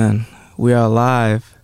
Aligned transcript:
man, 0.00 0.24
we 0.56 0.72
are 0.72 0.88
live. 0.88 1.58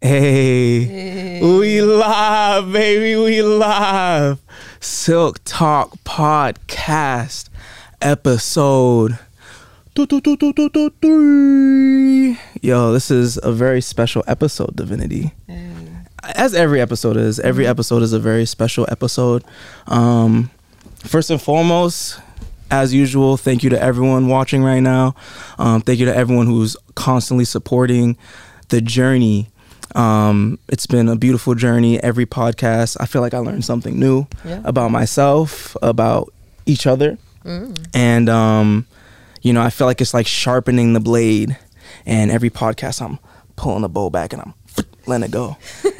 Hey, 0.00 1.40
we 1.42 1.82
live, 1.82 2.72
baby, 2.72 3.20
we 3.20 3.42
live. 3.42 4.40
Silk 4.78 5.40
Talk 5.42 5.96
Podcast 6.04 7.48
episode. 8.00 9.18
doo, 9.94 10.06
doo, 10.06 10.20
doo, 10.20 10.36
doo, 10.36 10.52
doo, 10.52 10.68
doo, 10.68 10.90
doo. 11.00 12.36
Yo, 12.62 12.92
this 12.92 13.10
is 13.10 13.36
a 13.42 13.50
very 13.50 13.80
special 13.80 14.22
episode, 14.28 14.76
Divinity. 14.76 15.32
As 16.22 16.54
every 16.54 16.80
episode 16.80 17.16
is, 17.16 17.40
every 17.40 17.66
episode 17.66 18.04
is 18.04 18.12
a 18.12 18.20
very 18.20 18.46
special 18.46 18.86
episode. 18.92 19.42
Um, 19.88 20.52
first 21.02 21.30
and 21.30 21.42
foremost, 21.42 22.20
as 22.70 22.92
usual, 22.94 23.36
thank 23.36 23.62
you 23.62 23.70
to 23.70 23.80
everyone 23.80 24.28
watching 24.28 24.62
right 24.62 24.80
now. 24.80 25.14
Um, 25.58 25.80
thank 25.80 25.98
you 25.98 26.06
to 26.06 26.14
everyone 26.16 26.46
who's 26.46 26.76
constantly 26.94 27.44
supporting 27.44 28.16
the 28.68 28.80
journey. 28.80 29.48
Um, 29.94 30.58
it's 30.68 30.86
been 30.86 31.08
a 31.08 31.16
beautiful 31.16 31.54
journey. 31.54 32.02
Every 32.02 32.26
podcast, 32.26 32.96
I 33.00 33.06
feel 33.06 33.22
like 33.22 33.32
I 33.34 33.38
learned 33.38 33.64
something 33.64 33.98
new 33.98 34.26
Yeah. 34.44 34.60
about 34.64 34.90
myself, 34.90 35.76
about 35.82 36.32
each 36.66 36.86
other, 36.86 37.16
Mm. 37.44 37.78
and 37.94 38.28
um, 38.28 38.86
you 39.40 39.52
know, 39.54 39.62
I 39.62 39.70
feel 39.70 39.86
like 39.86 40.00
it's 40.02 40.12
like 40.12 40.26
sharpening 40.26 40.92
the 40.92 41.00
blade. 41.00 41.56
And 42.04 42.30
every 42.30 42.50
podcast, 42.50 43.00
I'm 43.00 43.18
pulling 43.56 43.82
the 43.82 43.88
bow 43.88 44.10
back 44.10 44.32
and 44.34 44.42
I'm 44.42 44.54
letting 45.06 45.24
it 45.24 45.30
go 45.30 45.56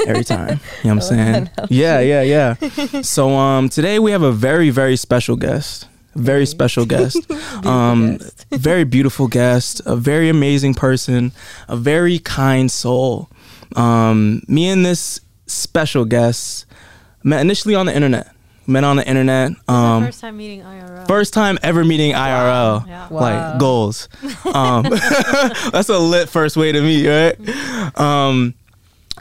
every 0.07 0.25
time. 0.25 0.61
You 0.83 0.91
know 0.91 0.97
what 0.97 1.11
I'm 1.13 1.47
saying? 1.49 1.51
Yeah, 1.71 2.01
yeah, 2.01 2.23
yeah. 2.23 3.01
So 3.03 3.31
um, 3.37 3.69
today 3.71 3.99
we 3.99 4.11
have 4.11 4.23
a 4.23 4.33
very, 4.33 4.69
very 4.71 4.97
special 4.97 5.37
guest. 5.37 5.87
Very 6.19 6.47
special 6.47 6.85
guest. 6.85 7.31
um, 7.65 8.19
very 8.51 8.85
beautiful 8.85 9.29
guest. 9.29 9.81
A 9.87 9.97
very 9.97 10.29
amazing 10.29 10.75
person. 10.75 11.33
A 11.69 11.77
very 11.77 12.19
kind 12.19 12.71
soul. 12.71 13.31
Um, 13.77 14.43
me 14.49 14.69
and 14.69 14.85
this 14.85 15.21
special 15.47 16.05
guest 16.05 16.67
met 17.23 17.41
initially 17.41 17.75
on 17.75 17.87
the 17.87 17.95
internet. 17.95 18.35
Met 18.67 18.85
on 18.85 18.97
the 18.97 19.09
internet. 19.09 19.53
Um, 19.69 20.05
first 20.05 20.21
time 20.21 20.37
meeting 20.37 20.63
IRL. 20.63 21.07
First 21.07 21.33
time 21.33 21.59
ever 21.63 21.85
meeting 21.85 22.13
IRL. 22.13 22.87
Yeah. 22.87 23.09
Wow. 23.09 23.21
Like 23.21 23.59
goals. 23.61 24.09
Um, 24.45 24.85
that's 25.73 25.89
a 25.89 25.99
lit 25.99 26.29
first 26.29 26.57
way 26.57 26.73
to 26.73 26.81
meet, 26.81 27.07
right? 27.07 27.99
Um, 27.99 28.55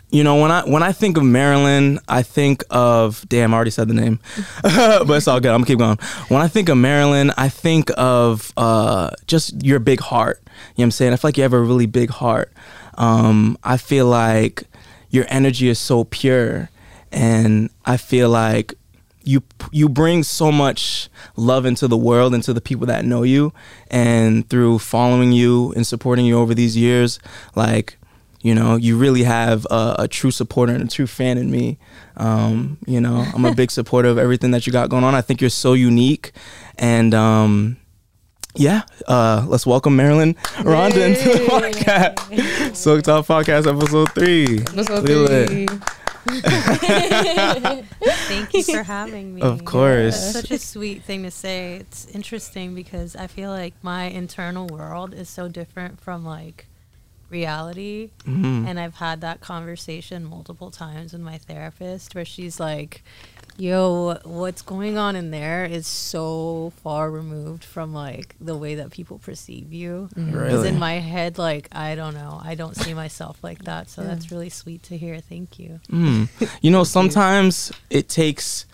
you 0.09 0.23
know, 0.23 0.41
when 0.41 0.51
I 0.51 0.63
when 0.63 0.83
I 0.83 0.91
think 0.91 1.17
of 1.17 1.23
Marilyn, 1.23 1.99
I 2.07 2.23
think 2.23 2.63
of 2.69 3.27
damn, 3.27 3.53
I 3.53 3.57
already 3.57 3.71
said 3.71 3.87
the 3.87 3.93
name, 3.93 4.19
but 4.63 5.09
it's 5.09 5.27
all 5.27 5.39
good. 5.39 5.51
I'm 5.51 5.59
gonna 5.59 5.65
keep 5.65 5.79
going. 5.79 5.97
When 6.29 6.41
I 6.41 6.47
think 6.47 6.69
of 6.69 6.77
Marilyn, 6.77 7.31
I 7.37 7.49
think 7.49 7.91
of 7.97 8.53
uh, 8.57 9.11
just 9.27 9.63
your 9.63 9.79
big 9.79 9.99
heart. 9.99 10.41
You 10.43 10.49
know 10.49 10.53
what 10.75 10.83
I'm 10.83 10.91
saying? 10.91 11.13
I 11.13 11.15
feel 11.17 11.27
like 11.27 11.37
you 11.37 11.43
have 11.43 11.53
a 11.53 11.59
really 11.59 11.85
big 11.85 12.09
heart. 12.09 12.53
Um, 12.95 13.57
I 13.63 13.77
feel 13.77 14.07
like 14.07 14.63
your 15.09 15.25
energy 15.29 15.67
is 15.67 15.79
so 15.79 16.05
pure, 16.05 16.69
and 17.11 17.69
I 17.85 17.97
feel 17.97 18.29
like 18.29 18.73
you 19.27 19.43
you 19.71 19.89
bring 19.89 20.23
so 20.23 20.51
much 20.51 21.09
love 21.35 21.65
into 21.65 21.87
the 21.87 21.97
world 21.97 22.33
and 22.33 22.43
to 22.43 22.53
the 22.53 22.61
people 22.61 22.87
that 22.87 23.03
know 23.03 23.23
you 23.23 23.53
and 23.91 24.49
through 24.49 24.79
following 24.79 25.33
you 25.33 25.73
and 25.73 25.85
supporting 25.85 26.25
you 26.25 26.37
over 26.37 26.55
these 26.55 26.77
years 26.77 27.19
like 27.53 27.97
you 28.41 28.53
know 28.53 28.75
you 28.75 28.97
really 28.97 29.23
have 29.23 29.65
a, 29.69 29.95
a 29.99 30.07
true 30.07 30.31
supporter 30.31 30.73
and 30.73 30.83
a 30.83 30.87
true 30.87 31.07
fan 31.07 31.37
in 31.37 31.49
me 31.49 31.77
um, 32.17 32.77
you 32.85 33.01
know 33.01 33.25
i'm 33.33 33.45
a 33.45 33.53
big 33.61 33.71
supporter 33.71 34.09
of 34.09 34.17
everything 34.17 34.51
that 34.51 34.65
you 34.67 34.73
got 34.73 34.89
going 34.89 35.03
on 35.03 35.15
i 35.15 35.21
think 35.21 35.41
you're 35.41 35.49
so 35.49 35.73
unique 35.73 36.31
and 36.77 37.13
um, 37.13 37.77
yeah 38.55 38.81
uh, 39.07 39.45
let's 39.47 39.65
welcome 39.65 39.95
marilyn 39.95 40.35
rondon 40.63 41.11
into 41.11 41.29
the 41.29 41.45
podcast 41.45 42.75
Silk 42.75 43.03
Talk 43.03 43.25
podcast 43.25 43.67
episode 43.67 44.11
three 44.13 44.59
What's 44.73 44.89
up, 44.89 45.03
We 45.03 45.15
lit. 45.15 45.69
Thank 48.27 48.53
you 48.53 48.63
for 48.63 48.83
having 48.83 49.33
me. 49.33 49.41
Of 49.41 49.63
course. 49.63 50.15
It's 50.15 50.33
such 50.33 50.51
a 50.51 50.59
sweet 50.59 51.03
thing 51.03 51.23
to 51.23 51.31
say. 51.31 51.75
It's 51.75 52.05
interesting 52.07 52.75
because 52.75 53.15
I 53.15 53.27
feel 53.27 53.49
like 53.49 53.73
my 53.81 54.05
internal 54.05 54.67
world 54.67 55.13
is 55.13 55.29
so 55.29 55.47
different 55.47 56.01
from 56.01 56.25
like 56.25 56.67
reality. 57.29 58.09
Mhm. 58.25 58.67
And 58.67 58.79
I've 58.79 58.95
had 58.95 59.21
that 59.21 59.41
conversation 59.41 60.23
multiple 60.25 60.71
times 60.71 61.13
with 61.13 61.21
my 61.21 61.37
therapist 61.37 62.15
where 62.15 62.25
she's 62.25 62.59
like, 62.59 63.03
yo, 63.57 64.19
what's 64.23 64.61
going 64.61 64.97
on 64.97 65.15
in 65.15 65.31
there 65.31 65.65
is 65.65 65.87
so 65.87 66.71
far 66.83 67.09
removed 67.09 67.63
from 67.63 67.91
like 67.93 68.35
the 68.39 68.55
way 68.55 68.75
that 68.75 68.91
people 68.91 69.17
perceive 69.17 69.73
you. 69.73 70.09
Because 70.09 70.33
Really? 70.33 70.69
in 70.69 70.79
my 70.79 70.95
head, 70.99 71.37
like, 71.37 71.67
I 71.71 71.95
don't 71.95 72.13
know. 72.13 72.39
I 72.43 72.53
don't 72.55 72.75
see 72.75 72.93
myself 72.93 73.37
like 73.43 73.63
that. 73.63 73.89
So 73.89 74.03
that's 74.03 74.31
really 74.31 74.49
sweet 74.49 74.83
to 74.83 74.97
hear. 74.97 75.19
Thank 75.19 75.57
you. 75.59 75.79
Mm. 75.91 76.29
You 76.61 76.71
know, 76.71 76.83
sometimes 76.83 77.71
it 77.89 78.09
takes 78.09 78.65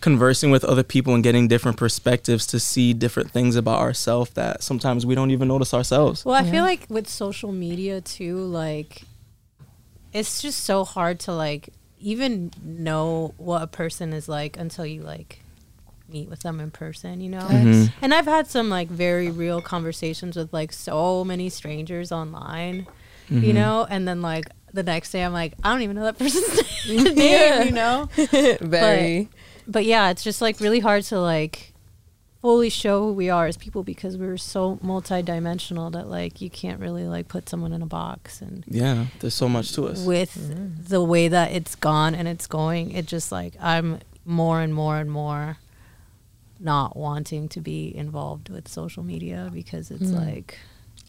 conversing 0.00 0.50
with 0.50 0.64
other 0.64 0.82
people 0.82 1.14
and 1.14 1.22
getting 1.22 1.46
different 1.48 1.76
perspectives 1.76 2.46
to 2.46 2.58
see 2.58 2.92
different 2.94 3.30
things 3.30 3.54
about 3.56 3.78
ourselves 3.80 4.30
that 4.32 4.62
sometimes 4.62 5.04
we 5.04 5.14
don't 5.14 5.30
even 5.30 5.48
notice 5.48 5.74
ourselves. 5.74 6.24
Well, 6.24 6.34
I 6.34 6.42
Yeah. 6.42 6.50
feel 6.52 6.62
like 6.64 6.86
with 6.88 7.08
social 7.08 7.52
media 7.52 8.00
too, 8.00 8.38
like 8.38 9.02
it's 10.12 10.42
just 10.42 10.64
so 10.64 10.84
hard 10.84 11.20
to 11.20 11.32
like 11.32 11.70
even 12.00 12.50
know 12.64 13.34
what 13.36 13.62
a 13.62 13.66
person 13.66 14.12
is 14.12 14.28
like 14.28 14.56
until 14.58 14.86
you 14.86 15.02
like 15.02 15.40
meet 16.08 16.28
with 16.28 16.40
them 16.40 16.58
in 16.60 16.70
person, 16.70 17.20
you 17.20 17.28
know? 17.28 17.46
Mhm. 17.46 17.92
And 18.02 18.12
I've 18.14 18.24
had 18.26 18.48
some 18.48 18.68
like 18.70 18.88
very 18.88 19.30
real 19.30 19.60
conversations 19.60 20.34
with 20.34 20.52
like 20.52 20.72
so 20.72 21.24
many 21.24 21.48
strangers 21.50 22.10
online, 22.10 22.86
Mm-hmm. 23.30 23.44
you 23.44 23.52
know? 23.52 23.86
And 23.88 24.08
then 24.08 24.22
like 24.22 24.46
the 24.72 24.82
next 24.82 25.12
day 25.12 25.22
I'm 25.22 25.32
like, 25.32 25.52
I 25.62 25.72
don't 25.72 25.82
even 25.82 25.94
know 25.94 26.04
that 26.04 26.18
person's 26.18 26.88
name, 27.16 27.66
you 27.66 27.72
know? 27.72 28.08
Very. 28.60 29.28
but 29.28 29.39
yeah, 29.78 30.10
it's 30.10 30.22
just 30.24 30.40
like 30.42 30.60
really 30.60 30.80
hard 30.80 31.04
to 31.04 31.20
like 31.20 31.72
fully 32.42 32.70
show 32.70 33.04
who 33.08 33.12
we 33.12 33.28
are 33.28 33.46
as 33.46 33.56
people 33.58 33.82
because 33.82 34.16
we're 34.16 34.36
so 34.38 34.76
multidimensional 34.82 35.92
that 35.92 36.08
like 36.08 36.40
you 36.40 36.48
can't 36.48 36.80
really 36.80 37.06
like 37.06 37.28
put 37.28 37.48
someone 37.48 37.72
in 37.72 37.82
a 37.82 37.86
box 37.86 38.40
and 38.40 38.64
Yeah, 38.66 39.06
there's 39.20 39.34
so 39.34 39.48
much 39.48 39.72
to 39.72 39.86
us. 39.88 40.02
with 40.04 40.88
the 40.88 41.02
way 41.02 41.28
that 41.28 41.52
it's 41.52 41.74
gone 41.76 42.14
and 42.14 42.26
it's 42.26 42.46
going, 42.46 42.92
it 42.92 43.04
just 43.06 43.30
like 43.30 43.54
I'm 43.60 43.98
more 44.24 44.60
and 44.60 44.74
more 44.74 44.96
and 44.96 45.10
more 45.10 45.58
not 46.58 46.96
wanting 46.96 47.48
to 47.48 47.60
be 47.60 47.94
involved 47.96 48.48
with 48.50 48.68
social 48.68 49.02
media 49.02 49.50
because 49.52 49.90
it's 49.90 50.10
Mm. 50.10 50.26
like 50.26 50.58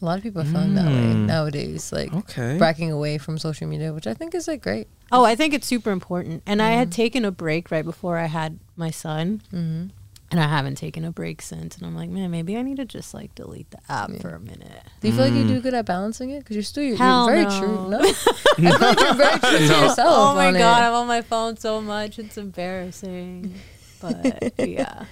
a 0.02 0.04
lot 0.04 0.16
of 0.18 0.22
people 0.24 0.42
are 0.42 0.44
feeling 0.44 0.74
that 0.74 0.86
way 0.86 0.92
Mm. 1.14 1.26
nowadays, 1.26 1.92
like 1.92 2.12
Okay. 2.12 2.58
backing 2.58 2.90
away 2.90 3.18
from 3.18 3.38
social 3.38 3.66
media, 3.68 3.92
which 3.92 4.06
I 4.06 4.14
think 4.14 4.34
is 4.34 4.48
like 4.48 4.60
great. 4.62 4.88
oh 5.12 5.24
I 5.24 5.34
think 5.36 5.54
it's 5.54 5.66
super 5.66 5.90
important 5.90 6.42
and 6.46 6.60
I 6.60 6.70
had 6.72 6.90
taken 6.90 7.24
a 7.24 7.30
break 7.30 7.70
right 7.70 7.84
before 7.84 8.18
I 8.18 8.26
had 8.26 8.58
my 8.76 8.90
son 8.90 9.42
Mm-hmm. 9.52 9.88
and 10.32 10.40
I 10.40 10.48
haven't 10.48 10.76
taken 10.76 11.04
a 11.04 11.12
break 11.12 11.42
since 11.42 11.76
and 11.76 11.86
I'm 11.86 11.94
like 11.94 12.08
man 12.10 12.30
maybe 12.30 12.56
I 12.56 12.62
need 12.62 12.78
to 12.78 12.84
just 12.86 13.12
like 13.14 13.34
delete 13.34 13.70
the 13.70 13.78
app 13.88 14.10
Yeah. 14.10 14.20
for 14.20 14.30
a 14.30 14.40
minute 14.40 14.82
Do 15.00 15.08
you 15.08 15.14
feel 15.14 15.24
like 15.26 15.34
you 15.34 15.44
Mm. 15.44 15.48
do 15.54 15.60
good 15.60 15.74
at 15.74 15.84
balancing 15.86 16.30
it? 16.30 16.38
Because 16.40 16.56
you're 16.56 16.62
still 16.64 16.82
you're, 16.84 16.96
Hell 16.96 17.26
very 17.26 17.44
no. 17.44 17.58
true. 17.60 17.78
No, 18.58 18.68
I 18.70 18.74
feel 18.78 18.88
like 18.88 19.00
you're 19.00 19.14
very 19.14 19.38
true 19.38 19.58
to 19.58 19.74
yourself. 19.84 19.98
Oh 20.08 20.34
my 20.34 20.46
on 20.48 20.54
god, 20.54 20.82
it. 20.82 20.86
I'm 20.86 20.94
on 20.94 21.06
my 21.06 21.22
phone 21.22 21.56
so 21.56 21.80
much. 21.80 22.18
It's 22.18 22.36
embarrassing. 22.38 23.54
But 24.00 24.58
yeah. 24.68 25.04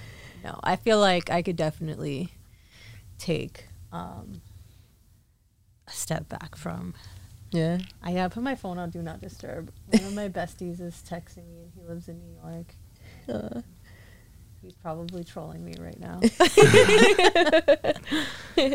No, 0.43 0.59
I 0.63 0.75
feel 0.75 0.99
like 0.99 1.29
I 1.29 1.41
could 1.43 1.55
definitely 1.55 2.31
take 3.19 3.65
um 3.93 4.41
a 4.49 4.50
step 6.01 6.27
back 6.29 6.55
from 6.55 6.93
Yeah. 7.51 7.79
I 8.01 8.13
gotta 8.13 8.29
put 8.29 8.43
my 8.43 8.55
phone 8.55 8.77
on 8.77 8.89
do 8.89 9.01
not 9.01 9.21
disturb. 9.21 9.71
One 9.87 10.03
of 10.03 10.13
my 10.13 10.29
besties 10.39 10.81
is 10.81 11.03
texting 11.07 11.47
me 11.49 11.61
and 11.63 11.71
he 11.75 11.81
lives 11.87 12.07
in 12.07 12.19
New 12.19 12.35
York. 12.43 12.75
Uh, 13.29 13.61
He's 14.61 14.75
probably 14.75 15.23
trolling 15.23 15.65
me 15.65 15.73
right 15.79 15.99
now. 15.99 16.19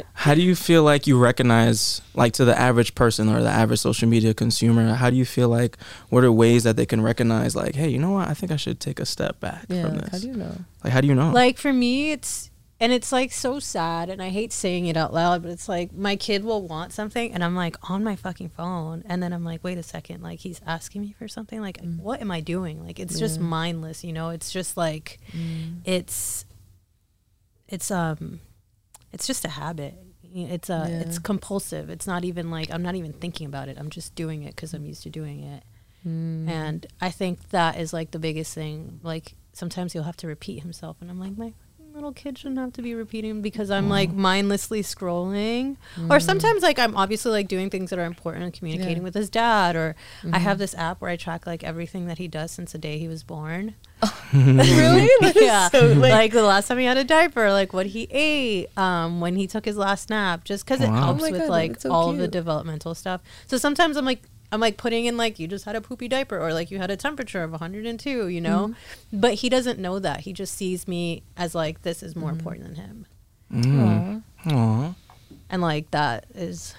How 0.14 0.34
do 0.34 0.42
you 0.42 0.56
feel 0.56 0.82
like 0.82 1.06
you 1.06 1.16
recognize, 1.16 2.02
like 2.12 2.32
to 2.34 2.44
the 2.44 2.58
average 2.58 2.96
person 2.96 3.28
or 3.28 3.40
the 3.40 3.48
average 3.48 3.78
social 3.78 4.08
media 4.08 4.34
consumer, 4.34 4.94
how 4.94 5.10
do 5.10 5.16
you 5.16 5.24
feel 5.24 5.48
like, 5.48 5.78
what 6.08 6.24
are 6.24 6.32
ways 6.32 6.64
that 6.64 6.76
they 6.76 6.86
can 6.86 7.02
recognize, 7.02 7.54
like, 7.54 7.76
hey, 7.76 7.88
you 7.88 7.98
know 7.98 8.10
what, 8.10 8.26
I 8.28 8.34
think 8.34 8.50
I 8.50 8.56
should 8.56 8.80
take 8.80 8.98
a 8.98 9.06
step 9.06 9.38
back 9.38 9.66
yeah. 9.68 9.82
from 9.82 9.98
this? 9.98 10.08
how 10.10 10.18
do 10.18 10.26
you 10.26 10.34
know? 10.34 10.56
like, 10.82 10.92
how 10.92 11.00
do 11.00 11.06
you 11.06 11.14
know? 11.14 11.30
like 11.30 11.56
for 11.56 11.72
me 11.72 12.10
it's 12.10 12.50
and 12.78 12.92
it's 12.92 13.10
like 13.10 13.32
so 13.32 13.58
sad 13.58 14.10
and 14.10 14.22
i 14.22 14.28
hate 14.28 14.52
saying 14.52 14.86
it 14.86 14.96
out 14.96 15.12
loud 15.14 15.42
but 15.42 15.50
it's 15.50 15.68
like 15.68 15.92
my 15.94 16.14
kid 16.16 16.44
will 16.44 16.66
want 16.66 16.92
something 16.92 17.32
and 17.32 17.42
i'm 17.42 17.56
like 17.56 17.76
on 17.90 18.04
my 18.04 18.14
fucking 18.14 18.50
phone 18.50 19.02
and 19.06 19.22
then 19.22 19.32
i'm 19.32 19.44
like 19.44 19.62
wait 19.64 19.78
a 19.78 19.82
second 19.82 20.22
like 20.22 20.40
he's 20.40 20.60
asking 20.66 21.00
me 21.02 21.14
for 21.18 21.26
something? 21.28 21.60
Like 21.60 21.78
what 21.98 22.20
am 22.20 22.30
i 22.30 22.40
doing? 22.40 22.84
Like 22.84 22.98
it's 23.00 23.18
just 23.18 23.38
Mm. 23.40 23.44
Mindless 23.44 24.04
you 24.04 24.12
know? 24.12 24.28
It's 24.30 24.50
just 24.52 24.76
like 24.76 25.18
Mm. 25.32 25.80
it's 25.84 26.44
it's 27.68 27.90
um 27.90 28.40
it's 29.12 29.26
just 29.26 29.44
a 29.44 29.48
habit. 29.48 29.94
It's 30.34 30.68
a 30.68 30.86
it's 31.02 31.18
compulsive. 31.18 31.88
It's 31.88 32.06
not 32.06 32.24
even 32.24 32.50
like 32.50 32.70
i'm 32.70 32.82
not 32.82 32.94
even 32.94 33.12
thinking 33.14 33.46
about 33.46 33.68
it. 33.68 33.78
I'm 33.78 33.88
just 33.90 34.14
doing 34.14 34.42
it 34.42 34.54
because 34.54 34.74
i'm 34.74 34.84
used 34.84 35.02
to 35.04 35.10
doing 35.10 35.40
it. 35.42 35.62
Mm. 36.06 36.48
and 36.48 36.86
I 37.00 37.10
think 37.10 37.48
that 37.50 37.78
is 37.80 37.92
like 37.92 38.10
the 38.10 38.18
biggest 38.18 38.54
thing. 38.54 39.00
Like 39.02 39.34
sometimes 39.54 39.92
he'll 39.94 40.02
have 40.04 40.16
to 40.18 40.26
repeat 40.26 40.60
himself, 40.60 40.98
and 41.00 41.10
I'm 41.10 41.18
like, 41.18 41.36
my 41.38 41.52
little 41.96 42.12
kid 42.12 42.36
shouldn't 42.38 42.58
have 42.58 42.72
to 42.74 42.82
be 42.82 42.94
repeating 42.94 43.40
because 43.42 43.70
I'm 43.70 43.88
like 43.88 44.12
mindlessly 44.12 44.82
scrolling. 44.82 45.76
Or 46.10 46.20
sometimes 46.20 46.62
like 46.62 46.78
I'm 46.78 46.94
obviously 46.96 47.32
like 47.32 47.48
doing 47.48 47.70
things 47.70 47.90
that 47.90 47.98
are 47.98 48.04
important 48.04 48.44
and 48.44 48.52
communicating 48.52 48.98
Yeah. 48.98 49.02
with 49.02 49.14
his 49.14 49.30
dad. 49.30 49.74
Or 49.76 49.96
I 50.32 50.38
have 50.38 50.58
this 50.58 50.74
app 50.74 51.00
where 51.00 51.10
I 51.10 51.16
track 51.16 51.46
like 51.46 51.64
everything 51.64 52.06
that 52.06 52.18
he 52.18 52.28
does 52.28 52.50
since 52.52 52.72
the 52.72 52.78
day 52.78 52.98
he 52.98 53.08
was 53.08 53.22
born. 53.22 53.74
really? 54.34 55.08
Yeah. 55.36 55.68
so, 55.70 55.86
like, 55.86 56.12
like- 56.12 56.32
the 56.32 56.42
last 56.42 56.68
time 56.68 56.78
he 56.78 56.84
had 56.84 56.96
a 56.98 57.04
diaper, 57.04 57.50
like 57.50 57.72
what 57.72 57.86
he 57.86 58.06
ate, 58.10 58.68
um, 58.78 59.20
when 59.20 59.36
he 59.36 59.46
took 59.46 59.64
his 59.64 59.76
last 59.76 60.10
nap, 60.10 60.44
just 60.44 60.64
because 60.64 60.80
it 60.80 60.88
helps 60.88 61.22
Oh 61.24 61.30
with 61.30 61.40
God, 61.40 61.48
like 61.48 61.80
so 61.80 61.90
all 61.90 62.12
the 62.12 62.28
developmental 62.28 62.94
stuff. 62.94 63.20
So 63.46 63.56
sometimes 63.56 63.96
I'm 63.96 64.04
like, 64.04 64.22
I'm 64.56 64.60
like 64.60 64.76
putting 64.78 65.04
in 65.04 65.16
like 65.16 65.38
you 65.38 65.46
just 65.46 65.64
had 65.66 65.76
a 65.76 65.80
poopy 65.80 66.08
diaper 66.08 66.38
or 66.40 66.52
like 66.54 66.70
you 66.70 66.78
had 66.78 66.90
a 66.90 66.96
temperature 66.96 67.42
of 67.42 67.50
102, 67.52 68.28
you 68.28 68.40
know, 68.40 68.68
Mm-hmm. 68.68 69.20
but 69.20 69.34
he 69.34 69.48
doesn't 69.48 69.78
know 69.78 69.98
that. 69.98 70.20
He 70.20 70.32
just 70.32 70.54
sees 70.54 70.88
me 70.88 71.22
as 71.36 71.54
like 71.54 71.82
this 71.82 72.02
is 72.02 72.12
Mm-hmm. 72.12 72.20
more 72.20 72.30
important 72.30 72.64
than 72.64 72.74
him, 72.76 73.06
Mm. 73.52 74.22
Aw. 74.46 74.94
and 75.50 75.62
like 75.62 75.90
that 75.92 76.26
is 76.34 76.74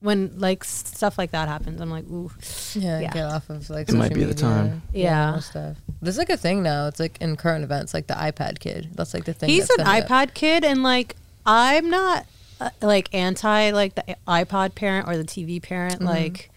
when 0.00 0.38
like 0.38 0.64
stuff 0.64 1.18
like 1.18 1.32
that 1.32 1.46
happens. 1.48 1.80
I'm 1.80 1.90
like, 1.90 2.04
ooh, 2.06 2.30
Yeah, 2.74 3.00
Yeah. 3.00 3.10
get 3.12 3.24
off 3.26 3.50
of 3.50 3.68
like 3.68 3.88
It 3.88 3.94
might 3.94 4.08
social 4.08 4.18
be 4.18 4.24
the 4.24 4.34
time. 4.34 4.82
Yeah. 4.92 5.34
all 5.34 5.40
stuff. 5.42 5.76
There's 6.00 6.16
like 6.18 6.30
a 6.30 6.36
thing 6.38 6.62
now. 6.62 6.86
It's 6.86 6.98
like 6.98 7.18
in 7.20 7.36
current 7.36 7.64
events, 7.64 7.92
like 7.92 8.06
the 8.06 8.14
iPad 8.14 8.58
kid. 8.60 8.88
That's 8.94 9.12
like 9.12 9.24
the 9.26 9.34
thing. 9.34 9.50
he's 9.50 9.68
an 9.70 9.84
coming 9.84 10.02
up. 10.02 10.08
iPad 10.08 10.32
kid, 10.34 10.64
and 10.64 10.82
like 10.82 11.16
I'm 11.44 11.90
not 11.90 12.24
uh, 12.60 12.70
like 12.80 13.14
anti 13.14 13.70
like 13.72 13.94
the 13.94 14.16
iPod 14.26 14.74
parent 14.74 15.06
or 15.06 15.16
the 15.18 15.24
TV 15.24 15.62
parent. 15.62 15.96
Mm-hmm. 15.96 16.06
Like 16.06 16.49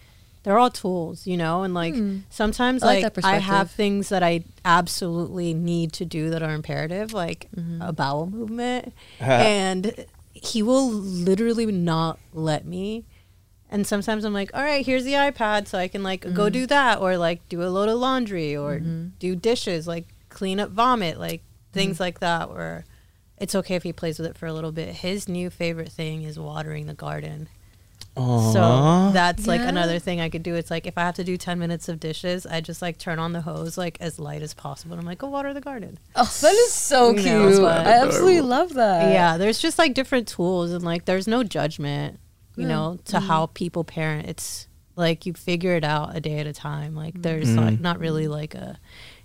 they're 0.44 0.58
all 0.58 0.70
tools, 0.70 1.26
you 1.26 1.36
know. 1.36 1.62
And 1.64 1.74
like 1.74 1.94
sometimes 2.30 2.82
Hmm. 2.82 2.88
I 2.88 2.94
like 3.00 3.16
like, 3.16 3.24
I 3.24 3.38
have 3.38 3.70
things 3.70 4.08
that 4.10 4.22
I 4.22 4.44
absolutely 4.64 5.52
need 5.54 5.92
to 5.94 6.04
do 6.04 6.30
that 6.30 6.42
are 6.42 6.54
imperative, 6.54 7.12
like 7.12 7.48
Mm-hmm. 7.56 7.82
a 7.82 7.92
bowel 7.92 8.26
movement, 8.26 8.92
and 9.20 10.06
he 10.32 10.62
will 10.62 10.88
literally 10.90 11.66
not 11.66 12.18
let 12.32 12.64
me. 12.66 13.04
And 13.70 13.86
sometimes 13.86 14.24
I'm 14.24 14.32
like, 14.34 14.50
all 14.54 14.62
right, 14.62 14.84
here's 14.86 15.04
the 15.04 15.14
iPad, 15.14 15.66
so 15.66 15.78
I 15.78 15.88
can 15.88 16.02
like 16.02 16.20
Mm-hmm. 16.22 16.34
go 16.36 16.48
do 16.48 16.66
that, 16.66 17.00
or 17.00 17.16
like 17.16 17.48
do 17.48 17.62
a 17.62 17.66
load 17.70 17.88
of 17.88 17.98
laundry, 17.98 18.56
or 18.56 18.78
do 18.78 19.34
dishes, 19.34 19.86
like 19.88 20.06
clean 20.28 20.60
up 20.60 20.70
vomit, 20.70 21.18
like 21.18 21.42
things 21.72 21.94
Mm-hmm. 21.96 22.02
like 22.02 22.20
that. 22.20 22.50
Where 22.50 22.84
it's 23.38 23.54
okay 23.54 23.74
if 23.74 23.82
he 23.82 23.92
plays 23.92 24.18
with 24.18 24.28
it 24.30 24.36
for 24.38 24.46
a 24.46 24.52
little 24.52 24.70
bit. 24.72 24.96
His 24.96 25.28
new 25.28 25.50
favorite 25.50 25.90
thing 25.90 26.22
is 26.22 26.38
watering 26.38 26.86
the 26.86 26.94
garden. 26.94 27.48
Aw. 28.16 28.52
So 28.52 29.10
that's 29.12 29.46
like 29.46 29.60
Yeah. 29.60 29.68
another 29.68 29.98
thing 29.98 30.20
I 30.20 30.28
could 30.28 30.42
do. 30.42 30.54
It's 30.54 30.70
like 30.70 30.86
if 30.86 30.96
I 30.96 31.02
have 31.02 31.16
to 31.16 31.24
do 31.24 31.36
10 31.36 31.58
minutes 31.58 31.88
of 31.88 31.98
dishes, 31.98 32.46
I 32.46 32.60
just 32.60 32.80
like 32.80 32.96
turn 32.98 33.18
on 33.18 33.32
the 33.32 33.40
hose 33.40 33.76
like 33.76 33.96
as 34.00 34.18
light 34.18 34.40
as 34.42 34.54
possible. 34.54 34.92
And 34.92 35.00
I'm 35.00 35.06
like, 35.06 35.18
go 35.18 35.28
water 35.28 35.52
the 35.52 35.60
garden. 35.60 35.98
Oh, 36.14 36.24
that 36.42 36.52
is 36.52 36.72
so 36.72 37.08
You 37.10 37.14
cute. 37.22 37.24
know, 37.60 37.66
I 37.66 38.02
absolutely 38.02 38.40
love 38.42 38.74
that. 38.74 39.12
yeah, 39.12 39.36
there's 39.36 39.58
just 39.58 39.78
like 39.78 39.94
different 39.94 40.28
tools 40.28 40.70
and 40.72 40.84
like 40.84 41.06
there's 41.06 41.26
no 41.26 41.42
judgment, 41.42 42.20
you 42.56 42.62
Yeah. 42.62 42.68
know, 42.68 42.98
to 43.06 43.18
how 43.20 43.46
people 43.46 43.82
parent. 43.82 44.28
It's 44.28 44.68
like 44.96 45.26
you 45.26 45.32
figure 45.32 45.74
it 45.74 45.82
out 45.82 46.14
a 46.16 46.20
day 46.20 46.38
at 46.38 46.46
a 46.46 46.52
time. 46.52 46.94
Like 46.94 47.20
there's 47.20 47.48
Mhm. 47.48 47.64
like 47.64 47.80
not 47.80 47.98
really 47.98 48.28
like 48.28 48.54
a 48.54 48.78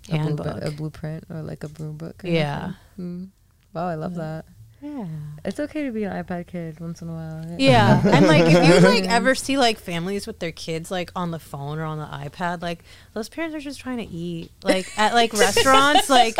A, 0.08 0.10
blue- 0.10 0.18
handbook. 0.18 0.62
a 0.64 0.70
blueprint 0.72 1.24
or 1.30 1.42
like 1.42 1.62
a 1.62 1.68
blue 1.68 1.92
book. 1.92 2.22
Yeah. 2.24 2.72
thing. 2.96 3.30
Mm. 3.30 3.72
Wow, 3.72 3.86
I 3.86 3.94
love 3.94 4.16
that. 4.16 4.46
Yeah. 4.82 5.06
It's 5.44 5.60
okay 5.60 5.84
to 5.84 5.92
be 5.92 6.04
an 6.04 6.24
iPad 6.24 6.46
kid 6.46 6.80
once 6.80 7.02
in 7.02 7.08
a 7.08 7.12
while. 7.12 7.56
Yeah, 7.58 8.00
and 8.06 8.26
like 8.26 8.44
if 8.46 8.52
you 8.82 8.88
like 8.88 9.04
ever 9.04 9.34
see 9.34 9.58
like 9.58 9.78
families 9.78 10.26
with 10.26 10.38
their 10.38 10.52
kids 10.52 10.90
like 10.90 11.10
on 11.14 11.30
the 11.30 11.38
phone 11.38 11.78
or 11.78 11.84
on 11.84 11.98
the 11.98 12.06
iPad, 12.06 12.62
like 12.62 12.82
those 13.12 13.28
parents 13.28 13.54
are 13.54 13.60
just 13.60 13.78
trying 13.80 13.98
to 13.98 14.08
eat. 14.08 14.50
Like 14.62 14.86
at 14.98 15.12
like 15.12 15.32
restaurants, 15.34 16.08
like 16.08 16.34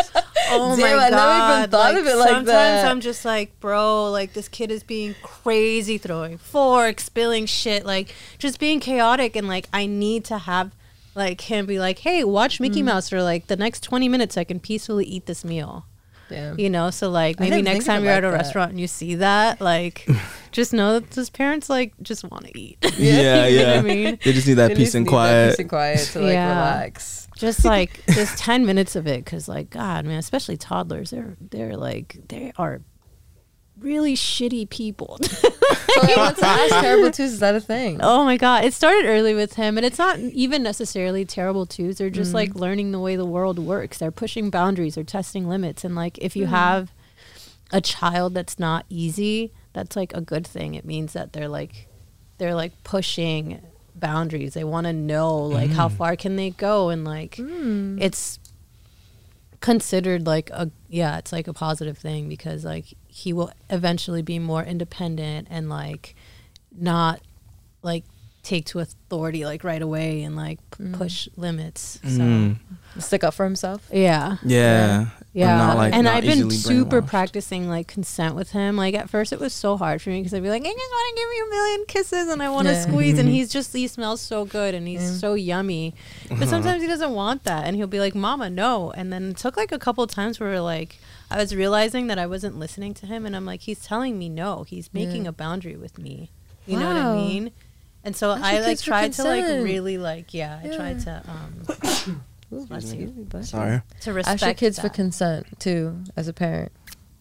oh 0.50 0.76
my 0.76 0.88
Damn, 0.88 0.98
I 0.98 1.10
god, 1.10 1.12
never 1.12 1.58
even 1.60 1.70
thought 1.70 1.94
of 1.96 2.06
it 2.06 2.16
like 2.16 2.28
sometimes 2.28 2.46
that. 2.46 2.86
I'm 2.90 3.00
just 3.00 3.24
like, 3.26 3.60
bro, 3.60 4.10
like 4.10 4.32
this 4.32 4.48
kid 4.48 4.70
is 4.70 4.82
being 4.82 5.14
crazy, 5.22 5.98
throwing 5.98 6.38
forks, 6.38 7.04
spilling 7.04 7.44
shit, 7.46 7.84
like 7.84 8.14
just 8.38 8.58
being 8.58 8.80
chaotic, 8.80 9.36
and 9.36 9.48
like 9.48 9.68
I 9.72 9.84
need 9.84 10.24
to 10.26 10.38
have 10.38 10.72
like 11.14 11.42
him 11.42 11.66
be 11.66 11.78
like, 11.78 11.98
hey, 11.98 12.24
watch 12.24 12.56
Mm. 12.56 12.60
Mickey 12.60 12.82
Mouse 12.82 13.10
for 13.10 13.22
like 13.22 13.48
the 13.48 13.56
next 13.56 13.82
20 13.82 14.08
minutes. 14.08 14.36
So 14.36 14.40
I 14.40 14.44
can 14.44 14.60
peacefully 14.60 15.04
eat 15.04 15.26
this 15.26 15.44
meal 15.44 15.84
Damn. 16.30 16.58
you 16.58 16.70
know 16.70 16.90
so 16.90 17.10
like 17.10 17.38
maybe 17.38 17.60
next 17.60 17.84
time 17.84 18.02
you're 18.04 18.12
at 18.12 18.24
a 18.24 18.28
that. 18.28 18.32
restaurant 18.32 18.70
and 18.70 18.80
you 18.80 18.86
see 18.86 19.16
that 19.16 19.60
like 19.60 20.06
just 20.52 20.72
know 20.72 20.94
that 20.98 21.10
those 21.10 21.28
parents 21.28 21.68
like 21.68 21.92
just 22.02 22.24
want 22.30 22.46
to 22.46 22.58
eat 22.58 22.78
Yeah, 22.96 23.46
You 23.46 23.58
know 23.58 23.66
what 23.66 23.74
yeah. 23.74 23.78
I 23.78 23.82
mean? 23.82 24.18
They 24.24 24.32
just 24.32 24.46
need 24.46 24.54
that 24.54 24.68
They 24.68 24.74
peace 24.76 24.86
just 24.88 24.94
and 24.94 25.04
need 25.04 25.10
that 25.10 25.16
quiet. 25.16 25.50
Peace 25.50 25.58
and 25.58 25.68
quiet 25.68 25.98
to 26.12 26.20
like 26.20 26.32
Yeah. 26.32 26.48
relax. 26.48 27.28
just 27.36 27.64
like 27.64 28.00
just 28.06 28.38
10 28.38 28.64
minutes 28.66 28.96
of 28.96 29.06
it 29.06 29.24
because 29.24 29.48
like 29.48 29.70
god 29.70 30.04
man 30.06 30.18
especially 30.18 30.56
toddlers 30.56 31.10
they're 31.10 31.36
they're 31.40 31.76
like 31.76 32.16
they 32.28 32.52
are 32.56 32.80
really 33.80 34.14
shitty 34.14 34.68
people. 34.70 35.18
Oh, 35.92 36.06
I 36.06 36.16
want 36.16 36.38
terrible 36.70 37.10
twos 37.10 37.32
is 37.32 37.40
that 37.40 37.56
a 37.56 37.60
thing? 37.60 37.98
oh 38.00 38.24
my 38.24 38.36
god. 38.36 38.64
It 38.64 38.74
started 38.74 39.06
early 39.06 39.34
with 39.34 39.54
him 39.54 39.76
and 39.76 39.84
it's 39.84 39.98
not 39.98 40.18
even 40.18 40.62
necessarily 40.62 41.24
terrible 41.24 41.66
twos 41.66 41.98
they're 41.98 42.10
just 42.10 42.28
mm-hmm. 42.28 42.36
like 42.36 42.54
learning 42.54 42.92
the 42.92 43.00
way 43.00 43.16
the 43.16 43.26
world 43.26 43.58
works. 43.58 43.98
They're 43.98 44.12
pushing 44.12 44.50
boundaries. 44.50 44.94
They're 44.94 45.04
testing 45.04 45.48
limits. 45.48 45.84
And 45.84 45.96
like 45.96 46.16
if 46.18 46.36
you 46.36 46.44
mm-hmm. 46.44 46.54
have 46.54 46.92
a 47.72 47.80
child 47.80 48.34
that's 48.34 48.58
not 48.58 48.86
easy 48.88 49.52
that's 49.72 49.96
like 49.96 50.12
a 50.14 50.20
good 50.20 50.46
thing. 50.46 50.74
It 50.74 50.84
means 50.84 51.12
that 51.12 51.32
they're 51.32 51.48
like 51.48 51.88
they're 52.38 52.54
like 52.54 52.72
pushing 52.84 53.60
boundaries. 53.94 54.54
They 54.54 54.64
want 54.64 54.86
to 54.86 54.92
know 54.92 55.38
like 55.38 55.70
how 55.70 55.88
mm. 55.88 55.96
far 55.96 56.16
can 56.16 56.36
they 56.36 56.50
go? 56.50 56.88
And 56.88 57.04
like 57.04 57.36
mm. 57.36 58.00
it's 58.00 58.38
considered 59.60 60.26
like 60.26 60.48
a 60.50 60.70
yeah 60.88 61.18
it's 61.18 61.32
like 61.32 61.46
a 61.46 61.52
positive 61.52 61.98
thing 61.98 62.28
because 62.28 62.64
like 62.64 62.86
he 63.08 63.32
will 63.32 63.50
eventually 63.68 64.22
be 64.22 64.38
more 64.38 64.64
independent 64.64 65.46
and 65.50 65.68
like 65.68 66.14
not 66.74 67.20
like 67.82 68.04
take 68.42 68.64
to 68.66 68.78
authority 68.78 69.44
like 69.44 69.62
right 69.64 69.82
away 69.82 70.22
and 70.22 70.34
like 70.36 70.58
p- 70.70 70.84
push 70.92 71.28
limits 71.36 71.98
so 72.02 72.08
Mm. 72.20 72.56
Stick 72.98 73.22
up 73.22 73.34
for 73.34 73.44
himself. 73.44 73.86
yeah 73.92 74.38
Yeah. 74.42 75.06
yeah, 75.32 75.56
not, 75.58 75.76
like, 75.76 75.92
and 75.94 76.04
not 76.06 76.16
I've 76.16 76.24
been 76.24 76.50
super 76.50 77.00
practicing 77.00 77.68
like 77.68 77.86
consent 77.86 78.34
with 78.34 78.50
him. 78.50 78.76
Like 78.76 78.94
at 78.94 79.08
first, 79.08 79.32
it 79.32 79.38
was 79.38 79.52
so 79.52 79.76
hard 79.76 80.02
for 80.02 80.10
me 80.10 80.18
because 80.18 80.34
I'd 80.34 80.42
be 80.42 80.48
like, 80.48 80.62
"I 80.62 80.72
just 80.72 80.76
want 80.76 81.16
to 81.16 81.20
give 81.22 81.28
you 81.36 81.46
a 81.46 81.50
million 81.50 81.84
kisses 81.86 82.28
and 82.28 82.42
I 82.42 82.50
want 82.50 82.66
to 82.66 82.72
Yeah. 82.74 82.82
squeeze," 82.82 83.18
and 83.20 83.28
he's 83.28 83.48
just 83.48 83.72
he 83.72 83.86
smells 83.86 84.20
so 84.20 84.44
good 84.44 84.74
and 84.74 84.88
he's 84.88 85.02
Yeah. 85.02 85.16
so 85.18 85.34
yummy. 85.34 85.94
Uh-huh. 86.30 86.40
But 86.40 86.48
sometimes 86.48 86.82
he 86.82 86.88
doesn't 86.88 87.12
want 87.12 87.44
that, 87.44 87.64
and 87.64 87.76
he'll 87.76 87.86
be 87.86 88.00
like, 88.00 88.16
"Mama, 88.16 88.50
no." 88.50 88.90
And 88.96 89.12
then 89.12 89.30
it 89.30 89.36
took 89.36 89.56
like 89.56 89.70
a 89.70 89.78
couple 89.78 90.04
times 90.08 90.40
where 90.40 90.60
like 90.60 90.98
I 91.30 91.36
was 91.36 91.54
realizing 91.54 92.08
that 92.08 92.18
I 92.18 92.26
wasn't 92.26 92.58
listening 92.58 92.94
to 92.94 93.06
him, 93.06 93.24
and 93.24 93.36
I'm 93.36 93.46
like, 93.46 93.60
"He's 93.60 93.78
telling 93.78 94.18
me 94.18 94.28
no. 94.28 94.64
He's 94.64 94.92
making 94.92 95.22
Yeah. 95.24 95.28
a 95.28 95.32
boundary 95.32 95.76
with 95.76 95.96
me." 95.96 96.30
You 96.66 96.76
know 96.78 96.88
what 96.88 96.96
I 96.96 97.14
mean? 97.14 97.52
And 98.04 98.16
so 98.16 98.32
Ask 98.32 98.42
I 98.44 98.58
like 98.60 98.66
kids 98.66 98.82
tried 98.82 99.12
to 99.14 99.24
like 99.24 99.44
really 99.44 99.98
like 99.98 100.32
yeah, 100.34 100.60
I 100.62 100.68
Yeah. 100.68 100.76
tried 100.76 101.00
to 101.00 101.22
um 101.28 102.22
Ooh, 102.52 102.66
you. 102.94 103.06
me, 103.06 103.12
bless 103.24 103.52
you. 103.52 103.58
Sorry. 103.58 103.82
to 104.00 104.12
respect 104.12 104.34
Ask 104.42 104.44
your 104.46 104.54
kids 104.54 104.78
for 104.80 104.88
consent 104.88 105.46
too, 105.60 106.02
as 106.16 106.26
a 106.28 106.32
parent. 106.32 106.72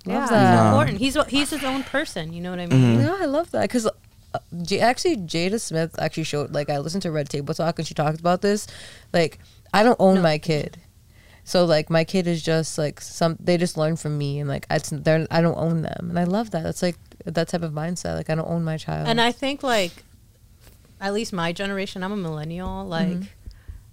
Love 0.06 0.16
Yeah, 0.16 0.28
that. 0.28 0.56
No. 0.64 0.70
important. 0.70 0.98
He's 1.00 1.18
he's 1.28 1.50
his 1.50 1.64
own 1.64 1.84
person. 1.84 2.34
You 2.34 2.42
know 2.42 2.50
what 2.52 2.60
I 2.60 2.66
mean? 2.68 2.98
Mhm. 3.00 3.04
Yeah, 3.04 3.18
I 3.20 3.26
love 3.26 3.52
that 3.52 3.62
because 3.64 3.86
uh, 3.86 4.40
J- 4.62 4.80
actually 4.80 5.18
Jada 5.18 5.60
Smith 5.60 5.94
actually 6.00 6.24
showed 6.24 6.54
like 6.54 6.70
I 6.70 6.78
listened 6.80 7.04
to 7.04 7.12
Red 7.12 7.30
Table 7.30 7.54
Talk 7.54 7.78
and 7.78 7.88
she 7.88 7.94
talked 7.94 8.20
about 8.20 8.42
this. 8.42 8.66
Like 9.14 9.40
I 9.74 9.84
don't 9.84 9.98
own 10.00 10.16
No. 10.16 10.22
my 10.22 10.38
kid, 10.40 10.78
so 11.44 11.66
like 11.66 11.90
my 11.92 12.04
kid 12.06 12.26
is 12.26 12.42
just 12.42 12.78
like 12.78 13.02
some 13.02 13.36
they 13.40 13.58
just 13.58 13.78
learn 13.78 13.98
from 13.98 14.18
me 14.18 14.40
and 14.40 14.48
like 14.50 14.66
it's 14.72 14.90
they're 14.90 15.28
I 15.30 15.42
don't 15.42 15.58
own 15.58 15.82
them 15.84 16.08
and 16.10 16.18
I 16.18 16.24
love 16.24 16.52
that. 16.52 16.64
That's 16.64 16.82
like 16.82 16.96
that 17.26 17.50
type 17.50 17.62
of 17.64 17.74
mindset. 17.74 18.16
Like 18.16 18.30
I 18.32 18.36
don't 18.36 18.50
own 18.50 18.64
my 18.64 18.78
child. 18.78 19.08
And 19.08 19.20
I 19.22 19.32
think 19.32 19.62
like 19.62 20.06
at 21.02 21.14
least 21.14 21.34
my 21.34 21.52
generation, 21.54 22.04
I'm 22.04 22.12
a 22.12 22.18
millennial. 22.18 22.86
Like 22.86 23.08
Mm-hmm. 23.10 23.24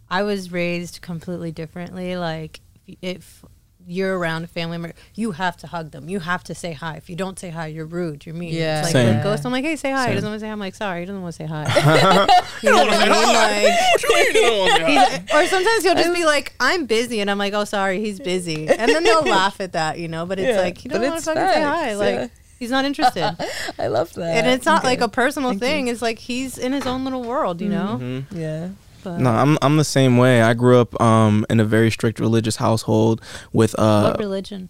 I 0.08 0.22
was 0.22 0.52
raised 0.52 1.00
completely 1.02 1.50
differently. 1.50 2.16
Like 2.16 2.60
if 3.02 3.44
you're 3.88 4.16
around 4.18 4.42
a 4.44 4.46
family 4.48 4.78
member, 4.78 4.96
you 5.14 5.32
have 5.32 5.56
to 5.58 5.66
hug 5.68 5.90
them. 5.92 6.08
You 6.08 6.18
have 6.20 6.42
to 6.44 6.54
say 6.54 6.72
hi. 6.72 6.94
If 6.96 7.08
you 7.10 7.14
don't 7.16 7.38
say 7.38 7.50
hi, 7.50 7.66
you're 7.68 7.86
rude. 7.86 8.24
You're 8.26 8.34
mean. 8.34 8.52
Yeah. 8.54 8.78
It's 8.80 8.86
like 8.86 8.92
Same. 8.92 9.22
Ghost, 9.22 9.44
I'm 9.46 9.50
like, 9.52 9.64
hey, 9.64 9.74
say 9.76 9.90
hi. 9.92 10.08
He 10.08 10.14
doesn't 10.14 10.28
want 10.28 10.38
to 10.38 10.44
say 10.44 10.46
hi. 10.46 10.52
I'm 10.52 10.58
like, 10.60 10.74
sorry, 10.76 11.00
he 11.00 11.06
doesn't 11.06 11.22
want 11.22 11.34
to 11.34 11.42
say 11.42 11.46
hi. 11.46 11.64
you 12.62 12.70
know 12.70 12.76
what 12.84 12.88
I 12.92 12.98
mean? 13.02 13.66
Like, 13.66 14.86
he's- 14.86 15.34
or 15.34 15.46
sometimes 15.46 15.82
he'll 15.84 15.94
just 15.94 16.14
be 16.14 16.24
like, 16.24 16.54
I'm 16.60 16.86
busy, 16.86 17.20
and 17.20 17.30
I'm 17.30 17.38
like, 17.38 17.52
oh, 17.54 17.64
sorry, 17.64 18.00
he's 18.00 18.18
busy, 18.20 18.68
and 18.68 18.90
then 18.90 19.02
they'll 19.04 19.22
laugh 19.24 19.60
at 19.60 19.72
that, 19.72 19.98
you 19.98 20.08
know. 20.08 20.26
But 20.26 20.38
it's 20.38 20.56
Yeah, 20.56 20.62
like 20.62 20.78
he 20.78 20.88
but 20.88 20.98
doesn't 20.98 21.10
want 21.10 21.24
to 21.24 21.34
fucking 21.34 21.52
say 21.54 21.62
hi. 21.62 21.94
Like 21.96 22.14
yeah. 22.14 22.26
He's 22.58 22.70
not 22.70 22.84
interested. 22.84 23.36
I 23.78 23.86
love 23.88 24.12
that. 24.14 24.36
and 24.36 24.46
it's 24.48 24.66
not 24.66 24.78
Okay. 24.80 24.88
like 24.88 25.00
a 25.00 25.08
personal 25.08 25.50
Thank 25.50 25.62
you. 25.62 25.68
thing. 25.68 25.88
It's 25.88 26.02
like 26.02 26.18
he's 26.18 26.58
in 26.58 26.72
his 26.72 26.86
own 26.86 27.04
little 27.04 27.22
world, 27.24 27.60
you 27.60 27.68
know. 27.68 27.98
Mm-hmm. 28.00 28.38
yeah. 28.38 28.68
But 29.04 29.18
No, 29.20 29.30
I'm 29.30 29.56
I'm 29.62 29.76
the 29.76 29.84
same 29.84 30.16
way. 30.18 30.42
I 30.42 30.54
grew 30.54 30.78
up 30.80 31.00
um 31.00 31.46
in 31.48 31.60
a 31.60 31.64
very 31.64 31.90
strict 31.90 32.18
religious 32.20 32.56
household 32.56 33.20
with 33.52 33.78
uh 33.78 34.10
what 34.10 34.18
religion? 34.18 34.68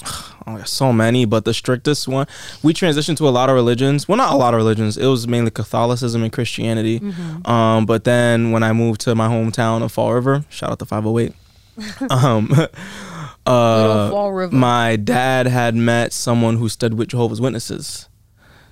oh, 0.46 0.62
so 0.64 0.92
many, 0.92 1.24
but 1.24 1.44
the 1.44 1.52
strictest 1.54 2.06
one. 2.06 2.26
We 2.62 2.72
transitioned 2.72 3.16
to 3.16 3.28
a 3.28 3.30
lot 3.30 3.48
of 3.48 3.54
religions. 3.56 4.06
Well, 4.06 4.16
not 4.18 4.32
a 4.32 4.36
lot 4.36 4.54
of 4.54 4.58
religions. 4.58 4.96
It 4.96 5.06
was 5.06 5.26
mainly 5.26 5.50
Catholicism 5.50 6.22
and 6.22 6.32
Christianity. 6.32 7.00
Mm-hmm. 7.00 7.50
Um, 7.50 7.84
but 7.86 8.04
then 8.04 8.52
when 8.52 8.62
I 8.62 8.72
moved 8.72 9.00
to 9.02 9.14
my 9.16 9.26
hometown 9.28 9.82
of 9.82 9.90
Fall 9.90 10.12
River, 10.14 10.44
shout 10.50 10.70
out 10.70 10.78
to 10.78 10.84
508. 10.84 11.32
um, 12.10 12.48
uh, 13.48 14.10
Fall 14.10 14.32
River. 14.32 14.54
my 14.54 14.96
dad 14.96 15.46
had 15.46 15.74
met 15.74 16.12
someone 16.12 16.56
who 16.56 16.68
stood 16.68 16.94
with 16.94 17.08
Jehovah's 17.08 17.40
Witnesses. 17.40 18.08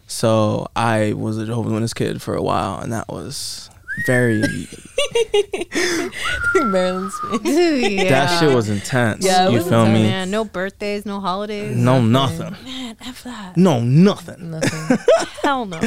So 0.07 0.69
I 0.77 1.15
was 1.15 1.39
a 1.39 1.47
Jehovah's 1.47 1.73
Witness 1.73 1.95
kid 1.95 2.23
for 2.23 2.35
a 2.35 2.43
while, 2.43 2.79
and 2.79 2.93
that 2.93 3.09
was 3.09 3.71
very. 4.07 4.43
Maryland's 6.55 7.15
yeah. 7.43 8.09
That 8.09 8.41
shit 8.41 8.55
was 8.55 8.69
intense. 8.69 9.25
Yeah, 9.25 9.49
it 9.49 9.53
you 9.53 9.59
was 9.59 9.69
feel 9.69 9.87
me? 9.87 10.03
Man, 10.05 10.31
no 10.31 10.45
birthdays, 10.45 11.07
no 11.07 11.21
holidays. 11.21 11.77
No, 11.77 12.01
nothing. 12.01 12.55
Man, 12.65 12.97
F 13.01 13.25
that. 13.25 13.57
No, 13.57 13.81
nothing. 13.81 14.51
Nothing. 14.51 14.99
Hell 15.43 15.67
no. 15.67 15.79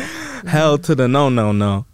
Hell 0.48 0.77
to 0.79 0.96
the 0.96 1.08
no, 1.08 1.29
no, 1.29 1.51
no. 1.51 1.86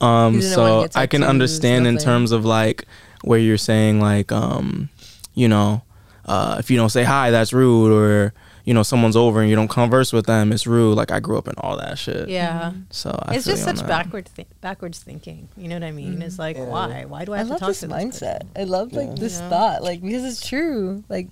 Um, 0.00 0.34
You 0.34 0.40
didn't 0.40 0.58
wanna 0.58 0.92
so 0.92 1.00
I 1.00 1.06
can 1.06 1.22
understand 1.22 1.86
in 1.86 1.98
terms 1.98 2.32
of 2.32 2.44
like 2.44 2.84
where 3.22 3.38
you're 3.38 3.56
saying 3.58 4.00
like, 4.00 4.32
um, 4.32 4.88
you 5.34 5.48
know, 5.48 5.82
uh, 6.28 6.56
if 6.58 6.70
you 6.70 6.76
don't 6.76 6.90
say 6.90 7.02
hi, 7.04 7.30
that's 7.30 7.52
rude, 7.52 7.90
or 7.92 8.32
you 8.64 8.74
know, 8.74 8.82
someone's 8.82 9.16
over 9.16 9.40
and 9.40 9.48
you 9.48 9.56
don't 9.56 9.68
converse 9.68 10.12
with 10.12 10.26
them, 10.26 10.52
it's 10.52 10.66
rude. 10.66 10.94
Like 10.94 11.10
I 11.10 11.20
grew 11.20 11.38
up 11.38 11.48
in 11.48 11.54
all 11.58 11.76
that 11.78 11.98
shit. 11.98 12.28
Yeah. 12.28 12.72
So 12.90 13.18
I 13.26 13.34
it's 13.36 13.46
just 13.46 13.64
such 13.64 13.76
that. 13.78 13.88
backward 13.88 14.28
thi- 14.28 14.46
backwards 14.60 14.98
thinking. 15.02 15.48
You 15.56 15.68
know 15.68 15.76
what 15.76 15.84
I 15.84 15.90
mean? 15.92 16.20
It's 16.22 16.38
like 16.38 16.56
why? 16.58 17.04
Why 17.08 17.24
do 17.24 17.32
I 17.32 17.36
I 17.36 17.38
have 17.38 17.48
to 17.48 17.58
talk 17.58 17.68
this 17.68 17.80
to 17.80 17.86
this 17.86 17.96
mindset. 17.96 18.40
person? 18.40 18.50
I 18.56 18.64
love 18.64 18.92
like 18.92 19.16
this 19.16 19.38
Yeah. 19.38 19.48
thought, 19.48 19.82
like 19.82 20.02
because 20.02 20.22
it's 20.24 20.46
true. 20.46 21.02
Like 21.08 21.28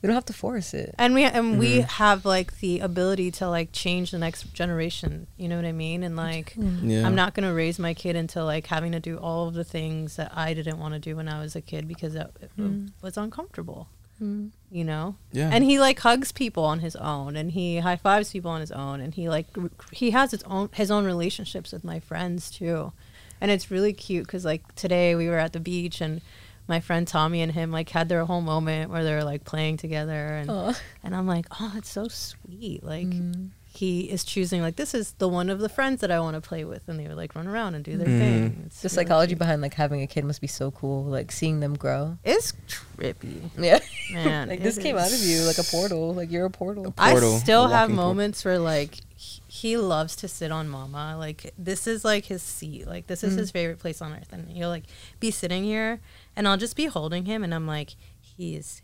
we 0.00 0.06
don't 0.06 0.14
have 0.14 0.24
to 0.26 0.32
force 0.32 0.72
it. 0.74 0.94
And 0.98 1.12
we 1.12 1.24
and 1.24 1.58
we 1.58 1.68
Mm-hmm. 1.80 1.88
have 2.04 2.24
like 2.24 2.60
the 2.60 2.80
ability 2.80 3.32
to 3.32 3.48
like 3.50 3.68
change 3.72 4.12
the 4.12 4.18
next 4.18 4.54
generation. 4.54 5.26
You 5.36 5.48
know 5.48 5.56
what 5.56 5.66
I 5.66 5.72
mean? 5.72 6.02
And 6.02 6.16
like 6.16 6.54
Yeah. 6.56 7.04
I'm 7.06 7.14
not 7.14 7.34
gonna 7.34 7.52
raise 7.52 7.78
my 7.78 7.92
kid 7.92 8.16
into 8.16 8.42
like 8.44 8.66
having 8.68 8.92
to 8.92 9.00
do 9.00 9.18
all 9.18 9.46
of 9.48 9.52
the 9.54 9.64
things 9.64 10.16
that 10.16 10.32
I 10.34 10.54
didn't 10.54 10.78
want 10.78 10.94
to 10.94 11.00
do 11.00 11.16
when 11.16 11.28
I 11.28 11.40
was 11.40 11.54
a 11.54 11.60
kid 11.60 11.86
because 11.86 12.14
that 12.14 12.30
it 12.40 12.50
was 13.02 13.18
uncomfortable. 13.18 13.88
Mm-hmm. 14.22 14.48
You 14.70 14.84
know? 14.84 15.16
Yeah. 15.32 15.50
And 15.52 15.64
he 15.64 15.78
like 15.78 15.98
hugs 16.00 16.32
people 16.32 16.64
on 16.64 16.80
his 16.80 16.96
own 16.96 17.36
and 17.36 17.52
he 17.52 17.78
high 17.78 17.96
fives 17.96 18.32
people 18.32 18.50
on 18.50 18.60
his 18.60 18.72
own 18.72 19.00
and 19.00 19.14
he 19.14 19.28
like 19.28 19.46
he 19.92 20.10
has 20.10 20.30
his 20.32 20.42
own 20.44 20.68
his 20.72 20.90
own 20.90 21.04
relationships 21.04 21.72
with 21.72 21.84
my 21.84 22.00
friends 22.00 22.50
too. 22.50 22.92
And 23.40 23.50
it's 23.50 23.70
really 23.70 23.92
cute 23.92 24.26
because 24.26 24.44
like 24.44 24.74
today 24.74 25.14
we 25.14 25.28
were 25.28 25.38
at 25.38 25.52
the 25.52 25.60
beach 25.60 26.00
and 26.00 26.20
my 26.66 26.80
friend 26.80 27.08
Tommy 27.08 27.40
and 27.40 27.52
him 27.52 27.72
like 27.72 27.88
had 27.88 28.08
their 28.08 28.24
whole 28.26 28.42
moment 28.42 28.90
where 28.90 29.02
they're 29.02 29.24
like 29.24 29.44
playing 29.44 29.78
together 29.78 30.12
and 30.12 30.50
Aw. 30.50 30.74
and 31.02 31.16
I'm 31.16 31.26
like, 31.26 31.46
oh, 31.58 31.72
it's 31.76 31.88
so 31.88 32.08
sweet. 32.08 32.84
Like 32.84 33.06
mm-hmm. 33.06 33.46
He 33.78 34.10
is 34.10 34.24
choosing 34.24 34.60
like 34.60 34.74
this 34.74 34.92
is 34.92 35.12
the 35.18 35.28
one 35.28 35.48
of 35.48 35.60
the 35.60 35.68
friends 35.68 36.00
that 36.00 36.10
I 36.10 36.18
want 36.18 36.34
to 36.34 36.40
play 36.40 36.64
with, 36.64 36.88
and 36.88 36.98
they 36.98 37.06
would 37.06 37.16
like 37.16 37.36
run 37.36 37.46
around 37.46 37.76
and 37.76 37.84
do 37.84 37.96
their 37.96 38.08
mm-hmm. 38.08 38.18
thing. 38.18 38.62
It's 38.66 38.82
The 38.82 38.86
really 38.86 38.94
psychology 38.94 39.30
cute. 39.30 39.38
behind 39.38 39.62
like 39.62 39.74
having 39.74 40.02
a 40.02 40.06
kid 40.08 40.24
must 40.24 40.40
be 40.40 40.48
so 40.48 40.72
cool. 40.72 41.04
Like 41.04 41.30
seeing 41.30 41.60
them 41.60 41.74
grow. 41.74 42.18
It's 42.24 42.54
trippy, 42.66 43.50
Yeah. 43.56 43.78
man. 44.12 44.48
like 44.48 44.58
it 44.58 44.62
this 44.64 44.78
came 44.78 44.96
out 44.96 45.12
of 45.12 45.20
you 45.20 45.42
like 45.42 45.58
a 45.58 45.62
portal. 45.62 46.12
Like 46.12 46.28
you're 46.32 46.46
a 46.46 46.50
portal. 46.50 46.92
I 46.98 47.12
portal, 47.12 47.38
still 47.38 47.66
a 47.66 47.68
have 47.68 47.82
walking 47.82 47.96
portal. 47.96 48.14
moments 48.14 48.44
where 48.44 48.58
like 48.58 48.96
he- 49.14 49.42
he 49.46 49.76
loves 49.76 50.16
to 50.16 50.28
sit 50.28 50.50
on 50.50 50.68
mama. 50.68 51.14
Like 51.16 51.54
this 51.56 51.86
is 51.86 52.04
like 52.04 52.24
his 52.24 52.42
seat. 52.42 52.88
Like 52.88 53.06
this 53.06 53.22
is 53.22 53.30
mm-hmm. 53.30 53.38
his 53.38 53.52
favorite 53.52 53.78
place 53.78 54.02
on 54.02 54.12
earth. 54.12 54.32
And 54.32 54.50
he'll 54.50 54.70
like 54.70 54.86
be 55.20 55.30
sitting 55.30 55.62
here 55.62 56.00
and 56.34 56.48
I'll 56.48 56.56
just 56.56 56.74
be 56.74 56.86
holding 56.86 57.26
him 57.26 57.44
and 57.44 57.54
I'm 57.54 57.68
like, 57.68 57.94
he 58.20 58.56
is 58.56 58.82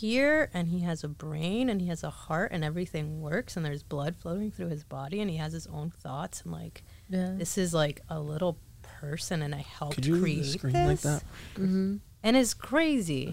here 0.00 0.50
and 0.54 0.68
he 0.68 0.80
has 0.80 1.04
a 1.04 1.08
brain 1.08 1.68
and 1.68 1.80
he 1.80 1.88
has 1.88 2.02
a 2.02 2.10
heart 2.10 2.50
and 2.52 2.64
everything 2.64 3.20
works 3.20 3.56
and 3.56 3.64
there's 3.64 3.82
blood 3.82 4.16
flowing 4.16 4.50
through 4.50 4.68
his 4.68 4.84
body 4.84 5.20
and 5.20 5.30
he 5.30 5.36
has 5.36 5.52
his 5.52 5.66
own 5.68 5.90
thoughts 5.90 6.42
and 6.42 6.52
like 6.52 6.82
Yeah. 7.08 7.32
this 7.36 7.56
is 7.58 7.72
like 7.74 8.00
a 8.08 8.18
little 8.20 8.58
person 8.82 9.42
and 9.42 9.54
I 9.54 9.58
helped 9.58 9.96
Could 9.96 10.06
you 10.06 10.20
create 10.20 10.42
the 10.42 10.44
screen 10.48 10.72
this. 10.72 10.86
like 10.86 11.00
that? 11.00 11.22
Mm-hmm. 11.54 11.96
And 12.22 12.36
it's 12.36 12.54
crazy. 12.54 13.26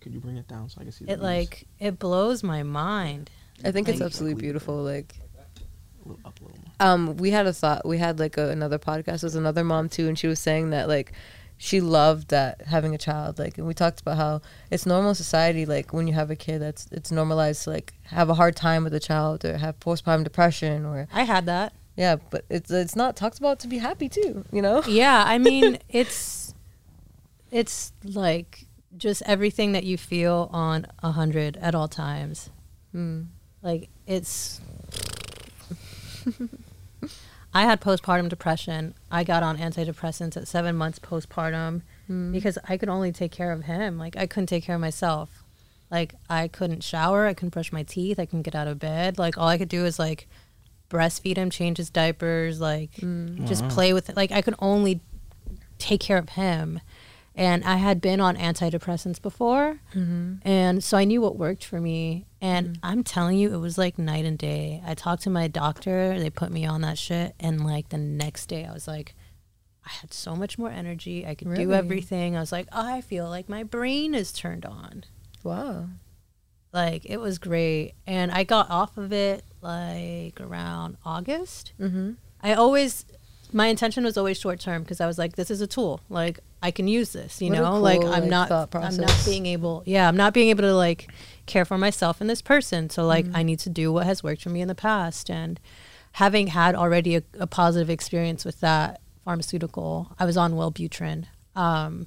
Could 0.00 0.12
you 0.14 0.20
bring 0.20 0.36
it 0.36 0.48
down 0.48 0.68
so 0.68 0.80
I 0.80 0.84
can 0.84 0.92
see? 0.92 1.04
It 1.06 1.20
like 1.20 1.66
it 1.78 1.98
blows 1.98 2.42
my 2.42 2.62
mind. 2.62 3.30
I 3.64 3.70
think 3.70 3.88
it's 3.88 4.00
Like- 4.00 4.06
absolutely 4.06 4.40
beautiful. 4.40 4.76
Like 4.82 5.14
up 6.24 6.40
a 6.40 6.44
little 6.44 6.58
more. 6.58 6.72
um 6.80 7.16
we 7.18 7.30
had 7.30 7.46
a 7.46 7.52
thought 7.52 7.86
we 7.86 7.96
had 7.98 8.18
like 8.18 8.36
a, 8.36 8.48
another 8.50 8.78
podcast 8.78 9.22
with 9.22 9.36
another 9.36 9.62
mom 9.62 9.88
too 9.88 10.08
and 10.08 10.18
she 10.18 10.26
was 10.26 10.40
saying 10.40 10.70
that 10.70 10.88
like 10.88 11.12
she 11.64 11.80
loved 11.80 12.26
that 12.30 12.60
having 12.62 12.92
a 12.92 12.98
child 12.98 13.38
like 13.38 13.56
and 13.56 13.68
we 13.68 13.72
talked 13.72 14.00
about 14.00 14.16
how 14.16 14.40
it's 14.68 14.84
normal 14.84 15.14
society 15.14 15.64
like 15.64 15.92
when 15.92 16.08
you 16.08 16.12
have 16.12 16.28
a 16.28 16.34
kid 16.34 16.58
that's 16.60 16.88
it's 16.90 17.12
normalized 17.12 17.62
to 17.62 17.70
like 17.70 17.94
have 18.02 18.28
a 18.28 18.34
hard 18.34 18.56
time 18.56 18.82
with 18.82 18.92
a 18.92 18.98
child 18.98 19.44
or 19.44 19.56
have 19.58 19.78
postpartum 19.78 20.24
depression 20.24 20.84
or 20.84 21.06
I 21.12 21.22
had 21.22 21.46
that. 21.46 21.72
yeah 21.96 22.16
but 22.30 22.44
it's 22.50 22.68
it's 22.72 22.96
not 22.96 23.14
talked 23.14 23.38
about 23.38 23.60
to 23.60 23.68
be 23.68 23.78
happy 23.78 24.08
too 24.08 24.44
you 24.52 24.60
know 24.60 24.82
Yeah, 24.88 25.22
I 25.24 25.38
mean, 25.38 25.78
it's 25.88 26.52
it's 27.52 27.92
like 28.02 28.66
just 28.96 29.22
everything 29.24 29.70
that 29.72 29.84
you 29.84 29.96
feel 29.96 30.50
on 30.52 30.86
a 31.00 31.12
hundred 31.12 31.56
at 31.58 31.74
all 31.76 31.86
times. 31.88 32.50
Mm. 32.92 33.26
Like 33.62 33.88
it's. 34.06 34.60
I 37.54 37.62
had 37.62 37.80
postpartum 37.80 38.28
depression. 38.28 38.94
I 39.10 39.24
got 39.24 39.42
on 39.42 39.58
antidepressants 39.58 40.36
at 40.36 40.48
seven 40.48 40.76
months 40.76 40.98
postpartum 40.98 41.82
hmm. 42.06 42.32
because 42.32 42.58
I 42.68 42.76
could 42.76 42.88
only 42.88 43.12
take 43.12 43.32
care 43.32 43.52
of 43.52 43.64
him. 43.64 43.98
Like 43.98 44.16
I 44.16 44.26
couldn't 44.26 44.46
take 44.46 44.64
care 44.64 44.76
of 44.76 44.80
myself. 44.80 45.42
Like 45.90 46.14
I 46.30 46.48
couldn't 46.48 46.82
shower. 46.82 47.26
I 47.26 47.34
couldn't 47.34 47.52
brush 47.52 47.72
my 47.72 47.82
teeth. 47.82 48.18
I 48.18 48.24
couldn't 48.24 48.42
get 48.42 48.54
out 48.54 48.68
of 48.68 48.78
bed. 48.78 49.18
Like 49.18 49.36
all 49.36 49.48
I 49.48 49.58
could 49.58 49.68
do 49.68 49.84
is 49.84 49.98
like 49.98 50.26
breastfeed 50.88 51.36
him, 51.36 51.50
change 51.50 51.76
his 51.76 51.90
diapers, 51.90 52.60
like 52.60 52.94
hmm. 52.96 53.44
just 53.46 53.68
play 53.68 53.92
with 53.92 54.08
it. 54.08 54.16
Like 54.16 54.32
I 54.32 54.40
could 54.40 54.54
only 54.58 55.00
take 55.78 56.00
care 56.00 56.18
of 56.18 56.30
him. 56.30 56.80
And 57.34 57.64
I 57.64 57.76
had 57.76 58.00
been 58.00 58.20
on 58.20 58.36
antidepressants 58.36 59.20
before. 59.20 59.80
And 60.44 60.84
so 60.84 60.98
I 60.98 61.04
knew 61.04 61.20
what 61.22 61.36
worked 61.36 61.64
for 61.64 61.80
me. 61.80 62.26
And 62.40 62.78
I'm 62.82 63.02
telling 63.02 63.38
you, 63.38 63.54
it 63.54 63.58
was 63.58 63.78
like 63.78 63.98
night 63.98 64.24
and 64.24 64.36
day. 64.36 64.82
I 64.86 64.94
talked 64.94 65.22
to 65.22 65.30
my 65.30 65.48
doctor, 65.48 66.18
they 66.18 66.28
put 66.28 66.50
me 66.52 66.66
on 66.66 66.82
that 66.82 66.98
shit. 66.98 67.34
And 67.40 67.64
like 67.64 67.88
the 67.88 67.98
next 67.98 68.46
day, 68.46 68.66
I 68.66 68.72
was 68.72 68.86
like, 68.86 69.14
I 69.84 69.90
had 69.90 70.12
so 70.12 70.36
much 70.36 70.58
more 70.58 70.70
energy. 70.70 71.26
I 71.26 71.34
could 71.34 71.54
do 71.54 71.72
everything. 71.72 72.36
I 72.36 72.40
was 72.40 72.52
like, 72.52 72.68
I 72.70 73.00
feel 73.00 73.28
like 73.28 73.48
my 73.48 73.62
brain 73.62 74.14
is 74.14 74.32
turned 74.32 74.64
on. 74.64 75.04
wow 75.42 75.86
Like 76.72 77.04
it 77.04 77.16
was 77.18 77.38
great. 77.38 77.94
And 78.06 78.30
I 78.30 78.44
got 78.44 78.70
off 78.70 78.96
of 78.96 79.12
it 79.12 79.44
like 79.60 80.40
around 80.40 80.98
August. 81.04 81.72
mm-hmm. 81.80 82.12
I 82.44 82.54
always, 82.54 83.06
my 83.52 83.66
intention 83.66 84.02
was 84.04 84.16
always 84.16 84.36
short 84.38 84.58
term 84.60 84.82
because 84.82 85.00
I 85.00 85.06
was 85.06 85.16
like, 85.16 85.36
this 85.36 85.50
is 85.50 85.60
a 85.60 85.66
tool. 85.66 86.00
Like 86.08 86.40
I 86.62 86.70
can 86.70 86.86
use 86.86 87.12
this, 87.12 87.42
you 87.42 87.50
What 87.50 87.58
a 87.58 87.62
know. 87.62 87.80
like 87.80 88.02
I'm 88.04 88.28
like, 88.28 88.50
not, 88.50 88.74
I'm 88.74 88.96
not 88.96 89.22
being 89.24 89.46
able. 89.46 89.82
Yeah, 89.84 90.06
I'm 90.08 90.16
not 90.16 90.32
being 90.32 90.50
able 90.50 90.62
to 90.62 90.74
like 90.74 91.10
care 91.46 91.64
for 91.64 91.76
myself 91.76 92.20
and 92.20 92.30
this 92.30 92.40
person. 92.42 92.88
So 92.88 93.04
like, 93.04 93.24
Mm-hmm. 93.26 93.36
I 93.36 93.42
need 93.42 93.58
to 93.60 93.68
do 93.70 93.92
what 93.92 94.06
has 94.06 94.22
worked 94.22 94.42
for 94.42 94.50
me 94.50 94.60
in 94.60 94.68
the 94.68 94.74
past. 94.74 95.28
And 95.28 95.58
having 96.12 96.48
had 96.48 96.74
already 96.74 97.16
a, 97.16 97.22
a 97.38 97.46
positive 97.46 97.90
experience 97.90 98.44
with 98.44 98.60
that 98.60 99.00
pharmaceutical, 99.24 100.14
I 100.18 100.24
was 100.24 100.36
on 100.36 100.52
Wellbutrin. 100.54 101.26
Um, 101.56 102.06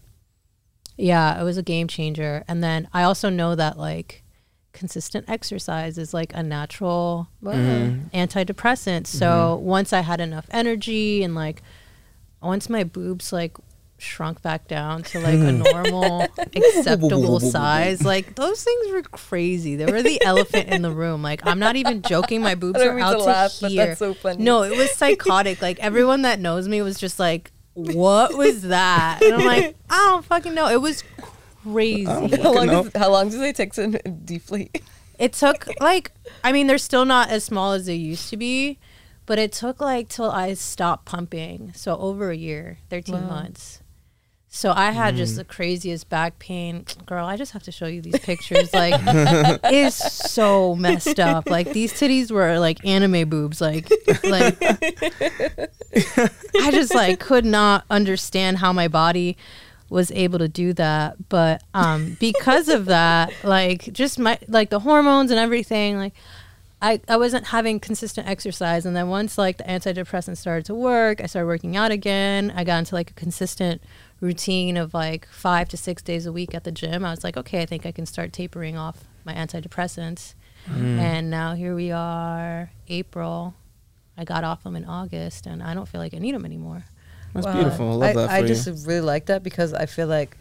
yeah, 0.98 1.40
it 1.40 1.44
was 1.44 1.58
a 1.58 1.64
game 1.64 1.88
changer. 1.90 2.44
And 2.48 2.64
then 2.64 2.88
I 2.94 3.04
also 3.04 3.30
know 3.30 3.56
that 3.56 3.78
like 3.78 4.24
consistent 4.72 5.26
exercise 5.30 5.98
is 5.98 6.14
like 6.14 6.34
a 6.34 6.44
natural 6.44 7.28
wow 7.42 7.52
antidepressant. 8.14 9.08
So 9.08 9.56
once 9.56 9.92
I 9.94 10.02
had 10.02 10.22
enough 10.22 10.48
energy 10.52 11.24
and 11.24 11.36
like 11.36 11.62
once 12.42 12.70
my 12.70 12.84
boobs 12.84 13.32
like 13.34 13.58
shrunk 13.98 14.42
back 14.42 14.68
down 14.68 15.04
to 15.04 15.20
like 15.20 15.40
a 15.40 15.52
normal 15.52 16.28
acceptable 16.56 17.40
size, 17.40 18.04
like 18.04 18.36
those 18.36 18.64
things 18.64 18.92
were 18.92 19.02
crazy. 19.04 19.75
They 19.75 19.86
were 19.86 20.02
the 20.04 20.22
elephant 20.25 20.70
in 20.70 20.82
the 20.82 20.92
room. 20.92 21.22
Like 21.24 21.46
I'm 21.46 21.60
not 21.60 21.75
even 21.75 22.02
joking. 22.02 22.42
My 22.42 22.56
boobs 22.64 22.80
I 22.82 22.88
are 22.88 23.00
out 23.00 23.12
to 23.14 23.18
to, 23.20 23.24
laugh, 23.24 23.58
but 23.62 23.72
here. 23.72 23.88
that's 23.88 24.00
so 24.00 24.14
funny. 24.14 24.44
No, 24.44 24.64
it 24.64 24.75
was 24.75 24.92
psychotic. 24.92 25.62
like 25.62 25.80
everyone 25.80 26.24
that 26.24 26.40
knows 26.40 26.68
me 26.68 26.82
was 26.82 27.00
just 27.00 27.20
like, 27.20 27.52
"What 27.74 28.38
was 28.38 28.64
that?" 28.64 29.22
And 29.24 29.34
I'm 29.36 29.46
like, 29.46 29.75
"I 29.90 29.96
don't 30.12 30.25
fucking 30.25 30.54
know." 30.54 30.68
It 30.70 30.82
was 30.82 31.04
crazy. 31.64 32.06
how 32.06 32.20
long, 32.54 32.68
Fucking 32.68 32.68
does, 32.68 32.92
how 32.96 33.12
long 33.12 33.30
does 33.30 33.42
it 33.42 33.56
take 33.56 33.74
to 33.74 33.88
deflate 33.90 34.84
It 35.18 35.34
took 35.34 35.68
like 35.80 36.12
I 36.44 36.52
mean 36.52 36.68
they're 36.68 36.78
still 36.78 37.06
not 37.06 37.30
as 37.30 37.44
small 37.44 37.72
as 37.72 37.86
they 37.86 37.96
used 37.96 38.30
to 38.30 38.38
be, 38.38 38.78
but 39.25 39.40
it 39.40 39.52
took 39.52 39.80
like 39.82 40.10
till 40.10 40.30
I 40.30 40.54
stopped 40.54 41.06
pumping. 41.06 41.72
So 41.75 41.98
over 41.98 42.30
a 42.30 42.36
year, 42.36 42.78
13 42.90 43.16
Wow. 43.16 43.22
months. 43.28 43.82
So 44.56 44.72
I 44.74 44.92
had 44.92 45.18
just 45.18 45.36
the 45.36 45.44
craziest 45.44 46.08
back 46.08 46.40
pain. 46.40 46.86
Girl, 47.06 47.26
I 47.26 47.36
just 47.36 47.52
have 47.52 47.64
to 47.64 47.74
show 47.74 47.88
you 47.88 48.02
these 48.02 48.18
pictures. 48.20 48.74
Like 48.74 48.94
it's 49.66 50.32
so 50.32 50.76
messed 50.76 51.20
up. 51.20 51.50
Like 51.50 51.74
these 51.74 51.92
titties 51.92 52.32
were 52.32 52.58
like 52.58 52.84
anime 52.86 53.30
boobs. 53.30 53.60
Like 53.60 53.90
like 54.24 54.58
I 56.62 56.72
just 56.72 56.96
like 56.96 57.20
could 57.20 57.44
not 57.44 57.84
understand 57.90 58.60
how 58.60 58.72
my 58.72 58.88
body 58.88 59.36
was 59.90 60.10
able 60.12 60.40
to 60.40 60.48
do 60.48 60.72
that. 60.72 61.28
But 61.28 61.62
um 61.74 62.16
because 62.22 62.70
of 62.70 62.86
that, 62.86 63.34
like 63.44 63.92
just 63.92 64.18
my 64.18 64.40
like 64.48 64.70
the 64.70 64.80
hormones 64.80 65.32
and 65.32 65.40
everything, 65.40 65.98
like 65.98 66.14
I, 66.82 67.02
I 67.10 67.18
wasn't 67.18 67.48
having 67.48 67.80
consistent 67.80 68.28
exercise 68.28 68.86
and 68.86 68.96
then 68.96 69.10
once 69.10 69.38
like 69.38 69.58
the 69.58 69.64
antidepressant 69.64 70.38
started 70.38 70.66
to 70.66 70.76
work 70.76 71.22
i 71.22 71.26
started 71.26 71.48
working 71.48 71.78
out 71.78 71.90
again 71.90 72.52
i 72.54 72.64
got 72.66 72.80
into 72.80 72.94
like 72.94 73.10
a 73.12 73.14
consistent 73.14 73.82
routine 74.22 74.77
of 74.77 74.93
like 74.93 75.27
five 75.27 75.67
to 75.69 75.77
six 75.77 76.01
days 76.01 76.25
a 76.25 76.31
week 76.31 76.55
at 76.55 76.63
the 76.63 76.72
gym 76.72 77.03
i 77.05 77.12
was 77.12 77.24
like 77.24 77.36
okay 77.38 77.62
i 77.62 77.65
think 77.65 77.86
i 77.86 77.91
can 77.91 78.05
start 78.05 78.31
tapering 78.34 78.77
off 78.77 79.03
my 79.25 79.34
antidepressants, 79.34 80.36
Mm. 80.67 80.98
and 81.00 81.29
now 81.29 81.53
here 81.53 81.75
we 81.75 81.91
are, 81.91 82.72
April. 82.88 83.53
I 84.17 84.24
got 84.24 84.43
off 84.43 84.63
them 84.63 84.75
in 84.75 84.86
August, 84.86 85.45
and 85.45 85.62
I 85.62 85.74
don't 85.75 85.88
feel 85.88 86.00
like 86.01 86.13
I 86.15 86.17
need 86.19 86.34
them 86.34 86.43
anymore. 86.45 86.86
That's 87.34 87.45
Wow. 87.45 87.53
beautiful. 87.53 87.89
I 87.89 87.93
love 87.93 88.03
I, 88.03 88.13
that 88.13 88.27
for 88.29 88.34
I 88.36 88.39
you. 88.39 88.48
just 88.48 88.88
really 88.88 89.01
like 89.01 89.25
that 89.27 89.43
because 89.43 89.74
I 89.74 89.86
feel 89.86 90.07
like 90.07 90.38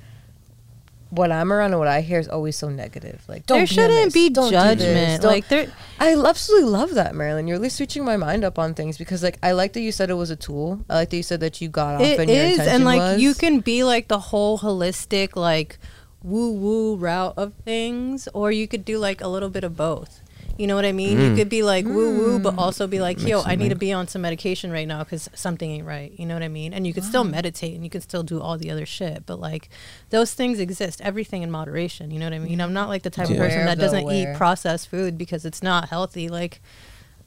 what 1.17 1.31
I'm 1.33 1.53
around 1.53 1.73
and 1.73 1.79
what 1.79 1.89
I 1.89 2.01
hear 2.01 2.19
is 2.19 2.29
always 2.29 2.57
so 2.57 2.69
negative. 2.69 3.23
Like, 3.29 3.47
don't 3.47 3.59
there 3.59 3.67
be 3.67 3.75
shouldn't 3.75 4.13
be 4.15 4.31
don't 4.31 4.51
judgment. 4.51 5.23
don't- 5.23 5.31
Like 5.31 5.49
there, 5.49 5.71
I 6.01 6.15
absolutely 6.15 6.69
love 6.71 6.95
that, 6.95 7.15
Marilyn. 7.15 7.47
You're 7.47 7.57
at 7.57 7.61
least 7.63 7.77
switching 7.77 8.05
my 8.05 8.17
mind 8.17 8.45
up 8.45 8.59
on 8.59 8.75
things 8.75 8.99
because, 8.99 9.23
like, 9.23 9.39
I 9.43 9.53
like 9.53 9.73
that 9.75 9.81
you 9.81 9.93
said 9.93 10.11
it 10.11 10.15
was 10.15 10.31
a 10.31 10.37
tool. 10.37 10.85
I 10.91 10.95
like 10.95 11.11
that 11.11 11.17
you 11.17 11.23
said 11.23 11.41
that 11.41 11.61
you 11.61 11.69
got 11.69 11.97
off 11.97 12.01
It 12.03 12.21
and 12.21 12.31
is, 12.31 12.59
and 12.59 12.85
like 12.85 12.99
was. 13.01 13.21
you 13.21 13.35
can 13.35 13.61
be 13.61 13.85
like 13.85 14.09
the 14.09 14.19
whole 14.19 14.59
holistic, 14.59 15.37
like 15.37 15.79
woo 16.23 16.53
woo 16.53 16.97
route 16.97 17.35
of 17.37 17.53
things, 17.65 18.29
or 18.35 18.51
you 18.51 18.67
could 18.67 18.85
do 18.85 18.99
like 18.99 19.21
a 19.21 19.29
little 19.29 19.51
bit 19.51 19.63
of 19.65 19.77
both. 19.77 20.21
You 20.57 20.67
know 20.69 20.77
what 20.77 20.85
I 20.85 20.93
mean? 20.93 21.19
You 21.21 21.31
Mm. 21.31 21.37
could 21.37 21.49
be 21.49 21.63
like 21.65 21.85
woo 21.85 22.11
woo, 22.11 22.39
but 22.39 22.55
also 22.57 22.87
be 22.87 23.01
like, 23.01 23.21
yo, 23.27 23.43
I 23.43 23.57
need 23.57 23.71
to 23.71 23.75
be 23.75 23.93
on 23.93 24.07
some 24.07 24.23
medication 24.23 24.71
right 24.71 24.87
now 24.87 25.03
because 25.03 25.29
something 25.35 25.69
ain't 25.69 25.85
right. 25.87 26.13
You 26.17 26.27
know 26.27 26.35
what 26.35 26.43
I 26.45 26.49
mean? 26.49 26.73
And 26.73 26.87
you 26.87 26.93
could 26.95 27.03
still 27.05 27.25
meditate 27.25 27.75
and 27.75 27.83
you 27.83 27.91
can 27.91 28.01
still 28.01 28.23
do 28.23 28.41
all 28.41 28.57
the 28.57 28.71
other 28.71 28.87
shit, 28.87 29.27
but 29.27 29.41
like 29.41 29.69
those 30.11 30.33
things 30.33 30.61
exist. 30.61 31.01
Everything 31.01 31.43
in 31.43 31.51
moderation. 31.51 32.11
You 32.13 32.21
know 32.21 32.27
what 32.27 32.35
I 32.35 32.39
mean? 32.39 32.61
I'm 32.61 32.73
not 32.73 32.89
like 32.89 33.03
the 33.03 33.11
type 33.11 33.29
of 33.31 33.37
person 33.37 33.65
that 33.67 33.79
doesn't 33.79 34.05
eat 34.11 34.35
processed 34.37 34.89
food 34.89 35.19
because 35.19 35.45
it's 35.45 35.63
not 35.63 35.89
healthy. 35.89 36.29
Like 36.29 36.61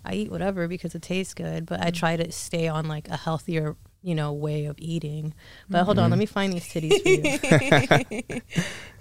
I 0.06 0.14
eat 0.14 0.32
whatever 0.32 0.68
because 0.70 0.96
it 0.96 1.02
tastes 1.02 1.34
good, 1.34 1.66
but 1.66 1.82
I 1.82 1.92
try 1.92 2.16
to 2.16 2.32
stay 2.32 2.70
on 2.70 2.88
like 2.88 3.10
a 3.10 3.18
healthier, 3.18 3.76
you 4.04 4.16
know, 4.16 4.32
way 4.32 4.66
of 4.66 4.76
eating. 4.80 5.34
But 5.70 5.84
hold 5.84 6.00
on, 6.00 6.10
let 6.12 6.18
me 6.20 6.26
find 6.26 6.54
these 6.54 6.64
titties 6.70 7.02
for 7.02 7.10
you. 7.10 8.42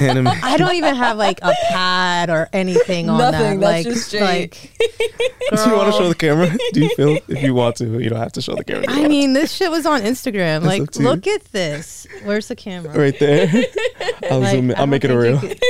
Anime. 0.00 0.26
I 0.28 0.56
don't 0.56 0.74
even 0.74 0.94
have 0.94 1.16
like 1.18 1.38
a 1.42 1.52
pad 1.68 2.30
or 2.30 2.48
anything 2.52 3.08
on 3.10 3.18
Nothing, 3.18 3.60
that. 3.60 3.84
that's 3.84 3.84
like, 3.86 3.94
just 3.94 4.06
straight. 4.08 4.22
like 4.22 4.72
Do 5.64 5.70
you 5.70 5.76
want 5.76 5.92
to 5.92 5.98
show 5.98 6.08
the 6.08 6.14
camera? 6.14 6.50
Do 6.72 6.80
you 6.80 6.88
feel 6.96 7.18
if 7.28 7.42
you 7.42 7.54
want 7.54 7.76
to, 7.76 7.98
you 8.00 8.08
don't 8.08 8.18
have 8.18 8.32
to 8.32 8.42
show 8.42 8.54
the 8.54 8.64
camera. 8.64 8.86
I 8.88 9.06
mean, 9.06 9.34
this 9.34 9.52
shit 9.52 9.70
was 9.70 9.84
on 9.84 10.00
Instagram. 10.00 10.62
That's 10.62 10.64
Like, 10.64 10.82
up 10.82 10.96
look 10.96 11.26
at 11.26 11.44
this. 11.52 12.06
Where's 12.24 12.48
the 12.48 12.56
camera? 12.56 12.98
right 12.98 13.16
there. 13.18 13.48
I'll 14.30 14.40
Like, 14.40 14.50
zoom 14.52 14.70
in. 14.70 14.76
I 14.76 14.80
I'll 14.80 14.86
make 14.86 15.04
it 15.04 15.10
a 15.10 15.18
real. 15.18 15.38
could- 15.38 15.60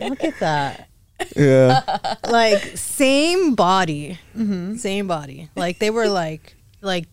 look 0.00 0.22
at 0.24 0.38
that. 0.40 0.88
Yeah. 1.34 1.80
Like 2.28 2.76
same 2.76 3.54
body, 3.54 4.18
Mm-hmm. 4.36 4.76
same 4.76 5.06
body. 5.08 5.50
Like 5.56 5.78
they 5.78 5.90
were 5.90 6.08
like 6.08 6.54
like 6.80 7.06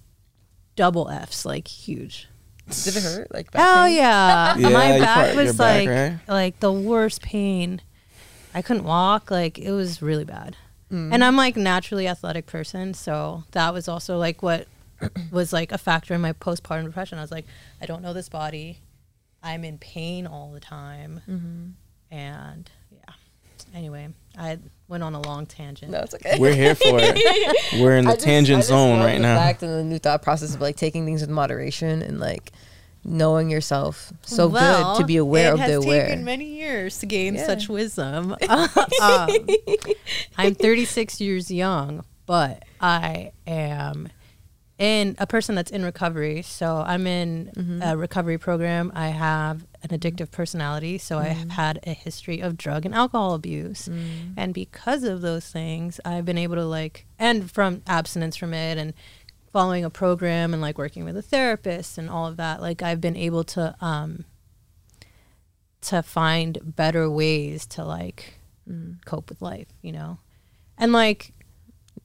double 0.76 1.10
Fs, 1.10 1.46
like 1.46 1.68
huge. 1.68 2.28
Did 2.84 2.96
it 2.96 3.04
hurt? 3.04 3.34
Like, 3.34 3.52
back 3.52 3.62
Oh 3.62 3.86
pain? 3.86 3.96
yeah, 3.98 4.56
Yeah, 4.58 4.70
my 4.70 5.00
back 5.00 5.14
probably- 5.16 5.34
your 5.36 5.44
was 5.44 5.58
back, 5.58 5.86
like 5.86 5.90
right? 5.90 6.20
like 6.28 6.60
the 6.60 6.72
worst 6.72 7.22
pain. 7.22 7.82
I 8.54 8.62
couldn't 8.62 8.84
walk. 8.86 9.30
Like 9.32 9.58
it 9.60 9.72
was 9.72 10.02
really 10.02 10.26
bad. 10.26 10.56
Mm. 10.92 11.14
And 11.14 11.24
I'm 11.24 11.36
like 11.36 11.56
naturally 11.58 12.08
athletic 12.08 12.46
person, 12.46 12.94
so 12.94 13.44
that 13.52 13.74
was 13.74 13.88
also 13.88 14.18
like 14.18 14.42
what 14.44 14.68
was 15.32 15.52
like 15.52 15.72
a 15.72 15.78
factor 15.78 16.14
in 16.14 16.22
my 16.22 16.34
postpartum 16.34 16.86
depression. 16.86 17.18
I 17.18 17.22
was 17.22 17.32
like, 17.32 17.46
I 17.82 17.86
don't 17.86 18.02
know 18.02 18.14
this 18.14 18.30
body. 18.30 18.78
I'm 19.42 19.64
in 19.66 19.78
pain 19.78 20.26
all 20.28 20.52
the 20.52 20.60
time, 20.62 21.22
Mm-hmm. 21.30 22.16
and 22.16 22.70
yeah. 22.92 23.14
Anyway, 23.76 24.08
I 24.38 24.60
went 24.94 25.04
on 25.04 25.16
a 25.16 25.22
long 25.22 25.48
tangent. 25.48 25.92
No, 25.92 26.02
it's 26.02 26.14
okay. 26.14 26.38
We're 26.40 26.54
here 26.54 26.76
for 26.76 27.00
it. 27.02 27.18
We're 27.82 27.98
in 27.98 28.06
the 28.06 28.14
just- 28.14 28.24
tangent 28.24 28.64
zone 28.64 29.00
right 29.00 29.14
the 29.16 29.20
now. 29.24 29.38
Fact 29.40 29.64
and 29.64 29.74
the 29.74 29.84
new 29.84 29.98
thought 29.98 30.22
process 30.22 30.54
of 30.54 30.62
like 30.62 30.76
taking 30.76 31.04
things 31.04 31.22
with 31.22 31.32
moderation 31.32 32.04
and 32.04 32.20
like 32.20 32.52
knowing 33.04 33.50
yourself 33.50 34.14
so 34.22 34.48
Well, 34.48 34.94
good 34.94 35.02
to 35.02 35.08
be 35.08 35.18
aware 35.18 35.50
it 35.50 35.54
of 35.56 35.60
has 35.62 35.72
the 35.72 35.78
aware. 35.78 36.08
taken 36.10 36.24
many 36.24 36.46
years 36.46 37.00
to 37.00 37.08
gain 37.08 37.34
Yeah. 37.36 37.46
such 37.48 37.68
wisdom. 37.68 38.36
um, 39.02 39.30
I'm 40.38 40.54
36 40.54 41.20
years 41.20 41.50
young, 41.50 42.06
but 42.28 42.64
I 42.80 43.32
am 43.48 44.10
in 44.84 45.16
a 45.18 45.26
person 45.26 45.56
that's 45.56 45.72
in 45.72 45.84
recovery. 45.86 46.42
So 46.42 46.84
I'm 46.86 47.08
in 47.08 47.52
Mm-hmm. 47.56 47.82
a 47.84 47.96
recovery 47.96 48.38
program. 48.38 48.92
I 48.94 49.08
have 49.10 49.66
an 49.82 49.90
addictive 49.98 50.30
personality, 50.32 50.98
so 50.98 51.20
I 51.20 51.28
Mm-hmm. 51.28 51.40
have 51.40 51.50
had 51.52 51.80
a 51.88 51.94
history 51.94 52.42
of 52.42 52.58
drug 52.58 52.86
and 52.86 52.94
alcohol 52.94 53.34
abuse. 53.34 53.88
Mm. 53.88 54.34
And 54.36 54.54
because 54.54 55.04
of 55.06 55.22
those 55.22 55.48
things, 55.48 56.02
I've 56.04 56.26
been 56.26 56.38
able 56.38 56.56
to 56.56 56.66
like 56.66 57.06
and 57.18 57.50
from 57.50 57.82
abstinence 57.88 58.36
from 58.36 58.54
it 58.54 58.78
and 58.78 58.94
following 59.54 59.86
a 59.86 59.90
program 59.90 60.52
and 60.54 60.62
like 60.62 60.78
working 60.78 61.06
with 61.06 61.16
a 61.16 61.22
therapist 61.22 61.98
and 61.98 62.10
all 62.10 62.28
of 62.28 62.36
that, 62.38 62.60
like 62.60 62.82
I've 62.82 63.00
been 63.00 63.16
able 63.16 63.44
to 63.56 63.76
um 63.80 64.26
to 65.82 66.02
find 66.04 66.58
better 66.76 67.10
ways 67.10 67.66
to 67.68 67.84
like 67.86 68.36
cope 69.06 69.30
with 69.30 69.42
life, 69.42 69.68
you 69.82 69.92
know? 69.92 70.18
And 70.78 70.92
like 70.94 71.34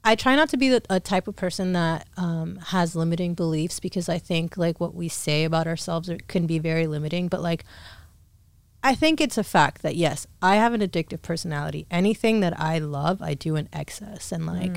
I 0.05 0.15
try 0.15 0.37
not 0.37 0.49
to 0.51 0.57
be 0.57 0.69
the, 0.69 0.83
a 0.89 1.01
type 1.01 1.29
of 1.29 1.37
person 1.37 1.73
that 1.73 2.07
um, 2.17 2.57
has 2.67 2.95
limiting 2.95 3.35
beliefs 3.35 3.81
because 3.81 4.09
I 4.09 4.19
think 4.19 4.57
like 4.57 4.81
what 4.81 4.95
we 4.95 5.09
say 5.09 5.45
about 5.45 5.67
ourselves 5.67 6.11
can 6.29 6.47
be 6.47 6.59
very 6.59 6.87
limiting. 6.87 7.29
But 7.29 7.43
like, 7.43 7.65
I 8.83 8.95
think 8.95 9.21
it's 9.21 9.37
a 9.37 9.45
fact 9.45 9.83
that 9.83 9.97
yes, 9.97 10.27
I 10.41 10.57
have 10.57 10.73
an 10.73 10.81
addictive 10.81 11.21
personality. 11.21 11.87
Anything 11.91 12.41
that 12.41 12.59
I 12.59 12.79
love, 12.79 13.21
I 13.21 13.35
do 13.35 13.57
in 13.57 13.69
excess, 13.73 14.31
and 14.33 14.47
like 14.47 14.77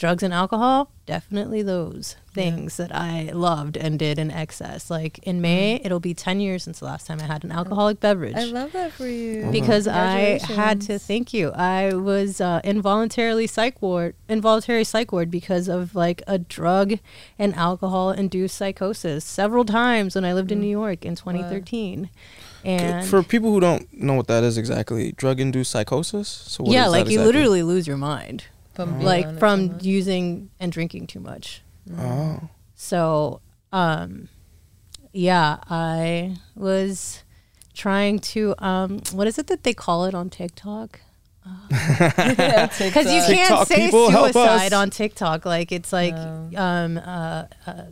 drugs 0.00 0.22
and 0.22 0.32
alcohol, 0.32 0.90
definitely 1.04 1.62
those 1.62 2.16
things 2.32 2.78
that 2.78 2.94
I 2.94 3.30
loved 3.34 3.76
and 3.76 3.98
did 3.98 4.18
in 4.18 4.30
excess. 4.30 4.90
Like 4.90 5.18
in 5.18 5.36
mm-hmm. 5.36 5.42
May, 5.42 5.80
it'll 5.84 6.00
be 6.00 6.14
ten 6.14 6.40
years 6.40 6.64
since 6.64 6.78
the 6.78 6.86
last 6.86 7.06
time 7.06 7.20
I 7.20 7.24
had 7.24 7.44
an 7.44 7.52
alcoholic 7.52 7.98
oh, 7.98 8.00
beverage 8.00 8.34
I 8.34 8.44
love 8.44 8.72
that 8.72 8.92
for 8.92 9.06
you. 9.06 9.42
Uh-huh. 9.42 9.52
because 9.52 9.86
I 9.86 10.38
had 10.38 10.80
to 10.82 10.98
thank 10.98 11.34
you. 11.34 11.50
I 11.50 11.92
was 11.94 12.40
uh, 12.40 12.62
involuntarily 12.64 13.46
psych 13.46 13.82
ward, 13.82 14.14
involuntary 14.26 14.84
psych 14.84 15.12
ward 15.12 15.30
because 15.30 15.68
of 15.68 15.94
like 15.94 16.22
a 16.26 16.38
drug 16.38 16.98
and 17.38 17.54
alcohol 17.54 18.10
induced 18.10 18.56
psychosis 18.56 19.22
several 19.22 19.66
times 19.66 20.14
when 20.14 20.24
I 20.24 20.32
lived 20.32 20.50
in 20.50 20.58
mm. 20.58 20.62
New 20.62 20.70
York 20.70 21.04
in 21.04 21.14
2013. 21.14 22.08
And 22.64 23.06
For 23.06 23.22
people 23.22 23.52
who 23.52 23.60
don't 23.60 23.92
know 23.92 24.14
what 24.14 24.28
that 24.28 24.44
is 24.44 24.56
exactly, 24.56 25.12
drug 25.12 25.40
induced 25.40 25.70
psychosis. 25.70 26.28
So 26.28 26.64
what 26.64 26.72
yeah, 26.72 26.86
is 26.86 26.86
that 26.86 26.90
like 26.90 27.06
you 27.06 27.20
exactly? 27.20 27.32
literally 27.32 27.62
lose 27.62 27.86
your 27.86 27.96
mind, 27.96 28.44
From 28.86 28.98
being 28.98 29.00
on 29.00 29.04
like 29.04 29.38
from 29.38 29.78
using 29.80 30.50
and 30.60 30.70
drinking 30.72 31.06
too 31.08 31.20
much. 31.20 31.62
Oh. 31.98 32.40
So, 32.74 33.40
um, 33.72 34.28
yeah, 35.12 35.58
I 35.68 36.36
was 36.54 37.22
trying 37.74 38.18
to 38.20 38.54
um, 38.58 39.00
what 39.12 39.26
is 39.26 39.38
it 39.38 39.46
that 39.48 39.62
they 39.64 39.74
call 39.74 40.04
it 40.04 40.14
on 40.14 40.30
TikTok? 40.30 41.00
Because 41.70 43.06
you 43.06 43.20
can't 43.22 43.26
TikTok 43.26 43.66
say 43.68 43.86
people, 43.86 44.10
suicide 44.10 44.72
on 44.72 44.90
TikTok. 44.90 45.44
Like 45.46 45.72
it's 45.72 45.92
like, 45.92 46.14
No. 46.14 46.48
um, 46.56 46.98
uh, 46.98 47.44
uh, 47.66 47.82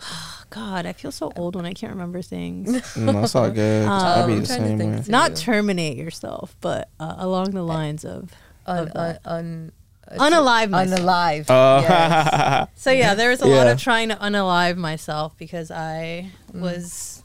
God, 0.50 0.84
I 0.86 0.92
feel 0.92 1.12
so 1.12 1.32
old 1.36 1.56
when 1.56 1.64
I 1.64 1.72
can't 1.72 1.92
remember 1.92 2.20
things. 2.22 2.70
Mm, 2.94 3.12
that's 3.14 3.34
all 3.34 3.50
good. 3.62 3.86
I'd 3.88 4.26
be 4.26 4.32
Um, 4.34 4.42
the 4.44 4.54
I'm 4.54 4.60
to 4.62 4.68
same 4.68 4.78
way. 4.78 5.02
Not 5.08 5.34
terminate 5.36 5.96
yourself, 5.96 6.54
but 6.60 6.88
uh, 7.00 7.14
along 7.18 7.52
the 7.52 7.62
lines 7.62 8.04
of 8.04 8.32
un, 8.66 8.78
of 8.78 8.86
un, 8.88 8.92
that. 8.94 9.20
un, 9.24 9.72
Unalive 10.18 10.70
myself. 10.70 11.00
Unalive. 11.00 11.50
Uh, 11.50 11.80
yes. 11.82 12.68
So 12.74 12.90
yeah, 12.90 13.14
there 13.14 13.30
was 13.30 13.40
a 13.42 13.46
lot 13.46 13.66
of 13.66 13.80
trying 13.80 14.08
to 14.10 14.16
unalive 14.16 14.76
myself 14.76 15.36
because 15.38 15.70
I 15.70 16.30
Mm. 16.52 16.60
was 16.60 17.22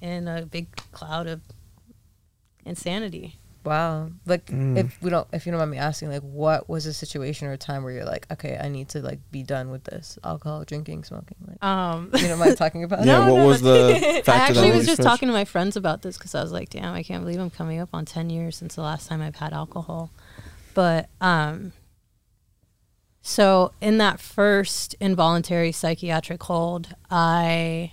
in 0.00 0.26
a 0.28 0.44
big 0.46 0.66
cloud 0.92 1.26
of 1.26 1.40
insanity. 2.64 3.36
Wow. 3.64 4.10
Like 4.26 4.46
Mm. 4.46 4.76
if 4.78 5.02
we 5.02 5.10
don't 5.10 5.26
if 5.32 5.44
you 5.44 5.50
don't 5.50 5.58
mind 5.58 5.72
me 5.72 5.78
asking, 5.78 6.10
like 6.10 6.22
what 6.22 6.68
was 6.68 6.86
a 6.86 6.92
situation 6.92 7.48
or 7.48 7.52
a 7.52 7.56
time 7.58 7.82
where 7.82 7.92
you're 7.92 8.04
like, 8.04 8.26
okay, 8.30 8.56
I 8.62 8.68
need 8.68 8.88
to 8.90 9.00
like 9.02 9.18
be 9.32 9.42
done 9.42 9.70
with 9.70 9.82
this. 9.84 10.18
Alcohol, 10.22 10.62
drinking, 10.64 11.02
smoking. 11.02 11.36
Like 11.46 11.62
Um, 11.64 12.10
you 12.16 12.28
know 12.28 12.36
what 12.38 12.50
I'm 12.50 12.56
talking 12.56 12.84
about? 12.84 13.04
yeah, 13.04 13.18
No, 13.26 13.32
what 13.34 13.40
no, 13.40 13.46
was 13.48 13.62
the 13.62 13.98
factor 14.24 14.30
I 14.30 14.36
actually 14.36 14.70
that 14.70 14.76
was 14.76 14.86
just 14.86 14.96
switched? 14.98 15.08
talking 15.08 15.26
to 15.28 15.32
my 15.32 15.44
friends 15.44 15.76
about 15.76 16.02
this 16.02 16.16
because 16.16 16.34
I 16.36 16.42
was 16.42 16.52
like, 16.52 16.70
damn, 16.70 16.94
I 16.94 17.02
can't 17.02 17.24
believe 17.24 17.40
I'm 17.40 17.50
coming 17.50 17.80
up 17.80 17.88
on 17.92 18.04
10 18.04 18.30
years 18.30 18.56
since 18.56 18.76
the 18.76 18.82
last 18.82 19.08
time 19.08 19.20
I've 19.20 19.36
had 19.36 19.52
alcohol. 19.52 20.10
But, 20.74 21.08
um, 21.20 21.72
so 23.28 23.72
in 23.80 23.98
that 23.98 24.20
first 24.20 24.94
involuntary 25.00 25.72
psychiatric 25.72 26.40
hold, 26.44 26.94
I 27.10 27.90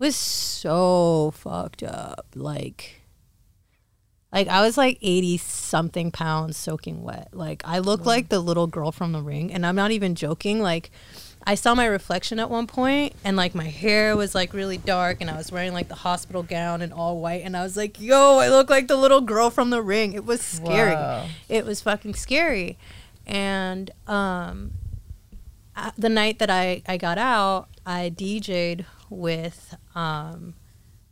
was 0.00 0.16
so 0.16 1.32
fucked 1.36 1.84
up. 1.84 2.26
Like, 2.34 3.02
like 4.32 4.48
I 4.48 4.62
was 4.62 4.76
like 4.76 4.98
80 5.00 5.36
something 5.36 6.10
pounds 6.10 6.56
soaking 6.56 7.04
wet. 7.04 7.28
Like 7.30 7.62
I 7.64 7.78
look 7.78 8.04
like 8.04 8.30
the 8.30 8.40
little 8.40 8.66
girl 8.66 8.90
from 8.90 9.12
the 9.12 9.22
ring 9.22 9.52
and 9.52 9.64
I'm 9.64 9.76
not 9.76 9.92
even 9.92 10.16
joking. 10.16 10.60
Like 10.60 10.90
I 11.46 11.54
saw 11.54 11.76
my 11.76 11.86
reflection 11.86 12.40
at 12.40 12.50
one 12.50 12.66
point 12.66 13.12
and 13.22 13.36
like 13.36 13.54
my 13.54 13.68
hair 13.68 14.16
was 14.16 14.34
like 14.34 14.52
really 14.52 14.76
dark 14.76 15.18
and 15.20 15.30
I 15.30 15.36
was 15.36 15.52
wearing 15.52 15.72
like 15.72 15.86
the 15.86 15.94
hospital 15.94 16.42
gown 16.42 16.82
and 16.82 16.92
all 16.92 17.20
white 17.20 17.42
and 17.44 17.56
I 17.56 17.62
was 17.62 17.76
like, 17.76 18.00
"Yo, 18.00 18.38
I 18.38 18.48
look 18.48 18.68
like 18.68 18.88
the 18.88 18.96
little 18.96 19.20
girl 19.20 19.50
from 19.50 19.70
the 19.70 19.82
ring." 19.82 20.14
It 20.14 20.26
was 20.26 20.40
scary. 20.40 20.94
Wow. 20.94 21.28
It 21.48 21.64
was 21.64 21.80
fucking 21.80 22.14
scary. 22.14 22.76
And 23.26 23.90
um 24.06 24.72
uh, 25.76 25.90
the 25.98 26.08
night 26.08 26.38
that 26.38 26.50
I 26.50 26.82
I 26.86 26.96
got 26.96 27.18
out, 27.18 27.68
I 27.84 28.12
DJ'd 28.14 28.84
with 29.10 29.74
um 29.94 30.54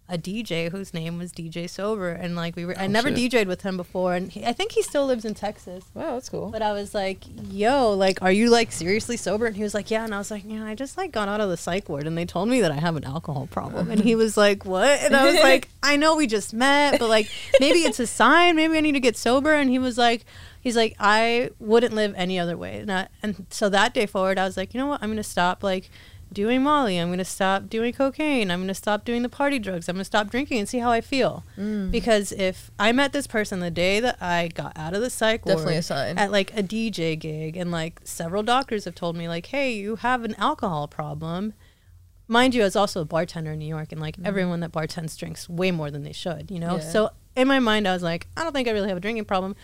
a 0.09 0.19
DJ 0.19 0.71
whose 0.71 0.93
name 0.93 1.17
was 1.17 1.33
DJ 1.33 1.71
Sober, 1.71 2.11
and 2.11 2.37
like 2.37 2.55
we 2.55 2.67
were, 2.67 2.79
I 2.79 2.85
Oh, 2.85 2.89
never 2.89 3.09
shit. 3.17 3.33
DJ'd 3.33 3.49
with 3.49 3.63
him 3.63 3.79
before, 3.79 4.13
and 4.15 4.31
he, 4.31 4.45
I 4.45 4.53
think 4.53 4.73
he 4.73 4.83
still 4.83 5.07
lives 5.07 5.25
in 5.25 5.33
Texas. 5.33 5.85
Wow, 5.95 6.15
that's 6.15 6.29
cool. 6.29 6.51
But 6.51 6.61
I 6.61 6.73
was 6.73 6.93
like, 6.95 7.21
"Yo, 7.51 7.95
like, 7.95 8.21
are 8.21 8.33
you 8.33 8.51
like 8.51 8.73
seriously 8.73 9.17
sober?" 9.17 9.47
And 9.47 9.57
he 9.57 9.63
was 9.63 9.73
like, 9.73 9.91
"Yeah." 9.91 10.05
And 10.05 10.15
I 10.15 10.19
was 10.19 10.31
like, 10.31 10.43
"Yeah, 10.47 10.65
I 10.67 10.75
just 10.75 10.99
like 10.99 11.13
got 11.13 11.29
out 11.29 11.41
of 11.41 11.49
the 11.49 11.57
psych 11.57 11.89
ward, 11.89 12.07
and 12.07 12.19
they 12.19 12.27
told 12.27 12.51
me 12.51 12.61
that 12.61 12.71
I 12.71 12.75
have 12.77 12.95
an 12.97 13.05
alcohol 13.05 13.47
problem." 13.51 13.91
And 13.91 14.01
he 14.03 14.15
was 14.15 14.37
like, 14.37 14.67
"What?" 14.67 15.01
And 15.01 15.17
I 15.17 15.25
was 15.25 15.37
like, 15.43 15.69
"I 15.83 15.97
know 15.97 16.15
we 16.17 16.27
just 16.27 16.53
met, 16.53 16.99
but 16.99 17.09
like, 17.09 17.31
maybe 17.59 17.79
it's 17.79 18.01
a 18.01 18.07
sign. 18.07 18.55
Maybe 18.55 18.77
I 18.77 18.81
need 18.83 18.93
to 18.93 19.01
get 19.01 19.17
sober." 19.17 19.55
And 19.55 19.71
he 19.71 19.79
was 19.79 19.97
like, 19.97 20.27
"He's 20.63 20.77
like, 20.77 20.95
I 20.99 21.51
wouldn't 21.59 21.93
live 21.95 22.15
any 22.17 22.39
other 22.39 22.57
way." 22.57 22.79
And, 22.79 22.91
I, 22.91 23.09
and 23.23 23.47
so 23.51 23.69
that 23.69 23.93
day 23.93 24.07
forward, 24.07 24.39
I 24.39 24.45
was 24.45 24.57
like, 24.57 24.73
"You 24.73 24.81
know 24.81 24.87
what? 24.87 25.03
I'm 25.03 25.11
gonna 25.11 25.23
stop 25.23 25.63
like." 25.63 25.91
Doing 26.33 26.63
Molly, 26.63 26.97
I'm 26.97 27.11
gonna 27.11 27.27
stop 27.27 27.69
doing 27.69 27.93
cocaine. 27.93 28.51
I'm 28.51 28.61
gonna 28.63 28.73
stop 28.73 29.05
doing 29.05 29.21
the 29.23 29.29
party 29.29 29.59
drugs. 29.59 29.87
I'm 29.87 29.97
gonna 29.97 30.05
stop 30.07 30.31
drinking 30.31 30.61
and 30.61 30.67
see 30.67 30.79
how 30.79 30.91
I 30.91 31.03
feel. 31.03 31.45
Mm. 31.59 31.91
Because 31.91 32.33
if 32.33 32.71
I 32.79 32.91
met 32.93 33.13
this 33.13 33.27
person 33.27 33.61
the 33.61 33.71
day 33.71 34.01
that 34.01 34.17
I 34.19 34.49
got 34.49 34.73
out 34.75 34.95
of 34.95 35.03
the 35.03 35.11
psych 35.11 35.45
ward, 35.45 35.59
Definitely 35.59 35.77
a 35.77 35.83
sign. 35.83 36.17
at 36.17 36.33
like 36.33 36.57
a 36.57 36.63
DJ 36.63 37.17
gig, 37.21 37.59
and 37.59 37.71
like 37.71 38.01
several 38.05 38.43
doctors 38.43 38.87
have 38.87 38.95
told 38.95 39.15
me, 39.15 39.29
like, 39.29 39.45
hey, 39.45 39.75
you 39.75 39.97
have 39.97 40.25
an 40.25 40.35
alcohol 40.39 40.89
problem. 40.89 41.53
Mind 42.29 42.55
you, 42.55 42.63
I 42.63 42.65
was 42.65 42.77
also 42.77 43.03
a 43.03 43.05
bartender 43.05 43.53
in 43.53 43.59
New 43.59 43.67
York, 43.67 43.93
and 43.93 44.01
like 44.01 44.17
everyone 44.25 44.61
that 44.61 44.73
bartends 44.73 45.19
drinks 45.19 45.51
way 45.51 45.71
more 45.71 45.91
than 45.91 46.03
they 46.03 46.15
should, 46.15 46.51
you 46.51 46.59
know? 46.59 46.77
Yeah. 46.77 46.81
So 46.81 47.11
in 47.37 47.47
my 47.47 47.59
mind, 47.59 47.87
I 47.87 47.93
was 47.93 48.03
like, 48.03 48.27
I 48.39 48.43
don't 48.43 48.55
think 48.55 48.69
I 48.69 48.71
really 48.71 48.89
have 48.89 48.97
a 48.97 49.01
drinking 49.01 49.27
problem. 49.27 49.55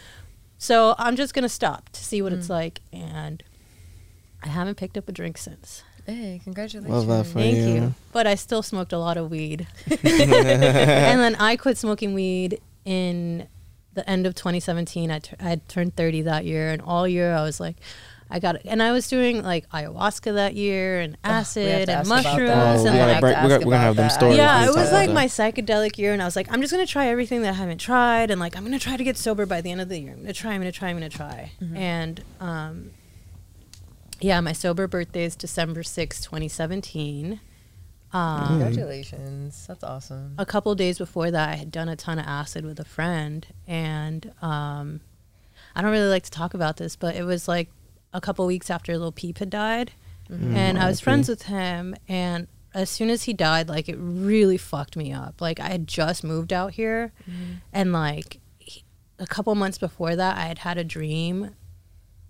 So 0.58 0.94
I'm 0.98 1.16
just 1.16 1.34
going 1.34 1.44
to 1.44 1.48
stop 1.48 1.88
to 1.90 2.04
see 2.04 2.20
what 2.20 2.32
it's 2.32 2.48
mm. 2.48 2.50
like. 2.50 2.80
And 2.92 3.42
I 4.42 4.48
haven't 4.48 4.76
picked 4.76 4.98
up 4.98 5.08
a 5.08 5.12
drink 5.12 5.38
since. 5.38 5.84
Hey, 6.04 6.40
congratulations. 6.42 6.92
Love 6.92 7.06
that 7.06 7.26
for 7.26 7.38
Thank 7.38 7.56
you. 7.56 7.74
you. 7.74 7.94
But 8.12 8.26
I 8.26 8.34
still 8.34 8.62
smoked 8.62 8.92
a 8.92 8.98
lot 8.98 9.16
of 9.16 9.30
weed. 9.30 9.66
and 9.90 11.20
then 11.20 11.36
I 11.36 11.56
quit 11.56 11.78
smoking 11.78 12.14
weed 12.14 12.60
in 12.84 13.46
the 13.92 14.08
end 14.08 14.26
of 14.26 14.34
2017. 14.34 15.10
I, 15.10 15.20
I 15.38 15.42
had 15.42 15.68
turned 15.68 15.96
30 15.96 16.22
that 16.22 16.44
year, 16.44 16.70
and 16.70 16.80
all 16.80 17.06
year 17.06 17.34
I 17.34 17.42
was 17.42 17.60
like, 17.60 17.76
I 18.30 18.40
got 18.40 18.56
it. 18.56 18.62
And 18.66 18.82
I 18.82 18.92
was 18.92 19.08
doing 19.08 19.42
like 19.42 19.68
ayahuasca 19.70 20.34
that 20.34 20.54
year, 20.54 21.00
and 21.00 21.16
acid 21.24 21.66
and 21.66 21.90
ask 21.90 22.06
about 22.06 22.22
that. 22.24 22.30
mushrooms. 22.30 22.50
Oh, 22.50 22.86
and 22.86 22.98
like, 22.98 23.22
we 23.22 23.30
got- 23.30 23.34
ask 23.36 23.48
we're 23.50 23.58
gonna 23.70 23.78
have 23.78 23.96
them 23.96 24.04
that. 24.08 24.12
stories. 24.12 24.36
yeah, 24.36 24.64
it 24.66 24.74
was 24.74 24.92
like 24.92 25.08
that. 25.08 25.14
my 25.14 25.26
psychedelic 25.26 25.96
year, 25.96 26.12
and 26.12 26.20
I 26.20 26.26
was 26.26 26.36
like, 26.36 26.52
I'm 26.52 26.60
just 26.60 26.72
gonna 26.72 26.86
try 26.86 27.06
everything 27.06 27.40
that 27.42 27.50
I 27.50 27.52
haven't 27.54 27.78
tried, 27.78 28.30
and 28.30 28.38
like 28.38 28.56
I'm 28.56 28.64
gonna 28.64 28.78
try 28.78 28.96
to 28.98 29.04
get 29.04 29.16
sober 29.16 29.46
by 29.46 29.60
the 29.62 29.70
end 29.70 29.80
of 29.80 29.88
the 29.88 29.98
year. 29.98 30.12
I'm 30.12 30.20
gonna 30.20 30.32
try, 30.34 30.52
I'm 30.52 30.60
gonna 30.60 30.72
try, 30.72 30.88
I'm 30.90 30.96
gonna 30.96 31.08
try, 31.08 31.52
and 31.74 32.22
um, 32.40 32.90
yeah, 34.20 34.40
my 34.40 34.52
sober 34.52 34.86
birthday 34.86 35.24
is 35.24 35.34
December 35.36 35.82
sixth, 35.82 36.24
2017. 36.24 37.40
Um, 38.12 38.46
Congratulations. 38.48 39.66
That's 39.66 39.84
awesome. 39.84 40.34
a 40.38 40.46
couple 40.46 40.74
days 40.74 40.98
before 40.98 41.30
that, 41.30 41.48
I 41.50 41.56
had 41.56 41.70
done 41.70 41.88
a 41.88 41.96
ton 41.96 42.18
of 42.18 42.26
acid 42.26 42.64
with 42.64 42.80
a 42.80 42.84
friend, 42.84 43.46
and 43.66 44.32
um, 44.42 45.00
I 45.76 45.82
don't 45.82 45.90
really 45.90 46.08
like 46.08 46.24
to 46.24 46.30
talk 46.30 46.54
about 46.54 46.78
this, 46.78 46.96
but 46.96 47.16
it 47.16 47.24
was 47.24 47.48
like 47.48 47.68
a 48.12 48.20
couple 48.20 48.46
weeks 48.46 48.70
after 48.70 48.96
Lil 48.96 49.12
Peep 49.12 49.38
had 49.38 49.50
died, 49.50 49.92
mm-hmm. 50.30 50.56
and 50.56 50.78
I 50.78 50.86
was 50.88 51.00
friends 51.00 51.28
with 51.28 51.42
him, 51.42 51.94
and 52.08 52.46
as 52.74 52.90
soon 52.90 53.10
as 53.10 53.24
he 53.24 53.32
died, 53.32 53.68
like 53.68 53.88
it 53.88 53.96
really 53.98 54.56
fucked 54.56 54.96
me 54.96 55.12
up. 55.12 55.40
Like 55.40 55.60
I 55.60 55.68
had 55.68 55.86
just 55.86 56.24
moved 56.24 56.52
out 56.52 56.72
here, 56.72 57.12
mm-hmm. 57.28 57.54
and 57.72 57.92
like 57.92 58.40
he- 58.58 58.84
a 59.18 59.26
couple 59.26 59.54
months 59.54 59.78
before 59.78 60.16
that, 60.16 60.36
I 60.36 60.42
had 60.46 60.58
had 60.58 60.78
a 60.78 60.84
dream 60.84 61.54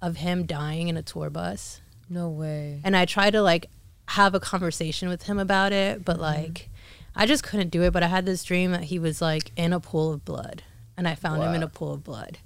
of 0.00 0.16
him 0.16 0.46
dying 0.46 0.88
in 0.88 0.96
a 0.96 1.02
tour 1.02 1.28
bus 1.28 1.80
No 2.08 2.28
way. 2.28 2.80
and 2.84 2.96
I 2.96 3.04
tried 3.04 3.30
to 3.30 3.42
like 3.42 3.66
have 4.06 4.34
a 4.34 4.40
conversation 4.40 5.08
with 5.08 5.24
him 5.24 5.38
about 5.38 5.72
it, 5.72 6.04
but 6.04 6.14
mm-hmm. 6.14 6.22
like 6.22 6.70
I 7.14 7.26
just 7.26 7.42
couldn't 7.42 7.70
do 7.70 7.82
it. 7.82 7.92
But 7.92 8.02
I 8.02 8.06
had 8.06 8.26
this 8.26 8.44
dream 8.44 8.72
that 8.72 8.84
he 8.84 8.98
was 8.98 9.20
like 9.20 9.52
in 9.56 9.72
a 9.72 9.80
pool 9.80 10.12
of 10.12 10.24
blood, 10.24 10.62
and 10.96 11.06
I 11.08 11.14
found 11.14 11.42
him 11.42 11.54
in 11.54 11.62
a 11.62 11.68
pool 11.68 11.94
of 11.94 12.04
blood. 12.04 12.38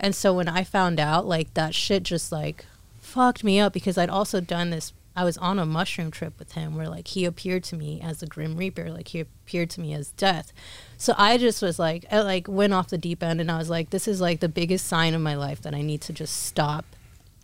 And 0.00 0.14
so 0.14 0.32
when 0.32 0.48
I 0.48 0.62
found 0.62 1.00
out, 1.00 1.26
like 1.26 1.54
that 1.54 1.74
shit 1.74 2.02
just 2.04 2.30
like 2.30 2.64
fucked 3.08 3.42
me 3.42 3.58
up 3.58 3.72
because 3.72 3.96
I'd 3.98 4.10
also 4.10 4.40
done 4.40 4.70
this. 4.70 4.92
I 5.16 5.24
was 5.24 5.36
on 5.38 5.58
a 5.58 5.66
mushroom 5.66 6.12
trip 6.12 6.38
with 6.38 6.52
him 6.52 6.76
where 6.76 6.88
like 6.88 7.08
he 7.08 7.24
appeared 7.24 7.64
to 7.64 7.76
me 7.76 8.00
as 8.00 8.20
the 8.20 8.26
Grim 8.26 8.56
Reaper, 8.56 8.90
like 8.90 9.08
he 9.08 9.18
appeared 9.20 9.68
to 9.70 9.80
me 9.80 9.92
as 9.92 10.10
death. 10.12 10.52
So 10.96 11.12
I 11.18 11.38
just 11.38 11.60
was 11.60 11.78
like, 11.78 12.04
I 12.12 12.20
like 12.20 12.46
went 12.46 12.72
off 12.72 12.88
the 12.88 12.98
deep 12.98 13.22
end, 13.22 13.40
and 13.40 13.50
I 13.50 13.58
was 13.58 13.68
like, 13.68 13.90
this 13.90 14.06
is 14.06 14.20
like 14.20 14.38
the 14.40 14.48
biggest 14.48 14.86
sign 14.86 15.14
of 15.14 15.20
my 15.20 15.34
life 15.34 15.60
that 15.62 15.74
I 15.74 15.82
need 15.82 16.02
to 16.02 16.12
just 16.12 16.44
stop 16.44 16.84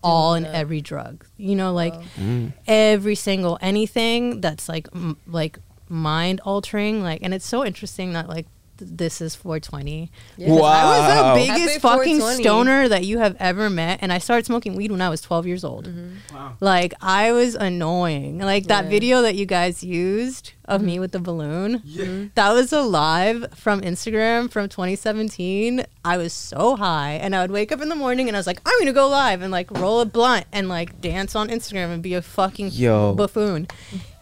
all 0.04 0.34
and 0.34 0.46
that. 0.46 0.54
every 0.54 0.80
drug. 0.80 1.24
You 1.36 1.56
know, 1.56 1.72
like 1.72 1.94
Wow. 1.94 2.52
every 2.68 3.14
single 3.16 3.58
anything 3.60 4.40
that's 4.40 4.68
like 4.68 4.86
m- 4.94 5.16
like 5.26 5.58
mind 5.88 6.40
altering 6.44 7.02
like 7.02 7.20
and 7.22 7.34
it's 7.34 7.46
so 7.46 7.64
interesting 7.64 8.14
that 8.14 8.28
like 8.28 8.46
th- 8.46 8.53
this 8.86 9.20
is 9.20 9.34
420 9.34 10.10
Yeah. 10.36 10.48
I 10.48 10.54
was 10.54 11.46
the 11.46 11.46
biggest 11.46 11.80
fucking 11.80 12.20
stoner 12.20 12.88
that 12.88 13.04
you 13.04 13.18
have 13.18 13.36
ever 13.40 13.68
met 13.70 13.98
and 14.02 14.12
I 14.12 14.18
started 14.18 14.46
smoking 14.46 14.74
weed 14.74 14.90
when 14.90 15.00
I 15.02 15.08
was 15.08 15.20
12 15.20 15.46
years 15.46 15.64
old 15.64 15.86
mm-hmm. 15.88 16.34
Wow. 16.34 16.56
like 16.60 16.94
I 17.00 17.32
was 17.32 17.54
annoying 17.54 18.38
like 18.38 18.64
that 18.66 18.84
Yeah. 18.84 18.90
video 18.90 19.22
that 19.22 19.34
you 19.34 19.46
guys 19.46 19.82
used 19.82 20.52
of 20.66 20.80
me 20.82 20.98
with 20.98 21.12
the 21.12 21.18
balloon 21.18 21.82
Yeah. 21.84 22.24
that 22.34 22.52
was 22.52 22.72
a 22.72 22.80
live 22.80 23.46
from 23.54 23.80
Instagram 23.82 24.50
from 24.50 24.68
2017. 24.68 25.84
I 26.04 26.16
was 26.16 26.32
so 26.32 26.76
high, 26.76 27.12
and 27.14 27.36
I 27.36 27.42
would 27.42 27.50
wake 27.50 27.70
up 27.72 27.80
in 27.82 27.88
the 27.88 27.94
morning 27.94 28.28
and 28.28 28.36
I 28.36 28.38
was 28.40 28.46
like, 28.46 28.60
I'm 28.64 28.78
gonna 28.78 28.92
go 28.92 29.08
live 29.08 29.42
and 29.42 29.50
like 29.52 29.70
roll 29.70 30.00
a 30.00 30.06
blunt 30.06 30.46
and 30.52 30.68
like 30.68 31.00
dance 31.00 31.36
on 31.36 31.48
Instagram 31.48 31.92
and 31.92 32.02
be 32.02 32.14
a 32.14 32.22
fucking 32.22 32.70
Yo. 32.72 33.14
buffoon. 33.14 33.68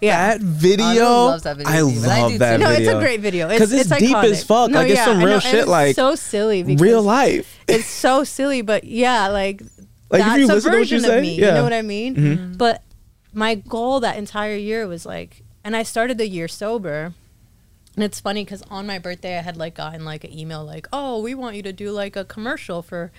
Yeah. 0.00 0.36
That 0.38 0.40
video, 0.40 1.04
loves 1.04 1.44
that 1.44 1.56
video 1.58 1.72
I 1.72 1.78
too, 1.78 2.00
but 2.00 2.10
I 2.10 2.20
love 2.22 2.32
do 2.32 2.38
that 2.38 2.56
too. 2.56 2.62
no, 2.64 2.68
video. 2.70 2.88
it's 2.90 2.96
a 2.96 3.00
great 3.00 3.20
video. 3.20 3.48
It's, 3.48 3.58
'Cause 3.60 3.72
it's 3.72 3.88
deep 3.98 4.16
iconic. 4.16 4.30
as 4.32 4.42
fuck. 4.44 4.70
Like, 4.72 4.90
it's 4.90 5.04
some 5.04 5.22
real 5.22 5.38
shit, 5.40 5.54
it's 5.60 5.68
like, 5.68 5.94
so 5.94 6.14
silly 6.16 6.62
Real 6.64 7.02
life. 7.02 7.58
it's 7.68 7.86
so 7.86 8.24
silly, 8.24 8.62
but 8.62 8.84
yeah, 8.84 9.28
like, 9.28 9.62
Like, 10.10 10.20
if 10.20 10.26
that's 10.26 10.38
you 10.40 10.44
a 10.44 10.46
listen 10.48 10.62
to 10.72 10.76
what 10.76 10.78
version 10.80 10.98
you 10.98 11.04
say, 11.04 11.16
of 11.18 11.22
me. 11.22 11.34
yeah. 11.36 11.46
You 11.46 11.52
know 11.54 11.62
what 11.62 11.72
I 11.72 11.82
mean? 11.82 12.14
Mhm. 12.16 12.58
But 12.58 12.82
my 13.32 13.54
goal 13.54 14.00
that 14.00 14.16
entire 14.16 14.56
year 14.56 14.86
was 14.88 15.06
like, 15.06 15.41
and 15.64 15.76
I 15.76 15.82
started 15.82 16.18
the 16.18 16.28
year 16.28 16.48
sober. 16.48 17.14
And 17.94 18.04
it's 18.04 18.20
funny 18.20 18.44
because 18.44 18.62
on 18.70 18.86
my 18.86 18.98
birthday, 18.98 19.38
I 19.38 19.42
had 19.42 19.56
like 19.56 19.74
gotten 19.74 20.04
like 20.04 20.24
an 20.24 20.36
email 20.36 20.64
like, 20.64 20.88
"Oh, 20.92 21.20
we 21.20 21.34
want 21.34 21.56
you 21.56 21.62
to 21.62 21.72
do 21.72 21.90
like 21.90 22.16
a 22.16 22.24
commercial 22.24 22.80
for 22.80 23.12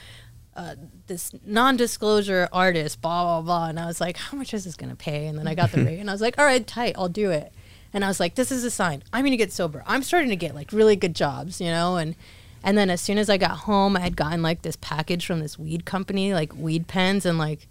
uh, 0.56 0.76
this 1.06 1.32
non-disclosure 1.46 2.50
artist." 2.52 3.02
Blah 3.02 3.24
blah 3.24 3.42
blah. 3.42 3.70
And 3.70 3.80
I 3.80 3.86
was 3.86 4.02
like, 4.02 4.18
"How 4.18 4.36
much 4.36 4.54
is 4.54 4.64
this 4.64 4.76
gonna 4.76 4.96
pay?" 4.96 5.28
And 5.28 5.38
then 5.38 5.48
I 5.48 5.54
got 5.54 5.72
the 5.72 5.84
rate, 5.86 6.00
and 6.00 6.10
I 6.10 6.14
was 6.14 6.22
like, 6.22 6.40
"All 6.40 6.46
right, 6.46 6.66
tight, 6.66 6.96
I'll 6.98 7.10
do 7.10 7.30
it." 7.30 7.54
And 7.94 8.04
I 8.04 8.08
was 8.08 8.20
like, 8.20 8.34
"This 8.34 8.52
is 8.52 8.64
a 8.64 8.72
sign. 8.72 9.04
I'm 9.14 9.24
gonna 9.24 9.38
get 9.38 9.52
sober. 9.52 9.84
I'm 9.86 10.02
starting 10.02 10.30
to 10.30 10.36
get 10.36 10.56
like 10.56 10.74
really 10.74 10.96
good 10.96 11.16
jobs, 11.16 11.62
you 11.62 11.68
know." 11.68 11.98
And 11.98 12.16
and 12.64 12.76
then 12.76 12.90
as 12.90 13.02
soon 13.02 13.20
as 13.20 13.30
I 13.30 13.38
got 13.38 13.52
home, 13.52 13.96
I 13.96 14.00
had 14.00 14.16
gotten 14.16 14.42
like 14.42 14.64
this 14.64 14.78
package 14.78 15.26
from 15.26 15.40
this 15.40 15.60
weed 15.60 15.86
company, 15.86 16.34
like 16.34 16.56
weed 16.56 16.88
pens, 16.88 17.28
and 17.28 17.38
like 17.38 17.68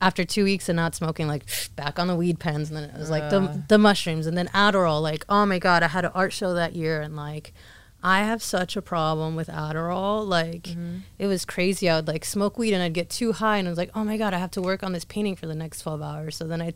after 0.00 0.24
two 0.24 0.44
weeks 0.44 0.68
of 0.68 0.76
not 0.76 0.94
smoking, 0.94 1.26
like 1.26 1.44
back 1.76 1.98
on 1.98 2.06
the 2.06 2.16
weed 2.16 2.38
pens, 2.38 2.68
and 2.70 2.76
then 2.76 2.84
it 2.90 2.98
was 2.98 3.10
like 3.10 3.30
the 3.30 3.62
the 3.68 3.78
mushrooms, 3.78 4.26
and 4.26 4.36
then 4.36 4.48
Adderall. 4.48 5.00
Like, 5.02 5.24
oh 5.28 5.46
my 5.46 5.58
god, 5.58 5.82
I 5.82 5.88
had 5.88 6.04
an 6.04 6.12
art 6.14 6.32
show 6.32 6.54
that 6.54 6.74
year, 6.74 7.00
and 7.00 7.16
like, 7.16 7.52
I 8.02 8.20
have 8.22 8.42
such 8.42 8.76
a 8.76 8.82
problem 8.82 9.36
with 9.36 9.48
Adderall. 9.48 10.26
Like, 10.26 10.64
mm-hmm. 10.64 10.98
it 11.18 11.26
was 11.26 11.44
crazy. 11.44 11.88
I 11.88 11.96
would 11.96 12.08
like 12.08 12.24
smoke 12.24 12.58
weed, 12.58 12.74
and 12.74 12.82
I'd 12.82 12.92
get 12.94 13.08
too 13.10 13.32
high, 13.32 13.56
and 13.58 13.66
I 13.66 13.70
was 13.70 13.78
like, 13.78 13.90
oh 13.94 14.04
my 14.04 14.16
god, 14.16 14.34
I 14.34 14.38
have 14.38 14.50
to 14.52 14.62
work 14.62 14.82
on 14.82 14.92
this 14.92 15.04
painting 15.04 15.36
for 15.36 15.46
the 15.46 15.54
next 15.54 15.80
twelve 15.80 16.02
hours. 16.02 16.36
So 16.36 16.46
then 16.46 16.60
I. 16.62 16.74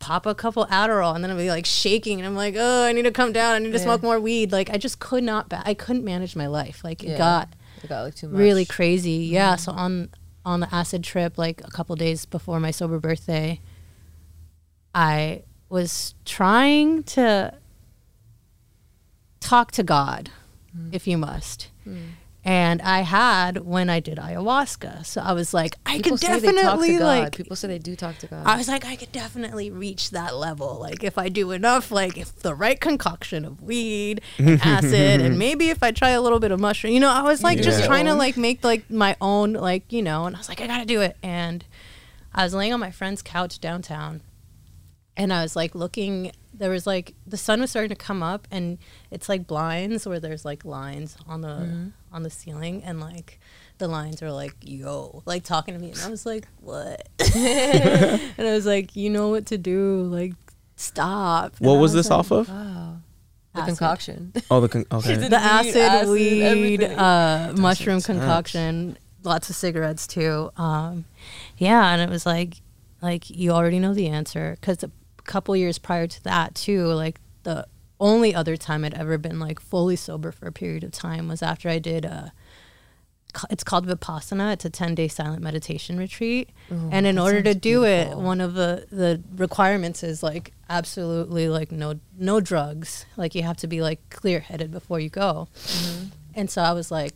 Pop 0.00 0.26
a 0.26 0.34
couple 0.36 0.64
Adderall 0.66 1.16
and 1.16 1.24
then 1.24 1.30
I'd 1.32 1.36
be 1.36 1.50
like 1.50 1.66
shaking 1.66 2.20
and 2.20 2.26
I'm 2.28 2.36
like, 2.36 2.54
oh, 2.56 2.84
I 2.84 2.92
need 2.92 3.02
to 3.02 3.10
come 3.10 3.32
down. 3.32 3.56
I 3.56 3.58
need 3.58 3.72
to 3.72 3.78
Yeah. 3.78 3.82
smoke 3.82 4.00
more 4.00 4.20
weed. 4.20 4.52
Like 4.52 4.70
I 4.70 4.76
just 4.76 5.00
could 5.00 5.24
not. 5.24 5.48
Ba- 5.48 5.64
I 5.66 5.74
couldn't 5.74 6.04
manage 6.04 6.36
my 6.36 6.46
life. 6.46 6.84
Like 6.84 7.02
it 7.02 7.08
Yeah. 7.08 7.18
got 7.18 7.48
It 7.82 7.88
got 7.88 8.02
like 8.02 8.14
too 8.14 8.28
much. 8.28 8.38
really 8.38 8.64
crazy. 8.64 9.10
Yeah. 9.26 9.54
Mm-hmm. 9.54 9.58
So 9.60 9.72
on 9.72 10.10
on 10.48 10.60
the 10.60 10.74
acid 10.74 11.04
trip, 11.04 11.36
like 11.36 11.60
a 11.62 11.70
couple 11.70 11.94
days 11.94 12.24
before 12.24 12.58
my 12.58 12.70
sober 12.70 12.98
birthday, 12.98 13.60
I 14.94 15.42
was 15.68 16.14
trying 16.24 17.02
to 17.02 17.52
talk 19.40 19.72
to 19.72 19.82
God, 19.82 20.30
mm. 20.76 20.92
if 20.92 21.06
you 21.06 21.18
must. 21.18 21.68
Mm. 21.86 22.12
And 22.44 22.80
I 22.82 23.00
had 23.00 23.66
when 23.66 23.90
I 23.90 24.00
did 24.00 24.16
ayahuasca. 24.16 25.04
So 25.04 25.20
I 25.20 25.32
was 25.32 25.52
like, 25.52 25.74
I 25.84 25.96
People 25.96 26.12
could 26.12 26.20
say 26.20 26.38
they 26.38 26.46
talk 26.46 26.54
to 26.54 26.62
definitely 26.62 26.98
like 26.98 27.36
People 27.36 27.56
say 27.56 27.68
they 27.68 27.78
do 27.78 27.96
talk 27.96 28.16
to 28.18 28.26
God. 28.26 28.46
I 28.46 28.56
was 28.56 28.68
like, 28.68 28.86
I 28.86 28.96
could 28.96 29.12
definitely 29.12 29.70
reach 29.70 30.10
that 30.10 30.36
level. 30.36 30.78
Like, 30.80 31.02
if 31.02 31.18
I 31.18 31.28
do 31.28 31.50
enough, 31.50 31.90
like, 31.90 32.16
if 32.16 32.34
the 32.36 32.54
right 32.54 32.80
concoction 32.80 33.44
of 33.44 33.60
weed 33.60 34.22
and 34.38 34.60
acid, 34.64 35.20
and 35.20 35.38
maybe 35.38 35.70
if 35.70 35.82
I 35.82 35.90
try 35.90 36.10
a 36.10 36.22
little 36.22 36.40
bit 36.40 36.52
of 36.52 36.60
mushroom, 36.60 36.92
you 36.92 37.00
know, 37.00 37.10
I 37.10 37.22
was 37.22 37.42
like 37.42 37.60
just 37.60 37.84
trying 37.84 38.06
to 38.06 38.14
like 38.14 38.36
make 38.36 38.64
like 38.64 38.88
my 38.88 39.16
own, 39.20 39.52
like, 39.52 39.92
you 39.92 40.02
know, 40.02 40.26
and 40.26 40.36
I 40.36 40.38
was 40.38 40.48
like, 40.48 40.60
I 40.60 40.66
gotta 40.66 40.86
do 40.86 41.00
it. 41.00 41.16
And 41.22 41.64
I 42.34 42.44
was 42.44 42.54
laying 42.54 42.72
on 42.72 42.80
my 42.80 42.92
friend's 42.92 43.20
couch 43.20 43.58
downtown, 43.60 44.20
and 45.16 45.32
I 45.32 45.42
was 45.42 45.56
like 45.56 45.74
looking. 45.74 46.32
There 46.54 46.70
was 46.70 46.86
like 46.86 47.14
the 47.26 47.36
sun 47.36 47.60
was 47.60 47.70
starting 47.70 47.90
to 47.90 47.96
come 47.96 48.22
up, 48.22 48.46
and 48.50 48.78
it's 49.10 49.28
like 49.28 49.46
blinds 49.46 50.06
where 50.06 50.20
there's 50.20 50.44
like 50.44 50.64
lines 50.64 51.16
on 51.26 51.40
the 51.40 51.48
mm-hmm. 51.48 51.88
On 52.12 52.22
the 52.22 52.30
ceiling, 52.30 52.82
and 52.84 53.00
like 53.00 53.38
the 53.78 53.88
lines 53.88 54.22
are 54.22 54.32
like 54.32 54.54
yo, 54.62 55.22
like 55.26 55.44
talking 55.44 55.74
to 55.74 55.80
me, 55.80 55.90
and 55.92 56.00
I 56.00 56.08
was 56.10 56.24
like, 56.26 56.46
what? 56.60 57.08
and 57.36 58.32
I 58.38 58.52
was 58.52 58.66
like, 58.66 58.96
you 58.96 59.10
know 59.10 59.28
what 59.28 59.46
to 59.46 59.58
do, 59.58 60.02
like 60.02 60.34
stop. 60.76 61.54
What 61.58 61.70
And 61.72 61.78
I 61.78 61.80
was 61.80 61.92
this 61.92 62.10
like, 62.10 62.18
off 62.18 62.30
of? 62.30 62.48
wow. 62.48 62.96
The 63.54 63.60
acid. 63.62 63.78
concoction. 63.78 64.32
Oh, 64.50 64.60
the 64.60 64.68
con- 64.68 64.84
okay. 64.92 65.16
did- 65.18 65.30
the 65.32 65.36
acid, 65.36 65.76
acid, 65.76 66.08
weed, 66.10 66.84
uh, 66.84 67.54
mushroom 67.56 67.96
intense. 67.96 68.06
concoction, 68.06 68.98
lots 69.24 69.48
of 69.50 69.56
cigarettes 69.56 70.06
too. 70.06 70.50
Um, 70.56 71.06
yeah, 71.56 71.92
and 71.92 72.02
it 72.02 72.10
was 72.10 72.26
like, 72.26 72.60
like 73.00 73.30
you 73.30 73.50
already 73.52 73.78
know 73.78 73.94
the 73.94 74.08
answer 74.08 74.56
because 74.60 74.82
a 74.82 74.90
couple 75.24 75.56
years 75.56 75.78
prior 75.78 76.06
to 76.06 76.22
that 76.24 76.54
too, 76.54 76.86
like 76.88 77.20
the 77.44 77.66
only 78.00 78.34
other 78.34 78.56
time 78.56 78.84
I'd 78.84 78.94
ever 78.94 79.18
been 79.18 79.38
like 79.38 79.60
fully 79.60 79.96
sober 79.96 80.32
for 80.32 80.46
a 80.46 80.52
period 80.52 80.84
of 80.84 80.92
time 80.92 81.28
was 81.28 81.42
after 81.42 81.68
I 81.68 81.78
did 81.78 82.06
uh, 82.06 82.08
a. 82.08 82.32
It's 83.50 83.62
called 83.62 83.86
Vipassana. 83.86 84.54
It's 84.54 84.64
a 84.64 84.70
ten 84.70 84.94
day 84.94 85.08
silent 85.08 85.42
meditation 85.42 85.98
retreat, 85.98 86.50
and 86.70 87.06
in 87.06 87.18
order 87.18 87.42
to 87.42 87.54
do 87.54 87.84
it, 87.84 88.16
one 88.16 88.40
of 88.40 88.54
the 88.54 88.86
the 88.90 89.22
requirements 89.36 90.02
is 90.02 90.22
like 90.22 90.52
absolutely 90.70 91.48
like 91.48 91.70
no 91.70 92.00
no 92.18 92.40
drugs. 92.40 93.04
Like 93.16 93.34
you 93.34 93.42
have 93.42 93.56
to 93.58 93.66
be 93.66 93.82
like 93.82 94.08
clear 94.10 94.40
headed 94.40 94.70
before 94.70 94.98
you 95.00 95.10
go. 95.10 95.48
And 96.34 96.48
so 96.48 96.62
I 96.62 96.72
was 96.72 96.90
like, 96.90 97.14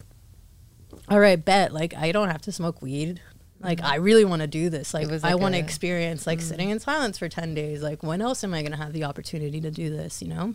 all 1.08 1.20
right, 1.20 1.42
bet. 1.42 1.72
Like, 1.72 1.94
I 1.94 2.12
don't 2.12 2.28
have 2.28 2.42
to 2.42 2.52
smoke 2.52 2.82
weed. 2.82 3.20
Like, 3.60 3.82
I 3.82 3.96
really 3.96 4.24
want 4.24 4.42
to 4.42 4.48
do 4.48 4.70
this. 4.70 4.92
Like, 4.92 5.08
was 5.08 5.22
I 5.22 5.36
want 5.36 5.54
to 5.54 5.60
experience 5.60 6.26
like 6.26 6.40
sitting 6.40 6.70
in 6.70 6.80
silence 6.80 7.18
for 7.18 7.28
10 7.28 7.54
days. 7.54 7.82
Like, 7.82 8.02
when 8.02 8.20
else 8.20 8.42
am 8.42 8.52
I 8.54 8.62
going 8.62 8.72
to 8.72 8.78
have 8.78 8.92
the 8.92 9.04
opportunity 9.04 9.60
to 9.60 9.70
do 9.70 9.90
this, 9.90 10.20
you 10.20 10.28
know? 10.28 10.54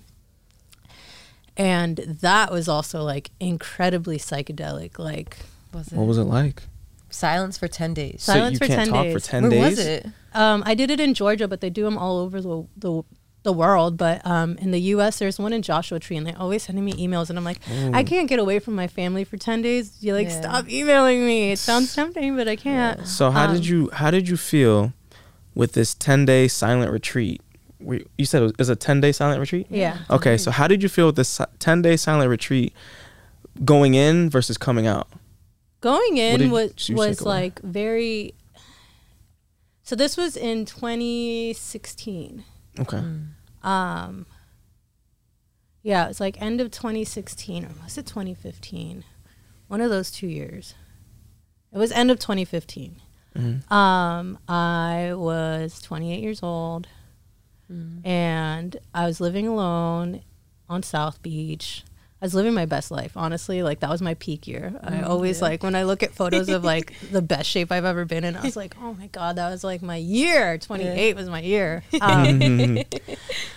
And 1.58 1.98
that 1.98 2.52
was 2.52 2.70
also 2.70 3.04
like 3.04 3.32
incredibly 3.40 4.18
psychedelic. 4.20 5.00
Like, 5.00 5.38
Was 5.74 5.88
it? 5.92 5.96
What 5.98 6.08
was 6.08 6.18
it 6.18 6.24
like? 6.24 6.64
Silence 7.10 7.58
for 7.58 7.68
10 7.68 7.94
days. 7.94 8.22
So 8.24 8.34
Silence 8.34 8.54
you 8.54 8.58
for 8.60 8.68
can't 8.68 8.80
10 8.86 8.88
talk 8.90 9.04
days. 9.06 9.14
for 9.14 9.20
ten 9.20 9.42
Where 9.44 9.52
days. 9.52 9.78
was 9.78 9.80
it? 9.80 10.06
um, 10.34 10.62
I 10.66 10.76
did 10.76 10.92
it 10.92 11.00
in 11.00 11.14
Georgia, 11.14 11.48
but 11.48 11.62
they 11.62 11.70
do 11.70 11.84
them 11.84 11.98
all 11.98 12.20
over 12.20 12.42
the, 12.42 12.66
the, 12.76 13.02
the 13.44 13.54
world. 13.54 13.98
But 13.98 14.24
um, 14.28 14.58
in 14.58 14.72
the 14.72 14.80
US, 14.94 15.18
there's 15.18 15.40
one 15.40 15.54
in 15.54 15.62
Joshua 15.62 16.00
Tree, 16.00 16.18
and 16.18 16.28
they're 16.28 16.38
always 16.38 16.64
sending 16.64 16.84
me 16.86 16.94
emails. 16.94 17.30
And 17.30 17.40
I'm 17.40 17.46
like, 17.46 17.60
I 17.94 18.04
can't 18.04 18.28
get 18.28 18.40
away 18.40 18.60
from 18.60 18.76
my 18.76 18.88
family 18.88 19.24
for 19.24 19.38
10 19.38 19.62
days. 19.62 19.94
You 20.02 20.14
like, 20.14 20.28
Yeah. 20.28 20.42
stop 20.42 20.70
emailing 20.70 21.26
me. 21.26 21.54
It 21.54 21.60
sounds 21.60 21.96
tempting, 21.96 22.36
but 22.36 22.48
I 22.48 22.56
can't. 22.58 23.08
So 23.08 23.32
how 23.32 23.46
Um, 23.48 23.54
did 23.56 23.66
you 23.66 23.90
how 23.94 24.12
did 24.12 24.28
you 24.30 24.36
feel 24.38 24.92
with 25.56 25.72
this 25.72 25.96
ten 25.96 26.26
day 26.26 26.48
silent 26.50 26.92
retreat? 26.92 27.42
We, 27.80 28.06
you 28.18 28.26
said 28.26 28.42
it 28.42 28.44
was, 28.44 28.52
it 28.54 28.60
was 28.60 28.70
a 28.70 28.76
ten 28.76 29.02
day 29.02 29.12
silent 29.12 29.40
retreat. 29.40 29.68
Yeah. 29.70 30.00
Okay, 30.10 30.38
so 30.38 30.50
how 30.52 30.68
did 30.68 30.82
you 30.84 30.90
feel 30.90 31.06
with 31.08 31.16
this 31.16 31.40
ten 31.60 31.82
day 31.82 31.96
silent 31.98 32.30
retreat 32.30 32.74
going 33.64 33.94
in 33.94 34.30
versus 34.30 34.58
coming 34.58 34.88
out? 34.88 35.08
going 35.80 36.18
in 36.18 36.50
was 36.50 36.72
was 36.90 37.18
take 37.18 37.22
away? 37.22 37.30
like 37.30 37.62
very 37.62 38.34
so 39.84 39.96
this 39.96 40.18
was 40.18 40.36
in 40.36 40.66
2016 40.66 42.44
Okay. 42.80 43.02
um 43.64 44.26
yeah 45.84 46.06
it 46.06 46.08
was 46.08 46.20
like 46.20 46.42
end 46.42 46.60
of 46.62 46.72
2016 46.72 47.64
or 47.66 47.70
was 47.84 47.96
it 47.98 48.08
2015 48.08 49.04
one 49.68 49.80
of 49.80 49.92
those 49.92 50.10
two 50.10 50.26
years 50.28 50.74
it 51.72 51.78
was 51.78 51.92
end 51.92 52.10
of 52.10 52.18
2015 52.20 52.96
Mhm. 53.36 53.72
um 53.72 54.40
i 54.48 55.12
was 55.14 55.80
28 55.80 56.20
years 56.22 56.42
old 56.42 56.88
Mm-hmm. 57.72 58.08
and 58.08 58.78
i 58.94 59.06
was 59.06 59.20
living 59.20 59.48
alone 59.48 60.22
on 60.70 60.84
south 60.84 61.22
beach 61.22 61.84
I 62.20 62.26
was 62.26 62.34
living 62.34 62.56
my 62.56 62.66
best 62.66 62.90
life, 62.90 63.16
honestly. 63.16 63.62
Like 63.62 63.82
that 63.82 63.92
was 63.92 64.02
my 64.02 64.16
peak 64.16 64.48
year. 64.48 64.74
I 64.82 64.90
mm-hmm. 64.90 65.06
always 65.06 65.40
like 65.40 65.62
when 65.62 65.76
I 65.76 65.84
look 65.84 66.02
at 66.02 66.14
photos 66.14 66.50
of 66.50 66.64
like 66.64 66.94
the 67.12 67.22
best 67.22 67.48
shape 67.48 67.72
I've 67.72 67.86
ever 67.86 68.06
been 68.06 68.24
in. 68.24 68.36
I 68.36 68.42
was 68.42 68.56
like, 68.56 68.76
oh 68.82 68.96
my 68.96 69.06
god, 69.08 69.36
that 69.36 69.52
was 69.52 69.64
like 69.64 69.84
my 69.84 69.98
year. 69.98 70.58
Twenty 70.58 70.88
eight 70.88 71.16
was 71.16 71.30
my 71.30 71.42
year. 71.42 71.84
Um, 72.00 72.40
mm-hmm. 72.40 73.14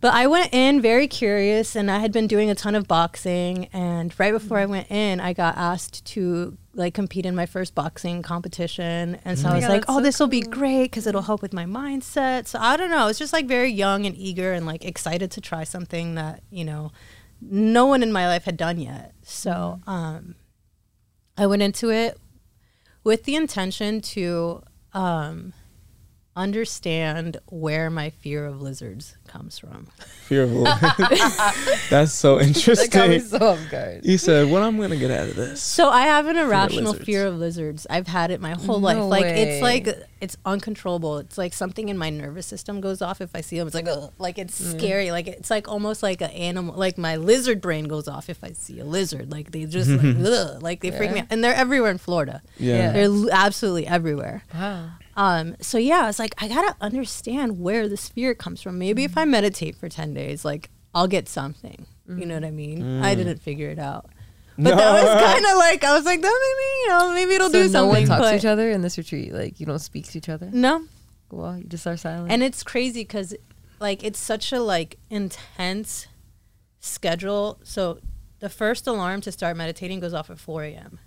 but 0.00 0.14
I 0.14 0.28
went 0.28 0.54
in 0.54 0.80
very 0.80 1.08
curious, 1.08 1.74
and 1.74 1.90
I 1.90 1.98
had 1.98 2.12
been 2.12 2.28
doing 2.28 2.50
a 2.50 2.54
ton 2.54 2.74
of 2.74 2.86
boxing. 2.86 3.66
And 3.72 4.14
right 4.18 4.32
before 4.32 4.58
I 4.58 4.66
went 4.66 4.90
in, 4.90 5.20
I 5.20 5.32
got 5.32 5.56
asked 5.56 6.04
to 6.06 6.56
like 6.74 6.94
compete 6.94 7.26
in 7.26 7.34
my 7.34 7.46
first 7.46 7.74
boxing 7.74 8.22
competition. 8.22 9.18
And 9.24 9.36
so 9.36 9.48
I 9.48 9.56
was 9.56 9.64
God, 9.64 9.72
like, 9.72 9.84
oh, 9.88 9.96
so 9.98 10.00
this 10.02 10.20
will 10.20 10.28
be 10.28 10.42
great 10.42 10.84
because 10.84 11.06
it'll 11.08 11.22
help 11.22 11.42
with 11.42 11.52
my 11.52 11.64
mindset. 11.64 12.46
So 12.46 12.60
I 12.60 12.76
don't 12.76 12.90
know. 12.90 12.98
I 12.98 13.06
was 13.06 13.18
just 13.18 13.32
like 13.32 13.46
very 13.46 13.70
young 13.70 14.06
and 14.06 14.16
eager 14.16 14.52
and 14.52 14.64
like 14.64 14.84
excited 14.84 15.32
to 15.32 15.40
try 15.40 15.64
something 15.64 16.14
that 16.14 16.42
you 16.50 16.64
know 16.64 16.92
no 17.40 17.86
one 17.86 18.02
in 18.02 18.12
my 18.12 18.28
life 18.28 18.44
had 18.44 18.56
done 18.56 18.78
yet. 18.78 19.14
So 19.22 19.80
um, 19.86 20.36
I 21.36 21.46
went 21.46 21.62
into 21.62 21.90
it 21.90 22.18
with 23.02 23.24
the 23.24 23.34
intention 23.34 24.00
to 24.00 24.62
um, 24.92 25.52
understand 26.36 27.38
where 27.46 27.90
my 27.90 28.10
fear 28.10 28.46
of 28.46 28.62
lizards 28.62 29.16
comes 29.28 29.58
from. 29.58 29.86
Fear 30.26 30.42
of 30.44 30.50
That's 31.90 32.12
so 32.12 32.38
That 32.38 32.46
interesting. 32.46 33.20
so 33.20 33.38
off 33.38 33.70
guard. 33.70 34.04
You 34.04 34.18
said, 34.18 34.50
"What 34.50 34.62
I'm 34.62 34.78
gonna 34.80 34.96
get 34.96 35.10
out 35.10 35.28
of 35.28 35.36
this?" 35.36 35.62
So 35.62 35.88
I 35.88 36.02
have 36.02 36.26
an 36.26 36.36
irrational 36.36 36.92
lizards. 36.92 37.04
fear 37.06 37.26
of 37.26 37.36
lizards. 37.36 37.86
I've 37.88 38.06
had 38.06 38.30
it 38.30 38.40
my 38.40 38.52
whole 38.52 38.80
No 38.80 38.86
life. 38.86 38.98
Like 39.10 39.22
way. 39.24 39.42
it's 39.42 39.62
like 39.62 39.88
it's 40.20 40.36
uncontrollable. 40.44 41.18
It's 41.18 41.38
like 41.38 41.52
something 41.54 41.88
in 41.88 41.96
my 41.96 42.10
nervous 42.10 42.46
system 42.46 42.80
goes 42.80 43.00
off 43.00 43.20
if 43.20 43.30
I 43.34 43.40
see 43.40 43.58
them. 43.58 43.68
It's 43.68 43.74
like 43.74 43.88
ugh, 43.88 44.12
like 44.18 44.38
it's 44.38 44.54
scary. 44.54 45.10
Like 45.10 45.28
it's 45.28 45.50
like 45.50 45.68
almost 45.68 46.02
like 46.02 46.20
an 46.20 46.30
animal. 46.30 46.74
Like 46.74 46.98
my 46.98 47.16
lizard 47.16 47.60
brain 47.60 47.86
goes 47.88 48.08
off 48.08 48.28
if 48.28 48.42
I 48.42 48.52
see 48.52 48.80
a 48.80 48.84
lizard. 48.84 49.30
Like 49.30 49.52
they 49.52 49.64
just 49.64 49.90
like 49.90 50.16
ugh, 50.26 50.62
like 50.62 50.80
they 50.80 50.90
freak 50.90 51.12
me 51.12 51.20
out. 51.20 51.26
And 51.30 51.42
they're 51.44 51.54
everywhere 51.54 51.90
in 51.90 51.98
Florida. 51.98 52.42
Yeah. 52.58 52.76
Yeah. 52.76 52.92
They're 52.92 53.04
l- 53.04 53.30
absolutely 53.30 53.86
everywhere. 53.86 54.42
Wow. 54.54 54.90
Um, 55.18 55.56
so 55.60 55.78
yeah, 55.78 56.04
I 56.04 56.06
was 56.06 56.18
like, 56.20 56.34
I 56.40 56.46
gotta 56.48 56.76
understand 56.80 57.58
where 57.60 57.88
this 57.88 58.08
fear 58.08 58.34
comes 58.34 58.62
from. 58.62 58.78
Maybe 58.78 59.02
if 59.02 59.18
I 59.18 59.24
meditate 59.24 59.74
for 59.76 59.88
ten 59.88 60.14
days, 60.14 60.44
like 60.44 60.70
I'll 60.94 61.08
get 61.08 61.28
something. 61.28 61.86
You 62.08 62.24
know 62.24 62.34
what 62.36 62.44
I 62.44 62.50
mean? 62.52 63.02
I 63.02 63.14
didn't 63.14 63.38
figure 63.42 63.68
it 63.70 63.78
out. 63.78 64.06
But 64.60 64.76
that 64.76 64.92
was 65.04 65.22
kind 65.22 65.44
of 65.46 65.56
like 65.58 65.84
I 65.84 65.92
was 65.96 66.04
like, 66.04 66.20
that 66.20 66.40
maybe 66.46 66.66
you 66.82 66.88
know 66.88 67.14
maybe 67.14 67.34
it'll 67.34 67.48
So 67.50 67.52
do 67.62 67.64
no 67.64 67.68
something. 67.70 67.88
one 68.00 68.06
talks 68.06 68.20
but 68.22 68.30
to 68.30 68.36
each 68.36 68.44
other 68.44 68.70
in 68.70 68.80
this 68.82 68.96
retreat? 68.98 69.32
Like, 69.32 69.60
you 69.60 69.66
don't 69.66 69.78
speak 69.78 70.06
to 70.10 70.18
each 70.18 70.28
other? 70.28 70.48
No, 70.52 70.84
Well, 71.30 71.58
you 71.58 71.64
just 71.64 71.86
are 71.86 71.96
silent? 71.96 72.30
and 72.32 72.42
it's 72.42 72.62
crazy 72.64 73.00
because 73.02 73.34
like 73.80 74.02
it's 74.02 74.18
such 74.18 74.52
a 74.52 74.60
like 74.60 74.98
intense 75.10 76.08
schedule. 76.80 77.58
So 77.62 77.98
the 78.40 78.48
first 78.48 78.86
alarm 78.86 79.20
to 79.22 79.32
start 79.32 79.56
meditating 79.56 80.00
goes 80.00 80.14
off 80.14 80.30
at 80.30 80.38
4 80.38 80.64
a.m. 80.64 80.98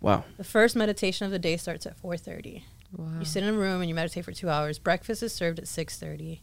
Wow. 0.00 0.24
The 0.36 0.44
first 0.44 0.74
meditation 0.76 1.24
of 1.24 1.30
the 1.32 1.38
day 1.38 1.56
starts 1.56 1.86
at 1.86 2.00
4:30. 2.00 2.62
Wow. 2.92 3.18
You 3.18 3.24
sit 3.24 3.42
in 3.42 3.54
a 3.54 3.58
room 3.58 3.80
and 3.80 3.88
you 3.88 3.94
meditate 3.94 4.24
for 4.24 4.32
two 4.32 4.50
hours. 4.50 4.78
Breakfast 4.78 5.22
is 5.22 5.32
served 5.32 5.58
at 5.58 5.68
six 5.68 5.98
thirty. 5.98 6.42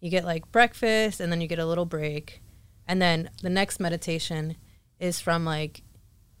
You 0.00 0.10
get 0.10 0.24
like 0.24 0.50
breakfast 0.50 1.20
and 1.20 1.30
then 1.30 1.40
you 1.40 1.46
get 1.46 1.58
a 1.58 1.66
little 1.66 1.86
break, 1.86 2.42
and 2.88 3.00
then 3.00 3.30
the 3.42 3.50
next 3.50 3.80
meditation 3.80 4.56
is 4.98 5.20
from 5.20 5.44
like 5.44 5.82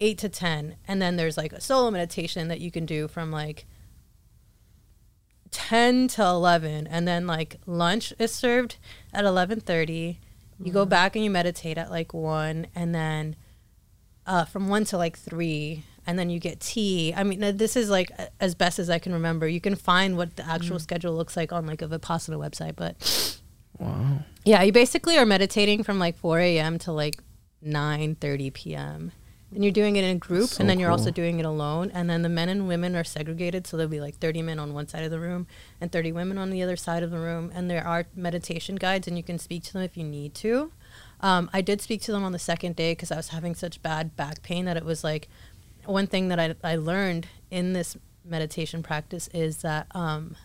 eight 0.00 0.18
to 0.18 0.28
ten, 0.28 0.76
and 0.88 1.00
then 1.00 1.16
there's 1.16 1.36
like 1.36 1.52
a 1.52 1.60
solo 1.60 1.90
meditation 1.90 2.48
that 2.48 2.60
you 2.60 2.70
can 2.70 2.86
do 2.86 3.06
from 3.06 3.30
like 3.30 3.66
ten 5.50 6.08
to 6.08 6.22
eleven, 6.22 6.86
and 6.86 7.06
then 7.06 7.26
like 7.26 7.56
lunch 7.66 8.12
is 8.18 8.32
served 8.32 8.76
at 9.12 9.24
eleven 9.24 9.60
thirty. 9.60 10.20
You 10.62 10.72
go 10.72 10.84
back 10.84 11.16
and 11.16 11.24
you 11.24 11.30
meditate 11.30 11.78
at 11.78 11.90
like 11.90 12.12
one, 12.12 12.66
and 12.74 12.94
then 12.94 13.36
uh, 14.26 14.44
from 14.44 14.68
one 14.68 14.84
to 14.84 14.98
like 14.98 15.18
three, 15.18 15.84
and 16.06 16.18
then 16.18 16.30
you 16.30 16.38
get 16.40 16.60
tea. 16.60 17.12
I 17.16 17.22
mean, 17.24 17.42
uh, 17.42 17.52
this 17.52 17.76
is 17.76 17.90
like 17.90 18.10
as 18.40 18.54
best 18.54 18.78
as 18.78 18.88
I 18.90 18.98
can 18.98 19.12
remember. 19.12 19.46
You 19.48 19.60
can 19.60 19.74
find 19.74 20.16
what 20.16 20.36
the 20.36 20.46
actual 20.46 20.78
schedule 20.78 21.14
looks 21.14 21.36
like 21.36 21.52
on 21.52 21.66
like 21.66 21.82
a 21.82 21.88
Vipassana 21.88 22.38
website, 22.38 22.76
but 22.76 23.40
Wow. 23.78 24.20
yeah, 24.44 24.62
you 24.62 24.72
basically 24.72 25.16
are 25.18 25.26
meditating 25.26 25.82
from 25.84 25.98
like 25.98 26.16
4 26.18 26.38
a.m. 26.40 26.78
to 26.80 26.92
like 26.92 27.16
9:30 27.64 28.52
p.m. 28.52 29.12
And 29.52 29.64
you're 29.64 29.72
doing 29.72 29.96
it 29.96 30.04
in 30.04 30.14
a 30.16 30.18
group, 30.18 30.50
So 30.50 30.60
and 30.60 30.70
then 30.70 30.78
you're 30.78 30.92
also 30.92 31.10
doing 31.10 31.40
it 31.40 31.44
alone. 31.44 31.90
And 31.92 32.08
then 32.08 32.22
the 32.22 32.28
men 32.28 32.48
and 32.48 32.68
women 32.68 32.94
are 32.94 33.02
segregated, 33.02 33.66
so 33.66 33.76
there'll 33.76 33.90
be 33.90 34.00
like 34.00 34.14
30 34.18 34.42
men 34.42 34.60
on 34.60 34.74
one 34.74 34.86
side 34.86 35.02
of 35.02 35.10
the 35.10 35.18
room 35.18 35.48
and 35.80 35.90
30 35.90 36.12
women 36.12 36.38
on 36.38 36.50
the 36.50 36.62
other 36.62 36.76
side 36.76 37.02
of 37.02 37.10
the 37.10 37.18
room. 37.18 37.50
And 37.52 37.68
there 37.68 37.84
are 37.84 38.06
meditation 38.14 38.76
guides, 38.76 39.08
and 39.08 39.16
you 39.16 39.24
can 39.24 39.40
speak 39.40 39.64
to 39.64 39.72
them 39.72 39.82
if 39.82 39.96
you 39.96 40.04
need 40.04 40.34
to. 40.36 40.70
Um, 41.20 41.50
I 41.52 41.62
did 41.62 41.80
speak 41.82 42.00
to 42.02 42.12
them 42.12 42.22
on 42.22 42.30
the 42.30 42.38
second 42.38 42.76
day 42.76 42.92
because 42.92 43.10
I 43.10 43.16
was 43.16 43.28
having 43.28 43.56
such 43.56 43.82
bad 43.82 44.14
back 44.14 44.42
pain 44.44 44.66
that 44.66 44.76
it 44.76 44.84
was 44.84 45.02
like 45.02 45.28
one 45.86 46.06
thing 46.06 46.28
that 46.28 46.38
I, 46.40 46.54
I 46.62 46.76
learned 46.76 47.26
in 47.50 47.72
this 47.72 47.96
meditation 48.24 48.82
practice 48.82 49.28
is 49.34 49.58
that 49.58 49.86
um, 49.92 50.36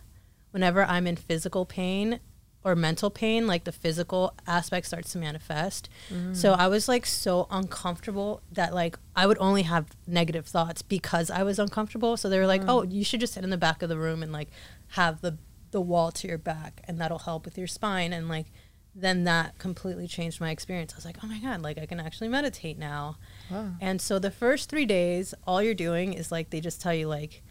whenever 0.51 0.83
I'm 0.83 1.07
in 1.07 1.15
physical 1.15 1.65
pain 1.65 2.19
or 2.63 2.75
mental 2.75 3.11
pain, 3.11 3.45
like 3.45 3.63
the 3.63 3.71
physical 3.71 4.33
aspect 4.47 4.87
starts 4.87 5.11
to 5.11 5.19
manifest. 5.19 5.87
So 6.33 6.53
I 6.53 6.67
was 6.67 6.87
like 6.87 7.05
so 7.05 7.45
uncomfortable 7.51 8.41
that 8.51 8.73
like 8.73 8.97
I 9.15 9.27
would 9.27 9.37
only 9.39 9.61
have 9.63 9.85
negative 10.07 10.47
thoughts 10.47 10.81
because 10.81 11.29
I 11.29 11.43
was 11.43 11.59
uncomfortable. 11.59 12.17
So 12.17 12.27
they 12.27 12.39
were 12.39 12.47
like, 12.47 12.63
"Oh, 12.67 12.81
you 12.83 13.03
should 13.03 13.19
just 13.19 13.33
sit 13.33 13.43
in 13.43 13.51
the 13.51 13.57
back 13.57 13.83
of 13.83 13.89
the 13.89 13.97
room 13.99 14.23
and 14.23 14.31
like 14.31 14.49
have 14.89 15.21
the 15.21 15.37
the 15.71 15.81
wall 15.81 16.11
to 16.13 16.27
your 16.27 16.37
back, 16.39 16.81
and 16.85 16.99
that'll 16.99 17.19
help 17.19 17.45
with 17.45 17.57
your 17.57 17.67
spine." 17.67 18.11
And 18.13 18.27
like 18.29 18.47
then 18.95 19.25
that 19.25 19.57
completely 19.57 20.07
changed 20.07 20.39
my 20.39 20.51
experience. 20.51 20.93
I 20.93 20.95
was 20.95 21.05
like, 21.05 21.17
"Oh 21.23 21.27
my 21.27 21.39
god, 21.39 21.61
like 21.61 21.77
I 21.77 21.85
can 21.85 21.99
actually 21.99 22.29
meditate 22.29 22.79
now." 22.79 23.17
Wow. 23.51 23.73
And 23.81 24.01
so 24.01 24.19
the 24.19 24.31
first 24.31 24.69
three 24.69 24.85
days, 24.85 25.33
all 25.45 25.61
you're 25.61 25.73
doing 25.73 26.13
is 26.13 26.31
like 26.31 26.49
they 26.49 26.61
just 26.61 26.81
tell 26.81 26.93
you 26.93 27.07
like 27.07 27.43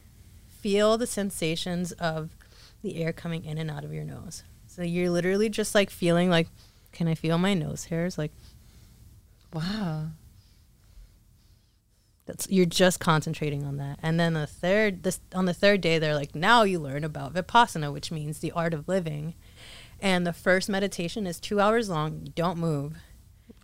feel 0.49 0.97
the 0.97 1.07
sensations 1.07 1.93
of 1.93 2.35
the 2.83 2.97
air 2.97 3.13
coming 3.13 3.45
in 3.45 3.59
and 3.59 3.71
out 3.71 3.85
of 3.85 3.93
your 3.93 4.05
nose. 4.05 4.43
So 4.67 4.83
you're 4.83 5.11
literally 5.11 5.49
just 5.49 5.75
like 5.75 5.91
feeling 5.91 6.31
like, 6.31 6.49
can 6.93 7.07
I 7.07 7.15
feel 7.15 7.37
my 7.39 7.55
nose 7.55 7.85
hairs? 7.85 8.17
Like, 8.17 8.33
Wow. 9.53 10.09
That's 12.27 12.49
you're 12.51 12.67
just 12.67 13.01
concentrating 13.01 13.65
on 13.65 13.77
that. 13.77 13.99
And 14.03 14.19
then 14.19 14.33
the 14.33 14.47
third 14.47 15.03
this 15.03 15.21
on 15.35 15.45
the 15.45 15.55
third 15.55 15.81
day 15.81 15.99
they're 15.99 16.15
like 16.15 16.35
now 16.35 16.63
you 16.63 16.79
learn 16.81 17.05
about 17.05 17.35
vipassana 17.35 17.93
which 17.93 18.11
means 18.11 18.39
the 18.39 18.53
art 18.53 18.75
of 18.75 18.89
living. 18.89 19.35
And 20.05 20.27
the 20.27 20.35
first 20.35 20.69
meditation 20.69 21.27
is 21.27 21.41
2 21.41 21.59
hours 21.59 21.89
long, 21.89 22.21
you 22.27 22.33
don't 22.35 22.59
move. 22.59 22.99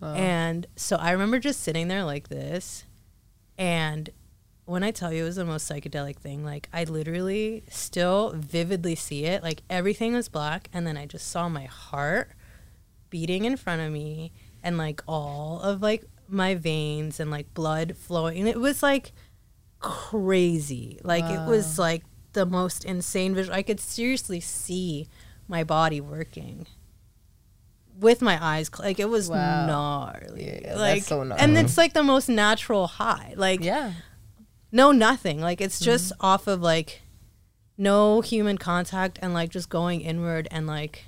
And 0.03 0.67
so 0.75 0.97
I 0.97 1.11
remember 1.11 1.39
just 1.39 1.61
sitting 1.61 1.89
there 1.89 2.05
like 2.05 2.29
this 2.29 2.87
and 3.59 4.09
when 4.65 4.83
I 4.83 4.91
tell 4.91 5.13
you 5.13 5.25
it 5.25 5.27
was 5.27 5.37
the 5.37 5.45
most 5.45 5.71
psychedelic 5.71 6.17
thing, 6.17 6.43
like 6.43 6.71
I 6.73 6.85
literally 6.85 7.65
still 7.69 8.33
vividly 8.35 8.95
see 8.95 9.27
it. 9.27 9.43
Like 9.43 9.63
everything 9.69 10.15
was 10.15 10.31
black 10.31 10.71
and 10.73 10.87
then 10.87 10.97
I 10.97 11.05
just 11.05 11.29
saw 11.29 11.51
my 11.51 11.65
heart 11.65 12.31
beating 13.11 13.45
in 13.45 13.59
front 13.59 13.83
of 13.83 13.93
me 13.93 14.33
and 14.63 14.79
like 14.79 15.03
all 15.07 15.61
of 15.61 15.83
like 15.83 16.05
my 16.27 16.55
veins 16.55 17.21
and 17.21 17.31
like 17.31 17.53
blood 17.53 17.97
flowing. 17.99 18.39
And 18.39 18.49
it 18.49 18.61
was 18.61 18.83
like 18.83 19.13
crazy. 19.81 21.01
Like 21.05 21.25
it 21.25 21.47
was 21.47 21.79
like 21.79 22.05
the 22.33 22.47
most 22.47 22.87
insane 22.87 23.35
visual. 23.35 23.55
I 23.55 23.63
could 23.63 23.81
seriously 23.81 24.41
see 24.41 25.09
my 25.51 25.65
body 25.65 26.01
working 26.01 26.67
with 27.99 28.23
my 28.23 28.43
eyes. 28.43 28.71
cl- 28.73 28.89
Like 28.89 28.99
it 29.01 29.09
was 29.09 29.29
Wow. 29.29 29.67
gnarly. 29.67 30.47
Yeah, 30.47 30.61
that's 30.69 30.79
like 30.79 31.03
so 31.03 31.21
and 31.23 31.59
it's 31.59 31.77
like 31.77 31.93
the 31.93 32.03
most 32.03 32.29
natural 32.29 32.87
high. 32.87 33.35
Like 33.37 33.63
Yeah. 33.63 33.93
no 34.73 34.93
nothing. 34.93 35.41
Like 35.41 35.61
it's 35.61 35.81
just 35.81 36.13
Mm-hmm. 36.13 36.25
off 36.27 36.47
of 36.47 36.63
like 36.63 37.03
no 37.77 38.21
human 38.21 38.57
contact 38.59 39.19
and 39.21 39.35
like 39.35 39.51
just 39.51 39.69
going 39.69 40.01
inward 40.01 40.49
and 40.51 40.67
like 40.67 41.07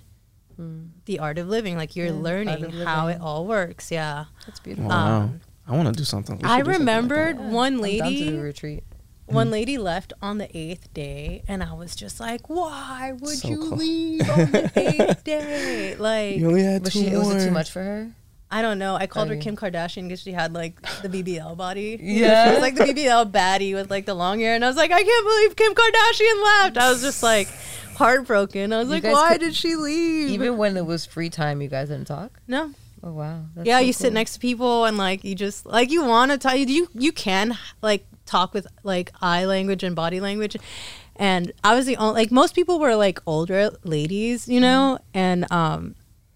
the 1.07 1.19
art 1.19 1.39
of 1.39 1.49
living. 1.49 1.77
Like 1.77 1.97
you're 1.97 2.09
Mm. 2.09 2.17
Yeah, 2.17 2.23
learning 2.23 2.65
of 2.65 2.75
how 2.87 3.07
it 3.09 3.21
all 3.21 3.47
works. 3.47 3.91
Yeah. 3.91 4.27
That's 4.47 4.61
beautiful. 4.61 4.91
Wow. 4.91 5.21
Um, 5.23 5.41
I 5.67 5.77
want 5.77 5.87
to 5.89 5.95
do 5.95 6.05
something. 6.05 6.39
We 6.39 6.45
I 6.45 6.59
should 6.59 6.65
do 6.67 6.73
something 6.73 6.73
like 6.73 6.79
remembered 6.79 7.39
that. 7.39 7.45
one 7.53 7.75
I'm 7.75 7.81
down 7.81 8.09
to 8.13 8.19
do 8.19 8.25
lady 8.27 8.37
retreat. 8.39 8.85
One 9.27 9.49
mm. 9.49 9.53
lady 9.53 9.79
left 9.79 10.13
on 10.21 10.39
the 10.39 10.55
eighth 10.57 10.93
day 10.93 11.43
and 11.49 11.63
I 11.63 11.73
was 11.75 11.95
just 11.95 12.21
like, 12.21 12.49
Why 12.49 13.13
would 13.19 13.39
So 13.39 13.49
you 13.49 13.59
close. 13.59 13.73
leave 13.73 14.29
on 14.31 14.37
the 14.51 14.71
eighth 14.77 15.25
day? 15.25 15.95
Like 15.97 16.37
You 16.37 16.49
only 16.49 16.63
had 16.63 16.83
Was 16.85 16.93
two 16.93 17.05
she? 17.05 17.11
more. 17.11 17.19
Was 17.21 17.31
it 17.43 17.47
too 17.47 17.53
much 17.53 17.71
for 17.71 17.83
her? 17.83 18.11
I 18.51 18.61
don't 18.61 18.79
know. 18.79 18.97
I 18.97 19.07
called 19.07 19.31
her 19.31 19.37
Kim 19.37 19.57
Kardashian 19.57 20.03
because 20.03 20.21
she 20.21 20.33
had 20.33 20.53
like 20.53 20.79
the 21.01 21.09
BBL 21.09 21.57
body. 21.57 21.99
Yeah. 21.99 22.45
she 22.49 22.53
was 22.53 22.61
like 22.61 22.75
the 22.75 22.85
BBL 22.85 23.31
baddie 23.33 23.73
with 23.73 23.91
like 23.91 24.05
the 24.05 24.13
long 24.13 24.41
hair, 24.41 24.55
and 24.55 24.63
I 24.63 24.69
was 24.69 24.77
like, 24.77 24.93
I 24.93 25.03
can't 25.03 25.27
believe 25.27 25.57
Kim 25.57 25.73
Kardashian 25.73 26.45
left. 26.45 26.77
I 26.77 26.91
was 26.91 27.01
just 27.01 27.23
like 27.23 27.49
heartbroken. 27.97 28.73
I 28.75 28.79
was 28.81 28.89
You 28.89 28.95
like, 28.95 29.05
why 29.05 29.33
could- 29.33 29.41
did 29.41 29.55
she 29.55 29.75
leave? 29.77 30.31
Even 30.31 30.57
when 30.59 30.77
it 30.77 30.85
was 30.85 31.07
free 31.07 31.31
time, 31.31 31.63
you 31.63 31.69
guys 31.69 31.89
didn't 31.89 32.07
talk. 32.07 32.41
no. 32.47 32.73
Oh 33.05 33.11
wow. 33.11 33.41
That's 33.57 33.67
yeah, 33.67 33.79
so 33.79 33.85
you 33.85 33.93
sit 33.93 34.13
next 34.13 34.35
to 34.35 34.39
people 34.39 34.85
and 34.85 34.97
like 34.97 35.25
you 35.25 35.35
just 35.35 35.67
like 35.67 35.91
you 35.91 36.05
want 36.05 36.31
to 36.31 36.39
talk. 36.39 36.57
You 36.57 36.89
you 36.95 37.11
can 37.11 37.59
like 37.81 38.07
talk 38.33 38.53
with 38.55 38.67
like 38.83 39.13
eye 39.21 39.45
language 39.45 39.83
and 39.87 39.95
body 39.95 40.21
language. 40.29 40.57
And 41.17 41.53
I 41.63 41.75
was 41.77 41.85
the 41.87 41.97
only 41.99 42.15
like 42.23 42.31
most 42.33 42.55
people 42.55 42.79
were 42.81 42.97
like 42.97 43.19
older 43.27 43.71
ladies, 43.85 44.49
you 44.49 44.61
know, 44.61 44.99
and 45.15 45.41
um. 45.53 45.95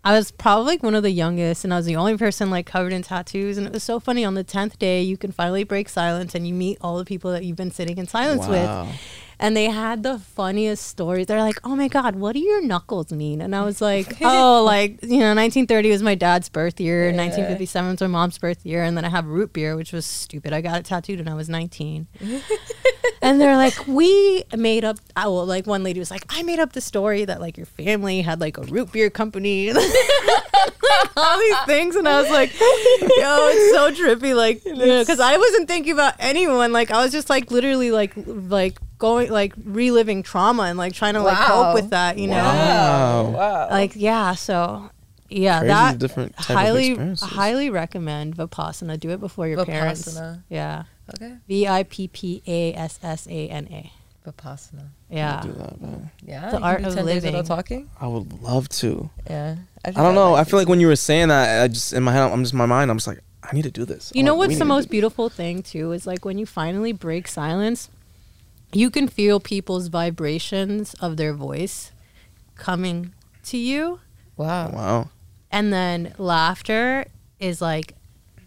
I 0.09 0.13
was 0.17 0.31
probably 0.31 0.67
like 0.67 0.85
one 0.85 0.95
of 0.95 1.03
the 1.03 1.11
youngest, 1.11 1.65
and 1.65 1.75
I 1.75 1.79
was 1.79 1.87
the 1.87 1.97
only 1.97 2.17
person 2.17 2.49
like 2.49 2.65
covered 2.65 2.93
in 2.93 3.03
tattoos. 3.03 3.59
And 3.59 3.67
it 3.67 3.73
was 3.73 3.83
so 3.83 3.99
funny. 3.99 4.25
On 4.25 4.35
the 4.35 4.45
tenth 4.45 4.79
day, 4.79 5.03
you 5.03 5.17
can 5.17 5.33
finally 5.33 5.65
break 5.65 5.89
silence, 5.89 6.33
and 6.37 6.47
you 6.47 6.55
meet 6.55 6.79
all 6.81 6.97
the 6.97 7.05
people 7.05 7.33
that 7.33 7.43
you've 7.45 7.57
been 7.57 7.73
sitting 7.73 7.99
in 7.99 8.07
silence 8.07 8.47
Wow. 8.47 8.85
with. 8.87 9.01
And 9.39 9.55
they 9.55 9.67
had 9.67 10.03
the 10.03 10.19
funniest 10.19 10.87
stories. 10.87 11.27
They're 11.27 11.41
like, 11.41 11.61
"Oh 11.63 11.77
my 11.77 11.89
god, 11.89 12.17
what 12.17 12.33
do 12.33 12.39
your 12.39 12.63
knuckles 12.63 13.13
mean?" 13.13 13.43
And 13.43 13.55
I 13.55 13.65
was 13.65 13.83
like, 13.83 14.17
"Oh, 14.23 14.65
like 14.65 15.03
you 15.03 15.21
know, 15.21 15.35
1930 15.35 15.91
was 15.91 16.03
my 16.03 16.15
dad's 16.15 16.49
birth 16.49 16.81
year, 16.81 17.07
1957 17.07 17.91
was 17.91 18.01
my 18.01 18.07
mom's 18.07 18.39
birth 18.39 18.65
year, 18.65 18.83
and 18.83 18.97
then 18.97 19.05
I 19.05 19.11
have 19.11 19.27
root 19.27 19.53
beer, 19.53 19.77
which 19.77 19.93
was 19.93 20.07
stupid. 20.07 20.53
I 20.55 20.63
got 20.63 20.79
it 20.79 20.87
tattooed 20.87 21.19
when 21.19 21.29
I 21.29 21.35
was 21.35 21.49
19." 21.51 22.07
and 23.23 23.41
they're 23.41 23.57
like, 23.57 23.87
"We 23.87 24.45
made 24.57 24.85
up." 24.85 24.99
I 25.15 25.27
well, 25.27 25.45
like 25.45 25.67
one 25.67 25.83
lady 25.83 25.99
was 25.99 26.11
like, 26.11 26.25
"I 26.31 26.43
made 26.43 26.59
up 26.59 26.73
the 26.73 26.81
story 26.81 27.27
that 27.27 27.41
like 27.41 27.59
your 27.59 27.67
family 27.67 28.23
had 28.23 28.41
like 28.41 28.57
a 28.57 28.63
root 28.63 28.91
beer 28.93 29.11
company." 29.11 29.73
all 31.17 31.39
these 31.39 31.59
things 31.67 31.97
and 31.97 32.07
i 32.09 32.21
was 32.21 32.31
like 32.31 32.53
yo 32.61 33.49
it's 33.51 33.75
so 33.75 33.91
trippy 33.93 34.35
like 34.35 34.63
because 34.65 35.21
i 35.21 35.37
wasn't 35.37 35.67
thinking 35.67 35.93
about 35.93 36.15
anyone 36.19 36.73
like 36.73 36.91
i 36.91 37.03
was 37.03 37.13
just 37.13 37.31
like 37.31 37.51
literally 37.51 37.91
like 37.91 38.13
like 38.17 38.79
going 38.99 39.31
like 39.31 39.53
reliving 39.65 40.23
trauma 40.23 40.65
and 40.65 40.79
like 40.79 40.93
trying 40.95 41.15
to 41.15 41.21
like 41.23 41.39
Wow. 41.39 41.47
cope 41.65 41.75
with 41.75 41.91
that 41.91 42.19
you 42.19 42.29
know 42.29 42.37
Wow. 42.37 43.31
Wow. 43.37 43.69
like 43.71 43.93
yeah 43.95 44.35
so 44.35 44.91
yeah 45.29 45.59
Crazy 45.59 45.69
that 45.69 45.99
different 45.99 46.37
type 46.37 46.57
highly 46.57 46.95
highly 47.21 47.69
recommend 47.71 48.37
vipassana 48.37 48.99
do 48.99 49.11
it 49.11 49.21
before 49.21 49.47
your 49.49 49.65
parents 49.65 50.09
Vipassana. 50.09 50.43
yeah 50.49 50.85
okay. 51.15 51.35
v-i-p-p-a-s-s-a-n-a 52.57 53.93
Vipassana. 54.27 54.89
yeah 55.09 55.41
Do 55.43 55.53
that, 55.53 55.81
man. 55.81 56.11
Yeah. 56.25 56.51
The 56.51 56.59
art 56.59 56.81
can 56.81 56.85
do 56.85 56.89
of 56.91 56.95
10 56.97 57.07
days 57.07 57.15
without 57.23 57.33
living. 57.35 57.45
talking. 57.47 57.91
I 58.01 58.09
would 58.09 58.43
love 58.43 58.69
to. 58.81 59.09
Yeah. 59.31 59.55
I 59.85 59.91
don't 59.93 60.17
know. 60.17 60.35
I 60.35 60.43
feel 60.43 60.59
like 60.59 60.69
when 60.69 60.81
you 60.81 60.89
were 60.89 60.97
saying 60.97 61.29
that, 61.29 61.63
I 61.63 61.69
just 61.69 61.93
in 61.93 62.03
my 62.03 62.11
head, 62.13 62.23
I'm 62.33 62.43
just 62.43 62.53
my 62.53 62.67
mind. 62.67 62.91
I'm 62.91 62.97
just 62.97 63.07
like, 63.07 63.21
I 63.45 63.55
need 63.55 63.63
to 63.63 63.71
do 63.71 63.85
this. 63.85 64.11
You 64.17 64.21
I'm 64.23 64.27
know 64.27 64.35
like, 64.35 64.49
what's 64.49 64.59
the 64.59 64.65
most 64.65 64.91
beautiful 64.91 65.29
thing 65.29 65.63
too 65.63 65.93
is 65.93 66.09
like 66.09 66.25
when 66.25 66.39
you 66.39 66.47
finally 66.47 66.91
break 66.93 67.29
silence, 67.29 67.89
you 68.73 68.91
can 68.91 69.09
feel 69.09 69.41
people's 69.41 69.89
vibrations 69.89 70.95
of 70.95 71.17
their 71.17 71.33
voice 71.33 71.93
coming 72.57 73.13
to 73.45 73.57
you. 73.57 74.01
Wow. 74.37 74.71
Wow. 74.71 75.11
And 75.51 75.73
then 75.73 76.15
laughter 76.19 77.07
is 77.39 77.61
like 77.61 77.95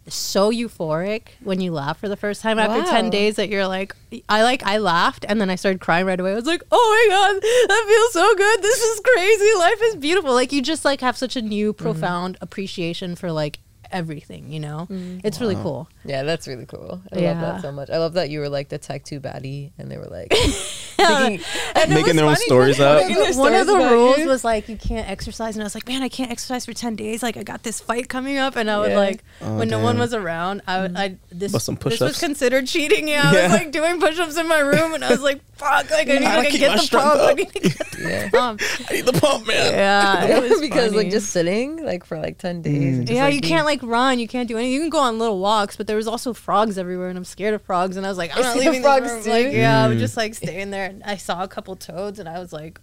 so 0.07 0.51
euphoric 0.51 1.29
when 1.43 1.61
you 1.61 1.71
laugh 1.71 1.99
for 1.99 2.09
the 2.09 2.17
first 2.17 2.41
time 2.41 2.57
after 2.57 2.81
10 2.83 3.09
days 3.11 3.35
that 3.35 3.47
you're 3.47 3.67
like 3.67 3.95
I 4.27 4.41
like 4.41 4.63
I 4.63 4.77
laughed 4.77 5.25
and 5.27 5.39
then 5.39 5.49
I 5.49 5.55
started 5.55 5.79
crying 5.81 6.05
right 6.05 6.19
away. 6.19 6.31
I 6.31 6.35
was 6.35 6.45
like, 6.45 6.63
"Oh 6.71 7.07
my 7.09 7.15
god, 7.15 7.41
that 7.41 7.85
feels 7.87 8.13
so 8.13 8.35
good. 8.35 8.61
This 8.61 8.81
is 8.81 8.99
crazy. 9.01 9.57
Life 9.57 9.81
is 9.83 9.95
beautiful." 9.95 10.33
Like 10.33 10.51
you 10.51 10.61
just 10.61 10.83
like 10.83 11.01
have 11.01 11.17
such 11.17 11.35
a 11.35 11.41
new 11.41 11.73
mm-hmm. 11.73 11.83
profound 11.83 12.37
appreciation 12.41 13.15
for 13.15 13.31
like 13.31 13.59
everything, 13.91 14.51
you 14.51 14.59
know? 14.59 14.87
Mm. 14.89 15.21
It's 15.23 15.39
really 15.41 15.55
cool. 15.55 15.87
Yeah, 16.05 16.23
that's 16.23 16.47
really 16.47 16.65
cool. 16.65 17.01
I 17.11 17.15
love 17.19 17.41
that 17.41 17.61
so 17.61 17.71
much. 17.71 17.89
I 17.89 17.97
love 17.97 18.13
that 18.13 18.29
you 18.29 18.39
were 18.39 18.49
like 18.49 18.69
the 18.69 18.77
tech 18.77 19.03
two 19.03 19.19
baddie, 19.19 19.71
and 19.77 19.89
they 19.91 19.97
were 19.97 20.05
like 20.05 20.31
thinking, 20.33 21.45
And 21.75 21.89
Making 21.93 22.05
was 22.05 22.15
their 22.15 22.25
own 22.25 22.35
funny 22.35 22.45
stories 22.45 22.77
'cause 22.77 23.03
up. 23.03 23.09
One 23.09 23.21
of 23.21 23.35
the, 23.35 23.39
one 23.41 23.55
of 23.55 23.67
the 23.67 23.77
rules 23.77 24.17
you. 24.19 24.27
was 24.27 24.43
like 24.43 24.69
you 24.69 24.77
can't 24.77 25.09
exercise, 25.09 25.55
and 25.55 25.63
I 25.63 25.65
was 25.65 25.75
like, 25.75 25.87
man, 25.87 26.01
I 26.03 26.09
can't 26.09 26.31
exercise 26.31 26.65
for 26.65 26.73
ten 26.73 26.95
days. 26.95 27.23
Like 27.23 27.37
I 27.37 27.43
got 27.43 27.63
this 27.63 27.79
fight 27.79 28.09
coming 28.09 28.37
up, 28.37 28.55
and 28.55 28.69
I 28.69 28.79
would 28.79 28.93
like 28.93 29.23
Oh, 29.41 29.57
when 29.57 29.69
no 29.69 29.79
one 29.79 29.97
was 29.97 30.13
around, 30.13 30.61
I 30.67 30.81
would 30.81 30.93
mm. 30.93 30.97
I 30.99 31.17
this 31.31 31.51
some 31.63 31.75
this 31.75 31.99
was 31.99 32.19
considered 32.19 32.67
cheating. 32.67 33.07
Yeah, 33.07 33.29
I 33.29 33.43
was 33.43 33.51
like 33.53 33.71
doing 33.71 33.99
push-ups 33.99 34.37
in 34.37 34.47
my 34.47 34.59
room, 34.59 34.93
and 34.93 35.03
I 35.03 35.09
was 35.09 35.21
like, 35.21 35.41
fuck, 35.55 35.89
like 35.91 36.09
I 36.09 36.13
need 36.13 36.21
gotta 36.21 36.51
get 36.51 36.71
the 36.73 36.77
strength 36.79 37.05
pump. 37.05 37.21
I 37.21 37.33
need 37.33 37.49
to 37.53 37.59
get 37.59 37.77
the 37.91 38.29
pump. 38.31 38.61
I 38.89 38.93
need 38.93 39.05
the 39.05 39.13
pump, 39.13 39.47
man. 39.47 39.73
Yeah, 39.73 40.37
it 40.37 40.49
was 40.49 40.61
because 40.61 40.93
like 40.93 41.09
just 41.09 41.31
sitting 41.31 41.83
like 41.85 42.05
for 42.05 42.17
like 42.19 42.37
ten 42.37 42.61
days. 42.61 42.99
Mm. 42.99 43.09
Yeah, 43.09 43.27
you 43.27 43.41
can't 43.41 43.65
like 43.65 43.78
run, 43.83 44.19
you 44.19 44.27
can't 44.27 44.47
do 44.47 44.57
anything. 44.57 44.73
You 44.73 44.79
can 44.81 44.89
go 44.89 44.99
on 44.99 45.19
little 45.19 45.39
walks, 45.39 45.75
but 45.75 45.87
there 45.87 45.95
was 45.97 46.07
also 46.07 46.33
frogs 46.33 46.77
everywhere, 46.77 47.09
and 47.09 47.17
I'm 47.17 47.25
scared 47.25 47.53
of 47.53 47.61
frogs. 47.61 47.97
And 47.97 48.05
I 48.05 48.09
was 48.09 48.17
like, 48.17 48.31
I'm 48.33 48.39
Is 48.39 48.45
not 48.45 48.53
there 48.57 48.65
leaving 48.65 48.81
this 48.81 48.91
frogs 48.91 49.11
room. 49.11 49.23
too? 49.23 49.29
Like, 49.29 49.51
yeah, 49.53 49.83
I 49.83 49.87
was 49.87 49.97
Mm. 49.97 49.99
just 50.01 50.17
like 50.17 50.33
staying 50.35 50.71
there. 50.71 50.85
And 50.85 51.03
I 51.03 51.17
saw 51.17 51.43
a 51.43 51.47
couple 51.47 51.75
toads, 51.75 52.19
and 52.19 52.27
I 52.29 52.39
was 52.39 52.51
like, 52.53 52.79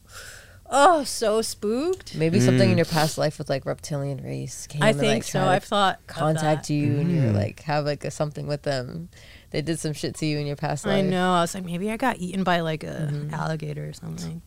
oh, 0.68 1.04
so 1.04 1.42
spooked. 1.42 2.14
Maybe 2.16 2.40
something 2.40 2.70
in 2.70 2.76
your 2.76 2.86
past 2.86 3.18
life 3.18 3.38
with 3.38 3.48
like 3.48 3.64
reptilian 3.66 4.22
race. 4.22 4.66
Came 4.66 4.82
I 4.82 4.88
and, 4.90 4.98
think 4.98 5.14
like, 5.14 5.22
so. 5.24 5.42
I've 5.44 5.64
thought 5.64 6.00
of 6.00 6.06
contact 6.08 6.68
that. 6.68 6.74
you, 6.74 6.98
and 6.98 7.10
you're 7.14 7.32
like 7.32 7.60
have 7.62 7.84
like 7.84 8.04
a 8.04 8.10
something 8.10 8.46
with 8.46 8.62
them. 8.62 9.08
They 9.52 9.62
did 9.62 9.78
some 9.78 9.92
shit 9.92 10.16
to 10.16 10.26
you 10.26 10.38
in 10.38 10.46
your 10.46 10.56
past 10.56 10.84
I 10.86 10.90
life. 10.90 11.04
I 11.04 11.08
know. 11.08 11.32
I 11.34 11.40
was 11.42 11.54
like, 11.54 11.64
maybe 11.64 11.90
I 11.90 11.96
got 11.96 12.18
eaten 12.18 12.42
by 12.42 12.60
like 12.60 12.82
a 12.82 13.08
Mm-hmm. 13.12 13.32
alligator 13.34 13.88
or 13.88 13.92
something. 13.92 14.42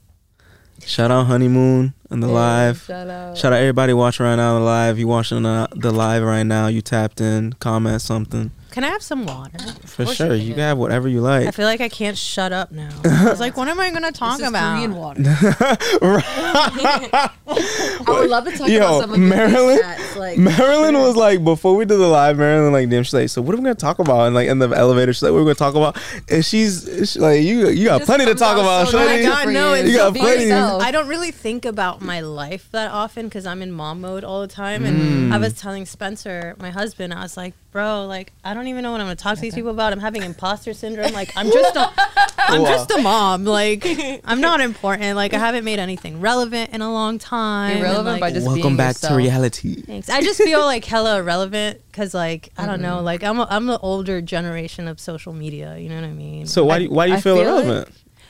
Shout 0.85 1.11
out 1.11 1.25
Honeymoon 1.27 1.93
and 2.09 2.23
the 2.23 2.27
Yeah, 2.27 2.33
live. 2.33 2.81
Shout 2.81 3.07
out. 3.09 3.37
Shout 3.37 3.53
out 3.53 3.59
everybody 3.59 3.93
watching 3.93 4.25
right 4.25 4.35
now 4.35 4.55
on 4.55 4.61
the 4.61 4.65
live. 4.65 4.97
You 4.97 5.07
watching 5.07 5.43
the, 5.43 5.67
the 5.75 5.91
live 5.91 6.23
right 6.23 6.43
now. 6.43 6.67
You 6.67 6.81
tapped 6.81 7.21
in. 7.21 7.53
Comment 7.53 8.01
something 8.01 8.51
Can 8.71 8.83
I 8.83 8.87
have 8.89 9.01
some 9.01 9.25
water? 9.25 9.57
for 9.85 10.05
sure. 10.05 10.35
you 10.35 10.41
You 10.41 10.45
can. 10.47 10.53
can 10.55 10.63
have 10.63 10.77
whatever 10.77 11.07
you 11.07 11.21
like. 11.21 11.47
I 11.47 11.51
feel 11.51 11.65
like 11.65 11.81
I 11.81 11.89
can't 11.89 12.17
shut 12.17 12.51
up 12.51 12.71
now. 12.71 12.89
I 13.03 13.29
was 13.29 13.39
like, 13.39 13.57
what 13.57 13.67
am 13.67 13.79
I 13.79 13.89
going 13.89 14.03
to 14.03 14.11
talk 14.11 14.37
This 14.37 14.43
is 14.47 14.49
about? 14.49 14.75
Korean 14.75 14.95
water. 14.95 15.23
I 17.49 18.03
would 18.07 18.29
love 18.29 18.45
to 18.45 18.51
talk 18.57 18.67
Yo, 18.69 18.77
about 18.77 19.01
some 19.01 19.11
of 19.13 19.17
your 19.17 19.27
Marilyn- 19.27 19.79
chats, 19.79 20.15
like 20.15 20.37
Marilyn 20.37 20.95
was 20.95 21.15
like 21.15 21.43
before 21.43 21.75
we 21.75 21.85
did 21.85 21.97
the 21.97 22.07
live. 22.07 22.37
Marilyn 22.37 22.71
like 22.73 22.89
damn. 22.89 23.03
She's 23.03 23.13
like, 23.13 23.29
so 23.29 23.41
what 23.41 23.53
are 23.55 23.57
we 23.57 23.63
gonna 23.63 23.75
talk 23.75 23.99
about? 23.99 24.25
And 24.27 24.35
like 24.35 24.47
in 24.47 24.59
the 24.59 24.69
elevator, 24.69 25.13
she's 25.13 25.23
like, 25.23 25.31
what 25.31 25.39
are 25.39 25.43
we 25.43 25.53
gonna 25.53 25.55
talk 25.55 25.75
about? 25.75 25.97
And 26.29 26.45
she's, 26.45 26.83
she's 26.85 27.17
like, 27.17 27.41
you 27.41 27.69
you 27.69 27.85
got 27.85 28.01
plenty 28.03 28.25
to 28.25 28.35
talk 28.35 28.57
about. 28.57 28.87
so 28.89 28.99
Oh 28.99 29.05
my 29.05 29.21
god, 29.21 29.49
no! 29.49 29.73
you. 29.73 29.95
Got 29.95 30.15
plenty. 30.15 30.51
I 30.51 30.91
don't 30.91 31.07
really 31.07 31.31
think 31.31 31.65
about 31.65 32.01
my 32.01 32.19
life 32.21 32.69
that 32.71 32.91
often 32.91 33.27
because 33.27 33.45
I'm 33.45 33.61
in 33.61 33.71
mom 33.71 34.01
mode 34.01 34.23
all 34.23 34.41
the 34.41 34.47
time. 34.47 34.85
And 34.85 35.31
mm. 35.31 35.33
I 35.33 35.37
was 35.37 35.53
telling 35.53 35.85
Spencer, 35.85 36.55
my 36.59 36.69
husband, 36.69 37.13
I 37.13 37.21
was 37.21 37.37
like, 37.37 37.53
bro, 37.71 38.05
like 38.05 38.31
I 38.43 38.53
don't 38.53 38.58
even 38.67 38.83
know 38.83 38.91
what 38.91 39.01
I'm 39.01 39.07
going 39.07 39.17
to 39.17 39.23
talk 39.23 39.35
to 39.35 39.41
these 39.41 39.55
people 39.55 39.71
about. 39.71 39.93
I'm 39.93 39.99
having 39.99 40.23
imposter 40.23 40.73
syndrome. 40.73 41.11
Like 41.13 41.31
I'm 41.35 41.51
just 41.51 41.75
a, 41.75 41.91
I'm 42.37 42.63
just 42.63 42.91
a 42.91 43.01
mom. 43.01 43.45
Like 43.45 43.83
I'm 44.25 44.41
not 44.41 44.61
important. 44.61 45.15
Like 45.15 45.33
I 45.33 45.39
haven't 45.39 45.63
made 45.63 45.79
anything 45.79 46.19
relevant 46.19 46.71
in 46.73 46.81
a 46.81 46.91
long 46.91 47.19
time. 47.19 47.77
You're 47.77 47.87
and, 47.87 48.05
like, 48.05 48.21
by 48.21 48.31
just 48.31 48.45
Welcome 48.45 48.63
being 48.63 48.77
back 48.77 48.95
to 48.97 49.13
reality. 49.13 49.81
Thanks. 49.81 50.09
I 50.09 50.21
just 50.21 50.41
feel 50.41 50.61
like 50.61 50.85
hella 50.85 51.19
irrelevant 51.19 51.81
because, 51.91 52.13
like, 52.13 52.49
I 52.57 52.65
don't 52.65 52.81
know, 52.81 53.01
like 53.01 53.23
I'm 53.23 53.39
a, 53.39 53.47
I'm 53.49 53.65
the 53.65 53.79
older 53.79 54.21
generation 54.21 54.87
of 54.87 54.99
social 54.99 55.33
media. 55.33 55.77
You 55.77 55.89
know 55.89 55.95
what 55.95 56.05
I 56.05 56.11
mean? 56.11 56.45
So 56.45 56.65
why 56.65 56.79
do 56.79 56.83
you, 56.85 56.91
why 56.91 57.07
do 57.07 57.13
you 57.13 57.21
feel, 57.21 57.35
feel 57.35 57.43
irrelevant? 57.43 57.89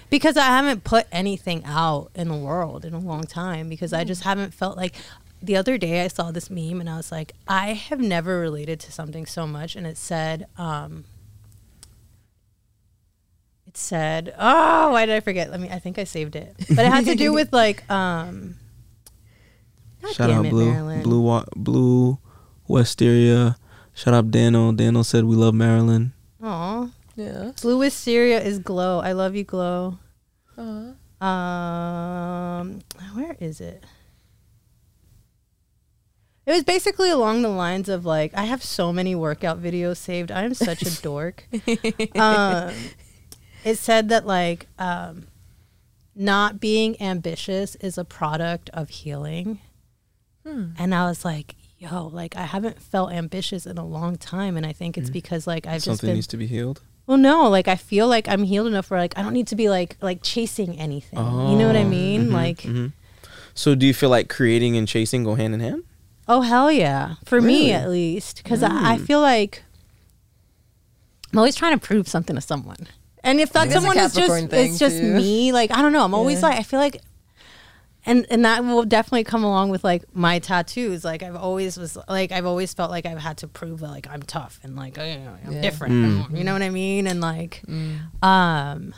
because 0.09 0.37
I 0.37 0.45
haven't 0.45 0.83
put 0.83 1.05
anything 1.11 1.63
out 1.65 2.09
in 2.15 2.27
the 2.27 2.35
world 2.35 2.85
in 2.85 2.93
a 2.93 2.99
long 2.99 3.23
time 3.23 3.69
because 3.69 3.93
I 3.93 4.03
just 4.03 4.23
haven't 4.23 4.53
felt 4.53 4.75
like 4.77 4.95
the 5.41 5.55
other 5.55 5.77
day 5.77 6.03
I 6.03 6.07
saw 6.09 6.31
this 6.31 6.49
meme 6.49 6.79
and 6.81 6.89
I 6.89 6.97
was 6.97 7.11
like, 7.11 7.33
I 7.47 7.73
have 7.73 7.99
never 7.99 8.39
related 8.39 8.79
to 8.81 8.91
something 8.91 9.25
so 9.25 9.47
much. 9.47 9.75
And 9.75 9.87
it 9.87 9.97
said, 9.97 10.47
um, 10.57 11.05
it 13.67 13.77
said, 13.77 14.33
oh, 14.37 14.91
why 14.91 15.05
did 15.05 15.15
I 15.15 15.19
forget? 15.19 15.51
Let 15.51 15.59
me, 15.59 15.69
I 15.69 15.79
think 15.79 15.97
I 15.99 16.03
saved 16.03 16.35
it. 16.35 16.55
But 16.69 16.79
it 16.85 16.91
had 16.91 17.05
to 17.05 17.15
do 17.15 17.31
with 17.39 17.53
like, 17.53 17.89
um, 17.89 18.55
God 20.01 20.13
Shout 20.13 20.29
out 20.29 20.45
it, 20.45 20.49
Blue, 20.49 20.71
Marilyn. 20.71 21.03
Blue, 21.03 21.21
Wa- 21.21 21.45
Blue, 21.55 22.17
Wisteria. 22.67 23.57
Shout 23.93 24.13
out 24.13 24.31
Daniel. 24.31 24.71
Daniel 24.71 25.03
said 25.03 25.25
we 25.25 25.35
love 25.35 25.53
Marilyn. 25.53 26.13
Aw. 26.41 26.89
Yeah. 27.15 27.51
Blue 27.61 27.77
Wisteria 27.77 28.39
is 28.41 28.59
Glow. 28.59 28.99
I 28.99 29.11
love 29.11 29.35
you, 29.35 29.43
Glow. 29.43 29.97
Uh, 30.57 30.93
Um, 31.23 32.79
where 33.13 33.35
is 33.41 33.59
it? 33.59 33.83
It 36.49 36.53
was 36.53 36.63
basically 36.63 37.11
along 37.11 37.43
the 37.43 37.49
lines 37.49 37.89
of 37.89 38.07
like, 38.07 38.33
I 38.33 38.45
have 38.45 38.63
so 38.63 38.91
many 38.91 39.13
workout 39.13 39.61
videos 39.61 39.97
saved. 39.97 40.31
I 40.31 40.45
am 40.45 40.55
such 40.55 40.81
a 40.81 40.99
dork. 41.03 41.43
um, 42.15 42.73
it 43.63 43.77
said 43.77 44.09
that 44.09 44.25
like, 44.25 44.65
um, 44.79 45.27
not 46.15 46.59
being 46.59 46.99
ambitious 46.99 47.75
is 47.75 47.99
a 47.99 48.03
product 48.03 48.71
of 48.73 48.89
healing. 48.89 49.59
And 50.43 50.95
I 50.95 51.05
was 51.07 51.23
like, 51.23 51.53
yo, 51.77 52.07
like 52.07 52.35
I 52.35 52.45
haven't 52.45 52.81
felt 52.81 53.11
ambitious 53.11 53.67
in 53.67 53.77
a 53.77 53.85
long 53.85 54.15
time. 54.17 54.57
And 54.57 54.65
I 54.65 54.73
think 54.73 54.97
it's 54.97 55.11
because 55.11 55.45
like 55.45 55.67
I've 55.67 55.83
just 55.83 55.85
Something 55.85 56.07
been 56.07 56.15
needs 56.15 56.25
to 56.27 56.37
be 56.37 56.47
healed. 56.47 56.81
well, 57.05 57.19
no, 57.19 57.47
like 57.47 57.67
I 57.67 57.75
feel 57.75 58.07
like 58.07 58.27
I'm 58.27 58.41
healed 58.41 58.65
enough 58.65 58.89
where 58.89 58.99
like 58.99 59.15
I 59.15 59.21
don't 59.21 59.33
need 59.33 59.45
to 59.49 59.55
be 59.55 59.69
like 59.69 59.97
like 60.01 60.23
chasing 60.23 60.79
anything. 60.79 61.19
you 61.19 61.55
know 61.55 61.67
what 61.67 61.75
I 61.75 61.83
mean? 61.83 62.31
like, 62.31 62.65
So 63.53 63.75
do 63.75 63.85
you 63.85 63.93
feel 63.93 64.09
like 64.09 64.29
creating 64.29 64.75
and 64.75 64.87
chasing 64.87 65.23
go 65.23 65.35
hand 65.35 65.53
in 65.53 65.59
hand? 65.59 65.83
Oh 66.29 66.41
hell 66.41 66.71
yeah, 66.71 67.15
for 67.25 67.41
me 67.41 67.73
at 67.73 67.89
least, 67.89 68.43
because 68.43 68.63
I, 68.63 68.93
I 68.93 68.97
mm. 68.97 69.05
feel 69.05 69.19
like 69.19 69.63
I'm 71.33 71.39
always 71.39 71.55
trying 71.55 71.77
to 71.77 71.85
prove 71.85 72.07
something 72.07 72.35
to 72.35 72.41
someone. 72.41 72.87
And 73.23 73.41
if 73.41 73.51
that 73.51 73.67
think 73.67 73.75
it's 73.75 73.77
a 73.77 73.81
someone 73.81 73.97
is 73.97 74.13
just 74.13 74.53
it's 74.53 74.79
just 74.79 74.97
too. 74.99 75.15
me, 75.15 75.51
like 75.51 75.71
I 75.71 75.81
don't 75.81 75.91
know. 75.91 76.05
I'm 76.05 76.13
always 76.13 76.39
Yeah. 76.41 76.47
like 76.49 76.59
I 76.59 76.63
feel 76.63 76.79
like. 76.79 77.01
And, 78.05 78.25
and 78.31 78.45
that 78.45 78.63
will 78.63 78.85
definitely 78.85 79.25
come 79.25 79.43
along 79.43 79.69
with 79.69 79.83
like 79.83 80.03
my 80.15 80.39
tattoos. 80.39 81.03
Like 81.03 81.21
I've 81.21 81.35
always 81.35 81.77
was 81.77 81.97
like 82.07 82.31
I've 82.31 82.45
always 82.45 82.73
felt 82.73 82.89
like 82.89 83.05
I've 83.05 83.19
had 83.19 83.37
to 83.39 83.47
prove 83.47 83.81
that 83.81 83.89
like 83.89 84.07
I'm 84.09 84.21
tough 84.23 84.59
and 84.63 84.75
like 84.77 84.97
oh, 84.97 85.03
you 85.03 85.17
know, 85.17 85.35
I'm 85.45 85.51
Yeah. 85.51 85.61
different. 85.61 85.93
Mm. 85.93 86.37
You 86.37 86.43
know 86.45 86.53
what 86.53 86.61
I 86.61 86.69
mean? 86.69 87.05
And 87.07 87.19
like, 87.19 87.61
mm. 87.67 87.99
um, 88.23 88.93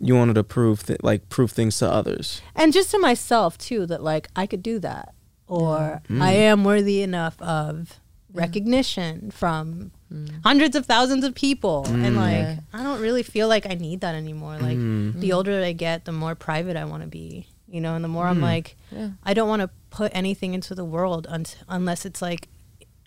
You 0.00 0.14
wanted 0.14 0.34
to 0.34 0.44
prove 0.44 0.86
th- 0.86 1.02
like 1.02 1.28
prove 1.28 1.50
things 1.50 1.76
to 1.78 1.90
others. 1.90 2.40
and 2.54 2.72
just 2.72 2.92
to 2.92 2.98
myself 3.00 3.58
too 3.58 3.84
that 3.86 4.02
like 4.02 4.28
i 4.36 4.46
could 4.46 4.62
do 4.62 4.78
that 4.78 5.12
or 5.46 6.02
mm. 6.08 6.20
i 6.20 6.32
am 6.32 6.64
worthy 6.64 7.02
enough 7.02 7.40
of 7.40 8.00
recognition 8.32 9.30
from 9.30 9.92
mm. 10.12 10.30
hundreds 10.44 10.76
of 10.76 10.84
thousands 10.84 11.24
of 11.24 11.34
people. 11.34 11.86
And 11.86 12.04
mm. 12.04 12.16
like 12.16 12.32
Yeah. 12.32 12.58
i 12.72 12.82
don't 12.82 13.00
really 13.00 13.22
feel 13.22 13.48
like 13.48 13.66
i 13.66 13.74
need 13.74 14.00
that 14.02 14.14
anymore. 14.14 14.58
Like 14.58 14.78
the 15.20 15.32
older 15.32 15.62
i 15.62 15.72
get 15.72 16.04
the 16.04 16.12
more 16.12 16.34
private 16.34 16.76
i 16.76 16.84
want 16.84 17.02
to 17.02 17.08
be 17.08 17.46
you 17.68 17.80
know 17.80 17.94
and 17.94 18.04
the 18.04 18.08
more 18.08 18.26
i'm 18.26 18.40
like 18.40 18.76
Yeah. 18.92 19.10
i 19.24 19.34
don't 19.34 19.48
want 19.48 19.62
to 19.62 19.70
put 19.90 20.12
anything 20.14 20.54
into 20.54 20.74
the 20.74 20.84
world 20.84 21.26
un- 21.30 21.46
unless 21.68 22.04
it's 22.04 22.20
like 22.20 22.48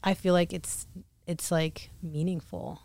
i 0.03 0.13
feel 0.13 0.33
like 0.33 0.51
it's 0.51 0.87
it's 1.29 1.51
like 1.51 1.91
meaningful. 2.01 2.81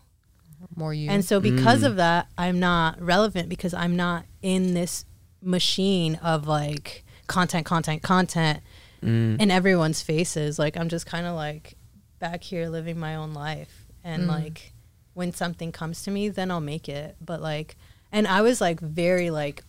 More 0.76 0.94
you. 0.94 1.11
and 1.11 1.24
so 1.24 1.40
because 1.40 1.82
of 1.82 1.96
that, 1.96 2.28
I'm 2.38 2.59
not 2.59 3.00
relevant 3.00 3.48
because 3.48 3.74
I'm 3.74 3.96
not 3.96 4.24
in 4.42 4.74
this 4.74 5.05
machine 5.42 6.16
of 6.16 6.46
like 6.46 7.05
content, 7.26 7.66
content, 7.66 8.02
content 8.02 8.61
in 9.07 9.50
everyone's 9.50 10.02
faces. 10.02 10.59
Like 10.59 10.76
I'm 10.76 10.88
just 10.88 11.07
kind 11.07 11.26
of 11.26 11.34
like 11.34 11.74
back 12.18 12.42
here 12.42 12.68
living 12.68 12.98
my 12.98 13.16
own 13.16 13.34
life. 13.34 13.86
And 14.02 14.26
like 14.26 14.72
when 15.14 15.32
something 15.32 15.72
comes 15.72 16.02
to 16.02 16.11
me, 16.11 16.28
then 16.28 16.50
I'll 16.50 16.61
make 16.61 16.88
it. 16.88 17.16
But 17.20 17.40
like 17.40 17.76
and 18.12 18.26
I 18.26 18.42
was 18.42 18.61
like 18.61 18.80
very 18.80 19.30
like 19.30 19.62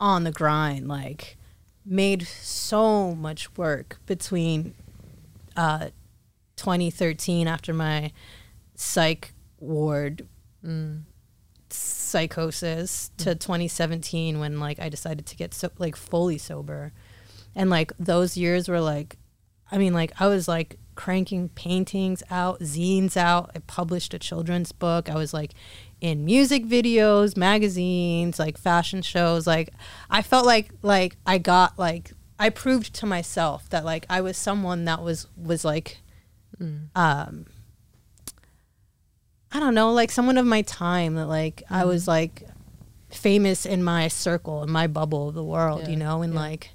on 0.00 0.24
the 0.24 0.32
grind, 0.32 0.88
like 0.88 1.36
made 1.84 2.26
so 2.26 3.14
much 3.14 3.56
work 3.56 3.98
between 4.06 4.74
uh 5.56 5.88
2013 6.56 7.46
after 7.46 7.74
my 7.74 8.10
psych 8.74 9.32
ward 9.60 10.26
mm. 10.64 11.02
psychosis 11.68 13.10
to 13.18 13.34
2017 13.34 14.38
when 14.40 14.60
like 14.60 14.78
I 14.80 14.88
decided 14.88 15.26
to 15.26 15.36
get 15.36 15.54
so 15.54 15.70
like 15.78 15.96
fully 15.96 16.38
sober. 16.38 16.92
And 17.54 17.70
like 17.70 17.92
those 17.98 18.36
years 18.36 18.68
were 18.68 18.80
like 18.80 19.16
I 19.70 19.78
mean 19.78 19.94
like 19.94 20.12
I 20.20 20.26
was 20.26 20.48
like 20.48 20.78
cranking 20.94 21.48
paintings 21.50 22.22
out, 22.30 22.60
zines 22.60 23.16
out. 23.16 23.50
I 23.54 23.58
published 23.60 24.14
a 24.14 24.18
children's 24.18 24.72
book. 24.72 25.10
I 25.10 25.16
was 25.16 25.34
like 25.34 25.52
in 26.00 26.24
music 26.24 26.64
videos, 26.66 27.36
magazines, 27.36 28.38
like 28.38 28.58
fashion 28.58 29.02
shows. 29.02 29.46
Like 29.46 29.70
I 30.10 30.22
felt 30.22 30.46
like 30.46 30.70
like 30.82 31.16
I 31.26 31.38
got 31.38 31.78
like 31.78 32.12
I 32.38 32.50
proved 32.50 32.94
to 32.96 33.06
myself 33.06 33.68
that 33.70 33.84
like 33.84 34.06
I 34.10 34.20
was 34.20 34.36
someone 34.36 34.84
that 34.84 35.02
was 35.02 35.26
was 35.36 35.64
like 35.64 35.98
um 36.94 37.46
I 39.52 39.60
don't 39.60 39.74
know, 39.74 39.92
like 39.92 40.10
someone 40.10 40.36
of 40.36 40.46
my 40.46 40.62
time 40.62 41.14
that 41.14 41.26
like 41.26 41.62
I 41.70 41.84
was 41.84 42.08
like 42.08 42.42
famous 43.08 43.64
in 43.64 43.84
my 43.84 44.08
circle, 44.08 44.62
in 44.64 44.70
my 44.70 44.88
bubble 44.88 45.28
of 45.28 45.34
the 45.34 45.44
world, 45.44 45.82
Yeah, 45.82 45.90
you 45.90 45.96
know, 45.96 46.22
and 46.22 46.34
yeah. 46.34 46.40
like 46.40 46.70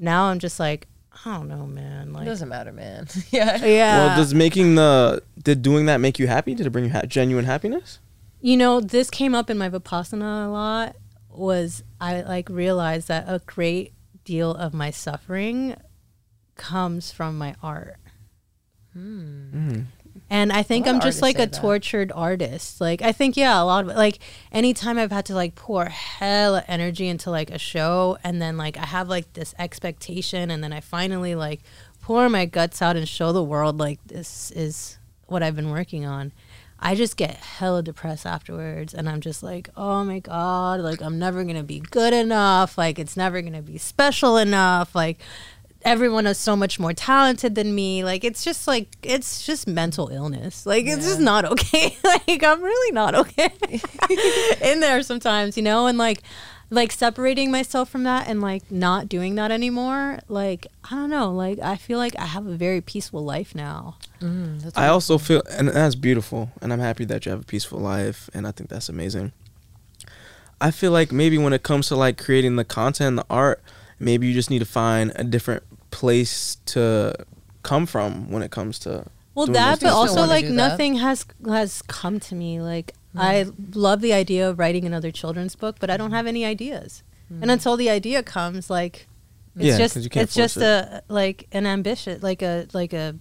now 0.00 0.24
I'm 0.24 0.40
just 0.40 0.58
like 0.58 0.88
I 1.24 1.36
don't 1.36 1.48
know, 1.48 1.66
man. 1.66 2.08
it 2.08 2.12
Like 2.12 2.24
doesn't 2.24 2.48
matter, 2.48 2.72
man. 2.72 3.06
yeah. 3.30 3.64
yeah. 3.64 3.98
Well, 3.98 4.16
does 4.16 4.34
making 4.34 4.74
the 4.74 5.22
did 5.40 5.62
doing 5.62 5.86
that 5.86 6.00
make 6.00 6.18
you 6.18 6.26
happy? 6.26 6.54
Did 6.54 6.66
it 6.66 6.70
bring 6.70 6.86
you 6.86 6.90
ha- 6.90 7.02
genuine 7.02 7.44
happiness? 7.44 8.00
you 8.42 8.56
know, 8.56 8.80
this 8.80 9.10
came 9.10 9.34
up 9.34 9.50
in 9.50 9.58
my 9.58 9.68
Vipassana 9.68 10.46
a 10.46 10.48
lot 10.48 10.96
was 11.28 11.84
I 12.00 12.22
like 12.22 12.48
realized 12.48 13.08
that 13.08 13.24
a 13.28 13.40
great 13.44 13.92
deal 14.24 14.54
of 14.54 14.72
my 14.74 14.90
suffering 14.90 15.76
comes 16.56 17.10
from 17.10 17.36
my 17.38 17.54
art. 17.62 17.96
Hmm. 18.92 19.50
Mm-hmm. 19.54 19.80
And 20.32 20.52
I 20.52 20.62
think 20.62 20.86
I'm 20.86 21.00
just 21.00 21.22
like 21.22 21.36
a 21.36 21.46
that. 21.46 21.52
tortured 21.52 22.12
artist. 22.14 22.80
Like 22.80 23.02
I 23.02 23.10
think 23.10 23.36
yeah, 23.36 23.60
a 23.60 23.64
lot 23.64 23.84
of. 23.84 23.96
Like 23.96 24.20
anytime 24.52 24.96
I've 24.96 25.10
had 25.10 25.24
to 25.26 25.34
like 25.34 25.56
pour 25.56 25.86
hella 25.86 26.64
energy 26.68 27.08
into 27.08 27.32
like 27.32 27.50
a 27.50 27.58
show, 27.58 28.16
and 28.22 28.40
then 28.40 28.56
like 28.56 28.76
I 28.76 28.86
have 28.86 29.08
like 29.08 29.32
this 29.32 29.54
expectation, 29.58 30.52
and 30.52 30.62
then 30.62 30.72
I 30.72 30.78
finally 30.78 31.34
like 31.34 31.60
pour 32.00 32.28
my 32.28 32.44
guts 32.44 32.80
out 32.80 32.96
and 32.96 33.08
show 33.08 33.32
the 33.32 33.42
world 33.42 33.78
like 33.78 33.98
this 34.06 34.52
is 34.52 34.98
what 35.26 35.42
I've 35.42 35.56
been 35.56 35.70
working 35.70 36.06
on. 36.06 36.32
I 36.82 36.94
just 36.94 37.16
get 37.18 37.36
hella 37.36 37.82
depressed 37.82 38.24
afterwards, 38.24 38.94
and 38.94 39.08
I'm 39.08 39.20
just 39.20 39.42
like, 39.42 39.68
oh 39.76 40.02
my 40.04 40.20
god, 40.20 40.80
like 40.80 41.02
I'm 41.02 41.18
never 41.18 41.44
gonna 41.44 41.62
be 41.62 41.80
good 41.80 42.14
enough. 42.14 42.78
Like 42.78 42.98
it's 42.98 43.16
never 43.16 43.42
gonna 43.42 43.62
be 43.62 43.78
special 43.78 44.36
enough. 44.38 44.94
Like 44.94 45.18
everyone 45.82 46.26
is 46.26 46.38
so 46.38 46.54
much 46.56 46.78
more 46.78 46.92
talented 46.92 47.54
than 47.54 47.74
me. 47.74 48.04
Like 48.04 48.24
it's 48.24 48.44
just 48.44 48.66
like 48.66 48.88
it's 49.02 49.44
just 49.44 49.66
mental 49.66 50.08
illness. 50.08 50.66
Like 50.66 50.86
it's 50.86 51.06
just 51.06 51.20
not 51.20 51.44
okay. 51.44 51.96
like 52.04 52.42
I'm 52.42 52.62
really 52.62 52.92
not 52.92 53.14
okay 53.14 53.52
in 54.62 54.80
there 54.80 55.02
sometimes, 55.02 55.56
you 55.56 55.62
know, 55.62 55.86
and 55.86 55.98
like 55.98 56.22
like 56.70 56.92
separating 56.92 57.50
myself 57.50 57.90
from 57.90 58.04
that 58.04 58.28
and 58.28 58.40
like 58.40 58.70
not 58.70 59.08
doing 59.08 59.34
that 59.34 59.50
anymore. 59.50 60.20
Like 60.28 60.66
I 60.84 60.90
don't 60.90 61.10
know. 61.10 61.32
Like 61.32 61.58
I 61.60 61.76
feel 61.76 61.98
like 61.98 62.16
I 62.18 62.26
have 62.26 62.46
a 62.46 62.54
very 62.54 62.80
peaceful 62.80 63.24
life 63.24 63.54
now. 63.54 63.96
Mm, 64.20 64.62
that's 64.62 64.78
I 64.78 64.88
also 64.88 65.18
feel, 65.18 65.42
and 65.50 65.68
that's 65.68 65.94
beautiful, 65.94 66.50
and 66.60 66.72
I'm 66.72 66.78
happy 66.78 67.04
that 67.06 67.26
you 67.26 67.30
have 67.30 67.40
a 67.40 67.44
peaceful 67.44 67.80
life, 67.80 68.28
and 68.34 68.46
I 68.46 68.52
think 68.52 68.68
that's 68.70 68.88
amazing. 68.88 69.32
I 70.60 70.70
feel 70.70 70.92
like 70.92 71.10
maybe 71.10 71.38
when 71.38 71.54
it 71.54 71.62
comes 71.62 71.88
to 71.88 71.96
like 71.96 72.22
creating 72.22 72.56
the 72.56 72.64
content, 72.64 73.08
and 73.08 73.18
the 73.18 73.26
art, 73.30 73.62
maybe 73.98 74.26
you 74.26 74.34
just 74.34 74.50
need 74.50 74.58
to 74.58 74.66
find 74.66 75.12
a 75.16 75.24
different 75.24 75.64
place 75.90 76.56
to 76.66 77.14
come 77.62 77.86
from 77.86 78.30
when 78.30 78.42
it 78.42 78.50
comes 78.50 78.78
to. 78.80 79.06
Well, 79.34 79.46
doing 79.46 79.54
that, 79.54 79.80
but 79.80 79.92
also 79.92 80.26
like 80.26 80.42
do 80.44 80.48
that. 80.48 80.54
nothing 80.54 80.96
has 80.96 81.24
has 81.46 81.82
come 81.82 82.18
to 82.20 82.34
me. 82.34 82.60
Like 82.60 82.92
mm. 83.14 83.20
I 83.20 83.46
love 83.74 84.00
the 84.00 84.12
idea 84.12 84.48
of 84.48 84.58
writing 84.58 84.84
another 84.84 85.10
children's 85.10 85.54
book, 85.56 85.76
but 85.78 85.90
I 85.90 85.96
don't 85.96 86.12
have 86.12 86.26
any 86.26 86.44
ideas. 86.44 87.02
And 87.28 87.44
mm. 87.44 87.52
until 87.52 87.76
the 87.76 87.88
idea 87.88 88.22
comes, 88.22 88.68
like 88.70 89.06
it's 89.56 89.64
Yeah, 89.64 89.78
just 89.78 89.94
'cause 89.94 90.04
you 90.04 90.10
can't 90.10 90.24
it's 90.24 90.34
just 90.34 90.54
force 90.54 90.64
a 90.66 91.02
like 91.08 91.46
an 91.52 91.66
ambition, 91.66 92.18
like 92.22 92.42
a 92.42 92.66
like 92.72 92.92
a 92.92 93.14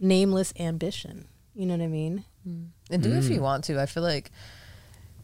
nameless 0.00 0.52
ambition. 0.58 1.26
You 1.54 1.66
know 1.66 1.74
what 1.76 1.82
I 1.84 1.88
mean? 1.88 2.24
Mm. 2.48 2.68
and 2.90 3.02
do 3.02 3.10
Mm. 3.10 3.18
if 3.18 3.28
you 3.28 3.40
want 3.42 3.64
to. 3.64 3.80
I 3.80 3.86
feel 3.86 4.02
like 4.02 4.30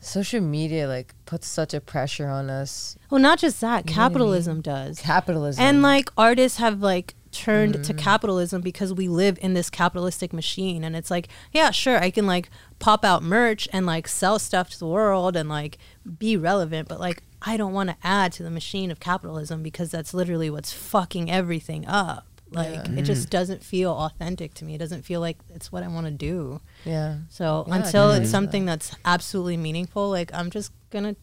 social 0.05 0.41
media 0.41 0.87
like 0.89 1.15
puts 1.27 1.47
such 1.47 1.75
a 1.75 1.81
pressure 1.81 2.29
on 2.29 2.51
us. 2.51 2.97
Well, 3.11 3.21
not 3.21 3.39
just 3.39 3.61
that, 3.61 3.67
You 3.67 3.73
what 3.73 3.85
I 3.85 3.87
mean? 3.87 3.95
capitalism 3.95 4.61
does. 4.61 5.01
Capitalism 5.01 5.65
And 5.65 5.83
like 5.83 6.09
artists 6.17 6.59
have 6.59 6.81
like 6.81 7.15
turned 7.33 7.75
Mm. 7.77 7.85
to 7.87 7.95
capitalism 7.95 8.61
because 8.63 8.95
we 8.95 9.09
live 9.09 9.39
in 9.43 9.55
this 9.55 9.69
capitalistic 9.69 10.33
machine 10.33 10.85
and 10.85 10.95
it's 10.95 11.11
like 11.11 11.27
yeah 11.51 11.73
sure 11.73 11.99
i 11.99 12.09
can 12.09 12.29
like 12.29 12.49
pop 12.79 13.05
out 13.05 13.25
merch 13.25 13.69
and 13.73 13.85
like 13.87 14.07
sell 14.07 14.39
stuff 14.39 14.71
to 14.71 14.79
the 14.79 14.87
world 14.87 15.35
and 15.35 15.49
like 15.49 15.77
be 16.17 16.37
relevant 16.37 16.87
but 16.87 17.01
like 17.01 17.25
i 17.43 17.57
don't 17.57 17.73
want 17.73 17.91
to 17.91 17.97
add 18.05 18.31
to 18.31 18.45
the 18.45 18.53
machine 18.53 18.89
of 18.89 19.01
capitalism 19.01 19.65
because 19.65 19.91
that's 19.91 20.15
literally 20.15 20.49
what's 20.49 20.73
fucking 20.73 21.29
everything 21.29 21.85
up 21.89 22.25
like 22.55 22.71
Yeah. 22.75 22.99
it 22.99 23.03
just 23.03 23.31
doesn't 23.31 23.63
feel 23.65 23.91
authentic 23.93 24.55
to 24.55 24.65
me 24.65 24.75
it 24.75 24.79
doesn't 24.79 25.03
feel 25.05 25.21
like 25.21 25.39
it's 25.55 25.71
what 25.73 25.83
i 25.83 25.89
want 25.89 26.07
to 26.07 26.13
do 26.13 26.61
Yeah. 26.85 27.17
so 27.29 27.65
Yeah, 27.69 27.77
until 27.77 28.11
it's 28.13 28.27
see 28.27 28.31
something 28.31 28.65
that's 28.65 28.95
absolutely 29.05 29.57
meaningful 29.57 30.09
like 30.11 30.31
i'm 30.35 30.51
just 30.51 30.73
gonna 30.91 31.17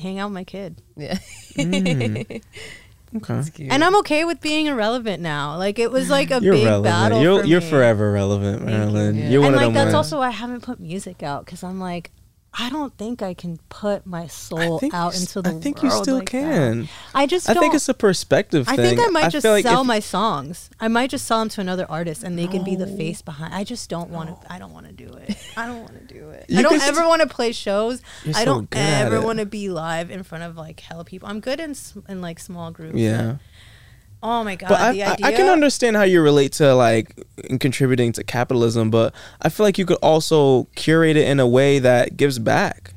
hang 0.00 0.18
out 0.18 0.28
with 0.30 0.34
my 0.34 0.44
kid 0.44 0.80
Yeah. 0.96 1.18
Mm. 1.56 2.42
Okay. 3.16 3.68
and 3.70 3.82
I'm 3.82 3.96
okay 4.00 4.26
with 4.26 4.42
being 4.42 4.66
irrelevant 4.66 5.22
now. 5.22 5.56
Like 5.56 5.78
it 5.78 5.90
was 5.90 6.10
like 6.10 6.30
a 6.30 6.40
You're 6.42 6.52
big 6.52 6.66
relevant. 6.66 6.84
battle. 6.92 7.22
You're 7.22 7.40
for 7.40 7.46
you're 7.46 7.60
me. 7.62 7.70
forever 7.70 8.12
relevant, 8.12 8.58
Thank 8.58 8.70
you. 8.70 8.76
Marilyn. 8.76 9.16
Yeah. 9.16 9.28
You're 9.30 9.40
one 9.40 9.46
and 9.46 9.54
of 9.56 9.60
like 9.62 9.66
them. 9.68 9.74
that's 9.74 9.84
ones. 9.86 9.94
also 9.94 10.18
why 10.18 10.26
I 10.26 10.30
haven't 10.32 10.60
put 10.62 10.78
music 10.78 11.22
out 11.22 11.46
because 11.46 11.62
I'm 11.64 11.80
like, 11.80 12.10
I 12.60 12.70
don't 12.70 12.92
think 12.96 13.22
I 13.22 13.34
can 13.34 13.58
put 13.68 14.04
my 14.04 14.26
soul 14.26 14.80
out 14.92 15.14
into 15.14 15.40
the 15.40 15.50
world. 15.50 15.60
I 15.60 15.62
think 15.62 15.82
world. 15.82 15.94
you 15.94 16.02
still 16.02 16.18
like 16.18 16.30
that. 16.32 16.40
can. 16.40 16.88
I 17.14 17.26
just 17.26 17.48
I 17.48 17.54
think 17.54 17.72
it's 17.74 17.88
a 17.88 17.94
perspective 17.94 18.66
thing. 18.66 18.80
I 18.80 18.82
think 18.82 19.00
I 19.00 19.06
might 19.06 19.30
just 19.30 19.44
feel 19.44 19.52
like 19.52 19.64
sell 19.64 19.82
if- 19.82 19.86
my 19.86 20.00
songs. 20.00 20.68
I 20.80 20.88
might 20.88 21.10
just 21.10 21.26
sell 21.26 21.38
them 21.38 21.48
to 21.50 21.60
another 21.60 21.86
artist, 21.88 22.24
and 22.24 22.36
they 22.36 22.48
can 22.48 22.64
be 22.64 22.74
the 22.74 22.88
face 22.88 23.22
behind. 23.22 23.54
I 23.54 23.62
just 23.62 23.88
don't 23.88 24.10
want 24.10 24.42
to. 24.42 24.52
I 24.52 24.58
don't 24.58 24.72
want 24.72 24.86
to 24.86 24.92
do 24.92 25.12
it. 25.14 25.36
I 25.56 25.66
don't 25.66 25.80
want 25.80 26.08
to 26.08 26.14
do 26.14 26.30
it. 26.30 26.46
You 26.48 26.58
I 26.58 26.62
don't 26.62 26.82
ever 26.82 27.06
want 27.06 27.22
to 27.22 27.28
play 27.28 27.52
shows. 27.52 28.02
I 28.34 28.44
don't 28.44 28.68
good 28.68 28.78
ever 28.78 29.20
want 29.20 29.38
to 29.38 29.46
be 29.46 29.68
live 29.68 30.10
in 30.10 30.24
front 30.24 30.42
of 30.42 30.56
like 30.56 30.80
hell 30.80 31.04
people. 31.04 31.28
I'm 31.28 31.40
good 31.40 31.60
in 31.60 31.76
in 32.08 32.20
like 32.20 32.40
small 32.40 32.72
groups. 32.72 32.98
Yeah. 32.98 33.36
Oh 34.22 34.42
my 34.42 34.56
god, 34.56 34.68
But 34.68 34.80
I, 34.80 34.92
the 34.92 35.02
I, 35.04 35.12
idea. 35.12 35.26
I 35.26 35.32
can 35.32 35.48
understand 35.48 35.96
how 35.96 36.02
you 36.02 36.20
relate 36.20 36.52
to 36.54 36.74
like 36.74 37.14
in 37.48 37.58
contributing 37.58 38.12
to 38.12 38.24
capitalism, 38.24 38.90
but 38.90 39.14
I 39.40 39.48
feel 39.48 39.64
like 39.64 39.78
you 39.78 39.86
could 39.86 39.98
also 40.02 40.64
curate 40.74 41.16
it 41.16 41.28
in 41.28 41.38
a 41.38 41.46
way 41.46 41.78
that 41.78 42.16
gives 42.16 42.38
back. 42.38 42.94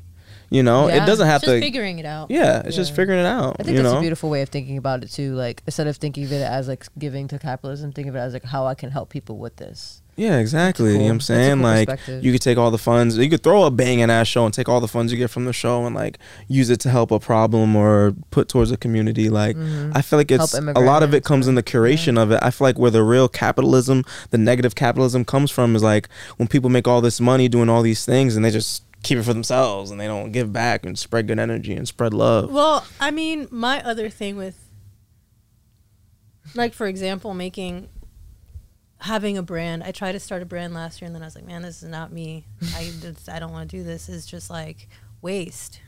You 0.50 0.62
know, 0.62 0.88
Yeah. 0.88 1.02
it 1.02 1.06
doesn't 1.06 1.26
have 1.26 1.40
just 1.40 1.50
to. 1.50 1.60
figuring 1.60 1.98
it 1.98 2.04
out. 2.04 2.30
yeah, 2.30 2.60
it's 2.66 2.76
just 2.76 2.94
figuring 2.94 3.20
it 3.20 3.26
out. 3.26 3.56
I 3.58 3.62
think 3.62 3.76
you 3.78 3.82
that's 3.82 3.92
know? 3.94 3.98
a 3.98 4.02
beautiful 4.02 4.28
way 4.28 4.42
of 4.42 4.50
thinking 4.50 4.76
about 4.76 5.02
it 5.02 5.10
too. 5.10 5.34
Like 5.34 5.62
instead 5.64 5.86
of 5.86 5.96
thinking 5.96 6.24
of 6.24 6.32
it 6.32 6.42
as 6.42 6.68
like 6.68 6.84
giving 6.98 7.26
to 7.28 7.38
capitalism, 7.38 7.92
think 7.92 8.06
of 8.08 8.16
it 8.16 8.18
as 8.18 8.34
like 8.34 8.44
how 8.44 8.66
I 8.66 8.74
can 8.74 8.90
help 8.90 9.08
people 9.08 9.38
with 9.38 9.56
this. 9.56 10.01
Yeah, 10.14 10.38
exactly. 10.38 10.92
You 10.92 10.98
know 10.98 11.04
what 11.04 11.10
I'm 11.10 11.16
That's 11.18 11.30
a 11.30 11.32
cool 11.32 11.42
saying? 11.42 11.62
like 11.62 12.00
you 12.22 12.32
could 12.32 12.42
take 12.42 12.58
all 12.58 12.70
the 12.70 12.76
funds, 12.78 13.16
you 13.16 13.30
could 13.30 13.42
throw 13.42 13.64
a 13.64 13.70
banging 13.70 14.10
ass 14.10 14.28
show 14.28 14.44
and 14.44 14.52
take 14.52 14.68
all 14.68 14.78
the 14.80 14.86
funds 14.88 15.10
you 15.10 15.16
get 15.18 15.30
from 15.30 15.46
the 15.46 15.54
show 15.54 15.86
and 15.86 15.94
like 15.94 16.18
use 16.48 16.68
it 16.68 16.80
to 16.80 16.90
help 16.90 17.10
a 17.10 17.18
problem 17.18 17.74
or 17.74 18.14
put 18.30 18.48
towards 18.48 18.70
a 18.70 18.76
community. 18.76 19.30
Like 19.30 19.56
Mhm. 19.56 19.92
I 19.94 20.02
feel 20.02 20.18
like 20.18 20.30
it's 20.30 20.52
a 20.54 20.60
lot 20.80 21.02
of 21.02 21.14
it 21.14 21.24
comes 21.24 21.48
in 21.48 21.54
the 21.54 21.62
curation 21.62 22.18
of 22.18 22.30
it. 22.30 22.38
I 22.42 22.50
feel 22.50 22.66
like 22.66 22.78
where 22.78 22.90
the 22.90 23.02
real 23.02 23.26
capitalism, 23.28 24.04
the 24.30 24.38
negative 24.38 24.74
capitalism 24.74 25.24
comes 25.24 25.50
from 25.50 25.74
is 25.74 25.82
like 25.82 26.08
when 26.36 26.46
people 26.46 26.68
make 26.68 26.86
all 26.86 27.00
this 27.00 27.18
money 27.18 27.48
doing 27.48 27.70
all 27.70 27.80
these 27.82 28.04
things 28.04 28.36
and 28.36 28.44
they 28.44 28.50
just 28.50 28.82
keep 29.02 29.16
it 29.18 29.22
for 29.24 29.32
themselves 29.32 29.90
and 29.90 29.98
they 29.98 30.06
don't 30.06 30.30
give 30.30 30.52
back 30.52 30.84
and 30.86 30.96
spread 30.98 31.26
good 31.26 31.38
energy 31.38 31.72
and 31.74 31.88
spread 31.88 32.12
love. 32.14 32.52
Well, 32.52 32.86
I 33.00 33.10
mean, 33.10 33.48
my 33.50 33.82
other 33.82 34.08
thing 34.10 34.36
with, 34.36 34.56
like, 36.54 36.74
for 36.74 36.86
example, 36.86 37.34
making, 37.34 37.88
having 39.02 39.36
a 39.38 39.42
brand. 39.42 39.82
I 39.84 39.92
tried 39.92 40.12
to 40.12 40.20
start 40.20 40.42
a 40.42 40.46
brand 40.46 40.72
last 40.74 41.00
year, 41.00 41.06
and 41.06 41.14
then 41.14 41.22
I 41.22 41.26
was 41.26 41.34
like, 41.34 41.46
man, 41.46 41.62
this 41.62 41.82
is 41.82 41.88
not 41.88 42.12
me. 42.12 42.46
I 42.76 42.90
just, 43.00 43.28
I 43.28 43.38
don't 43.38 43.52
want 43.52 43.70
to 43.70 43.76
do 43.76 43.82
this. 43.82 44.08
It's 44.08 44.26
just 44.26 44.48
like 44.50 44.88
waste. 45.20 45.80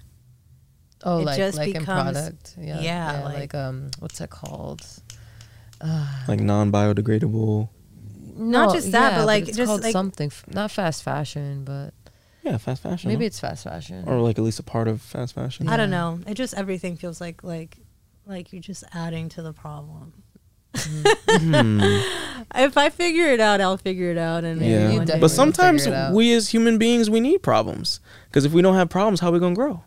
Oh, 1.02 1.20
It 1.20 1.24
like 1.26 1.36
just 1.36 1.58
like 1.58 1.74
in 1.74 1.84
product. 1.84 2.54
Yeah. 2.58 2.80
yeah, 2.80 3.22
like, 3.24 3.34
like- 3.34 3.54
um, 3.54 3.90
what's 3.98 4.18
that 4.18 4.30
called? 4.30 4.86
Like 6.28 6.40
non 6.40 6.72
biodegradable. 6.72 7.68
Not 8.36 8.74
just 8.74 8.90
that, 8.92 9.18
but, 9.18 9.26
like, 9.26 9.46
it's 9.48 9.56
just, 9.56 9.68
called 9.68 9.82
like- 9.82 9.92
something. 9.92 10.26
f- 10.28 10.44
Not 10.48 10.70
fast 10.70 11.02
fashion, 11.02 11.62
but 11.64 11.92
Yeah, 12.42 12.56
fast 12.56 12.82
fashion. 12.82 13.08
maybe 13.10 13.26
it's 13.26 13.38
fast 13.38 13.64
fashion. 13.64 14.04
or 14.08 14.18
like 14.20 14.38
at 14.38 14.44
least 14.44 14.58
a 14.58 14.62
part 14.64 14.88
of 14.88 15.00
fast 15.02 15.34
fashion. 15.34 15.68
I 15.68 15.76
don't 15.76 15.90
know. 15.90 16.20
It 16.26 16.34
just 16.34 16.54
everything 16.54 16.96
feels 16.96 17.20
like 17.20 17.44
like 17.44 17.78
like 18.26 18.52
you're 18.52 18.62
just 18.62 18.82
adding 18.92 19.28
to 19.30 19.42
the 19.42 19.52
problem. 19.52 20.23
Hmm. 20.76 21.80
If 22.56 22.76
I 22.78 22.88
figure 22.88 23.24
it 23.26 23.40
out, 23.40 23.60
I'll 23.60 23.76
figure 23.78 24.10
it 24.12 24.18
out. 24.18 24.44
And 24.44 24.60
Yeah, 24.60 24.66
You 24.66 24.84
one 24.84 24.90
day- 24.90 24.96
definitely 24.98 25.20
but 25.22 25.28
sometimes 25.30 25.84
figure 25.84 25.96
it 25.98 26.00
out. 26.00 26.12
we 26.14 26.32
as 26.34 26.50
human 26.50 26.78
beings 26.78 27.10
we 27.10 27.18
need 27.18 27.42
problems 27.42 27.98
because 28.28 28.44
if 28.44 28.52
we 28.52 28.62
don't 28.62 28.74
have 28.76 28.88
problems, 28.88 29.18
how 29.20 29.28
are 29.30 29.32
we 29.32 29.40
gonna 29.40 29.54
grow? 29.56 29.82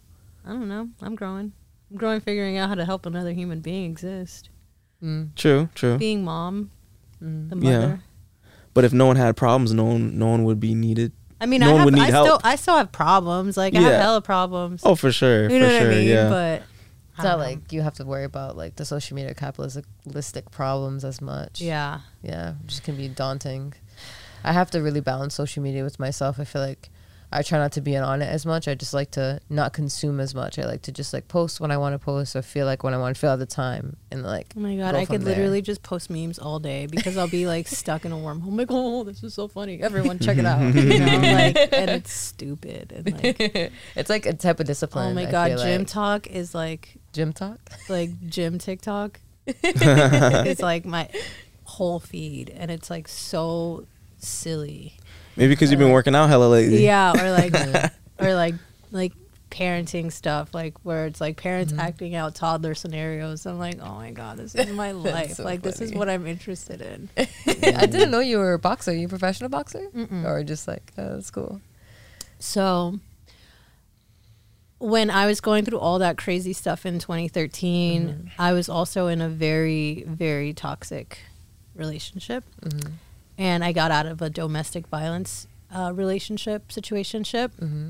I 0.46 0.50
don't 0.50 0.68
know. 0.68 0.90
I'm 1.02 1.16
growing. 1.16 1.54
I'm 1.90 1.98
growing, 1.98 2.20
figuring 2.20 2.58
out 2.58 2.68
how 2.68 2.76
to 2.76 2.84
help 2.84 3.06
another 3.06 3.32
human 3.32 3.62
being 3.62 3.90
exist. 3.90 4.50
Mm, 5.02 5.34
True, 5.36 5.70
true. 5.76 5.98
Being 5.98 6.26
mom, 6.26 6.72
mm. 7.24 7.50
the 7.50 7.56
Yeah. 7.66 7.98
But 8.74 8.84
if 8.84 8.92
no 8.92 9.06
one 9.06 9.16
had 9.16 9.38
problems, 9.38 9.74
no 9.74 9.86
one, 9.86 10.18
no 10.18 10.28
one 10.28 10.44
would 10.44 10.60
be 10.60 10.74
needed. 10.76 11.14
I 11.40 11.46
mean, 11.46 11.62
No 11.62 11.68
I 11.68 11.72
one 11.72 11.78
have. 11.80 11.86
would 11.86 11.94
need 11.94 12.02
I 12.02 12.10
still. 12.10 12.42
I 12.44 12.56
still 12.58 12.78
have 12.78 12.92
problems. 12.92 13.56
Like 13.56 13.76
I 13.76 13.80
have 13.80 14.02
hella 14.02 14.22
problems. 14.22 14.82
Oh, 14.84 14.96
for 14.96 15.12
sure, 15.12 15.44
you 15.44 15.50
for 15.50 15.60
know 15.60 15.70
sure, 15.70 15.88
what 15.88 15.94
I 15.94 16.00
mean? 16.00 16.08
yeah. 16.08 16.30
But 16.30 16.64
It's 17.18 17.24
not 17.24 17.40
know. 17.40 17.44
like 17.46 17.74
you 17.74 17.82
have 17.82 17.96
to 17.96 18.06
worry 18.06 18.24
about 18.24 18.56
like 18.56 18.76
the 18.76 18.86
social 18.86 19.16
media 19.16 19.34
capitalistic 19.34 20.52
problems 20.52 21.04
as 21.04 21.20
much. 21.20 21.62
yeah. 21.62 22.02
Yeah, 22.22 22.54
which 22.64 22.84
can 22.84 22.96
be 22.96 23.08
daunting. 23.08 23.74
I 24.44 24.54
have 24.54 24.70
to 24.72 24.82
really 24.82 25.02
balance 25.02 25.34
social 25.34 25.64
media 25.64 25.84
with 25.84 26.00
myself. 26.00 26.40
I 26.40 26.44
feel 26.44 26.62
like 26.62 26.90
I 27.30 27.42
try 27.44 27.58
not 27.60 27.74
to 27.74 27.82
be 27.82 27.98
on 27.98 28.22
it 28.22 28.28
as 28.28 28.46
much. 28.46 28.70
I 28.70 28.76
just 28.76 28.94
like 28.94 29.12
to 29.12 29.42
not 29.50 29.74
consume 29.74 30.22
as 30.22 30.34
much. 30.34 30.58
I 30.58 30.66
like 30.66 30.84
to 30.84 30.94
just 30.94 31.12
like 31.14 31.28
post 31.28 31.60
when 31.60 31.72
I 31.72 31.78
want 31.78 31.94
to 31.94 32.00
post 32.00 32.36
or 32.38 32.42
feel 32.42 32.66
like 32.66 32.84
when 32.84 32.94
I 32.94 32.98
want 32.98 33.16
to 33.16 33.20
feel 33.20 33.32
at 33.32 33.40
the 33.40 33.46
time 33.46 33.98
and 34.12 34.24
like 34.24 34.54
Oh 34.56 34.62
my 34.62 34.78
god, 34.78 34.94
Go 34.94 35.00
I 35.00 35.06
from 35.06 35.16
could 35.18 35.26
there. 35.26 35.36
literally 35.36 35.62
just 35.62 35.84
post 35.84 36.10
memes 36.10 36.40
all 36.40 36.60
day 36.60 36.88
because 36.88 37.18
I'll 37.18 37.28
be 37.28 37.46
like 37.46 37.68
stuck 37.68 38.06
in 38.06 38.14
a 38.14 38.16
wormhole. 38.16 38.48
I'm 38.48 38.56
like, 38.58 38.70
oh, 38.70 39.04
this 39.04 39.24
is 39.24 39.34
so 39.34 39.50
funny. 39.50 39.82
Everyone, 39.82 40.20
check 40.20 40.38
it 40.38 40.46
out. 40.46 40.62
You 40.74 41.00
know, 41.00 41.06
like, 41.06 41.58
and 41.74 41.90
it's 41.90 42.14
stupid. 42.14 42.94
And 42.94 43.12
like, 43.12 43.36
it's 43.96 44.10
like 44.10 44.26
a 44.26 44.34
type 44.34 44.60
of 44.62 44.66
discipline. 44.66 45.10
oh 45.10 45.14
my 45.14 45.30
god, 45.30 45.58
gym 45.58 45.82
like. 45.82 45.88
talk 45.88 46.28
is 46.28 46.56
like 46.56 46.96
gym 47.12 47.34
talk. 47.34 47.60
like 47.90 48.10
gym 48.30 48.58
TikTok. 48.58 49.20
it's 49.48 50.62
like 50.62 50.86
my 50.86 51.10
whole 51.64 52.00
feed, 52.00 52.50
and 52.50 52.72
it's 52.72 52.90
like 52.90 53.08
so 53.08 53.86
silly. 54.18 54.97
Maybe 55.38 55.50
because 55.54 55.72
you've 55.72 55.80
been 55.80 55.92
working 55.92 56.16
out 56.16 56.28
hella 56.28 56.46
lately. 56.46 56.84
Yeah, 56.84 57.12
or 57.12 57.32
like 57.32 57.54
or 58.20 58.34
like 58.34 58.56
like 58.92 59.14
parenting 59.50 60.12
stuff, 60.12 60.54
like 60.54 60.74
where 60.84 61.06
it's 61.06 61.22
like 61.22 61.38
parents 61.38 61.72
Mm-hmm. 61.72 61.80
acting 61.82 62.16
out 62.16 62.36
toddler 62.36 62.76
scenarios. 62.76 63.46
I'm 63.46 63.58
like, 63.60 63.80
oh 63.82 63.96
my 63.96 64.12
god, 64.12 64.38
this 64.38 64.54
is 64.56 64.68
my 64.74 64.92
life. 64.92 65.34
so 65.36 65.44
like 65.44 65.62
this 65.62 65.80
is 65.82 65.94
what 65.94 66.10
I'm 66.10 66.28
interested 66.28 66.82
in. 66.82 67.10
I 67.18 67.86
didn't 67.86 68.12
know 68.12 68.20
you 68.20 68.38
were 68.40 68.54
a 68.54 68.60
boxer. 68.60 68.92
Are 68.92 68.94
you 68.96 69.06
a 69.06 69.10
professional 69.10 69.50
boxer? 69.50 69.88
Mm-mm. 69.96 70.26
Or 70.26 70.44
just 70.44 70.68
like, 70.68 70.92
oh, 70.98 71.14
that's 71.16 71.32
cool. 71.32 71.62
So 72.40 73.00
when 74.80 75.10
I 75.10 75.26
was 75.26 75.42
going 75.42 75.66
through 75.66 75.80
all 75.80 76.00
that 76.00 76.18
crazy 76.18 76.54
stuff 76.54 76.86
in 76.86 77.00
2013, 77.00 78.08
Mm-hmm. 78.08 78.28
I 78.42 78.54
was 78.54 78.70
also 78.70 79.08
in 79.08 79.22
a 79.22 79.30
very 79.30 80.04
very 80.08 80.54
toxic 80.54 81.20
relationship. 81.76 82.44
Mm-hmm. 82.62 82.94
And 83.38 83.64
I 83.64 83.72
got 83.72 83.92
out 83.92 84.06
of 84.06 84.22
a 84.22 84.30
domestic 84.30 84.88
violence 84.88 85.48
uh, 85.74 85.92
relationship 85.94 86.70
situationship. 86.70 87.50
Mm-hmm. 87.60 87.90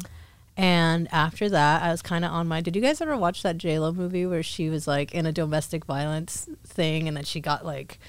And 0.60 1.08
after 1.12 1.48
that, 1.50 1.84
I 1.84 1.92
was 1.92 2.02
kind 2.02 2.26
of 2.26 2.32
on 2.32 2.48
my. 2.48 2.62
Did 2.62 2.76
you 2.76 2.82
guys 2.82 3.00
ever 3.00 3.16
watch 3.16 3.44
that 3.44 3.58
J 3.58 3.78
Lo 3.80 3.92
movie 3.94 4.26
where 4.26 4.42
she 4.44 4.70
was 4.70 4.88
like 4.88 5.14
in 5.14 5.26
a 5.28 5.32
domestic 5.32 5.86
violence 5.86 6.50
thing 6.66 7.08
and 7.08 7.16
then 7.16 7.24
she 7.24 7.40
got 7.40 7.64
like. 7.66 8.00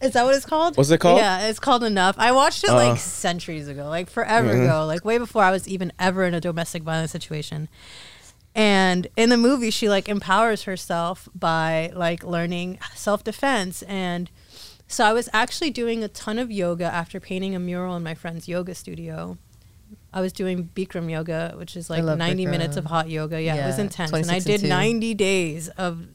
Is 0.00 0.12
that 0.12 0.24
what 0.24 0.34
it's 0.34 0.44
called? 0.44 0.76
What's 0.76 0.90
it 0.90 0.98
called? 0.98 1.18
Yeah, 1.18 1.46
it's 1.48 1.58
called 1.58 1.82
Enough. 1.82 2.16
I 2.18 2.32
watched 2.32 2.64
it 2.64 2.70
Uh. 2.70 2.74
like 2.74 2.98
centuries 2.98 3.66
ago, 3.66 3.88
like 3.88 4.10
forever 4.10 4.52
Mhm. 4.54 4.64
ago, 4.64 4.84
like 4.86 5.04
way 5.06 5.16
before 5.16 5.42
I 5.42 5.50
was 5.50 5.66
even 5.68 5.90
ever 5.98 6.24
in 6.24 6.34
a 6.34 6.40
domestic 6.40 6.82
violence 6.82 7.12
situation. 7.12 7.68
And 8.54 9.06
in 9.16 9.28
the 9.30 9.36
movie, 9.38 9.70
she 9.70 9.88
like 9.88 10.08
empowers 10.08 10.64
herself 10.64 11.28
by 11.34 11.92
like 11.94 12.24
learning 12.24 12.78
self 12.94 13.24
defense. 13.24 13.82
And 13.82 14.30
so 14.88 15.04
I 15.04 15.12
was 15.12 15.28
actually 15.32 15.70
doing 15.70 16.02
a 16.04 16.08
ton 16.08 16.38
of 16.38 16.50
yoga 16.50 16.84
after 16.84 17.20
painting 17.20 17.54
a 17.54 17.58
mural 17.58 17.96
in 17.96 18.02
my 18.02 18.14
friend's 18.14 18.48
yoga 18.48 18.74
studio. 18.74 19.38
I 20.12 20.20
was 20.20 20.32
doing 20.32 20.70
Bikram 20.74 21.10
yoga, 21.10 21.54
which 21.56 21.76
is 21.76 21.90
like 21.90 22.02
love 22.02 22.18
90 22.18 22.46
minutes 22.46 22.76
of 22.76 22.86
hot 22.86 23.10
yoga. 23.10 23.40
Yeah, 23.40 23.56
it 23.64 23.66
was 23.66 23.78
intense. 23.78 24.12
And 24.12 24.30
I 24.30 24.38
did 24.38 24.60
and 24.60 24.70
90 24.70 25.14
days 25.14 25.68
of 25.68 26.06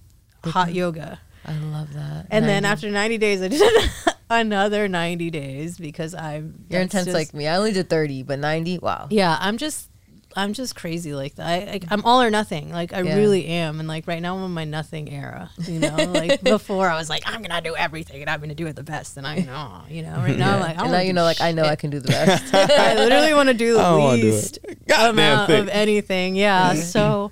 hot 0.43 0.73
yoga. 0.73 1.19
I 1.45 1.53
love 1.57 1.93
that. 1.93 2.27
And 2.31 2.45
then 2.45 2.65
after 2.65 2.89
90 2.89 3.17
days, 3.17 3.41
I 3.41 3.47
did 3.47 3.61
another 4.29 4.87
90 4.87 5.29
days 5.29 5.77
because 5.77 6.13
I'm. 6.15 6.65
You're 6.69 6.81
intense 6.81 7.05
just- 7.05 7.15
like 7.15 7.33
me. 7.33 7.47
I 7.47 7.57
only 7.57 7.73
did 7.73 7.89
30, 7.89 8.23
but 8.23 8.39
90, 8.39 8.79
wow. 8.79 9.07
Yeah, 9.09 9.37
I'm 9.39 9.57
just. 9.57 9.89
I'm 10.35 10.53
just 10.53 10.75
crazy 10.75 11.13
like 11.13 11.35
that. 11.35 11.47
I, 11.47 11.71
like, 11.71 11.85
I'm 11.89 12.03
all 12.05 12.21
or 12.21 12.29
nothing. 12.29 12.71
Like 12.71 12.93
I 12.93 13.01
Yeah. 13.01 13.15
really 13.15 13.45
am, 13.47 13.79
and 13.79 13.87
like 13.87 14.07
right 14.07 14.21
now 14.21 14.37
I'm 14.37 14.45
in 14.45 14.51
my 14.51 14.65
nothing 14.65 15.11
era. 15.11 15.49
You 15.67 15.79
know, 15.79 15.95
like 15.95 16.41
before 16.43 16.89
I 16.89 16.95
was 16.95 17.09
like 17.09 17.23
I'm 17.25 17.41
gonna 17.41 17.61
do 17.61 17.75
everything 17.75 18.21
and 18.21 18.29
I'm 18.29 18.39
gonna 18.39 18.55
do 18.55 18.67
it 18.67 18.75
the 18.75 18.83
best, 18.83 19.17
and 19.17 19.27
I 19.27 19.39
know. 19.39 19.81
You 19.89 20.03
know, 20.03 20.15
right 20.17 20.37
now 20.37 20.55
I'm 20.55 20.59
like 20.61 20.77
I 20.77 20.83
and 20.83 20.91
now 20.91 20.99
you 20.99 21.13
know, 21.13 21.23
like, 21.23 21.41
I 21.41 21.51
know 21.51 21.63
I 21.63 21.75
can 21.75 21.89
do 21.89 21.99
the 21.99 22.09
best. 22.09 22.53
I 22.53 22.95
literally 22.95 23.33
want 23.33 23.49
to 23.49 23.53
do 23.53 23.73
the 23.77 23.79
don't 23.79 24.19
do 24.19 24.31
least 24.31 24.59
amount 24.95 25.47
thing. 25.47 25.61
of 25.61 25.69
anything. 25.69 26.35
Yeah. 26.35 26.73
so 26.75 27.31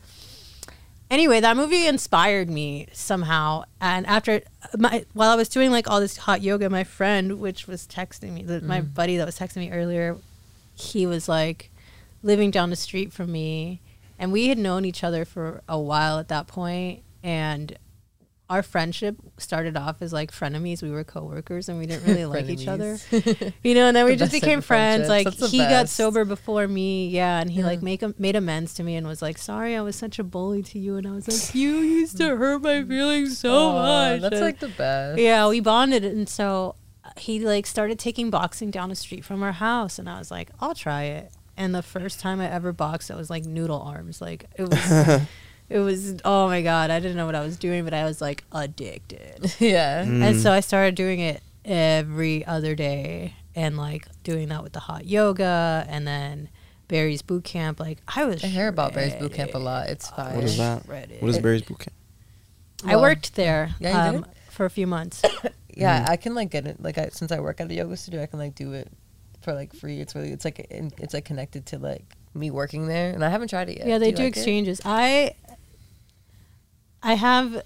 anyway, 1.10 1.40
that 1.40 1.58
movie 1.58 1.88
inspired 1.88 2.50
me 2.50 2.88
somehow. 2.94 3.64
And 3.82 4.06
after 4.08 4.42
my 4.78 5.06
while 5.14 5.30
I 5.30 5.36
was 5.36 5.50
doing 5.50 5.72
like 5.72 5.90
all 5.90 6.00
this 6.00 6.18
hot 6.18 6.42
yoga, 6.42 6.70
my 6.70 6.84
friend, 6.84 7.40
which 7.40 7.68
was 7.68 7.88
texting 7.88 8.34
me, 8.34 8.44
the, 8.44 8.62
my 8.62 8.82
mm. 8.82 8.94
buddy 8.94 9.18
that 9.18 9.26
was 9.26 9.38
texting 9.38 9.58
me 9.58 9.72
earlier, 9.72 10.18
he 10.76 11.06
was 11.06 11.28
like 11.28 11.72
living 12.24 12.52
down 12.52 12.70
the 12.70 12.76
street 12.76 13.12
from 13.14 13.32
me, 13.32 13.82
and 14.18 14.32
we 14.32 14.48
had 14.48 14.58
known 14.58 14.86
each 14.86 15.04
other 15.04 15.26
for 15.26 15.62
a 15.70 15.80
while 15.80 16.20
at 16.20 16.28
that 16.30 16.48
point, 16.48 17.04
and 17.24 17.78
our 18.50 18.64
friendship 18.64 19.16
started 19.38 19.78
off 19.78 20.02
as 20.02 20.12
like 20.12 20.32
frenemies. 20.32 20.82
We 20.82 20.90
were 20.90 21.04
coworkers 21.04 21.70
and 21.70 21.78
we 21.78 21.86
didn't 21.86 22.08
really 22.08 22.26
like 22.26 22.50
each 22.50 22.68
other, 22.68 22.98
you 23.64 23.76
know. 23.76 23.86
And 23.86 23.96
then 23.96 24.06
we 24.06 24.16
just 24.16 24.32
became 24.32 24.62
friends. 24.62 25.08
Like 25.08 25.26
That's 25.26 25.38
the 25.38 25.48
he 25.50 25.60
got 25.60 25.88
sober 25.88 26.26
before 26.26 26.68
me, 26.68 27.10
yeah, 27.10 27.40
and 27.42 27.52
he 27.52 27.62
like 27.64 27.84
make 27.84 28.02
a, 28.02 28.16
made 28.18 28.36
amends 28.36 28.74
to 28.76 28.84
me 28.84 28.96
and 28.96 29.06
was 29.06 29.22
like, 29.22 29.38
"Sorry, 29.38 29.76
I 29.76 29.82
was 29.82 29.96
such 29.96 30.18
a 30.18 30.24
bully 30.24 30.64
to 30.64 30.80
you." 30.80 30.96
And 30.96 31.06
I 31.06 31.12
was 31.12 31.28
like, 31.28 31.54
"You 31.54 31.78
used 31.78 32.18
to 32.18 32.36
hurt 32.38 32.64
my 32.64 32.84
feelings 32.84 33.38
so 33.38 33.74
much." 33.74 34.22
That's 34.22 34.34
And- 34.38 34.42
like 34.44 34.60
the 34.60 34.70
best. 34.70 35.20
yeah, 35.20 35.48
we 35.48 35.60
bonded, 35.60 36.04
and 36.04 36.28
so 36.28 36.74
he 37.18 37.40
like 37.46 37.68
started 37.68 38.00
taking 38.00 38.32
boxing 38.32 38.72
down 38.72 38.90
the 38.90 38.96
street 38.96 39.24
from 39.24 39.44
our 39.44 39.52
house, 39.52 40.00
and 40.00 40.10
I 40.10 40.18
was 40.18 40.32
like, 40.32 40.50
"I'll 40.60 40.74
try 40.76 41.04
it." 41.04 41.32
And 41.60 41.76
the 41.76 41.84
first 41.84 42.20
time 42.20 42.40
I 42.40 42.50
ever 42.50 42.74
boxed, 42.74 43.12
I 43.12 43.16
was 43.16 43.30
like 43.30 43.46
noodle 43.46 43.82
arms, 43.82 44.22
like 44.22 44.46
it 44.58 44.64
was. 44.64 45.22
It 45.70 45.78
was 45.78 46.16
oh 46.26 46.48
my 46.48 46.64
god! 46.64 46.90
I 46.90 47.00
didn't 47.00 47.16
know 47.16 47.28
what 47.28 47.36
I 47.36 47.42
was 47.42 47.56
doing, 47.56 47.84
but 47.84 47.94
I 47.94 48.04
was 48.06 48.22
like 48.22 48.44
addicted. 48.52 49.54
yeah. 49.60 50.04
Mm. 50.04 50.24
And 50.24 50.42
so 50.42 50.52
I 50.52 50.62
started 50.62 50.96
doing 50.96 51.20
it 51.20 51.44
every 51.64 52.44
other 52.44 52.74
day 52.74 53.36
and 53.54 53.78
like 53.78 54.08
doing 54.24 54.50
that 54.50 54.64
with 54.64 54.74
the 54.74 54.80
hot 54.80 55.06
yoga 55.06 55.86
and 55.88 56.08
then 56.08 56.50
Barry's 56.88 57.22
boot 57.22 57.44
camp. 57.44 57.80
Like 57.80 58.00
I 58.08 58.26
was 58.26 58.44
I 58.44 58.48
hear 58.48 58.68
about 58.68 58.96
Barry's 58.96 59.14
boot 59.14 59.34
camp 59.34 59.54
a 59.54 59.60
lot. 59.60 59.90
It's 59.90 60.10
fire. 60.10 60.34
What 60.34 60.44
is 60.44 60.58
that? 60.58 60.86
shredded. 60.86 61.22
What 61.22 61.30
is 61.30 61.38
Barry's 61.38 61.62
boot 61.62 61.78
camp? 61.78 61.94
I 62.84 62.96
worked 62.96 63.36
there 63.36 63.76
Yeah, 63.80 64.08
um, 64.08 64.26
for 64.50 64.66
a 64.66 64.72
few 64.72 64.88
months. 64.88 65.22
Yeah, 65.72 66.02
Mm-hmm. 66.02 66.12
I 66.12 66.16
can 66.18 66.36
like 66.36 66.50
get 66.50 66.66
it. 66.68 66.82
Like 66.82 66.98
I, 66.98 67.10
since 67.10 67.32
I 67.32 67.40
work 67.40 67.62
at 67.62 67.70
a 67.70 67.74
yoga 67.74 67.96
studio, 67.96 68.24
I 68.24 68.26
can 68.26 68.40
like 68.40 68.56
do 68.56 68.74
it 68.74 68.92
for 69.42 69.54
like 69.54 69.74
free. 69.74 70.00
It's 70.00 70.16
really 70.16 70.32
it's 70.32 70.46
like 70.46 70.68
it's 70.70 71.14
like 71.14 71.26
connected 71.26 71.66
to 71.68 71.80
like 71.80 72.06
me 72.34 72.52
working 72.52 72.88
there, 72.88 73.12
and 73.12 73.24
I 73.24 73.30
haven't 73.30 73.50
tried 73.50 73.70
it 73.70 73.78
yet. 73.78 73.88
yeah, 73.88 73.98
they 73.98 74.10
you 74.10 74.16
do 74.16 74.24
like 74.24 74.36
it? 74.36 74.40
exchanges. 74.40 74.82
I 74.86 75.36
I 77.02 77.14
have 77.16 77.62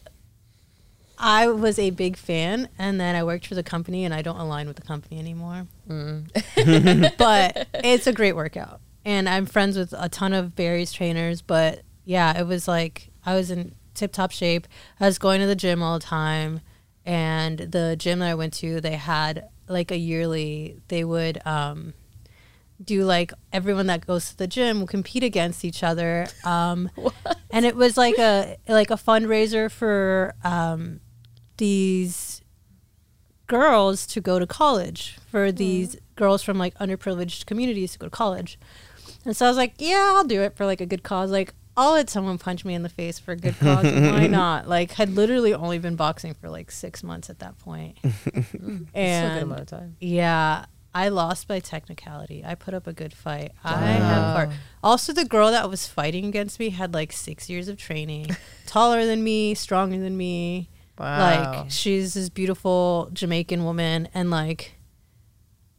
I 1.18 1.48
was 1.48 1.80
a 1.80 1.92
big 1.92 2.18
fan 2.18 2.70
and 2.78 3.00
then 3.00 3.16
I 3.16 3.24
worked 3.24 3.48
for 3.48 3.56
the 3.56 3.64
company 3.64 4.04
and 4.04 4.14
I 4.14 4.22
don't 4.22 4.40
align 4.40 4.68
with 4.68 4.76
the 4.76 4.82
company 4.82 5.20
anymore. 5.20 5.68
Mm. 5.88 7.14
but 7.18 7.68
it's 7.74 8.08
a 8.08 8.14
great 8.14 8.36
workout. 8.36 8.82
And 9.06 9.30
I'm 9.30 9.46
friends 9.46 9.78
with 9.78 9.94
a 9.98 10.10
ton 10.10 10.34
of 10.34 10.56
Barry's 10.56 10.92
trainers. 10.92 11.42
But 11.42 11.82
yeah, 12.04 12.38
it 12.38 12.46
was 12.46 12.68
like 12.68 13.10
I 13.26 13.36
was 13.36 13.52
in 13.52 13.74
tip 13.94 14.12
top 14.12 14.32
shape. 14.32 14.68
I 15.00 15.06
was 15.06 15.18
going 15.18 15.40
to 15.40 15.48
the 15.48 15.56
gym 15.56 15.82
all 15.82 15.98
the 15.98 16.06
time. 16.06 16.62
And 17.06 17.60
the 17.60 17.96
gym 17.98 18.20
that 18.20 18.30
I 18.30 18.36
went 18.36 18.54
to, 18.56 18.80
they 18.80 18.96
had 18.96 19.50
like 19.68 19.92
a 19.92 19.98
yearly, 19.98 20.82
they 20.88 21.04
would 21.04 21.46
um, 21.46 21.94
do 22.84 23.04
like 23.04 23.34
everyone 23.52 23.88
that 23.88 24.06
goes 24.06 24.30
to 24.30 24.38
the 24.38 24.48
gym 24.48 24.80
will 24.80 24.88
compete 24.88 25.24
against 25.24 25.64
each 25.64 25.84
other. 25.84 26.28
Um, 26.44 26.90
and 27.52 27.66
it 27.66 27.76
was 27.76 27.98
like 27.98 28.18
a 28.18 28.58
like 28.68 28.90
a 28.90 28.96
fundraiser 28.96 29.72
for 29.72 30.36
um, 30.44 31.00
these 31.58 32.42
girls 33.48 34.08
to 34.08 34.22
go 34.22 34.40
to 34.40 34.48
college 34.48 35.18
for 35.30 35.52
these 35.52 35.98
girls 36.16 36.42
from 36.42 36.58
like 36.58 36.74
underprivileged 36.76 37.46
communities 37.46 37.94
to 37.94 38.00
go 38.00 38.08
to 38.08 38.10
college. 38.10 38.58
And 39.26 39.36
so 39.36 39.46
I 39.46 39.50
was 39.50 39.58
like, 39.58 39.76
yeah, 39.78 40.14
I'll 40.16 40.24
do 40.24 40.42
it 40.42 40.56
for 40.56 40.66
like 40.66 40.82
a 40.82 40.86
good 40.86 41.04
cause. 41.04 41.32
Like 41.32 41.54
I'll 41.76 41.94
let 41.94 42.10
someone 42.10 42.38
punch 42.38 42.64
me 42.66 42.76
in 42.76 42.84
the 42.84 42.90
face 42.90 43.18
for 43.18 43.32
a 43.32 43.36
good 43.36 43.58
cause. 43.60 43.86
Why 43.86 44.28
not? 44.28 44.68
Like 44.70 44.92
had 44.92 45.10
literally 45.16 45.54
only 45.54 45.80
been 45.80 45.96
boxing 45.96 46.34
for 46.36 46.50
like 46.50 46.70
six 46.72 47.04
months 47.04 47.30
at 47.30 47.40
that 47.40 47.58
point. 47.60 47.98
It's 48.04 48.54
a 48.54 48.54
good 48.54 48.94
and 48.94 49.52
of 49.52 49.66
time. 49.66 49.96
yeah, 50.00 50.66
I 50.94 51.10
lost 51.10 51.48
by 51.48 51.60
technicality. 51.60 52.44
I 52.46 52.54
put 52.56 52.74
up 52.76 52.86
a 52.86 52.94
good 52.94 53.14
fight. 53.14 53.54
I 53.64 53.78
have 53.80 54.36
heart. 54.36 54.50
Also, 54.84 55.12
the 55.14 55.26
girl 55.26 55.50
that 55.52 55.68
was 55.70 55.88
fighting 55.88 56.26
against 56.26 56.60
me 56.60 56.70
had 56.70 56.94
like 56.94 57.12
six 57.12 57.50
years 57.50 57.68
of 57.68 57.78
training, 57.78 58.28
taller 58.68 59.06
than 59.06 59.24
me, 59.24 59.56
stronger 59.56 59.98
than 59.98 60.16
me. 60.16 60.70
Wow. 61.00 61.20
Like 61.62 61.72
she's 61.72 62.14
this 62.14 62.30
beautiful 62.30 63.10
Jamaican 63.14 63.64
woman, 63.64 64.08
and 64.14 64.30
like 64.30 64.76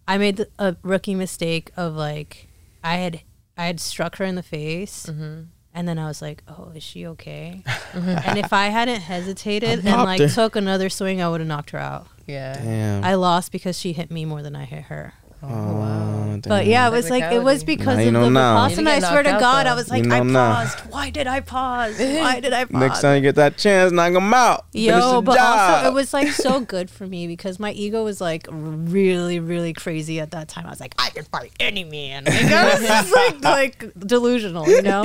I 0.09 0.19
made 0.19 0.45
a 0.59 0.77
rookie 0.83 1.15
mistake 1.15 1.71
of 1.77 1.95
like 1.95 2.49
I 2.83 2.97
had 2.97 3.23
I 3.57 3.67
had 3.67 3.79
struck 3.79 4.17
her 4.17 4.25
in 4.25 4.35
the 4.35 4.43
face. 4.43 5.07
Mm-hmm. 5.07 5.43
And 5.77 5.89
then 5.89 5.99
I 5.99 6.07
was 6.07 6.23
like, 6.23 6.43
"Oh, 6.49 6.71
is 6.75 6.83
she 6.85 7.05
okay?" 7.09 7.63
and 7.93 8.39
if 8.39 8.53
I 8.53 8.67
hadn't 8.67 9.01
hesitated 9.01 9.85
and 9.85 10.03
like 10.05 10.21
her. 10.21 10.29
took 10.29 10.55
another 10.57 10.89
swing, 10.89 11.21
I 11.21 11.29
would 11.29 11.41
have 11.41 11.49
knocked 11.49 11.71
her 11.71 11.79
out. 11.79 12.07
yeah. 12.27 12.55
Damn. 12.63 13.05
I 13.05 13.15
lost 13.15 13.51
because 13.51 13.79
she 13.79 13.93
hit 13.93 14.11
me 14.11 14.25
more 14.25 14.41
than 14.43 14.55
I 14.55 14.65
hit 14.65 14.85
her. 14.85 15.15
Oh, 15.51 15.75
wow. 15.79 16.11
Oh, 16.37 16.41
but 16.49 16.67
yeah, 16.67 16.89
it 16.89 16.91
was 16.91 17.09
like 17.11 17.33
it 17.33 17.43
was 17.43 17.63
because 17.65 17.97
Now 17.97 18.03
you 18.03 18.09
of 18.09 18.13
know 18.15 18.25
the 18.25 18.31
now. 18.31 18.55
pause, 18.57 18.73
You 18.73 18.79
and 18.79 18.89
I 18.89 19.01
get 19.01 19.09
swear 19.09 19.23
to 19.23 19.31
knocked 19.31 19.43
out, 19.43 19.53
God, 19.53 19.67
I 19.67 19.71
though. 19.71 19.77
was 19.77 19.89
like, 19.91 20.05
You 20.05 20.13
I 20.13 20.19
know 20.19 20.23
now. 20.25 20.55
paused. 20.55 20.79
Why 20.91 21.11
did 21.11 21.27
I 21.27 21.41
pause? 21.41 21.99
Why 21.99 22.41
did 22.41 22.53
I 22.53 22.65
pause? 22.67 22.81
Next 22.81 23.01
time 23.03 23.17
you 23.17 23.23
get 23.23 23.37
that 23.37 23.57
chance, 23.57 23.93
knock 23.93 24.13
him 24.13 24.35
out. 24.35 24.67
Finish 24.73 24.87
Yo, 24.89 25.13
the 25.17 25.23
but 25.23 25.37
job. 25.37 25.71
also 25.71 25.89
it 25.89 25.95
was 25.95 26.13
like 26.13 26.29
so 26.29 26.61
good 26.61 26.91
for 26.91 27.07
me 27.07 27.27
because 27.29 27.59
my 27.61 27.71
ego 27.73 28.03
was 28.05 28.21
like 28.21 28.47
really, 28.51 29.39
really 29.41 29.73
crazy 29.73 30.19
at 30.21 30.33
that 30.33 30.49
time. 30.49 30.67
I 30.67 30.71
was 30.71 30.81
like, 30.81 30.95
I 30.99 31.11
can 31.11 31.25
fight 31.25 31.53
any 31.61 31.85
man. 31.85 32.25
Like, 32.25 32.35
I 32.45 32.75
was 32.75 32.83
just 32.87 33.13
like, 33.43 33.45
like 33.45 33.95
delusional, 34.01 34.69
you 34.69 34.83
know. 34.83 35.05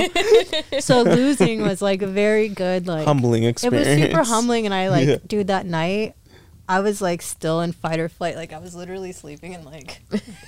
So 0.80 1.02
losing 1.02 1.62
was 1.62 1.80
like 1.80 2.02
a 2.02 2.06
very 2.06 2.48
good, 2.48 2.86
like 2.86 3.04
humbling 3.04 3.44
experience. 3.44 3.86
it 3.86 3.98
was 4.00 4.08
super 4.10 4.24
humbling, 4.24 4.66
and 4.66 4.74
I 4.74 4.88
like, 4.88 5.06
Yeah. 5.08 5.16
dude, 5.26 5.46
that 5.46 5.64
night. 5.66 6.16
I 6.70 6.78
was 6.80 7.02
like 7.02 7.20
still 7.20 7.60
in 7.62 7.72
fight 7.72 7.98
or 7.98 8.08
flight, 8.08 8.36
like 8.36 8.52
I 8.52 8.58
was 8.58 8.76
literally 8.76 9.10
sleeping 9.10 9.56
and 9.56 9.64
like, 9.64 10.02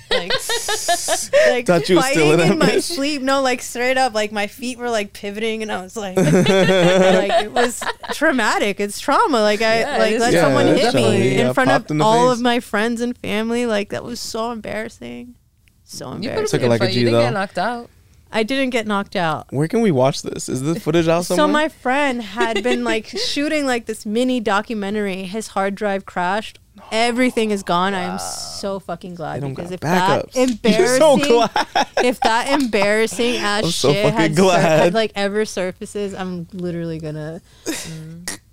like, 0.09 0.31
like 1.49 1.65
Thought 1.65 1.89
you 1.89 1.99
fighting 1.99 2.21
still 2.21 2.39
in 2.39 2.51
in 2.53 2.57
my 2.59 2.79
sleep. 2.79 3.21
No, 3.21 3.41
like 3.41 3.61
straight 3.61 3.97
up, 3.97 4.13
like 4.13 4.31
my 4.31 4.47
feet 4.47 4.77
were 4.77 4.89
like 4.89 5.11
pivoting, 5.11 5.61
and 5.63 5.69
I 5.71 5.81
was 5.81 5.97
like, 5.97 6.15
like 6.17 7.43
it 7.43 7.51
was 7.51 7.83
traumatic. 8.13 8.79
It's 8.79 8.99
trauma. 9.01 9.41
Like 9.41 9.61
I 9.61 9.79
Yeah, 9.81 9.97
like 9.97 10.19
let 10.19 10.31
Yeah, 10.33 10.41
someone 10.43 10.67
hit 10.67 10.93
me 10.93 11.35
Yeah, 11.35 11.47
in 11.49 11.53
front 11.53 11.71
of 11.71 11.91
in 11.91 12.01
all 12.01 12.29
face. 12.29 12.37
of 12.37 12.41
my 12.41 12.59
friends 12.61 13.01
and 13.01 13.17
family. 13.17 13.65
Like 13.65 13.89
that 13.89 14.05
was 14.05 14.21
so 14.21 14.51
embarrassing. 14.51 15.35
So 15.83 16.07
You 16.07 16.15
embarrassing. 16.29 16.59
Took 16.59 16.65
it 16.65 16.69
like 16.69 16.81
a 16.81 16.87
you 16.87 16.91
G, 16.93 16.99
didn't 17.01 17.13
though. 17.15 17.21
get 17.23 17.33
knocked 17.33 17.57
out. 17.57 17.89
I 18.33 18.43
didn't 18.43 18.71
get 18.71 18.87
knocked 18.87 19.15
out. 19.15 19.45
Where 19.51 19.67
can 19.67 19.81
we 19.81 19.91
watch 19.91 20.23
this? 20.23 20.49
Is 20.49 20.61
the 20.61 20.79
footage 20.79 21.07
out 21.07 21.25
somewhere? 21.25 21.47
So 21.47 21.51
my 21.51 21.69
friend 21.83 22.21
had 22.21 22.63
been 22.63 22.83
like 22.83 23.07
shooting 23.07 23.65
like 23.67 23.85
this 23.85 24.05
mini 24.05 24.39
documentary. 24.39 25.23
His 25.23 25.49
hard 25.49 25.75
drive 25.75 26.05
crashed. 26.05 26.59
Everything 26.91 27.51
is 27.51 27.61
gone. 27.61 27.93
I 27.93 28.01
am 28.01 28.19
so 28.19 28.79
fucking 28.79 29.13
glad 29.15 29.41
because 29.41 29.71
if 29.71 29.81
that 29.81 30.25
backups. 30.25 30.35
You're 30.35 30.49
embarrassing, 30.49 30.99
so 30.99 31.47
glad. 31.47 31.87
if 32.03 32.19
that 32.21 32.49
embarrassing 32.59 33.35
ass 33.37 33.75
so 33.75 33.93
shit 33.93 34.13
had, 34.13 34.35
sur- 34.35 34.51
had 34.51 34.93
like 34.95 35.11
ever 35.15 35.45
surfaces, 35.45 36.15
I'm 36.15 36.47
literally 36.53 36.97
gonna 36.99 37.41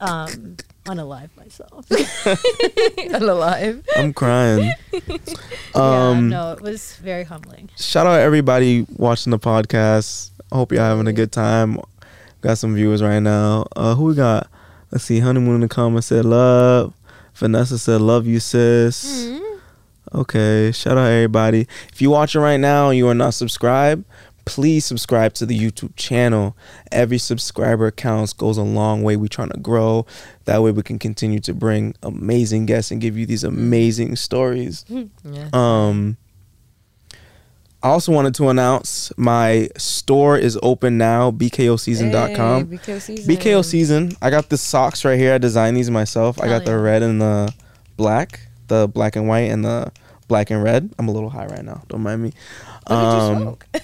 um 0.00 0.56
unalive 0.86 1.28
myself. 1.36 1.86
unalive. 1.88 3.84
I'm 3.96 4.12
crying. 4.12 4.72
yeah, 4.92 5.16
Um, 5.74 6.28
no, 6.28 6.52
it 6.52 6.60
was 6.60 6.96
very 6.96 7.24
humbling. 7.24 7.70
shout 7.76 8.06
out 8.06 8.20
everybody 8.20 8.86
watching 8.96 9.30
the 9.30 9.38
podcast. 9.38 10.30
I 10.52 10.56
hope 10.56 10.72
you're 10.72 10.80
having 10.82 11.06
a 11.06 11.12
good 11.12 11.32
time. 11.32 11.78
Got 12.40 12.58
some 12.58 12.74
viewers 12.74 13.02
right 13.02 13.20
now. 13.20 13.66
Uh, 13.76 13.94
who 13.94 14.04
we 14.04 14.14
got? 14.14 14.48
Let's 14.90 15.04
see. 15.04 15.20
Honeymoon 15.20 15.56
in 15.56 15.60
the 15.60 15.68
comments 15.68 16.08
said 16.08 16.24
love. 16.24 16.94
Vanessa 17.34 17.78
said 17.78 18.00
love 18.00 18.26
you, 18.26 18.40
sis. 18.40 19.28
Okay. 20.12 20.72
Shout 20.72 20.98
out 20.98 21.06
everybody. 21.06 21.68
If 21.92 22.02
you're 22.02 22.10
watching 22.10 22.40
right 22.40 22.56
now 22.58 22.88
and 22.88 22.98
you 22.98 23.06
are 23.08 23.14
not 23.14 23.34
subscribed, 23.34 24.04
please 24.44 24.84
subscribe 24.84 25.34
to 25.34 25.46
the 25.46 25.58
YouTube 25.58 25.94
channel. 25.96 26.56
Every 26.90 27.18
subscriber 27.18 27.90
counts, 27.90 28.32
goes 28.32 28.56
a 28.58 28.62
long 28.62 29.02
way. 29.02 29.16
We're 29.16 29.28
trying 29.28 29.50
to 29.50 29.58
grow. 29.60 30.06
That 30.44 30.62
way 30.62 30.72
we 30.72 30.82
can 30.82 30.98
continue 30.98 31.40
to 31.40 31.54
bring 31.54 31.94
amazing 32.02 32.66
guests 32.66 32.90
and 32.90 33.00
give 33.00 33.16
you 33.16 33.26
these 33.26 33.44
amazing 33.44 34.16
stories. 34.16 34.84
Yeah. 35.24 35.48
Um, 35.52 36.16
I 37.82 37.88
also 37.88 38.12
wanted 38.12 38.34
to 38.34 38.50
announce 38.50 39.10
my 39.16 39.70
store 39.78 40.36
is 40.36 40.58
open 40.62 40.98
now, 40.98 41.30
bkoseason.com. 41.30 42.68
Hey, 42.70 42.76
BKO 42.76 43.00
season. 43.00 43.34
BKO 43.34 43.64
season. 43.64 44.12
I 44.20 44.28
got 44.28 44.50
the 44.50 44.58
socks 44.58 45.02
right 45.04 45.18
here. 45.18 45.32
I 45.32 45.38
designed 45.38 45.76
these 45.78 45.90
myself. 45.90 46.38
I 46.42 46.46
Hell 46.46 46.58
got 46.58 46.66
the 46.66 46.76
red 46.78 47.02
and 47.02 47.20
the 47.22 47.54
black, 47.96 48.40
the 48.68 48.86
black 48.86 49.16
and 49.16 49.26
white 49.28 49.50
and 49.50 49.64
the 49.64 49.90
black 50.28 50.50
and 50.50 50.62
red. 50.62 50.92
I'm 50.98 51.08
a 51.08 51.12
little 51.12 51.30
high 51.30 51.46
right 51.46 51.64
now. 51.64 51.82
Don't 51.88 52.02
mind 52.02 52.22
me. 52.22 52.32
You 52.90 52.96
Um, 52.96 53.42
smoke? 53.42 53.66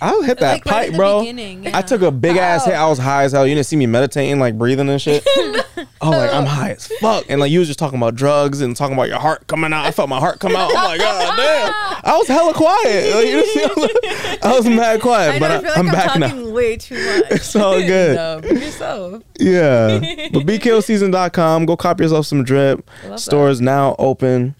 I'll 0.00 0.22
hit 0.22 0.38
that 0.38 0.52
Like, 0.52 0.64
pipe, 0.64 0.86
in 0.86 0.92
the 0.92 0.98
bro. 0.98 1.20
beginning, 1.20 1.66
I 1.74 1.82
took 1.82 2.02
a 2.02 2.10
big 2.12 2.36
ass 2.36 2.64
hit. 2.64 2.74
I 2.74 2.86
was 2.88 2.98
high 2.98 3.24
as 3.24 3.32
hell. 3.32 3.46
You 3.46 3.54
didn't 3.54 3.66
see 3.66 3.76
me 3.76 3.86
meditating, 3.86 4.38
like 4.38 4.56
breathing 4.56 4.88
and 4.88 5.00
shit. 5.02 5.26
I 5.26 5.64
was 5.76 5.86
like, 6.18 6.32
I'm 6.32 6.46
high 6.46 6.70
as 6.70 6.86
fuck. 7.00 7.24
And 7.28 7.40
like 7.40 7.50
you 7.50 7.58
was 7.58 7.66
just 7.68 7.80
talking 7.80 7.98
about 7.98 8.14
drugs 8.14 8.60
and 8.60 8.76
talking 8.76 8.94
about 8.94 9.08
your 9.08 9.18
heart 9.18 9.46
coming 9.48 9.72
out. 9.72 9.84
I 9.86 9.90
felt 9.90 10.08
my 10.08 10.20
heart 10.20 10.38
come 10.38 10.54
out. 10.54 10.70
I'm 10.76 10.84
like, 10.84 11.00
God 11.00 11.36
damn. 11.36 11.72
I 12.04 12.16
was 12.16 12.28
hella 12.28 12.54
quiet. 12.54 13.14
Like, 13.14 13.26
you 13.26 13.46
see, 13.46 13.64
I 13.64 13.66
was- 13.76 14.38
I 14.42 14.56
was 14.56 14.66
mad 14.66 15.00
quiet, 15.00 15.34
I 15.34 15.38
but 15.40 15.50
I 15.50 15.56
I, 15.56 15.60
feel 15.60 15.68
like 15.70 15.78
I'm 15.78 15.86
I'm, 15.88 15.92
back 15.92 16.06
talking 16.20 16.44
now. 16.46 16.50
way 16.50 16.76
too 16.76 16.94
much. 16.94 17.30
It's 17.32 17.56
all 17.56 17.80
good. 17.82 18.14
No, 18.16 18.40
yourself. 18.48 19.22
Yeah. 19.40 19.98
But 20.32 20.44
BKOseason.com. 20.46 21.66
Go 21.66 21.76
cop 21.76 22.00
yourself 22.00 22.26
some 22.26 22.44
drip. 22.44 22.88
I 23.04 23.08
love 23.08 23.20
Stores 23.20 23.60
now 23.60 23.96
open. 23.98 24.54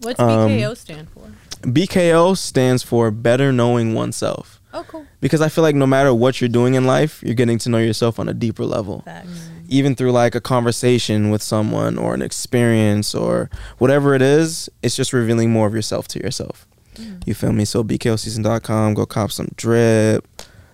What's 0.00 0.20
Um, 0.20 0.50
BKO 0.50 0.76
stand 0.76 1.08
for? 1.10 1.22
BKO 1.62 2.36
stands 2.36 2.82
for 2.82 3.10
better 3.10 3.52
knowing 3.52 3.94
oneself. 3.94 4.51
Oh, 4.74 4.84
cool. 4.88 5.06
Because 5.20 5.40
I 5.40 5.48
feel 5.48 5.62
like 5.62 5.74
no 5.74 5.86
matter 5.86 6.14
what 6.14 6.40
you're 6.40 6.48
doing 6.48 6.74
in 6.74 6.86
life, 6.86 7.22
you're 7.22 7.34
getting 7.34 7.58
to 7.58 7.68
know 7.68 7.78
yourself 7.78 8.18
on 8.18 8.28
a 8.28 8.34
deeper 8.34 8.64
level. 8.64 9.02
Facts. 9.02 9.28
Mm. 9.28 9.66
Even 9.68 9.94
through 9.94 10.12
like 10.12 10.34
a 10.34 10.40
conversation 10.40 11.30
with 11.30 11.42
someone 11.42 11.98
or 11.98 12.14
an 12.14 12.22
experience 12.22 13.14
or 13.14 13.50
whatever 13.78 14.14
it 14.14 14.22
is, 14.22 14.68
it's 14.82 14.96
just 14.96 15.12
revealing 15.12 15.50
more 15.50 15.66
of 15.66 15.74
yourself 15.74 16.08
to 16.08 16.20
yourself. 16.20 16.66
Mm. 16.96 17.26
You 17.26 17.34
feel 17.34 17.52
me? 17.52 17.64
So 17.64 17.84
BKOseason.com, 17.84 18.94
go 18.94 19.06
cop 19.06 19.30
some 19.30 19.48
drip. 19.56 20.26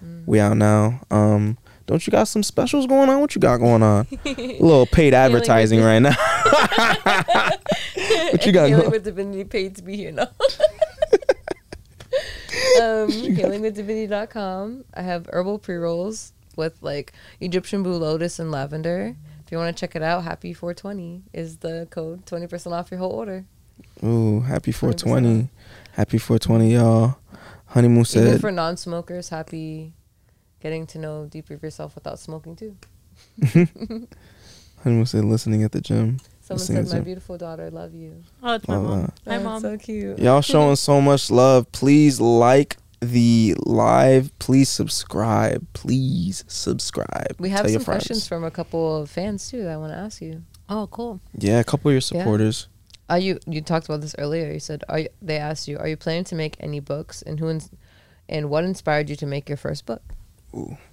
Mm. 0.05 0.27
We 0.27 0.41
out 0.41 0.57
now. 0.57 1.01
Um, 1.11 1.59
don't 1.87 2.07
you 2.07 2.11
got 2.11 2.25
some 2.25 2.43
specials 2.43 2.87
going 2.87 3.09
on? 3.09 3.21
What 3.21 3.35
you 3.35 3.41
got 3.41 3.59
going 3.59 3.83
on? 3.83 4.07
a 4.25 4.35
little 4.61 4.87
paid 4.87 5.15
advertising 5.15 5.81
right 5.83 5.99
now. 6.01 6.15
what 8.31 8.47
you 8.47 8.53
got 8.53 8.69
Healing 8.69 8.81
going? 8.83 8.91
with 8.91 9.05
Divinity 9.05 9.45
paid 9.45 9.77
to 9.77 9.83
be 9.83 9.97
here 9.97 10.13
now. 10.13 10.29
Um, 12.81 13.09
healingwithdivinity.com. 13.11 14.85
I 14.95 15.03
have 15.03 15.29
herbal 15.33 15.59
pre 15.59 15.77
rolls 15.77 16.33
with 16.57 16.77
like 16.83 17.13
Egyptian 17.41 17.83
blue 17.83 17.97
lotus 17.97 18.39
and 18.39 18.51
lavender. 18.51 19.17
If 19.45 19.53
you 19.53 19.59
want 19.59 19.75
to 19.75 19.81
check 19.81 19.97
it 19.97 20.03
out, 20.03 20.25
happy 20.25 20.53
420 20.53 21.23
is 21.33 21.59
the 21.59 21.89
code. 21.91 22.27
20% 22.27 22.73
off 22.73 22.91
your 22.91 22.99
whole 22.99 23.13
order. 23.13 23.47
Ooh, 24.05 24.41
happy 24.41 24.73
420. 24.73 25.49
Happy 25.93 26.19
420, 26.19 26.75
y'all. 26.75 27.19
Honeymoon 27.67 27.99
Even 27.99 28.05
said, 28.05 28.41
for 28.41 28.53
non 28.53 28.77
smokers, 28.77 29.31
happy 29.31 29.95
getting 30.61 30.87
to 30.89 30.99
know 30.99 31.27
deeper 31.27 31.55
of 31.55 31.63
yourself 31.63 31.95
without 31.95 32.19
smoking 32.19 32.57
too. 32.57 32.77
Honeymoon 34.83 35.07
said, 35.07 35.25
listening 35.25 35.63
at 35.63 35.73
the 35.73 35.81
gym. 35.81 36.19
Someone 36.49 36.61
Listening 36.61 36.87
said, 36.87 36.99
My 37.01 37.05
beautiful 37.05 37.37
daughter, 37.37 37.71
love 37.71 37.93
you. 37.95 38.23
Oh, 38.43 38.55
it's 38.55 38.67
my 38.67 38.77
Love 38.77 38.85
mom. 38.85 39.01
that. 39.25 39.31
Hi, 39.31 39.37
Oh, 39.37 39.43
mom. 39.45 39.61
So 39.61 39.77
cute. 39.77 40.19
Y'all 40.19 40.41
showing 40.41 40.77
so 40.77 40.99
much 41.01 41.31
love. 41.31 41.71
Please 41.73 42.21
like 42.21 42.79
the 43.01 43.55
live. 43.67 44.37
Please 44.39 44.71
subscribe. 44.71 45.67
Please 45.75 46.45
subscribe. 46.49 47.37
We 47.39 47.51
have 47.51 47.67
Tell 47.67 47.69
some 47.75 47.85
friends. 47.85 48.05
questions 48.07 48.27
from 48.27 48.45
a 48.45 48.51
couple 48.51 48.97
of 48.97 49.11
fans 49.11 49.51
too 49.51 49.63
that 49.65 49.73
I 49.73 49.77
want 49.77 49.93
to 49.93 49.99
ask 49.99 50.23
you. 50.23 50.43
Oh, 50.71 50.89
cool. 50.91 51.21
Yeah, 51.37 51.61
a 51.61 51.65
couple 51.65 51.91
of 51.91 51.93
your 51.93 52.01
supporters. 52.01 52.69
Are 53.11 53.19
you 53.19 53.39
you 53.47 53.61
talked 53.61 53.87
about 53.87 54.01
this 54.01 54.15
earlier? 54.19 54.51
You 54.51 54.59
said 54.61 54.85
are 54.89 55.01
you, 55.01 55.09
they 55.21 55.37
asked 55.39 55.69
you 55.69 55.79
are 55.79 55.87
you 55.89 55.97
planning 55.99 56.25
to 56.25 56.35
make 56.35 56.57
any 56.61 56.81
books 56.81 57.21
and 57.23 57.39
who 57.41 57.49
ins- 57.51 57.71
and 58.29 58.49
what 58.51 58.65
inspired 58.65 59.09
you 59.11 59.17
to 59.17 59.27
make 59.27 59.49
your 59.51 59.57
first 59.59 59.85
book? 59.87 60.03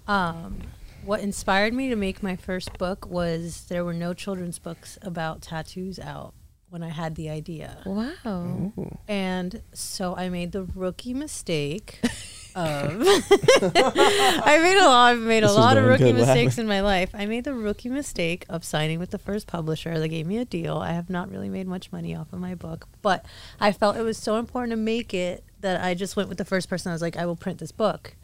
Um, 0.08 0.60
what 1.06 1.20
inspired 1.22 1.74
me 1.74 1.90
to 1.90 1.96
make 1.96 2.22
my 2.24 2.36
first 2.36 2.78
book 2.78 3.08
was 3.08 3.66
there 3.70 3.86
were 3.86 3.94
no 3.94 4.14
children's 4.14 4.60
books 4.60 4.98
about 5.02 5.42
tattoos 5.42 6.00
out 6.00 6.34
when 6.70 6.84
I 6.84 6.90
had 6.90 7.16
the 7.16 7.30
idea. 7.30 7.78
Wow. 7.86 8.74
And 9.08 9.62
so 9.74 10.16
I 10.16 10.30
made 10.30 10.52
the 10.52 10.64
rookie 10.64 11.14
mistake 11.14 12.00
of 12.56 13.02
I 13.06 14.60
made 14.62 14.78
a 14.78 14.86
lot 14.88 15.12
I've 15.12 15.20
made 15.20 15.40
a 15.40 15.48
This 15.48 15.52
is 15.52 15.58
lot 15.58 15.78
of 15.78 15.86
rookie 15.86 16.14
mistakes 16.14 16.56
happened? 16.56 16.60
in 16.60 16.68
my 16.68 16.82
life. 16.82 17.10
I 17.14 17.26
made 17.26 17.44
the 17.44 17.54
rookie 17.54 17.90
mistake 17.90 18.46
of 18.50 18.64
signing 18.64 18.98
with 19.00 19.12
the 19.12 19.18
first 19.20 19.46
publisher. 19.48 20.00
They 20.00 20.08
gave 20.08 20.26
me 20.26 20.38
a 20.38 20.46
deal. 20.46 20.78
I 20.78 20.94
have 20.94 21.10
not 21.10 21.30
really 21.30 21.50
made 21.50 21.68
much 21.68 21.92
money 21.92 22.16
off 22.16 22.32
of 22.34 22.40
my 22.40 22.56
book, 22.56 22.88
but 23.02 23.26
I 23.60 23.72
felt 23.72 23.98
it 23.98 24.02
was 24.04 24.18
so 24.18 24.38
important 24.38 24.72
to 24.72 24.78
make 24.78 25.14
it 25.14 25.44
that 25.62 25.84
I 25.84 25.94
just 25.94 26.16
went 26.16 26.30
with 26.30 26.38
the 26.38 26.46
first 26.46 26.70
person. 26.70 26.92
I 26.92 26.96
was 26.96 27.02
like, 27.02 27.18
I 27.18 27.26
will 27.26 27.36
print 27.36 27.60
this 27.60 27.72
book. 27.72 28.16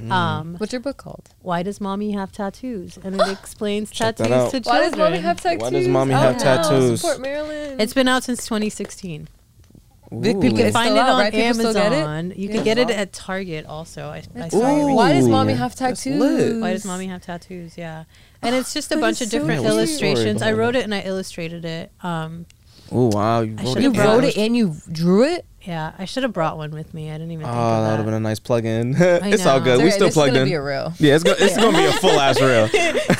Mm. 0.00 0.10
Um, 0.12 0.54
What's 0.58 0.72
your 0.72 0.80
book 0.80 0.96
called? 0.96 1.30
why 1.42 1.62
does 1.62 1.80
mommy 1.80 2.12
have 2.12 2.32
tattoos? 2.32 2.98
And 3.02 3.20
it 3.20 3.28
explains 3.40 3.90
Check 3.90 4.16
that 4.16 4.28
tattoos 4.28 4.32
out. 4.46 4.50
to 4.52 4.60
children. 4.60 4.74
Why 4.76 4.88
does 4.88 4.96
mommy 4.96 5.18
have 5.18 5.40
tattoos? 5.40 5.60
Why 5.62 5.70
does 5.70 5.88
mommy 5.88 6.14
have 6.14 6.36
now. 6.38 6.62
tattoos? 6.62 7.00
Support 7.00 7.20
Marilyn. 7.20 7.80
It's 7.80 7.92
been 7.94 8.08
out 8.08 8.24
since 8.24 8.44
2016. 8.46 9.28
Big 10.20 10.36
Ooh. 10.36 10.42
You 10.44 10.50
can 10.50 10.66
It's 10.66 10.72
find 10.72 10.96
it 10.96 10.98
out, 10.98 11.10
on 11.10 11.20
right? 11.20 11.32
People 11.32 11.66
it? 11.66 11.76
Amazon. 11.76 12.32
You 12.34 12.48
Yeah. 12.48 12.54
can 12.56 12.64
get 12.64 12.78
it 12.78 12.90
at 12.90 13.12
Target 13.12 13.64
also. 13.66 14.08
I, 14.08 14.22
I 14.34 14.48
saw 14.48 14.56
it 14.58 14.62
Ooh. 14.62 14.66
recently. 14.74 14.94
Why 14.94 15.12
does 15.12 15.28
mommy 15.28 15.52
have 15.52 15.76
tattoos? 15.76 16.60
Why 16.60 16.72
does 16.72 16.84
mommy 16.84 17.06
have 17.06 17.22
tattoos? 17.22 17.78
Yeah, 17.78 18.04
and 18.42 18.54
it's 18.56 18.72
just 18.78 18.90
a 18.90 18.96
bunch 18.96 19.20
of 19.20 19.28
so 19.28 19.38
different 19.38 19.60
cute. 19.62 19.72
What's 19.72 19.88
the 19.90 19.96
story 19.96 20.10
illustrations. 20.10 20.42
I 20.42 20.52
wrote 20.52 20.74
it? 20.74 20.80
it 20.80 20.84
and 20.84 20.94
I 20.96 21.02
illustrated 21.02 21.64
it. 21.64 21.92
Um, 22.02 22.46
Oh 22.92 23.06
wow, 23.12 23.40
you 23.42 23.54
wrote 23.56 23.76
it. 23.76 23.82
You 23.82 23.92
wrote 23.92 24.24
it 24.24 24.36
and 24.36 24.56
you 24.56 24.74
drew 24.90 25.24
it? 25.24 25.44
yeah, 25.62 25.92
I 25.98 26.06
should 26.06 26.22
have 26.22 26.32
brought 26.32 26.56
one 26.56 26.70
with 26.70 26.94
me. 26.94 27.10
I 27.10 27.12
didn't 27.14 27.32
even 27.32 27.44
Oh, 27.44 27.48
think 27.48 27.54
that 27.58 27.84
of 27.84 27.90
would 27.90 27.96
have 27.98 28.04
been 28.06 28.14
a 28.14 28.20
nice 28.20 28.38
plug-in. 28.40 28.94
it's 28.98 29.44
all 29.44 29.60
good. 29.60 29.74
It's 29.74 29.78
We 29.82 29.84
okay, 29.88 29.90
still 29.90 30.06
this 30.06 30.12
is 30.12 30.14
plugged 30.14 30.32
gonna 30.32 30.40
in. 30.44 30.48
be 30.48 30.54
a 30.54 30.62
real. 30.62 30.92
yeah, 30.98 31.14
it's, 31.14 31.22
go- 31.22 31.34
it's 31.38 31.56
gonna 31.56 31.76
be 31.76 31.84
a 31.84 31.92
full 31.92 32.18
ass 32.18 32.40
reel. 32.40 32.64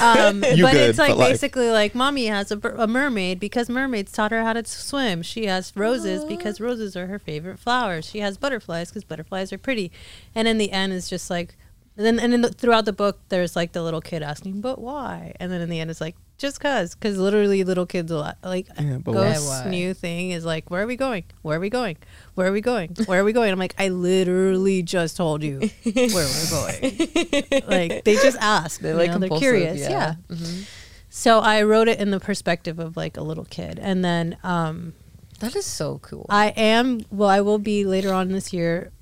um, 0.01 0.43
You 0.57 0.64
but 0.64 0.73
good, 0.73 0.91
it's 0.91 0.99
like 0.99 1.16
but, 1.16 1.29
basically 1.29 1.71
like 1.71 1.95
mommy 1.95 2.27
has 2.27 2.51
a, 2.51 2.59
a 2.59 2.87
mermaid 2.87 3.39
because 3.41 3.68
mermaids 3.68 4.11
taught 4.12 4.31
her 4.31 4.43
how 4.43 4.55
to 4.55 4.64
swim. 4.64 5.23
She 5.23 5.47
has 5.47 5.73
roses 5.77 6.25
because 6.25 6.61
roses 6.61 6.97
are 6.97 7.07
her 7.09 7.18
favorite 7.18 7.59
flowers. 7.59 8.07
She 8.07 8.21
has 8.21 8.39
butterflies 8.39 8.89
because 8.91 9.05
butterflies 9.05 9.53
are 9.53 9.59
pretty. 9.59 9.93
And 10.35 10.49
in 10.49 10.57
the 10.59 10.73
end, 10.73 10.93
it's 10.95 11.11
just 11.11 11.29
like, 11.31 11.57
and 11.97 12.07
then 12.07 12.18
and 12.18 12.33
then 12.33 12.41
the, 12.41 12.49
throughout 12.49 12.87
the 12.87 12.93
book, 12.95 13.21
there's 13.29 13.55
like 13.55 13.73
the 13.73 13.83
little 13.83 14.01
kid 14.01 14.23
asking, 14.23 14.62
"But 14.62 14.81
why?" 14.81 15.35
And 15.39 15.53
then 15.53 15.61
in 15.61 15.68
the 15.68 15.79
end, 15.79 15.91
it's 15.91 16.01
like, 16.01 16.16
"Just 16.41 16.59
cause," 16.59 16.95
because 16.95 17.18
literally 17.18 17.62
little 17.62 17.86
kids 17.86 18.11
a 18.11 18.16
lot 18.16 18.38
like 18.43 18.66
Yeah, 18.80 18.99
but 18.99 19.14
why? 19.14 19.34
Ghost's 19.34 19.66
new 19.66 19.95
thing 19.95 20.30
is 20.32 20.45
like, 20.45 20.70
"Where 20.70 20.82
are 20.82 20.86
we 20.86 20.97
going? 20.97 21.24
Where 21.43 21.57
are 21.59 21.61
we 21.61 21.70
going? 21.70 21.99
Where 22.34 22.47
are 22.49 22.53
we 22.53 22.61
going? 22.61 22.97
Where 23.07 23.20
are 23.20 23.24
we 23.24 23.32
going?" 23.32 23.53
I'm 23.53 23.59
like, 23.59 23.74
I 23.78 23.88
literally 23.91 24.82
just 24.82 25.16
told 25.16 25.43
you 25.45 25.61
where 25.84 26.26
we're 26.26 26.51
going. 26.51 27.62
like 27.68 28.05
they 28.05 28.14
just 28.16 28.38
ask. 28.41 28.80
They're 28.80 28.93
you 28.93 28.99
like 28.99 29.11
know, 29.12 29.18
they're 29.18 29.38
curious. 29.38 29.78
yeah. 29.80 29.91
yeah. 29.91 30.14
Mhm. 30.34 30.66
So 31.11 31.41
I 31.41 31.62
wrote 31.62 31.88
it 31.88 32.01
in 32.01 32.11
the 32.11 32.20
perspective 32.20 32.78
of 32.78 32.97
like 32.97 33.16
a 33.16 33.22
little 33.22 33.45
kid, 33.45 33.78
and 33.80 34.05
then 34.05 34.36
um, 34.43 34.95
That 35.41 35.55
is 35.57 35.66
so 35.66 35.99
cool. 35.99 36.26
I 36.30 36.49
am 36.57 37.01
well. 37.11 37.28
I 37.28 37.41
will 37.43 37.59
be 37.59 37.84
later 37.84 38.12
on 38.12 38.28
this 38.28 38.53
year 38.53 38.93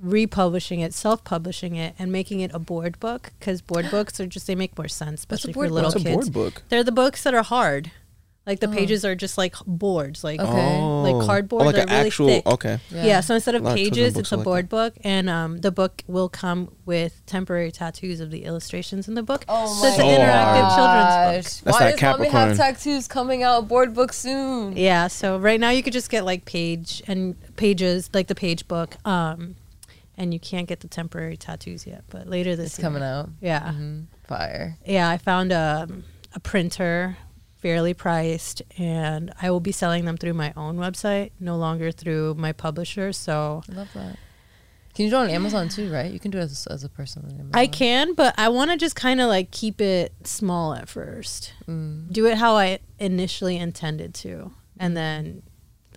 republishing 0.00 0.80
it, 0.80 0.94
self-publishing 0.94 1.76
it, 1.76 1.94
and 1.98 2.10
making 2.12 2.40
it 2.40 2.50
a 2.54 2.58
board 2.58 2.98
book 3.00 3.32
because 3.38 3.60
board 3.62 3.88
books 3.90 4.20
are 4.20 4.26
just 4.26 4.46
they 4.46 4.54
make 4.54 4.76
more 4.78 4.88
sense, 4.88 5.10
What's 5.10 5.44
especially 5.44 5.52
board 5.54 5.68
for 5.68 5.74
little 5.74 5.90
What's 5.90 6.02
a 6.02 6.04
kids. 6.08 6.30
board 6.30 6.54
book? 6.54 6.62
They're 6.68 6.84
the 6.84 6.92
books 6.92 7.22
that 7.24 7.34
are 7.34 7.42
hard. 7.42 7.90
Like 8.46 8.60
the 8.60 8.66
Oh. 8.68 8.72
pages 8.72 9.04
are 9.04 9.14
just 9.14 9.36
like 9.36 9.54
boards, 9.66 10.24
like 10.24 10.40
Okay. 10.40 10.80
like 10.80 11.26
cardboard. 11.26 11.62
Oh, 11.62 11.66
like 11.66 11.74
they're 11.74 11.84
an 11.84 11.90
really 11.90 12.06
actual. 12.06 12.28
thick. 12.28 12.46
Okay. 12.46 12.78
Yeah. 12.90 13.20
so 13.20 13.34
instead 13.34 13.54
of 13.54 13.62
A 13.62 13.68
of 13.68 13.74
pages, 13.74 14.16
it's 14.16 14.32
a 14.32 14.36
are 14.36 14.38
like 14.38 14.44
board 14.46 14.64
that. 14.64 14.70
book, 14.70 14.94
and 15.04 15.28
um, 15.28 15.58
the 15.58 15.70
book 15.70 16.02
will 16.06 16.30
come 16.30 16.70
with 16.86 17.20
temporary 17.26 17.70
tattoos 17.70 18.20
of 18.20 18.30
the 18.30 18.44
illustrations 18.44 19.06
in 19.06 19.12
the 19.12 19.22
book. 19.22 19.44
Oh 19.50 19.66
so 19.82 19.88
it's 19.88 19.98
an 19.98 20.06
my 20.06 20.12
interactive 20.12 20.74
children's 20.76 21.14
book. 21.14 21.34
Gosh. 21.34 21.60
That's 21.60 21.62
Why 21.78 21.90
that 21.90 21.98
does 21.98 22.18
mommy 22.18 22.28
have 22.30 22.56
tattoos 22.56 23.06
coming 23.06 23.42
out 23.42 23.68
board 23.68 23.92
book 23.92 24.14
soon? 24.14 24.74
Yeah, 24.78 25.08
so 25.08 25.36
right 25.36 25.60
now 25.60 25.68
you 25.68 25.82
could 25.82 25.92
just 25.92 26.08
get 26.08 26.24
like 26.24 26.46
page 26.46 27.02
and 27.06 27.36
pages, 27.56 28.08
like 28.14 28.28
the 28.28 28.34
page 28.34 28.66
book, 28.66 28.96
um, 29.06 29.56
and 30.18 30.34
you 30.34 30.40
can't 30.40 30.68
get 30.68 30.80
the 30.80 30.88
temporary 30.88 31.36
tattoos 31.38 31.86
yet. 31.86 32.04
But 32.10 32.26
later 32.28 32.54
this 32.56 32.66
It's 32.72 32.78
year. 32.78 32.82
coming 32.86 33.02
out. 33.02 33.30
Yeah, 33.40 33.72
Mhm. 33.72 34.06
Fire. 34.24 34.76
yeah. 34.84 35.08
I 35.08 35.16
found 35.16 35.50
a 35.52 35.88
a 36.34 36.40
printer, 36.40 37.16
fairly 37.56 37.94
priced, 37.94 38.60
and 38.76 39.32
I 39.40 39.50
will 39.50 39.60
be 39.60 39.72
selling 39.72 40.04
them 40.04 40.18
through 40.18 40.34
my 40.34 40.52
own 40.56 40.76
website, 40.76 41.30
no 41.40 41.56
longer 41.56 41.90
through 41.90 42.34
my 42.34 42.52
publisher. 42.52 43.12
So 43.14 43.62
I 43.70 43.72
love 43.72 43.88
that. 43.94 44.16
Can 44.94 45.04
you 45.04 45.10
do 45.10 45.16
it 45.16 45.20
on 45.20 45.30
Amazon 45.30 45.68
too, 45.68 45.90
right? 45.92 46.12
You 46.12 46.18
can 46.18 46.30
do 46.32 46.38
it 46.38 46.42
as, 46.42 46.66
as 46.66 46.82
a 46.84 46.88
person 46.88 47.22
on 47.24 47.30
Amazon. 47.30 47.50
I 47.54 47.66
can, 47.68 48.14
but 48.14 48.34
I 48.36 48.48
want 48.48 48.70
to 48.72 48.76
just 48.76 48.96
kind 48.96 49.20
of 49.20 49.28
like 49.28 49.50
keep 49.52 49.80
it 49.80 50.12
small 50.24 50.74
at 50.74 50.88
first. 50.88 51.52
Mm. 51.68 52.12
Do 52.12 52.26
it 52.26 52.36
how 52.36 52.56
I 52.56 52.80
initially 52.98 53.56
intended 53.56 54.12
to, 54.16 54.50
and 54.78 54.96
then 54.96 55.42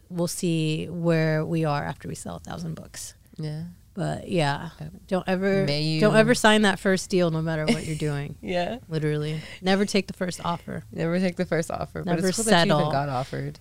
we'll 0.10 0.28
see 0.28 0.88
where 0.88 1.44
we 1.46 1.66
are 1.66 1.84
after 1.84 2.08
we 2.08 2.16
sell 2.16 2.36
a 2.36 2.40
thousand 2.40 2.76
books. 2.76 3.16
Yeah. 3.38 3.64
But 3.94 4.30
yeah, 4.30 4.70
don't 5.08 5.28
ever 5.28 5.66
May 5.66 5.82
you- 5.84 6.00
don't 6.00 6.16
ever 6.16 6.34
sign 6.34 6.62
that 6.62 6.80
first 6.80 7.10
deal, 7.10 7.30
no 7.30 7.42
matter 7.42 7.66
what 7.66 7.86
you're 7.86 7.96
doing. 7.98 8.36
Yeah. 8.42 8.78
Literally, 8.88 9.42
never 9.62 9.86
take 9.86 10.08
the 10.08 10.14
first 10.14 10.40
offer. 10.46 10.84
Never 10.92 11.20
take 11.20 11.36
the 11.36 11.46
first 11.46 11.70
offer. 11.70 12.04
but 12.04 12.16
Never 12.16 12.30
it's 12.30 12.38
cool 12.38 12.46
that 12.46 12.68
you 12.68 12.74
even 12.74 12.92
got 12.92 13.10
offered. 13.10 13.60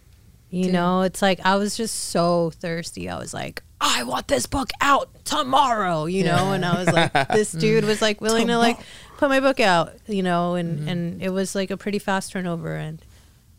You 0.49 0.65
Dude. 0.65 0.73
know, 0.73 1.03
it's 1.03 1.21
like 1.23 1.41
I 1.45 1.57
was 1.57 1.77
just 1.77 1.95
so 2.11 2.51
thirsty. 2.51 3.09
I 3.09 3.19
was 3.19 3.33
like, 3.35 3.63
I 3.81 4.03
want 4.05 4.29
this 4.29 4.47
book 4.47 4.71
out 4.81 5.25
tomorrow. 5.25 6.07
You 6.07 6.25
know, 6.25 6.53
and 6.53 6.65
I 6.65 6.79
was 6.85 6.93
like, 6.93 7.13
this 7.33 7.51
dude 7.53 7.85
was 7.85 8.01
like 8.03 8.21
willing 8.21 8.47
to 8.49 8.59
like 8.59 8.79
put 9.19 9.29
my 9.29 9.41
book 9.41 9.59
out. 9.61 9.95
You 10.07 10.23
know, 10.23 10.55
and 10.55 10.89
and 10.89 11.23
it 11.23 11.31
was 11.31 11.55
like 11.57 11.71
a 11.71 11.77
pretty 11.77 11.99
fast 11.99 12.33
turnover. 12.33 12.75
And 12.75 13.01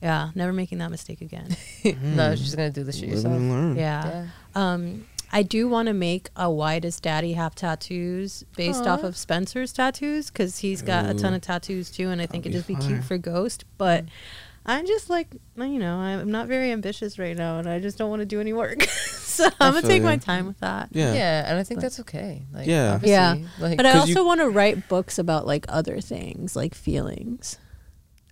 yeah, 0.01 0.31
never 0.35 0.51
making 0.51 0.79
that 0.79 0.89
mistake 0.91 1.21
again. 1.21 1.55
no, 2.01 2.35
she's 2.35 2.55
gonna 2.55 2.71
do 2.71 2.83
this 2.83 2.97
shit 2.97 3.09
Live 3.09 3.23
yourself. 3.23 3.77
Yeah. 3.77 4.05
Yeah. 4.05 4.25
Um, 4.55 5.05
I 5.31 5.43
do 5.43 5.67
want 5.69 5.87
to 5.87 5.93
make 5.93 6.29
a 6.35 6.51
why 6.51 6.79
does 6.79 6.99
daddy 6.99 7.33
have 7.33 7.55
tattoos 7.55 8.43
based 8.57 8.85
off 8.85 9.03
of 9.03 9.15
Spencer's 9.15 9.71
tattoos 9.71 10.29
because 10.29 10.59
he's 10.59 10.81
got 10.81 11.09
a 11.09 11.13
ton 11.13 11.33
of 11.33 11.41
tattoos 11.41 11.89
too, 11.89 12.09
and 12.09 12.21
I 12.21 12.25
think 12.25 12.43
That'd 12.43 12.55
it'd 12.55 12.59
just 12.59 12.67
be 12.67 12.75
fire. 12.75 12.97
cute 12.97 13.03
for 13.05 13.17
Ghost. 13.17 13.63
But 13.77 14.05
I'm 14.65 14.85
just 14.85 15.09
like, 15.09 15.27
you 15.55 15.79
know, 15.79 15.95
I'm 15.95 16.29
not 16.29 16.47
very 16.47 16.71
ambitious 16.71 17.17
right 17.17 17.35
now, 17.35 17.59
and 17.59 17.69
I 17.69 17.79
just 17.79 17.97
don't 17.97 18.09
want 18.09 18.19
to 18.19 18.25
do 18.25 18.41
any 18.41 18.53
work. 18.53 18.83
so 19.31 19.45
I'm 19.45 19.51
gonna 19.73 19.81
feel 19.81 19.89
take 19.89 20.03
my 20.03 20.17
time 20.17 20.47
with 20.47 20.59
that. 20.59 20.89
Yeah. 20.91 21.13
Yeah. 21.13 21.49
and 21.49 21.57
I 21.57 21.63
think 21.63 21.79
that's 21.79 21.99
okay. 22.01 22.43
Like, 22.53 22.67
Yeah. 22.67 22.99
Yeah. 23.01 23.37
Like, 23.59 23.77
But 23.77 23.85
I 23.85 23.97
also 23.97 24.25
want 24.25 24.41
to 24.41 24.49
write 24.49 24.87
books 24.89 25.17
about 25.17 25.47
like 25.47 25.65
other 25.69 26.01
things, 26.01 26.55
like 26.55 26.75
feelings. 26.75 27.57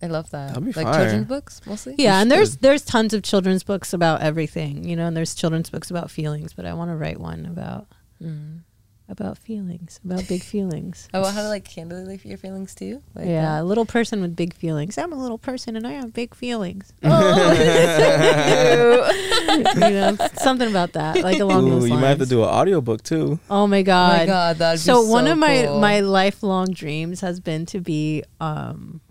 I 0.02 0.08
love 0.08 0.30
that. 0.32 0.50
That'd 0.50 0.66
be 0.66 0.72
like 0.72 0.88
fire. 0.88 1.04
children's 1.04 1.28
books 1.28 1.62
mostly. 1.66 1.96
Yeah, 1.98 2.22
and 2.22 2.32
there's 2.32 2.52
should. 2.52 2.62
there's 2.62 2.84
tons 2.84 3.14
of 3.14 3.24
children's 3.24 3.64
books 3.64 3.92
about 3.94 4.22
everything, 4.22 4.88
you 4.88 4.96
know, 4.96 5.08
and 5.08 5.18
there's 5.18 5.36
children's 5.36 5.70
books 5.70 5.92
about 5.92 6.10
feelings, 6.10 6.54
but 6.54 6.66
I 6.66 6.74
want 6.74 6.90
to 6.92 6.96
write 6.96 7.20
one 7.20 7.46
about 7.46 7.88
Mm. 8.24 8.60
about 9.08 9.38
feelings, 9.38 10.00
about 10.06 10.28
big 10.28 10.44
feelings. 10.44 11.08
Oh, 11.16 11.24
how 11.26 11.42
to 11.42 11.48
like 11.50 11.68
handle 11.72 12.06
like, 12.06 12.24
your 12.26 12.38
feelings 12.38 12.76
too. 12.76 13.02
Like 13.16 13.28
yeah, 13.28 13.62
a 13.62 13.64
little 13.64 13.86
person 13.86 14.22
with 14.22 14.36
big 14.36 14.54
feelings. 14.54 14.98
I'm 14.98 15.12
a 15.14 15.22
little 15.22 15.38
person 15.38 15.76
and 15.76 15.86
I 15.88 15.94
have 15.94 16.14
big 16.14 16.36
feelings. 16.36 16.94
that. 17.02 17.10
you 19.76 19.80
know, 19.82 20.18
something 20.36 20.70
about 20.70 20.94
that, 20.94 21.22
like 21.24 21.40
along 21.40 21.68
Ooh, 21.68 21.80
those 21.80 21.90
you 21.90 21.96
might 21.96 22.10
have 22.10 22.20
to 22.20 22.26
do 22.26 22.44
an 22.44 22.50
audiobook 22.50 23.04
too. 23.04 23.40
Oh 23.50 23.68
my 23.68 23.80
oh 23.80 23.84
god! 23.84 24.18
my 24.20 24.26
god, 24.26 24.58
that'd 24.58 24.80
so 24.80 25.04
be 25.04 25.10
one 25.10 25.26
so 25.26 25.32
of 25.34 25.38
my 25.38 25.64
cool. 25.64 25.80
my 25.80 26.00
lifelong 26.02 26.72
dreams 26.72 27.22
has 27.22 27.40
been 27.40 27.66
to 27.68 27.80
be 27.82 28.24
um 28.40 29.02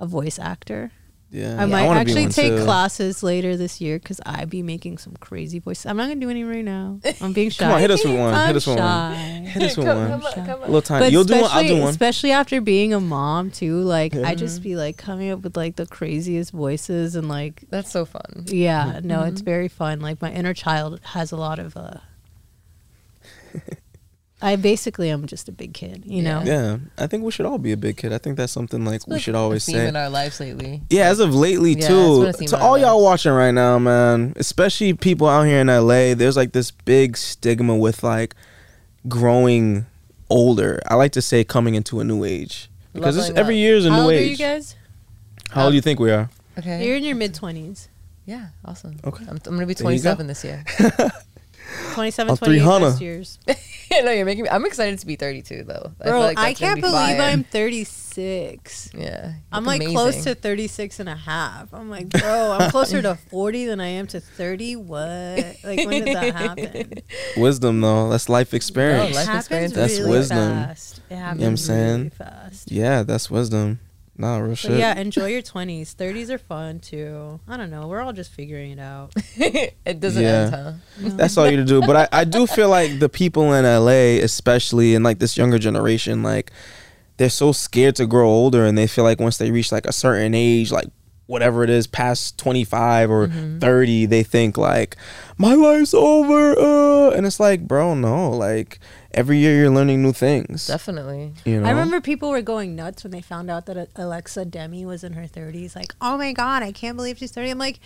a 0.00 0.06
voice 0.06 0.38
actor. 0.38 0.90
Yeah, 1.30 1.60
I 1.60 1.66
might 1.66 1.84
wanna 1.86 2.00
actually 2.00 2.28
take 2.28 2.56
too. 2.56 2.64
classes 2.64 3.22
later 3.22 3.54
this 3.54 3.82
year 3.82 3.98
because 3.98 4.18
I 4.24 4.46
be 4.46 4.62
making 4.62 4.96
some 4.96 5.14
crazy 5.20 5.58
voices. 5.58 5.84
I'm 5.84 5.98
not 5.98 6.04
gonna 6.08 6.20
do 6.20 6.30
any 6.30 6.42
right 6.42 6.64
now. 6.64 7.00
I'm 7.20 7.34
being 7.34 7.50
shy. 7.56 7.64
Come 7.66 7.74
on, 7.74 7.80
hit 7.80 7.90
us 7.90 8.02
with 8.02 8.18
one. 8.18 8.32
I'm 8.32 8.46
Hit 8.46 8.56
us 8.56 8.66
with 8.66 8.78
one. 8.78 9.14
Hit 9.44 9.62
us 9.62 9.76
with 9.76 9.86
Come- 9.86 9.98
one. 9.98 10.08
come 10.08 10.24
on, 10.24 10.32
Shy. 10.32 10.46
come 10.46 10.58
A 10.62 10.64
little 10.64 10.80
tiny. 10.80 11.04
But 11.04 11.12
You'll 11.12 11.24
do 11.24 11.42
one. 11.42 11.50
I'll 11.52 11.68
do 11.68 11.80
one. 11.80 11.90
especially 11.90 12.32
after 12.32 12.62
being 12.62 12.94
a 12.94 13.00
mom 13.00 13.50
too. 13.50 13.76
Like 13.82 14.14
Yeah. 14.14 14.26
I 14.26 14.34
just 14.36 14.62
be 14.62 14.74
like 14.74 14.96
coming 14.96 15.28
up 15.30 15.42
with 15.42 15.54
like 15.54 15.76
the 15.76 15.84
craziest 15.84 16.50
voices 16.52 17.14
and 17.14 17.28
like 17.28 17.62
That's 17.68 17.90
so 17.90 18.06
fun. 18.06 18.44
yeah, 18.46 19.00
no, 19.04 19.24
it's 19.24 19.42
Mhm. 19.42 19.44
very 19.44 19.68
fun. 19.68 20.00
Like 20.00 20.22
my 20.22 20.32
inner 20.32 20.54
child 20.54 20.98
has 21.12 21.30
a 21.30 21.36
lot 21.36 21.58
of 21.58 21.76
uh 21.76 21.98
I 24.40 24.54
basically 24.56 25.10
am 25.10 25.26
just 25.26 25.48
a 25.48 25.52
big 25.52 25.74
kid, 25.74 26.04
you 26.06 26.22
know. 26.22 26.42
Yeah, 26.44 26.78
I 26.96 27.08
think 27.08 27.24
we 27.24 27.32
should 27.32 27.44
all 27.46 27.58
be 27.58 27.72
a 27.72 27.76
big 27.76 27.96
kid. 27.96 28.12
I 28.12 28.18
think 28.18 28.36
that's 28.36 28.52
something 28.52 28.84
like 28.84 29.04
we 29.08 29.18
should 29.18 29.34
always 29.34 29.64
say. 29.64 29.88
in 29.88 29.96
our 29.96 30.08
lives 30.08 30.38
lately. 30.38 30.82
Yeah, 30.90 31.08
as 31.08 31.18
of 31.18 31.34
lately 31.34 31.72
Yeah, 31.74 31.88
too. 31.88 32.20
been 32.20 32.28
a 32.28 32.32
theme 32.32 32.48
To 32.48 32.58
all 32.58 32.78
y'all 32.78 32.98
lives. 33.02 33.04
watching 33.24 33.32
right 33.32 33.50
now, 33.50 33.78
man, 33.80 34.34
especially 34.36 34.94
people 34.94 35.28
out 35.28 35.42
here 35.42 35.58
in 35.60 35.66
LA, 35.66 36.14
there's 36.14 36.36
like 36.36 36.52
this 36.52 36.70
big 36.70 37.16
stigma 37.16 37.76
with 37.76 38.04
like 38.04 38.36
growing 39.08 39.86
older. 40.30 40.80
I 40.86 40.94
like 40.94 41.12
to 41.12 41.22
say 41.22 41.42
coming 41.44 41.74
into 41.74 41.98
a 42.00 42.04
new 42.04 42.24
age 42.24 42.70
because 42.92 43.16
it's, 43.16 43.36
every 43.36 43.56
year 43.56 43.76
is 43.76 43.86
a 43.86 43.90
How 43.90 43.96
new 43.96 44.02
old 44.02 44.12
are 44.12 44.16
age. 44.16 44.30
you 44.30 44.36
guys? 44.36 44.76
How 45.50 45.64
old 45.64 45.72
do 45.72 45.76
you 45.76 45.80
um, 45.80 45.82
think 45.82 45.98
we 46.00 46.10
are? 46.10 46.30
Okay. 46.58 46.86
You're 46.86 46.96
in 46.96 47.04
your 47.04 47.16
mid 47.16 47.34
twenties. 47.34 47.88
yeah, 48.26 48.48
awesome. 48.64 48.98
Okay. 49.04 49.24
I'm, 49.28 49.38
I'm 49.46 49.54
gonna 49.54 49.66
be 49.66 49.74
There 49.74 49.90
you 49.90 49.98
go. 50.02 50.14
27 50.14 50.26
this 50.26 50.44
year. 50.44 50.64
27, 51.94 52.30
On 52.30 52.36
28 52.36 52.58
300. 52.58 52.86
last 52.86 53.00
years. 53.00 53.38
no, 53.90 54.10
you're 54.10 54.26
making 54.26 54.44
me. 54.44 54.50
I'm 54.50 54.66
excited 54.66 54.98
to 54.98 55.06
be 55.06 55.16
32 55.16 55.64
though. 55.64 55.92
I, 56.00 56.04
feel 56.04 56.12
Bro, 56.12 56.20
like 56.20 56.38
I 56.38 56.54
can't 56.54 56.76
be 56.76 56.82
believe 56.82 56.94
fire. 57.16 57.20
I'm 57.20 57.44
36. 57.44 58.90
Yeah, 58.94 59.32
I'm 59.50 59.64
look 59.64 59.78
like 59.80 59.88
close 59.88 60.24
to 60.24 60.34
36 60.34 61.00
and 61.00 61.08
a 61.08 61.14
half. 61.16 61.72
I'm 61.72 61.88
like, 61.88 62.08
bro, 62.08 62.56
I'm 62.58 62.70
closer 62.72 63.00
to 63.02 63.14
40 63.14 63.66
than 63.66 63.80
I 63.80 63.86
am 63.88 64.06
to 64.08 64.20
30. 64.20 64.76
What? 64.76 64.98
Like, 65.64 65.86
when 65.86 66.04
did 66.04 66.16
that 66.16 66.34
happen? 66.34 66.94
Wisdom 67.36 67.80
though, 67.80 68.10
that's 68.10 68.28
life 68.28 68.52
No, 68.52 68.56
experience. 68.56 69.14
life 69.14 69.24
it 69.24 69.26
happens 69.26 69.44
experience. 69.44 69.72
That's 69.72 69.98
really 69.98 70.10
wisdom. 70.10 70.64
fast. 70.64 71.00
It 71.10 71.16
happens 71.16 71.42
I'm 71.42 71.46
really 71.46 71.56
saying? 71.56 72.10
fast. 72.10 72.70
yeah, 72.72 73.02
that's 73.02 73.30
wisdom. 73.30 73.80
Nah, 74.20 74.38
real 74.38 74.48
But 74.50 74.58
shit. 74.58 74.78
yeah, 74.78 74.98
enjoy 74.98 75.26
your 75.26 75.42
20s. 75.42 75.94
30s 75.94 76.28
are 76.30 76.38
fun 76.38 76.80
too. 76.80 77.38
I 77.46 77.56
don't 77.56 77.70
know. 77.70 77.86
We're 77.86 78.00
all 78.00 78.12
just 78.12 78.32
figuring 78.32 78.72
it 78.72 78.80
out. 78.80 79.12
it 79.36 80.00
doesn't 80.00 80.20
Yeah. 80.22 80.28
end, 80.42 80.50
huh? 80.54 80.72
That's 81.16 81.36
all 81.38 81.48
you 81.48 81.56
to 81.58 81.64
do. 81.64 81.80
But 81.80 81.96
I, 82.12 82.20
I 82.20 82.24
do 82.24 82.46
feel 82.48 82.68
like 82.68 82.98
the 82.98 83.08
people 83.08 83.52
in 83.54 83.64
LA, 83.64 84.20
especially 84.24 84.94
in 84.96 85.04
like 85.04 85.20
this 85.20 85.36
younger 85.36 85.58
generation, 85.60 86.24
like 86.24 86.50
they're 87.16 87.30
so 87.30 87.52
scared 87.52 87.94
to 87.96 88.06
grow 88.06 88.28
older 88.28 88.66
and 88.66 88.76
they 88.76 88.88
feel 88.88 89.04
like 89.04 89.20
once 89.20 89.38
they 89.38 89.52
reach 89.52 89.70
like 89.70 89.86
a 89.86 89.92
certain 89.92 90.34
age, 90.34 90.72
like 90.72 90.88
whatever 91.26 91.62
it 91.62 91.70
is, 91.70 91.86
past 91.86 92.38
25 92.38 93.10
or 93.10 93.28
Mm-hmm. 93.28 93.58
30, 93.60 94.06
they 94.06 94.22
think 94.24 94.56
like, 94.58 94.96
my 95.36 95.54
life's 95.54 95.94
over. 95.94 96.58
Uh. 96.58 97.10
And 97.10 97.24
it's 97.24 97.38
like, 97.38 97.68
bro, 97.68 97.94
no. 97.94 98.30
Like 98.30 98.80
every 99.12 99.38
year 99.38 99.56
you're 99.56 99.70
learning 99.70 100.02
new 100.02 100.12
things. 100.12 100.66
Definitely. 100.66 101.32
You 101.44 101.60
know? 101.60 101.66
I 101.66 101.70
remember 101.70 102.00
people 102.00 102.30
were 102.30 102.42
going 102.42 102.76
nuts 102.76 103.04
when 103.04 103.10
they 103.10 103.22
found 103.22 103.50
out 103.50 103.66
that 103.66 103.88
Alexa 103.96 104.44
Demie 104.46 104.84
was 104.84 105.04
in 105.04 105.14
her 105.14 105.24
30s. 105.24 105.74
Like, 105.74 105.94
oh 106.00 106.18
my 106.18 106.32
God, 106.32 106.62
I 106.62 106.72
can't 106.72 106.96
believe 106.96 107.18
she's 107.18 107.32
30. 107.32 107.50
I'm 107.50 107.58
like, 107.58 107.80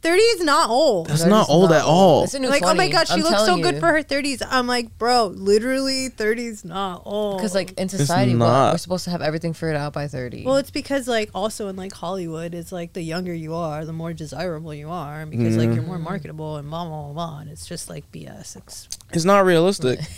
30 0.00 0.20
is 0.20 0.44
not 0.44 0.70
old. 0.70 1.08
That's 1.08 1.24
not 1.24 1.48
is 1.48 1.50
old 1.50 1.72
at 1.72 1.82
all. 1.82 2.22
It's 2.22 2.34
a 2.34 2.38
new 2.38 2.48
like, 2.48 2.62
oh 2.62 2.74
my 2.74 2.88
God, 2.88 3.08
she 3.08 3.14
I'm 3.14 3.20
looks 3.20 3.40
so 3.40 3.46
telling 3.46 3.62
good 3.62 3.74
you. 3.74 3.80
for 3.80 3.88
her 3.88 4.02
30s. 4.04 4.46
I'm 4.48 4.68
like, 4.68 4.96
bro, 4.96 5.26
literally 5.26 6.08
30's 6.08 6.64
not 6.64 7.02
old. 7.04 7.38
Because 7.38 7.52
like 7.52 7.72
in 7.72 7.88
society, 7.88 8.32
what, 8.32 8.46
not. 8.46 8.74
we're 8.74 8.78
supposed 8.78 9.04
to 9.04 9.10
have 9.10 9.22
everything 9.22 9.54
figured 9.54 9.74
out 9.74 9.92
by 9.92 10.06
30. 10.06 10.44
Well, 10.44 10.56
it's 10.56 10.70
because 10.70 11.08
like 11.08 11.30
also 11.34 11.66
in 11.66 11.74
like 11.74 11.92
Hollywood, 11.92 12.54
it's 12.54 12.70
like 12.70 12.92
the 12.92 13.02
younger 13.02 13.34
you 13.34 13.54
are, 13.54 13.84
the 13.84 13.92
more 13.92 14.12
desirable 14.12 14.72
you 14.72 14.88
are, 14.88 15.22
and 15.22 15.32
because 15.32 15.56
like 15.56 15.74
you're 15.74 15.82
more 15.82 15.98
mm. 15.98 16.02
marketable 16.02 16.56
and 16.56 16.70
blah 16.70 16.84
blah 16.84 17.02
blah. 17.06 17.12
blah 17.12 17.38
and 17.40 17.50
it's 17.50 17.66
just 17.66 17.90
like 17.90 18.10
BS. 18.12 18.56
It's, 18.56 18.88
It's 19.10 19.24
not 19.24 19.44
realistic. 19.44 19.98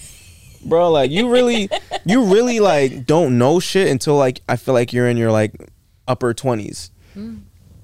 Bro, 0.64 0.90
like 0.90 1.10
you 1.10 1.30
really 1.30 1.68
you 2.04 2.24
really 2.24 2.60
like 2.60 3.06
don't 3.06 3.38
know 3.38 3.60
shit 3.60 3.88
until 3.88 4.16
like 4.16 4.42
I 4.48 4.56
feel 4.56 4.74
like 4.74 4.92
you're 4.92 5.08
in 5.08 5.16
your 5.16 5.32
like 5.32 5.52
upper 6.06 6.34
20s. 6.34 6.90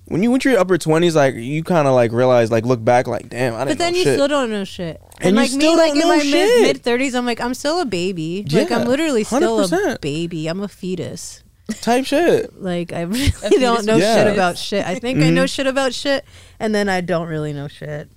When 0.08 0.22
you 0.22 0.30
when 0.30 0.40
you're 0.44 0.56
upper 0.58 0.78
20s 0.78 1.16
like 1.16 1.34
you 1.34 1.64
kind 1.64 1.88
of 1.88 1.94
like 1.94 2.12
realize 2.12 2.50
like 2.52 2.64
look 2.64 2.84
back 2.84 3.08
like 3.08 3.28
damn, 3.28 3.54
I 3.54 3.64
didn't 3.64 3.68
but 3.70 3.78
then 3.78 3.92
know 3.92 3.98
you 3.98 4.04
shit. 4.04 4.14
still 4.14 4.28
don't 4.28 4.50
know 4.50 4.62
shit. 4.64 5.00
And 5.20 5.30
you 5.34 5.42
like 5.42 5.50
still 5.50 5.72
me, 5.74 5.78
like 5.78 5.88
don't 5.94 5.96
in 6.02 6.08
know 6.08 6.16
my 6.16 6.22
shit. 6.22 6.62
mid 6.62 6.82
thirties, 6.82 7.14
I'm 7.16 7.26
like 7.26 7.40
I'm 7.40 7.54
still 7.54 7.80
a 7.80 7.84
baby. 7.86 8.44
like 8.52 8.70
I'm 8.70 8.86
literally 8.86 9.24
still 9.24 9.60
a 9.60 9.64
100%. 9.66 10.00
baby. 10.00 10.46
I'm 10.46 10.60
a 10.60 10.68
fetus. 10.68 11.42
type 11.80 12.04
shit. 12.04 12.62
Like 12.62 12.92
I 12.92 13.00
really 13.02 13.32
don't 13.58 13.84
know 13.84 13.94
with 13.96 14.04
shit 14.04 14.26
about 14.28 14.56
shit. 14.58 14.86
I 14.86 14.94
think 14.96 15.18
I 15.22 15.30
know 15.30 15.44
Mhm. 15.44 15.52
shit 15.54 15.66
about 15.66 15.92
shit, 15.92 16.24
and 16.60 16.72
then 16.72 16.88
I 16.88 17.00
don't 17.00 17.26
really 17.26 17.52
know 17.52 17.66
shit. 17.66 18.08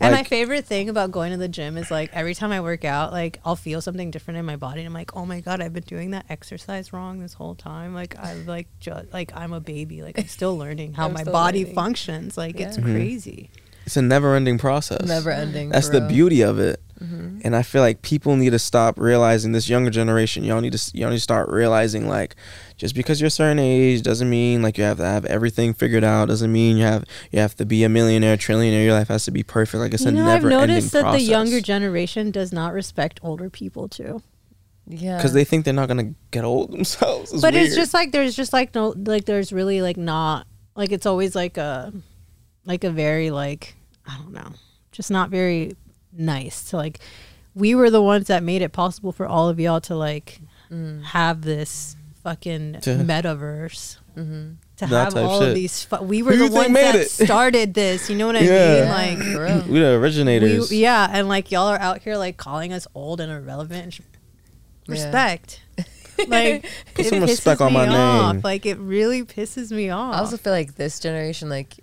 And 0.00 0.12
my 0.12 0.22
favorite 0.24 0.64
thing 0.66 0.88
about 0.88 1.10
going 1.10 1.32
to 1.32 1.36
the 1.38 1.48
gym 1.48 1.76
is 1.76 1.90
like 1.90 2.10
every 2.12 2.34
time 2.34 2.52
I 2.52 2.60
work 2.60 2.84
out, 2.84 3.12
like 3.12 3.40
I'll 3.44 3.56
feel 3.56 3.80
something 3.80 4.10
different 4.10 4.38
in 4.38 4.44
my 4.44 4.56
body. 4.56 4.80
And 4.80 4.86
I'm 4.88 4.92
like, 4.94 5.16
oh 5.16 5.24
my 5.26 5.40
god, 5.40 5.60
I've 5.60 5.72
been 5.72 5.82
doing 5.84 6.10
that 6.12 6.26
exercise 6.28 6.92
wrong 6.92 7.20
this 7.20 7.34
whole 7.34 7.54
time. 7.54 7.94
Like 7.94 8.16
I'm 8.18 8.46
like 8.46 8.68
just 8.80 9.12
like 9.12 9.32
I'm 9.34 9.52
a 9.52 9.60
baby. 9.60 10.02
Like 10.02 10.18
I'm 10.18 10.28
still 10.28 10.56
learning 10.56 10.94
how 10.94 11.06
I'm 11.06 11.12
my 11.12 11.24
body 11.24 11.60
learning. 11.60 11.74
functions. 11.74 12.36
Like 12.36 12.60
it's 12.60 12.76
Yeah. 12.78 12.84
Mhm. 12.84 12.92
crazy. 12.94 13.50
It's 13.86 13.96
a 13.96 14.02
never-ending 14.02 14.58
process. 14.58 15.06
never 15.06 15.30
ending. 15.30 15.70
That's 15.70 15.88
the 15.88 16.00
real. 16.00 16.08
beauty 16.08 16.40
of 16.42 16.58
it. 16.58 16.80
Mhm. 17.00 17.40
And 17.44 17.54
I 17.54 17.62
feel 17.62 17.82
like 17.82 18.02
people 18.02 18.34
need 18.36 18.50
to 18.50 18.58
stop 18.58 18.98
realizing 18.98 19.52
this 19.52 19.68
younger 19.68 19.90
generation. 19.90 20.42
Y'all 20.44 20.60
need 20.60 20.72
to 20.72 20.90
y'all 20.98 21.10
need 21.10 21.16
to 21.16 21.20
start 21.22 21.48
realizing 21.50 22.08
like 22.08 22.34
just 22.78 22.94
because 22.94 23.20
you're 23.20 23.28
a 23.28 23.30
certain 23.30 23.58
age 23.58 24.02
doesn't 24.02 24.28
mean 24.30 24.62
like 24.62 24.76
you 24.78 24.84
have 24.84 24.96
to 24.96 25.04
have 25.04 25.24
everything 25.26 25.72
figured 25.74 26.02
out. 26.04 26.28
Doesn't 26.28 26.50
mean 26.50 26.78
you 26.78 26.84
have 26.84 27.04
you 27.30 27.38
have 27.38 27.54
to 27.56 27.66
be 27.66 27.84
a 27.84 27.88
millionaire, 27.90 28.36
trillionaire. 28.38 28.82
Your 28.84 28.94
life 28.94 29.08
has 29.08 29.24
to 29.26 29.30
be 29.30 29.42
perfect. 29.42 29.78
Like 29.80 29.92
it's 29.94 30.04
you 30.04 30.08
a 30.08 30.12
know, 30.12 30.22
I've 30.22 30.42
never 30.42 30.50
ending 30.50 30.68
noticed 30.68 30.92
that 30.94 31.02
process. 31.02 31.20
the 31.22 31.30
younger 31.30 31.60
generation 31.60 32.30
does 32.30 32.50
not 32.52 32.72
respect 32.72 33.20
older 33.22 33.50
people 33.50 33.88
too. 33.88 34.22
Yeah. 34.88 35.16
because 35.18 35.32
they 35.34 35.44
think 35.44 35.64
they're 35.64 35.74
not 35.74 35.88
gonna 35.88 36.14
get 36.30 36.44
old 36.44 36.72
themselves. 36.72 37.30
It's 37.32 37.42
but 37.42 37.54
it's 37.54 37.74
just 37.74 37.92
like 37.92 38.10
there's 38.12 38.34
just 38.34 38.52
like 38.54 38.74
no 38.74 38.94
like 38.96 39.26
there's 39.26 39.52
really 39.52 39.82
like 39.82 39.96
not 39.98 40.46
like 40.74 40.92
it's 40.92 41.06
always 41.06 41.34
like 41.34 41.56
a 41.58 41.92
like 42.66 42.84
a 42.84 42.90
very 42.90 43.30
like 43.30 43.74
I 44.06 44.16
don't 44.18 44.32
know 44.32 44.52
just 44.92 45.10
not 45.10 45.30
very 45.30 45.76
nice 46.12 46.64
to 46.70 46.76
like 46.76 46.98
we 47.54 47.74
were 47.74 47.88
the 47.90 48.02
ones 48.02 48.26
that 48.26 48.42
made 48.42 48.60
it 48.62 48.72
possible 48.72 49.12
for 49.12 49.26
all 49.26 49.48
of 49.48 49.58
y'all 49.58 49.80
to 49.82 49.94
like 49.96 50.40
Mm. 50.70 51.04
have 51.04 51.42
this 51.42 51.94
fucking 52.24 52.78
To- 52.82 52.96
metaverse 52.96 53.98
Mm-hmm. 54.16 54.52
to 54.78 54.86
That 54.86 55.12
have 55.12 55.16
all 55.16 55.40
shit. 55.40 55.48
of 55.50 55.54
these 55.54 55.84
fu- 55.84 56.02
we 56.02 56.22
were 56.22 56.32
Who 56.32 56.48
the 56.48 56.54
ones 56.54 56.70
made 56.70 56.82
that 56.86 56.94
it? 56.96 57.10
started 57.10 57.74
this 57.74 58.10
you 58.10 58.16
know 58.16 58.26
what 58.26 58.34
I 58.36 58.40
Yeah. 58.40 58.80
mean 58.80 58.88
like 58.88 59.18
for 59.32 59.44
real. 59.44 59.62
we 59.68 59.78
the 59.78 59.92
originators. 59.94 60.70
we, 60.70 60.78
yeah 60.78 61.08
and 61.12 61.28
like 61.28 61.52
y'all 61.52 61.68
are 61.68 61.78
out 61.78 62.00
here 62.02 62.16
like 62.16 62.36
calling 62.36 62.72
us 62.72 62.86
old 62.94 63.20
and 63.20 63.30
irrelevant 63.30 63.82
and 63.84 63.94
sh- 63.94 64.00
Yeah. 64.88 64.92
respect 64.92 65.60
like 66.28 66.62
Put 66.94 67.06
it 67.06 67.10
some 67.10 67.18
pisses 67.20 67.28
respect 67.28 67.60
on 67.60 67.68
me 67.72 67.74
my 67.78 67.88
off. 67.88 68.32
name. 68.34 68.40
Like 68.42 68.64
it 68.66 68.78
really 68.78 69.22
pisses 69.22 69.70
me 69.70 69.90
off. 69.90 70.14
I 70.14 70.18
also 70.18 70.36
feel 70.38 70.52
like 70.52 70.74
this 70.76 70.98
generation, 70.98 71.48
like 71.50 71.74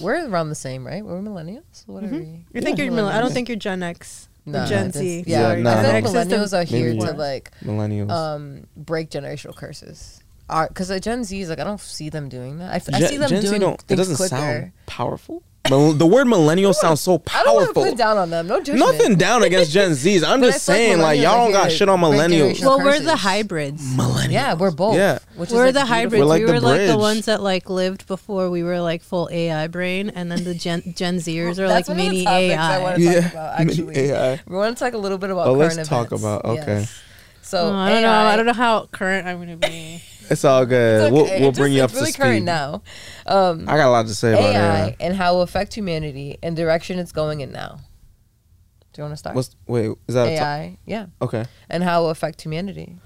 we're 0.00 0.28
around 0.28 0.48
the 0.50 0.54
same, 0.54 0.86
right? 0.86 1.04
We're 1.04 1.20
millennials. 1.20 1.86
What 1.86 2.04
are 2.04 2.08
we? 2.08 2.44
You 2.52 2.60
think 2.60 2.78
Yeah. 2.78 2.84
you're. 2.84 2.94
Mil- 2.94 3.08
I 3.08 3.20
don't 3.20 3.32
think 3.32 3.48
you're 3.48 3.56
Gen 3.58 3.82
X. 3.82 4.28
or 4.46 4.52
No, 4.52 4.66
Gen 4.66 4.86
that's- 4.86 4.94
Z. 4.94 5.24
Yeah, 5.26 5.52
Yeah, 5.54 5.62
no, 5.62 5.70
I 5.70 5.82
feel 5.82 5.92
like 5.92 6.04
no. 6.04 6.10
Is 6.10 6.12
the- 6.28 6.36
millennials 6.36 6.58
are 6.58 6.64
here 6.64 6.94
Maybe 6.94 7.06
to 7.06 7.12
like 7.12 7.50
millennials. 7.62 8.10
um 8.10 8.66
break 8.76 9.10
generational 9.10 9.54
curses. 9.54 10.20
Because 10.68 10.88
the 10.88 10.98
Gen 10.98 11.22
Z 11.24 11.40
is 11.40 11.48
like 11.48 11.58
I 11.60 11.64
don't 11.64 11.80
see 11.80 12.08
them 12.08 12.28
doing 12.28 12.58
that. 12.58 12.72
I, 12.72 12.76
f- 12.76 12.88
I 12.92 12.98
Gen, 13.00 13.08
see 13.08 13.16
them 13.18 13.28
Gen 13.28 13.42
Z 13.42 13.48
doing 13.48 13.60
don't. 13.60 13.84
It 13.88 13.96
doesn't 13.96 14.16
quicker. 14.16 14.28
sound 14.36 14.72
powerful. 14.86 15.42
Mil- 15.70 15.92
the 15.92 16.06
word 16.06 16.26
millennial 16.26 16.74
sounds 16.74 17.00
so 17.00 17.18
powerful. 17.18 17.40
I 17.40 17.44
don't 17.44 17.54
want 17.54 17.68
to 17.68 17.90
put 17.92 17.96
down 17.98 18.18
on 18.18 18.28
them. 18.30 18.46
No 18.48 18.58
judgment. 18.58 18.80
Nothing 18.80 19.16
down 19.16 19.42
against 19.44 19.70
Gen 19.72 19.92
Zs. 19.92 20.22
I'm 20.26 20.42
just 20.42 20.56
it's 20.58 20.68
like 20.68 20.76
saying, 20.76 20.98
like, 20.98 21.20
y'all 21.20 21.36
don't 21.44 21.52
got 21.52 21.70
shit 21.72 21.88
on 21.88 22.00
great 22.00 22.10
millennials. 22.12 22.30
generation. 22.30 22.66
Well, 22.66 22.78
we're 22.84 23.00
the 23.00 23.16
hybrids. 23.16 23.82
Millennials. 23.94 24.32
Yeah, 24.32 24.54
we're 24.54 24.70
both. 24.70 24.96
Yeah. 24.96 25.20
Which 25.36 25.50
We're 25.50 25.66
is 25.68 25.72
the 25.74 25.80
like 25.80 25.88
hybrids. 25.88 26.20
We're 26.20 26.24
like 26.26 26.40
we 26.40 26.46
the 26.46 26.52
were 26.52 26.60
like 26.60 26.86
the 26.86 26.98
ones 26.98 27.26
that 27.26 27.40
like 27.42 27.70
lived 27.70 28.06
before 28.06 28.50
we 28.50 28.62
were 28.62 28.80
like 28.80 29.02
full 29.02 29.28
AI 29.32 29.68
brain, 29.68 30.10
and 30.10 30.30
then 30.30 30.44
the 30.44 30.54
Gen 30.54 30.82
Gen 30.96 31.16
Zers 31.16 31.58
are 31.58 31.66
like 31.68 31.86
That's 31.86 31.88
the 31.88 31.94
mini 31.94 32.24
topics 32.24 32.54
I 32.58 32.76
AI. 32.76 32.82
want 32.82 32.96
to 32.96 33.02
Yeah, 33.02 33.20
talk 33.22 33.32
about. 33.32 33.60
Actually, 33.60 33.96
AI. 33.98 34.40
we 34.46 34.56
want 34.56 34.76
to 34.76 34.84
talk 34.84 34.92
a 34.94 34.98
little 34.98 35.18
bit 35.18 35.30
about. 35.30 35.46
Oh, 35.46 35.54
current 35.56 35.76
let's 35.76 35.88
talk 35.88 36.12
about- 36.12 36.44
okay. 36.44 36.80
Yes. 36.80 37.02
So 37.42 37.58
Oh, 37.68 37.72
I 37.74 37.90
don't 37.92 38.02
know. 38.02 38.12
I 38.12 38.36
don't 38.36 38.46
know 38.46 38.52
how 38.52 38.86
current 38.92 39.26
I'm 39.26 39.38
gonna 39.40 39.56
be. 39.56 40.02
It's 40.30 40.44
all 40.44 40.64
good. 40.64 41.02
It's 41.06 41.12
We'll, 41.12 41.24
we'll 41.24 41.48
It's 41.50 41.58
bring 41.58 41.72
just- 41.72 41.76
you 41.76 41.82
up 41.82 41.90
it's 41.90 42.00
really 42.00 42.12
to 42.12 42.18
current 42.18 42.36
speed. 42.38 42.44
now. 42.44 42.82
Um, 43.26 43.68
I 43.68 43.76
got 43.76 43.88
a 43.88 43.90
lot 43.90 44.06
to 44.06 44.14
say 44.14 44.32
about 44.32 44.44
AI 44.54 44.78
AI. 44.86 44.96
and 45.00 45.16
how 45.16 45.32
it 45.32 45.34
will 45.36 45.42
affect 45.42 45.74
humanity 45.74 46.38
and 46.42 46.56
direction 46.56 46.98
it's 46.98 47.12
going 47.12 47.40
in 47.40 47.52
now. 47.52 47.80
Do 48.92 49.02
you 49.02 49.04
want 49.04 49.12
to 49.12 49.16
start? 49.18 49.36
What's 49.36 49.54
wait? 49.66 49.90
Is 50.08 50.14
that 50.14 50.26
a 50.28 50.36
to- 50.36 50.42
AI? 50.42 50.78
yeah, 50.86 51.06
okay? 51.22 51.44
and 51.68 51.82
how 51.82 52.00
it 52.00 52.02
will 52.04 52.10
affect 52.10 52.42
humanity. 52.42 52.96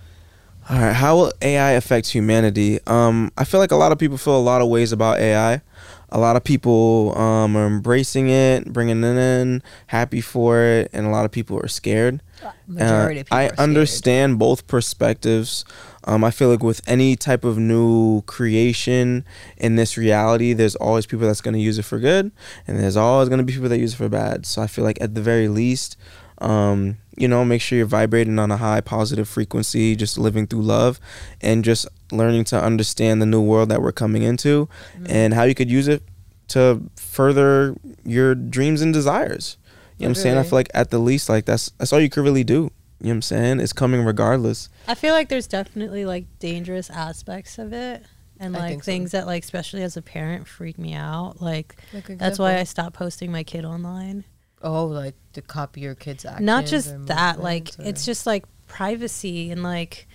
All 0.71 0.79
right. 0.79 0.95
How 0.95 1.15
will 1.17 1.33
AI 1.43 1.73
affect 1.73 2.09
humanity? 2.09 2.79
Um, 2.87 3.31
I 3.37 3.45
feel 3.45 3.61
like 3.61 3.71
a 3.71 3.77
lot 3.77 3.93
of 3.93 3.99
people 3.99 4.17
feel 4.17 4.37
a 4.39 4.41
lot 4.41 4.63
of 4.63 4.69
ways 4.69 4.93
about 4.93 5.19
AI. 5.19 5.61
A 6.09 6.19
lot 6.19 6.37
of 6.37 6.45
people 6.45 7.13
um, 7.19 7.55
are 7.57 7.67
embracing 7.67 8.31
it, 8.31 8.73
bringing 8.73 9.03
it 9.05 9.17
in, 9.17 9.63
happy 9.89 10.23
for 10.23 10.61
it, 10.63 10.89
and 10.95 11.05
a 11.07 11.11
lot 11.11 11.27
of 11.27 11.33
people 11.33 11.59
are 11.59 11.69
scared. 11.69 12.23
Majority 12.67 13.19
Uh, 13.19 13.21
of 13.21 13.27
people. 13.27 13.37
I 13.39 13.43
are 13.43 13.47
scared. 13.49 13.59
understand 13.61 14.39
both 14.39 14.67
perspectives. 14.67 15.67
Um, 16.07 16.23
I 16.23 16.31
feel 16.31 16.51
like 16.51 16.63
with 16.63 16.81
any 16.87 17.17
type 17.17 17.45
of 17.45 17.57
new 17.59 18.23
creation 18.23 19.25
in 19.57 19.77
this 19.77 19.97
reality, 19.97 20.53
there's 20.53 20.77
always 20.77 21.07
people 21.07 21.27
that's 21.27 21.41
going 21.41 21.55
to 21.55 21.61
use 21.61 21.79
it 21.79 21.85
for 21.85 21.99
good, 21.99 22.31
and 22.67 22.79
there's 22.79 22.97
always 22.97 23.29
going 23.29 23.39
to 23.39 23.45
be 23.45 23.53
people 23.55 23.69
that 23.71 23.79
use 23.79 23.95
it 23.95 23.97
for 23.97 24.09
bad. 24.09 24.45
So 24.47 24.61
I 24.63 24.67
feel 24.67 24.85
like 24.85 25.01
at 25.01 25.15
the 25.15 25.23
very 25.23 25.49
least, 25.49 25.97
um, 26.39 26.99
you 27.17 27.27
know, 27.29 27.45
make 27.45 27.63
sure 27.63 27.79
you're 27.79 27.87
vibrating 27.87 28.39
on 28.39 28.51
a 28.51 28.57
high 28.59 28.81
positive 28.83 29.29
frequency, 29.29 29.97
just 29.97 30.19
living 30.19 30.47
through 30.47 30.63
love, 30.63 31.01
and 31.41 31.65
just 31.65 31.87
learning 32.13 32.45
to 32.45 32.63
understand 32.63 33.23
the 33.23 33.27
new 33.27 33.41
world 33.41 33.69
that 33.71 33.81
we're 33.81 33.93
coming 33.93 34.23
into, 34.23 34.69
Mm-hmm. 34.97 35.07
and 35.09 35.33
how 35.35 35.45
you 35.45 35.55
could 35.55 35.71
use 35.71 35.89
it 35.89 36.03
to 36.49 36.83
further 36.97 37.75
your 38.05 38.35
dreams 38.35 38.83
and 38.83 38.93
desires. 38.93 39.57
You 39.97 40.03
know 40.05 40.11
what 40.11 40.19
I'm 40.19 40.23
saying? 40.23 40.37
I 40.39 40.43
feel 40.43 40.59
like 40.59 40.71
at 40.75 40.91
the 40.91 40.99
least, 40.99 41.29
like 41.29 41.45
that's 41.47 41.71
that's 41.79 41.93
all 41.93 42.01
you 42.01 42.11
could 42.11 42.25
really 42.25 42.45
do. 42.45 42.71
You 43.01 43.07
know 43.07 43.11
what 43.11 43.15
I'm 43.17 43.23
saying? 43.23 43.61
It's 43.61 43.73
coming 43.73 44.05
regardless. 44.05 44.69
I 44.89 44.95
feel 44.95 45.13
like 45.15 45.29
there's 45.29 45.47
definitely 45.47 46.05
like 46.05 46.25
dangerous 46.39 46.89
aspects 46.91 47.59
of 47.59 47.73
it, 47.73 48.05
and 48.41 48.53
like 48.55 48.71
think 48.71 48.85
so. 48.85 48.87
things 48.87 49.11
that 49.13 49.27
like 49.27 49.43
especially 49.43 49.83
as 49.83 49.97
a 49.97 50.03
parent 50.03 50.47
freak 50.47 50.79
me 50.79 50.95
out. 50.95 51.43
Like 51.43 51.77
Like 51.93 52.07
that's 52.19 52.39
why 52.39 52.51
I 52.51 52.61
example. 52.61 52.67
stopped 52.71 52.97
posting 52.97 53.31
my 53.33 53.43
kid 53.43 53.65
online. 53.65 54.25
Oh, 54.63 54.87
like 54.87 55.15
to 55.35 55.43
copy 55.43 55.83
your 55.83 55.95
kids' 55.95 56.25
actions. 56.25 56.47
not 56.47 56.65
just 56.65 57.07
that 57.07 57.41
like 57.43 57.65
movements 57.65 57.89
it's 57.91 58.07
just 58.07 58.27
like 58.27 58.45
privacy 58.67 59.51
and 59.51 59.63
like 59.63 60.07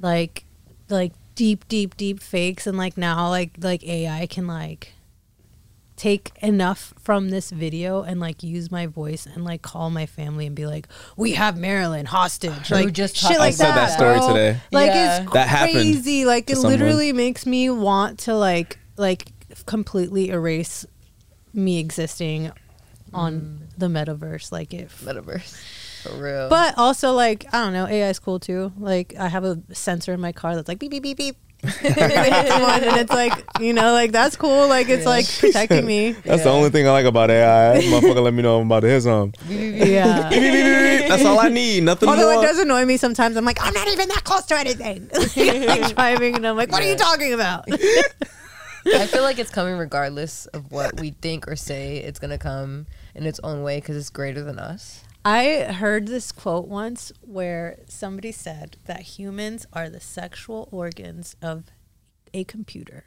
like 0.00 0.44
like 0.88 1.12
deep 1.34 1.68
deep 1.68 1.96
deep 1.96 2.20
fakes 2.20 2.66
and 2.66 2.78
like 2.78 2.96
now 2.96 3.28
like 3.28 3.50
like 3.60 3.84
ai 3.84 4.26
can 4.26 4.46
like 4.46 4.92
take 6.04 6.30
enough 6.42 6.92
from 7.00 7.30
this 7.30 7.50
video 7.50 8.02
and 8.02 8.20
like 8.20 8.42
use 8.42 8.70
my 8.70 8.86
voice 8.86 9.24
and 9.26 9.42
like 9.42 9.62
call 9.62 9.88
my 9.88 10.04
family 10.04 10.46
and 10.46 10.54
be 10.54 10.66
like 10.66 10.86
we 11.16 11.32
have 11.32 11.56
marilyn 11.56 12.04
hostage 12.04 12.68
Who 12.68 12.74
like 12.74 12.92
just 12.92 13.16
shit 13.16 13.28
talked 13.28 13.38
like 13.38 13.48
I 13.48 13.50
said 13.52 13.66
that, 13.68 13.74
that 13.88 13.96
story 13.96 14.18
bro. 14.18 14.28
today. 14.28 14.60
like 14.70 14.88
Yeah. 14.88 15.22
it's 15.22 15.32
That 15.32 15.48
happened 15.48 15.72
crazy 15.76 16.26
like 16.26 16.44
to 16.46 16.52
it 16.52 16.56
someone. 16.56 16.72
literally 16.78 17.12
makes 17.14 17.46
me 17.46 17.70
want 17.70 18.18
to 18.26 18.34
like 18.34 18.78
like 18.98 19.32
completely 19.64 20.28
erase 20.28 20.84
me 21.54 21.78
existing 21.78 22.52
on 23.14 23.32
Mm. 23.40 23.58
the 23.78 23.86
metaverse 23.86 24.52
like 24.52 24.74
if 24.74 25.00
metaverse. 25.02 25.56
For 26.02 26.12
real. 26.22 26.50
but 26.50 26.74
also, 26.76 27.12
like, 27.12 27.46
I 27.54 27.64
don't 27.64 27.72
know, 27.72 27.86
AI 27.86 28.10
is 28.10 28.18
cool 28.18 28.38
too. 28.38 28.72
Like, 28.78 29.14
I 29.18 29.28
have 29.28 29.42
a 29.42 29.58
sensor 29.72 30.12
in 30.12 30.20
my 30.20 30.32
car 30.32 30.54
that's 30.54 30.68
like 30.68 30.78
beep 30.78 30.90
beep 30.90 31.02
beep 31.02 31.16
beep. 31.16 31.36
and 31.84 32.96
it's 32.98 33.10
like, 33.12 33.32
you 33.60 33.72
know, 33.72 33.92
like 33.92 34.12
that's 34.12 34.36
cool. 34.36 34.68
Like, 34.68 34.88
it's 34.88 35.04
Yeah. 35.04 35.08
like 35.08 35.26
protecting 35.38 35.84
me. 35.86 36.12
That's 36.24 36.42
the 36.42 36.50
only 36.50 36.70
thing 36.70 36.86
I 36.86 36.90
like 36.92 37.06
about 37.06 37.30
AI. 37.30 37.80
Motherfucker, 37.82 38.22
let 38.22 38.34
me 38.34 38.42
know 38.42 38.60
I'm 38.60 38.66
about 38.66 38.80
to 38.80 38.88
hit 38.88 39.02
some. 39.02 39.32
Yeah. 39.48 40.28
That's 41.08 41.24
all 41.24 41.38
I 41.38 41.48
need. 41.48 41.82
Nothing 41.84 42.08
Although 42.08 42.32
more. 42.34 42.42
it 42.44 42.46
does 42.46 42.58
annoy 42.58 42.84
me 42.84 42.96
sometimes, 42.96 43.36
I'm 43.36 43.44
like, 43.44 43.58
I'm 43.60 43.72
not 43.74 43.88
even 43.88 44.08
that 44.08 44.24
close 44.24 44.44
to 44.46 44.58
anything. 44.58 45.08
like 45.14 45.94
driving, 45.94 46.36
and 46.36 46.46
I'm 46.46 46.56
like, 46.56 46.70
what 46.72 46.82
are 46.82 46.88
you 46.88 46.96
talking 46.96 47.32
about? 47.32 47.64
I 47.70 49.06
feel 49.06 49.22
like 49.22 49.38
it's 49.38 49.50
coming 49.50 49.76
regardless 49.78 50.46
of 50.46 50.70
what 50.70 51.00
we 51.00 51.10
think 51.10 51.48
or 51.48 51.56
say. 51.56 51.98
It's 51.98 52.18
gonna 52.18 52.38
come 52.38 52.86
in 53.14 53.24
its 53.26 53.40
own 53.42 53.62
way 53.62 53.78
because 53.80 53.96
it's 53.96 54.10
greater 54.10 54.42
than 54.42 54.58
us. 54.58 55.03
I 55.24 55.72
heard 55.72 56.06
this 56.08 56.32
quote 56.32 56.68
once 56.68 57.12
where 57.22 57.78
somebody 57.88 58.30
said 58.32 58.76
that 58.84 59.00
humans 59.18 59.66
are 59.72 59.88
the 59.88 60.00
sexual 60.00 60.68
organs 60.70 61.34
of 61.40 61.64
a 62.34 62.44
computer. 62.44 63.04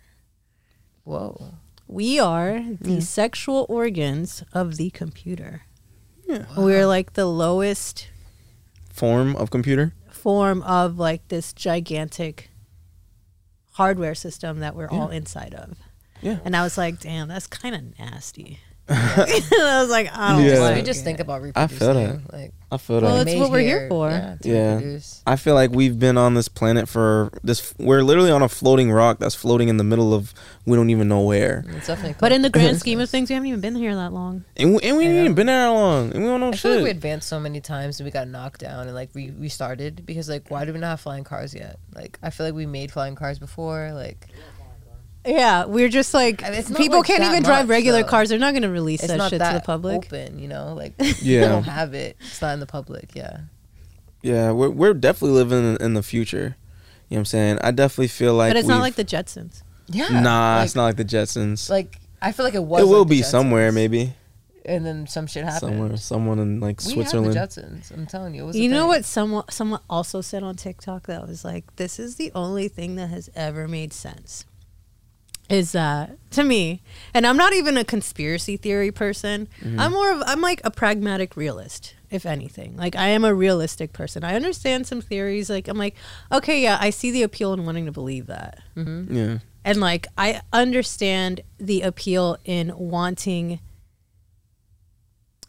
Whoa. 1.03 1.55
We 1.87 2.19
are 2.19 2.63
the 2.81 3.01
sexual 3.01 3.65
organs 3.69 4.43
of 4.51 4.77
the 4.77 4.89
computer. 4.89 5.61
Yeah. 6.27 6.45
We're 6.57 6.87
like 6.87 7.13
the 7.13 7.27
lowest 7.27 8.09
Form 8.91 9.35
of 9.35 9.51
computer. 9.51 9.93
form 10.09 10.63
of 10.63 10.97
like 10.97 11.27
this 11.27 11.53
gigantic 11.53 12.49
hardware 13.73 14.15
system 14.15 14.59
that 14.59 14.75
we're 14.75 14.89
all 14.89 15.09
inside 15.09 15.53
of. 15.53 15.77
Yeah. 16.21 16.39
And 16.43 16.55
I 16.55 16.63
was 16.63 16.77
like, 16.79 16.99
damn, 16.99 17.27
that's 17.27 17.45
kind 17.47 17.75
of 17.75 17.99
nasty. 17.99 18.59
I 18.89 19.79
was 19.81 19.89
like, 19.89 20.09
I 20.15 20.31
don't 20.33 20.45
Yeah. 20.45 20.59
like 20.59 20.75
we 20.77 20.81
just 20.81 21.01
it. 21.01 21.03
think 21.03 21.19
about 21.19 21.41
I 21.41 21.43
reproducing. 21.45 21.77
feel 21.77 21.93
that. 21.93 22.33
Like 22.33 22.51
I 22.71 22.77
feel 22.77 23.01
Well, 23.01 23.11
that. 23.17 23.25
That's 23.25 23.35
made 23.35 23.41
what 23.41 23.51
we're 23.51 23.59
here 23.59 23.87
for. 23.89 24.09
Yeah. 24.09 24.35
To 24.41 24.49
Yeah. 24.49 24.75
reproduce. 24.75 25.21
I 25.27 25.35
feel 25.35 25.55
like 25.55 25.71
we've 25.71 25.97
been 25.99 26.17
on 26.17 26.33
this 26.35 26.47
planet 26.47 26.87
for 26.87 27.29
this. 27.43 27.73
We're 27.77 28.01
literally 28.01 28.31
on 28.31 28.41
a 28.41 28.47
floating 28.49 28.91
rock 28.91 29.19
that's 29.19 29.35
floating 29.35 29.67
in 29.67 29.75
the 29.77 29.83
middle 29.83 30.13
of 30.13 30.33
we 30.65 30.77
don't 30.77 30.89
even 30.89 31.07
know 31.09 31.21
where. 31.21 31.65
It's 31.75 31.87
definitely. 31.87 32.15
But 32.19 32.31
in 32.31 32.41
the 32.43 32.49
grand 32.49 32.79
scheme 32.79 32.99
of 33.01 33.09
things, 33.09 33.29
we 33.29 33.33
haven't 33.33 33.47
even 33.47 33.59
been 33.61 33.75
here 33.75 33.93
that 33.95 34.13
long. 34.13 34.45
And 34.55 34.75
we, 34.75 34.81
and 34.83 34.95
we 34.97 35.05
I 35.05 35.07
ain't 35.09 35.17
even 35.19 35.33
been 35.35 35.47
there 35.47 35.65
that 35.65 35.71
long, 35.73 36.11
and 36.13 36.23
we 36.23 36.29
don't 36.29 36.39
know 36.39 36.49
I 36.49 36.55
feel 36.55 36.75
like 36.75 36.83
we 36.85 36.89
advanced 36.89 37.27
so 37.27 37.39
many 37.39 37.59
times 37.61 37.99
and 37.99 38.05
we 38.05 38.11
got 38.11 38.27
knocked 38.27 38.61
down 38.61 38.85
and 38.87 38.95
like 38.95 39.09
we 39.13 39.31
restarted 39.31 40.05
because 40.05 40.29
like 40.29 40.49
why 40.49 40.63
do 40.65 40.71
we 40.73 40.79
not 40.79 40.87
have 40.91 41.01
flying 41.01 41.23
cars 41.25 41.53
yet? 41.53 41.77
Like 41.93 42.17
I 42.23 42.29
feel 42.29 42.45
like 42.45 42.55
we 42.55 42.65
made 42.65 42.91
flying 42.91 43.15
cars 43.15 43.37
before. 43.39 43.91
Like 43.93 44.27
Yeah, 45.27 45.65
we're 45.65 45.89
just 45.89 46.13
like 46.13 46.43
I 46.43 46.51
mean, 46.51 46.63
people 46.75 46.99
like 46.99 47.07
can't 47.07 47.19
that 47.19 47.31
even 47.31 47.43
drive 47.43 47.67
regular 47.69 48.01
though. 48.03 48.07
cars. 48.09 48.29
They're 48.29 48.39
not 48.39 48.51
going 48.53 48.63
to 48.63 48.69
release 48.69 49.01
it's 49.03 49.11
that 49.11 49.17
not 49.17 49.29
shit 49.29 49.39
that 49.39 49.51
to 49.53 49.57
the 49.59 49.63
public. 49.65 50.05
open, 50.05 50.39
you 50.39 50.47
know. 50.47 50.73
Like 50.73 50.93
we 50.99 51.13
Yeah. 51.21 51.47
don't 51.49 51.63
have 51.63 51.93
it. 51.93 52.15
It's 52.21 52.41
not 52.41 52.53
in 52.53 52.59
the 52.59 52.65
public. 52.65 53.11
Yeah. 53.13 53.41
Yeah, 54.21 54.51
we're 54.51 54.69
we're 54.69 54.93
definitely 54.93 55.35
living 55.35 55.75
in, 55.75 55.81
in 55.81 55.93
the 55.93 56.03
future. 56.03 56.55
You 57.09 57.15
know 57.15 57.17
what 57.17 57.17
I'm 57.19 57.25
saying? 57.25 57.59
I 57.63 57.71
definitely 57.71 58.07
feel 58.07 58.33
like 58.33 58.49
but 58.51 58.57
it's 58.57 58.67
not 58.67 58.81
like 58.81 58.95
the 58.95 59.05
Jetsons. 59.05 59.61
Yeah. 59.89 60.07
Nah, 60.21 60.57
like, 60.57 60.65
it's 60.65 60.75
not 60.75 60.83
like 60.85 60.95
the 60.97 61.05
Jetsons. 61.05 61.69
Like 61.69 61.99
I 62.21 62.31
feel 62.31 62.45
like 62.45 62.55
it 62.55 62.63
was. 62.63 62.81
it 62.81 62.85
will 62.85 62.99
like 62.99 63.09
the 63.09 63.15
be 63.17 63.21
somewhere, 63.21 63.71
maybe 63.71 64.13
And 64.65 64.85
then 64.85 65.07
some 65.07 65.27
shit 65.27 65.43
happened. 65.45 65.59
somewhere, 65.59 65.97
someone 65.97 66.39
in 66.39 66.59
like 66.59 66.81
We 66.83 66.91
Switzerland. 66.93 67.35
had 67.35 67.51
the 67.51 67.61
Jetsons. 67.61 67.91
I'm 67.91 68.05
telling 68.07 68.33
you. 68.33 68.43
It 68.43 68.47
was 68.47 68.55
You 68.57 68.69
know 68.69 68.81
thing. 68.81 68.87
what 68.87 69.05
someone 69.05 69.43
someone 69.49 69.79
also 69.89 70.21
said 70.21 70.43
on 70.43 70.55
TikTok 70.55 71.07
that 71.07 71.25
was 71.27 71.45
like, 71.45 71.75
"This 71.77 71.99
is 71.99 72.15
the 72.15 72.31
only 72.35 72.67
thing 72.67 72.95
that 72.95 73.09
has 73.09 73.29
ever 73.35 73.67
made 73.67 73.93
sense." 73.93 74.45
Is 75.49 75.71
that 75.71 76.17
to 76.31 76.43
me? 76.43 76.81
And 77.13 77.25
I'm 77.25 77.37
not 77.37 77.53
even 77.53 77.77
a 77.77 77.85
conspiracy 77.85 78.57
theory 78.57 78.91
person. 78.91 79.47
Mm-hmm. 79.61 79.79
I'm 79.79 79.93
more 79.93 80.11
of 80.11 80.21
I'm 80.25 80.41
like 80.41 80.59
a 80.63 80.71
pragmatic 80.71 81.37
realist, 81.37 81.95
if 82.09 82.25
anything. 82.25 82.75
Like 82.75 82.95
I 82.95 83.07
am 83.07 83.23
a 83.23 83.33
realistic 83.33 83.93
person. 83.93 84.23
I 84.23 84.35
understand 84.35 84.87
some 84.87 84.99
theories. 84.99 85.49
Like 85.49 85.67
I'm 85.69 85.77
like, 85.77 85.95
okay, 86.31 86.61
yeah, 86.61 86.77
I 86.81 86.89
see 86.89 87.11
the 87.11 87.23
appeal 87.23 87.53
in 87.53 87.65
wanting 87.65 87.85
to 87.85 87.93
believe 87.93 88.27
that. 88.27 88.59
Mm-hmm. 88.75 89.15
Yeah, 89.15 89.37
And 89.63 89.79
like 89.79 90.07
I 90.17 90.41
understand 90.51 91.41
the 91.57 91.81
appeal 91.81 92.37
in 92.43 92.73
wanting 92.77 93.61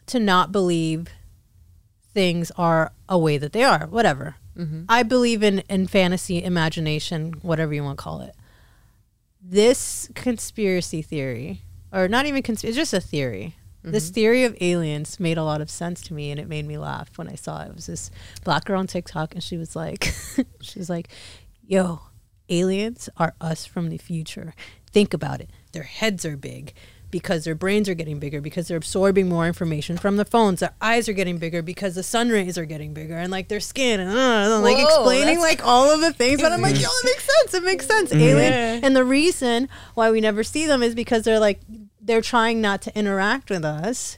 to 0.05 0.19
not 0.19 0.51
believe 0.51 1.07
things 2.13 2.51
are 2.57 2.93
a 3.09 3.17
way 3.17 3.37
that 3.37 3.51
they 3.51 3.63
are, 3.63 3.85
whatever. 3.87 4.37
Mm-hmm. 4.57 4.83
I 4.87 5.03
believe 5.03 5.43
in 5.43 5.59
in 5.69 5.87
fantasy, 5.87 6.41
imagination, 6.41 7.33
whatever 7.41 7.73
you 7.73 7.83
want 7.83 7.97
to 7.97 8.03
call 8.03 8.21
it. 8.21 8.33
This 9.41 10.09
conspiracy 10.15 11.01
theory, 11.01 11.63
or 11.91 12.07
not 12.07 12.25
even 12.25 12.43
conspiracy, 12.43 12.69
it's 12.69 12.91
just 12.91 12.93
a 12.93 13.05
theory. 13.05 13.55
This 13.81 14.07
mm-hmm. 14.07 14.13
theory 14.13 14.43
of 14.43 14.57
aliens 14.59 15.19
made 15.19 15.37
a 15.37 15.43
lot 15.43 15.61
of 15.61 15.69
sense 15.69 16.01
to 16.01 16.13
me, 16.13 16.31
and 16.31 16.39
it 16.39 16.49
made 16.49 16.67
me 16.67 16.77
laugh 16.77 17.17
when 17.17 17.29
I 17.29 17.35
saw 17.35 17.61
it. 17.61 17.69
It 17.69 17.75
was 17.75 17.85
this 17.85 18.11
black 18.43 18.65
girl 18.65 18.79
on 18.79 18.87
TikTok, 18.87 19.33
and 19.33 19.43
she 19.43 19.55
was 19.55 19.75
like, 19.75 20.13
she 20.61 20.79
was 20.79 20.89
like, 20.89 21.07
"Yo, 21.65 22.01
aliens 22.49 23.09
are 23.15 23.35
us 23.39 23.65
from 23.65 23.89
the 23.89 23.97
future. 23.97 24.53
Think 24.91 25.13
about 25.13 25.39
it. 25.39 25.49
Their 25.71 25.83
heads 25.83 26.25
are 26.25 26.35
big 26.35 26.73
because 27.11 27.43
their 27.43 27.55
brains 27.55 27.89
are 27.89 27.93
getting 27.93 28.19
bigger 28.19 28.41
because 28.41 28.67
they're 28.67 28.77
absorbing 28.77 29.27
more 29.27 29.47
information 29.47 29.97
from 29.97 30.17
the 30.17 30.25
phones. 30.25 30.59
Their 30.59 30.73
eyes 30.81 31.09
are 31.09 31.13
getting 31.13 31.37
bigger 31.37 31.61
because 31.61 31.95
the 31.95 32.03
sun 32.03 32.29
rays 32.29 32.57
are 32.57 32.65
getting 32.65 32.93
bigger 32.93 33.15
and 33.17 33.31
like 33.31 33.47
their 33.47 33.59
skin 33.59 33.99
and, 33.99 34.09
uh, 34.09 34.55
and, 34.55 34.63
like 34.63 34.77
Whoa, 34.77 34.85
explaining 34.85 35.39
like 35.39 35.65
all 35.65 35.89
of 35.91 36.01
the 36.01 36.13
things. 36.13 36.41
But 36.41 36.51
I'm 36.51 36.61
like, 36.61 36.79
yo, 36.79 36.87
it 36.87 37.05
makes 37.05 37.23
sense. 37.23 37.53
It 37.53 37.63
makes 37.63 37.85
sense. 37.85 38.13
Alien. 38.13 38.83
And 38.83 38.95
the 38.95 39.03
reason 39.03 39.69
why 39.95 40.11
we 40.11 40.21
never 40.21 40.43
see 40.43 40.65
them 40.67 40.83
is 40.83 40.93
because 40.95 41.23
they're 41.23 41.39
like 41.39 41.59
they're 42.01 42.21
trying 42.21 42.61
not 42.61 42.81
to 42.83 42.97
interact 42.97 43.49
with 43.49 43.63
us 43.65 44.17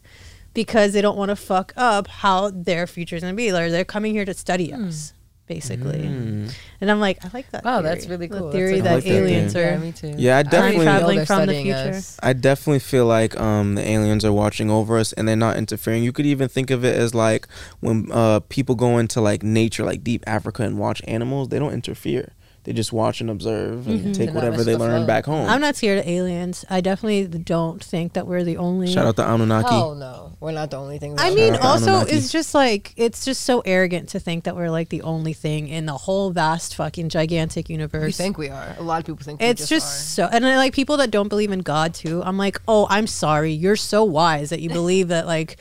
because 0.53 0.93
they 0.93 1.01
don't 1.01 1.17
want 1.17 1.29
to 1.29 1.35
fuck 1.35 1.73
up 1.77 2.07
how 2.07 2.49
their 2.49 2.87
future's 2.87 3.21
gonna 3.21 3.33
be. 3.33 3.51
Or 3.51 3.69
they're 3.69 3.85
coming 3.85 4.13
here 4.13 4.25
to 4.25 4.33
study 4.33 4.73
us, 4.73 5.13
basically. 5.53 5.99
Mm. 5.99 6.55
And 6.79 6.89
I'm 6.89 7.01
like, 7.01 7.23
I 7.25 7.29
like 7.33 7.49
that. 7.51 7.65
Wow, 7.65 7.81
theory. 7.81 7.83
that's 7.95 8.07
really 8.07 8.29
cool. 8.29 8.43
That's 8.45 8.55
theory 8.55 8.75
like- 8.75 8.83
that 8.83 8.95
like 8.95 9.05
aliens 9.07 9.51
theory. 9.53 9.65
are. 9.67 9.71
Yeah, 9.71 9.77
me 9.79 9.91
too. 9.91 10.13
Yeah, 10.17 10.37
I 10.37 10.39
I 10.39 10.43
definitely. 10.43 10.75
even 10.75 10.85
know 10.85 10.91
traveling 10.91 11.25
from 11.25 11.45
the 11.47 11.61
future. 11.61 11.97
us. 11.97 12.17
I 12.23 12.31
definitely 12.33 12.79
feel 12.79 13.05
like 13.05 13.37
um, 13.37 13.75
the 13.75 13.85
aliens 13.87 14.23
are 14.23 14.31
watching 14.31 14.69
over 14.71 14.97
us 14.97 15.11
and 15.13 15.27
they're 15.27 15.35
not 15.35 15.57
interfering. 15.57 16.03
You 16.03 16.13
could 16.13 16.25
even 16.25 16.47
think 16.47 16.71
of 16.71 16.85
it 16.85 16.95
as 16.95 17.13
like 17.13 17.47
when 17.81 18.09
uh, 18.11 18.39
people 18.47 18.75
go 18.75 18.97
into 18.97 19.19
like 19.19 19.43
nature, 19.43 19.83
like 19.83 20.03
deep 20.03 20.23
Africa, 20.25 20.63
and 20.63 20.79
watch 20.79 21.01
animals. 21.05 21.49
They 21.49 21.59
don't 21.59 21.73
interfere. 21.73 22.29
They 22.63 22.73
just 22.73 22.93
watch 22.93 23.21
and 23.21 23.29
observe 23.31 23.87
and 23.87 23.99
Mhm. 24.01 24.13
take 24.13 24.29
To 24.29 24.35
whatever 24.35 24.63
they 24.63 24.75
learn 24.75 25.07
back 25.07 25.25
home. 25.25 25.49
I'm 25.49 25.61
not 25.61 25.75
scared 25.75 25.97
of 25.97 26.07
aliens. 26.07 26.63
I 26.69 26.79
definitely 26.79 27.25
don't 27.39 27.83
think 27.83 28.13
that 28.13 28.27
we're 28.27 28.43
the 28.43 28.57
only. 28.57 28.85
Shout 28.93 29.07
out 29.07 29.15
to 29.15 29.23
Anunnaki. 29.27 29.69
Oh 29.71 29.95
no, 29.95 30.33
we're 30.39 30.51
not 30.51 30.69
the 30.69 30.77
only 30.77 30.99
thing. 30.99 31.15
I 31.17 31.31
mean, 31.33 31.55
also, 31.55 31.85
Anunnaki. 31.87 32.11
it's 32.17 32.31
just 32.31 32.53
like 32.53 32.93
it's 32.97 33.25
just 33.25 33.41
so 33.41 33.61
arrogant 33.65 34.09
to 34.09 34.19
think 34.19 34.43
that 34.43 34.55
we're 34.55 34.69
like 34.69 34.89
the 34.89 35.01
only 35.01 35.33
thing 35.33 35.69
in 35.69 35.87
the 35.87 35.93
whole 35.97 36.29
vast 36.29 36.75
fucking 36.75 37.09
gigantic 37.09 37.67
universe. 37.67 38.05
we 38.05 38.11
think 38.11 38.37
we 38.37 38.49
are. 38.49 38.75
A 38.77 38.83
lot 38.83 38.99
of 38.99 39.05
people 39.07 39.25
think 39.25 39.39
we 39.41 39.47
it's 39.47 39.67
just, 39.67 40.13
so, 40.13 40.29
and 40.31 40.45
then, 40.45 40.55
like 40.57 40.73
people 40.73 40.97
that 40.97 41.09
don't 41.09 41.29
believe 41.29 41.51
in 41.51 41.59
God 41.61 41.95
too. 41.95 42.21
I'm 42.23 42.37
like, 42.37 42.61
oh, 42.67 42.85
I'm 42.91 43.07
sorry, 43.07 43.53
you're 43.53 43.75
so 43.75 44.03
wise 44.03 44.51
that 44.51 44.59
you 44.61 44.69
believe 44.81 45.07
that 45.07 45.25
like, 45.25 45.57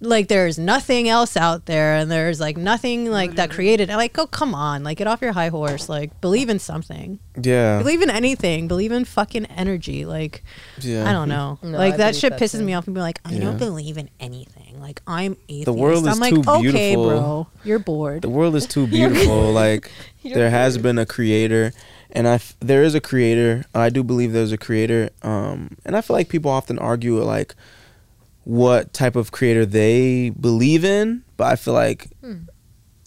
like 0.00 0.28
there's 0.28 0.58
nothing 0.58 1.08
else 1.08 1.36
out 1.36 1.66
there, 1.66 1.96
and 1.96 2.10
there's 2.10 2.38
like 2.40 2.56
nothing 2.56 3.10
like 3.10 3.34
that 3.34 3.50
created. 3.50 3.90
And 3.90 3.96
like, 3.98 4.16
oh, 4.18 4.26
come 4.26 4.54
on, 4.54 4.84
like 4.84 4.98
get 4.98 5.06
off 5.06 5.20
your 5.20 5.32
high 5.32 5.48
horse, 5.48 5.88
like 5.88 6.20
believe 6.20 6.48
in 6.48 6.58
something, 6.58 7.18
Yeah. 7.40 7.78
believe 7.78 8.00
in 8.02 8.10
anything, 8.10 8.68
believe 8.68 8.92
in 8.92 9.04
fucking 9.04 9.46
energy, 9.46 10.04
like. 10.04 10.44
yeah. 10.80 11.08
I 11.08 11.12
don't 11.12 11.28
know. 11.28 11.58
No, 11.62 11.76
like 11.76 11.94
I 11.94 11.96
that 11.98 12.16
shit 12.16 12.30
that 12.32 12.40
pisses 12.40 12.58
too. 12.60 12.64
me 12.64 12.74
off. 12.74 12.86
People 12.86 13.00
are 13.00 13.02
like, 13.02 13.20
I 13.24 13.32
Yeah. 13.32 13.40
don't 13.40 13.58
believe 13.58 13.98
in 13.98 14.08
anything. 14.20 14.80
Like 14.80 15.02
I'm 15.06 15.36
atheist. 15.48 15.64
The 15.64 15.72
world 15.72 16.06
is 16.06 16.14
I'm 16.14 16.20
like, 16.20 16.32
too 16.34 16.44
okay, 16.48 16.94
beautiful. 16.94 17.08
bro, 17.08 17.46
you're 17.64 17.78
bored. 17.80 18.22
The 18.22 18.28
world 18.28 18.54
is 18.54 18.66
too 18.66 18.86
beautiful. 18.96 19.50
like 19.52 19.90
there 20.22 20.50
has 20.50 20.78
been 20.78 20.98
a 20.98 21.06
creator, 21.06 21.72
and 22.12 22.28
I 22.28 22.34
f- 22.34 22.54
there 22.60 22.84
is 22.84 22.94
a 22.94 23.00
creator. 23.00 23.64
I 23.74 23.88
do 23.90 24.04
believe 24.04 24.32
there's 24.32 24.52
a 24.52 24.58
creator. 24.58 25.10
Um, 25.22 25.76
and 25.84 25.96
I 25.96 26.00
feel 26.02 26.14
like 26.14 26.28
people 26.28 26.50
often 26.52 26.78
argue 26.78 27.20
like 27.20 27.56
what 28.48 28.94
type 28.94 29.14
of 29.14 29.30
creator 29.30 29.66
they 29.66 30.30
believe 30.30 30.82
in, 30.82 31.22
but 31.36 31.48
I 31.52 31.56
feel 31.56 31.74
like 31.74 32.08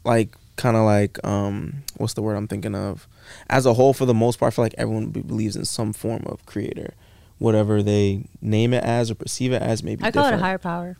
like 0.03 0.35
kind 0.55 0.77
of 0.77 0.83
like 0.83 1.17
um 1.25 1.81
what's 1.97 2.13
the 2.13 2.21
word 2.21 2.35
I'm 2.35 2.47
thinking 2.47 2.75
of? 2.75 3.07
As 3.49 3.65
a 3.65 3.73
whole, 3.73 3.91
for 3.93 4.05
the 4.05 4.13
most 4.13 4.37
part, 4.37 4.53
I 4.53 4.55
feel 4.55 4.65
like 4.65 4.75
everyone 4.77 5.07
be- 5.07 5.21
believes 5.23 5.55
in 5.55 5.65
some 5.65 5.93
form 5.93 6.21
of 6.27 6.45
creator, 6.45 6.93
whatever 7.39 7.81
they 7.81 8.25
name 8.39 8.71
it 8.71 8.83
as 8.83 9.09
or 9.09 9.15
perceive 9.15 9.51
it 9.51 9.63
as. 9.63 9.81
Maybe 9.81 10.03
I 10.03 10.11
call 10.11 10.27
it 10.27 10.35
a 10.35 10.37
higher 10.37 10.59
power. 10.59 10.95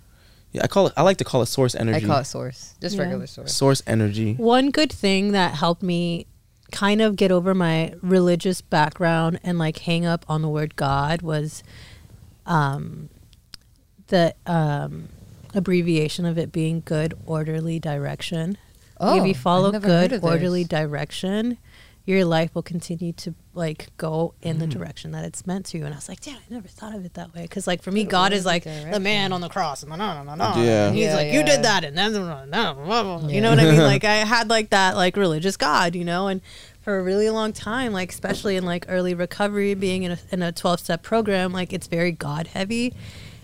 Yeah, 0.54 0.64
I 0.64 0.68
call 0.68 0.88
it. 0.88 0.94
I 0.98 1.04
like 1.04 1.18
to 1.18 1.24
call 1.24 1.44
it 1.44 1.46
source 1.46 1.76
energy. 1.76 2.04
I 2.04 2.08
call 2.08 2.18
it 2.22 2.26
source, 2.26 2.74
just 2.82 2.96
Yeah. 2.96 3.04
regular 3.04 3.28
source. 3.28 3.54
source 3.56 3.84
energy. 3.86 4.34
One 4.34 4.72
good 4.72 4.92
thing 4.92 5.34
that 5.34 5.54
helped 5.54 5.84
me 5.84 6.26
kind 6.72 7.00
of 7.00 7.16
get 7.16 7.32
over 7.32 7.54
my 7.54 7.94
religious 8.02 8.60
background 8.62 9.40
and 9.44 9.60
like 9.60 9.78
hang 9.80 10.04
up 10.04 10.26
on 10.28 10.42
the 10.42 10.50
word 10.50 10.76
God 10.76 11.22
was 11.22 11.62
um, 12.48 13.10
the 14.12 14.36
um, 14.46 15.10
abbreviation 15.56 16.26
of 16.26 16.38
it 16.38 16.52
being 16.52 16.82
good 16.86 17.14
orderly 17.26 17.80
direction. 17.80 18.58
Oh, 19.00 19.20
if 19.20 19.26
you 19.28 19.34
follow 19.34 19.72
good 19.72 20.12
of 20.14 20.22
this. 20.22 20.24
orderly 20.24 20.64
direction, 20.64 21.58
your 22.06 22.24
life 22.26 22.54
will 22.54 22.62
continue 22.64 23.14
to 23.14 23.34
like 23.54 23.88
go 23.98 24.34
in 24.42 24.58
Mm. 24.58 24.60
the 24.60 24.68
direction 24.68 25.12
that 25.12 25.26
it's 25.26 25.46
meant 25.48 25.66
to. 25.68 25.78
You. 25.80 25.86
And 25.86 25.94
I 25.94 25.98
was 25.98 26.08
like, 26.08 26.20
damn, 26.22 26.36
I 26.36 26.40
never 26.50 26.68
thought 26.68 26.94
of 26.96 27.04
it 27.06 27.16
that 27.16 27.34
way. 27.34 27.42
Because 27.44 27.66
like 27.68 27.82
for 27.82 27.92
me, 27.92 28.04
God 28.04 28.32
is 28.32 28.46
like 28.46 28.64
the 28.64 29.00
man 29.00 29.34
on 29.34 29.42
the 29.42 29.50
cross, 29.50 29.82
and, 29.84 29.92
the 29.92 29.98
no, 29.98 30.24
no, 30.24 30.24
no, 30.24 30.36
no. 30.36 30.62
Yeah. 30.62 30.88
and 30.88 30.96
he's 30.96 31.06
Yeah, 31.06 31.16
like, 31.16 31.34
you 31.34 31.44
did 31.44 31.64
that, 31.64 31.84
and 31.84 31.98
then 31.98 32.14
you 32.14 32.20
know 33.42 33.50
what 33.50 33.60
I 33.60 33.64
mean? 33.72 33.80
Like 33.92 34.04
I 34.04 34.18
had 34.18 34.50
like 34.50 34.70
that 34.70 34.96
like 34.96 35.18
religious 35.18 35.58
God, 35.58 35.96
you 35.96 36.06
know, 36.06 36.28
and 36.28 36.42
for 36.82 36.98
a 37.00 37.04
really 37.04 37.30
long 37.30 37.54
time, 37.54 37.92
like 37.94 38.12
especially 38.12 38.56
in 38.56 38.66
like 38.66 38.86
early 38.88 39.14
recovery, 39.14 39.74
being 39.74 40.04
in 40.04 40.12
a 40.14 40.20
in 40.32 40.42
a 40.44 40.52
twelve 40.52 40.80
step 40.80 41.02
program, 41.04 41.52
like 41.54 41.74
it's 41.74 41.88
very 41.88 42.12
God 42.12 42.48
heavy. 42.48 42.94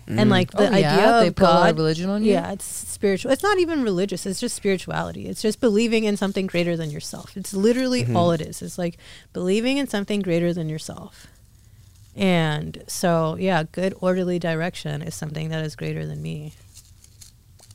And 0.07 0.29
like 0.29 0.51
the 0.51 0.69
Oh, 0.69 0.75
yeah? 0.77 0.93
idea 0.93 1.19
They 1.21 1.27
of 1.27 1.35
put 1.35 1.43
a 1.43 1.47
God, 1.47 1.77
religion 1.77 2.09
on 2.09 2.23
you? 2.23 2.31
yeah, 2.31 2.51
it's 2.53 2.63
spiritual. 2.65 3.31
It's 3.31 3.43
not 3.43 3.59
even 3.59 3.83
religious. 3.83 4.25
It's 4.25 4.39
just 4.39 4.55
spirituality. 4.55 5.27
It's 5.27 5.41
just 5.41 5.59
believing 5.59 6.05
in 6.05 6.15
something 6.15 6.47
greater 6.47 6.77
than 6.77 6.91
yourself. 6.91 7.35
It's 7.35 7.53
literally 7.53 8.05
all 8.15 8.31
it 8.31 8.39
is. 8.41 8.61
It's 8.61 8.77
like 8.77 8.97
believing 9.33 9.77
in 9.77 9.87
something 9.87 10.21
greater 10.21 10.53
than 10.53 10.69
yourself. 10.69 11.27
And 12.15 12.83
so, 12.87 13.35
yeah, 13.39 13.63
good 13.71 13.93
orderly 14.01 14.39
direction 14.39 15.01
is 15.01 15.13
something 15.13 15.49
that 15.49 15.63
is 15.65 15.75
greater 15.75 16.05
than 16.05 16.21
me. 16.21 16.53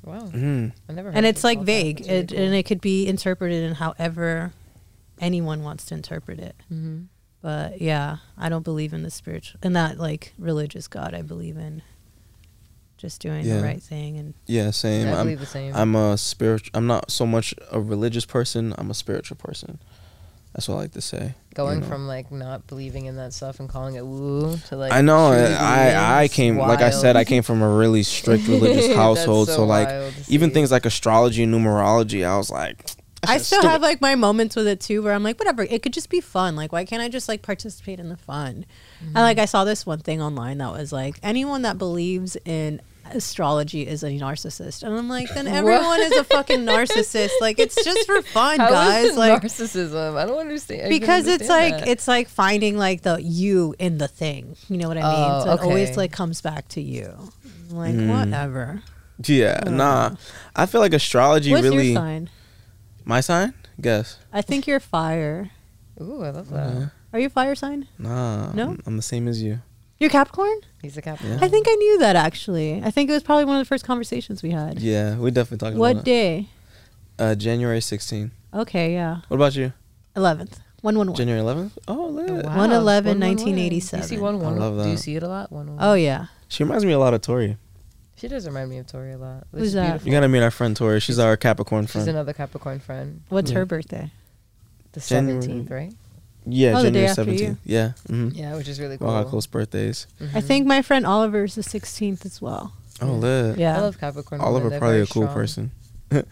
Wow, 0.04 0.30
Mm. 0.32 0.72
I 0.88 0.92
never. 0.92 1.10
Heard 1.10 1.16
And 1.16 1.26
it's 1.26 1.44
like 1.44 1.60
vague, 1.60 1.98
That's 1.98 2.08
really 2.08 2.18
it, 2.20 2.28
cool. 2.30 2.38
and 2.40 2.54
it 2.54 2.62
could 2.64 2.80
be 2.80 3.06
interpreted 3.06 3.62
in 3.62 3.74
however 3.76 4.52
anyone 5.20 5.62
wants 5.62 5.84
to 5.86 5.94
interpret 5.94 6.40
it. 6.40 6.56
Mhm. 6.72 7.06
But 7.40 7.80
yeah, 7.80 8.16
I 8.36 8.48
don't 8.48 8.64
believe 8.64 8.92
in 8.92 9.02
the 9.04 9.10
spiritual, 9.10 9.60
in 9.62 9.74
that 9.74 9.98
like 9.98 10.32
religious 10.38 10.88
God. 10.88 11.14
I 11.14 11.22
believe 11.22 11.56
in 11.56 11.82
just 13.02 13.20
doing 13.20 13.44
Yeah. 13.44 13.56
the 13.56 13.64
right 13.64 13.82
thing 13.82 14.16
and 14.16 14.32
Yeah, 14.46 14.70
same. 14.70 15.08
Yeah, 15.08 15.16
I 15.16 15.20
I'm, 15.20 15.36
the 15.36 15.44
same. 15.44 15.74
I'm 15.74 15.96
a 15.96 16.16
spiritual. 16.16 16.70
I'm 16.72 16.86
not 16.86 17.10
so 17.10 17.26
much 17.26 17.52
a 17.70 17.80
religious 17.80 18.24
person. 18.24 18.74
I'm 18.78 18.90
a 18.90 18.94
spiritual 18.94 19.36
person. 19.36 19.80
That's 20.54 20.68
what 20.68 20.76
I 20.76 20.78
like 20.78 20.92
to 20.92 21.00
say. 21.00 21.34
Going 21.54 21.76
you 21.76 21.80
know. 21.80 21.88
from 21.88 22.06
like 22.06 22.30
not 22.30 22.68
believing 22.68 23.06
in 23.06 23.16
that 23.16 23.32
stuff 23.32 23.58
and 23.58 23.68
calling 23.68 23.96
it 23.96 24.06
woo 24.06 24.56
to 24.68 24.76
like 24.76 24.92
I 24.92 25.00
know. 25.00 25.32
I 25.32 25.90
I 25.90 26.22
it's 26.24 26.34
came 26.34 26.56
like 26.58 26.80
I 26.80 26.90
said. 26.90 27.16
I 27.16 27.24
came 27.24 27.42
from 27.42 27.60
a 27.60 27.68
really 27.68 28.04
strict 28.04 28.46
religious 28.46 28.94
household. 29.02 29.48
so, 29.48 29.64
like 29.64 30.12
even 30.28 30.50
see. 30.50 30.54
things 30.54 30.70
like 30.70 30.86
astrology 30.86 31.42
and 31.42 31.52
numerology, 31.52 32.24
I 32.24 32.36
was 32.36 32.50
like, 32.50 32.88
I 33.26 33.38
still 33.38 33.60
stupid. 33.60 33.72
have 33.72 33.82
like 33.82 34.00
my 34.00 34.14
moments 34.14 34.54
with 34.54 34.66
it 34.66 34.80
too, 34.80 35.02
where 35.02 35.14
I'm 35.14 35.22
like, 35.22 35.38
whatever. 35.38 35.62
It 35.62 35.82
could 35.82 35.92
just 35.92 36.10
be 36.10 36.20
fun. 36.20 36.54
Like, 36.54 36.70
why 36.72 36.84
can't 36.84 37.02
I 37.02 37.08
just 37.08 37.28
like 37.28 37.42
participate 37.42 37.98
in 37.98 38.08
the 38.08 38.16
fun? 38.16 38.66
And 39.00 39.14
like, 39.14 39.36
mm-hmm. 39.36 39.42
I 39.42 39.46
saw 39.46 39.64
this 39.64 39.86
one 39.86 40.00
thing 40.00 40.20
online 40.20 40.58
that 40.58 40.72
was 40.72 40.92
like, 40.92 41.18
anyone 41.22 41.62
that 41.62 41.78
believes 41.78 42.36
in 42.44 42.80
astrology 43.10 43.86
is 43.86 44.02
a 44.02 44.08
narcissist, 44.10 44.82
and 44.82 44.94
I'm 44.96 45.08
like, 45.08 45.32
then 45.34 45.46
everyone 45.60 46.00
is 46.00 46.12
a 46.12 46.24
fucking 46.24 46.60
narcissist. 46.60 47.30
Like, 47.40 47.58
it's 47.58 47.82
just 47.84 48.06
for 48.06 48.22
fun, 48.22 48.58
How 48.58 48.66
is 48.66 48.72
guys. 48.72 49.06
it 49.12 49.16
Like, 49.18 49.42
narcissism. 49.42 50.16
I 50.16 50.26
don't 50.26 50.38
understand. 50.38 50.80
I 50.82 50.84
can 50.84 50.90
because 51.00 51.26
it's 51.26 51.48
like 51.48 51.78
that. 51.78 51.88
it's 51.88 52.06
like 52.08 52.28
finding 52.28 52.76
like 52.76 53.02
the 53.02 53.20
you 53.22 53.74
in 53.78 53.98
the 53.98 54.08
thing. 54.08 54.56
You 54.68 54.78
know 54.78 54.88
what 54.88 54.96
I 54.98 55.02
mean? 55.02 55.30
Oh, 55.30 55.44
so 55.44 55.52
it 55.52 55.60
always 55.60 55.96
like 55.96 56.12
comes 56.12 56.40
back 56.40 56.68
to 56.68 56.80
you. 56.80 57.12
I'm 57.70 57.76
like 57.76 57.94
Mm. 57.94 58.08
whatever. 58.18 58.82
yeah, 59.24 59.60
nah. 59.66 60.16
I 60.56 60.66
feel 60.66 60.80
like 60.80 60.92
astrology 60.92 61.50
What's 61.52 61.64
really. 61.64 61.88
your 61.92 61.96
sign? 61.96 62.30
My 63.04 63.20
sign? 63.20 63.54
Guess. 63.80 64.18
I 64.32 64.42
think 64.42 64.66
you're 64.66 64.80
fire. 64.80 65.50
Ooh, 66.00 66.22
I 66.22 66.30
love 66.30 66.50
that. 66.50 66.74
Yeah. 66.74 66.86
Are 67.12 67.18
you 67.18 67.28
fire 67.28 67.54
sign? 67.54 67.88
Nah. 67.98 68.52
No? 68.52 68.70
I'm, 68.70 68.82
I'm 68.86 68.96
the 68.96 69.02
same 69.02 69.26
as 69.28 69.42
you. 69.42 69.60
You're 70.02 70.10
Capricorn? 70.10 70.58
He's 70.82 70.96
a 70.96 71.00
Capricorn. 71.02 71.38
I 71.40 71.46
think 71.46 71.66
I 71.68 71.74
knew 71.76 71.98
that 72.00 72.16
actually. 72.16 72.82
I 72.82 72.90
think 72.90 73.08
it 73.08 73.12
was 73.12 73.22
probably 73.22 73.44
one 73.44 73.54
of 73.54 73.60
the 73.60 73.68
first 73.68 73.84
conversations 73.84 74.42
we 74.42 74.50
had. 74.50 74.80
Yeah, 74.80 75.16
we 75.16 75.30
definitely 75.30 75.58
talked 75.58 75.76
about 75.76 75.78
it. 75.78 75.78
What 75.78 75.92
about 75.92 76.04
day? 76.04 76.48
Uh, 77.20 77.36
January 77.36 77.80
16. 77.80 78.32
Okay, 78.52 78.94
yeah. 78.94 79.20
What 79.28 79.36
about 79.36 79.54
you? 79.54 79.72
11th. 80.16 80.58
111. 80.80 81.14
January 81.14 81.40
11th? 81.40 81.70
Oh, 81.86 82.06
lit. 82.06 82.30
Wow, 82.30 82.34
111, 82.42 83.20
111. 83.20 83.20
Do 83.20 83.26
you 83.26 83.34
1987. 83.36 84.08
see 84.08 84.18
one 84.18 84.40
one? 84.40 84.54
I 84.54 84.56
love 84.56 84.82
Do 84.82 84.90
you 84.90 84.96
see 84.96 85.14
it 85.14 85.22
a 85.22 85.28
lot? 85.28 85.52
One 85.52 85.68
one. 85.68 85.78
Oh, 85.78 85.94
yeah. 85.94 86.26
She 86.48 86.64
reminds 86.64 86.84
me 86.84 86.90
a 86.90 86.98
lot 86.98 87.14
of 87.14 87.20
Tori. 87.20 87.56
she 88.16 88.26
does 88.26 88.44
remind 88.44 88.70
me 88.70 88.78
of 88.78 88.88
Tori 88.88 89.12
a 89.12 89.18
lot. 89.18 89.46
Who's 89.52 89.68
is 89.68 89.72
that? 89.74 89.84
beautiful. 89.84 90.08
You 90.08 90.14
gotta 90.16 90.28
meet 90.28 90.42
our 90.42 90.50
friend 90.50 90.76
Tori. 90.76 90.98
She's 90.98 91.20
our 91.20 91.36
Capricorn 91.36 91.86
friend. 91.86 92.02
She's 92.04 92.08
another 92.08 92.32
Capricorn 92.32 92.80
friend. 92.80 93.22
What's 93.28 93.52
Yeah. 93.52 93.58
her 93.58 93.66
birthday? 93.66 94.10
The 94.94 95.00
seventeenth, 95.00 95.70
right? 95.70 95.94
Yeah, 96.46 96.78
Oh, 96.78 96.82
January 96.82 97.08
17th. 97.08 97.58
Yeah. 97.64 97.92
Mm-hmm. 98.08 98.28
Yeah, 98.36 98.56
which 98.56 98.68
is 98.68 98.80
really 98.80 98.98
cool. 98.98 99.08
all 99.08 99.18
had 99.18 99.26
close 99.28 99.46
birthdays. 99.46 100.06
I 100.34 100.40
think 100.40 100.66
my 100.66 100.82
friend 100.82 101.06
Oliver 101.06 101.44
is 101.44 101.54
the 101.54 101.62
16th 101.62 102.24
as 102.26 102.40
well. 102.42 102.72
Oh, 103.00 103.12
lit. 103.14 103.58
Yeah. 103.58 103.78
I 103.78 103.80
love 103.80 103.98
Capricorn. 103.98 104.40
Oliver. 104.40 104.68
They're 104.70 104.78
probably 104.78 105.00
a 105.00 105.06
cool 105.06 105.22
strong. 105.22 105.34
person. 105.34 105.70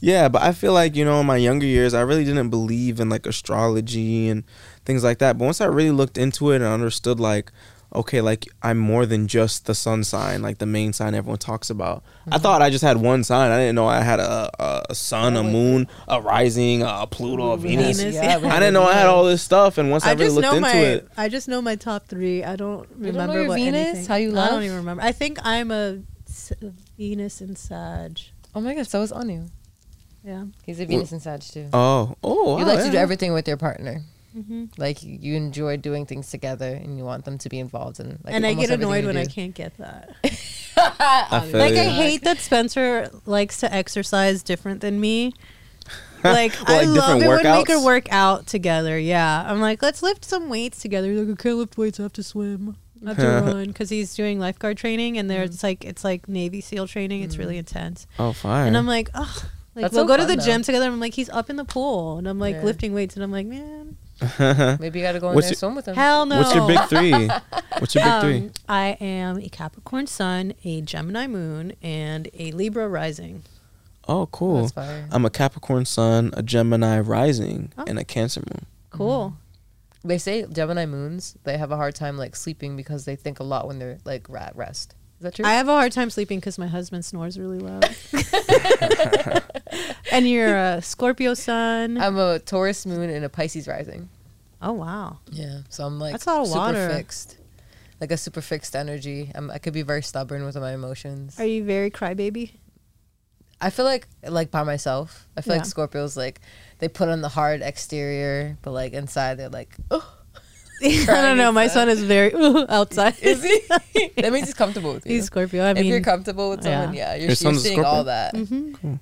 yeah, 0.00 0.28
but 0.28 0.42
I 0.42 0.52
feel 0.52 0.72
like 0.72 0.96
you 0.96 1.04
know, 1.04 1.20
in 1.20 1.26
my 1.26 1.36
younger 1.36 1.66
years, 1.66 1.92
I 1.94 2.00
really 2.02 2.24
didn't 2.24 2.50
believe 2.50 3.00
in 3.00 3.08
like 3.08 3.26
astrology 3.26 4.28
and 4.28 4.44
things 4.84 5.02
like 5.04 5.18
that. 5.18 5.38
But 5.38 5.44
once 5.44 5.60
I 5.60 5.66
really 5.66 5.90
looked 5.90 6.16
into 6.18 6.50
it 6.52 6.56
and 6.56 6.64
understood, 6.64 7.18
like, 7.20 7.50
okay, 7.94 8.20
like 8.20 8.46
I'm 8.62 8.78
more 8.78 9.06
than 9.06 9.28
just 9.28 9.66
the 9.66 9.74
sun 9.74 10.04
sign, 10.04 10.42
like 10.42 10.58
the 10.58 10.66
main 10.66 10.92
sign 10.92 11.14
everyone 11.14 11.38
talks 11.38 11.70
about. 11.70 12.02
I 12.26 12.30
mm-hmm. 12.30 12.42
thought 12.42 12.62
I 12.62 12.70
just 12.70 12.84
had 12.84 12.96
one 12.96 13.24
sign. 13.24 13.50
I 13.50 13.58
didn't 13.58 13.76
know 13.76 13.86
I 13.86 14.00
had 14.00 14.20
a, 14.20 14.50
a, 14.58 14.86
a 14.90 14.94
sun, 14.94 15.36
a 15.36 15.42
moon, 15.42 15.88
a 16.08 16.20
rising, 16.20 16.82
a 16.82 17.06
Pluto, 17.06 17.52
a 17.52 17.56
Venus. 17.56 17.98
Venus, 17.98 18.14
Yeah, 18.16 18.38
yeah. 18.38 18.54
I 18.54 18.58
didn't 18.58 18.74
know 18.74 18.84
I 18.84 18.94
had 18.94 19.06
all 19.06 19.24
this 19.24 19.42
stuff, 19.42 19.78
and 19.78 19.90
once 19.90 20.04
I, 20.04 20.10
I 20.10 20.12
really 20.12 20.26
just 20.26 20.36
looked 20.36 20.44
know 20.44 20.56
into 20.56 20.60
my 20.60 20.74
it, 20.74 21.08
I 21.16 21.28
just 21.28 21.48
know 21.48 21.62
my 21.62 21.76
top 21.76 22.06
three. 22.06 22.42
I 22.42 22.56
don't 22.56 22.74
don't 22.74 23.00
know 23.00 23.08
remember 23.08 23.40
your 23.40 23.48
what 23.48 23.56
Venus? 23.56 23.88
anything- 23.88 24.06
How 24.06 24.16
you 24.16 24.30
love? 24.30 24.48
I 24.48 24.50
don't 24.52 24.62
even 24.64 24.76
remember. 24.76 25.02
I 25.02 25.12
think 25.12 25.38
I'm 25.42 25.70
a 25.70 26.00
Venus 26.98 27.40
and 27.40 27.56
Sag. 27.56 28.20
Oh 28.54 28.60
my 28.60 28.74
god, 28.74 28.86
so 28.86 29.02
is 29.02 29.12
Anu. 29.12 29.46
Yeah. 30.24 30.44
He's 30.64 30.80
a 30.80 30.86
Venus 30.86 31.12
and 31.12 31.22
Sag 31.22 31.42
too. 31.42 31.68
oh, 31.72 32.16
oh, 32.22 32.58
you 32.58 32.64
wow, 32.64 32.74
like 32.74 32.84
to 32.84 32.90
do 32.90 32.96
everything 32.96 33.32
with 33.32 33.46
your 33.46 33.56
partner. 33.56 34.02
Mm-hmm. 34.36 34.64
Like 34.78 35.02
you- 35.02 35.18
you 35.20 35.34
enjoy 35.36 35.76
doing 35.76 36.06
things 36.06 36.30
together, 36.30 36.74
and 36.74 36.98
you 36.98 37.04
want 37.04 37.24
them 37.24 37.38
to 37.38 37.48
be 37.48 37.58
involved 37.58 38.00
in. 38.00 38.18
Like 38.24 38.34
and 38.34 38.44
I 38.44 38.54
get 38.54 38.70
annoyed 38.70 39.02
you 39.04 39.08
when 39.08 39.16
I 39.16 39.26
can't 39.26 39.54
get 39.54 39.76
that. 39.78 40.10
I 40.76 41.50
Like 41.52 41.74
you. 41.74 41.80
I 41.80 41.84
hate 41.84 42.24
that 42.24 42.38
Spencer 42.38 43.10
likes 43.26 43.60
to 43.60 43.72
exercise 43.72 44.42
different 44.42 44.80
than 44.80 45.00
me. 45.00 45.32
Like 46.24 46.54
Well, 46.66 46.80
I 46.80 46.84
love 46.84 46.94
different 46.94 47.22
it 47.22 47.28
when 47.28 47.58
we 47.58 47.64
could 47.64 47.76
workouts? 47.76 47.84
work 47.84 48.06
out 48.10 48.46
together. 48.46 48.98
Yeah, 48.98 49.44
I'm 49.46 49.60
like, 49.60 49.82
let's 49.82 50.02
lift 50.02 50.24
some 50.24 50.48
weights 50.48 50.80
together. 50.80 51.08
He's 51.10 51.18
like, 51.18 51.38
I 51.38 51.42
can't 51.42 51.58
lift 51.58 51.76
weights. 51.76 52.00
I 52.00 52.04
have 52.04 52.14
to 52.14 52.22
swim. 52.22 52.76
I 53.04 53.08
have 53.08 53.18
to 53.18 53.26
run 53.52 53.66
because 53.66 53.90
he's 53.90 54.14
doing 54.14 54.40
lifeguard 54.40 54.78
training, 54.78 55.18
and 55.18 55.28
there's 55.30 55.58
mm-hmm. 55.58 55.66
like 55.66 55.84
it's 55.84 56.02
like 56.02 56.26
Navy 56.26 56.62
SEAL 56.62 56.86
training. 56.88 57.22
It's 57.22 57.36
really 57.36 57.56
mm. 57.56 57.58
intense, 57.58 58.06
Oh, 58.18 58.32
fire. 58.32 58.66
and 58.66 58.74
I'm 58.76 58.86
like, 58.86 59.10
oh. 59.14 59.44
Like 59.74 59.82
That's 59.82 59.94
we'll 59.94 60.04
so 60.04 60.08
go 60.08 60.16
to 60.16 60.26
fun, 60.26 60.36
the 60.38 60.42
gym 60.42 60.62
together. 60.62 60.84
And 60.86 60.94
I'm 60.94 61.00
like, 61.00 61.14
he's 61.14 61.28
up 61.28 61.50
in 61.50 61.56
the 61.56 61.64
pool, 61.64 62.16
and 62.16 62.26
I'm 62.28 62.38
like 62.38 62.54
Yeah. 62.54 62.62
lifting 62.62 62.94
weights, 62.94 63.16
and 63.16 63.24
I'm 63.24 63.32
like, 63.32 63.46
man, 63.46 63.96
Maybe 64.80 64.98
you 64.98 65.04
got 65.04 65.12
to 65.12 65.20
go 65.20 65.28
in 65.30 65.34
What's 65.34 65.46
there 65.46 65.50
your- 65.50 65.54
and 65.54 65.58
swim 65.58 65.74
with 65.74 65.84
them. 65.86 65.96
hell 65.96 66.26
no. 66.26 66.38
What's 66.38 66.54
your 66.54 66.66
big 66.66 66.80
three? 66.88 67.28
What's 67.78 67.94
your 67.94 68.04
big 68.04 68.12
Um, 68.12 68.20
three? 68.22 68.50
I 68.68 68.96
am 69.00 69.38
a 69.38 69.48
Capricorn 69.48 70.06
Sun, 70.06 70.54
a 70.64 70.80
Gemini 70.80 71.26
Moon, 71.26 71.72
and 71.82 72.28
a 72.34 72.52
Libra 72.52 72.88
Rising. 72.88 73.42
Oh, 74.06 74.26
cool. 74.26 74.62
That's 74.62 74.72
fire. 74.72 75.08
I'm 75.10 75.24
a 75.24 75.30
Capricorn 75.30 75.86
Sun, 75.86 76.32
a 76.36 76.42
Gemini 76.42 77.00
Rising, 77.00 77.72
Oh. 77.78 77.84
and 77.86 77.98
a 77.98 78.04
Cancer 78.04 78.40
Moon. 78.40 78.66
Cool. 78.90 79.34
They 80.06 80.18
say 80.18 80.44
Gemini 80.52 80.84
moons 80.84 81.34
they 81.44 81.56
have 81.56 81.72
a 81.72 81.76
hard 81.76 81.94
time 81.94 82.18
like 82.18 82.36
sleeping 82.36 82.76
because 82.76 83.06
they 83.06 83.16
think 83.16 83.40
a 83.40 83.42
lot 83.42 83.66
when 83.66 83.78
they're 83.78 83.98
like 84.04 84.26
at 84.38 84.54
rest. 84.54 84.94
Is 85.18 85.22
that 85.22 85.34
true? 85.36 85.46
I 85.46 85.54
have 85.54 85.66
a 85.68 85.72
hard 85.72 85.92
time 85.92 86.10
sleeping 86.10 86.40
because 86.40 86.58
my 86.58 86.66
husband 86.66 87.04
snores 87.06 87.38
really 87.38 87.58
loud. 87.58 87.88
and 90.12 90.28
you're 90.28 90.54
a 90.56 90.82
Scorpio 90.82 91.32
Sun. 91.34 91.96
I'm 91.98 92.18
a 92.18 92.38
Taurus 92.38 92.84
moon 92.84 93.08
and 93.08 93.24
a 93.24 93.28
Pisces 93.30 93.66
rising. 93.66 94.10
Oh 94.64 94.72
wow. 94.72 95.18
Yeah, 95.30 95.60
so 95.68 95.84
I'm 95.86 96.00
like 96.00 96.12
That's 96.12 96.26
a 96.26 96.30
lot 96.32 96.40
of 96.42 96.46
super 96.48 96.58
water. 96.58 96.88
fixed, 96.94 97.36
like 98.00 98.10
a 98.10 98.16
super 98.16 98.40
fixed 98.40 98.74
energy. 98.74 99.30
I'm, 99.34 99.50
I 99.50 99.58
could 99.58 99.72
be 99.74 99.82
very 99.82 100.02
stubborn 100.02 100.44
with 100.44 100.56
my 100.56 100.72
emotions. 100.72 101.38
Are 101.38 101.46
you 101.46 101.62
very 101.64 101.90
crybaby? 101.90 102.52
I 103.60 103.70
feel 103.70 103.84
like 103.84 104.08
like 104.26 104.50
by 104.50 104.62
myself. 104.64 105.28
I 105.36 105.40
feel 105.40 105.54
Yeah. 105.54 105.60
like 105.62 105.68
Scorpios 105.68 106.16
like 106.16 106.40
they 106.80 106.88
put 106.88 107.08
on 107.08 107.20
the 107.22 107.28
hard 107.28 107.62
exterior, 107.62 108.58
but 108.62 108.72
like 108.72 108.92
inside 108.92 109.38
they're 109.38 109.48
like, 109.48 109.74
oh, 109.90 110.04
I 110.82 111.04
don't 111.06 111.38
know. 111.38 111.52
My 111.52 111.68
son 111.68 111.88
is 111.88 112.02
very 112.02 112.32
outside. 112.68 113.14
is 113.22 113.42
he? 113.42 113.60
that 114.20 114.32
means 114.32 114.46
he's 114.46 114.54
comfortable 114.54 114.92
with 114.94 115.06
you. 115.06 115.12
He's 115.14 115.26
Scorpio. 115.26 115.64
I 115.64 115.70
if 115.70 115.76
mean, 115.76 115.86
you're 115.86 116.00
comfortable 116.02 116.50
with 116.50 116.62
someone, 116.64 116.92
yeah. 116.94 117.12
yeah, 117.12 117.12
you're, 117.14 117.20
Your 117.20 117.28
you're 117.28 117.36
son's 117.36 117.58
a 117.58 117.60
seeing 117.60 117.74
Scorpio? 117.80 117.90
all 117.90 118.04
that. 118.04 118.34
Mm-hmm. 118.34 118.94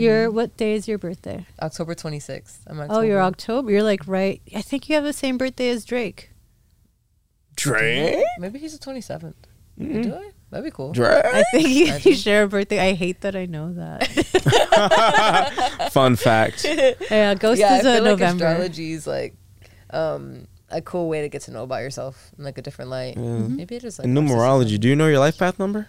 Your 0.00 0.30
what 0.30 0.56
day 0.56 0.74
is 0.74 0.86
your 0.88 0.98
birthday? 0.98 1.46
October 1.60 1.94
26th. 1.94 2.58
I'm 2.66 2.78
Oh, 2.90 3.00
you're 3.00 3.20
October. 3.20 3.58
October. 3.60 3.70
You're 3.72 3.82
like 3.82 4.06
right. 4.06 4.40
I 4.54 4.62
think 4.62 4.88
you 4.88 4.94
have 4.94 5.04
the 5.04 5.12
same 5.12 5.38
birthday 5.38 5.68
as 5.70 5.84
Drake. 5.84 6.30
Drake? 7.56 8.24
Maybe 8.38 8.58
he's 8.58 8.78
the 8.78 8.84
27th. 8.84 9.34
Mm-hmm. 9.80 10.02
Do 10.02 10.14
I? 10.14 10.30
That'd 10.50 10.64
be 10.64 10.70
cool. 10.70 10.92
Drake? 10.92 11.24
I 11.24 11.42
think 11.50 11.68
you, 11.68 11.92
you 12.10 12.14
share 12.16 12.44
a 12.44 12.48
birthday. 12.48 12.78
I 12.90 12.92
hate 12.94 13.20
that 13.22 13.34
I 13.34 13.46
know 13.46 13.72
that. 13.74 14.06
Fun 15.92 16.16
fact. 16.16 16.64
yeah, 17.10 17.34
Ghost 17.34 17.60
yeah, 17.60 17.72
I 17.72 17.76
is 17.76 17.82
feel 17.82 17.92
a 17.92 17.94
like 17.94 18.02
November. 18.04 18.46
astrology 18.46 18.92
is 18.92 19.06
like 19.06 19.34
um, 19.90 20.46
a 20.70 20.80
cool 20.82 21.08
way 21.08 21.22
to 21.22 21.28
get 21.28 21.42
to 21.42 21.50
know 21.50 21.62
about 21.64 21.80
yourself 21.82 22.30
in 22.38 22.44
like 22.44 22.58
a 22.58 22.62
different 22.62 22.90
light. 22.90 23.16
Mm-hmm. 23.16 23.56
Maybe 23.56 23.76
it 23.76 23.84
is 23.84 23.98
like 23.98 24.06
In 24.06 24.14
numerology, 24.14 24.78
do 24.78 24.88
you 24.88 24.96
know 24.96 25.08
your 25.08 25.18
life 25.18 25.38
path 25.38 25.58
number? 25.58 25.88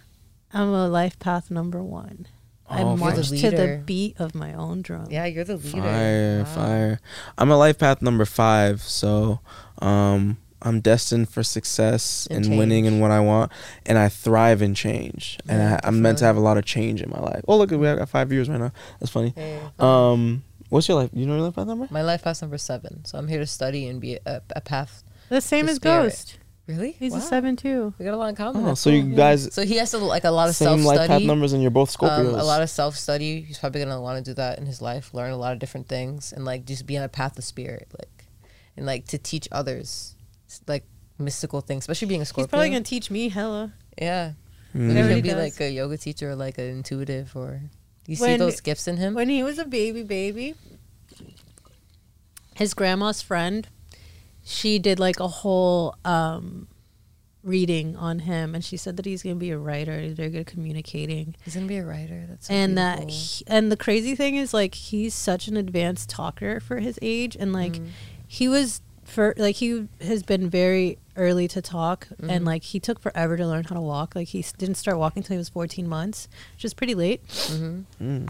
I'm 0.54 0.70
a 0.70 0.88
life 0.88 1.20
path 1.20 1.52
number 1.52 1.84
one. 1.84 2.28
I 2.70 2.82
Oh, 2.82 2.98
march 2.98 3.16
fire. 3.16 3.24
to 3.24 3.52
the 3.52 3.82
beat 3.86 4.20
of 4.20 4.36
my 4.36 4.54
own 4.54 4.82
drum. 4.82 5.08
Yeah, 5.10 5.26
you're 5.26 5.44
the 5.46 5.58
leader. 5.58 5.82
Fire, 5.82 6.40
Wow. 6.40 6.46
fire. 6.56 7.00
I'm 7.38 7.50
a 7.50 7.58
life 7.58 7.78
path 7.78 8.02
number 8.02 8.26
five, 8.26 8.82
so 8.82 9.40
um, 9.82 10.38
I'm 10.62 10.82
destined 10.82 11.30
for 11.30 11.44
success 11.44 12.28
And 12.30 12.46
and, 12.46 12.58
winning 12.58 12.86
and 12.88 13.00
what 13.00 13.12
I 13.12 13.20
want, 13.22 13.52
and 13.86 13.98
I 13.98 14.10
thrive 14.10 14.62
in 14.62 14.74
change. 14.74 15.38
and 15.48 15.60
Yeah, 15.60 15.80
I, 15.84 15.88
I'm 15.88 16.02
meant 16.02 16.18
to 16.20 16.26
have 16.26 16.36
a 16.36 16.42
lot 16.42 16.58
of 16.58 16.66
change 16.66 17.02
in 17.02 17.10
my 17.10 17.20
life. 17.20 17.42
Oh, 17.48 17.58
look, 17.58 17.72
we 17.72 17.78
got 17.78 18.10
five 18.10 18.32
years 18.34 18.50
right 18.50 18.60
now. 18.60 18.72
That's 19.00 19.12
funny. 19.12 19.34
Hey. 19.36 19.60
Um, 19.80 20.44
what's 20.70 20.88
your 20.90 20.98
life? 21.00 21.12
You 21.14 21.26
know 21.26 21.36
your 21.36 21.44
life 21.46 21.56
path 21.56 21.68
number? 21.68 21.88
My 21.90 22.02
life 22.02 22.24
path 22.24 22.42
number 22.42 22.58
seven, 22.58 23.06
so 23.06 23.18
I'm 23.18 23.28
here 23.30 23.40
to 23.40 23.48
study 23.48 23.88
and 23.88 24.02
be 24.02 24.20
a, 24.26 24.42
a 24.56 24.62
path. 24.62 25.04
The 25.30 25.40
same 25.42 25.70
as 25.70 25.76
spirit. 25.78 26.04
Ghost. 26.04 26.38
Really? 26.68 26.92
He's 27.00 27.14
Wow. 27.14 27.20
a 27.20 27.22
seven 27.22 27.56
too. 27.56 27.94
We 27.98 28.04
got 28.06 28.14
a 28.14 28.18
lot 28.18 28.28
in 28.28 28.36
common. 28.36 28.62
Oh, 28.64 28.66
That's 28.68 28.82
so 28.82 28.90
cool. 28.90 29.00
you 29.00 29.16
guys 29.16 29.54
So 29.54 29.64
he 29.66 29.78
has 29.78 29.92
to 29.92 30.00
like 30.00 30.26
a 30.26 30.32
lot 30.32 30.50
of 30.50 30.56
same 30.56 30.68
self 30.68 30.84
life 30.84 30.98
path 30.98 31.06
study. 31.08 31.26
numbers, 31.26 31.54
and 31.54 31.62
you're 31.62 31.72
both 31.72 31.96
Scorpios. 31.98 32.34
Um, 32.34 32.40
a 32.40 32.44
lot 32.44 32.62
of 32.62 32.70
self 32.70 32.98
study. 32.98 33.42
He's 33.42 33.58
probably 33.58 33.82
gonna 33.82 34.02
want 34.02 34.24
to 34.24 34.32
do 34.32 34.36
that 34.36 34.60
in 34.60 34.66
his 34.66 34.82
life, 34.82 35.14
learn 35.14 35.32
a 35.32 35.38
lot 35.38 35.54
of 35.54 35.60
different 35.60 35.88
things, 35.88 36.34
and 36.34 36.44
like 36.44 36.66
just 36.66 36.86
be 36.86 36.98
on 36.98 37.04
a 37.04 37.10
path 37.10 37.38
of 37.38 37.46
spirit, 37.46 37.88
like, 37.98 38.26
and 38.76 38.86
like 38.86 39.08
to 39.08 39.18
teach 39.18 39.48
others, 39.52 40.16
like 40.68 40.84
mystical 41.18 41.62
things, 41.62 41.84
especially 41.84 42.10
being 42.10 42.22
a 42.22 42.26
Scorpio. 42.26 42.48
He's 42.48 42.50
probably 42.50 42.70
gonna 42.70 42.82
teach 42.84 43.10
me 43.10 43.30
hella. 43.30 43.74
yeah. 43.98 44.34
Mm. 44.76 44.80
Maybe 44.82 44.92
He 44.94 45.00
already 45.00 45.14
he'll 45.14 45.24
be 45.24 45.30
does. 45.30 45.38
like 45.60 45.62
a 45.62 45.72
yoga 45.72 45.98
teacher 45.98 46.32
or 46.32 46.36
like 46.36 46.58
an 46.58 46.66
intuitive, 46.66 47.32
or 47.34 47.62
you 48.08 48.18
see 48.18 48.36
those 48.36 48.60
gifts 48.60 48.90
in 48.90 48.98
him. 48.98 49.14
When 49.14 49.30
he 49.30 49.42
was 49.42 49.58
a 49.58 49.64
baby 49.66 50.04
baby, 50.04 50.56
his 52.56 52.74
grandma's 52.74 53.22
friend, 53.22 53.68
she 54.50 54.80
did 54.80 54.98
like 55.00 55.20
a 55.20 55.28
whole 55.28 55.96
um 56.06 56.68
reading 57.44 57.96
on 57.96 58.20
him 58.20 58.54
and 58.56 58.64
she 58.64 58.76
said 58.76 58.98
that 58.98 59.06
he's 59.06 59.24
gonna 59.24 59.36
be 59.36 59.52
a 59.52 59.58
writer, 59.58 60.00
he's 60.02 60.14
very 60.14 60.30
good 60.30 60.42
at 60.42 60.48
communicating. 60.48 61.36
He's 61.46 61.56
gonna 61.56 61.66
be 61.68 61.78
a 61.78 61.86
writer. 61.86 62.26
That's 62.30 62.48
so 62.48 62.54
and 62.54 62.78
that 62.78 63.10
he- 63.10 63.44
and 63.48 63.72
the 63.72 63.78
crazy 63.78 64.16
thing 64.16 64.36
is 64.36 64.54
like 64.54 64.76
he's 64.76 65.14
such 65.14 65.48
an 65.48 65.56
advanced 65.58 66.10
talker 66.10 66.60
for 66.60 66.80
his 66.80 66.98
age 67.02 67.36
and 67.40 67.54
like 67.54 67.74
Mm. 67.74 67.88
he 68.28 68.48
was 68.50 68.82
for 69.06 69.34
like 69.38 69.56
he 69.58 69.88
has 70.02 70.24
been 70.24 70.50
very 70.50 70.98
early 71.16 71.48
to 71.50 71.62
talk 71.62 72.08
Mm-hmm. 72.08 72.30
and 72.30 72.46
like 72.46 72.64
he 72.64 72.80
took 72.80 73.00
forever 73.00 73.38
to 73.38 73.48
learn 73.48 73.64
how 73.64 73.76
to 73.76 73.82
walk 73.82 74.16
like 74.16 74.30
he 74.30 74.44
didn't 74.58 74.76
start 74.76 74.98
walking 74.98 75.22
until 75.22 75.36
he 75.36 75.40
was 75.40 75.50
14 75.50 75.88
months 75.88 76.28
which 76.56 76.66
is 76.66 76.74
pretty 76.74 76.96
late 76.96 77.26
Mhm. 77.28 77.86
Mm. 78.02 78.28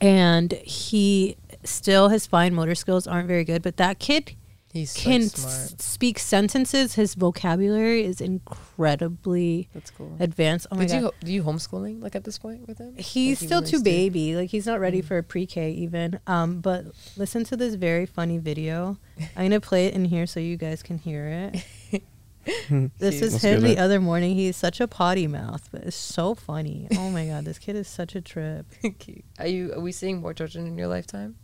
and 0.00 0.52
he 0.64 1.36
still 1.62 2.08
his 2.08 2.26
fine 2.26 2.52
motor 2.54 2.74
skills 2.74 3.06
aren't 3.06 3.28
very 3.28 3.44
good 3.44 3.62
but 3.62 3.76
that 3.76 3.98
kid 4.00 4.34
he's 4.76 4.92
can 4.94 5.22
like, 5.22 5.32
s- 5.32 5.74
speak 5.78 6.18
sentences 6.18 6.94
his 6.94 7.14
vocabulary 7.14 8.04
is 8.04 8.20
incredibly 8.20 9.68
That's 9.74 9.90
cool. 9.90 10.16
advanced 10.20 10.66
oh 10.70 10.76
my 10.76 10.86
Did 10.86 11.00
god 11.02 11.02
you 11.02 11.26
do 11.26 11.32
you 11.32 11.42
homeschooling 11.42 12.02
like 12.02 12.14
at 12.14 12.24
this 12.24 12.38
point 12.38 12.66
with 12.68 12.78
him? 12.78 12.94
He's 12.96 13.40
Like, 13.40 13.46
still 13.48 13.60
too 13.62 13.66
still- 13.78 13.82
baby. 13.82 14.36
Like 14.36 14.50
he's 14.50 14.66
not 14.66 14.80
ready 14.80 15.02
Mm. 15.02 15.06
for 15.06 15.22
pre-K 15.22 15.70
even. 15.72 16.20
Um, 16.26 16.60
but 16.60 16.84
listen 17.16 17.44
to 17.44 17.56
this 17.56 17.74
very 17.74 18.06
funny 18.06 18.38
video. 18.38 18.98
I'm 19.36 19.46
gonna 19.46 19.60
play 19.60 19.86
it 19.86 19.94
in 19.94 20.04
here 20.06 20.26
so 20.26 20.40
you 20.40 20.56
guys 20.56 20.82
can 20.82 20.98
hear 20.98 21.50
it. 21.52 22.02
this 22.98 23.20
is 23.22 23.32
Let's 23.32 23.44
him 23.44 23.62
the 23.62 23.76
other 23.76 24.00
morning. 24.00 24.36
He's 24.36 24.54
such 24.56 24.80
a 24.80 24.86
potty 24.86 25.26
mouth, 25.26 25.68
but 25.72 25.82
it's 25.82 25.96
so 25.96 26.34
funny. 26.36 26.86
Oh 26.96 27.10
my 27.10 27.26
god, 27.26 27.44
this 27.44 27.58
kid 27.58 27.74
is 27.74 27.88
such 27.88 28.14
a 28.14 28.20
trip. 28.20 28.66
Cute. 29.00 29.24
Are 29.40 29.48
you? 29.48 29.72
Are 29.74 29.80
we 29.80 29.90
seeing 29.90 30.20
more 30.20 30.32
children 30.32 30.64
in 30.66 30.78
your 30.78 30.86
lifetime? 30.86 31.34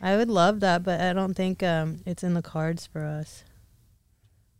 I 0.00 0.16
would 0.16 0.28
love 0.28 0.60
that, 0.60 0.82
but 0.82 1.00
I 1.00 1.12
don't 1.12 1.34
think 1.34 1.62
um, 1.62 2.00
it's 2.06 2.22
in 2.22 2.34
the 2.34 2.42
cards 2.42 2.86
for 2.86 3.04
us. 3.04 3.44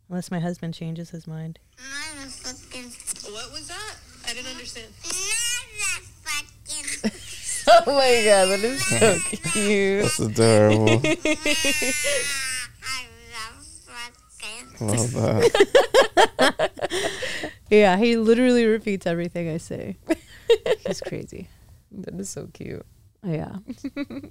Unless 0.09 0.31
my 0.31 0.39
husband 0.39 0.73
changes 0.73 1.09
his 1.11 1.27
mind. 1.27 1.59
What 1.75 3.51
was 3.51 3.67
that? 3.67 3.95
I 4.25 4.33
didn't 4.33 4.51
understand. 4.51 4.87
oh 7.67 7.83
my 7.85 8.23
god, 8.25 8.47
that 8.47 8.61
is 8.63 8.85
so 8.85 9.19
cute. 9.51 10.03
That's 10.03 10.19
adorable. 10.19 10.85
Love 14.79 15.11
that. 15.13 16.71
Yeah, 17.69 17.97
he 17.97 18.15
literally 18.15 18.65
repeats 18.65 19.05
everything 19.05 19.49
I 19.49 19.57
say. 19.57 19.97
He's 20.87 21.01
crazy. 21.01 21.49
That 21.91 22.13
is 22.13 22.29
so 22.29 22.47
cute. 22.53 22.85
Oh, 23.27 23.33
yeah. 23.33 23.57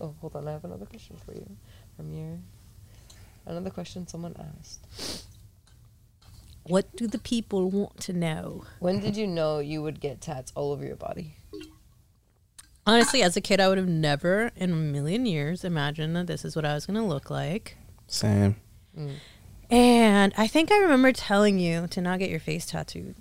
Oh, 0.00 0.14
hold 0.20 0.36
on. 0.36 0.46
I 0.46 0.52
have 0.52 0.64
another 0.64 0.86
question 0.86 1.16
for 1.24 1.32
you 1.32 1.46
from 1.96 2.12
your. 2.12 2.38
Another 3.44 3.70
question 3.70 4.06
someone 4.06 4.36
asked. 4.60 5.24
What 6.64 6.94
do 6.96 7.06
the 7.06 7.18
people 7.18 7.70
want 7.70 8.00
to 8.00 8.12
know? 8.12 8.64
When 8.80 9.00
did 9.00 9.16
you 9.16 9.26
know 9.26 9.58
you 9.58 9.82
would 9.82 10.00
get 10.00 10.20
tats 10.20 10.52
all 10.54 10.72
over 10.72 10.84
your 10.84 10.96
body? 10.96 11.36
Honestly, 12.86 13.22
as 13.22 13.36
a 13.36 13.40
kid, 13.40 13.60
I 13.60 13.68
would 13.68 13.78
have 13.78 13.88
never 13.88 14.52
in 14.56 14.70
a 14.70 14.76
million 14.76 15.26
years 15.26 15.64
imagined 15.64 16.14
that 16.14 16.26
this 16.26 16.44
is 16.44 16.54
what 16.54 16.64
I 16.64 16.74
was 16.74 16.86
going 16.86 16.98
to 16.98 17.04
look 17.04 17.30
like. 17.30 17.76
Same. 18.06 18.56
Mm. 18.96 19.14
And 19.70 20.32
I 20.36 20.46
think 20.46 20.70
I 20.70 20.78
remember 20.78 21.12
telling 21.12 21.58
you 21.58 21.86
to 21.88 22.00
not 22.00 22.20
get 22.20 22.30
your 22.30 22.40
face 22.40 22.66
tattooed. 22.66 23.16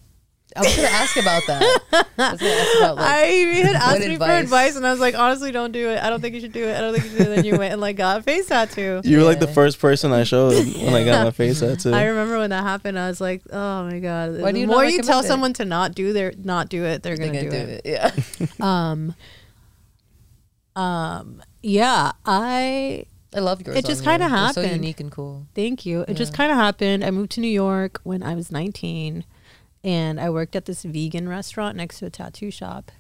I 0.56 0.62
was 0.62 0.76
gonna 0.76 0.88
ask 0.88 1.18
about 1.18 1.44
that. 1.48 1.82
I 2.18 2.32
was 2.32 2.42
ask 2.42 2.78
about 2.78 2.96
like. 2.96 3.06
I 3.10 3.18
had 3.26 3.76
asked 3.76 4.00
what 4.00 4.08
me 4.08 4.16
for 4.16 4.24
advice? 4.24 4.44
advice, 4.44 4.76
and 4.78 4.88
I 4.88 4.92
was 4.92 5.00
like, 5.02 5.14
honestly, 5.16 5.52
don't 5.52 5.72
do 5.74 5.90
it. 5.90 6.02
I 6.02 6.10
don't 6.10 6.22
think 6.22 6.34
you 6.36 6.42
should 6.42 6.54
do 6.54 6.64
it. 6.64 6.78
I 6.78 6.82
don't 6.82 6.94
think 6.94 7.04
you 7.06 7.10
should 7.12 7.18
do 7.18 7.24
it. 7.24 7.28
And 7.28 7.38
then 7.40 7.46
you 7.46 7.58
went 7.58 7.74
and 7.74 7.82
like 7.82 7.98
got 7.98 8.20
a 8.20 8.24
face 8.24 8.48
tattoo. 8.48 9.02
You 9.04 9.18
were 9.18 9.24
like 9.24 9.40
the 9.40 9.48
first 9.48 9.80
person 9.80 10.14
I 10.14 10.24
showed 10.24 10.54
when 10.78 10.94
I 10.94 11.04
got 11.06 11.26
my 11.26 11.32
face 11.32 11.60
tattoo. 11.60 11.92
I 11.92 12.06
remember 12.06 12.38
when 12.38 12.52
that 12.52 12.64
happened. 12.64 12.98
I 12.98 13.10
was 13.10 13.20
like, 13.20 13.42
oh 13.52 13.84
my 13.84 14.00
god. 14.00 14.40
Why 14.40 14.54
the 14.54 14.62
you 14.62 14.68
more 14.68 14.86
you 14.86 15.02
tell 15.02 15.20
it? 15.20 15.26
someone 15.26 15.52
to 15.54 15.66
not 15.66 15.94
do 15.94 16.14
their 16.14 16.32
not 16.42 16.70
do 16.70 16.86
it, 16.86 17.04
they're 17.04 17.18
they're 17.18 17.28
gonna, 17.28 17.50
gonna 17.50 17.52
do, 17.52 17.66
do 17.66 17.72
it. 17.72 17.82
it. 17.86 18.46
Yeah. 18.46 18.46
Um, 18.66 19.14
um, 20.76 21.42
yeah, 21.62 22.14
I 22.26 23.06
I 23.36 23.40
love 23.40 23.62
yours. 23.66 23.78
It 23.78 23.86
just 23.86 24.04
kinda 24.04 24.28
They're 24.30 24.54
So 24.54 24.62
happened. 24.62 24.72
unique 24.72 25.00
and 25.00 25.12
cool. 25.12 25.48
Thank 25.54 25.86
you. 25.86 26.06
It 26.08 26.14
just 26.16 26.34
kind 26.34 26.52
of 26.52 26.58
happened. 26.58 27.04
I 27.04 27.12
moved 27.12 27.32
to 27.34 27.42
New 27.42 27.50
York 27.50 28.00
when 28.04 28.24
I 28.24 28.36
was 28.36 28.52
19 28.52 29.26
and 29.86 30.20
I 30.20 30.32
worked 30.32 30.56
at 30.56 30.66
this 30.66 30.82
vegan 30.82 31.30
restaurant 31.30 31.78
next 31.78 32.00
to 32.00 32.08
a 32.08 32.10
tattoo 32.10 32.50
shop. 32.50 32.92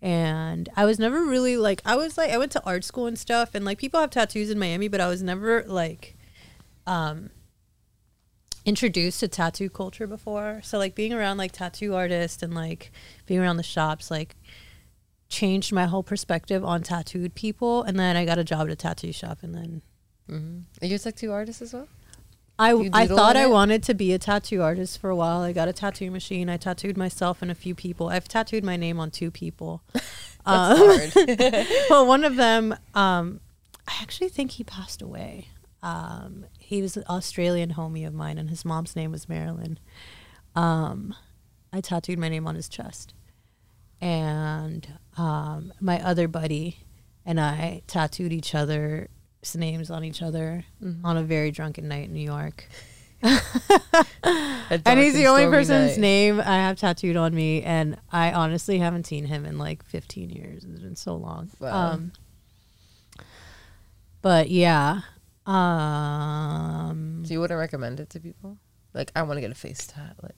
And 0.00 0.68
I 0.74 0.86
was 0.86 0.98
never 0.98 1.22
really 1.24 1.56
like 1.56 1.82
I 1.84 1.94
was 1.94 2.16
like 2.18 2.30
I 2.30 2.38
went 2.38 2.50
to 2.52 2.64
art 2.64 2.82
school 2.82 3.06
and 3.06 3.16
stuff 3.16 3.54
and 3.54 3.64
like 3.64 3.78
people 3.78 4.00
have 4.00 4.10
tattoos 4.10 4.50
in 4.50 4.58
Miami, 4.58 4.88
but 4.88 5.00
I 5.00 5.06
was 5.06 5.22
never 5.22 5.62
like 5.64 6.16
um 6.86 7.30
introduced 8.64 9.20
to 9.20 9.28
tattoo 9.28 9.68
culture 9.68 10.06
before. 10.06 10.60
So 10.64 10.78
like 10.78 10.94
being 10.94 11.12
around 11.12 11.36
like 11.36 11.52
tattoo 11.52 11.94
artists 11.94 12.42
and 12.42 12.54
like 12.54 12.90
being 13.26 13.38
around 13.38 13.58
the 13.58 13.62
shops 13.62 14.10
like 14.10 14.34
changed 15.28 15.72
my 15.72 15.84
whole 15.84 16.02
perspective 16.02 16.64
on 16.64 16.82
tattooed 16.82 17.34
people 17.34 17.82
and 17.82 17.98
then 17.98 18.16
I 18.16 18.24
got 18.24 18.38
a 18.38 18.44
job 18.44 18.62
at 18.62 18.72
a 18.72 18.76
tattoo 18.76 19.12
shop 19.12 19.38
and 19.42 19.54
then 19.54 19.82
hmm 20.28 20.60
Are 20.80 20.86
you 20.86 20.96
a 20.96 20.98
tattoo 20.98 21.30
artist 21.30 21.60
as 21.62 21.74
well? 21.74 21.88
I, 22.58 22.90
I 22.92 23.06
thought 23.06 23.36
I 23.36 23.44
it? 23.44 23.50
wanted 23.50 23.82
to 23.84 23.94
be 23.94 24.12
a 24.12 24.18
tattoo 24.18 24.62
artist 24.62 25.00
for 25.00 25.10
a 25.10 25.16
while. 25.16 25.40
I 25.40 25.52
got 25.52 25.68
a 25.68 25.72
tattoo 25.72 26.10
machine. 26.10 26.48
I 26.48 26.56
tattooed 26.56 26.96
myself 26.96 27.42
and 27.42 27.50
a 27.50 27.54
few 27.54 27.74
people. 27.74 28.08
I've 28.08 28.28
tattooed 28.28 28.62
my 28.62 28.76
name 28.76 29.00
on 29.00 29.10
two 29.10 29.30
people. 29.30 29.82
Um, 30.44 30.76
Hard. 30.76 31.12
well, 31.88 32.04
one 32.04 32.24
of 32.24 32.34
them, 32.34 32.74
um, 32.96 33.38
I 33.86 33.92
actually 34.02 34.28
think 34.28 34.50
he 34.50 34.64
passed 34.64 35.00
away. 35.00 35.46
Um, 35.84 36.46
he 36.58 36.82
was 36.82 36.96
an 36.96 37.04
Australian 37.08 37.74
homie 37.74 38.04
of 38.04 38.12
mine, 38.12 38.38
and 38.38 38.50
his 38.50 38.64
mom's 38.64 38.96
name 38.96 39.12
was 39.12 39.28
Marilyn. 39.28 39.78
Um, 40.56 41.14
I 41.72 41.80
tattooed 41.80 42.18
my 42.18 42.28
name 42.28 42.48
on 42.48 42.56
his 42.56 42.68
chest, 42.68 43.14
and 44.00 44.98
um, 45.16 45.72
my 45.80 46.04
other 46.04 46.26
buddy 46.26 46.78
and 47.24 47.40
I 47.40 47.82
tattooed 47.86 48.32
each 48.32 48.54
other's 48.54 49.08
names 49.56 49.90
on 49.90 50.04
each 50.04 50.22
other 50.22 50.64
on 51.04 51.16
a 51.16 51.22
very 51.22 51.50
drunken 51.50 51.88
night 51.88 52.06
in 52.06 52.12
New 52.12 52.24
York. 52.24 52.66
And 54.84 54.98
he's 54.98 55.14
the 55.14 55.26
only 55.26 55.44
person's 55.46 55.92
night. 55.92 56.00
name 56.00 56.40
I 56.40 56.56
have 56.56 56.78
tattooed 56.78 57.16
on 57.16 57.34
me, 57.34 57.62
and 57.62 57.98
I 58.10 58.32
honestly 58.32 58.78
haven't 58.78 59.06
seen 59.06 59.26
him 59.26 59.44
in 59.44 59.58
like 59.58 59.84
15 59.84 60.30
years. 60.30 60.64
It's 60.64 60.80
been 60.80 60.96
so 60.96 61.14
long. 61.14 61.50
Wow. 61.60 61.92
Um, 61.92 62.12
but 64.22 64.48
yeah, 64.48 65.02
um, 65.46 67.22
So 67.26 67.34
you 67.34 67.40
wouldn't 67.40 67.58
recommend 67.58 68.00
it 68.00 68.10
to 68.10 68.20
people? 68.20 68.56
Like, 68.94 69.12
I 69.14 69.22
want 69.22 69.36
to 69.36 69.40
get 69.40 69.50
a 69.50 69.54
face 69.54 69.86
tat. 69.86 70.16
Like, 70.22 70.34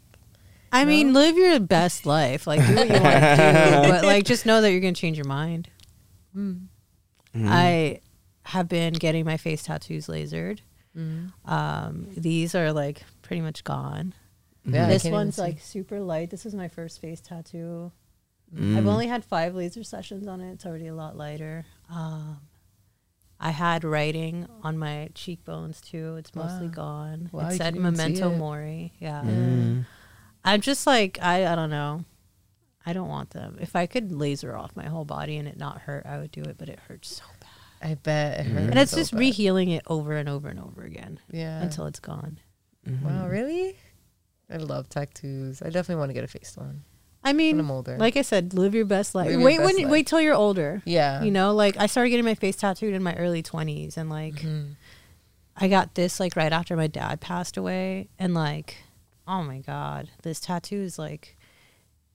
I 0.72 0.84
mean, 0.84 1.12
live 1.12 1.36
your 1.36 1.60
best 1.60 2.06
life. 2.06 2.46
Like, 2.46 2.66
do 2.66 2.74
what 2.74 2.86
you 2.88 2.92
want 2.94 3.04
to 3.04 3.80
do, 3.82 3.88
but 3.90 4.04
like, 4.04 4.24
just 4.24 4.46
know 4.46 4.60
that 4.60 4.72
you're 4.72 4.80
gonna 4.80 4.92
change 4.94 5.16
your 5.16 5.26
mind. 5.26 5.68
Mm-hmm. 6.36 7.46
I 7.48 8.00
have 8.44 8.68
been 8.68 8.94
getting 8.94 9.24
my 9.24 9.36
face 9.36 9.62
tattoos 9.62 10.06
lasered. 10.06 10.60
mm-hmm. 10.96 11.50
Um, 11.50 12.08
these 12.16 12.54
are 12.54 12.72
like 12.72 13.02
pretty 13.22 13.42
much 13.42 13.64
gone. 13.64 14.14
yeah, 14.64 14.86
this 14.88 15.04
one's 15.04 15.38
like 15.38 15.60
super 15.60 16.00
light. 16.00 16.30
This 16.30 16.46
is 16.46 16.54
my 16.54 16.68
first 16.68 17.00
face 17.00 17.20
tattoo. 17.20 17.92
Mm. 18.54 18.76
I've 18.76 18.86
only 18.86 19.06
had 19.06 19.24
five 19.24 19.54
laser 19.54 19.82
sessions 19.82 20.26
on 20.26 20.40
it. 20.40 20.52
It's 20.52 20.66
already 20.66 20.86
a 20.86 20.94
lot 20.94 21.16
lighter. 21.16 21.64
Um, 21.90 22.40
I 23.40 23.50
had 23.50 23.84
writing 23.84 24.46
on 24.62 24.78
my 24.78 25.08
cheekbones 25.14 25.80
too. 25.80 26.16
It's 26.16 26.34
mostly 26.34 26.68
gone. 26.68 27.28
Wow, 27.32 27.48
it 27.48 27.56
said 27.56 27.74
can 27.74 27.82
even 27.82 27.96
see 27.96 28.02
memento 28.02 28.30
it. 28.32 28.38
mori. 28.38 28.92
Yeah. 29.00 29.22
Mm. 29.22 29.86
I'm 30.44 30.60
just 30.60 30.86
like 30.86 31.18
I. 31.20 31.46
I 31.50 31.54
don't 31.54 31.70
know. 31.70 32.04
I 32.86 32.92
don't 32.92 33.08
want 33.08 33.30
them. 33.30 33.56
If 33.60 33.74
I 33.74 33.86
could 33.86 34.12
laser 34.12 34.56
off 34.56 34.76
my 34.76 34.86
whole 34.86 35.04
body 35.06 35.36
and 35.36 35.48
it 35.48 35.56
not 35.56 35.80
hurt, 35.82 36.06
I 36.06 36.18
would 36.18 36.30
do 36.30 36.42
it. 36.42 36.56
But 36.58 36.68
it 36.68 36.78
hurts 36.86 37.16
so 37.16 37.24
bad, 37.40 37.48
I 37.82 37.94
bet 37.94 38.40
it 38.40 38.46
hurts. 38.46 38.66
and 38.70 38.78
it's 38.78 38.90
so 38.92 38.96
just 38.98 39.12
bad. 39.12 39.20
rehealing 39.20 39.70
it 39.74 39.82
over 39.86 40.16
and 40.16 40.28
over 40.28 40.48
and 40.48 40.58
over 40.60 40.82
again 40.82 41.20
Yeah. 41.30 41.60
until 41.62 41.86
it's 41.86 42.00
gone. 42.00 42.38
Mm-hmm. 42.88 43.04
Wow, 43.06 43.28
really? 43.28 43.76
I 44.50 44.56
love 44.58 44.88
tattoos. 44.88 45.60
I 45.62 45.66
definitely 45.66 45.96
want 45.96 46.10
to 46.10 46.14
get 46.14 46.24
a 46.24 46.28
face 46.28 46.54
one 46.56 46.84
I 47.22 47.30
when 47.30 47.36
mean, 47.36 47.58
I'm 47.60 47.70
older. 47.70 47.96
like 47.98 48.16
I 48.18 48.22
said, 48.22 48.52
live 48.54 48.74
your 48.74 48.84
best 48.84 49.14
life. 49.14 49.26
Live 49.28 49.40
your 49.40 49.44
wait 49.46 49.56
best 49.58 49.66
when 49.66 49.78
you, 49.78 49.84
life. 49.86 49.92
wait 49.92 50.06
till 50.06 50.20
you're 50.20 50.34
older. 50.34 50.82
yeah. 50.84 51.22
You 51.22 51.30
know, 51.30 51.54
like 51.54 51.76
I 51.78 51.86
started 51.86 52.10
getting 52.10 52.24
my 52.26 52.34
face 52.34 52.56
tattooed 52.56 52.92
in 52.94 53.02
my 53.02 53.14
early 53.16 53.42
20s 53.42 53.96
and 53.96 54.10
like 54.10 54.34
Mhm. 54.34 54.76
I 55.56 55.68
got 55.68 55.94
this 55.94 56.18
like 56.20 56.36
right 56.36 56.52
after 56.52 56.76
my 56.76 56.86
dad 56.88 57.20
passed 57.20 57.56
away 57.56 58.08
and 58.18 58.34
like 58.34 58.76
oh 59.26 59.42
my 59.42 59.58
god, 59.58 60.10
this 60.22 60.38
tattoo 60.40 60.76
is 60.82 60.98
like 60.98 61.36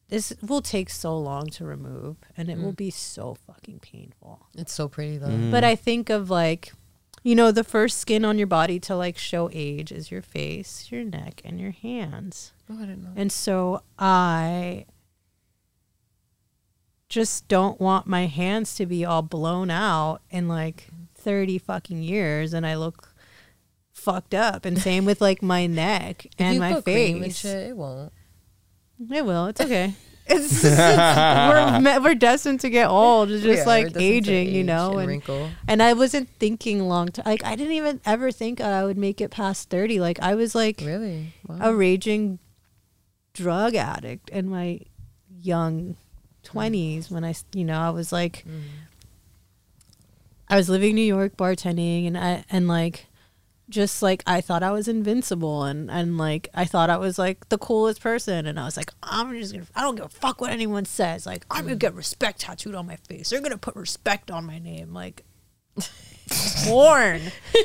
this 0.09 0.33
will 0.41 0.61
take 0.61 0.89
so 0.89 1.17
long 1.17 1.47
to 1.51 1.65
remove 1.65 2.17
and 2.35 2.49
it 2.49 2.57
will 2.57 2.73
Mm. 2.73 2.77
be 2.77 2.89
so 2.91 3.35
fucking 3.47 3.79
painful. 3.79 4.47
It's 4.57 4.73
so 4.73 4.87
pretty 4.89 5.17
though. 5.17 5.27
Mm. 5.29 5.51
But 5.51 5.63
I 5.63 5.75
think 5.75 6.09
of 6.09 6.29
like 6.29 6.73
you 7.21 7.35
know, 7.35 7.51
the 7.51 7.65
first 7.65 7.97
skin 7.97 8.23
on 8.23 8.37
your 8.37 8.47
body 8.47 8.79
to 8.79 8.95
like 8.95 9.17
show 9.17 9.49
age 9.51 9.91
is 9.91 10.09
your 10.09 10.21
face, 10.21 10.89
your 10.89 11.03
neck, 11.03 11.41
and 11.43 11.59
your 11.59 11.71
hands. 11.71 12.53
Oh, 12.69 12.75
I 12.77 12.81
didn't 12.85 13.03
know. 13.03 13.11
And 13.15 13.29
so 13.31 13.81
I 13.99 14.85
just 17.09 17.47
don't 17.47 17.79
want 17.81 18.07
my 18.07 18.27
hands 18.27 18.75
to 18.75 18.85
be 18.85 19.03
all 19.03 19.21
blown 19.21 19.71
out 19.71 20.21
in 20.29 20.47
like 20.47 20.87
30 21.15 21.57
fucking 21.57 22.01
years 22.03 22.53
and 22.53 22.65
I 22.65 22.75
look 22.75 23.13
fucked 23.91 24.33
up. 24.33 24.63
And 24.63 24.77
same 24.79 25.05
with 25.05 25.19
like 25.19 25.41
my 25.41 25.65
neck 25.67 26.25
If 26.25 26.31
and 26.39 26.53
you 26.55 26.59
my 26.61 26.73
put 26.75 26.83
cream 26.85 27.17
and 27.17 27.25
face. 27.25 27.39
shit, 27.39 27.67
it 27.69 27.77
won't. 27.77 28.13
It 28.99 29.25
will. 29.25 29.47
It's 29.47 29.61
okay. 29.61 29.93
It's, 30.31 30.63
it's 30.63 30.77
we're 30.77 31.99
we're 32.03 32.13
destined 32.13 32.59
to 32.59 32.69
get 32.69 32.87
old. 32.87 33.31
It's 33.31 33.41
just 33.43 33.65
like 33.65 33.85
we're 33.85 33.89
destined 33.89 34.25
to 34.25 34.31
aging, 34.31 34.53
you 34.53 34.63
know. 34.63 34.91
and 34.91 34.99
And 34.99 35.07
wrinkle. 35.07 35.49
and 35.67 35.81
I 35.81 35.93
wasn't 35.93 36.29
thinking 36.37 36.87
long 36.87 37.07
time. 37.07 37.23
Like 37.25 37.43
I 37.43 37.55
didn't 37.55 37.73
even 37.73 37.99
ever 38.05 38.31
think 38.31 38.61
I 38.61 38.85
would 38.85 38.95
make 38.95 39.21
it 39.21 39.31
past 39.31 39.71
thirty. 39.71 39.99
Like 39.99 40.19
I 40.21 40.35
was 40.35 40.53
like 40.53 40.83
Really? 40.85 41.33
Wow. 41.47 41.57
a 41.71 41.73
raging 41.73 42.37
drug 43.33 43.73
addict 43.73 44.29
in 44.29 44.47
my 44.51 44.81
young 45.41 45.95
20s 46.45 47.09
when 47.09 47.23
I 47.25 47.33
you 47.55 47.65
know, 47.65 47.79
I 47.79 47.89
was 47.89 48.11
like, 48.11 48.43
Mm. 48.47 48.61
I 50.47 50.57
was 50.57 50.69
living 50.69 50.91
in 50.91 50.95
New 50.95 51.01
York 51.01 51.35
bartending 51.37 52.05
and 52.05 52.15
I, 52.15 52.43
and 52.51 52.67
like, 52.67 53.07
just 53.69 54.01
like 54.01 54.23
I 54.25 54.41
thought 54.41 54.63
I 54.63 54.71
was 54.71 54.87
invincible 54.87 55.63
and, 55.63 55.89
and 55.89 56.17
like 56.17 56.49
I 56.53 56.65
thought 56.65 56.89
I 56.89 56.97
was 56.97 57.19
like 57.19 57.47
the 57.49 57.57
coolest 57.57 58.01
person. 58.01 58.45
And 58.45 58.59
I 58.59 58.65
was 58.65 58.75
like 58.75 58.91
I'm 59.03 59.31
just 59.37 59.53
gonna 59.53 59.65
I 59.75 59.81
don't 59.81 59.95
give 59.95 60.05
a 60.05 60.09
fuck 60.09 60.41
what 60.41 60.51
anyone 60.51 60.85
says. 60.85 61.25
Like 61.25 61.45
I'm 61.49 61.63
gonna 61.63 61.75
get 61.75 61.93
respect 61.93 62.41
tattooed 62.41 62.75
on 62.75 62.87
my 62.87 62.95
face. 62.95 63.29
They're 63.29 63.41
gonna 63.41 63.57
put 63.57 63.75
respect 63.75 64.31
on 64.31 64.45
my 64.45 64.59
name. 64.59 64.93
Like 64.93 65.23
born 66.67 67.21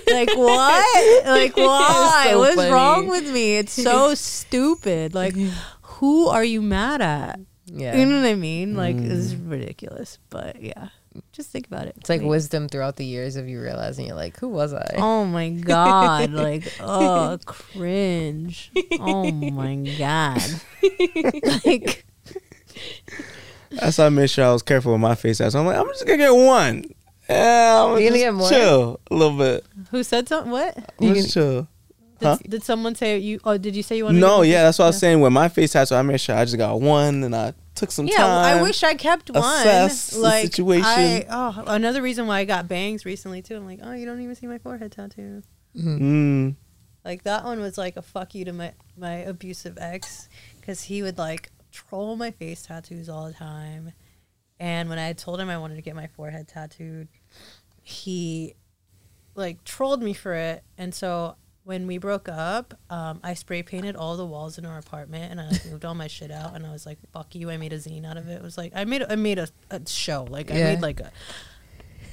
like 0.07 0.35
what? 0.37 1.27
Like 1.27 1.57
why? 1.57 2.27
so 2.31 2.39
what's 2.39 2.57
funny. 2.57 2.71
wrong 2.71 3.09
with 3.09 3.31
me? 3.33 3.57
It's 3.57 3.73
so 3.73 4.15
stupid. 4.15 5.15
Like 5.15 5.35
who 5.83 6.29
are 6.29 6.45
you 6.45 6.63
mad 6.63 7.01
at? 7.01 7.41
Yeah. 7.67 7.97
you 7.97 8.05
know 8.05 8.21
what 8.21 8.29
I 8.29 8.35
mean? 8.35 8.77
Like 8.77 8.97
this 8.97 9.13
is 9.13 9.35
mm. 9.35 9.51
ridiculous. 9.51 10.19
But 10.29 10.63
yeah 10.63 10.89
just 11.33 11.51
think 11.51 11.67
about 11.67 11.87
it 11.87 11.95
It's 11.99 12.09
like 12.09 12.21
Like, 12.21 12.31
wisdom 12.31 12.69
throughout 12.69 12.97
the 12.97 13.05
years 13.05 13.37
of 13.37 13.49
you 13.49 13.61
realizing 13.61 14.07
you're 14.07 14.17
like, 14.17 14.39
who 14.39 14.49
was 14.49 14.73
I? 14.75 14.95
Oh 14.97 15.25
my 15.25 15.51
god! 15.51 16.31
Like, 16.45 16.73
oh, 16.81 17.39
cringe! 17.45 18.71
Oh 19.01 19.31
my 19.31 19.77
god! 19.99 20.43
like, 21.65 22.05
That's 23.71 23.99
why 23.99 24.07
I 24.07 24.09
made 24.11 24.31
sure 24.31 24.45
I 24.47 24.53
was 24.53 24.63
careful 24.63 24.93
with 24.93 25.01
my 25.01 25.15
face 25.15 25.39
tats. 25.39 25.55
I'm 25.55 25.67
like, 25.67 25.77
I'm 25.77 25.87
just 25.89 26.07
gonna 26.07 26.19
get 26.19 26.35
one. 26.35 26.85
Yeah, 27.29 27.85
I'm 27.85 27.99
You 28.01 28.09
gonna 28.09 28.19
get 28.19 28.35
more? 28.35 28.49
Chill 28.49 29.01
a 29.11 29.15
little 29.15 29.37
bit. 29.39 29.65
who 29.91 30.03
said 30.03 30.29
something? 30.29 30.53
What 30.53 30.77
I'm 31.01 31.15
just 31.15 31.33
chill. 31.33 31.69
Did, 32.21 32.27
Huh? 32.27 32.39
did 32.49 32.63
someone 32.63 32.95
say 32.95 33.19
you? 33.19 33.41
Oh, 33.45 33.57
did 33.59 33.75
you 33.77 33.83
say 33.83 33.97
you 33.97 34.05
wanted? 34.05 34.21
To 34.21 34.27
No, 34.27 34.43
to 34.43 34.49
yeah, 34.49 34.63
that's 34.63 34.79
what 34.79 34.87
I 34.87 34.89
was 34.89 34.99
saying. 34.99 35.21
When 35.21 35.33
my 35.33 35.49
face 35.49 35.73
tattoo, 35.73 35.95
I 35.95 36.03
made 36.03 36.21
sure 36.21 36.37
I 36.37 36.45
just 36.45 36.57
got 36.57 36.81
one, 36.81 37.25
and 37.25 37.35
I 37.35 37.55
took 37.75 37.91
some 37.91 38.07
Yeah, 38.07 38.17
time. 38.19 38.55
Yeah, 38.57 38.61
I 38.61 38.63
wish 38.63 38.83
I 38.83 38.95
kept 38.95 39.31
one. 39.31 39.43
assess 39.43 40.11
the 40.11 40.19
like, 40.21 40.43
situation. 40.43 40.85
I, 40.87 41.27
oh, 41.29 41.65
another 41.67 42.03
reason 42.03 42.27
why 42.27 42.39
I 42.41 42.45
got 42.45 42.69
bangs 42.69 43.05
recently 43.05 43.43
too. 43.43 43.57
I'm 43.57 43.67
like, 43.67 43.81
oh, 43.83 43.93
you 43.93 44.07
don't 44.07 44.21
even 44.21 44.35
see 44.35 44.47
my 44.47 44.59
forehead 44.59 44.93
tattoo. 44.93 45.43
Mm. 45.77 46.57
Like 47.05 47.25
that 47.25 47.45
one 47.45 47.61
was 47.61 47.77
like 47.77 47.97
a 47.97 48.03
fuck 48.03 48.35
you 48.35 48.45
to 48.47 48.53
my 48.53 48.73
my 48.97 49.17
abusive 49.17 49.77
ex 49.79 50.29
because 50.61 50.85
he 50.85 51.03
would 51.03 51.19
like 51.19 51.51
troll 51.73 52.17
my 52.17 52.31
face 52.31 52.63
tattoos 52.63 53.09
all 53.09 53.27
the 53.27 53.33
time. 53.35 53.93
And 54.61 54.89
when 54.89 54.99
I 54.99 55.13
told 55.13 55.41
him 55.41 55.51
I 55.51 55.59
wanted 55.59 55.75
to 55.75 55.83
get 55.83 55.97
my 55.97 56.07
forehead 56.07 56.49
tattooed, 56.49 57.09
he 57.83 58.55
like 59.35 59.65
trolled 59.65 60.03
me 60.03 60.15
for 60.15 60.33
it. 60.35 60.63
And 60.79 60.95
so 60.95 61.37
when 61.65 61.87
we 61.87 61.99
broke 61.99 62.29
up, 62.29 62.75
um, 62.91 63.21
I 63.23 63.35
spray 63.35 63.63
painted 63.63 63.97
all 63.97 64.17
the 64.17 64.27
walls 64.27 64.59
in 64.59 64.67
our 64.67 64.79
apartment 64.79 65.31
and 65.31 65.41
I 65.41 65.49
like, 65.49 65.67
moved 65.67 65.85
all 65.85 65.95
my 65.95 66.07
shit 66.07 66.31
out. 66.31 66.55
And 66.55 66.67
I 66.67 66.71
was 66.71 66.87
like, 66.87 66.99
"Fuck 67.13 67.35
you!" 67.35 67.51
I 67.51 67.57
made 67.57 67.73
a 67.73 67.79
zine 67.79 68.07
out 68.07 68.17
of 68.17 68.29
it. 68.29 68.35
It 68.35 68.43
was 68.43 68.57
like 68.57 68.73
I 68.75 68.85
made 68.85 69.05
I 69.09 69.17
made 69.17 69.39
a, 69.39 69.49
a 69.71 69.81
show. 69.87 70.25
Like 70.25 70.51
I 70.51 70.55
made 70.55 70.81
like 70.83 71.01
a 71.01 71.11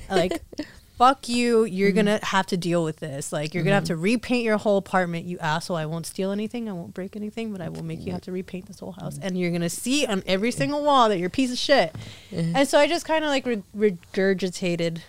like 0.09 0.41
fuck 1.01 1.27
you 1.27 1.63
you're 1.63 1.91
gonna 1.91 2.17
mm-hmm. 2.17 2.25
have 2.25 2.45
to 2.45 2.55
deal 2.55 2.83
with 2.83 2.97
this 2.97 3.33
like 3.33 3.55
you're 3.55 3.63
gonna 3.63 3.73
have 3.73 3.85
to 3.85 3.93
mm-hmm. 3.93 4.03
repaint 4.03 4.43
your 4.43 4.59
whole 4.59 4.77
apartment 4.77 5.25
you 5.25 5.35
asshole 5.39 5.75
i 5.75 5.83
won't 5.83 6.05
steal 6.05 6.29
anything 6.29 6.69
i 6.69 6.71
won't 6.71 6.93
break 6.93 7.15
anything 7.15 7.51
but 7.51 7.59
i 7.59 7.67
will 7.69 7.81
make 7.81 8.05
you 8.05 8.11
have 8.11 8.21
to 8.21 8.31
repaint 8.31 8.67
this 8.67 8.77
whole 8.79 8.91
house 8.91 9.15
mm-hmm. 9.15 9.25
and 9.25 9.39
you're 9.39 9.49
gonna 9.49 9.67
see 9.67 10.05
on 10.05 10.21
every 10.27 10.51
single 10.51 10.83
wall 10.83 11.09
that 11.09 11.17
you're 11.17 11.25
a 11.25 11.31
piece 11.31 11.51
of 11.51 11.57
shit 11.57 11.95
and 12.31 12.67
so 12.67 12.77
i 12.77 12.85
just 12.85 13.03
kind 13.03 13.25
of 13.25 13.31
like 13.31 13.47
re- 13.47 13.63
regurgitated 13.75 14.99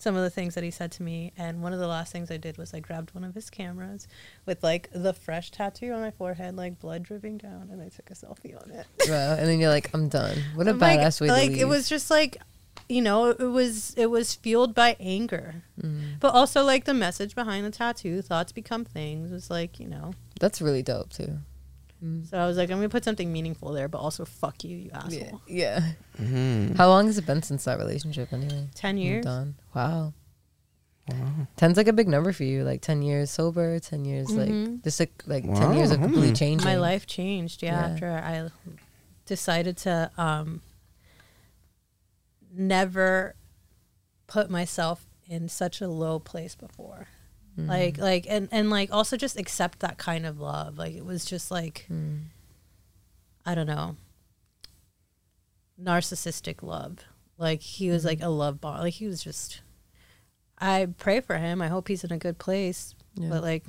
some 0.00 0.16
of 0.16 0.22
the 0.22 0.30
things 0.30 0.54
that 0.56 0.64
he 0.64 0.70
said 0.70 0.90
to 0.92 1.02
me. 1.02 1.32
And 1.36 1.62
one 1.62 1.72
of 1.72 1.78
the 1.78 1.86
last 1.86 2.10
things 2.12 2.30
I 2.30 2.36
did 2.38 2.56
was 2.58 2.72
I 2.74 2.80
grabbed 2.80 3.14
one 3.14 3.22
of 3.22 3.34
his 3.34 3.50
cameras 3.50 4.08
with 4.46 4.62
like 4.64 4.88
the 4.92 5.12
fresh 5.12 5.50
tattoo 5.50 5.92
on 5.92 6.00
my 6.00 6.10
forehead, 6.10 6.56
like 6.56 6.80
blood 6.80 7.02
dripping 7.04 7.38
down, 7.38 7.68
and 7.70 7.80
I 7.80 7.88
took 7.90 8.10
a 8.10 8.14
selfie 8.14 8.56
on 8.60 8.70
it. 8.72 8.86
Wow. 9.08 9.34
And 9.38 9.46
then 9.46 9.60
you're 9.60 9.70
like, 9.70 9.90
I'm 9.94 10.08
done. 10.08 10.36
What 10.54 10.66
a 10.66 10.70
I'm 10.70 10.78
like- 10.78 10.98
badass 11.00 11.20
way 11.20 11.28
like, 11.28 11.42
to 11.44 11.50
leave. 11.52 11.60
it 11.62 11.68
was 11.68 11.88
just 11.88 12.10
like 12.10 12.38
you 12.88 13.02
know 13.02 13.26
it 13.26 13.38
was 13.44 13.94
it 13.96 14.06
was 14.06 14.34
fueled 14.34 14.74
by 14.74 14.96
anger 14.98 15.62
Mm. 15.80 16.18
but 16.18 16.34
also 16.34 16.62
like 16.64 16.84
the 16.86 16.94
message 16.94 17.34
behind 17.34 17.64
the 17.64 17.70
tattoo 17.70 18.20
thoughts 18.20 18.52
become 18.52 18.84
things 18.84 19.30
was 19.30 19.48
like 19.48 19.78
you 19.80 19.86
know 19.86 20.12
That's 20.40 20.60
really 20.60 20.82
dope 20.82 21.10
too. 21.12 21.38
So 22.24 22.38
i 22.38 22.46
was 22.46 22.56
like 22.56 22.70
i'm 22.70 22.78
gonna 22.78 22.88
put 22.88 23.04
something 23.04 23.30
meaningful 23.32 23.72
there 23.72 23.86
but 23.88 23.98
also 23.98 24.24
fuck 24.24 24.64
you 24.64 24.76
you 24.76 24.90
asshole 24.94 25.42
Yeah. 25.46 25.80
yeah. 26.18 26.24
Mhm. 26.26 26.76
How 26.76 26.88
long 26.88 27.06
has 27.06 27.18
it 27.18 27.26
been 27.26 27.42
since 27.42 27.64
that 27.64 27.78
relationship 27.78 28.32
anyway? 28.32 28.68
10 28.74 28.96
years 28.98 29.24
Done. 29.24 29.54
Wow. 29.74 30.14
Ten's 31.56 31.76
like 31.76 31.88
a 31.88 31.92
big 31.92 32.06
number 32.06 32.32
for 32.32 32.44
you. 32.44 32.62
Like 32.62 32.82
ten 32.82 33.02
years 33.02 33.30
sober, 33.32 33.80
ten 33.80 34.04
years 34.04 34.28
Mhm. 34.28 34.36
like 34.74 34.82
just 34.84 35.00
like 35.00 35.22
like 35.26 35.44
ten 35.44 35.74
years 35.74 35.90
of 35.90 35.98
completely 36.00 36.30
Mm. 36.30 36.36
changing. 36.38 36.64
my 36.64 36.76
life 36.76 37.04
changed 37.06 37.62
yeah, 37.64 37.80
Yeah. 37.80 37.92
after 37.92 38.08
i 38.10 38.48
decided 39.26 39.76
to 39.78 40.10
um 40.16 40.62
never 42.52 43.34
put 44.26 44.50
myself 44.50 45.06
in 45.26 45.48
such 45.48 45.80
a 45.80 45.88
low 45.88 46.18
place 46.18 46.54
before 46.54 47.08
Mm. 47.58 47.66
like 47.68 47.98
like 47.98 48.26
and 48.28 48.48
and 48.52 48.70
like 48.70 48.92
also 48.92 49.16
just 49.16 49.36
accept 49.38 49.80
that 49.80 49.98
kind 49.98 50.24
of 50.24 50.38
love 50.38 50.78
like 50.78 50.94
it 50.94 51.04
was 51.04 51.24
just 51.24 51.50
like 51.50 51.86
Mm. 51.90 52.20
i 53.44 53.54
don't 53.54 53.66
know 53.66 53.96
narcissistic 55.82 56.62
love 56.62 56.98
like 57.38 57.60
he 57.62 57.90
was 57.90 58.04
like 58.04 58.20
a 58.22 58.28
love 58.28 58.60
bomb 58.60 58.78
like 58.80 58.94
he 58.94 59.06
was 59.06 59.22
just 59.22 59.62
i 60.58 60.86
pray 60.98 61.20
for 61.20 61.36
him 61.38 61.60
i 61.62 61.68
hope 61.68 61.88
he's 61.88 62.04
in 62.04 62.12
a 62.12 62.18
good 62.18 62.38
place 62.38 62.94
Yeah. 63.14 63.30
but 63.30 63.42
like 63.42 63.64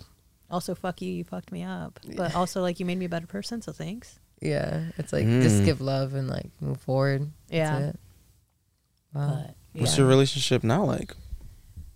also 0.50 0.76
fuck 0.76 1.02
you 1.02 1.12
you 1.12 1.24
fucked 1.24 1.52
me 1.52 1.64
up 1.64 2.00
but 2.18 2.36
also 2.36 2.62
like 2.62 2.80
you 2.80 2.86
made 2.86 2.98
me 2.98 3.06
a 3.06 3.10
better 3.10 3.28
person 3.28 3.62
so 3.62 3.72
thanks 3.72 4.20
Yeah. 4.42 4.90
It's 4.98 5.14
like 5.14 5.26
just 5.26 5.62
Mm. 5.62 5.66
give 5.66 5.82
love 5.82 6.14
and 6.16 6.28
like 6.28 6.50
move 6.60 6.82
forward. 6.82 7.30
That's 7.48 7.54
yeah 7.56 7.80
it. 7.90 8.00
Wow. 9.14 9.46
but 9.46 9.56
What's 9.82 9.98
your 9.98 10.08
relationship 10.08 10.64
now 10.64 10.84
like? 10.84 11.16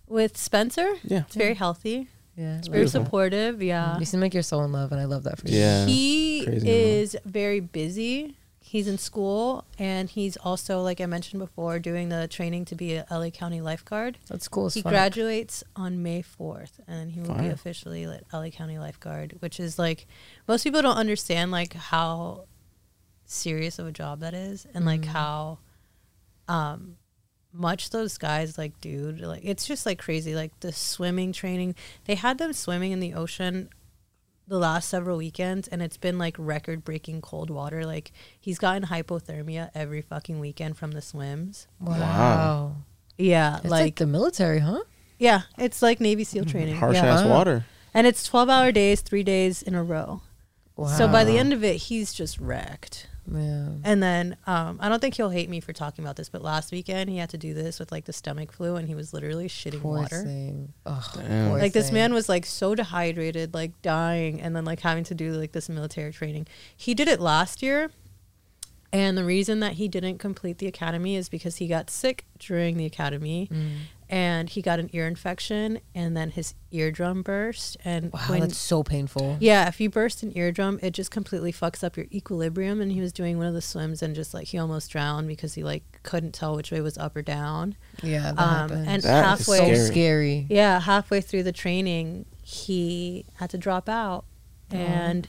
With 0.08 0.36
spencer 0.36 0.94
Yeah. 1.04 1.22
it's 1.26 1.36
very 1.36 1.54
healthy 1.54 2.08
yeah. 2.36 2.58
it's 2.58 2.68
very 2.68 2.82
beautiful. 2.84 3.04
supportive 3.04 3.62
yeah 3.62 3.98
You 3.98 4.04
seem 4.04 4.20
like 4.20 4.34
you're 4.34 4.42
so 4.42 4.60
in 4.62 4.72
love 4.72 4.92
and 4.92 5.00
I 5.00 5.04
love 5.06 5.24
that 5.24 5.38
for 5.40 5.48
you. 5.48 5.58
Yeah. 5.58 5.86
he 5.86 6.44
Crazy 6.44 6.68
is 6.70 7.16
very 7.24 7.60
busy. 7.60 8.36
He's 8.60 8.88
in 8.88 8.98
school 8.98 9.64
and 9.78 10.10
he's 10.10 10.36
also, 10.38 10.82
like 10.82 11.00
I 11.00 11.06
mentioned 11.06 11.38
before, 11.38 11.78
doing 11.78 12.08
the 12.08 12.26
training 12.26 12.64
to 12.66 12.74
be 12.74 12.94
a 12.96 13.06
LA 13.12 13.30
County 13.30 13.60
lifeguard. 13.60 14.18
That's 14.28 14.48
cool 14.48 14.68
He 14.70 14.82
fuck. 14.82 14.90
graduates 14.90 15.62
on 15.76 16.02
May 16.02 16.20
4th 16.22 16.72
and 16.88 17.12
he 17.12 17.20
will 17.20 17.36
be 17.36 17.46
officially 17.46 18.08
like 18.08 18.22
LA 18.32 18.48
County 18.50 18.78
lifeguard, 18.80 19.36
which 19.38 19.60
is 19.60 19.78
like 19.78 20.06
most 20.48 20.64
people 20.64 20.82
don't 20.82 20.96
understand 20.96 21.52
like 21.52 21.74
how 21.74 22.46
serious 23.24 23.78
of 23.78 23.86
a 23.86 23.92
job 23.92 24.18
that 24.20 24.34
is 24.34 24.66
and 24.74 24.84
like 24.84 25.02
Mhm. 25.02 25.06
how 25.06 25.58
um 26.48 26.96
much 27.58 27.90
those 27.90 28.18
guys 28.18 28.58
like 28.58 28.78
dude 28.80 29.20
like 29.20 29.40
it's 29.44 29.66
just 29.66 29.86
like 29.86 29.98
crazy 29.98 30.34
like 30.34 30.58
the 30.60 30.72
swimming 30.72 31.32
training 31.32 31.74
they 32.04 32.14
had 32.14 32.38
them 32.38 32.52
swimming 32.52 32.92
in 32.92 33.00
the 33.00 33.14
ocean 33.14 33.68
the 34.48 34.58
last 34.58 34.88
several 34.88 35.16
weekends 35.16 35.66
and 35.68 35.82
it's 35.82 35.96
been 35.96 36.18
like 36.18 36.36
record 36.38 36.84
breaking 36.84 37.20
cold 37.20 37.50
water 37.50 37.84
like 37.84 38.12
he's 38.40 38.58
gotten 38.58 38.84
hypothermia 38.84 39.70
every 39.74 40.00
fucking 40.02 40.38
weekend 40.38 40.76
from 40.76 40.92
the 40.92 41.00
swims 41.02 41.66
Wow. 41.80 41.98
Wow. 41.98 42.76
yeah 43.18 43.56
It's 43.56 43.64
like, 43.66 43.80
like, 43.80 43.96
the 43.96 44.06
military, 44.06 44.60
huh? 44.60 44.82
yeah 45.18 45.42
it's 45.58 45.82
like 45.82 46.00
navy 46.00 46.24
seal 46.24 46.42
mm-hmm. 46.44 46.50
training 46.50 46.76
Harsh 46.76 46.96
yeah. 46.96 47.06
ass 47.06 47.24
Wow. 47.24 47.30
water. 47.30 47.64
and 47.94 48.06
it's 48.06 48.22
12 48.24 48.48
hour 48.48 48.70
days 48.70 49.00
three 49.00 49.22
days 49.24 49.62
in 49.62 49.74
a 49.74 49.82
row 49.82 50.20
Wow. 50.76 50.88
so 50.88 51.08
by 51.08 51.24
the 51.24 51.38
end 51.38 51.52
of 51.52 51.64
it 51.64 51.76
he's 51.76 52.12
just 52.12 52.38
wrecked 52.38 53.08
yeah. 53.32 53.68
and 53.84 54.02
then 54.02 54.36
um, 54.46 54.78
i 54.80 54.88
don't 54.88 55.00
think 55.00 55.14
he'll 55.14 55.30
hate 55.30 55.48
me 55.50 55.60
for 55.60 55.72
talking 55.72 56.04
about 56.04 56.16
this 56.16 56.28
but 56.28 56.42
last 56.42 56.70
weekend 56.72 57.10
he 57.10 57.18
had 57.18 57.28
to 57.30 57.38
do 57.38 57.52
this 57.54 57.78
with 57.80 57.90
like 57.90 58.04
the 58.04 58.12
stomach 58.12 58.52
flu 58.52 58.76
and 58.76 58.88
he 58.88 58.94
was 58.94 59.12
literally 59.12 59.48
shitting 59.48 59.80
Poor 59.80 59.98
water 59.98 60.22
thing. 60.22 60.72
Ugh, 60.86 61.04
Damn. 61.14 61.50
poor 61.50 61.58
like 61.58 61.72
this 61.72 61.86
thing. 61.86 61.94
man 61.94 62.14
was 62.14 62.28
like 62.28 62.46
so 62.46 62.74
dehydrated 62.74 63.52
like 63.54 63.80
dying 63.82 64.40
and 64.40 64.54
then 64.54 64.64
like 64.64 64.80
having 64.80 65.04
to 65.04 65.14
do 65.14 65.32
like 65.32 65.52
this 65.52 65.68
military 65.68 66.12
training 66.12 66.46
he 66.76 66.94
did 66.94 67.08
it 67.08 67.20
last 67.20 67.62
year 67.62 67.90
and 68.92 69.18
the 69.18 69.24
reason 69.24 69.60
that 69.60 69.72
he 69.74 69.88
didn't 69.88 70.18
complete 70.18 70.58
the 70.58 70.66
academy 70.68 71.16
is 71.16 71.28
because 71.28 71.56
he 71.56 71.66
got 71.66 71.90
sick 71.90 72.24
during 72.38 72.76
the 72.76 72.86
academy 72.86 73.48
Mm. 73.52 73.76
And 74.08 74.48
he 74.50 74.62
got 74.62 74.78
an 74.78 74.88
ear 74.92 75.06
infection 75.06 75.80
and 75.94 76.16
then 76.16 76.30
his 76.30 76.54
eardrum 76.70 77.22
burst 77.22 77.76
and 77.84 78.12
Wow, 78.12 78.20
when 78.28 78.40
that's 78.40 78.56
so 78.56 78.82
painful. 78.84 79.36
yeah 79.40 79.66
if 79.66 79.80
you 79.80 79.90
burst 79.90 80.22
an 80.22 80.32
eardrum 80.36 80.78
it 80.82 80.92
just 80.92 81.10
completely 81.10 81.52
fucks 81.52 81.82
up 81.82 81.96
your 81.96 82.06
equilibrium 82.12 82.80
and 82.80 82.92
he 82.92 83.00
was 83.00 83.12
doing 83.12 83.36
one 83.38 83.46
of 83.48 83.54
the 83.54 83.60
swims 83.60 84.02
and 84.02 84.14
just 84.14 84.32
like 84.32 84.46
he 84.48 84.58
almost 84.58 84.90
drowned 84.90 85.26
because 85.26 85.54
he 85.54 85.64
like 85.64 85.82
couldn't 86.04 86.32
tell 86.32 86.54
which 86.54 86.70
way 86.70 86.80
was 86.80 86.96
up 86.98 87.16
or 87.16 87.22
down 87.22 87.76
Yeah, 88.02 88.32
that 88.32 88.38
um, 88.40 88.48
happens. 88.70 88.86
and 88.88 89.02
That 89.02 89.40
is 89.40 89.46
so 89.46 89.52
halfway 89.54 89.74
scary. 89.74 89.86
scary. 89.86 90.46
yeah, 90.50 90.80
halfway 90.80 91.20
through 91.20 91.42
the 91.42 91.52
training, 91.52 92.26
he 92.42 93.24
had 93.36 93.50
to 93.50 93.58
drop 93.58 93.88
out. 93.88 94.24
And 94.70 95.28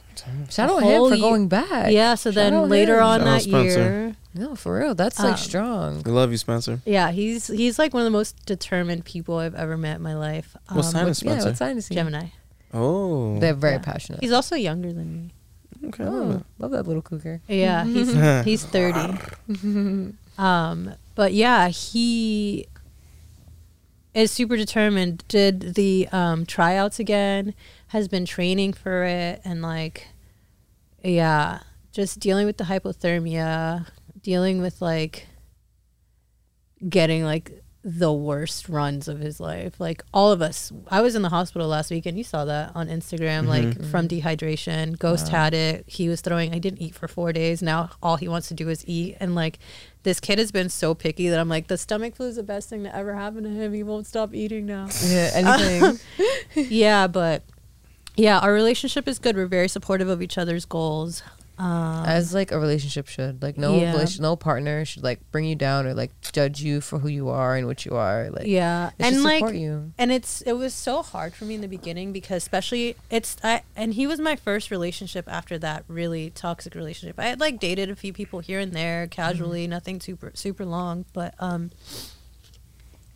Shout 0.50 0.68
The 0.70 0.74
out 0.76 0.78
him 0.84 0.90
whole 0.90 1.10
for 1.10 1.16
ye- 1.16 1.22
going 1.22 1.48
back. 1.48 1.92
yeah, 1.92 2.16
so 2.16 2.32
Shout 2.32 2.36
then 2.36 2.70
later 2.70 2.98
him. 2.98 3.04
on 3.04 3.20
Shout 3.20 3.26
that 3.26 3.46
year, 3.46 4.16
No, 4.38 4.56
for 4.56 4.78
real. 4.80 4.94
That's 4.96 5.20
like 5.20 5.34
Um, 5.34 5.38
strong. 5.38 6.04
We 6.04 6.12
love 6.12 6.32
you, 6.32 6.38
Spencer. 6.38 6.82
yeah, 6.86 7.12
he's 7.12 7.48
he's 7.48 7.80
like 7.80 7.94
one 7.94 8.02
of 8.02 8.06
the 8.06 8.18
most 8.18 8.46
determined 8.46 9.06
people 9.06 9.38
I've 9.40 9.56
ever 9.56 9.78
met 9.78 9.98
in 9.98 10.02
my 10.04 10.16
life. 10.16 10.56
What 10.72 10.84
sign 10.84 11.04
Um, 11.06 11.10
is 11.10 11.24
Yeah, 11.24 11.32
Spencer? 11.32 11.50
what 11.50 11.58
sign 11.58 11.78
is 11.78 11.88
he? 11.88 11.96
Gemini. 11.96 12.28
oh. 12.74 13.40
They're 13.40 13.54
very 13.54 13.74
Yeah. 13.74 13.80
passionate. 13.80 14.22
He's 14.22 14.32
also 14.32 14.56
younger 14.56 14.94
than 14.94 15.14
me. 15.14 15.34
okay. 15.90 16.04
I 16.04 16.08
love 16.10 16.42
oh, 16.42 16.46
love 16.60 16.72
that 16.72 16.88
little 16.88 17.02
cougar. 17.02 17.42
Yeah, 17.48 17.84
he's 17.96 18.14
he's 18.46 18.64
thirty. 18.66 19.18
Um, 20.38 20.94
but 21.16 21.34
yeah, 21.34 21.70
he 21.70 22.68
is 24.14 24.32
super 24.32 24.56
determined. 24.56 25.24
Did 25.28 25.74
the 25.76 26.08
um, 26.12 26.46
tryouts 26.46 27.00
again? 27.00 27.54
Has 27.88 28.08
been 28.08 28.26
training 28.26 28.74
for 28.74 29.04
it, 29.04 29.42
and 29.44 29.62
like, 29.64 30.08
yeah, 31.04 31.60
just 31.92 32.20
dealing 32.20 32.46
with 32.46 32.58
the 32.58 32.66
hypothermia, 32.66 33.88
dealing 34.28 34.62
with 34.62 34.82
like 34.82 35.26
getting 36.90 37.24
like 37.24 37.64
the 37.82 38.12
worst 38.12 38.68
runs 38.68 39.08
of 39.08 39.22
his 39.22 39.40
life. 39.40 39.80
Like 39.80 40.04
all 40.14 40.34
of 40.34 40.42
us. 40.42 40.70
I 40.90 41.00
was 41.00 41.16
in 41.16 41.22
the 41.22 41.30
hospital 41.30 41.70
last 41.70 41.90
week 41.90 42.06
and 42.06 42.18
you 42.18 42.26
saw 42.26 42.44
that 42.44 42.74
on 42.76 42.90
Instagram, 42.90 43.48
mm-hmm. 43.48 43.48
like 43.48 43.90
from 43.90 44.10
mm-hmm. 44.10 44.28
dehydration. 44.28 45.00
Ghost 45.00 45.30
had 45.30 45.54
it. 45.54 45.86
He 45.88 46.10
was 46.10 46.20
throwing 46.20 46.54
I 46.54 46.60
didn't 46.60 46.82
eat 46.82 46.94
for 46.94 47.08
four 47.08 47.32
days. 47.32 47.62
Now 47.62 47.92
all 48.04 48.18
he 48.18 48.28
wants 48.28 48.50
to 48.50 48.54
do 48.54 48.68
is 48.68 48.86
eat. 48.86 49.16
And 49.22 49.34
like 49.34 49.60
this 50.04 50.20
kid 50.20 50.40
has 50.40 50.52
been 50.52 50.68
so 50.68 50.94
picky 50.94 51.30
that 51.30 51.40
I'm 51.40 51.48
like, 51.48 51.68
the 51.68 51.78
stomach 51.78 52.18
flu 52.18 52.28
is 52.28 52.36
the 52.36 52.44
best 52.44 52.68
thing 52.68 52.84
to 52.84 52.94
ever 52.94 53.16
happen 53.16 53.44
to 53.46 53.50
him. 53.50 53.74
He 53.74 53.84
won't 53.84 54.08
stop 54.08 54.36
eating 54.36 54.66
now. 54.66 54.90
Yeah, 55.06 55.32
anything. 55.34 56.00
yeah, 56.54 57.08
but 57.08 57.44
yeah, 58.18 58.40
our 58.40 58.52
relationship 58.52 59.08
is 59.08 59.20
good. 59.20 59.38
We're 59.38 59.48
very 59.48 59.70
supportive 59.70 60.10
of 60.10 60.22
each 60.22 60.38
other's 60.38 60.66
goals. 60.66 61.24
Um, 61.60 62.06
As 62.06 62.36
like 62.36 62.52
a 62.52 62.60
relationship 62.60 63.08
should. 63.08 63.42
Like 63.42 63.58
no 63.58 63.80
Yeah. 63.80 64.06
no 64.20 64.36
partner 64.36 64.86
should 64.86 65.04
like 65.04 65.20
bring 65.32 65.46
you 65.46 65.56
down 65.56 65.88
or 65.88 65.96
like 65.96 66.12
judge 66.32 66.62
you 66.62 66.82
for 66.82 67.00
who 67.00 67.08
you 67.08 67.30
are 67.30 67.56
and 67.56 67.66
what 67.66 67.84
you 67.86 67.96
are. 67.96 68.30
Like 68.30 68.46
yeah, 68.46 68.92
and 69.00 69.24
like 69.24 69.56
you. 69.56 69.92
and 69.98 70.12
it's 70.12 70.42
it 70.42 70.54
was 70.54 70.74
so 70.74 71.02
hard 71.02 71.34
for 71.34 71.46
me 71.46 71.56
in 71.56 71.62
the 71.62 71.68
beginning 71.68 72.14
because 72.14 72.44
especially 72.44 72.96
it's 73.10 73.38
I 73.44 73.64
and 73.76 73.96
he 73.96 74.06
was 74.06 74.20
my 74.20 74.36
first 74.36 74.70
relationship 74.70 75.28
after 75.28 75.58
that 75.58 75.84
really 75.88 76.30
toxic 76.30 76.76
relationship. 76.76 77.20
I 77.20 77.26
had 77.26 77.40
like 77.40 77.60
dated 77.60 77.90
a 77.90 77.96
few 77.96 78.14
people 78.14 78.40
here 78.40 78.60
and 78.60 78.74
there 78.74 79.08
casually, 79.08 79.66
nothing 79.66 80.00
super 80.00 80.32
super 80.36 80.64
long, 80.66 81.06
but 81.14 81.34
um 81.40 81.72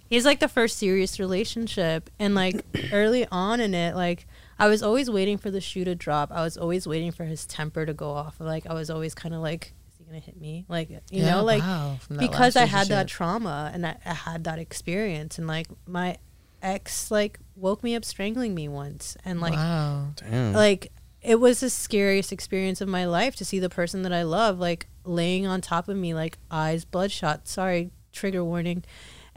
he's 0.10 0.26
like 0.26 0.40
the 0.40 0.48
first 0.48 0.78
serious 0.78 1.20
relationship 1.20 2.10
and 2.20 2.36
like 2.36 2.66
early 2.92 3.28
on 3.32 3.60
in 3.60 3.74
it 3.74 3.96
like 3.96 4.28
I 4.62 4.68
was 4.68 4.84
always 4.84 5.10
waiting 5.10 5.40
for 5.40 5.50
the 5.50 5.60
shoe 5.60 5.84
to 5.86 5.96
drop. 5.96 6.32
I 6.32 6.44
was 6.44 6.56
always 6.56 6.86
waiting 6.88 7.12
for 7.12 7.26
his 7.26 7.48
temper 7.48 7.84
to 7.86 7.94
go 7.94 8.12
off. 8.12 8.36
Like 8.40 8.68
I 8.68 8.74
was 8.74 8.92
always 8.92 9.16
kind 9.16 9.34
of 9.34 9.42
like 9.42 9.74
is 9.90 9.98
he 9.98 10.04
going 10.04 10.20
to 10.22 10.26
hit 10.26 10.40
me? 10.40 10.66
Like 10.70 10.90
you 10.90 11.00
Yeah, 11.10 11.32
know 11.32 11.44
like 11.44 11.64
wow, 11.64 11.98
because 12.10 12.56
I 12.56 12.66
had 12.66 12.88
that 12.90 13.08
trauma 13.08 13.72
and 13.74 13.86
I, 13.88 13.98
I 14.06 14.14
had 14.14 14.44
that 14.44 14.60
experience 14.60 15.40
and 15.40 15.48
like 15.48 15.66
my 15.88 16.18
ex 16.62 17.10
like 17.10 17.40
woke 17.56 17.84
me 17.84 17.96
up 17.96 18.06
strangling 18.06 18.54
me 18.54 18.68
once 18.68 19.18
and 19.26 19.42
like 19.42 19.54
wow. 19.54 20.10
Damn. 20.18 20.54
like 20.54 20.92
it 21.24 21.40
was 21.40 21.60
the 21.62 21.70
scariest 21.72 22.32
experience 22.32 22.82
of 22.82 22.88
my 22.88 23.06
life 23.06 23.36
to 23.38 23.46
see 23.46 23.58
the 23.58 23.70
person 23.70 24.04
that 24.04 24.14
I 24.14 24.22
love 24.22 24.60
like 24.60 24.86
laying 25.04 25.48
on 25.48 25.62
top 25.62 25.90
of 25.90 25.98
me 25.98 26.14
like 26.14 26.38
eyes 26.52 26.86
bloodshot 26.86 27.48
sorry 27.48 27.90
trigger 28.12 28.44
warning 28.44 28.84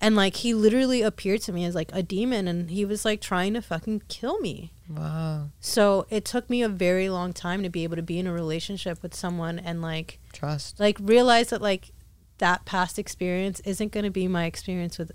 and 0.04 0.14
like 0.16 0.36
he 0.36 0.52
literally 0.52 1.02
appeared 1.02 1.40
to 1.40 1.52
me 1.52 1.64
as 1.64 1.74
like 1.74 1.90
a 1.92 2.02
demon 2.02 2.46
and 2.46 2.70
he 2.70 2.84
was 2.84 3.04
like 3.04 3.20
trying 3.20 3.54
to 3.54 3.62
fucking 3.62 4.02
kill 4.08 4.38
me 4.40 4.70
Wow. 4.88 5.48
so 5.60 6.06
it 6.10 6.24
took 6.26 6.50
me 6.50 6.62
a 6.62 6.68
very 6.68 7.08
long 7.08 7.32
time 7.32 7.62
to 7.62 7.70
be 7.70 7.84
able 7.84 7.96
to 7.96 8.02
be 8.02 8.18
in 8.18 8.26
a 8.26 8.32
relationship 8.32 9.02
with 9.02 9.14
someone 9.14 9.58
and 9.58 9.80
like 9.80 10.18
Trust. 10.32 10.78
like 10.78 10.98
realize 11.00 11.48
that 11.48 11.62
like 11.62 11.90
that 12.38 12.64
past 12.64 12.98
experience 12.98 13.60
isn't 13.60 13.92
going 13.92 14.04
to 14.04 14.10
be 14.10 14.28
my 14.28 14.44
experience 14.44 14.98
with 14.98 15.12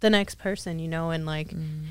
the 0.00 0.10
next 0.10 0.36
person, 0.36 0.78
you 0.78 0.88
know, 0.88 1.10
and 1.10 1.24
like 1.24 1.50
mm. 1.50 1.84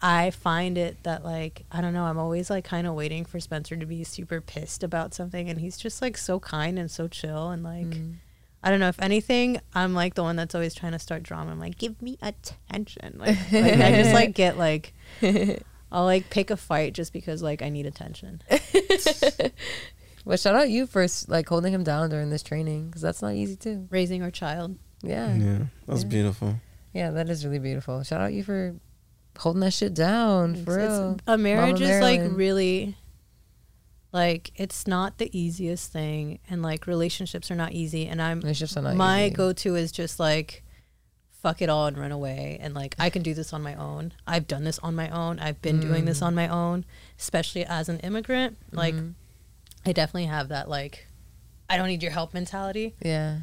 I 0.00 0.30
find 0.30 0.78
it 0.78 1.02
that 1.02 1.24
like 1.24 1.64
I 1.72 1.80
don't 1.80 1.92
know, 1.92 2.04
I'm 2.04 2.18
always 2.18 2.50
like 2.50 2.64
kind 2.64 2.86
of 2.86 2.94
waiting 2.94 3.24
for 3.24 3.40
Spencer 3.40 3.76
to 3.76 3.86
be 3.86 4.04
super 4.04 4.40
pissed 4.40 4.84
about 4.84 5.14
something 5.14 5.48
and 5.50 5.60
he's 5.60 5.76
just 5.76 6.00
like 6.00 6.16
so 6.16 6.38
kind 6.38 6.78
and 6.78 6.90
so 6.90 7.08
chill 7.08 7.50
and 7.50 7.64
like 7.64 7.86
mm. 7.86 8.14
I 8.62 8.70
don't 8.70 8.80
know 8.80 8.88
if 8.88 9.00
anything, 9.00 9.60
I'm 9.74 9.94
like 9.94 10.14
the 10.14 10.22
one 10.22 10.34
that's 10.36 10.54
always 10.54 10.74
trying 10.74 10.92
to 10.92 10.98
start 10.98 11.22
drama. 11.22 11.52
I'm 11.52 11.60
like, 11.60 11.78
give 11.78 12.00
me 12.02 12.18
attention. 12.22 13.16
Like, 13.18 13.36
like 13.52 13.74
I 13.80 13.92
just 14.02 14.12
like 14.12 14.34
get 14.34 14.58
like 14.58 14.92
I'll 15.92 16.04
like 16.04 16.30
pick 16.30 16.50
a 16.50 16.56
fight 16.56 16.92
just 16.94 17.12
because 17.12 17.42
like 17.42 17.62
I 17.62 17.68
need 17.68 17.86
attention. 17.86 18.42
Well, 20.24 20.36
shout 20.36 20.56
out 20.56 20.68
you 20.70 20.88
for 20.88 21.06
like 21.28 21.48
holding 21.48 21.72
him 21.72 21.84
down 21.84 22.10
during 22.10 22.30
this 22.30 22.42
training 22.42 22.86
because 22.86 23.00
that's 23.00 23.22
not 23.22 23.34
easy 23.34 23.54
too. 23.54 23.86
Raising 23.90 24.24
our 24.24 24.30
child. 24.32 24.76
Yeah. 25.00 25.32
Yeah, 25.36 25.58
that's 25.86 26.02
Yeah. 26.02 26.08
beautiful. 26.08 26.56
Yeah, 26.92 27.12
that 27.12 27.28
is 27.30 27.44
really 27.44 27.60
beautiful. 27.60 28.02
Shout 28.02 28.20
out 28.20 28.32
you 28.32 28.42
for 28.42 28.74
holding 29.38 29.60
that 29.60 29.70
shit 29.72 29.94
down 29.94 30.56
for 30.64 30.80
It's- 30.80 30.98
real. 30.98 31.16
a 31.28 31.38
marriage 31.38 31.80
is 31.80 32.00
like 32.00 32.22
really 32.24 32.96
like 34.12 34.50
it's 34.56 34.86
not 34.86 35.18
the 35.18 35.28
easiest 35.38 35.92
thing 35.92 36.38
and 36.48 36.62
like 36.62 36.86
relationships 36.86 37.50
are 37.50 37.54
not 37.56 37.72
easy 37.72 38.06
and 38.06 38.20
I'm 38.22 38.40
Relationships 38.40 38.76
are 38.76 38.82
not 38.82 38.96
my 38.96 39.26
easy. 39.26 39.34
go-to 39.34 39.74
is 39.76 39.92
just 39.92 40.18
like 40.20 40.62
fuck 41.42 41.60
it 41.62 41.68
all 41.68 41.86
and 41.86 41.96
run 41.98 42.12
away 42.12 42.58
and 42.60 42.74
like 42.74 42.94
I 42.98 43.10
can 43.10 43.22
do 43.22 43.34
this 43.34 43.52
on 43.52 43.62
my 43.62 43.74
own. 43.74 44.12
I've 44.26 44.46
done 44.48 44.64
this 44.64 44.78
on 44.80 44.94
my 44.94 45.08
own. 45.10 45.38
I've 45.38 45.60
been 45.62 45.78
doing 45.80 46.04
this 46.04 46.20
Mm. 46.20 46.26
on 46.26 46.34
my 46.34 46.48
own, 46.48 46.84
especially 47.18 47.64
as 47.64 47.88
an 47.88 48.00
immigrant. 48.00 48.56
Like 48.72 48.94
Mhm. 48.94 49.14
I 49.84 49.92
definitely 49.92 50.26
have 50.26 50.48
that 50.48 50.68
like 50.68 51.06
I 51.68 51.76
don't 51.76 51.88
need 51.88 52.02
your 52.02 52.12
help 52.12 52.32
mentality. 52.34 52.94
Yeah. 53.02 53.40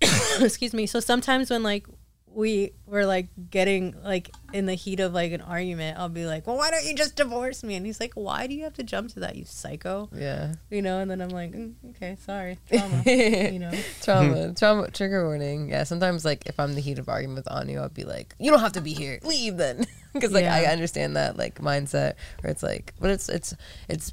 excuse 0.40 0.72
me 0.74 0.86
so 0.86 1.00
sometimes 1.00 1.50
when 1.50 1.62
like 1.62 1.86
we 2.34 2.72
were 2.86 3.04
like 3.06 3.28
getting 3.50 3.94
like 4.02 4.30
in 4.52 4.66
the 4.66 4.74
heat 4.74 5.00
of 5.00 5.12
like 5.12 5.32
an 5.32 5.40
argument 5.40 5.98
i'll 5.98 6.08
be 6.08 6.24
like 6.26 6.46
well 6.46 6.56
why 6.56 6.70
don't 6.70 6.84
you 6.84 6.94
just 6.94 7.16
divorce 7.16 7.62
me 7.62 7.74
and 7.74 7.84
he's 7.86 8.00
like 8.00 8.12
why 8.14 8.46
do 8.46 8.54
you 8.54 8.64
have 8.64 8.74
to 8.74 8.82
jump 8.82 9.10
to 9.12 9.20
that 9.20 9.36
you 9.36 9.44
psycho 9.44 10.08
Yeah. 10.14 10.54
you 10.70 10.82
know 10.82 10.98
and 10.98 11.10
then 11.10 11.20
i'm 11.20 11.28
like 11.30 11.52
mm, 11.52 11.74
okay 11.90 12.16
sorry 12.24 12.58
trauma 12.68 13.02
you 13.06 13.58
know 13.58 13.70
trauma, 14.02 14.54
trauma, 14.54 14.90
trigger 14.90 15.24
warning. 15.24 15.68
Yeah, 15.68 15.84
sometimes 15.84 16.24
like 16.24 16.46
if 16.46 16.58
I'm 16.58 16.74
the 16.74 16.80
heat 16.80 16.98
of 16.98 17.08
argument 17.08 17.36
with 17.36 17.50
Anu, 17.50 17.78
I'll 17.78 17.88
be 17.88 18.04
like, 18.04 18.34
"You 18.38 18.50
don't 18.50 18.60
have 18.60 18.72
to 18.72 18.80
be 18.80 18.92
here. 18.92 19.18
Leave 19.22 19.56
then," 19.56 19.86
because 20.12 20.32
like 20.32 20.44
I 20.44 20.66
understand 20.66 21.16
that 21.16 21.36
like 21.36 21.60
mindset 21.60 22.14
where 22.40 22.50
it's 22.50 22.62
like, 22.62 22.94
but 23.00 23.10
it's 23.10 23.28
it's 23.28 23.54
it's 23.88 24.12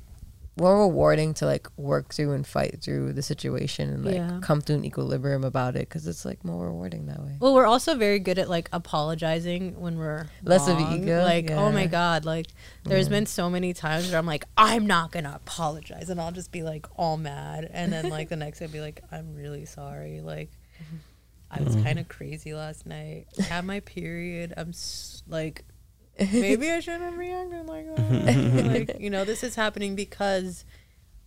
more 0.60 0.80
rewarding 0.81 1.34
to 1.36 1.45
like 1.45 1.68
work 1.77 2.14
through 2.14 2.34
and 2.34 2.45
fight 2.45 2.80
through 2.81 3.14
the 3.14 3.22
situation 3.22 3.90
and 3.90 4.06
like 4.06 4.15
Yeah. 4.15 4.40
come 4.41 4.61
to 4.64 4.73
an 4.73 4.84
equilibrium 4.86 5.44
about 5.44 5.76
it 5.76 5.88
because 5.88 6.06
it's 6.07 6.26
like 6.26 6.44
more 6.44 6.68
rewarding 6.68 7.06
that 7.07 7.19
way. 7.22 7.38
well 7.40 7.53
we're 7.53 7.65
also 7.65 7.95
very 7.95 8.19
good 8.19 8.38
at 8.38 8.49
like 8.49 8.69
apologizing 8.73 9.80
when 9.80 9.98
we're 9.98 10.27
Less 10.44 10.68
of 10.68 10.77
wrong. 10.77 11.03
ego, 11.03 11.23
like 11.23 11.49
oh 11.52 11.72
my 11.72 11.88
god 11.88 12.26
like 12.26 12.48
there's 12.84 13.10
been 13.10 13.26
so 13.26 13.49
many 13.49 13.73
times 13.73 14.10
where 14.10 14.19
i'm 14.19 14.26
like 14.26 14.45
i'm 14.57 14.86
not 14.86 15.11
gonna 15.11 15.34
apologize 15.36 16.10
and 16.10 16.19
i'll 16.19 16.31
just 16.31 16.52
be 16.52 16.64
like 16.64 16.86
all 16.98 17.18
mad 17.18 17.69
and 17.72 17.91
then 17.94 18.10
like 18.10 18.30
the 18.30 18.36
next 18.45 18.60
day 18.60 18.65
i'll 18.65 18.72
be 18.72 18.81
like 18.81 19.02
i'm 19.11 19.36
really 19.36 19.65
sorry 19.65 20.22
like 20.22 20.49
I 21.52 21.64
was 21.64 21.73
mm-hmm. 21.76 21.84
kind 21.84 21.98
of 21.99 22.07
crazy 22.07 22.53
last 22.53 22.86
night. 22.86 23.26
Had 23.40 23.65
my 23.65 23.80
period. 23.80 24.53
I'm 24.56 24.69
s- 24.69 25.23
like, 25.27 25.65
maybe 26.32 26.70
I 26.70 26.80
shouldn't 26.80 27.04
have 27.04 27.18
reacted 27.18 27.66
like 27.68 27.96
that. 27.96 28.00
Uh, 28.00 28.70
like, 28.72 29.00
you 29.00 29.10
know, 29.10 29.26
this 29.26 29.44
is 29.44 29.56
happening 29.56 29.96
because 29.96 30.66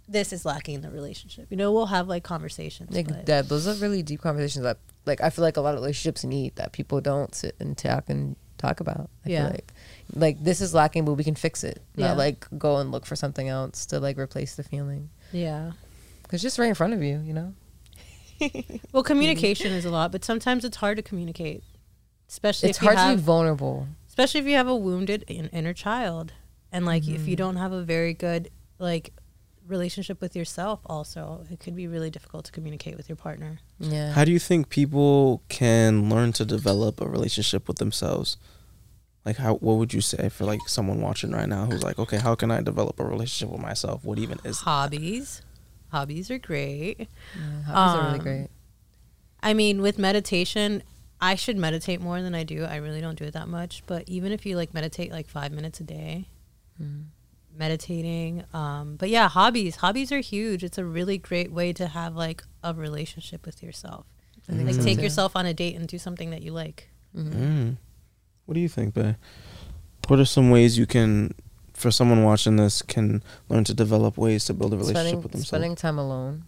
this 0.09 0.33
is 0.33 0.45
lacking 0.45 0.75
in 0.77 0.81
the 0.83 0.91
relationship. 0.91 1.47
You 1.51 1.57
know, 1.57 1.73
we'll 1.73 1.87
have 1.87 2.09
like 2.09 2.23
conversations. 2.25 2.95
Like 2.95 3.27
that, 3.27 3.49
those 3.49 3.67
are 3.67 3.75
really 3.75 4.03
deep 4.03 4.21
conversations 4.21 4.63
that 4.65 4.79
like 5.07 5.21
I 5.21 5.31
feel 5.31 5.43
like 5.45 5.57
a 5.57 5.61
lot 5.61 5.75
of 5.75 5.81
relationships 5.81 6.25
need 6.25 6.57
that 6.57 6.73
people 6.73 7.01
don't 7.01 7.35
sit 7.35 7.55
and 7.61 7.77
talk 7.77 8.09
and 8.09 8.37
talk 8.59 8.81
about. 8.81 9.11
I 9.25 9.29
Yeah. 9.31 9.43
feel 9.45 9.51
like 9.53 9.73
like 10.15 10.45
this 10.45 10.61
is 10.61 10.75
lacking, 10.75 11.05
but 11.05 11.15
we 11.15 11.25
can 11.25 11.35
fix 11.35 11.65
it. 11.65 11.83
Yeah. 11.97 12.09
Not 12.09 12.19
like 12.19 12.47
go 12.59 12.77
and 12.79 12.91
look 12.93 13.07
for 13.07 13.17
something 13.17 13.49
else 13.49 13.87
to 13.87 14.01
like 14.01 14.19
replace 14.19 14.55
the 14.57 14.63
feeling. 14.63 15.11
yeah. 15.33 15.73
Cause 16.29 16.41
just 16.41 16.59
right 16.59 16.69
in 16.69 16.75
front 16.75 16.95
of 16.95 17.03
you, 17.03 17.21
you 17.25 17.33
know. 17.35 17.55
Well, 18.93 19.03
communication 19.05 19.71
is 19.73 19.85
a 19.85 19.91
lot, 19.91 20.11
but 20.13 20.25
sometimes 20.25 20.65
it's 20.65 20.79
hard 20.79 20.97
to 20.97 21.03
communicate, 21.03 21.63
especially 22.29 22.71
It's 22.71 22.79
hard 22.79 22.97
to 22.99 23.15
be 23.17 23.23
vulnerable. 23.23 23.87
Especially 24.13 24.41
if 24.41 24.47
you 24.47 24.57
have 24.57 24.69
a 24.69 24.77
wounded 24.77 25.25
inner 25.29 25.73
child, 25.73 26.33
and 26.71 26.85
like 26.85 27.09
if 27.09 27.23
Mm-hmm. 27.23 27.31
you 27.31 27.37
don't 27.37 27.57
have 27.57 27.73
a 27.73 27.83
very 27.83 28.13
good 28.13 28.51
like 28.79 29.15
relationship 29.67 30.21
with 30.21 30.37
yourself, 30.37 30.81
also 30.85 31.47
it 31.51 31.59
could 31.61 31.75
be 31.75 31.87
really 31.87 32.11
difficult 32.11 32.45
to 32.45 32.53
communicate 32.53 32.95
with 32.99 33.09
your 33.09 33.17
partner. 33.17 33.61
Yeah. 33.79 34.13
How 34.13 34.25
do 34.27 34.33
you 34.33 34.39
think 34.39 34.69
people 34.69 35.41
can 35.49 36.11
learn 36.11 36.33
to 36.35 36.45
develop 36.45 37.01
a 37.01 37.09
relationship 37.09 37.67
with 37.69 37.79
themselves? 37.79 38.37
Like 39.25 39.39
how 39.39 39.55
what 39.55 39.77
would 39.79 39.95
you 39.95 40.03
say 40.03 40.29
for 40.29 40.45
like 40.45 40.61
someone 40.67 41.01
watching 41.01 41.31
right 41.31 41.49
now 41.49 41.65
who's 41.65 41.83
like, 41.83 41.99
okay, 41.99 42.19
how 42.19 42.35
can 42.35 42.51
I 42.51 42.61
develop 42.61 43.01
a 43.01 43.05
relationship 43.05 43.51
with 43.51 43.63
myself? 43.63 44.05
What 44.05 44.19
even 44.19 44.39
is 44.45 44.59
Hobbies, 44.61 45.41
hobbies 45.91 46.31
are 46.31 46.39
great. 46.39 46.99
Yeah, 47.35 47.63
hobbies 47.67 47.95
are 47.95 48.05
really 48.05 48.19
Um, 48.19 48.25
great. 48.25 48.49
I 49.43 49.55
mean, 49.55 49.81
with 49.81 49.97
meditation, 49.99 50.83
I 51.23 51.37
should 51.37 51.57
meditate 51.57 52.01
more 52.03 52.21
than 52.21 52.35
I 52.35 52.43
do. 52.45 52.65
I 52.65 52.77
really 52.77 53.01
don't 53.01 53.19
do 53.19 53.25
it 53.25 53.33
that 53.33 53.49
much. 53.49 53.83
But 53.87 54.07
even 54.09 54.33
if 54.33 54.45
you 54.45 54.57
like 54.57 54.75
meditate 54.75 55.11
like 55.13 55.29
five 55.29 55.53
minutes 55.53 55.81
a 55.81 55.85
day, 55.85 56.27
Mm. 56.83 57.05
meditating. 57.57 58.45
Um, 58.53 58.97
but 58.97 59.09
yeah, 59.11 59.29
hobbies. 59.29 59.77
Hobbies 59.77 60.11
are 60.11 60.21
huge. 60.21 60.65
It's 60.65 60.79
a 60.79 60.85
really 60.85 61.19
great 61.19 61.53
way 61.53 61.73
to 61.75 61.87
have 61.87 62.17
like 62.17 62.43
a 62.65 62.75
relationship 62.75 63.47
with 63.47 63.63
yourself. 63.63 64.07
I 64.49 64.53
think 64.55 64.67
Like 64.67 64.75
so, 64.77 64.83
take 64.83 64.97
too. 64.99 65.05
yourself 65.05 65.37
on 65.37 65.47
a 65.47 65.55
date 65.55 65.77
and 65.77 65.87
do 65.87 65.99
something 65.99 66.31
that 66.31 66.43
you 66.43 66.53
like. 66.53 66.89
Mm. 67.17 67.77
What 68.47 68.55
do 68.55 68.61
you 68.61 68.69
think, 68.69 68.95
Bay? 68.95 69.17
What 70.09 70.19
are 70.19 70.25
some 70.25 70.51
ways 70.51 70.77
you 70.79 70.87
can, 70.87 71.35
for 71.75 71.91
someone 71.93 72.25
watching 72.25 72.57
this, 72.57 72.83
can 72.83 73.23
learn 73.49 73.65
to 73.65 73.75
develop 73.75 74.17
ways 74.19 74.45
to 74.47 74.55
build 74.55 74.73
a 74.73 74.77
relationship 74.77 74.97
Spending, 75.03 75.23
with 75.23 75.33
themselves? 75.33 75.49
spending 75.49 75.77
time 75.77 75.99
alone. 75.99 76.45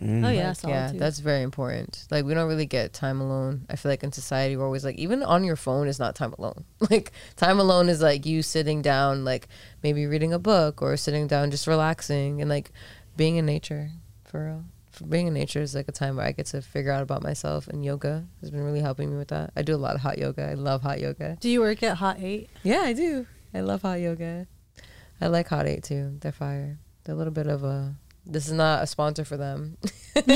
Mm. 0.00 0.26
Oh, 0.26 0.30
yeah. 0.30 0.48
Like, 0.48 0.56
solitude. 0.56 0.94
yeah, 0.94 0.98
that's 0.98 1.18
very 1.18 1.42
important. 1.42 2.06
Like 2.10 2.24
we 2.24 2.32
don't 2.34 2.48
really 2.48 2.66
get 2.66 2.92
time 2.92 3.20
alone. 3.20 3.66
I 3.68 3.76
feel 3.76 3.92
like 3.92 4.02
in 4.02 4.12
society 4.12 4.56
we're 4.56 4.64
always 4.64 4.84
like 4.84 4.96
even 4.96 5.22
on 5.22 5.44
your 5.44 5.56
phone 5.56 5.88
is 5.88 5.98
not 5.98 6.14
time 6.14 6.32
alone. 6.38 6.64
Like 6.90 7.12
time 7.36 7.60
alone 7.60 7.88
is 7.88 8.00
like 8.00 8.24
you 8.26 8.42
sitting 8.42 8.82
down, 8.82 9.24
like 9.24 9.48
maybe 9.82 10.06
reading 10.06 10.32
a 10.32 10.38
book 10.38 10.80
or 10.82 10.96
sitting 10.96 11.26
down 11.26 11.50
just 11.50 11.66
relaxing 11.66 12.40
and 12.40 12.48
like 12.48 12.70
being 13.16 13.36
in 13.36 13.44
nature 13.46 13.90
for 14.24 14.46
real. 14.46 14.64
For 14.90 15.04
being 15.04 15.26
in 15.28 15.34
nature 15.34 15.60
is 15.60 15.74
like 15.74 15.88
a 15.88 15.92
time 15.92 16.16
where 16.16 16.26
I 16.26 16.32
get 16.32 16.46
to 16.46 16.60
figure 16.62 16.90
out 16.92 17.02
about 17.02 17.22
myself 17.22 17.68
and 17.68 17.84
yoga 17.84 18.24
has 18.40 18.50
been 18.50 18.64
really 18.64 18.80
helping 18.80 19.10
me 19.10 19.16
with 19.18 19.28
that. 19.28 19.52
I 19.54 19.62
do 19.62 19.74
a 19.74 19.78
lot 19.78 19.94
of 19.94 20.00
hot 20.00 20.18
yoga. 20.18 20.48
I 20.48 20.54
love 20.54 20.82
hot 20.82 20.98
yoga. 21.00 21.36
Do 21.40 21.48
you 21.48 21.60
work 21.60 21.82
at 21.82 21.98
Hot 21.98 22.16
Eight? 22.20 22.48
Yeah, 22.62 22.80
I 22.80 22.92
do. 22.92 23.26
I 23.54 23.60
love 23.60 23.82
hot 23.82 24.00
yoga. 24.00 24.46
I 25.20 25.26
like 25.28 25.48
hot 25.48 25.66
eight 25.66 25.84
too. 25.84 26.16
They're 26.20 26.32
fire. 26.32 26.78
They're 27.04 27.14
a 27.14 27.18
little 27.18 27.32
bit 27.32 27.46
of 27.46 27.62
a. 27.64 27.94
This 28.30 28.46
is 28.46 28.52
not 28.52 28.84
a 28.84 28.86
sponsor 28.86 29.24
for 29.24 29.36
them. 29.36 29.76
They're 30.14 30.28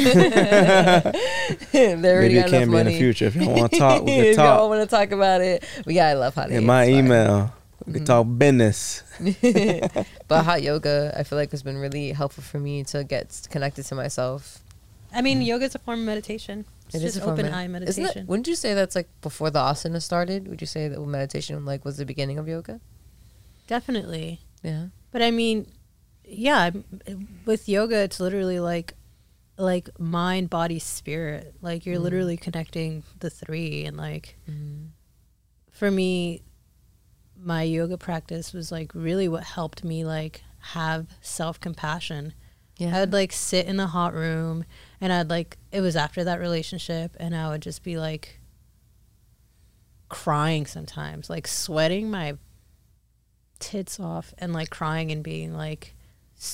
already 1.73 2.03
Maybe 2.03 2.35
got 2.35 2.47
it 2.47 2.51
can 2.51 2.63
enough 2.63 2.71
be 2.71 2.79
in 2.81 2.87
the 2.87 2.99
future 2.99 3.27
if 3.27 3.37
you 3.37 3.49
want 3.49 3.71
to 3.71 3.79
talk. 3.79 4.03
We 4.03 4.13
if 4.13 4.37
can 4.37 4.45
y'all 4.45 4.59
talk. 4.59 4.69
want 4.69 4.91
to 4.91 4.97
talk 4.97 5.13
about 5.13 5.41
it, 5.41 5.65
but 5.85 5.95
yeah, 5.95 6.09
I 6.09 6.15
love 6.15 6.35
hot 6.35 6.51
eight. 6.51 6.57
In 6.57 6.67
my 6.67 6.89
email, 6.89 7.55
we 7.87 7.93
can 7.93 8.03
mm-hmm. 8.03 8.07
talk 8.07 8.27
business. 8.37 9.05
but 10.29 10.43
hot 10.43 10.63
yoga, 10.65 11.15
I 11.17 11.23
feel 11.23 11.39
like 11.39 11.53
has 11.53 11.63
been 11.63 11.79
really 11.79 12.11
helpful 12.11 12.43
for 12.43 12.59
me 12.59 12.83
to 12.85 13.05
get 13.05 13.47
connected 13.51 13.85
to 13.85 13.95
myself. 13.95 14.59
I 15.13 15.23
mean, 15.23 15.41
mm. 15.41 15.47
yoga 15.47 15.67
is 15.67 15.77
a 15.77 15.79
form 15.79 16.01
of 16.01 16.07
meditation. 16.07 16.65
It's 16.87 16.97
It 16.97 17.03
is 17.05 17.15
just 17.15 17.25
a 17.25 17.31
open 17.31 17.47
med- 17.47 17.55
eye 17.55 17.69
meditation. 17.69 18.23
it, 18.23 18.29
wouldn't 18.29 18.49
you 18.49 18.57
say 18.57 18.75
that's 18.75 18.97
like 18.97 19.09
before 19.23 19.51
the 19.51 19.61
asana 19.61 20.03
started? 20.03 20.49
Would 20.49 20.61
you 20.61 20.67
say 20.67 20.89
that 20.89 21.01
meditation 21.01 21.65
like 21.65 21.85
was 21.85 21.99
the 21.99 22.05
beginning 22.05 22.39
of 22.39 22.49
yoga? 22.49 22.81
Definitely. 23.69 24.41
Yeah. 24.65 24.87
But 25.13 25.23
I 25.23 25.31
mean, 25.31 25.67
yeah, 26.27 26.71
with 27.45 27.69
yoga, 27.69 27.99
it's 27.99 28.21
literally 28.21 28.61
like 28.61 28.95
like 29.57 29.89
mind, 29.99 30.51
body, 30.51 30.79
spirit. 30.79 31.55
Like 31.61 31.87
you're 31.87 31.99
mm. 31.99 32.03
literally 32.03 32.37
connecting 32.37 33.03
the 33.21 33.31
three, 33.31 33.85
and 33.85 33.97
like 33.97 34.37
mm. 34.49 34.89
for 35.71 35.91
me, 35.91 36.43
my 37.37 37.63
yoga 37.63 37.99
practice 37.99 38.53
was 38.53 38.73
like 38.73 38.93
really 38.95 39.29
what 39.29 39.45
helped 39.45 39.85
me 39.85 40.05
like 40.05 40.43
have 40.73 41.07
self 41.21 41.61
compassion. 41.61 42.35
Yeah. 42.77 43.03
I'd 43.03 43.13
like 43.13 43.33
sit 43.33 43.67
in 43.67 43.77
the 43.77 43.89
hot 43.89 44.15
room, 44.15 44.65
and 45.01 45.13
I'd 45.13 45.31
like 45.31 45.59
it 45.71 45.81
was 45.81 45.97
after 45.97 46.25
that 46.25 46.41
relationship, 46.41 47.17
and 47.21 47.37
I 47.37 47.49
would 47.51 47.63
just 47.63 47.83
be 47.83 47.99
like 47.99 48.41
crying 50.09 50.67
sometimes, 50.67 51.31
like 51.31 51.47
sweating 51.47 52.11
my 52.11 52.37
tits 53.59 53.99
off 53.99 54.35
and 54.39 54.53
like 54.53 54.71
crying 54.71 55.11
and 55.11 55.23
being 55.23 55.55
like 55.55 55.95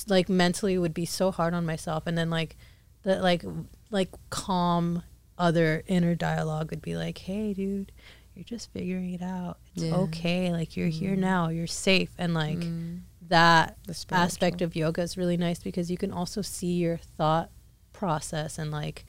like 0.07 0.29
mentally 0.29 0.77
would 0.77 0.93
be 0.93 1.05
so 1.05 1.31
hard 1.31 1.53
on 1.53 1.65
myself 1.65 2.03
and 2.07 2.17
then 2.17 2.29
like 2.29 2.55
the 3.03 3.19
like 3.21 3.43
like 3.89 4.09
calm 4.29 5.03
other 5.37 5.83
inner 5.87 6.13
dialogue 6.15 6.69
would 6.69 6.81
be 6.81 6.95
like 6.95 7.17
hey 7.19 7.53
dude 7.53 7.91
you're 8.33 8.45
just 8.45 8.71
figuring 8.71 9.13
it 9.13 9.21
out. 9.21 9.57
It's 9.75 9.83
Yeah. 9.83 9.93
okay. 9.95 10.53
Like 10.53 10.77
you're 10.77 10.87
here 10.87 11.17
now. 11.17 11.49
You're 11.49 11.67
safe. 11.67 12.11
And 12.17 12.33
like 12.33 12.59
Mm. 12.59 13.01
that 13.27 13.77
The 13.85 13.93
aspect 14.11 14.61
of 14.61 14.73
yoga 14.73 15.01
is 15.01 15.17
really 15.17 15.35
nice 15.35 15.59
because 15.59 15.91
you 15.91 15.97
can 15.97 16.13
also 16.13 16.41
see 16.41 16.71
your 16.73 16.95
thought 16.95 17.49
process 17.91 18.57
and 18.57 18.71
like 18.71 19.05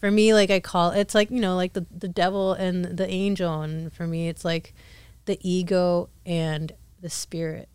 for 0.00 0.10
me, 0.10 0.34
like 0.34 0.50
I 0.50 0.58
call 0.58 0.90
it's 0.90 1.14
like 1.14 1.30
you 1.30 1.38
know, 1.40 1.54
like 1.54 1.74
the 1.74 1.86
the 1.96 2.08
devil 2.08 2.52
and 2.52 2.84
the 2.84 3.08
angel, 3.08 3.62
and 3.62 3.92
for 3.92 4.08
me, 4.08 4.28
it's 4.28 4.44
like 4.44 4.74
the 5.26 5.38
ego 5.48 6.08
and 6.26 6.72
the 7.00 7.08
spirit, 7.08 7.68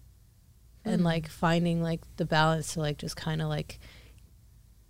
and 0.85 0.95
mm-hmm. 0.97 1.05
like 1.05 1.29
finding 1.29 1.81
like 1.81 2.01
the 2.17 2.25
balance 2.25 2.73
to 2.73 2.79
like 2.79 2.97
just 2.97 3.15
kind 3.15 3.41
of 3.41 3.49
like 3.49 3.79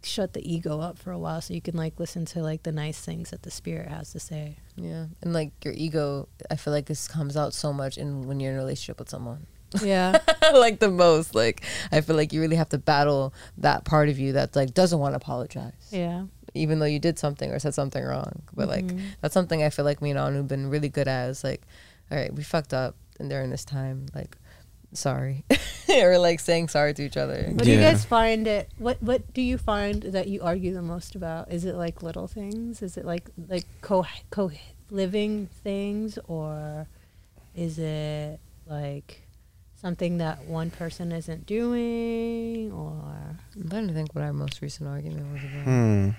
shut 0.02 0.34
the 0.34 0.50
ego 0.50 0.80
up 0.80 0.98
for 0.98 1.12
a 1.12 1.20
while 1.20 1.42
so 1.42 1.54
you 1.54 1.62
can 1.62 1.76
like 1.76 2.00
listen 2.00 2.24
to 2.24 2.42
like 2.42 2.64
the 2.64 2.72
nice 2.72 3.00
things 3.00 3.32
that 3.32 3.44
the 3.44 3.52
spirit 3.52 3.90
has 3.90 4.12
to 4.12 4.20
say. 4.20 4.58
Yeah, 4.76 5.08
and 5.22 5.34
like 5.34 5.52
your 5.64 5.74
ego, 5.76 6.28
I 6.50 6.56
feel 6.56 6.74
like 6.74 6.86
this 6.86 7.08
comes 7.08 7.36
out 7.36 7.54
so 7.54 7.74
much 7.74 7.98
in 7.98 8.28
when 8.28 8.40
you're 8.40 8.52
in 8.52 8.58
a 8.58 8.62
relationship 8.62 9.00
with 9.00 9.10
someone. 9.10 9.46
Yeah. 9.82 10.18
like 10.54 10.80
the 10.80 10.90
most. 10.90 11.36
Like 11.36 11.64
I 11.92 12.02
feel 12.02 12.16
like 12.16 12.34
you 12.34 12.42
really 12.42 12.56
have 12.56 12.70
to 12.70 12.78
battle 12.78 13.34
that 13.58 13.86
part 13.86 14.10
of 14.10 14.20
you 14.20 14.34
that 14.34 14.56
like 14.56 14.74
doesn't 14.74 15.00
want 15.00 15.14
to 15.14 15.18
apologize, 15.18 15.90
yeah. 15.92 16.26
even 16.54 16.80
though 16.80 16.86
you 16.86 17.00
did 17.00 17.20
something 17.20 17.52
or 17.52 17.60
said 17.60 17.74
something 17.74 18.04
wrong. 18.04 18.42
But 18.54 18.68
like 18.68 18.86
mm-hmm. 18.86 19.06
that's 19.22 19.34
something 19.34 19.64
I 19.64 19.70
feel 19.70 19.86
like 19.86 20.02
me 20.02 20.12
and 20.12 20.20
Anu 20.20 20.38
have 20.38 20.48
been 20.48 20.70
really 20.70 20.90
good 20.90 21.08
at. 21.08 21.30
Is 21.30 21.44
like, 21.44 21.62
all 22.12 22.18
right, 22.18 22.34
we 22.34 22.44
fucked 22.44 22.74
up, 22.74 22.96
and 23.20 23.30
during 23.30 23.50
this 23.50 23.66
time, 23.66 24.08
like, 24.16 24.38
sorry, 24.94 25.46
or 25.90 26.18
like 26.20 26.40
saying 26.40 26.70
sorry 26.70 26.94
to 26.94 27.04
each 27.04 27.18
other. 27.18 27.44
What 27.52 27.64
do 27.64 27.72
you 27.72 27.80
guys 27.80 28.06
find 28.06 28.48
it? 28.48 28.70
What 28.78 29.02
What 29.02 29.34
do 29.34 29.42
you 29.42 29.58
find 29.58 30.04
that 30.04 30.28
you 30.28 30.42
argue 30.42 30.74
the 30.74 30.82
most 30.82 31.16
about? 31.16 31.52
Is 31.52 31.66
it 31.66 31.76
like 31.76 32.04
little 32.04 32.28
things? 32.28 32.82
Is 32.82 32.98
it 32.98 33.06
like 33.06 33.30
like 33.48 33.66
co 33.82 34.06
co 34.30 34.52
living 34.90 35.48
things, 35.64 36.18
or 36.28 36.88
is 37.56 37.80
it 37.80 38.40
like 38.66 39.24
something 39.80 40.18
that 40.18 40.46
one 40.46 40.70
person 40.70 41.12
isn't 41.12 41.46
doing, 41.46 42.72
or 42.72 43.02
I'm 43.56 43.70
trying 43.70 43.88
to 43.88 43.94
think 43.94 44.14
what 44.14 44.24
our 44.24 44.34
most 44.34 44.62
recent 44.62 44.90
argument 44.90 45.32
was 45.32 45.42
about. 45.44 45.64
Hmm. 45.64 46.10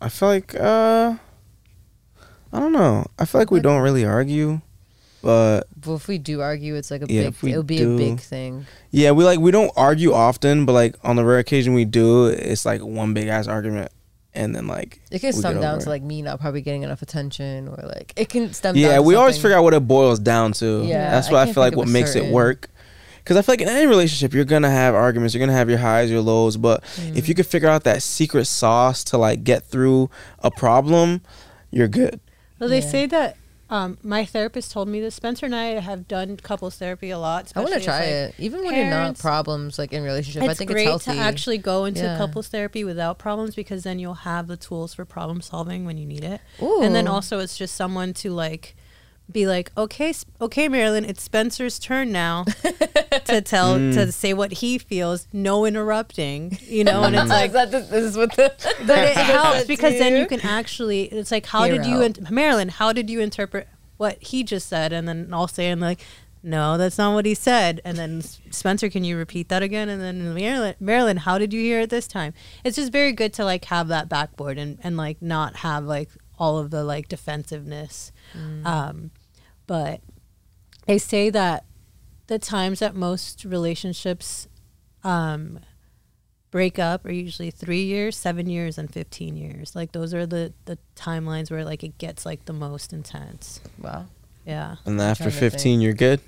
I 0.00 0.08
feel 0.08 0.28
like 0.28 0.54
uh 0.54 1.16
I 2.52 2.60
don't 2.60 2.72
know. 2.72 3.06
I 3.18 3.24
feel 3.24 3.40
like 3.40 3.50
we 3.50 3.60
don't 3.60 3.82
really 3.82 4.04
argue, 4.04 4.60
but 5.24 5.64
But 5.80 5.94
if 5.94 6.08
we 6.08 6.18
do 6.18 6.40
argue, 6.40 6.74
it's 6.76 6.90
like 6.90 7.02
a 7.02 7.06
Yeah, 7.08 7.22
big. 7.22 7.28
if 7.34 7.44
It'll 7.44 7.62
be 7.62 7.78
do- 7.78 7.94
a 7.94 7.98
big 7.98 8.20
thing. 8.20 8.66
yeah, 8.90 9.10
we 9.10 9.24
like 9.24 9.38
we 9.40 9.50
don't 9.50 9.72
argue 9.76 10.12
often, 10.12 10.64
but 10.66 10.72
like 10.72 10.96
on 11.02 11.16
the 11.16 11.24
rare 11.24 11.38
occasion 11.38 11.74
we 11.74 11.84
do, 11.84 12.26
it's 12.26 12.64
like 12.64 12.80
one 12.82 13.14
big 13.14 13.28
ass 13.28 13.46
argument, 13.48 13.90
and 14.34 14.54
then 14.54 14.66
like 14.66 15.00
It 15.10 15.20
can 15.20 15.32
stem 15.32 15.60
down 15.60 15.78
to 15.80 15.88
like 15.88 16.02
me 16.02 16.22
not 16.22 16.40
probably 16.40 16.60
getting 16.60 16.82
enough 16.82 17.02
attention, 17.02 17.68
or 17.68 17.78
like 17.86 18.12
it 18.16 18.28
can 18.28 18.52
stem. 18.52 18.76
yeah, 18.76 18.88
down 18.88 18.96
to 18.96 19.02
we 19.02 19.14
always 19.14 19.36
figure 19.36 19.56
out 19.56 19.64
what 19.64 19.74
it 19.74 19.86
boils 19.88 20.18
down 20.18 20.52
to. 20.52 20.84
Yeah, 20.84 21.10
that's 21.10 21.28
I 21.28 21.32
what 21.32 21.38
I, 21.40 21.44
can't 21.46 21.54
feel 21.54 21.62
like 21.64 21.76
what 21.76 21.88
a 21.88 21.90
makes 21.90 22.14
it 22.14 22.30
work. 22.32 22.68
Because 23.18 23.38
I 23.38 23.42
feel 23.42 23.54
like 23.54 23.62
in 23.62 23.68
any 23.70 23.86
relationship, 23.86 24.34
you're 24.34 24.44
gonna 24.44 24.68
have 24.70 24.94
arguments. 24.94 25.32
You're 25.34 25.40
gonna 25.40 25.56
have 25.56 25.70
your 25.70 25.78
highs, 25.78 26.10
your 26.10 26.20
lows. 26.20 26.58
But 26.58 26.84
Mm. 27.00 27.16
if 27.16 27.26
you 27.26 27.34
could 27.34 27.46
figure 27.46 27.70
out 27.70 27.84
that 27.84 28.02
secret 28.02 28.44
sauce 28.46 29.02
to 29.04 29.16
like 29.16 29.44
get 29.44 29.64
through 29.64 30.10
a 30.40 30.50
problem, 30.50 31.22
you're 31.70 31.88
good. 31.88 32.20
well, 32.60 32.68
they 32.68 32.80
Yeah. 32.80 32.88
say 32.90 33.06
that. 33.06 33.36
Um, 33.74 33.98
my 34.04 34.24
therapist 34.24 34.70
told 34.70 34.86
me 34.86 35.00
this. 35.00 35.16
Spencer 35.16 35.46
and 35.46 35.54
I 35.54 35.80
have 35.80 36.06
done 36.06 36.36
couples 36.36 36.76
therapy 36.76 37.10
a 37.10 37.18
lot. 37.18 37.52
I 37.56 37.60
want 37.60 37.74
to 37.74 37.80
try 37.80 38.04
as, 38.04 38.28
like, 38.28 38.38
it, 38.38 38.42
even 38.44 38.64
when 38.64 38.72
you're 38.76 38.88
not 38.88 39.18
problems 39.18 39.80
like 39.80 39.92
in 39.92 40.04
relationship. 40.04 40.48
I 40.48 40.54
think 40.54 40.70
great 40.70 40.82
it's 40.86 41.04
healthy. 41.06 41.18
to 41.18 41.24
actually 41.24 41.58
go 41.58 41.84
into 41.84 42.02
Yeah. 42.04 42.16
couples 42.16 42.46
therapy 42.46 42.84
without 42.84 43.18
problems 43.18 43.56
because 43.56 43.82
then 43.82 43.98
you'll 43.98 44.14
have 44.14 44.46
the 44.46 44.56
tools 44.56 44.94
for 44.94 45.04
problem 45.04 45.40
solving 45.40 45.84
when 45.84 45.98
you 45.98 46.06
need 46.06 46.22
it. 46.22 46.40
And 46.60 46.94
then 46.94 47.08
also 47.08 47.40
it's 47.40 47.56
just 47.58 47.74
someone 47.74 48.14
to 48.14 48.30
like 48.30 48.76
be 49.30 49.46
like, 49.46 49.72
okay, 49.76 50.12
okay, 50.40 50.68
Marilyn, 50.68 51.04
it's 51.04 51.22
Spencer's 51.22 51.78
turn 51.78 52.12
now 52.12 52.44
to 53.24 53.40
tell 53.40 53.78
hmm. 53.78 53.92
to 53.92 54.12
say 54.12 54.34
what 54.34 54.52
he 54.52 54.78
feels, 54.78 55.26
no 55.32 55.64
interrupting, 55.64 56.58
you 56.62 56.84
know. 56.84 57.04
And 57.04 57.16
it's 57.16 57.28
like, 57.28 57.48
Is 57.48 57.52
that 57.54 57.70
this, 57.70 57.88
this 57.88 58.04
is 58.04 58.16
what 58.16 58.34
the. 58.36 58.52
but 58.86 58.98
it 58.98 59.16
helps 59.16 59.64
because 59.64 59.98
then 59.98 60.16
you 60.16 60.26
can 60.26 60.40
actually. 60.40 61.04
It's 61.04 61.30
like, 61.30 61.46
how 61.46 61.64
Hear 61.64 61.78
did 61.78 61.86
you, 61.86 62.02
in- 62.02 62.26
Marilyn? 62.30 62.68
How 62.68 62.92
did 62.92 63.08
you 63.08 63.20
interpret 63.20 63.68
what 63.96 64.22
he 64.22 64.42
just 64.42 64.68
said? 64.68 64.92
And 64.92 65.08
then 65.08 65.28
I'll 65.32 65.48
say, 65.48 65.68
and 65.68 65.80
like. 65.80 66.00
No, 66.46 66.76
that's 66.76 66.98
not 66.98 67.14
what 67.14 67.24
he 67.24 67.32
said. 67.32 67.80
And 67.86 67.96
then 67.96 68.20
Spencer, 68.20 68.90
can 68.90 69.02
you 69.02 69.16
repeat 69.16 69.48
that 69.48 69.62
again? 69.62 69.88
And 69.88 70.02
then 70.02 70.34
Marilyn, 70.34 70.74
Marilyn, 70.78 71.16
how 71.16 71.38
did 71.38 71.54
you 71.54 71.62
hear 71.62 71.80
it 71.80 71.88
this 71.88 72.06
time? 72.06 72.34
It's 72.64 72.76
just 72.76 72.92
very 72.92 73.12
good 73.12 73.32
to 73.32 73.46
like 73.46 73.64
have 73.64 73.88
that 73.88 74.10
backboard 74.10 74.58
and, 74.58 74.78
and 74.82 74.94
like 74.98 75.22
not 75.22 75.56
have 75.56 75.84
like 75.84 76.10
all 76.38 76.58
of 76.58 76.70
the 76.70 76.82
like 76.84 77.08
defensiveness. 77.08 78.12
Um, 78.64 79.10
but 79.66 80.00
they 80.86 80.98
say 80.98 81.30
that 81.30 81.64
the 82.26 82.38
times 82.38 82.78
that 82.80 82.94
most 82.94 83.44
relationships 83.44 84.48
um, 85.02 85.60
break 86.50 86.78
up 86.78 87.04
are 87.04 87.12
usually 87.12 87.50
three 87.50 87.82
years, 87.84 88.16
seven 88.16 88.48
years, 88.48 88.78
and 88.78 88.92
fifteen 88.92 89.36
years. 89.36 89.74
Like 89.76 89.92
those 89.92 90.12
are 90.14 90.26
the 90.26 90.52
the 90.64 90.78
timelines 90.96 91.50
where 91.50 91.64
like 91.64 91.82
it 91.84 91.98
gets 91.98 92.24
like 92.26 92.44
the 92.46 92.52
most 92.52 92.92
intense. 92.92 93.60
Wow. 93.78 94.06
Yeah, 94.46 94.76
And 94.84 95.00
then 95.00 95.08
after 95.08 95.24
trying 95.24 95.32
to 95.32 95.40
think. 95.40 95.52
15, 95.52 95.80
you're 95.80 95.94
good. 95.94 96.20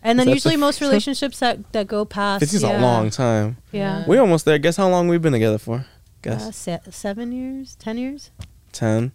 and 0.00 0.20
then 0.20 0.28
usually 0.28 0.54
the- 0.54 0.60
most 0.60 0.80
relationships 0.86 1.40
that 1.40 1.72
that 1.72 1.88
go 1.88 2.04
past 2.04 2.44
15's 2.44 2.62
yeah, 2.62 2.78
a 2.78 2.80
long 2.80 3.10
time. 3.10 3.56
Yeah, 3.72 4.00
Yeah. 4.00 4.04
We 4.06 4.18
almost 4.18 4.44
there. 4.44 4.58
Guess 4.58 4.76
how 4.76 4.88
long 4.88 5.08
we've 5.08 5.20
been 5.22 5.32
together 5.32 5.58
for? 5.58 5.84
Guess 6.22 6.46
Uh, 6.46 6.50
se- 6.52 6.80
seven 6.90 7.32
years, 7.32 7.74
ten 7.76 7.98
years. 7.98 8.30
10. 8.70 9.10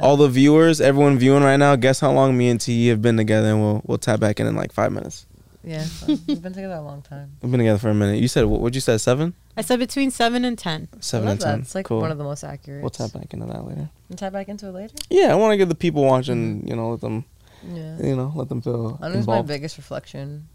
All 0.00 0.16
the 0.16 0.28
viewers, 0.28 0.80
everyone 0.80 1.18
viewing 1.18 1.42
right 1.42 1.56
now, 1.56 1.76
guess 1.76 2.00
how 2.00 2.12
long 2.12 2.36
me 2.36 2.48
and 2.48 2.60
T 2.60 2.88
have 2.88 3.02
been 3.02 3.16
together, 3.16 3.48
and 3.48 3.60
we'll 3.60 3.82
we'll 3.84 3.98
tap 3.98 4.20
back 4.20 4.40
in 4.40 4.46
in 4.46 4.56
like 4.56 4.72
five 4.72 4.92
minutes. 4.92 5.26
Yeah, 5.64 5.86
we've 6.08 6.42
been 6.42 6.52
together 6.54 6.74
a 6.74 6.80
long 6.82 7.02
time. 7.02 7.32
We've 7.40 7.50
been 7.50 7.58
together 7.58 7.78
for 7.78 7.90
a 7.90 7.94
minute. 7.94 8.20
You 8.20 8.26
said 8.26 8.46
what? 8.46 8.60
What'd 8.60 8.74
you 8.74 8.80
say? 8.80 8.98
Seven? 8.98 9.34
I 9.56 9.60
said 9.62 9.78
between 9.78 10.10
seven 10.10 10.44
and 10.44 10.58
ten. 10.58 10.88
Seven 11.00 11.28
I 11.28 11.30
love 11.30 11.34
and 11.34 11.40
that. 11.40 11.50
ten. 11.52 11.60
It's 11.60 11.74
like 11.74 11.86
cool. 11.86 12.00
one 12.00 12.10
of 12.10 12.18
the 12.18 12.24
most 12.24 12.42
accurate. 12.42 12.82
we'll 12.82 12.90
tap 12.90 13.12
back 13.12 13.32
into 13.32 13.46
that 13.46 13.64
later. 13.64 13.88
And 14.08 14.18
tap 14.18 14.32
back 14.32 14.48
into 14.48 14.66
it 14.68 14.72
later. 14.72 14.94
Yeah, 15.08 15.30
I 15.30 15.34
want 15.36 15.52
to 15.52 15.56
give 15.56 15.68
the 15.68 15.74
people 15.74 16.04
watching, 16.04 16.60
mm-hmm. 16.62 16.68
you 16.68 16.74
know, 16.76 16.90
let 16.90 17.00
them, 17.00 17.24
Yeah. 17.62 17.96
you 18.02 18.16
know, 18.16 18.32
let 18.34 18.48
them 18.48 18.60
feel 18.60 18.98
Anu's 19.02 19.26
my 19.26 19.42
biggest 19.42 19.76
reflection. 19.76 20.48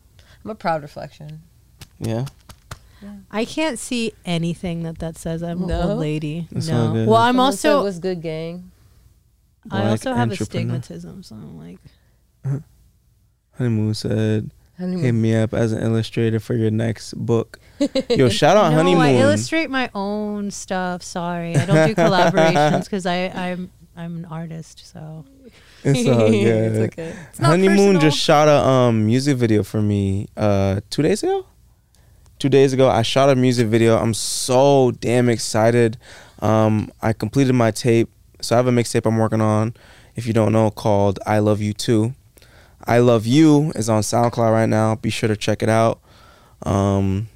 I'm 0.44 0.52
a 0.52 0.56
proud 0.56 0.82
reflection. 0.82 1.42
Yeah, 2.00 2.26
Yeah. 3.02 3.16
I 3.32 3.46
can't 3.46 3.80
see 3.80 4.14
anything 4.26 4.84
that 4.84 5.00
that 5.00 5.18
says 5.18 5.42
I'm 5.42 5.62
an 5.62 5.68
No? 5.68 5.82
old 5.92 6.00
lady. 6.00 6.48
That's 6.52 6.68
no. 6.68 6.88
all. 6.88 6.94
Well, 6.94 7.16
I'm 7.16 7.36
Someone 7.36 7.54
said, 7.54 7.72
also 7.74 7.84
was 7.86 8.00
good 8.00 8.22
gang. 8.22 8.72
I 9.72 9.90
also 9.90 10.14
have 10.14 10.32
entrepreneur. 10.32 10.76
astigmatism, 10.78 11.24
so 11.24 11.36
I'm 11.36 11.58
like 11.58 11.80
Honeymoon 13.58 13.94
said, 13.94 14.52
Honeymoon. 14.78 15.04
"Hit 15.04 15.12
me 15.14 15.36
up 15.36 15.54
as 15.54 15.72
an 15.72 15.82
illustrator 15.82 16.40
for 16.40 16.54
your 16.56 16.72
next 16.72 17.14
book." 17.14 17.60
Yo, 18.10 18.30
shout 18.40 18.58
out 18.58 18.70
no, 18.72 18.78
Honeymoon. 18.78 19.02
I 19.02 19.14
illustrate 19.16 19.70
my 19.70 19.90
own 19.96 20.52
stuff. 20.52 21.02
Sorry, 21.04 21.56
I 21.56 21.66
don't 21.66 21.88
do 21.88 21.96
collaborations 22.02 22.84
because 22.86 23.06
I 23.06 23.28
I'm 23.30 23.72
I'm 23.96 24.18
an 24.18 24.26
artist. 24.26 24.86
So 24.86 25.26
It's 25.84 26.08
all 26.08 26.30
good. 26.30 26.34
it's 26.36 26.94
okay. 26.94 27.16
It's 27.30 27.40
Honeymoon 27.40 27.78
personal. 27.96 28.02
just 28.02 28.18
shot 28.20 28.48
a 28.48 28.58
um 28.68 29.06
music 29.06 29.38
video 29.38 29.64
for 29.64 29.82
me 29.82 30.28
uh 30.38 30.82
two 30.90 31.02
days 31.02 31.24
ago. 31.24 31.46
Two 32.40 32.50
days 32.50 32.72
ago, 32.72 32.88
I 32.88 33.02
shot 33.02 33.32
a 33.32 33.36
music 33.36 33.68
video. 33.68 33.98
I'm 33.98 34.14
so 34.14 34.92
damn 34.92 35.28
excited. 35.28 35.98
Um, 36.38 36.92
I 37.02 37.12
completed 37.14 37.54
my 37.54 37.72
tape, 37.72 38.10
so 38.42 38.56
I 38.56 38.58
have 38.58 38.68
a 38.68 38.72
mixtape 38.72 39.06
I'm 39.06 39.18
working 39.18 39.42
on. 39.42 39.74
If 40.16 40.26
you 40.26 40.34
don't 40.34 40.52
know, 40.52 40.72
called 40.72 41.20
"I 41.26 41.40
Love 41.40 41.62
You 41.62 41.74
Too." 41.74 42.14
"I 42.86 43.00
Love 43.00 43.26
You" 43.26 43.72
is 43.76 43.90
on 43.90 44.02
SoundCloud 44.02 44.52
right 44.52 44.70
now. 44.70 44.96
Be 44.96 45.10
sure 45.10 45.28
to 45.30 45.36
check 45.36 45.62
it 45.62 45.70
out. 45.70 46.00
Um, 46.64 47.30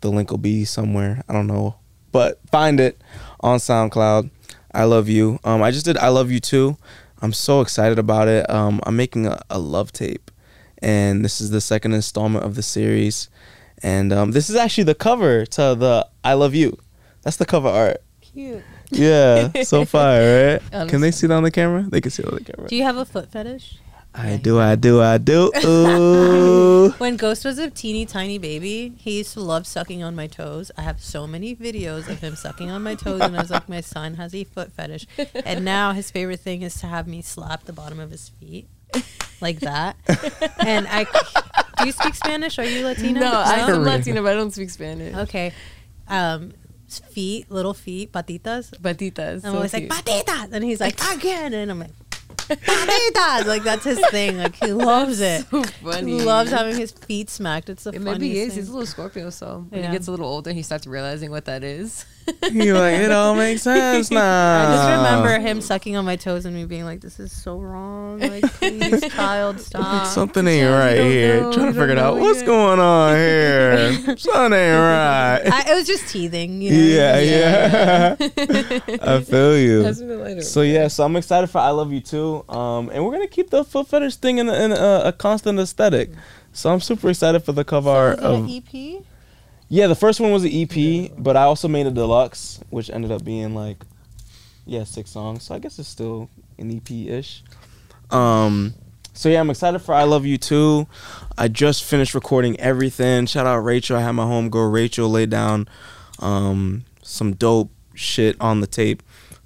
the 0.00 0.10
link 0.10 0.30
will 0.30 0.38
be 0.38 0.64
somewhere. 0.64 1.22
I 1.28 1.32
don't 1.32 1.46
know, 1.46 1.76
but 2.12 2.40
find 2.50 2.80
it 2.80 3.00
on 3.40 3.58
SoundCloud. 3.58 4.30
I 4.72 4.84
love 4.84 5.08
you. 5.08 5.38
Um, 5.44 5.62
I 5.62 5.70
just 5.70 5.84
did 5.86 5.96
I 5.96 6.08
love 6.08 6.30
you 6.30 6.40
too. 6.40 6.76
I'm 7.20 7.32
so 7.32 7.60
excited 7.60 7.98
about 7.98 8.28
it. 8.28 8.48
Um, 8.48 8.80
I'm 8.84 8.96
making 8.96 9.26
a, 9.26 9.40
a 9.50 9.58
love 9.58 9.92
tape, 9.92 10.30
and 10.78 11.24
this 11.24 11.40
is 11.40 11.50
the 11.50 11.60
second 11.60 11.94
installment 11.94 12.44
of 12.44 12.54
the 12.54 12.62
series. 12.62 13.28
And 13.82 14.12
um, 14.12 14.32
this 14.32 14.50
is 14.50 14.56
actually 14.56 14.84
the 14.84 14.94
cover 14.94 15.46
to 15.46 15.74
the 15.74 16.08
I 16.24 16.34
love 16.34 16.54
you. 16.54 16.78
That's 17.22 17.36
the 17.36 17.46
cover 17.46 17.68
art. 17.68 18.02
cute. 18.20 18.62
Yeah, 18.92 19.62
so 19.64 19.84
fire, 19.84 20.60
right? 20.72 20.88
Can 20.88 21.00
they 21.02 21.10
see 21.10 21.26
it 21.26 21.30
on 21.30 21.42
the 21.42 21.50
camera? 21.50 21.82
They 21.82 22.00
can 22.00 22.10
see 22.10 22.22
it 22.22 22.28
on 22.28 22.36
the 22.36 22.44
camera. 22.44 22.68
Do 22.68 22.76
you 22.76 22.84
have 22.84 22.96
a 22.96 23.04
foot 23.04 23.30
fetish? 23.30 23.78
I 24.14 24.36
do, 24.36 24.58
I 24.58 24.74
do, 24.76 25.02
I 25.02 25.18
do. 25.30 25.52
Ooh. 25.64 26.90
When 26.98 27.16
Ghost 27.16 27.44
was 27.44 27.58
a 27.58 27.70
teeny 27.70 28.06
tiny 28.06 28.38
baby, 28.38 28.94
he 28.96 29.18
used 29.18 29.34
to 29.34 29.40
love 29.40 29.66
sucking 29.66 30.02
on 30.02 30.16
my 30.16 30.26
toes. 30.26 30.70
I 30.76 30.82
have 30.82 31.00
so 31.02 31.26
many 31.26 31.54
videos 31.54 32.08
of 32.08 32.20
him 32.20 32.34
sucking 32.34 32.70
on 32.70 32.82
my 32.82 32.94
toes, 32.94 33.20
and 33.20 33.36
I 33.36 33.40
was 33.40 33.50
like, 33.50 33.68
my 33.68 33.82
son 33.82 34.14
has 34.14 34.34
a 34.34 34.44
foot 34.44 34.72
fetish. 34.72 35.06
And 35.44 35.64
now 35.64 35.92
his 35.92 36.10
favorite 36.10 36.40
thing 36.40 36.62
is 36.62 36.74
to 36.80 36.86
have 36.86 37.06
me 37.06 37.20
slap 37.22 37.64
the 37.64 37.72
bottom 37.74 38.00
of 38.00 38.10
his 38.10 38.30
feet 38.40 38.68
like 39.40 39.60
that. 39.60 39.96
And 40.58 40.88
I, 40.88 41.04
do 41.78 41.86
you 41.86 41.92
speak 41.92 42.14
Spanish? 42.14 42.58
Are 42.58 42.64
you 42.64 42.84
Latina? 42.84 43.20
No, 43.20 43.32
I'm 43.44 43.66
Korean. 43.66 43.84
Latina, 43.84 44.22
but 44.22 44.32
I 44.32 44.34
don't 44.34 44.50
speak 44.52 44.70
Spanish. 44.70 45.14
Okay. 45.14 45.52
Um, 46.08 46.52
feet, 46.88 47.50
little 47.50 47.74
feet, 47.74 48.12
patitas. 48.12 48.70
Batitas. 48.80 49.36
I'm 49.44 49.52
so 49.52 49.54
always 49.56 49.72
cute. 49.72 49.90
like, 49.90 50.04
patitas. 50.04 50.52
And 50.52 50.64
he's 50.64 50.80
like, 50.80 50.98
again. 51.14 51.52
And 51.54 51.70
I'm 51.70 51.78
like, 51.80 51.90
patitas. 52.48 53.46
Like, 53.46 53.62
that's 53.62 53.84
his 53.84 54.00
thing. 54.10 54.38
Like, 54.38 54.56
he 54.56 54.72
loves 54.72 55.20
it. 55.20 55.46
so 55.50 55.62
funny. 55.64 56.12
He 56.18 56.20
loves 56.22 56.50
having 56.50 56.76
his 56.76 56.92
feet 56.92 57.30
smacked. 57.30 57.68
It's 57.68 57.84
the 57.84 57.90
It 57.90 57.94
funniest 58.02 58.20
maybe 58.20 58.30
he 58.30 58.40
is. 58.40 58.48
thing. 58.54 58.58
He's 58.62 58.68
a 58.68 58.72
little 58.72 58.86
Scorpio, 58.86 59.30
so 59.30 59.66
when 59.68 59.82
Yeah. 59.82 59.88
he 59.88 59.92
gets 59.92 60.08
a 60.08 60.10
little 60.10 60.26
older, 60.26 60.52
he 60.52 60.62
starts 60.62 60.86
realizing 60.86 61.30
what 61.30 61.44
that 61.46 61.62
is. 61.64 62.04
He 62.50 62.72
like 62.72 62.94
it 63.00 63.10
all 63.12 63.34
makes 63.34 63.62
sense 63.64 64.10
now. 64.10 64.20
I 64.62 64.74
just 64.76 64.88
remember 64.98 65.38
him 65.38 65.60
sucking 65.60 65.96
on 65.96 66.04
my 66.04 66.16
toes 66.16 66.44
and 66.44 66.54
me 66.54 66.64
being 66.64 66.84
like, 66.84 67.00
"This 67.00 67.18
is 67.20 67.32
so 67.32 67.58
wrong. 67.58 68.20
Like, 68.20 68.44
please, 68.54 69.00
child, 69.12 69.60
stop." 69.60 70.06
Something 70.06 70.46
ain't 70.46 70.68
Chaz, 70.68 70.78
right 70.78 70.96
here. 70.98 71.40
know, 71.42 71.52
Trying 71.52 71.66
to 71.66 71.72
figure 71.72 71.90
it 71.90 71.98
out 71.98 72.18
what's 72.18 72.38
yet. 72.40 72.46
going 72.46 72.80
on 72.80 73.16
here. 73.16 73.92
Something 74.18 74.58
ain't 74.58 74.78
right. 74.78 75.40
I, 75.44 75.72
it 75.72 75.74
was 75.74 75.86
just 75.86 76.08
teething. 76.08 76.60
You 76.62 76.70
know? 76.70 76.76
yeah, 76.76 77.18
yeah. 77.20 78.16
I 79.02 79.20
feel 79.20 79.58
you. 79.58 79.82
Pass 79.82 80.00
me 80.00 80.06
the 80.08 80.16
lighter. 80.16 80.42
So 80.42 80.62
yeah, 80.62 80.88
so 80.88 81.04
I'm 81.04 81.16
excited 81.16 81.48
for 81.48 81.58
I 81.58 81.70
Love 81.70 81.92
You 81.92 82.00
Too, 82.00 82.44
um, 82.48 82.90
and 82.90 83.04
we're 83.04 83.12
gonna 83.12 83.26
keep 83.26 83.50
the 83.50 83.64
foot 83.64 83.88
fetish 83.88 84.16
thing 84.16 84.38
in, 84.38 84.48
in 84.48 84.72
a, 84.72 85.02
a 85.06 85.12
constant 85.12 85.58
aesthetic. 85.58 86.10
So 86.52 86.72
I'm 86.72 86.80
super 86.80 87.10
excited 87.10 87.40
for 87.44 87.52
the 87.52 87.64
cover 87.64 87.90
art 87.90 88.18
of. 88.20 88.48
EP? 88.50 89.02
Yeah, 89.68 89.86
the 89.86 89.94
first 89.94 90.18
one 90.20 90.32
was 90.32 90.44
an 90.44 90.50
EP, 90.52 91.12
but 91.18 91.36
I 91.36 91.42
also 91.42 91.68
made 91.68 91.86
a 91.86 91.90
deluxe, 91.90 92.60
which 92.70 92.88
ended 92.88 93.12
up 93.12 93.22
being 93.22 93.54
like, 93.54 93.84
yeah, 94.64 94.84
six 94.84 95.10
songs. 95.10 95.44
So 95.44 95.54
I 95.54 95.58
guess 95.58 95.78
it's 95.78 95.88
still 95.88 96.30
an 96.58 96.74
EP 96.74 96.90
ish. 96.90 97.42
Um, 98.10 98.74
so 99.12 99.28
yeah, 99.28 99.40
I'm 99.40 99.50
excited 99.50 99.80
for 99.80 99.94
I 99.94 100.04
Love 100.04 100.24
You 100.24 100.38
Too. 100.38 100.86
I 101.36 101.48
just 101.48 101.84
finished 101.84 102.14
recording 102.14 102.58
everything. 102.60 103.26
Shout 103.26 103.46
out 103.46 103.58
Rachel. 103.58 103.96
I 103.96 104.00
had 104.00 104.12
my 104.12 104.24
homegirl 104.24 104.72
Rachel 104.72 105.08
lay 105.08 105.26
down 105.26 105.68
um, 106.20 106.84
some 107.02 107.34
dope 107.34 107.70
shit 107.94 108.36
on 108.40 108.60
the 108.60 108.66
tape. 108.66 109.02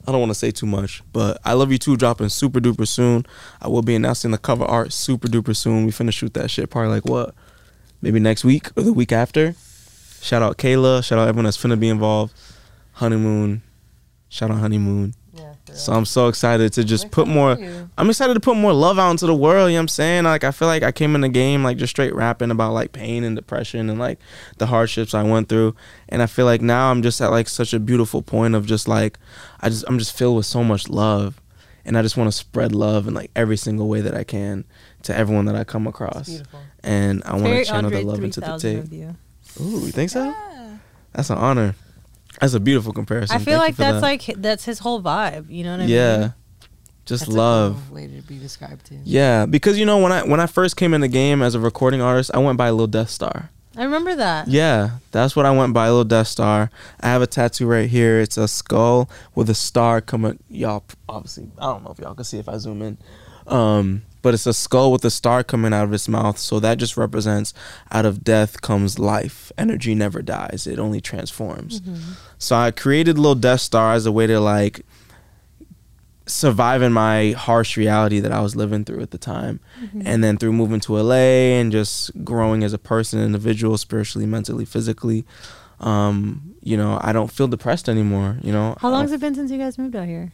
I 0.06 0.10
don't 0.12 0.20
want 0.20 0.30
to 0.30 0.38
say 0.38 0.50
too 0.50 0.66
much, 0.66 1.02
but 1.12 1.40
I 1.44 1.52
Love 1.52 1.72
You 1.72 1.78
Too 1.78 1.96
dropping 1.96 2.28
super 2.28 2.60
duper 2.60 2.86
soon. 2.86 3.24
I 3.60 3.68
will 3.68 3.82
be 3.82 3.94
announcing 3.94 4.32
the 4.32 4.38
cover 4.38 4.64
art 4.64 4.92
super 4.92 5.28
duper 5.28 5.56
soon. 5.56 5.86
We 5.86 5.92
finna 5.92 6.12
shoot 6.12 6.34
that 6.34 6.50
shit 6.50 6.70
probably 6.70 6.90
like 6.90 7.06
what? 7.06 7.34
Maybe 8.00 8.20
next 8.20 8.44
week 8.44 8.70
or 8.76 8.82
the 8.82 8.92
week 8.92 9.12
after. 9.12 9.54
Shout 10.22 10.40
out 10.40 10.56
Kayla. 10.56 11.04
Shout 11.04 11.18
out 11.18 11.26
everyone 11.26 11.46
that's 11.46 11.58
finna 11.58 11.78
be 11.78 11.88
involved. 11.88 12.32
Honeymoon. 12.92 13.60
Shout 14.28 14.52
out 14.52 14.58
Honeymoon. 14.58 15.14
Yeah. 15.34 15.54
So 15.72 15.92
I'm 15.92 16.04
so 16.04 16.28
excited 16.28 16.72
to 16.74 16.84
just 16.84 17.10
put 17.10 17.26
more. 17.26 17.58
I'm 17.98 18.08
excited 18.08 18.34
to 18.34 18.40
put 18.40 18.56
more 18.56 18.72
love 18.72 19.00
out 19.00 19.10
into 19.10 19.26
the 19.26 19.34
world. 19.34 19.70
You 19.70 19.74
know 19.74 19.80
what 19.80 19.82
I'm 19.82 19.88
saying? 19.88 20.24
Like 20.24 20.44
I 20.44 20.52
feel 20.52 20.68
like 20.68 20.84
I 20.84 20.92
came 20.92 21.16
in 21.16 21.22
the 21.22 21.28
game 21.28 21.64
like 21.64 21.76
just 21.76 21.90
straight 21.90 22.14
rapping 22.14 22.52
about 22.52 22.72
like 22.72 22.92
pain 22.92 23.24
and 23.24 23.34
depression 23.34 23.90
and 23.90 23.98
like 23.98 24.20
the 24.58 24.66
hardships 24.66 25.12
I 25.12 25.24
went 25.24 25.48
through. 25.48 25.74
And 26.08 26.22
I 26.22 26.26
feel 26.26 26.46
like 26.46 26.62
now 26.62 26.92
I'm 26.92 27.02
just 27.02 27.20
at 27.20 27.32
like 27.32 27.48
such 27.48 27.74
a 27.74 27.80
beautiful 27.80 28.22
point 28.22 28.54
of 28.54 28.64
just 28.64 28.86
like 28.86 29.18
I 29.60 29.70
just 29.70 29.84
I'm 29.88 29.98
just 29.98 30.16
filled 30.16 30.36
with 30.36 30.46
so 30.46 30.62
much 30.62 30.88
love. 30.88 31.40
And 31.84 31.98
I 31.98 32.02
just 32.02 32.16
want 32.16 32.30
to 32.30 32.36
spread 32.36 32.72
love 32.76 33.08
in 33.08 33.14
like 33.14 33.32
every 33.34 33.56
single 33.56 33.88
way 33.88 34.02
that 34.02 34.14
I 34.14 34.22
can 34.22 34.64
to 35.02 35.16
everyone 35.16 35.46
that 35.46 35.56
I 35.56 35.64
come 35.64 35.88
across. 35.88 36.28
Beautiful. 36.28 36.60
And 36.84 37.24
I 37.24 37.32
want 37.32 37.46
to 37.46 37.64
channel 37.64 37.86
Andre 37.86 38.02
the 38.02 38.06
love 38.06 38.22
into 38.22 38.38
the 38.38 38.56
3000 38.58 38.90
tape. 38.90 39.16
Of 39.56 39.66
you. 39.66 39.76
Ooh, 39.76 39.86
you 39.86 39.92
think 39.92 40.10
so? 40.10 40.34
That's 41.12 41.30
an 41.30 41.38
honor. 41.38 41.74
That's 42.40 42.54
a 42.54 42.60
beautiful 42.60 42.92
comparison. 42.92 43.36
I 43.36 43.38
feel 43.38 43.58
Thank 43.58 43.60
like 43.60 43.76
that's 43.76 44.00
that. 44.00 44.02
like 44.02 44.42
that's 44.42 44.64
his 44.64 44.78
whole 44.78 45.02
vibe. 45.02 45.50
You 45.50 45.64
know 45.64 45.72
what 45.72 45.80
I 45.80 45.84
yeah. 45.84 46.16
mean? 46.16 46.20
Yeah. 46.22 46.30
Just 47.04 47.22
That's 47.22 47.34
a 47.34 47.36
love. 47.36 47.82
cool 47.88 47.96
way 47.96 48.06
to 48.06 48.22
be 48.22 48.38
described 48.38 48.86
too. 48.86 48.98
Yeah, 49.02 49.44
because 49.44 49.76
you 49.76 49.84
know 49.84 49.98
when 49.98 50.12
I 50.12 50.22
when 50.22 50.38
I 50.38 50.46
first 50.46 50.76
came 50.76 50.94
in 50.94 51.00
the 51.00 51.08
game 51.08 51.42
as 51.42 51.56
a 51.56 51.60
recording 51.60 52.00
artist, 52.00 52.30
I 52.32 52.38
went 52.38 52.56
by 52.56 52.70
Little 52.70 52.86
Death 52.86 53.10
Star. 53.10 53.50
I 53.76 53.82
remember 53.84 54.14
that. 54.14 54.48
Yeah, 54.48 54.98
that's 55.10 55.34
what 55.34 55.46
I 55.46 55.50
went 55.50 55.72
by, 55.72 55.88
Little 55.88 56.04
Death 56.04 56.28
Star. 56.28 56.70
I 57.00 57.08
have 57.08 57.22
a 57.22 57.26
tattoo 57.26 57.66
right 57.66 57.88
here. 57.88 58.20
It's 58.20 58.36
a 58.36 58.46
skull 58.46 59.10
with 59.34 59.50
a 59.50 59.54
star 59.54 60.00
coming. 60.00 60.38
Y'all 60.48 60.84
obviously, 61.08 61.50
I 61.58 61.64
don't 61.64 61.82
know 61.82 61.90
if 61.90 61.98
y'all 61.98 62.14
can 62.14 62.24
see 62.24 62.38
if 62.38 62.48
I 62.48 62.58
zoom 62.58 62.82
in, 62.82 62.98
um, 63.46 64.02
but 64.22 64.34
it's 64.34 64.46
a 64.46 64.54
skull 64.54 64.90
with 64.92 65.04
a 65.04 65.10
star 65.10 65.44
coming 65.44 65.72
out 65.74 65.84
of 65.84 65.92
its 65.92 66.08
mouth. 66.08 66.38
So 66.38 66.60
that 66.60 66.78
just 66.78 66.96
represents 66.96 67.52
out 67.90 68.06
of 68.06 68.24
death 68.24 68.62
comes 68.62 68.98
life. 68.98 69.52
Energy 69.58 69.94
never 69.94 70.22
dies; 70.22 70.66
it 70.66 70.78
only 70.78 71.00
transforms. 71.00 71.82
So 72.38 72.56
I 72.56 72.70
created 72.70 73.18
Little 73.18 73.34
Death 73.34 73.60
Star 73.60 73.92
as 73.94 74.06
a 74.06 74.12
way 74.12 74.26
to 74.26 74.40
like 74.40 74.86
survive 76.26 76.82
in 76.82 76.92
my 76.92 77.32
harsh 77.32 77.76
reality 77.76 78.20
that 78.20 78.30
I 78.32 78.40
was 78.40 78.54
living 78.54 78.84
through 78.84 79.00
at 79.02 79.10
the 79.10 79.18
time. 79.18 79.60
And 80.06 80.22
then 80.22 80.38
through 80.38 80.52
moving 80.52 80.80
to 80.80 80.96
LA 80.96 81.58
and 81.58 81.72
just 81.72 82.24
growing 82.24 82.62
as 82.62 82.72
a 82.72 82.78
person, 82.78 83.20
individual, 83.20 83.76
spiritually, 83.76 84.26
mentally, 84.26 84.64
physically, 84.64 85.24
um, 85.80 86.54
you 86.62 86.76
know, 86.76 86.98
I 87.02 87.12
don't 87.12 87.30
feel 87.30 87.48
depressed 87.48 87.88
anymore, 87.88 88.38
you 88.42 88.52
know. 88.52 88.76
How 88.80 88.88
long 88.90 89.02
has 89.02 89.12
it 89.12 89.20
been 89.20 89.34
since 89.34 89.50
you 89.50 89.58
guys 89.58 89.76
moved 89.78 89.96
out 89.96 90.06
here? 90.06 90.32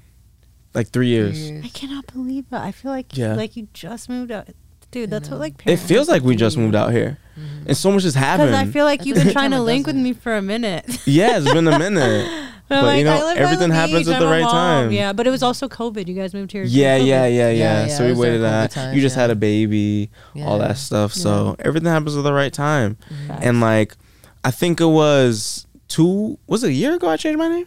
Like 0.74 0.88
3 0.88 1.06
years. 1.08 1.38
Years. 1.50 1.64
I 1.64 1.68
cannot 1.68 2.06
believe 2.12 2.44
it. 2.52 2.56
I 2.56 2.72
feel 2.72 2.90
like 2.90 3.16
Yeah. 3.16 3.34
like 3.34 3.56
you 3.56 3.68
just 3.72 4.08
moved 4.08 4.30
out. 4.30 4.48
Dude, 4.90 5.10
that's 5.10 5.28
what 5.28 5.36
know. 5.36 5.40
like 5.40 5.54
It 5.54 5.58
parents 5.64 5.84
feels 5.84 6.08
like 6.08 6.22
we 6.22 6.34
just 6.36 6.56
moved 6.56 6.74
out 6.74 6.92
here. 6.92 7.18
Mm-hmm. 7.38 7.68
And 7.68 7.76
so 7.76 7.90
much 7.92 8.04
has 8.04 8.14
happened. 8.14 8.50
Because 8.50 8.68
I 8.68 8.70
feel 8.72 8.84
like 8.86 9.00
At 9.00 9.06
you've 9.06 9.16
the 9.16 9.20
been 9.20 9.26
same 9.28 9.32
trying 9.34 9.50
time, 9.50 9.58
to 9.58 9.62
it 9.62 9.66
link 9.66 9.86
with 9.86 9.96
doesn't. 9.96 10.02
me 10.02 10.12
for 10.14 10.36
a 10.36 10.42
minute. 10.42 10.84
yeah, 11.06 11.36
it's 11.38 11.52
been 11.52 11.68
a 11.68 11.78
minute. 11.78 12.44
But, 12.68 12.84
like, 12.84 12.98
you 12.98 13.04
know, 13.04 13.16
live 13.24 13.38
by 13.38 13.42
everything 13.44 13.70
happens 13.70 14.00
beach, 14.06 14.14
at 14.14 14.18
the 14.20 14.26
I'm 14.26 14.30
a 14.30 14.30
right 14.30 14.42
mom. 14.42 14.50
time. 14.52 14.92
Yeah, 14.92 15.14
but 15.14 15.26
it 15.26 15.30
was 15.30 15.42
also 15.42 15.68
COVID. 15.70 16.06
You 16.06 16.12
guys 16.12 16.34
moved 16.34 16.52
here. 16.52 16.64
during 16.64 16.76
Yeah, 16.76 16.98
COVID. 16.98 17.06
yeah, 17.06 17.26
yeah, 17.26 17.28
yeah, 17.28 17.50
Yeah, 17.50 17.86
yeah, 17.86 17.96
So 17.96 18.02
it 18.02 18.06
we 18.08 18.10
was 18.10 18.18
waited 18.18 18.30
during 18.40 18.42
that. 18.42 18.70
COVID 18.70 18.74
times, 18.74 18.94
You 18.96 19.00
just 19.00 19.16
yeah. 19.16 19.22
had 19.22 19.30
a 19.30 19.36
baby, 19.36 20.10
all 20.44 20.58
Yeah. 20.60 20.68
that 20.68 20.76
stuff. 20.76 21.14
So 21.14 21.56
everything 21.60 21.88
happens 21.88 22.14
at 22.14 22.24
the 22.24 22.32
right 22.34 22.52
time. 22.52 22.98
Facts. 23.26 23.42
And 23.42 23.62
like, 23.62 23.96
I 24.44 24.50
think 24.50 24.82
it 24.82 24.84
was 24.84 25.66
two. 25.88 26.38
Was 26.46 26.62
it 26.62 26.68
a 26.68 26.72
year 26.74 26.92
ago? 26.96 27.08
I 27.08 27.16
changed 27.16 27.38
my 27.38 27.48
name. 27.48 27.66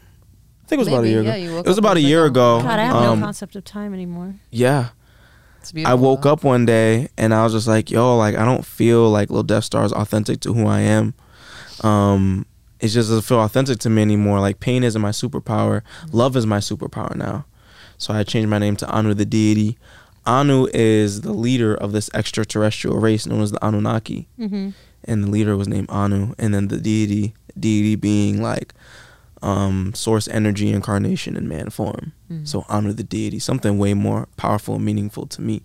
I 0.71 0.75
think 0.77 0.79
it 0.79 0.85
was 0.85 0.87
about 0.87 1.03
a 1.03 1.09
year 1.09 1.21
yeah, 1.23 1.33
ago. 1.33 1.43
you 1.43 1.55
woke 1.55 1.65
It 1.65 1.69
was 1.69 1.77
up 1.77 1.83
about 1.83 1.97
a 1.97 2.01
was 2.01 2.09
year 2.09 2.21
like, 2.23 2.31
ago. 2.31 2.61
God, 2.61 2.79
I 2.79 2.83
have 2.85 2.95
Um, 2.95 3.19
no 3.19 3.25
concept 3.25 3.55
of 3.55 3.63
time 3.65 3.93
anymore. 3.93 4.35
Yeah, 4.51 4.89
It's 5.59 5.71
I 5.71 5.73
beautiful, 5.73 5.97
woke 5.99 6.25
up 6.25 6.43
one 6.43 6.65
day 6.65 7.09
and 7.17 7.33
I 7.33 7.43
was 7.43 7.53
just 7.53 7.67
like, 7.67 7.91
"Yo, 7.91 8.17
like 8.17 8.35
I 8.37 8.45
don't 8.45 8.65
feel 8.65 9.09
like 9.09 9.29
Lil 9.29 9.43
Death 9.43 9.65
Star 9.65 9.83
is 9.85 9.91
authentic 9.91 10.39
to 10.41 10.53
who 10.53 10.65
I 10.67 10.79
am." 10.79 11.13
Um, 11.81 12.45
it 12.79 12.87
just 12.87 13.09
doesn't 13.09 13.21
feel 13.23 13.39
authentic 13.41 13.79
to 13.79 13.89
me 13.89 14.01
anymore. 14.01 14.39
Like 14.39 14.59
pain 14.59 14.83
isn't 14.83 15.01
my 15.01 15.11
superpower. 15.11 15.81
Love 16.11 16.35
is 16.35 16.45
my 16.45 16.57
superpower 16.59 17.15
now. 17.15 17.45
So 17.97 18.13
I 18.13 18.23
changed 18.23 18.49
my 18.49 18.57
name 18.57 18.75
to 18.77 18.89
Anu 18.89 19.13
the 19.13 19.25
deity. 19.25 19.77
Anu 20.25 20.67
is 20.73 21.21
the 21.21 21.33
leader 21.33 21.73
of 21.75 21.91
this 21.91 22.09
extraterrestrial 22.13 22.97
race 22.97 23.25
known 23.25 23.41
as 23.41 23.51
the 23.51 23.63
Anunnaki. 23.65 24.27
Mm-hmm. 24.39 24.69
and 25.05 25.23
the 25.23 25.27
leader 25.31 25.57
was 25.57 25.67
named 25.67 25.89
Anu, 25.89 26.35
and 26.37 26.53
then 26.53 26.67
the 26.67 26.77
deity, 26.77 27.33
deity 27.59 27.95
being 27.95 28.39
like 28.41 28.71
um, 29.41 29.93
source 29.93 30.27
energy 30.27 30.71
incarnation 30.71 31.35
in 31.35 31.47
man 31.47 31.69
form. 31.69 32.13
Mm. 32.31 32.47
So 32.47 32.65
honor 32.69 32.93
the 32.93 33.03
deity, 33.03 33.39
something 33.39 33.77
way 33.77 33.93
more 33.93 34.27
powerful 34.37 34.75
and 34.75 34.85
meaningful 34.85 35.25
to 35.27 35.41
me. 35.41 35.63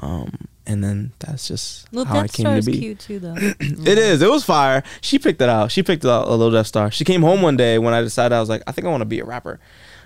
Um, 0.00 0.48
and 0.66 0.82
then 0.82 1.12
that's 1.18 1.48
just 1.48 1.92
Little 1.92 2.12
how 2.12 2.20
I 2.20 2.22
Death 2.22 2.32
came 2.34 2.44
Star 2.44 2.52
to 2.52 2.58
is 2.58 2.66
be. 2.66 2.78
cute 2.78 2.98
too, 2.98 3.18
though. 3.18 3.34
It 3.60 3.98
is. 3.98 4.22
It 4.22 4.30
was 4.30 4.44
fire. 4.44 4.82
She 5.00 5.18
picked 5.18 5.40
it 5.40 5.48
out. 5.48 5.70
She 5.72 5.82
picked 5.82 6.04
out 6.04 6.28
a 6.28 6.30
little 6.30 6.50
Death 6.50 6.66
Star. 6.68 6.90
She 6.90 7.04
came 7.04 7.22
home 7.22 7.42
one 7.42 7.56
day 7.56 7.78
when 7.78 7.94
I 7.94 8.00
decided 8.00 8.34
I 8.34 8.40
was 8.40 8.48
like, 8.48 8.62
I 8.66 8.72
think 8.72 8.86
I 8.86 8.90
want 8.90 9.00
to 9.00 9.06
be 9.06 9.20
a 9.20 9.24
rapper. 9.24 9.58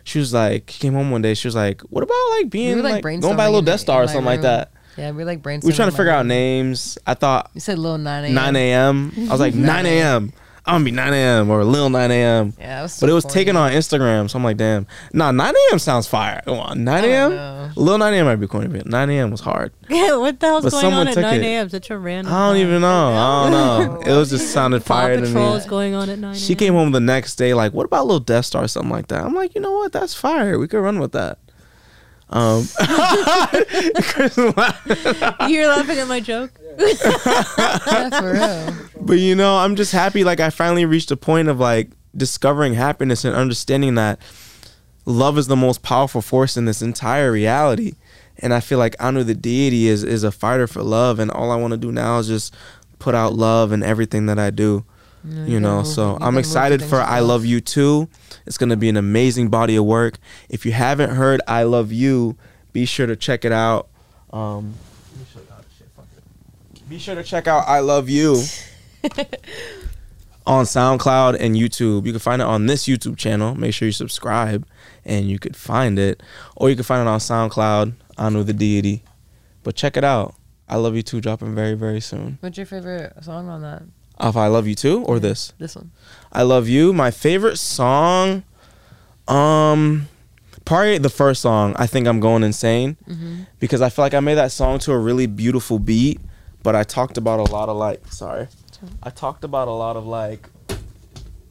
She 0.04 0.18
was 0.18 0.32
like, 0.32 0.70
she 0.70 0.78
came 0.78 0.94
home 0.94 1.10
one 1.10 1.20
day. 1.22 1.34
She 1.34 1.48
was 1.48 1.54
like, 1.54 1.82
what 1.82 2.02
about 2.02 2.14
like 2.38 2.48
being 2.48 2.76
were, 2.76 2.82
like, 2.82 3.04
like, 3.04 3.20
going 3.20 3.36
by 3.36 3.44
a 3.44 3.48
little 3.48 3.62
Death 3.62 3.80
Star 3.80 4.04
or 4.04 4.06
something 4.06 4.24
like 4.24 4.42
that. 4.42 4.72
Yeah, 4.96 5.10
we 5.10 5.18
were 5.18 5.24
like 5.24 5.42
brainstorming. 5.42 5.64
We 5.64 5.70
were 5.72 5.76
trying 5.76 5.90
to 5.90 5.96
figure 5.96 6.12
out 6.12 6.24
names. 6.24 6.96
I 7.06 7.14
thought 7.14 7.50
You 7.52 7.60
said 7.60 7.78
little 7.78 7.98
9 7.98 8.24
a.m. 8.24 8.34
9 8.34 8.56
a.m. 8.56 9.12
I 9.16 9.32
was 9.32 9.40
like 9.40 9.54
9 9.56 9.86
a.m. 9.86 10.32
I'm 10.68 10.74
gonna 10.76 10.84
be 10.84 10.90
9 10.90 11.12
a.m. 11.14 11.48
or 11.50 11.64
Lil 11.64 11.90
9 11.90 12.10
a.m. 12.10 12.52
Yeah, 12.58 12.80
it 12.80 12.82
was 12.82 12.98
But 13.00 13.08
it 13.08 13.12
was 13.12 13.24
corny. 13.24 13.34
taken 13.34 13.56
on 13.56 13.70
Instagram, 13.70 14.28
so 14.28 14.36
I'm 14.38 14.42
like, 14.44 14.56
damn. 14.56 14.86
Nah, 15.12 15.30
9 15.30 15.54
a.m. 15.54 15.78
sounds 15.78 16.08
fire. 16.08 16.42
Come 16.44 16.58
on, 16.58 16.82
9 16.82 17.04
a.m. 17.04 17.72
Lil 17.76 17.98
9 17.98 18.12
a.m. 18.14 18.26
might 18.26 18.36
be 18.36 18.48
corny, 18.48 18.66
but 18.66 18.84
9 18.86 19.10
a.m. 19.10 19.30
was 19.30 19.40
hard. 19.40 19.72
Yeah, 19.88 20.16
what 20.16 20.40
the 20.40 20.46
hell's 20.46 20.64
But 20.64 20.72
going 20.72 20.92
on 20.92 21.06
at 21.06 21.16
9 21.16 21.34
it. 21.34 21.42
a.m.? 21.44 21.68
Such 21.68 21.90
a 21.90 21.96
random. 21.98 22.32
I 22.34 22.48
don't 22.48 22.56
even 22.56 22.80
know. 22.80 23.12
I 23.12 23.42
don't 23.44 23.52
know. 23.52 24.00
It 24.12 24.16
was 24.16 24.30
just 24.30 24.50
sounded 24.52 24.84
Paw 24.84 24.94
fire 25.02 25.20
to 25.20 25.22
me. 25.28 25.40
is 25.54 25.66
going 25.66 25.94
on 25.94 26.08
at 26.10 26.18
9 26.18 26.34
She 26.34 26.54
came 26.56 26.74
home 26.74 26.90
the 26.90 27.00
next 27.00 27.36
day, 27.36 27.54
like, 27.54 27.72
what 27.72 27.86
about 27.86 28.06
Lil 28.08 28.18
Death 28.20 28.46
Star 28.46 28.64
or 28.64 28.68
something 28.68 28.90
like 28.90 29.06
that? 29.08 29.24
I'm 29.24 29.34
like, 29.34 29.54
you 29.54 29.60
know 29.60 29.72
what? 29.72 29.92
That's 29.92 30.14
fire. 30.14 30.58
We 30.58 30.66
could 30.66 30.80
run 30.80 30.98
with 30.98 31.12
that. 31.12 31.38
Um, 32.28 32.66
You're 35.48 35.68
laughing 35.68 35.98
at 35.98 36.08
my 36.08 36.20
joke? 36.20 36.50
Yeah, 36.78 38.10
for 38.20 38.32
real. 38.32 38.74
But 39.06 39.20
you 39.20 39.36
know, 39.36 39.58
I'm 39.58 39.76
just 39.76 39.92
happy 39.92 40.24
like 40.24 40.40
I 40.40 40.50
finally 40.50 40.84
reached 40.84 41.12
a 41.12 41.16
point 41.16 41.46
of 41.46 41.60
like 41.60 41.90
discovering 42.16 42.74
happiness 42.74 43.24
and 43.24 43.36
understanding 43.36 43.94
that 43.94 44.18
love 45.04 45.38
is 45.38 45.46
the 45.46 45.54
most 45.54 45.82
powerful 45.82 46.20
force 46.20 46.56
in 46.56 46.64
this 46.64 46.82
entire 46.82 47.30
reality. 47.30 47.92
And 48.38 48.52
I 48.52 48.58
feel 48.58 48.78
like 48.78 48.96
Anu 48.98 49.22
the 49.22 49.34
deity 49.34 49.86
is 49.86 50.02
is 50.02 50.24
a 50.24 50.32
fighter 50.32 50.66
for 50.66 50.82
love 50.82 51.20
and 51.20 51.30
all 51.30 51.52
I 51.52 51.56
want 51.56 51.70
to 51.70 51.76
do 51.78 51.92
now 51.92 52.18
is 52.18 52.26
just 52.26 52.52
put 52.98 53.14
out 53.14 53.34
love 53.34 53.70
in 53.70 53.84
everything 53.84 54.26
that 54.26 54.40
I 54.40 54.50
do. 54.50 54.84
You 55.28 55.58
know, 55.58 55.82
so 55.82 56.16
I'm 56.20 56.38
excited 56.38 56.82
for 56.82 57.00
I 57.00 57.20
Love 57.20 57.44
You 57.44 57.60
Too. 57.60 58.08
It's 58.46 58.58
going 58.58 58.68
to 58.70 58.76
be 58.76 58.88
an 58.88 58.96
amazing 58.96 59.48
body 59.48 59.74
of 59.74 59.84
work. 59.84 60.18
If 60.48 60.64
you 60.64 60.72
haven't 60.72 61.10
heard 61.10 61.40
I 61.48 61.64
Love 61.64 61.92
You, 61.92 62.36
be 62.72 62.84
sure 62.84 63.06
to 63.06 63.16
check 63.16 63.44
it 63.44 63.52
out. 63.52 63.88
Um, 64.32 64.74
let 65.12 65.20
me 65.20 65.26
show 65.32 65.40
you 65.40 65.46
how 65.50 65.56
to 65.56 65.64
shit, 65.76 65.88
fuck 65.96 66.06
it. 66.16 66.88
Be 66.88 66.98
sure 66.98 67.14
to 67.16 67.24
check 67.24 67.48
out 67.48 67.64
I 67.66 67.80
Love 67.80 68.08
You 68.08 68.34
on 70.46 70.64
SoundCloud 70.64 71.36
and 71.40 71.56
YouTube. 71.56 72.06
You 72.06 72.12
can 72.12 72.20
find 72.20 72.40
it 72.40 72.46
on 72.46 72.66
this 72.66 72.84
YouTube 72.84 73.16
channel. 73.16 73.54
Make 73.54 73.74
sure 73.74 73.86
you 73.86 73.92
subscribe 73.92 74.66
and 75.04 75.28
you 75.28 75.38
could 75.38 75.56
find 75.56 75.98
it. 75.98 76.22
Or 76.54 76.70
you 76.70 76.76
can 76.76 76.84
find 76.84 77.06
it 77.06 77.10
on 77.10 77.18
SoundCloud, 77.18 77.94
Anu 78.16 78.44
the 78.44 78.52
Deity. 78.52 79.02
But 79.64 79.74
check 79.74 79.96
it 79.96 80.04
out. 80.04 80.36
I 80.68 80.76
Love 80.76 80.94
You 80.94 81.02
Too 81.02 81.20
dropping 81.20 81.54
very, 81.54 81.74
very 81.74 82.00
soon. 82.00 82.38
What's 82.40 82.56
your 82.56 82.66
favorite 82.66 83.12
song 83.24 83.48
on 83.48 83.62
that? 83.62 83.82
Of 84.18 84.36
I 84.36 84.46
Love 84.46 84.66
You 84.66 84.74
Too 84.74 85.02
or 85.04 85.18
this? 85.18 85.52
This 85.58 85.76
one. 85.76 85.90
I 86.32 86.42
Love 86.42 86.68
You. 86.68 86.92
My 86.92 87.10
favorite 87.10 87.58
song, 87.58 88.44
um, 89.28 90.08
probably 90.64 90.98
the 90.98 91.10
first 91.10 91.42
song. 91.42 91.74
I 91.78 91.86
think 91.86 92.06
I'm 92.06 92.20
going 92.20 92.42
insane 92.42 92.96
because 93.60 93.82
I 93.82 93.88
feel 93.88 94.04
like 94.04 94.14
I 94.14 94.20
made 94.20 94.34
that 94.34 94.52
song 94.52 94.78
to 94.80 94.92
a 94.92 94.98
really 94.98 95.26
beautiful 95.26 95.78
beat, 95.78 96.20
but 96.62 96.74
I 96.74 96.82
talked 96.82 97.18
about 97.18 97.40
a 97.40 97.52
lot 97.52 97.68
of 97.68 97.76
like, 97.76 98.06
sorry, 98.12 98.48
I 99.02 99.10
talked 99.10 99.44
about 99.44 99.68
a 99.68 99.72
lot 99.72 99.96
of 99.96 100.06
like, 100.06 100.48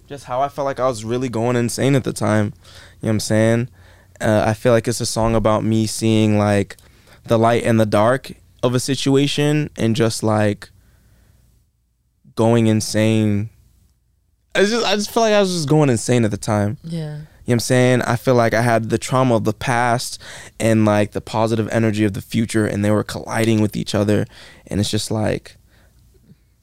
just 0.08 0.26
how 0.26 0.42
I 0.42 0.50
felt 0.50 0.66
like 0.66 0.80
I 0.80 0.88
was 0.88 1.04
really 1.04 1.30
going 1.30 1.56
insane 1.56 1.96
at 1.96 2.04
the 2.04 2.14
time. 2.14 2.46
You 2.46 2.52
know 2.52 2.54
what 3.02 3.10
I'm 3.10 3.20
saying? 3.22 3.70
Uh, 4.22 4.44
I 4.46 4.54
feel 4.54 4.72
like 4.72 4.88
it's 4.88 5.02
a 5.02 5.06
song 5.06 5.36
about 5.36 5.64
me 5.64 5.88
seeing 5.88 6.38
like 6.38 6.78
the 7.26 7.38
light 7.40 7.64
and 7.64 7.80
the 7.80 7.86
dark 7.86 8.32
of 8.62 8.76
a 8.76 8.80
situation 8.80 9.70
and 9.76 9.96
just 9.96 10.24
like 10.24 10.70
going 12.36 12.68
insane. 12.68 13.50
I 14.54 14.62
just 14.66 14.86
I 14.86 14.96
just 14.96 15.12
feel 15.12 15.24
like 15.24 15.34
I 15.34 15.40
was 15.42 15.52
just 15.54 15.68
going 15.70 15.90
insane 15.90 16.24
at 16.26 16.32
the 16.32 16.38
time. 16.38 16.78
Yeah. 16.84 17.00
You 17.00 17.02
know 17.52 17.52
what 17.52 17.54
I'm 17.56 17.60
saying? 17.60 18.02
I 18.04 18.16
feel 18.16 18.34
like 18.36 18.54
I 18.54 18.62
had 18.62 18.90
the 18.90 18.98
trauma 18.98 19.36
of 19.36 19.44
the 19.44 19.54
past 19.54 20.20
and 20.60 20.84
like 20.86 21.12
the 21.12 21.22
positive 21.22 21.68
energy 21.72 22.04
of 22.04 22.14
the 22.14 22.22
future 22.22 22.66
and 22.66 22.84
they 22.84 22.90
were 22.90 23.04
colliding 23.04 23.62
with 23.62 23.76
each 23.76 23.94
other 23.94 24.26
and 24.68 24.80
it's 24.80 24.90
just 24.90 25.12
like 25.12 25.58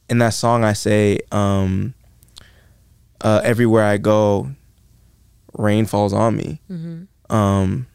in 0.08 0.18
that 0.18 0.30
song 0.34 0.64
I 0.64 0.72
say 0.72 1.20
um 1.30 1.94
uh 3.20 3.40
everywhere 3.44 3.84
I 3.84 3.98
go 3.98 4.50
rain 5.56 5.86
falls 5.86 6.12
on 6.12 6.36
me. 6.36 6.60
Mm-hmm. 6.70 7.32
Um 7.34 7.86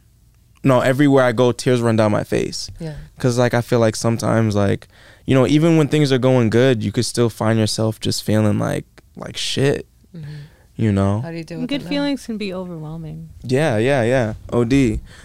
no, 0.63 0.79
everywhere 0.81 1.23
I 1.25 1.31
go 1.33 1.51
tears 1.51 1.81
run 1.81 1.95
down 1.97 2.11
my 2.11 2.23
face 2.23 2.69
Yeah. 2.79 2.95
cuz 3.19 3.37
like 3.37 3.53
I 3.53 3.61
feel 3.61 3.79
like 3.79 3.95
sometimes 3.97 4.55
like 4.55 4.87
you 5.27 5.35
know 5.35 5.45
even 5.45 5.77
when 5.77 5.87
things 5.87 6.11
are 6.11 6.17
going 6.17 6.49
good 6.49 6.81
you 6.81 6.91
could 6.91 7.05
still 7.05 7.29
find 7.29 7.59
yourself 7.59 7.99
just 7.99 8.23
feeling 8.23 8.57
like 8.57 8.85
like 9.15 9.37
shit, 9.37 9.85
Mm-hmm. 10.15 10.33
you 10.75 10.91
know. 10.91 11.21
How 11.21 11.29
do 11.31 11.37
you 11.37 11.43
do 11.43 11.59
with 11.59 11.69
Good 11.69 11.83
it 11.83 11.87
feelings 11.89 12.25
can 12.25 12.37
be 12.37 12.51
overwhelming. 12.53 13.29
Yeah, 13.43 13.77
yeah, 13.77 14.01
yeah. 14.03 14.33
OD, 14.51 14.73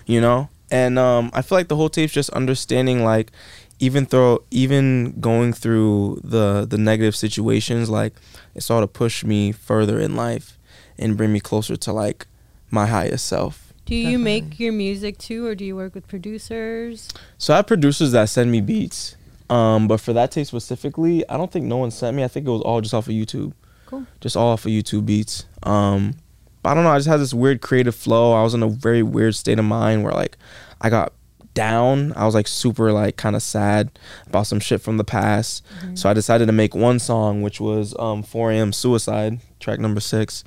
you 0.07 0.21
know? 0.21 0.49
And 0.71 0.99
um 0.99 1.31
I 1.33 1.41
feel 1.43 1.57
like 1.59 1.69
the 1.69 1.77
whole 1.77 1.89
tape's 1.89 2.13
just 2.13 2.31
understanding 2.31 3.05
like 3.05 3.31
even 3.79 4.05
though 4.11 4.43
even 4.51 5.15
going 5.21 5.53
through 5.53 6.21
the 6.25 6.67
the 6.69 6.79
negative 6.79 7.15
situations 7.17 7.89
like 7.89 8.13
it's 8.55 8.71
all 8.71 8.81
to 8.81 8.87
push 8.87 9.25
me 9.25 9.53
further 9.53 9.99
in 10.01 10.17
life 10.17 10.59
and 10.99 11.17
bring 11.17 11.33
me 11.33 11.41
closer 11.41 11.77
to 11.77 11.93
like 11.93 12.27
my 12.71 12.87
highest 12.87 13.25
self. 13.27 13.73
Do 13.87 13.95
you 13.97 14.19
make 14.19 14.59
your 14.61 14.73
music 14.73 15.19
too, 15.19 15.45
or 15.47 15.55
do 15.55 15.65
you 15.65 15.77
work 15.77 15.95
with 15.95 16.07
producers? 16.09 17.09
So 17.39 17.53
I 17.53 17.57
have 17.59 17.67
producers 17.67 18.13
that 18.13 18.29
send 18.29 18.51
me 18.51 18.61
beats. 18.61 19.17
Um 19.53 19.89
but 19.89 20.01
for 20.01 20.13
that 20.13 20.31
tape 20.31 20.47
specifically, 20.47 21.29
I 21.29 21.37
don't 21.37 21.51
think 21.53 21.67
no 21.67 21.77
one 21.77 21.91
sent 21.91 22.17
me. 22.17 22.25
I 22.25 22.29
think 22.29 22.47
it 22.47 22.51
was 22.51 22.63
all 22.63 22.81
just 22.81 22.95
off 22.95 23.07
of 23.09 23.13
YouTube. 23.15 23.53
Cool. 23.87 24.07
Just 24.21 24.37
all 24.37 24.49
off 24.53 24.65
of 24.65 24.71
YouTube 24.71 25.05
beats. 25.07 25.45
Um 25.63 26.15
but 26.63 26.71
I 26.71 26.75
don't 26.75 26.85
know, 26.85 26.91
I 26.91 26.99
just 26.99 27.09
had 27.09 27.21
this 27.21 27.35
weird 27.35 27.61
creative 27.61 27.95
flow. 27.95 28.33
I 28.33 28.43
was 28.43 28.55
in 28.55 28.63
a 28.63 28.69
very 28.69 29.03
weird 29.03 29.35
state 29.35 29.59
of 29.59 29.65
mind 29.65 30.05
where 30.05 30.13
like 30.13 30.37
I 30.81 30.91
got 30.91 31.13
down. 31.55 32.13
I 32.17 32.25
was 32.25 32.35
like 32.35 32.49
super 32.49 32.93
like 32.93 33.17
kind 33.17 33.37
of 33.37 33.43
sad 33.43 33.99
about 34.27 34.47
some 34.47 34.61
shit 34.61 34.81
from 34.81 34.97
the 34.97 35.05
past. 35.05 35.63
So 35.95 36.09
I 36.09 36.15
decided 36.15 36.47
to 36.47 36.53
make 36.53 36.75
one 36.75 36.99
song 36.99 37.43
which 37.43 37.61
was 37.61 37.95
um 37.99 38.23
4 38.23 38.53
a.m. 38.53 38.73
Suicide, 38.73 39.41
track 39.61 39.79
number 39.81 40.01
6. 40.01 40.45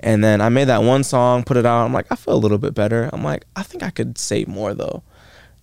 And 0.00 0.22
then 0.22 0.40
I 0.42 0.50
made 0.50 0.68
that 0.68 0.82
one 0.82 1.02
song, 1.02 1.44
put 1.44 1.56
it 1.56 1.64
out. 1.64 1.86
I'm 1.86 1.92
like, 1.94 2.06
I 2.10 2.14
feel 2.16 2.34
a 2.34 2.36
little 2.36 2.58
bit 2.58 2.74
better. 2.74 3.08
I'm 3.12 3.24
like, 3.24 3.46
I 3.56 3.62
think 3.62 3.82
I 3.82 3.90
could 3.90 4.18
say 4.18 4.44
more 4.46 4.74
though. 4.74 5.02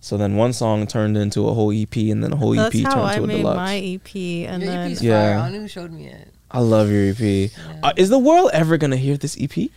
So 0.04 0.16
then 0.16 0.34
one 0.34 0.52
song 0.52 0.86
turned 0.88 1.16
into 1.16 1.46
a 1.48 1.54
whole 1.54 1.70
EP 1.72 1.94
and 2.10 2.24
then 2.24 2.32
a 2.32 2.36
whole 2.36 2.54
That's 2.56 2.74
EP 2.74 2.82
how 2.82 2.94
turned 2.94 3.06
I 3.06 3.16
to 3.18 3.22
a 3.22 3.26
made 3.28 3.36
deluxe. 3.38 3.56
my 3.56 3.76
EP, 3.78 4.16
and 4.50 4.60
Your 4.62 4.72
then 4.72 4.90
EP's 4.90 5.00
Yeah. 5.02 5.12
fire. 5.12 5.38
I 5.38 5.42
don't 5.44 5.52
know 5.54 5.60
who 5.60 5.68
showed 5.68 5.92
me 5.92 6.08
it. 6.08 6.28
I 6.50 6.58
love 6.58 6.90
your 6.90 7.10
EP. 7.12 7.50
Uh, 7.84 7.92
is 7.96 8.08
the 8.10 8.18
world 8.18 8.50
ever 8.52 8.76
gonna 8.78 8.96
hear 8.96 9.16
this 9.16 9.36
EP? 9.40 9.56
you 9.56 9.70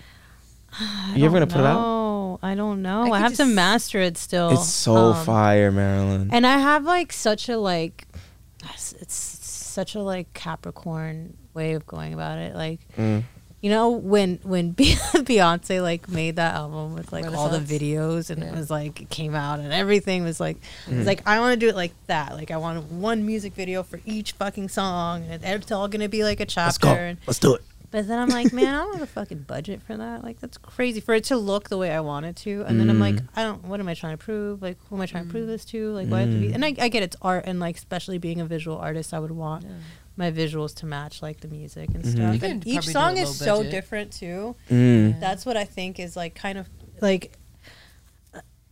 ever 1.26 1.30
gonna 1.32 1.46
put 1.48 1.60
it 1.62 1.66
out? 1.66 1.80
No, 1.80 2.40
I 2.42 2.56
don't 2.56 2.82
know. 2.82 3.04
I 3.14 3.18
I, 3.18 3.20
have 3.20 3.36
to 3.36 3.46
master 3.46 4.00
it 4.00 4.18
still. 4.18 4.50
It's 4.50 4.68
so 4.68 5.14
Um, 5.14 5.26
fire, 5.26 5.72
Marilyn. 5.72 6.30
And 6.34 6.46
I 6.48 6.58
have 6.58 6.84
like 6.86 7.14
such 7.14 7.48
a 7.48 7.58
like, 7.58 8.08
it's, 8.74 8.94
it's 8.94 9.14
such 9.16 9.94
a 9.94 10.02
like 10.02 10.34
Capricorn 10.34 11.38
way 11.54 11.74
of 11.74 11.86
going 11.86 12.14
about 12.16 12.40
it. 12.40 12.56
Like, 12.56 12.80
Mm. 12.98 13.24
You 13.66 13.72
know, 13.72 13.90
when 13.90 14.38
when 14.44 14.74
Beyonce 14.76 15.82
like 15.82 16.08
made 16.08 16.36
that 16.36 16.54
album 16.54 16.94
with 16.94 17.12
like 17.12 17.26
all 17.26 17.50
the 17.50 17.58
videos 17.58 18.30
and 18.30 18.44
it 18.44 18.54
was 18.54 18.70
like 18.70 19.02
it 19.02 19.10
came 19.10 19.34
out 19.34 19.60
and 19.60 19.74
everything 19.74 20.24
was 20.24 20.40
like, 20.40 20.58
it 20.88 20.94
was 20.96 21.08
like 21.08 21.28
I 21.28 21.40
want 21.40 21.60
to 21.60 21.66
do 21.66 21.68
it 21.68 21.76
like 21.76 21.94
that. 22.06 22.36
Like 22.36 22.52
I 22.52 22.58
want 22.58 22.92
one 22.92 23.26
music 23.26 23.54
video 23.56 23.82
for 23.82 24.00
each 24.06 24.34
fucking 24.34 24.70
song 24.70 25.26
and 25.28 25.44
it's 25.44 25.72
all 25.72 25.88
gonna 25.88 26.08
be 26.10 26.24
like 26.24 26.40
a 26.40 26.46
chapter. 26.46 26.68
Let's 26.68 26.78
go. 26.78 26.90
And, 26.94 27.18
Let's 27.26 27.40
do 27.40 27.56
it. 27.56 27.64
but 27.90 28.08
then 28.08 28.20
I'm 28.20 28.30
like, 28.30 28.54
man, 28.54 28.76
I 28.76 28.84
don't 28.84 28.94
have 29.00 29.02
a 29.02 29.08
fucking 29.08 29.46
budget 29.48 29.82
for 29.82 29.98
that. 29.98 30.24
Like 30.24 30.40
that's 30.40 30.60
crazy 30.60 31.00
for 31.00 31.16
it 31.16 31.24
to 31.26 31.36
look 31.36 31.70
the 31.70 31.78
way 31.80 31.90
I 31.90 32.02
want 32.02 32.28
it 32.28 32.36
to. 32.46 32.64
And 32.68 32.80
then 32.80 32.88
I'm 32.92 33.00
like, 33.00 33.16
Mm. 33.16 33.28
I 33.36 33.44
don't. 33.46 33.64
What 33.66 33.80
am 33.80 33.88
I 33.88 33.96
trying 33.96 34.16
to 34.16 34.24
prove? 34.24 34.62
Like, 34.62 34.78
who 34.90 34.96
am 34.96 35.02
I 35.02 35.08
trying 35.08 35.26
to 35.26 35.32
prove 35.32 35.48
this 35.48 35.66
to? 35.66 35.92
Like, 35.92 36.08
why 36.08 36.20
have 36.20 36.30
to 36.30 36.38
be? 36.38 36.50
Mm. 36.50 36.54
And 36.56 36.66
I, 36.66 36.76
I 36.78 36.88
get 36.90 37.02
it's 37.02 37.16
art, 37.20 37.46
and 37.48 37.60
like 37.60 37.78
especially 37.78 38.20
being 38.20 38.40
a 38.42 38.46
visual 38.46 38.78
artist, 38.78 39.12
I 39.12 39.18
would 39.20 39.32
want 39.32 39.64
Yeah. 39.64 39.70
My 40.18 40.32
visuals 40.32 40.74
to 40.76 40.86
match 40.86 41.22
like 41.22 41.42
the 41.42 41.48
music 41.48 41.90
and 41.94 42.04
Mhm. 42.04 42.12
stuff. 42.12 42.44
And 42.44 42.66
each 42.68 42.88
song 42.88 43.18
is 43.18 43.42
low 43.42 43.64
so 43.64 43.70
different 43.70 44.12
too. 44.12 44.56
Mm. 44.72 45.20
That's 45.20 45.46
what 45.46 45.58
I 45.58 45.66
think 45.66 46.00
is 46.00 46.16
like 46.16 46.36
kind 46.36 46.58
of 46.58 46.68
like 47.02 47.38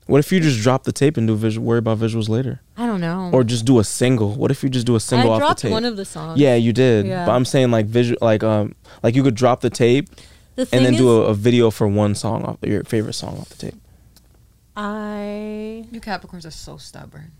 What 0.05 0.19
if 0.19 0.31
you 0.33 0.41
just 0.41 0.61
drop 0.61 0.83
the 0.83 0.91
tape 0.91 1.15
and 1.15 1.25
do 1.27 1.35
visual? 1.35 1.65
Worry 1.65 1.79
about 1.79 1.97
visuals 1.97 2.27
later, 2.27 2.59
I 2.77 2.85
don't 2.85 2.99
know. 2.99 3.29
or 3.33 3.43
just 3.45 3.63
do 3.65 3.79
a 3.79 3.83
single? 3.85 4.31
What 4.35 4.51
if 4.51 4.61
you 4.61 4.67
just 4.69 4.85
do 4.85 4.95
a 4.95 4.99
single 4.99 5.31
I 5.31 5.35
off 5.35 5.39
dropped 5.39 5.61
the 5.61 5.67
tape? 5.69 5.71
one 5.71 5.85
of 5.85 5.95
the 5.95 6.03
songs. 6.05 6.39
yeah, 6.39 6.55
you 6.55 6.73
did. 6.73 7.05
Yeah. 7.05 7.25
But 7.25 7.31
I'm 7.33 7.45
saying 7.45 7.71
like 7.71 7.85
visual, 7.85 8.17
like 8.21 8.43
um, 8.43 8.75
like 9.01 9.15
you 9.15 9.23
could 9.23 9.35
drop 9.35 9.61
the 9.61 9.69
tape 9.69 10.09
the 10.55 10.67
and 10.73 10.85
then 10.85 10.95
do 10.95 11.09
a, 11.09 11.21
a 11.27 11.33
video 11.33 11.71
for 11.71 11.87
one 11.87 12.15
song 12.15 12.43
off 12.43 12.57
your 12.63 12.83
favorite 12.83 13.13
song 13.13 13.37
off 13.39 13.49
the 13.49 13.55
tape. 13.71 13.75
I 14.75 15.85
You 15.91 16.01
Capricorns 16.01 16.45
are 16.45 16.51
so 16.51 16.77
stubborn. 16.77 17.31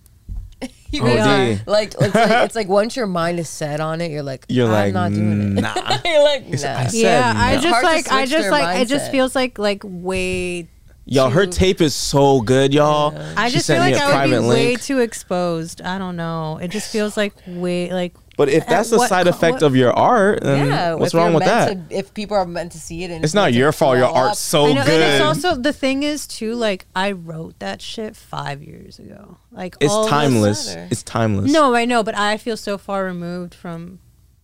you 0.92 1.02
Oh, 1.02 1.06
really 1.06 1.20
are. 1.56 1.60
Like 1.66 1.94
it's 2.00 2.16
like 2.16 2.16
it's 2.46 2.56
like 2.56 2.68
once 2.68 2.96
your 2.96 3.08
mind 3.08 3.40
is 3.40 3.50
set 3.50 3.80
on 3.80 4.02
it, 4.02 4.12
you're 4.12 4.24
like, 4.24 4.46
You're 4.50 4.68
I'm 4.68 4.72
like, 4.72 4.94
not 4.94 5.12
doing 5.14 5.58
it. 5.58 5.62
nah. 5.62 5.74
you're 6.06 6.24
like, 6.24 6.42
It's- 6.44 6.64
nah. 6.64 6.78
I 6.80 6.88
said 6.88 6.94
yeah, 7.00 7.34
I 7.36 7.52
no. 7.52 7.56
It's 7.56 7.64
just 7.64 7.84
like 7.84 8.12
I 8.12 8.26
just 8.26 8.42
their 8.44 8.52
like 8.52 8.82
it 8.82 8.88
just 8.88 9.12
feels 9.12 9.36
like 9.36 9.58
like 9.58 9.82
way 9.86 10.68
Y'all, 11.06 11.30
her 11.30 11.46
tape 11.46 11.82
is 11.82 11.94
so 11.94 12.40
good, 12.40 12.74
y'all. 12.74 13.12
Yeah. 13.14 13.34
I 13.36 13.50
just 13.50 13.68
feel 13.68 13.76
sent 13.76 13.92
me 13.92 13.92
like 13.92 14.02
a 14.02 14.06
I 14.06 14.26
would 14.26 14.30
be 14.30 14.32
private 14.38 14.48
way 14.48 14.76
too 14.78 15.00
exposed. 15.00 15.82
I 15.82 15.98
don't 15.98 16.16
know. 16.16 16.60
It 16.60 16.70
just 16.70 16.92
feels 16.94 17.18
like 17.18 17.34
way 17.46 17.92
like 17.92 18.14
But 18.36 18.50
if 18.50 18.66
that's 18.66 18.90
the 18.90 19.06
side 19.08 19.26
co- 19.26 19.30
effect 19.30 19.54
what- 19.56 19.64
of 19.64 19.76
your 19.76 19.94
art, 19.94 20.42
then 20.42 20.68
yeah, 20.68 20.94
what's 20.96 21.14
wrong 21.14 21.34
with 21.34 21.44
that? 21.46 21.90
To, 21.90 21.96
if 21.96 22.14
people 22.14 22.36
are 22.36 22.46
meant 22.46 22.72
to 22.72 22.80
see 22.80 23.04
it, 23.04 23.12
and 23.12 23.24
it's 23.24 23.34
not 23.34 23.54
your 23.54 23.72
fault. 23.72 23.98
Your 23.98 24.08
up, 24.08 24.16
art's 24.16 24.40
so 24.40 24.66
I 24.66 24.74
know, 24.74 24.84
good. 24.84 25.02
and 25.02 25.14
it's 25.14 25.24
also 25.24 25.56
the 25.56 25.74
thing 25.74 26.04
is 26.04 26.26
too 26.26 26.56
like 26.56 26.86
I 26.96 27.12
wrote 27.12 27.60
that 27.60 27.82
shit 27.82 28.16
five 28.16 28.64
years 28.64 28.98
ago. 28.98 29.38
Like 29.52 29.76
It's 29.80 29.94
all 29.94 30.08
timeless. 30.08 30.74
It's 30.74 31.04
timeless. 31.04 31.52
No, 31.52 31.76
I 31.76 31.86
know, 31.86 32.02
but 32.04 32.18
I 32.18 32.38
feel 32.38 32.58
so 32.58 32.78
far 32.78 33.06
removed 33.06 33.54
from 33.54 34.00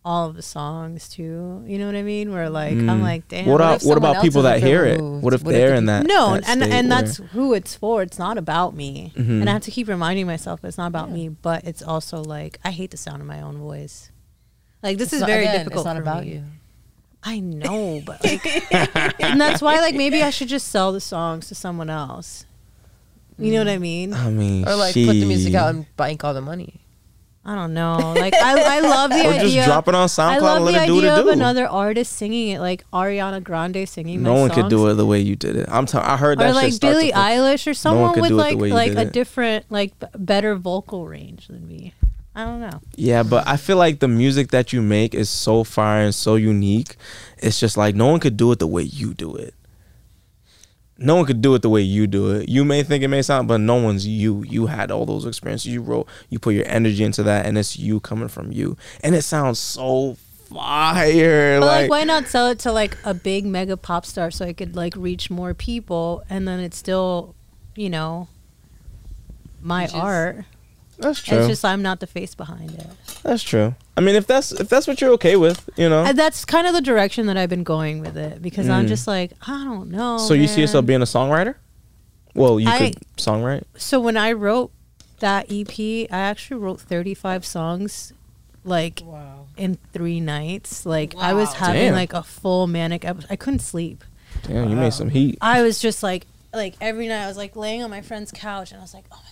all 0.05 0.27
of 0.29 0.35
the 0.35 0.41
songs 0.41 1.09
too. 1.09 1.63
You 1.67 1.77
know 1.77 1.85
what 1.85 1.95
I 1.95 2.03
mean? 2.03 2.31
Where 2.31 2.49
like 2.49 2.71
I'm 2.73 2.99
Mm. 2.99 3.01
like, 3.01 3.27
damn. 3.27 3.45
What, 3.47 3.59
what 3.59 3.83
what 3.83 3.97
about 3.97 4.21
people 4.23 4.43
that 4.43 4.61
hear 4.61 4.85
it? 4.85 5.01
What 5.01 5.33
if 5.33 5.43
What 5.43 5.51
they're 5.51 5.71
the 5.71 5.75
in 5.77 5.85
that? 5.87 6.05
no, 6.07 6.31
that 6.35 6.47
and 6.49 6.61
state 6.63 6.71
and 6.73 6.89
where- 6.89 7.01
that's 7.01 7.17
who 7.17 7.53
it's 7.53 7.75
for. 7.75 8.01
It's 8.01 8.17
not 8.17 8.37
about 8.37 8.73
me, 8.75 9.11
Mhm. 9.15 9.41
and 9.41 9.49
I 9.49 9.53
have 9.53 9.63
to 9.63 9.71
keep 9.71 9.87
reminding 9.89 10.25
myself 10.25 10.63
it's 10.63 10.77
not 10.77 10.87
about 10.87 11.11
me. 11.11 11.27
But 11.29 11.65
it's 11.65 11.81
also 11.83 12.23
like 12.23 12.59
I 12.63 12.71
hate 12.71 12.91
the 12.91 12.97
sound 12.97 13.21
of 13.21 13.27
my 13.27 13.41
own 13.41 13.57
voice. 13.57 14.09
Like 14.81 14.97
this 14.97 15.07
It's 15.07 15.13
is 15.15 15.19
not- 15.21 15.27
very 15.27 15.43
again, 15.45 15.57
difficult. 15.57 15.79
It's 15.81 15.85
not 15.85 15.95
for 15.97 16.01
about 16.01 16.23
me. 16.25 16.31
you. 16.33 16.43
I 17.21 17.41
know, 17.41 18.01
but 18.05 18.23
like, 18.23 18.45
and 19.21 19.39
that's 19.41 19.61
why 19.61 19.81
like 19.81 19.93
maybe 19.95 20.23
I 20.23 20.29
should 20.29 20.47
just 20.47 20.69
sell 20.69 20.93
the 20.93 21.01
songs 21.01 21.49
to 21.49 21.55
someone 21.55 21.89
else. 21.89 22.45
You 23.37 23.51
know 23.51 23.59
what 23.59 23.67
I 23.69 23.77
mean? 23.77 24.13
I 24.13 24.29
mean, 24.29 24.65
Or 24.67 24.75
like 24.75 24.93
put 24.93 25.11
the 25.13 25.25
music 25.25 25.53
out 25.55 25.75
and 25.75 25.85
bank 25.97 26.23
all 26.23 26.33
the 26.33 26.41
money. 26.41 26.81
I 27.49 27.55
don't 27.55 27.73
know. 27.73 28.13
Like 28.15 28.35
I, 28.35 28.77
I 28.77 28.79
love 28.81 29.09
the 29.09 29.15
or 29.25 29.31
idea. 29.31 29.41
just 29.41 29.65
drop 29.67 29.87
it 29.87 29.95
on 29.95 30.03
I 30.03 30.05
SoundCloud 30.05 30.41
love 30.41 30.55
and 30.57 30.65
let 30.65 30.71
the 30.73 30.83
it 30.83 30.85
do 30.85 30.93
what 30.95 31.03
idea 31.05 31.15
of 31.17 31.25
do. 31.25 31.31
another 31.31 31.67
artist 31.67 32.13
singing 32.13 32.49
it, 32.49 32.59
like 32.59 32.85
Ariana 32.91 33.41
Grande 33.43 33.89
singing. 33.89 34.21
no 34.21 34.35
one 34.35 34.51
could 34.51 34.69
do 34.69 34.85
it 34.87 34.93
the 34.93 35.05
way 35.05 35.19
you 35.19 35.35
did 35.35 35.55
it. 35.55 35.67
I'm 35.67 35.87
telling. 35.87 36.05
I 36.07 36.15
heard 36.17 36.37
that 36.37 36.51
Or 36.51 36.53
like 36.53 36.79
Billie. 36.79 37.11
Eilish 37.11 37.65
or 37.65 37.73
someone 37.73 38.13
could 38.13 38.21
with 38.21 38.29
do 38.29 38.39
it 38.39 38.51
the 38.51 38.55
like 38.67 38.71
like 38.95 38.97
a 39.05 39.07
it. 39.07 39.13
different 39.13 39.65
like 39.71 39.97
b- 39.99 40.05
better 40.15 40.55
vocal 40.55 41.07
range 41.07 41.47
than 41.47 41.67
me. 41.67 41.95
I 42.35 42.45
don't 42.45 42.61
know. 42.61 42.81
Yeah, 42.95 43.23
but 43.23 43.47
I 43.47 43.57
feel 43.57 43.77
like 43.77 43.99
the 43.99 44.07
music 44.07 44.51
that 44.51 44.71
you 44.71 44.83
make 44.83 45.15
is 45.15 45.27
so 45.29 45.63
fire 45.63 46.03
and 46.03 46.13
so 46.13 46.35
unique. 46.35 46.97
It's 47.39 47.59
just 47.59 47.77
like 47.77 47.95
no 47.95 48.05
one 48.11 48.19
could 48.19 48.37
do 48.37 48.51
it 48.51 48.59
the 48.59 48.67
way 48.67 48.83
you 48.83 49.15
do 49.15 49.35
it. 49.35 49.55
No 51.01 51.15
one 51.15 51.25
could 51.25 51.41
do 51.41 51.55
it 51.55 51.61
the 51.61 51.69
way 51.69 51.81
you 51.81 52.07
do 52.07 52.31
it. 52.31 52.49
You 52.49 52.65
may 52.65 52.83
think 52.83 53.03
it 53.03 53.07
may 53.07 53.21
sound, 53.21 53.47
but 53.47 53.59
no 53.61 53.75
one's 53.75 54.05
you. 54.05 54.43
You 54.43 54.67
had 54.67 54.91
all 54.91 55.05
those 55.05 55.25
experiences. 55.25 55.67
You 55.67 55.81
wrote, 55.81 56.07
you 56.29 56.39
put 56.39 56.53
your 56.53 56.67
energy 56.67 57.03
into 57.03 57.23
that, 57.23 57.45
and 57.45 57.57
it's 57.57 57.79
you 57.79 57.99
coming 58.01 58.27
from 58.27 58.51
you. 58.51 58.75
And 59.01 59.15
it 59.15 59.21
sounds 59.21 59.59
so 59.59 60.17
fire. 60.49 61.59
But 61.59 61.65
like, 61.65 61.81
like 61.83 61.89
why 61.89 62.03
not 62.03 62.27
sell 62.27 62.47
it 62.47 62.59
to 62.59 62.71
like 62.71 62.97
a 63.05 63.13
big 63.13 63.45
mega 63.45 63.77
pop 63.77 64.05
star 64.05 64.29
so 64.29 64.45
I 64.45 64.53
could 64.53 64.75
like 64.75 64.93
reach 64.95 65.29
more 65.29 65.53
people, 65.53 66.23
and 66.29 66.47
then 66.47 66.59
it's 66.59 66.77
still, 66.77 67.33
you 67.75 67.89
know, 67.89 68.27
my 69.61 69.83
Which 69.83 69.93
art. 69.93 70.45
That's 70.99 71.21
true. 71.21 71.37
It's 71.37 71.47
just 71.47 71.65
I'm 71.65 71.81
not 71.81 71.99
the 72.01 72.07
face 72.07 72.35
behind 72.35 72.71
it. 72.71 72.87
that's 73.23 73.41
true. 73.43 73.73
I 73.97 74.01
mean, 74.01 74.15
if 74.15 74.27
that's 74.27 74.51
if 74.51 74.69
that's 74.69 74.85
what 74.87 74.99
you're 75.01 75.11
okay 75.13 75.35
with, 75.35 75.69
you 75.77 75.87
know. 75.89 76.03
And 76.03 76.17
that's 76.17 76.45
kind 76.45 76.67
of 76.67 76.73
the 76.73 76.81
direction 76.81 77.25
that 77.27 77.37
I've 77.37 77.49
been 77.49 77.63
going 77.63 78.01
with 78.01 78.17
it 78.17 78.41
because 78.41 78.67
I'm 78.69 78.85
Mm. 78.85 78.89
just 78.89 79.07
like 79.07 79.31
I 79.47 79.63
don't 79.63 79.89
know. 79.91 80.17
so 80.17 80.33
you 80.33 80.47
see 80.47 80.61
yourself 80.61 80.85
being 80.85 81.01
a 81.01 81.05
songwriter? 81.05 81.55
Well, 82.35 82.59
you 82.59 82.69
I- 82.69 82.77
could 82.91 82.97
songwrite. 83.17 83.63
So 83.77 83.99
when 83.99 84.15
I 84.17 84.31
wrote 84.33 84.71
that 85.19 85.47
EP, 85.51 86.07
I 86.11 86.17
actually 86.19 86.59
wrote 86.61 86.79
35 86.79 87.45
songs, 87.45 88.13
like 88.63 89.01
Wow. 89.05 89.47
in 89.57 89.77
three 89.93 90.19
nights. 90.19 90.85
Like 90.85 91.15
I 91.17 91.33
was 91.33 91.53
having 91.53 91.81
Damn. 91.87 91.93
like 91.95 92.13
a 92.13 92.23
full 92.23 92.67
manic. 92.67 93.03
ep- 93.05 93.25
I 93.29 93.35
couldn't 93.35 93.59
sleep. 93.59 94.03
Damn, 94.43 94.69
you 94.69 94.75
made 94.75 94.93
some 94.93 95.09
heat. 95.09 95.37
I 95.41 95.61
was 95.61 95.79
just 95.79 96.03
like, 96.03 96.25
like 96.53 96.75
every 96.79 97.07
night 97.07 97.23
I 97.23 97.27
was 97.27 97.35
like 97.37 97.55
laying 97.55 97.83
on 97.83 97.89
my 97.89 98.01
friend's 98.01 98.31
couch 98.31 98.71
and 98.71 98.79
I 98.79 98.83
was 98.83 98.93
like, 98.93 99.05
oh 99.11 99.15
my 99.17 99.21
god. 99.23 99.28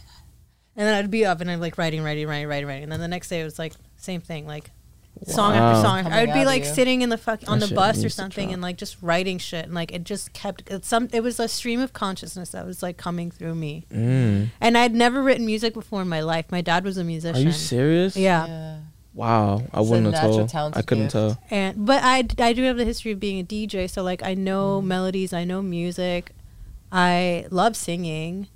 And 0.78 0.86
then 0.88 0.94
I'd 0.94 1.10
be 1.12 1.26
up 1.26 1.42
and 1.42 1.50
I'm 1.50 1.60
like 1.60 1.78
writing, 1.78 2.04
writing, 2.04 2.28
writing, 2.28 2.48
writing, 2.48 2.68
writing. 2.68 2.84
And 2.84 2.92
then 2.92 3.00
the 3.00 3.08
next 3.08 3.30
day 3.30 3.42
it 3.42 3.44
was 3.44 3.58
like 3.58 3.74
same 3.98 4.22
thing, 4.22 4.46
like 4.46 4.70
song 5.26 5.54
Wow. 5.54 5.72
after 5.72 5.82
song. 5.82 6.04
Coming 6.04 6.14
I'd 6.20 6.30
out 6.30 6.34
be 6.36 6.42
of 6.42 6.46
like 6.46 6.64
you. 6.66 6.70
sitting 6.74 7.02
in 7.02 7.10
the 7.10 7.18
fuck 7.18 7.40
on 7.50 7.58
That 7.58 7.66
the 7.66 7.68
shit 7.70 7.76
bus 7.76 7.98
or 7.98 8.02
needs 8.04 8.14
to 8.16 8.22
something 8.22 8.46
drop. 8.50 8.54
and 8.54 8.62
like 8.62 8.78
just 8.78 8.98
writing 9.02 9.40
shit 9.40 9.66
and 9.66 9.74
like 9.74 9.92
it 9.92 10.04
just 10.04 10.34
kept 10.34 10.70
it's 10.70 10.88
some. 10.88 11.10
It 11.12 11.22
was 11.24 11.40
a 11.40 11.48
stream 11.48 11.80
of 11.82 11.94
consciousness 11.94 12.50
that 12.52 12.64
was 12.66 12.84
like 12.84 12.98
coming 12.98 13.32
through 13.32 13.56
me. 13.56 13.86
Mm. 13.92 14.50
And 14.62 14.78
I'd 14.78 14.94
never 14.94 15.24
written 15.24 15.48
music 15.48 15.74
before 15.74 16.04
in 16.04 16.08
my 16.10 16.22
life. 16.22 16.46
My 16.52 16.62
dad 16.62 16.84
was 16.84 16.98
a 17.00 17.04
musician. 17.04 17.36
Are 17.42 17.44
musician. 17.44 17.48
you 17.62 17.68
serious? 17.68 18.16
Yeah. 18.16 18.46
Yeah. 18.46 18.78
Wow, 19.16 19.56
I 19.56 19.60
It's 19.60 19.74
a 19.74 19.82
wouldn't 19.82 20.06
have 20.06 20.14
natural 20.14 20.38
told. 20.38 20.50
talent 20.50 20.78
I 20.78 20.84
couldn't 20.84 21.06
gift. 21.06 21.14
tell. 21.14 21.42
And 21.50 21.88
but 21.88 22.04
I, 22.04 22.22
d- 22.22 22.36
I 22.44 22.54
do 22.54 22.62
have 22.66 22.78
the 22.78 22.86
history 22.86 23.12
of 23.14 23.20
being 23.20 23.40
a 23.40 23.44
DJ, 23.44 23.90
so 23.90 24.04
like 24.04 24.22
I 24.22 24.36
know 24.36 24.80
Mm. 24.80 24.86
melodies, 24.86 25.34
I 25.34 25.44
know 25.44 25.64
music, 25.64 26.34
I 26.92 27.48
love 27.50 27.76
singing, 27.76 28.48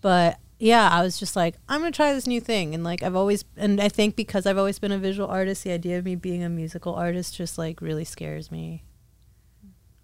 but 0.00 0.38
yeah, 0.60 0.88
I 0.90 1.02
was 1.02 1.18
just 1.18 1.34
like 1.34 1.56
I'm 1.68 1.80
gonna 1.80 1.90
try 1.90 2.12
this 2.12 2.26
new 2.28 2.40
thing, 2.40 2.74
and 2.74 2.84
like 2.84 3.02
I've 3.02 3.16
always 3.16 3.44
and 3.56 3.80
I 3.80 3.88
think 3.88 4.14
because 4.14 4.46
I've 4.46 4.58
always 4.58 4.78
been 4.78 4.92
a 4.92 4.98
visual 4.98 5.28
artist, 5.28 5.64
the 5.64 5.72
idea 5.72 5.98
of 5.98 6.04
me 6.04 6.14
being 6.14 6.44
a 6.44 6.48
musical 6.48 6.94
artist 6.94 7.34
just 7.36 7.58
like 7.58 7.80
really 7.80 8.04
scares 8.04 8.50
me. 8.52 8.84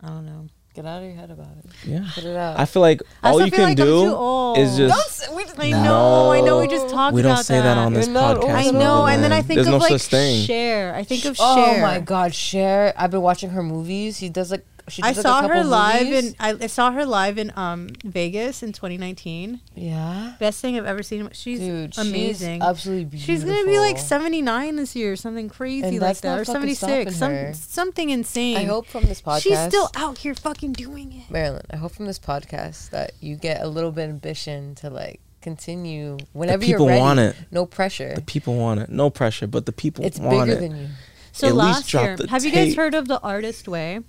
I 0.00 0.08
don't 0.08 0.26
know. 0.26 0.48
Get 0.74 0.84
out 0.84 0.98
of 0.98 1.04
your 1.04 1.14
head 1.14 1.30
about 1.30 1.56
it. 1.58 1.64
Yeah. 1.86 2.06
Put 2.14 2.24
it 2.24 2.36
out. 2.36 2.58
I 2.60 2.66
feel 2.66 2.82
like 2.82 3.00
I 3.22 3.30
all 3.30 3.38
you 3.40 3.46
feel 3.50 3.60
can 3.60 3.62
like 3.70 3.80
I'm 3.80 3.86
do 3.86 4.04
too 4.04 4.14
old. 4.14 4.58
is 4.58 4.76
Don't 4.76 4.88
just. 4.90 5.10
say, 5.16 5.34
we 5.34 5.44
just, 5.44 5.58
I 5.58 5.70
know, 5.70 6.32
I 6.32 6.40
know. 6.42 6.60
We 6.60 6.68
just 6.68 6.86
No. 6.88 6.92
talked 6.92 7.14
We 7.14 7.22
don't 7.22 7.32
about 7.32 7.46
say 7.46 7.60
that 7.60 7.78
on 7.78 7.92
You're 7.92 8.00
this 8.02 8.08
podcast. 8.10 8.50
I 8.50 8.60
enough. 8.64 8.74
know, 8.74 9.06
and 9.06 9.24
then 9.24 9.32
I 9.32 9.40
think 9.40 9.54
There's 9.56 9.68
of 9.68 9.72
no 9.72 9.78
like 9.78 9.88
such 9.92 10.02
thing. 10.02 10.44
Cher. 10.44 10.94
I 10.94 11.02
think 11.02 11.24
of 11.24 11.36
Oh 11.40 11.80
my 11.80 11.98
God, 12.00 12.34
Cher! 12.34 12.92
I've 12.94 13.10
been 13.10 13.22
watching 13.22 13.50
her 13.50 13.62
movies. 13.62 14.18
She 14.18 14.28
does 14.28 14.50
like 14.50 14.66
she 14.66 14.75
I 15.02 15.08
does, 15.12 15.16
like, 15.16 15.16
a 15.16 15.20
saw 15.22 15.40
couple 15.40 15.56
her 15.56 15.64
live 15.64 16.06
movies. 16.06 16.24
in 16.30 16.34
I, 16.38 16.56
I 16.60 16.66
saw 16.68 16.90
her 16.92 17.04
live 17.04 17.38
in 17.38 17.52
um 17.56 17.88
Vegas 18.04 18.62
in 18.62 18.72
2019. 18.72 19.60
yeah, 19.74 20.34
Best 20.38 20.60
thing 20.60 20.76
I've 20.78 20.86
ever 20.86 21.02
seen. 21.02 21.28
She's 21.32 21.58
dude, 21.60 21.98
amazing. 21.98 22.60
She's 22.60 22.68
absolutely 22.68 23.04
beautiful. 23.06 23.34
She's 23.34 23.44
gonna 23.44 23.64
be 23.64 23.78
like 23.78 23.98
79 23.98 24.76
this 24.76 24.94
year, 24.94 25.12
or 25.12 25.16
something 25.16 25.48
crazy 25.48 25.86
And 25.86 25.98
like 26.00 26.20
that, 26.20 26.38
or 26.38 26.44
fucking 26.44 26.74
76, 26.74 27.16
some, 27.16 27.54
something 27.54 28.10
insane. 28.10 28.56
I 28.56 28.64
hope 28.64 28.86
from 28.86 29.04
this 29.04 29.20
podcast, 29.22 29.42
she's 29.42 29.58
still 29.58 29.90
out 29.96 30.18
here 30.18 30.34
fucking 30.34 30.72
doing 30.74 31.12
it. 31.12 31.30
Marilyn. 31.30 31.62
I 31.70 31.76
hope 31.76 31.92
from 31.92 32.06
this 32.06 32.18
podcast 32.18 32.90
that 32.90 33.12
you 33.20 33.36
get 33.36 33.62
a 33.62 33.66
little 33.68 33.90
bit 33.92 34.04
of 34.04 34.10
ambition 34.10 34.74
to 34.76 34.90
like 34.90 35.20
continue 35.42 36.16
whenever 36.32 36.64
people 36.64 36.80
you're 36.86 36.88
ready. 36.88 37.00
want 37.00 37.18
it. 37.20 37.36
No 37.50 37.66
pressure. 37.66 38.14
The 38.14 38.20
people 38.22 38.56
want 38.56 38.80
it. 38.80 38.88
No 38.90 39.10
pressure, 39.10 39.46
but 39.46 39.64
the 39.66 39.72
people 39.72 40.04
It's 40.04 40.18
want 40.18 40.48
it. 40.48 40.52
It's 40.52 40.60
bigger 40.60 40.68
than 40.68 40.80
you. 40.80 40.88
So 41.32 41.48
At 41.48 41.54
last 41.54 41.92
year, 41.94 42.16
the 42.16 42.28
have 42.28 42.44
you 42.44 42.50
guys 42.50 42.74
heard 42.74 42.94
of 42.94 43.08
the 43.08 43.20
Artist 43.20 43.68
Way? 43.68 44.00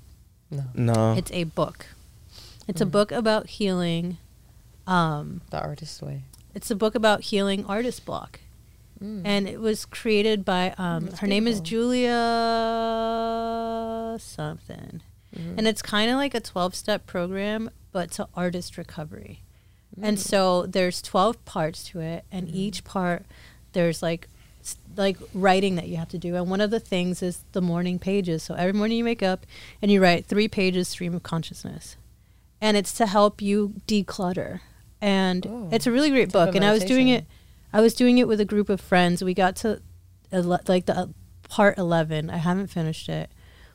No, 0.50 0.64
no. 0.74 1.14
It's 1.14 1.32
a 1.32 1.44
book. 1.46 1.88
It's 2.68 2.82
a 2.82 2.86
Mm. 2.86 2.92
book 2.92 3.12
about 3.12 3.48
healing. 3.48 4.18
Um, 4.86 5.42
the 5.50 5.60
artist's 5.62 6.02
way. 6.02 6.24
it's 6.56 6.72
a 6.72 6.76
book 6.76 6.96
about 6.96 7.22
healing 7.22 7.66
artist 7.66 8.06
block. 8.06 8.40
Mm. 9.04 9.22
and 9.26 9.48
it 9.48 9.62
was 9.62 9.86
created 9.86 10.44
by 10.44 10.74
um, 10.80 11.06
That's 11.06 11.20
her 11.20 11.28
name 11.28 11.48
is. 11.48 11.62
Julia 11.62 12.18
something, 14.20 15.02
Mhm. 15.36 15.58
and 15.58 15.68
it's 15.68 15.82
kind 15.84 16.10
of 16.10 16.18
like 16.18 16.34
a 16.34 16.40
twelve 16.40 16.74
step 16.74 17.06
program, 17.06 17.70
but 17.92 18.10
to 18.14 18.28
artist 18.36 18.78
recovery. 18.78 19.42
Mm. 20.00 20.04
And 20.08 20.20
so 20.20 20.66
there's 20.66 21.02
twelve 21.02 21.44
parts 21.46 21.84
to 21.90 22.00
it, 22.00 22.26
and 22.32 22.50
each 22.50 22.84
part 22.84 23.26
there's 23.74 24.02
like 24.02 24.24
s- 24.24 24.30
like 24.96 25.18
writing 25.34 25.76
that 25.76 25.88
you 25.88 25.98
have 25.98 26.10
to 26.10 26.18
do, 26.18 26.36
and 26.36 26.50
one 26.50 26.62
of 26.62 26.72
the 26.72 26.80
things 26.80 27.22
is 27.22 27.44
the 27.52 27.62
morning 27.62 28.00
pages. 28.00 28.44
So 28.44 28.56
every 28.56 28.74
morning 28.74 28.98
you 28.98 29.06
wake 29.06 29.22
up 29.24 29.46
and 29.82 29.92
you 29.92 30.02
write 30.02 30.26
three 30.26 30.48
pages 30.48 30.88
stream 30.88 31.14
of 31.14 31.24
consciousness, 31.24 31.96
and 32.60 32.76
it's 32.78 32.94
to 32.94 33.06
help 33.06 33.42
you 33.42 33.74
declutter. 33.88 34.62
And 35.00 35.46
Oh. 35.48 35.70
it's 35.72 35.86
a 35.86 35.92
really 35.92 36.10
great 36.10 36.32
book, 36.32 36.56
and 36.56 36.66
I 36.66 36.72
was 36.72 36.84
doing 36.84 37.08
it. 37.08 37.26
I 37.72 37.82
was 37.82 37.94
doing 37.94 38.18
it 38.18 38.28
with 38.28 38.40
a 38.40 38.46
group 38.46 38.70
of 38.70 38.82
friends. 38.82 39.24
We 39.24 39.34
got 39.36 39.56
to 39.58 39.82
ele- 40.32 40.60
like 40.68 40.86
the 40.88 40.98
uh, 40.98 41.08
part 41.50 41.78
11. 41.78 42.30
I 42.32 42.38
haven't 42.38 42.68
finished 42.68 43.08
it. 43.10 43.30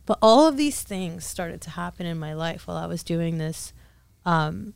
But 0.04 0.18
all 0.20 0.48
of 0.48 0.56
these 0.56 0.82
things 0.82 1.24
started 1.24 1.60
to 1.60 1.70
happen 1.70 2.06
in 2.06 2.18
my 2.18 2.34
life 2.34 2.66
while 2.66 2.76
I 2.76 2.86
was 2.86 3.04
doing 3.04 3.38
this 3.38 3.72
um, 4.26 4.74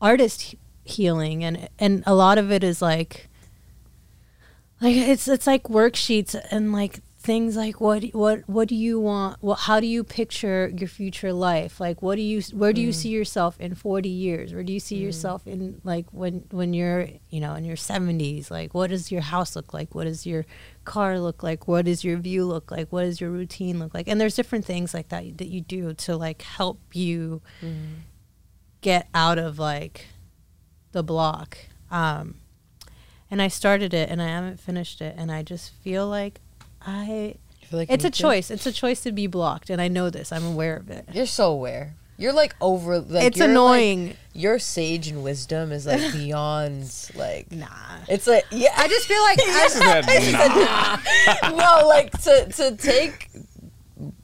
artist 0.00 0.54
healing 0.84 1.42
and 1.42 1.68
and 1.78 2.02
a 2.06 2.14
lot 2.14 2.36
of 2.38 2.52
it 2.52 2.62
is 2.62 2.82
like 2.82 3.28
like 4.80 4.96
it's 4.96 5.28
it's 5.28 5.46
like 5.46 5.64
worksheets 5.64 6.34
and 6.50 6.72
like 6.72 7.00
things 7.24 7.56
like 7.56 7.80
what 7.80 8.04
what 8.12 8.46
what 8.46 8.68
do 8.68 8.74
you 8.74 9.00
want 9.00 9.42
what 9.42 9.60
how 9.60 9.80
do 9.80 9.86
you 9.86 10.04
picture 10.04 10.70
your 10.76 10.86
future 10.86 11.32
life? 11.32 11.80
Like 11.80 12.02
what 12.02 12.16
do 12.16 12.22
you 12.22 12.42
where 12.52 12.74
do 12.74 12.82
you 12.82 12.90
mm. 12.90 12.94
see 12.94 13.08
yourself 13.08 13.58
in 13.58 13.74
40 13.74 14.10
years? 14.10 14.52
Where 14.52 14.62
do 14.62 14.74
you 14.74 14.78
see 14.78 14.98
mm. 14.98 15.04
yourself 15.04 15.46
in 15.46 15.80
like 15.84 16.04
when 16.12 16.44
when 16.50 16.74
you're 16.74 17.08
you 17.30 17.40
know 17.40 17.54
in 17.54 17.64
your 17.64 17.76
70s 17.76 18.50
like 18.50 18.74
what 18.74 18.90
does 18.90 19.10
your 19.10 19.22
house 19.22 19.56
look 19.56 19.72
like? 19.72 19.94
What 19.94 20.04
does 20.04 20.26
your 20.26 20.44
car 20.84 21.18
look 21.18 21.42
like? 21.42 21.66
What 21.66 21.86
does 21.86 22.04
your 22.04 22.18
view 22.18 22.44
look 22.44 22.70
like? 22.70 22.92
What 22.92 23.04
does 23.04 23.22
your 23.22 23.30
routine 23.30 23.78
look 23.78 23.94
like? 23.94 24.06
And 24.06 24.20
there's 24.20 24.36
different 24.36 24.66
things 24.66 24.92
like 24.92 25.08
that 25.08 25.38
that 25.38 25.48
you 25.48 25.62
do 25.62 25.94
to 25.94 26.16
like 26.18 26.42
help 26.42 26.78
you 26.92 27.40
mm. 27.62 28.00
get 28.82 29.08
out 29.14 29.38
of 29.38 29.58
like 29.58 30.08
the 30.92 31.02
block. 31.02 31.56
Um 31.90 32.34
and 33.34 33.42
i 33.42 33.48
started 33.48 33.92
it 33.92 34.08
and 34.10 34.22
i 34.22 34.28
haven't 34.28 34.60
finished 34.60 35.00
it 35.00 35.12
and 35.18 35.32
i 35.32 35.42
just 35.42 35.72
feel 35.82 36.06
like 36.06 36.40
i 36.86 37.34
I 37.60 37.66
feel 37.66 37.78
like 37.80 37.88
you 37.88 37.94
it's 37.94 38.04
a 38.04 38.06
need 38.06 38.14
choice 38.14 38.48
it's 38.48 38.64
a 38.64 38.70
choice 38.72 39.00
to 39.02 39.10
be 39.10 39.26
blocked 39.26 39.70
and 39.70 39.80
i 39.80 39.88
know 39.88 40.08
this 40.08 40.30
i'm 40.30 40.46
aware 40.46 40.76
of 40.76 40.88
it 40.88 41.04
You're 41.12 41.26
so 41.26 41.50
aware. 41.50 41.96
You're 42.16 42.32
like 42.32 42.54
over. 42.60 43.00
Like, 43.00 43.24
it's 43.24 43.38
you're, 43.38 43.48
like- 43.48 43.50
annoying 43.50 44.16
your 44.34 44.60
sage 44.60 45.08
and 45.08 45.24
wisdom 45.24 45.72
is 45.72 45.84
like 45.84 46.12
beyond 46.12 46.88
like. 47.16 47.50
nah 47.50 47.66
It's 48.08 48.28
like 48.28 48.44
yeah. 48.52 48.68
i 48.76 48.86
just 48.86 49.08
feel 49.08 49.20
like 49.22 49.38
I, 49.42 51.50
no, 51.50 51.88
like 51.88 52.12
to 52.22 52.46
to 52.52 52.76
take 52.76 53.30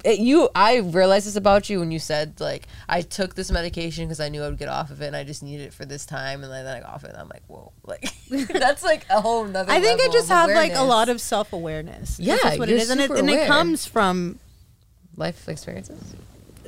it, 0.04 0.18
you. 0.18 0.48
I 0.54 0.76
realized 0.76 1.26
this 1.26 1.36
about 1.36 1.70
you 1.70 1.80
when 1.80 1.90
you 1.90 1.98
said 1.98 2.40
like 2.40 2.66
I 2.88 3.02
took 3.02 3.34
this 3.34 3.50
medication 3.50 4.06
because 4.06 4.20
I 4.20 4.28
knew 4.28 4.42
I 4.42 4.48
would 4.48 4.58
get 4.58 4.68
off 4.68 4.90
of 4.90 5.02
it, 5.02 5.06
and 5.06 5.16
I 5.16 5.24
just 5.24 5.42
needed 5.42 5.66
it 5.66 5.74
for 5.74 5.84
this 5.84 6.06
time, 6.06 6.42
and 6.42 6.52
then 6.52 6.66
I 6.66 6.80
got 6.80 6.90
off 6.90 7.04
it. 7.04 7.10
and 7.10 7.18
I'm 7.18 7.28
like, 7.28 7.42
whoa, 7.46 7.72
like 7.84 8.12
that's 8.28 8.82
like 8.82 9.06
a 9.10 9.20
whole 9.20 9.44
nother. 9.44 9.70
I 9.70 9.80
think 9.80 10.00
I 10.00 10.08
just 10.08 10.28
have 10.28 10.50
like 10.50 10.74
a 10.74 10.82
lot 10.82 11.08
of 11.08 11.20
self-awareness 11.20 12.20
Yeah, 12.20 12.36
That's 12.42 12.58
what 12.58 12.68
it 12.68 12.76
is 12.76 12.90
and 12.90 13.00
it, 13.00 13.10
and 13.10 13.30
it 13.30 13.46
comes 13.46 13.86
from 13.86 14.38
life 15.16 15.48
experiences. 15.48 16.14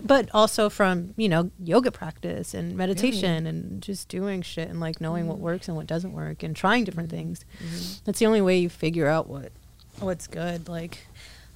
but 0.04 0.28
also 0.34 0.68
from 0.68 1.14
you 1.16 1.28
know 1.28 1.50
yoga 1.58 1.90
practice 1.90 2.54
and 2.54 2.76
meditation 2.76 3.46
and 3.46 3.82
just 3.82 4.08
doing 4.08 4.42
shit 4.42 4.68
and 4.68 4.80
like 4.80 5.00
knowing 5.00 5.26
what 5.26 5.36
mm-hmm. 5.36 5.44
works 5.44 5.68
and 5.68 5.76
what 5.76 5.86
doesn't 5.86 6.12
work 6.12 6.42
and 6.42 6.54
trying 6.54 6.84
different 6.84 7.10
things 7.10 7.44
mm-hmm. 7.58 8.02
that's 8.04 8.18
the 8.18 8.26
only 8.26 8.40
way 8.40 8.58
you 8.58 8.68
figure 8.68 9.06
out 9.06 9.28
what 9.28 9.52
what's 10.00 10.26
good 10.26 10.68
like 10.68 11.06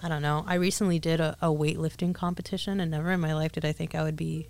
i 0.02 0.08
don't 0.08 0.22
know. 0.22 0.44
I 0.46 0.54
recently 0.54 0.98
did 0.98 1.20
a, 1.20 1.36
a 1.40 1.48
weightlifting 1.48 2.14
competition 2.14 2.80
and 2.80 2.90
never 2.90 3.12
in 3.12 3.20
my 3.20 3.34
life 3.34 3.52
did 3.52 3.64
i 3.64 3.72
think 3.72 3.94
i 3.94 4.02
would 4.02 4.16
be 4.16 4.48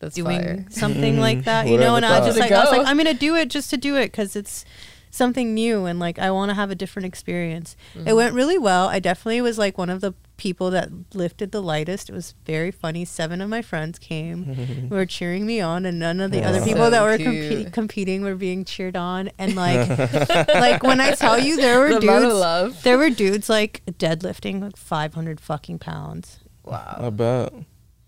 That's 0.00 0.14
doing 0.14 0.40
fire. 0.40 0.66
something 0.70 1.18
like 1.18 1.44
that 1.44 1.66
you 1.68 1.78
know 1.78 1.96
and 1.96 2.04
i 2.04 2.18
was 2.18 2.28
just 2.28 2.38
like 2.38 2.52
i 2.52 2.64
was 2.64 2.76
like 2.76 2.86
i'm 2.86 2.96
gonna 2.96 3.14
do 3.14 3.34
it 3.36 3.50
just 3.50 3.70
to 3.70 3.76
do 3.76 3.96
it 3.96 4.06
because 4.06 4.36
it's 4.36 4.64
something 5.10 5.54
new 5.54 5.84
and 5.84 6.00
like 6.00 6.18
i 6.18 6.30
want 6.30 6.50
to 6.50 6.54
have 6.54 6.70
a 6.70 6.74
different 6.74 7.06
experience. 7.06 7.76
It 7.94 8.04
mm. 8.04 8.16
went 8.16 8.34
really 8.34 8.58
well. 8.58 8.88
I 8.88 8.98
definitely 8.98 9.40
was 9.42 9.58
like 9.58 9.78
one 9.78 9.88
of 9.88 10.00
the 10.00 10.12
people 10.36 10.70
that 10.70 10.88
lifted 11.14 11.52
the 11.52 11.62
lightest 11.62 12.10
it 12.10 12.12
was 12.12 12.34
very 12.44 12.70
funny 12.72 13.04
seven 13.04 13.40
of 13.40 13.48
my 13.48 13.62
friends 13.62 13.98
came 14.00 14.88
were 14.90 15.06
cheering 15.06 15.46
me 15.46 15.60
on 15.60 15.86
and 15.86 15.98
none 15.98 16.20
of 16.20 16.30
the 16.32 16.42
other 16.42 16.58
people 16.60 16.82
So 16.84 16.90
that 16.90 17.02
were 17.04 17.16
cute. 17.16 17.68
compe- 17.68 17.72
competing 17.72 18.22
were 18.24 18.34
being 18.34 18.64
cheered 18.64 18.96
on 18.96 19.30
and 19.38 19.54
like 19.64 19.88
like 20.48 20.82
when 20.82 21.00
i 21.00 21.12
tell 21.12 21.38
you 21.38 21.56
there 21.56 21.78
were 21.78 21.94
The 21.94 22.00
dudes 22.00 22.34
love. 22.34 22.82
there 22.82 22.98
were 22.98 23.10
dudes 23.10 23.48
like 23.48 23.82
deadlifting 23.92 24.60
like 24.60 24.76
500 24.76 25.40
fucking 25.40 25.78
pounds 25.78 26.40
Wow. 26.64 26.96
I 26.98 27.10
bet. 27.10 27.52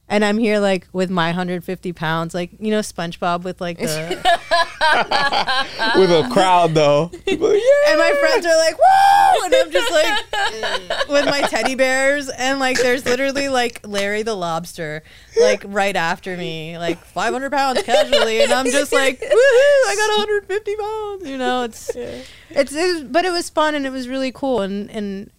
And 0.08 0.24
I'm 0.24 0.38
here 0.38 0.60
like 0.60 0.86
with 0.92 1.10
my 1.10 1.26
150 1.28 1.92
pounds, 1.92 2.32
like 2.32 2.52
you 2.60 2.70
know 2.70 2.78
SpongeBob 2.78 3.42
with 3.42 3.60
like 3.60 3.78
the 3.78 3.86
with 5.96 6.10
a 6.10 6.28
crowd 6.32 6.74
though. 6.74 7.10
People, 7.26 7.52
yeah. 7.52 7.60
and 7.88 7.98
my 7.98 8.14
friends 8.20 8.46
are 8.46 8.56
like, 8.56 8.76
whoa! 8.78 9.46
And 9.46 9.54
I'm 9.54 9.72
just 9.72 9.90
like 9.90 11.08
with 11.08 11.24
my 11.26 11.40
teddy 11.48 11.74
bears, 11.74 12.28
and 12.28 12.60
like 12.60 12.78
there's 12.78 13.04
literally 13.04 13.48
like 13.48 13.80
Larry 13.84 14.22
the 14.22 14.34
lobster, 14.34 15.02
like 15.40 15.64
right 15.66 15.96
after 15.96 16.36
me, 16.36 16.78
like 16.78 17.04
500 17.04 17.50
pounds 17.50 17.82
casually, 17.82 18.42
and 18.42 18.52
I'm 18.52 18.66
just 18.66 18.92
like, 18.92 19.18
woohoo! 19.18 19.28
I 19.28 19.96
got 19.96 20.18
150 20.18 20.76
pounds. 20.76 21.28
You 21.28 21.38
know, 21.38 21.64
it's 21.64 21.90
it's, 21.96 22.72
it 22.72 22.94
was, 22.94 23.02
but 23.02 23.24
it 23.24 23.32
was 23.32 23.50
fun 23.50 23.74
and 23.74 23.84
it 23.84 23.90
was 23.90 24.08
really 24.08 24.30
cool, 24.30 24.60
and 24.60 24.88
and 24.88 25.32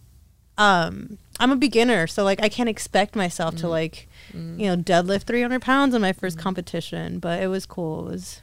um, 0.58 1.18
I'm 1.40 1.52
a 1.52 1.56
beginner, 1.56 2.08
so 2.08 2.24
like 2.24 2.42
I 2.42 2.50
can't 2.50 2.70
expect 2.70 3.16
myself 3.16 3.56
to 3.58 3.68
like, 3.68 4.08
you 4.34 4.68
know, 4.68 4.78
deadlift 4.78 5.24
300 5.24 5.62
pounds 5.62 5.96
in 5.96 6.02
my 6.02 6.14
1st 6.14 6.20
mm-hmm. 6.20 6.40
competition, 6.40 7.20
but 7.20 7.42
it 7.42 7.48
was 7.48 7.66
cool. 7.66 8.08
It 8.08 8.12
was 8.12 8.42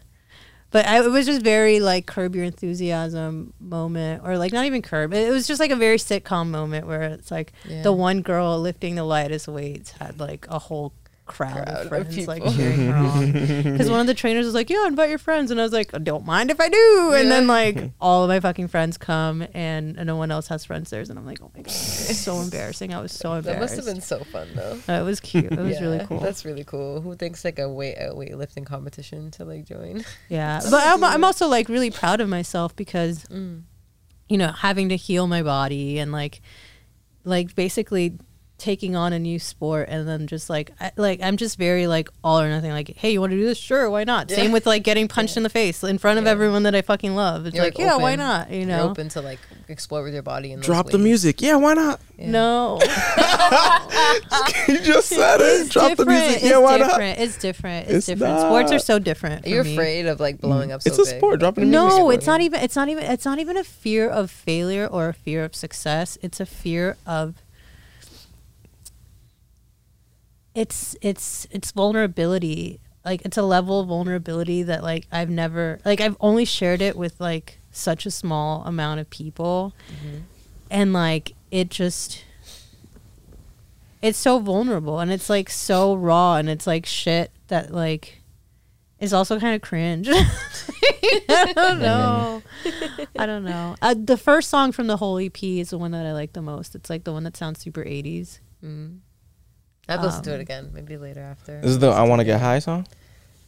but 0.75 0.89
I, 0.89 1.05
it 1.05 1.09
was 1.09 1.25
just 1.25 1.41
very 1.43 1.79
like 1.79 2.07
curb 2.07 2.35
your 2.35 2.45
enthusiasm 2.45 3.55
moment 3.61 4.23
or 4.25 4.37
like 4.39 4.53
not 4.53 4.65
even 4.65 4.83
curb 4.83 5.15
it 5.15 5.31
was 5.31 5.47
just 5.47 5.61
like 5.61 5.71
a 5.71 5.77
very 5.77 5.99
sitcom 5.99 6.49
moment 6.49 6.89
where 6.89 7.03
it's 7.03 7.31
like 7.31 7.53
Yeah. 7.65 7.83
the 7.83 7.93
one 7.93 8.23
girl 8.23 8.61
lifting 8.61 8.97
the 8.97 9.05
lightest 9.05 9.47
weights 9.47 9.93
had 9.93 10.19
like 10.19 10.49
a 10.51 10.59
whole 10.59 10.93
crowd, 11.27 11.53
Crowd 11.55 11.69
of 11.69 11.83
of 11.83 11.89
friends 11.89 12.29
like 12.29 12.45
cheering 12.55 12.87
her 12.87 12.95
on 12.95 13.33
because 13.73 13.91
one 13.91 14.01
of 14.01 14.07
the 14.07 14.15
trainers 14.15 14.45
was 14.45 14.55
like 14.55 14.69
yeah 14.69 14.87
invite 14.87 15.09
your 15.09 15.19
friends 15.19 15.51
and 15.51 15.59
i 15.59 15.63
was 15.63 15.73
like 15.73 15.91
don't 16.05 16.27
mind 16.27 16.51
if 16.51 16.61
i 16.61 16.69
do 16.69 17.13
and 17.15 17.31
then 17.31 17.47
like 17.47 17.93
all 18.01 18.25
of 18.25 18.29
my 18.29 18.41
fucking 18.41 18.69
friends 18.69 18.99
come 18.99 19.43
and, 19.55 19.97
and 19.97 20.07
no 20.07 20.17
one 20.17 20.31
else 20.31 20.49
has 20.49 20.65
friends 20.65 20.91
there 20.91 21.01
and 21.01 21.19
i'm 21.19 21.25
like 21.25 21.41
oh 21.41 21.51
my 21.55 21.63
god 21.63 21.67
it's 21.73 22.19
so 22.19 22.41
embarrassing 22.41 22.93
i 22.93 23.01
was 23.01 23.13
so 23.13 23.33
embarrassed. 23.35 23.47
That 23.47 23.61
must 23.61 23.77
have 23.77 23.95
been 23.95 24.03
so 24.03 24.25
fun 24.25 24.49
though. 24.55 24.79
Uh, 24.89 25.01
it 25.01 25.05
was 25.05 25.21
cute 25.21 25.51
it 25.51 25.59
was 25.59 25.81
really 25.81 26.05
cool 26.07 26.21
That's 26.21 26.45
really 26.45 26.65
cool. 26.65 27.01
Who 27.01 27.15
thinks 27.15 27.45
like 27.45 27.59
a 27.59 27.69
weight 27.69 27.97
a 27.97 28.15
weightlifting 28.15 28.67
competition 28.67 29.31
to 29.33 29.45
like 29.45 29.65
join? 29.65 30.05
Yeah, 30.29 30.61
but 30.71 30.83
I'm, 30.83 31.03
I'm 31.05 31.25
also 31.25 31.49
like 31.49 31.69
really 31.69 31.91
proud 31.91 32.21
of 32.21 32.29
myself 32.29 32.75
because, 32.77 33.25
you 33.31 34.39
know, 34.39 34.49
having 34.49 34.89
to 34.91 34.97
heal 34.97 35.27
my 35.27 35.43
body 35.43 35.99
and 35.99 36.13
like, 36.13 36.41
like 37.25 37.55
basically 37.55 38.19
taking 38.57 38.95
on 38.95 39.13
a 39.13 39.19
new 39.19 39.39
sport 39.39 39.89
and 39.91 40.07
then 40.09 40.27
just 40.27 40.49
like, 40.49 40.71
I, 40.81 40.93
like 40.97 41.21
I'm 41.23 41.37
just 41.37 41.59
very 41.59 41.87
like 41.87 42.09
all 42.23 42.41
or 42.41 42.49
nothing. 42.49 42.71
Like, 42.71 42.97
hey, 42.97 43.11
you 43.13 43.21
want 43.21 43.33
to 43.33 43.37
do 43.37 43.45
this? 43.45 43.59
Sure, 43.59 43.91
why 43.91 44.05
not? 44.05 44.31
Yeah. 44.31 44.37
Same 44.37 44.53
with 44.53 44.65
like 44.67 44.83
getting 44.85 45.09
punched 45.09 45.37
in 45.37 45.43
the 45.43 45.51
face 45.51 45.83
in 45.83 45.99
front 45.99 46.19
of 46.19 46.25
Yeah. 46.25 46.31
everyone 46.31 46.63
that 46.63 46.75
I 46.75 46.83
fucking 46.83 47.15
love. 47.17 47.47
It's 47.47 47.57
You're, 47.57 47.65
like, 47.65 47.79
like, 47.79 47.87
yeah, 47.87 47.97
why 47.97 48.15
not? 48.17 48.51
You 48.51 48.59
You're 48.61 48.67
know, 48.69 48.91
open 48.91 49.09
to 49.11 49.21
like 49.21 49.39
explore 49.69 50.03
with 50.05 50.15
your 50.15 50.23
body 50.23 50.53
and 50.53 50.63
those 50.63 50.67
Drop 50.67 50.91
the 50.91 50.99
music. 50.99 51.43
Yeah, 51.43 51.57
why 51.57 51.75
not? 51.75 52.01
Yeah. 52.17 52.31
no, 52.31 52.79
you 54.69 54.79
just 54.81 55.09
said 55.09 55.41
it. 55.41 55.45
it's 55.63 55.71
Drop 55.71 55.91
the 55.91 55.97
different. 56.05 56.09
music. 56.21 56.37
It's 56.43 56.45
Yeah, 56.45 56.59
why 56.59 56.77
not? 56.79 56.91
different. 56.91 57.19
It's 57.19 57.37
different. 57.39 57.87
It's, 57.89 57.97
It's 57.97 58.07
different. 58.07 58.41
Sports 58.41 58.73
are 58.73 58.79
so 58.79 58.99
different. 58.99 59.47
you're 59.47 59.63
afraid 59.63 60.07
of 60.07 60.21
like 60.21 60.41
blowing 60.41 60.73
up? 60.73 60.83
So 60.83 60.91
It's 60.91 60.99
a 60.99 61.05
big? 61.13 61.19
sport. 61.19 61.41
Dropping 61.41 61.65
the 61.65 61.71
music. 61.71 61.89
No, 61.91 61.97
sport, 61.97 62.15
it's 62.15 62.27
not 62.27 62.41
even. 62.41 62.61
It's 62.61 62.77
not 62.77 62.89
even. 62.89 63.05
It's 63.05 63.25
not 63.25 63.39
even 63.39 63.57
a 63.57 63.65
fear 63.65 64.09
of 64.09 64.31
failure 64.31 64.87
or 64.87 65.09
a 65.09 65.13
fear 65.15 65.45
of 65.45 65.55
success. 65.55 66.17
It's 66.23 66.41
a 66.41 66.47
fear 66.47 66.97
of. 67.07 67.35
It's 70.55 70.97
it's 71.03 71.47
it's 71.51 71.73
vulnerability. 71.73 72.81
Like 73.05 73.23
it's 73.25 73.37
a 73.37 73.43
level 73.43 73.81
of 73.81 73.89
vulnerability 73.89 74.63
that 74.63 74.83
like 74.83 75.07
I've 75.13 75.31
never 75.31 75.81
like 75.85 76.01
I've 76.01 76.17
only 76.21 76.45
shared 76.45 76.81
it 76.81 76.97
with 76.97 77.21
like 77.21 77.59
such 77.71 78.07
a 78.07 78.11
small 78.11 78.65
amount 78.65 79.01
of 79.01 79.11
people, 79.11 79.75
and 80.71 80.93
like 80.93 81.35
it 81.51 81.71
just. 81.71 82.25
It's 84.01 84.19
so 84.19 84.39
vulnerable 84.39 85.01
and 85.01 85.11
it's 85.11 85.31
like 85.31 85.49
so 85.49 85.95
raw 85.95 86.37
and 86.37 86.51
it's 86.51 86.67
like 86.67 86.85
shit 86.85 87.31
that 87.49 87.73
like 87.73 88.21
is 89.01 89.13
also 89.13 89.41
kind 89.41 89.55
of 89.55 89.63
cringe. 89.63 90.09
I 90.13 91.53
don't 91.55 91.81
know. 91.81 92.43
I 93.19 93.27
don't 93.27 93.45
know. 93.45 93.77
Uh, 93.81 93.95
the 93.97 94.17
first 94.17 94.51
song 94.51 94.73
from 94.73 94.89
the 94.89 94.97
whole 94.97 95.19
EP 95.19 95.43
is 95.43 95.71
the 95.71 95.79
one 95.79 95.93
that 95.93 96.05
I 96.07 96.13
like 96.13 96.33
the 96.33 96.43
most. 96.43 96.75
It's 96.75 96.91
like 96.91 97.05
the 97.05 97.13
one 97.13 97.25
that 97.25 97.37
sounds 97.37 97.61
super 97.61 97.83
80s. 97.83 98.41
I'd 98.63 99.01
listen 99.89 100.23
to 100.25 100.31
Um, 100.35 100.39
it 100.39 100.43
again, 100.43 100.71
maybe 100.73 100.97
later 100.97 101.21
after. 101.21 101.61
This 101.61 101.71
is 101.73 101.79
the 101.79 101.89
I 101.91 102.03
want 102.03 102.21
to 102.21 102.25
get 102.25 102.41
high 102.41 102.59
song. 102.59 102.87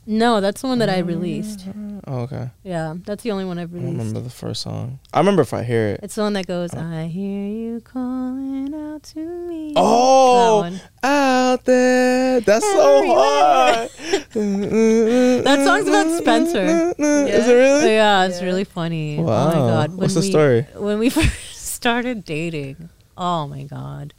No, 0.09 0.41
that's 0.41 0.61
the 0.63 0.69
one 0.69 0.79
that 0.79 0.89
I 0.89 0.99
released. 0.99 1.67
Oh, 2.07 2.21
okay. 2.21 2.51
Yeah, 2.63 2.95
that's 3.05 3.25
the 3.25 3.33
only 3.33 3.45
one 3.45 3.59
I've 3.59 3.73
I 3.73 3.79
released. 3.79 3.99
remember 3.99 4.21
the 4.21 4.31
first 4.31 4.63
song. 4.63 5.01
I 5.13 5.19
remember 5.19 5.43
if 5.43 5.53
I 5.53 5.65
hear 5.65 5.89
it. 5.89 6.01
It's 6.01 6.15
the 6.15 6.23
one 6.23 6.35
that 6.35 6.47
goes, 6.47 6.73
I 6.75 7.07
hear 7.07 7.45
you 7.49 7.81
calling 7.81 8.73
out 8.73 9.03
to 9.03 9.19
me. 9.19 9.73
Oh, 9.75 10.63
That 10.63 10.81
out 11.03 11.65
there. 11.65 12.41
That's 12.41 12.65
so 12.65 13.03
hard. 13.15 13.91
That 14.37 15.65
song's 15.65 15.89
about 15.89 16.19
Spencer. 16.19 16.95
Is 16.99 17.49
it 17.49 17.53
really? 17.55 17.95
Yeah, 17.95 18.27
it's 18.27 18.39
Yeah. 18.41 18.45
really 18.47 18.65
funny. 18.65 19.19
Oh 19.19 19.25
my 19.25 19.59
Wow. 19.59 19.67
god. 19.69 19.95
What's 19.95 20.15
the 20.15 20.21
we, 20.21 20.31
story? 20.31 20.67
When 20.77 21.01
we 21.01 21.11
first 21.17 21.57
started 21.75 22.25
dating. 22.25 22.91
Oh 23.19 23.49
my 23.49 23.65
god. 23.65 24.15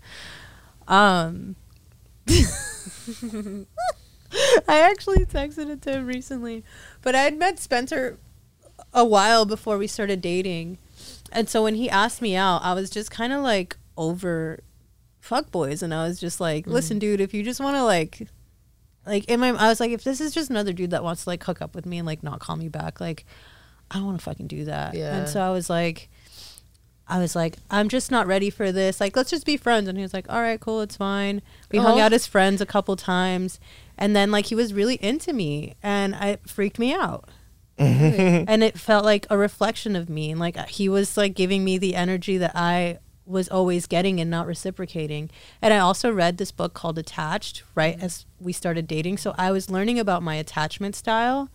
Um 0.87 1.55
I 4.67 4.79
actually 4.81 5.25
texted 5.25 5.69
it 5.69 5.81
to 5.83 5.93
him 5.93 6.05
recently. 6.05 6.63
But 7.01 7.15
I 7.15 7.21
had 7.21 7.37
met 7.37 7.59
Spencer 7.59 8.17
a 8.93 9.05
while 9.05 9.45
before 9.45 9.77
we 9.77 9.87
started 9.87 10.21
dating. 10.21 10.77
And 11.31 11.49
so 11.49 11.63
when 11.63 11.75
he 11.75 11.89
asked 11.89 12.21
me 12.21 12.35
out, 12.35 12.61
I 12.63 12.73
was 12.73 12.89
just 12.89 13.11
kind 13.11 13.33
of 13.33 13.41
like 13.41 13.77
over 13.97 14.59
fuck 15.19 15.51
boys 15.51 15.81
and 15.83 15.93
I 15.93 16.07
was 16.07 16.19
just 16.19 16.39
like, 16.39 16.65
Mm. 16.65 16.71
"Listen, 16.71 16.99
dude, 16.99 17.19
if 17.21 17.33
you 17.33 17.43
just 17.43 17.59
want 17.59 17.75
to 17.75 17.83
like 17.83 18.27
like 19.05 19.25
in 19.25 19.39
my 19.39 19.49
I 19.49 19.67
was 19.69 19.79
like 19.79 19.91
if 19.91 20.03
this 20.03 20.21
is 20.21 20.33
just 20.33 20.49
another 20.49 20.73
dude 20.73 20.91
that 20.91 21.03
wants 21.03 21.23
to 21.23 21.29
like 21.29 21.43
hook 21.43 21.61
up 21.61 21.75
with 21.75 21.85
me 21.85 21.97
and 21.97 22.05
like 22.05 22.23
not 22.23 22.39
call 22.39 22.55
me 22.55 22.69
back, 22.69 22.99
like 23.01 23.25
I 23.91 23.95
don't 23.95 24.05
want 24.05 24.19
to 24.19 24.23
fucking 24.23 24.47
do 24.47 24.65
that." 24.65 24.93
Yeah. 24.95 25.15
And 25.17 25.29
so 25.29 25.41
I 25.41 25.49
was 25.51 25.69
like 25.69 26.09
I 27.09 27.19
was 27.19 27.35
like, 27.35 27.57
I'm 27.69 27.89
just 27.89 28.11
not 28.11 28.27
ready 28.27 28.49
for 28.49 28.71
this. 28.71 28.99
Like, 28.99 29.15
let's 29.15 29.29
just 29.29 29.45
be 29.45 29.57
friends. 29.57 29.87
And 29.87 29.97
he 29.97 30.01
was 30.01 30.13
like, 30.13 30.25
all 30.29 30.41
right, 30.41 30.59
cool, 30.59 30.81
it's 30.81 30.97
fine. 30.97 31.41
We 31.71 31.79
oh. 31.79 31.83
hung 31.83 31.99
out 31.99 32.13
as 32.13 32.27
friends 32.27 32.61
a 32.61 32.65
couple 32.65 32.95
times. 32.95 33.59
And 33.97 34.15
then, 34.15 34.29
like, 34.31 34.47
he 34.47 34.55
was 34.55 34.73
really 34.73 34.95
into 34.95 35.33
me 35.33 35.75
and 35.81 36.15
it 36.15 36.47
freaked 36.47 36.79
me 36.79 36.93
out. 36.93 37.29
Mm-hmm. 37.79 38.45
and 38.47 38.63
it 38.63 38.77
felt 38.77 39.05
like 39.05 39.27
a 39.29 39.37
reflection 39.37 39.95
of 39.95 40.09
me. 40.09 40.31
And, 40.31 40.39
like, 40.39 40.57
he 40.67 40.89
was, 40.89 41.15
like, 41.15 41.33
giving 41.33 41.63
me 41.63 41.77
the 41.77 41.95
energy 41.95 42.37
that 42.37 42.51
I 42.55 42.99
was 43.25 43.49
always 43.49 43.87
getting 43.87 44.19
and 44.19 44.29
not 44.29 44.47
reciprocating. 44.47 45.29
And 45.61 45.73
I 45.73 45.79
also 45.79 46.11
read 46.11 46.37
this 46.37 46.51
book 46.51 46.73
called 46.73 46.97
Attached 46.97 47.63
right 47.75 47.95
mm-hmm. 47.95 48.05
as 48.05 48.25
we 48.39 48.53
started 48.53 48.87
dating. 48.87 49.17
So 49.17 49.35
I 49.37 49.51
was 49.51 49.69
learning 49.69 49.99
about 49.99 50.23
my 50.23 50.35
attachment 50.35 50.95
style. 50.95 51.49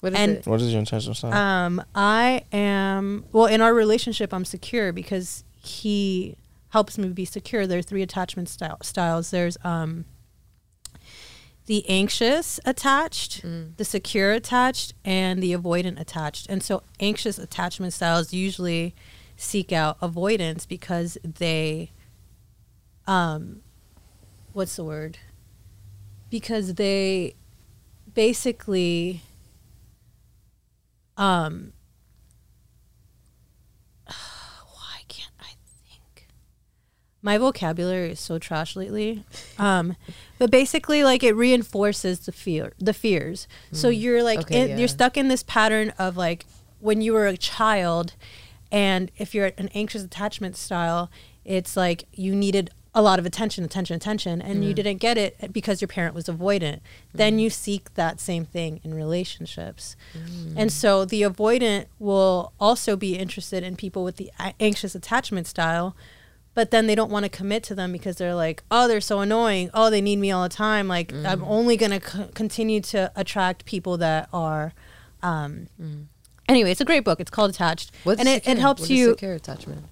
What 0.00 0.12
is 0.12 0.18
and- 0.18 0.32
it? 0.32 0.46
What 0.46 0.60
is 0.60 0.70
your 0.70 0.80
intentional 0.80 1.14
song? 1.14 1.32
Um, 1.32 1.84
I 1.94 2.44
am 2.52 3.24
well 3.32 3.46
in 3.46 3.60
our 3.60 3.74
relationship. 3.74 4.32
I'm 4.32 4.44
secure 4.44 4.92
because 4.92 5.44
he 5.62 6.36
helps 6.70 6.96
me 6.96 7.08
be 7.08 7.24
secure. 7.24 7.66
There 7.66 7.78
are 7.78 7.82
three 7.82 8.02
attachment 8.02 8.48
style, 8.48 8.78
styles. 8.82 9.30
There's 9.30 9.58
um, 9.62 10.06
the 11.66 11.88
anxious 11.88 12.58
attached, 12.64 13.42
the 13.76 13.84
secure 13.84 14.32
attached, 14.32 14.94
and 15.04 15.42
the 15.42 15.52
avoidant 15.52 16.00
attached. 16.00 16.46
And 16.48 16.62
so, 16.62 16.82
anxious 16.98 17.38
attachment 17.38 17.92
styles 17.92 18.32
usually 18.32 18.94
seek 19.36 19.70
out 19.72 19.96
avoidance 20.00 20.66
because 20.66 21.18
they, 21.22 21.92
um, 23.06 23.60
what's 24.52 24.76
the 24.76 24.84
word? 24.84 25.18
Because 26.30 26.74
they 26.74 27.34
basically 28.14 29.22
um 31.22 31.72
why 34.06 35.00
can't 35.08 35.32
i 35.40 35.52
think? 35.84 36.26
My 37.22 37.38
vocabulary 37.38 38.10
is 38.12 38.20
so 38.20 38.38
trash 38.38 38.74
lately. 38.76 39.24
Um 39.58 39.96
but 40.38 40.50
basically 40.50 41.04
like 41.04 41.22
it 41.22 41.34
reinforces 41.34 42.20
the 42.20 42.32
fear 42.32 42.72
the 42.78 42.92
fears. 42.92 43.46
So 43.72 43.88
you're 43.88 44.22
like 44.22 44.40
Okay, 44.40 44.62
in, 44.62 44.68
yeah. 44.70 44.78
you're 44.78 44.88
stuck 44.88 45.16
in 45.16 45.28
this 45.28 45.42
pattern 45.44 45.92
of 45.98 46.16
like 46.16 46.46
when 46.80 47.00
you 47.00 47.12
were 47.12 47.26
a 47.28 47.36
child 47.36 48.14
and 48.72 49.10
if 49.16 49.34
you're 49.34 49.52
an 49.58 49.68
anxious 49.74 50.02
attachment 50.02 50.56
style 50.56 51.10
it's 51.44 51.76
like 51.76 52.04
you 52.12 52.34
needed 52.34 52.70
a 52.94 53.00
lot 53.00 53.18
of 53.18 53.24
attention 53.24 53.64
attention 53.64 53.96
attention 53.96 54.42
and 54.42 54.64
you 54.64 54.72
mm. 54.72 54.74
didn't 54.74 54.98
get 54.98 55.16
it 55.16 55.52
because 55.52 55.80
your 55.80 55.88
parent 55.88 56.14
was 56.14 56.26
avoidant. 56.26 56.80
Then 57.14 57.38
mm. 57.38 57.42
you 57.42 57.50
seek 57.50 57.94
that 57.94 58.20
same 58.20 58.44
thing 58.44 58.80
in 58.84 58.92
relationships. 58.92 59.96
Mm. 60.14 60.54
And 60.56 60.72
so 60.72 61.04
the 61.04 61.22
avoidant 61.22 61.86
will 61.98 62.52
also 62.60 62.96
be 62.96 63.16
interested 63.16 63.62
in 63.62 63.76
people 63.76 64.04
with 64.04 64.16
the 64.16 64.30
anxious 64.60 64.94
attachment 64.94 65.46
style 65.46 65.96
but 66.54 66.70
then 66.70 66.86
they 66.86 66.94
don't 66.94 67.10
want 67.10 67.24
to 67.24 67.30
commit 67.30 67.62
to 67.62 67.74
them 67.74 67.92
because 67.92 68.16
they're 68.16 68.34
like 68.34 68.62
oh 68.70 68.86
they're 68.86 69.00
so 69.00 69.20
annoying. 69.20 69.70
Oh 69.72 69.88
they 69.88 70.00
need 70.00 70.18
me 70.18 70.30
all 70.30 70.42
the 70.42 70.54
time. 70.54 70.88
Like 70.88 71.12
i'm 71.12 71.42
only 71.44 71.76
going 71.76 71.98
to 71.98 72.06
c- 72.06 72.28
continue 72.34 72.80
to 72.82 73.10
attract 73.16 73.64
people 73.64 73.96
that 73.98 74.28
are 74.32 74.74
um, 75.22 75.68
anyway 76.48 76.72
it's 76.72 76.80
a 76.80 76.84
great 76.84 77.04
book. 77.04 77.20
It's 77.20 77.30
called 77.30 77.50
attached. 77.50 77.92
What's 78.04 78.20
and 78.20 78.28
it, 78.28 78.44
secure? 78.44 78.56
it 78.56 78.60
helps 78.60 78.82
What 78.82 78.90
you 78.90 79.10
secure 79.10 79.34
attachment. 79.34 79.84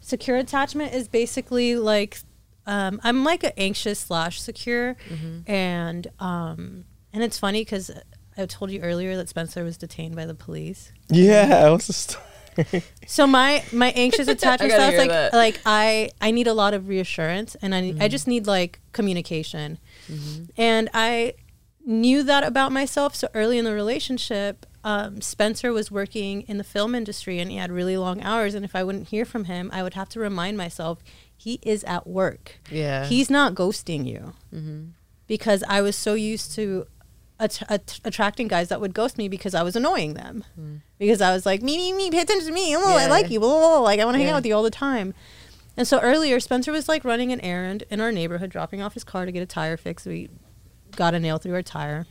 secure 0.00 0.36
attachment 0.36 0.92
is 0.92 1.08
basically 1.08 1.76
like 1.76 2.18
um, 2.66 3.00
I'm 3.02 3.24
like 3.24 3.44
an 3.44 3.52
anxious 3.56 3.98
slash 4.00 4.40
secure, 4.40 4.96
and 5.46 6.06
um, 6.20 6.84
and 7.12 7.22
it's 7.22 7.38
funny 7.38 7.62
because 7.62 7.90
I 8.36 8.46
told 8.46 8.70
you 8.70 8.80
earlier 8.80 9.16
that 9.16 9.28
Spencer 9.28 9.64
was 9.64 9.76
detained 9.76 10.16
by 10.16 10.26
the 10.26 10.34
police. 10.34 10.92
Yeah, 11.08 11.70
what's 11.70 11.86
the 11.86 11.92
story? 11.92 12.82
So 13.06 13.26
my 13.26 13.64
my 13.72 13.90
anxious 13.96 14.28
attachment 14.36 14.72
I 14.72 14.76
style 14.76 14.92
is 14.92 14.98
like 14.98 15.10
that. 15.10 15.32
like 15.32 15.60
I 15.64 16.10
I 16.20 16.30
need 16.30 16.46
a 16.46 16.54
lot 16.54 16.74
of 16.74 16.88
reassurance 16.88 17.54
and 17.62 17.74
I 17.74 17.94
I 18.00 18.08
just 18.08 18.26
need 18.26 18.46
like 18.46 18.80
communication, 18.92 19.78
and 20.56 20.88
I 20.94 21.34
knew 21.84 22.22
that 22.22 22.44
about 22.44 22.72
myself. 22.72 23.14
So 23.14 23.28
early 23.34 23.58
in 23.58 23.64
the 23.64 23.72
relationship, 23.74 24.66
um, 24.84 25.20
Spencer 25.20 25.72
was 25.72 25.90
working 25.90 26.42
in 26.42 26.58
the 26.58 26.64
film 26.64 26.94
industry 26.94 27.38
and 27.38 27.50
he 27.50 27.56
had 27.56 27.70
really 27.70 27.96
long 27.96 28.20
hours. 28.22 28.54
And 28.54 28.64
if 28.64 28.74
I 28.74 28.84
wouldn't 28.84 29.08
hear 29.08 29.24
from 29.24 29.44
him, 29.44 29.70
I 29.72 29.82
would 29.82 29.94
have 29.94 30.08
to 30.10 30.20
remind 30.20 30.56
myself 30.56 30.98
he 31.42 31.58
is 31.62 31.82
at 31.84 32.06
work. 32.06 32.60
Yeah. 32.70 33.04
He's 33.06 33.28
not 33.28 33.54
ghosting 33.54 34.06
you 34.06 34.32
mm-hmm. 34.54 34.90
because 35.26 35.64
I 35.68 35.80
was 35.80 35.96
so 35.96 36.14
used 36.14 36.54
to 36.54 36.86
att- 37.40 37.64
att- 37.68 37.98
attracting 38.04 38.46
guys 38.46 38.68
that 38.68 38.80
would 38.80 38.94
ghost 38.94 39.18
me 39.18 39.28
because 39.28 39.52
I 39.52 39.64
was 39.64 39.74
annoying 39.74 40.14
them. 40.14 40.44
Mm. 40.58 40.82
Because 41.00 41.20
I 41.20 41.32
was 41.32 41.44
like, 41.44 41.60
me, 41.60 41.76
me, 41.76 41.92
me, 41.94 42.12
pay 42.12 42.20
attention 42.20 42.46
to 42.46 42.54
me. 42.54 42.76
Oh, 42.76 42.96
I 42.96 43.08
like 43.08 43.28
you. 43.28 43.40
Blah, 43.40 43.48
blah, 43.48 43.58
blah. 43.58 43.78
Like, 43.80 43.98
I 43.98 44.04
want 44.04 44.14
to 44.14 44.18
hang 44.18 44.28
Yeah. 44.28 44.34
out 44.34 44.38
with 44.38 44.46
you 44.46 44.54
all 44.54 44.62
the 44.62 44.70
time. 44.70 45.14
And 45.76 45.88
so 45.88 45.98
earlier, 45.98 46.38
Spencer 46.38 46.70
was 46.70 46.88
like 46.88 47.04
running 47.04 47.32
an 47.32 47.40
errand 47.40 47.82
in 47.90 48.00
our 48.00 48.12
neighborhood, 48.12 48.50
dropping 48.50 48.80
off 48.80 48.94
his 48.94 49.02
car 49.02 49.26
to 49.26 49.32
get 49.32 49.42
a 49.42 49.46
tire 49.46 49.76
fixed. 49.76 50.06
We 50.06 50.28
got 50.94 51.12
a 51.12 51.18
nail 51.18 51.38
through 51.38 51.54
our 51.54 51.62
tire. 51.62 52.06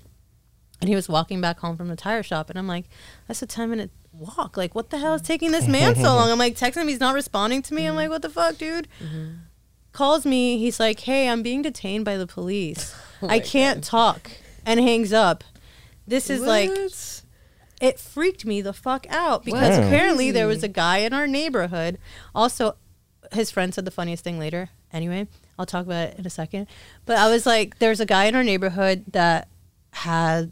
And 0.81 0.89
he 0.89 0.95
was 0.95 1.07
walking 1.07 1.39
back 1.39 1.59
home 1.59 1.77
from 1.77 1.87
the 1.87 1.95
tire 1.95 2.23
shop. 2.23 2.49
And 2.49 2.59
I'm 2.59 2.67
like, 2.67 2.85
that's 3.29 3.41
a 3.41 3.45
10 3.45 3.69
minute 3.69 3.91
walk. 4.13 4.57
Like, 4.57 4.75
what 4.75 4.89
the 4.89 4.97
hell 4.97 5.13
is 5.15 5.21
taking 5.21 5.51
this 5.51 5.67
man 5.67 5.95
so 5.95 6.03
long? 6.15 6.29
I'm 6.31 6.39
like, 6.39 6.55
texting 6.55 6.81
him. 6.81 6.87
He's 6.87 6.99
not 6.99 7.13
responding 7.13 7.61
to 7.63 7.73
me. 7.73 7.85
I'm 7.85 7.95
like, 7.95 8.09
what 8.09 8.21
the 8.21 8.29
fuck, 8.29 8.57
dude? 8.57 8.87
Calls 9.93 10.25
me. 10.25 10.57
He's 10.57 10.79
like, 10.79 10.99
hey, 11.01 11.27
I'm 11.27 11.41
being 11.43 11.61
detained 11.61 12.05
by 12.05 12.17
the 12.17 12.27
police. 12.27 12.95
I 13.21 13.39
can't 13.39 13.83
talk. 13.83 14.31
And 14.65 14.79
hangs 14.79 15.11
up. 15.11 15.43
This 16.07 16.29
is 16.29 16.41
like, 16.41 16.71
it 17.81 17.99
freaked 17.99 18.45
me 18.45 18.61
the 18.61 18.73
fuck 18.73 19.05
out 19.09 19.43
because 19.43 19.77
Wow. 19.77 19.85
apparently 19.87 20.31
there 20.31 20.47
was 20.47 20.63
a 20.63 20.67
guy 20.67 20.99
in 20.99 21.13
our 21.13 21.27
neighborhood. 21.27 21.97
Also, 22.35 22.75
his 23.33 23.49
friend 23.51 23.73
said 23.73 23.85
the 23.85 23.91
funniest 23.91 24.23
thing 24.23 24.37
later. 24.39 24.69
Anyway, 24.93 25.27
I'll 25.57 25.65
talk 25.65 25.85
about 25.85 26.09
it 26.09 26.19
in 26.19 26.25
a 26.25 26.29
second. 26.29 26.67
But 27.05 27.17
I 27.17 27.29
was 27.29 27.45
like, 27.45 27.79
there's 27.79 27.99
a 27.99 28.05
guy 28.05 28.25
in 28.25 28.35
our 28.35 28.43
neighborhood 28.43 29.05
that 29.13 29.47
had 29.91 30.51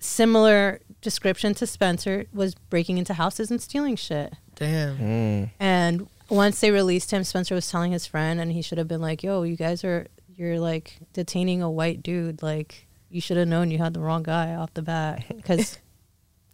similar 0.00 0.80
description 1.00 1.54
to 1.54 1.66
Spencer, 1.66 2.26
was 2.32 2.54
breaking 2.54 2.98
into 2.98 3.14
houses 3.14 3.50
and 3.50 3.60
stealing 3.60 3.96
shit. 3.96 4.34
Damn. 4.54 4.98
Mm. 4.98 5.50
And 5.60 6.08
once 6.28 6.60
they 6.60 6.70
released 6.70 7.10
him, 7.10 7.24
Spencer 7.24 7.54
was 7.54 7.70
telling 7.70 7.92
his 7.92 8.06
friend, 8.06 8.40
and 8.40 8.52
he 8.52 8.62
should 8.62 8.78
have 8.78 8.88
been 8.88 9.00
like, 9.00 9.22
"Yo, 9.22 9.42
you 9.42 9.56
guys 9.56 9.84
are 9.84 10.06
you're 10.36 10.60
like 10.60 10.98
detaining 11.12 11.62
a 11.62 11.70
white 11.70 12.02
dude. 12.02 12.42
Like, 12.42 12.86
you 13.10 13.20
should 13.20 13.36
have 13.36 13.48
known 13.48 13.70
you 13.70 13.78
had 13.78 13.94
the 13.94 14.00
wrong 14.00 14.22
guy 14.22 14.54
off 14.54 14.74
the 14.74 14.82
bat." 14.82 15.24
Because 15.34 15.78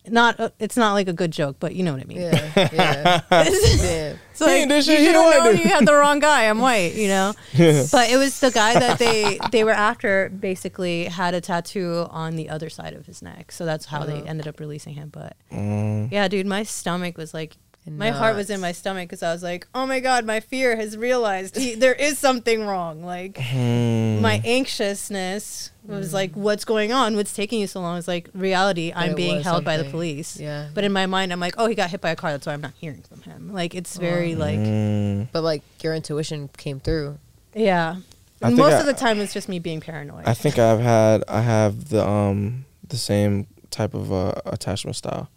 not 0.09 0.39
uh, 0.39 0.51
it's 0.59 0.76
not 0.76 0.93
like 0.93 1.09
a 1.09 1.12
good 1.12 1.31
joke, 1.31 1.56
but 1.60 1.74
you 1.74 1.82
know 1.82 1.93
what 1.93 2.02
I 2.02 2.05
mean. 2.05 2.20
Yeah. 2.20 2.51
Yeah. 2.72 3.20
Damn. 3.31 4.16
It's 4.35 4.40
like, 4.40 4.51
ain't 4.51 4.68
this 4.68 4.86
you 4.89 4.94
shit, 4.94 5.01
you 5.01 5.06
should 5.06 5.12
know 5.14 5.31
have 5.31 5.44
known 5.44 5.56
you 5.59 5.68
had 5.68 5.86
the 5.86 5.94
wrong 5.94 6.18
guy. 6.18 6.47
I'm 6.48 6.59
white, 6.59 6.94
you 6.94 7.06
know. 7.09 7.35
But 7.93 8.10
it 8.10 8.16
was 8.18 8.40
the 8.40 8.51
guy 8.51 8.74
that 8.78 8.98
they 8.98 9.39
they 9.52 9.62
were 9.64 9.70
after. 9.70 10.28
Basically, 10.31 11.05
had 11.05 11.35
a 11.35 11.40
tattoo 11.40 12.06
on 12.10 12.35
the 12.36 12.51
other 12.51 12.68
side 12.68 12.94
of 12.94 13.06
his 13.06 13.22
neck, 13.22 13.52
so 13.52 13.64
that's 13.64 13.86
how 13.86 14.05
they 14.05 14.14
Uh-huh. 14.14 14.24
ended 14.26 14.48
up 14.48 14.59
releasing 14.60 14.94
him. 14.94 15.09
But 15.10 15.36
Mm. 15.52 16.10
yeah, 16.10 16.26
dude, 16.28 16.47
my 16.47 16.62
stomach 16.64 17.16
was 17.16 17.32
like. 17.32 17.56
My 17.86 18.11
heart 18.11 18.35
was 18.35 18.48
in 18.48 18.61
my 18.61 18.73
stomach 18.73 19.09
because 19.09 19.23
I 19.23 19.31
was 19.32 19.43
like, 19.43 19.66
"Oh 19.74 19.85
my 19.86 20.01
god, 20.01 20.24
my 20.24 20.40
fear 20.40 20.74
has 20.77 20.97
realized 20.97 21.56
he, 21.56 21.74
there 21.74 21.93
is 21.94 22.19
something 22.19 22.65
wrong." 22.66 23.05
Like 23.05 23.35
Mm. 23.35 24.20
my 24.20 24.40
anxiousness 24.44 25.70
was 25.86 26.15
like, 26.15 26.32
"What's 26.35 26.65
going 26.65 26.93
on? 26.93 27.16
What's 27.16 27.32
taking 27.35 27.61
you 27.61 27.66
so 27.66 27.81
long?" 27.81 27.98
It's 27.98 28.09
like 28.09 28.31
reality. 28.35 28.93
I'm 28.94 29.15
being 29.15 29.36
was 29.36 29.44
held 29.44 29.65
by 29.65 29.77
the 29.77 29.85
police. 29.85 30.39
Yeah. 30.40 30.69
But 30.73 30.85
in 30.85 30.93
my 30.93 31.06
mind, 31.06 31.32
I'm 31.32 31.40
like, 31.40 31.55
"Oh, 31.59 31.66
he 31.66 31.74
got 31.74 31.90
hit 31.90 32.01
by 32.01 32.11
a 32.11 32.16
car. 32.16 32.31
That's 32.32 32.47
why 32.47 32.52
I'm 32.55 32.61
not 32.61 32.73
hearing 32.81 33.02
from 33.02 33.23
him." 33.23 33.52
Like 33.52 33.74
it's 33.74 33.97
very 33.98 34.35
like, 34.35 34.59
Mm. 34.59 35.28
But 35.32 35.43
like 35.43 35.62
your 35.82 35.94
intuition 35.94 36.48
came 36.56 36.81
through. 36.81 37.19
yeah. 37.55 37.97
I 38.43 38.48
think 38.48 38.59
Most 38.59 38.74
I- 38.74 38.81
of 38.81 38.86
the 38.86 38.93
time, 38.94 39.20
it's 39.20 39.32
just 39.32 39.48
me 39.48 39.59
being 39.59 39.81
paranoid. 39.81 40.24
I 40.27 40.35
think 40.35 40.59
I've 40.59 40.81
had 40.81 41.24
I 41.28 41.40
have 41.40 41.89
the 41.89 42.06
um 42.06 42.65
the 42.86 42.97
same 42.98 43.47
type 43.70 43.94
of 43.94 44.12
uh, 44.12 44.32
attachment 44.47 44.97
style 44.97 45.28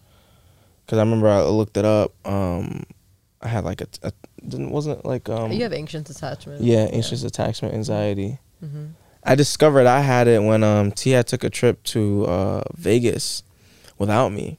because 0.87 0.97
I 0.99 1.01
remember 1.01 1.27
I 1.27 1.41
looked 1.43 1.75
it 1.77 1.83
up. 1.85 2.13
Um, 2.25 2.83
I 3.41 3.49
had 3.49 3.65
like 3.65 3.81
a, 3.81 3.87
a 4.03 4.11
didn't 4.47 4.71
wasn't 4.71 5.05
like 5.05 5.27
um 5.29 5.51
you 5.51 5.61
have 5.63 5.73
anxious 5.73 6.09
attachment. 6.09 6.61
yeah 6.63 6.87
anxious 6.91 7.23
attachment 7.23 7.73
anxiety. 7.75 8.39
Mm-hmm. 8.63 8.85
I 9.23 9.35
discovered 9.35 9.85
I 9.85 9.99
had 9.99 10.27
it 10.27 10.41
when 10.41 10.63
um 10.63 10.91
Tia 10.91 11.23
took 11.23 11.43
a 11.43 11.49
trip 11.49 11.83
to 11.85 12.25
uh 12.25 12.63
Vegas 12.75 13.43
without 13.97 14.29
me. 14.31 14.57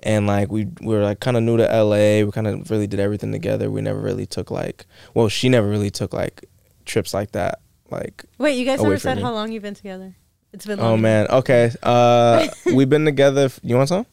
And 0.00 0.28
like 0.28 0.52
we, 0.52 0.66
we 0.80 0.94
were 0.94 1.02
like 1.02 1.18
kind 1.18 1.36
of 1.36 1.42
new 1.42 1.56
to 1.56 1.64
LA. 1.64 2.24
We 2.24 2.30
kind 2.30 2.46
of 2.46 2.70
really 2.70 2.86
did 2.86 3.00
everything 3.00 3.32
together. 3.32 3.68
We 3.68 3.80
never 3.82 3.98
really 3.98 4.26
took 4.26 4.48
like, 4.50 4.86
well, 5.12 5.28
she 5.28 5.48
never 5.48 5.68
really 5.68 5.90
took 5.90 6.12
like 6.14 6.44
trips 6.84 7.12
like 7.12 7.32
that. 7.32 7.60
Like 7.90 8.24
Wait, 8.38 8.52
you 8.52 8.64
guys 8.64 8.78
away 8.78 8.90
never 8.90 8.98
said 9.00 9.16
me. 9.16 9.22
how 9.22 9.32
long 9.32 9.50
you've 9.50 9.64
been 9.64 9.74
together? 9.74 10.14
It's 10.52 10.64
been. 10.64 10.78
Long 10.78 10.92
Oh 10.92 10.96
man. 10.96 11.26
Okay. 11.28 11.72
Uh, 11.82 12.46
we've 12.72 12.88
been 12.88 13.04
together. 13.04 13.46
f- 13.46 13.58
You 13.64 13.76
want 13.76 13.88
some? 13.88 14.06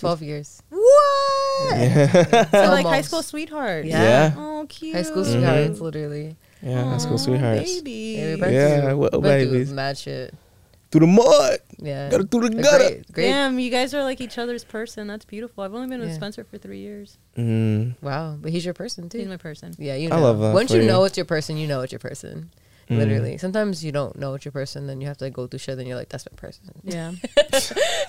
Twelve 0.00 0.22
years. 0.22 0.62
What? 0.70 0.78
So 2.52 2.70
like 2.70 2.86
high 2.86 3.00
school 3.02 3.22
sweetheart. 3.22 3.84
Yeah. 3.84 4.02
Yeah. 4.02 4.34
Oh, 4.36 4.66
cute. 4.68 4.94
High 4.94 5.02
school 5.02 5.24
sweethearts, 5.24 5.80
literally. 5.80 6.36
Yeah. 6.62 6.84
High 6.84 6.98
school 6.98 7.18
sweethearts. 7.18 7.80
Baby. 7.80 8.16
Yeah, 8.18 8.34
we 8.36 8.40
went 8.40 8.52
Yeah, 8.52 8.80
through, 8.80 8.94
little 8.94 9.20
went 9.20 9.50
babies. 9.50 9.72
mad 9.72 9.98
shit. 9.98 10.34
Through 10.90 11.00
the 11.00 11.06
mud. 11.08 11.58
Yeah. 11.78 12.08
Gotta 12.10 12.24
through 12.24 12.48
the 12.48 12.50
They're 12.50 12.62
gutter. 12.62 12.88
Great. 12.88 13.12
great. 13.12 13.26
Damn, 13.30 13.58
you 13.58 13.70
guys 13.70 13.92
are 13.92 14.02
like 14.04 14.20
each 14.20 14.38
other's 14.38 14.64
person. 14.64 15.06
That's 15.08 15.24
beautiful. 15.24 15.62
I've 15.64 15.74
only 15.74 15.88
been 15.88 16.00
with 16.00 16.10
Yeah. 16.10 16.14
Spencer 16.14 16.44
for 16.44 16.58
three 16.58 16.78
years. 16.78 17.18
Mm. 17.36 17.94
Wow. 18.00 18.36
But 18.40 18.52
he's 18.52 18.64
your 18.64 18.74
person 18.74 19.08
too. 19.08 19.18
He's 19.18 19.28
my 19.28 19.36
person. 19.36 19.74
Yeah, 19.78 19.96
you 19.96 20.10
I 20.10 20.18
love 20.18 20.38
that 20.38 20.54
Once 20.54 20.70
you 20.72 20.80
you. 20.80 20.86
know 20.86 21.04
it's 21.04 21.16
your 21.18 21.26
person, 21.26 21.56
you 21.56 21.66
know 21.66 21.80
it's 21.82 21.92
your 21.92 21.98
person. 21.98 22.50
Mm. 22.88 22.98
Literally. 22.98 23.38
Sometimes 23.38 23.84
you 23.84 23.92
don't 23.92 24.16
know 24.18 24.34
it's 24.34 24.44
your 24.44 24.52
person, 24.52 24.86
then 24.86 25.00
you 25.00 25.06
have 25.08 25.18
to 25.18 25.28
go 25.30 25.46
through 25.46 25.58
shit, 25.58 25.76
then 25.76 25.86
you're 25.86 25.96
like, 25.96 26.08
that's 26.08 26.26
my 26.30 26.36
person. 26.36 26.64
Yeah. 26.84 27.12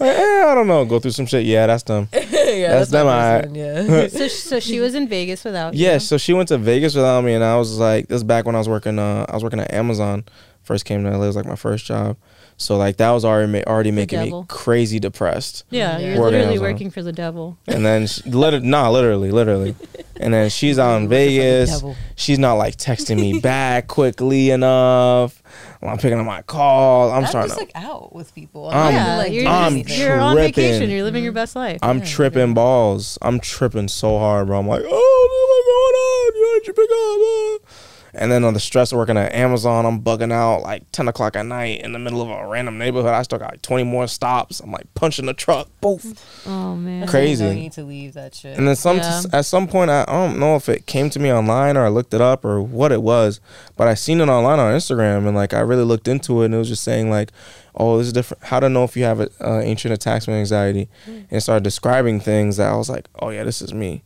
Eh, 0.00 0.44
I 0.46 0.54
don't 0.54 0.66
know. 0.66 0.84
Go 0.84 0.98
through 0.98 1.12
some 1.12 1.26
shit. 1.26 1.44
Yeah, 1.44 1.66
that's 1.66 1.82
them. 1.82 2.08
yeah, 2.12 2.68
That's 2.78 2.90
them, 2.90 3.06
my 3.06 3.12
alright. 3.12 3.42
person, 3.44 3.54
Yeah. 3.54 4.08
so, 4.08 4.28
so 4.28 4.60
she 4.60 4.80
was 4.80 4.94
in 4.94 5.08
Vegas 5.08 5.44
without 5.44 5.74
you. 5.74 5.84
Yeah. 5.86 5.98
So 5.98 6.18
she 6.18 6.32
went 6.32 6.48
to 6.48 6.58
Vegas 6.58 6.94
without 6.94 7.22
me, 7.24 7.34
and 7.34 7.42
I 7.44 7.56
was 7.56 7.78
like, 7.78 8.08
this 8.08 8.16
is 8.16 8.24
back 8.24 8.44
when 8.46 8.54
I 8.54 8.58
was 8.58 8.68
working. 8.68 8.98
Uh, 8.98 9.24
I 9.28 9.34
was 9.34 9.42
working 9.42 9.60
at 9.60 9.72
Amazon. 9.72 10.24
First 10.62 10.84
came 10.84 11.02
to 11.04 11.10
LA. 11.16 11.24
It 11.24 11.26
was 11.28 11.36
like 11.36 11.46
my 11.46 11.56
first 11.56 11.86
job. 11.86 12.16
So 12.60 12.76
like 12.76 12.96
that 12.96 13.12
was 13.12 13.24
already 13.24 13.50
ma- 13.52 13.62
already 13.72 13.92
making 13.92 14.20
me 14.20 14.44
crazy 14.48 14.98
depressed. 14.98 15.64
Yeah, 15.70 15.96
Yeah. 15.98 16.08
you're 16.14 16.20
Working 16.20 16.38
literally 16.40 16.58
working 16.58 16.90
for 16.90 17.02
the 17.02 17.12
devil. 17.12 17.56
And 17.68 17.86
then, 17.86 18.08
she, 18.08 18.28
lit- 18.28 18.62
nah, 18.64 18.90
literally, 18.90 19.30
literally. 19.30 19.74
And 20.20 20.34
then 20.34 20.50
she's 20.50 20.80
out 20.80 20.96
in 21.00 21.08
Vegas. 21.08 21.80
She's 22.16 22.40
not 22.40 22.54
like 22.54 22.74
texting 22.74 23.20
me 23.20 23.38
back 23.40 23.86
quickly 23.86 24.50
enough. 24.50 25.40
I'm 25.80 25.96
picking 25.98 26.18
up 26.18 26.26
my 26.26 26.42
call. 26.42 27.12
I'm 27.12 27.22
I'm 27.22 27.26
starting 27.28 27.50
just 27.50 27.60
to. 27.60 27.66
like 27.66 27.76
out 27.76 28.12
with 28.12 28.34
people. 28.34 28.66
I'm- 28.68 28.92
yeah, 28.92 29.06
not, 29.06 29.18
like, 29.18 29.32
you're, 29.32 29.42
doing 29.44 29.54
I'm 29.54 29.72
anything. 29.74 30.00
you're 30.00 30.18
on 30.20 30.34
vacation. 30.34 30.90
You're 30.90 31.04
living 31.04 31.22
your 31.22 31.32
best 31.32 31.54
life. 31.54 31.78
I'm 31.82 32.00
Yeah, 32.00 32.04
tripping 32.06 32.52
balls. 32.52 33.16
I'm 33.22 33.38
tripping 33.38 33.86
so 33.86 34.18
hard, 34.18 34.48
bro. 34.48 34.58
I'm 34.58 34.66
like, 34.66 34.82
oh, 34.84 35.54
what's 35.54 35.66
going 35.68 35.94
on? 36.02 36.42
Why 36.42 36.58
did 36.58 36.66
you 36.66 36.72
pick 36.74 36.90
up? 36.90 37.70
Uh? 37.70 37.87
And 38.14 38.32
then 38.32 38.42
on 38.44 38.54
the 38.54 38.60
stress 38.60 38.92
of 38.92 38.98
working 38.98 39.16
at 39.16 39.32
Amazon, 39.34 39.84
I'm 39.84 40.00
bugging 40.00 40.32
out 40.32 40.62
like 40.62 40.90
10 40.92 41.08
o'clock 41.08 41.36
at 41.36 41.44
night 41.44 41.82
in 41.82 41.92
the 41.92 41.98
middle 41.98 42.22
of 42.22 42.28
a 42.30 42.46
random 42.46 42.78
neighborhood. 42.78 43.12
I 43.12 43.22
still 43.22 43.38
got 43.38 43.52
like 43.52 43.62
20 43.62 43.84
more 43.84 44.06
stops. 44.08 44.60
I'm 44.60 44.72
like 44.72 44.92
punching 44.94 45.26
the 45.26 45.34
truck. 45.34 45.68
Poof. 45.80 46.04
oh 46.46 46.74
man. 46.74 47.00
That's 47.00 47.12
you 47.12 47.18
know 47.18 47.24
crazy. 47.24 47.44
You 47.46 47.54
need 47.54 47.72
to 47.72 47.84
leave 47.84 48.14
that 48.14 48.34
shit. 48.34 48.56
And 48.56 48.66
then 48.66 48.76
some 48.76 48.96
Yeah. 48.96 49.22
at 49.32 49.44
some 49.44 49.68
point 49.68 49.90
I, 49.90 50.02
I 50.08 50.12
don't 50.12 50.38
know 50.38 50.56
if 50.56 50.68
it 50.68 50.86
came 50.86 51.10
to 51.10 51.18
me 51.18 51.32
online 51.32 51.76
or 51.76 51.84
I 51.84 51.88
looked 51.88 52.14
it 52.14 52.20
up 52.20 52.44
or 52.44 52.62
what 52.62 52.92
it 52.92 53.02
was, 53.02 53.40
but 53.76 53.88
I 53.88 53.94
seen 53.94 54.20
it 54.20 54.28
online 54.28 54.58
on 54.58 54.72
Instagram 54.74 55.26
and 55.26 55.36
like 55.36 55.52
I 55.52 55.60
really 55.60 55.84
looked 55.84 56.08
into 56.08 56.42
it 56.42 56.46
and 56.46 56.54
it 56.54 56.58
was 56.58 56.68
just 56.68 56.82
saying 56.82 57.10
like, 57.10 57.30
oh, 57.74 57.98
this 57.98 58.08
is 58.08 58.12
different. 58.12 58.42
How 58.44 58.58
to 58.60 58.68
know 58.68 58.84
if 58.84 58.96
you 58.96 59.04
have 59.04 59.20
a, 59.20 59.28
uh, 59.40 59.60
ancient 59.60 59.94
attachment 59.94 60.38
anxiety, 60.38 60.88
and 61.06 61.26
it 61.30 61.40
started 61.42 61.62
describing 61.62 62.18
things 62.18 62.56
that 62.56 62.72
I 62.72 62.76
was 62.76 62.88
like, 62.90 63.08
oh 63.20 63.28
yeah, 63.30 63.44
this 63.44 63.62
is 63.62 63.72
me, 63.72 64.02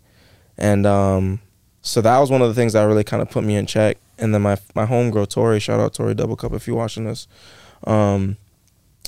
and 0.58 0.84
um, 0.86 1.40
so 1.82 2.00
that 2.00 2.18
was 2.18 2.30
one 2.30 2.40
of 2.42 2.48
the 2.48 2.54
things 2.54 2.72
that 2.72 2.82
really 2.84 3.04
kind 3.04 3.20
of 3.20 3.30
put 3.30 3.44
me 3.44 3.56
in 3.56 3.66
check. 3.66 3.98
And 4.18 4.32
then 4.32 4.42
my 4.42 4.56
my 4.74 4.86
homegirl 4.86 5.28
Tori, 5.28 5.60
shout 5.60 5.80
out 5.80 5.94
Tori 5.94 6.14
Double 6.14 6.36
Cup 6.36 6.52
if 6.52 6.66
you're 6.66 6.76
watching 6.76 7.04
this, 7.04 7.26
um, 7.86 8.36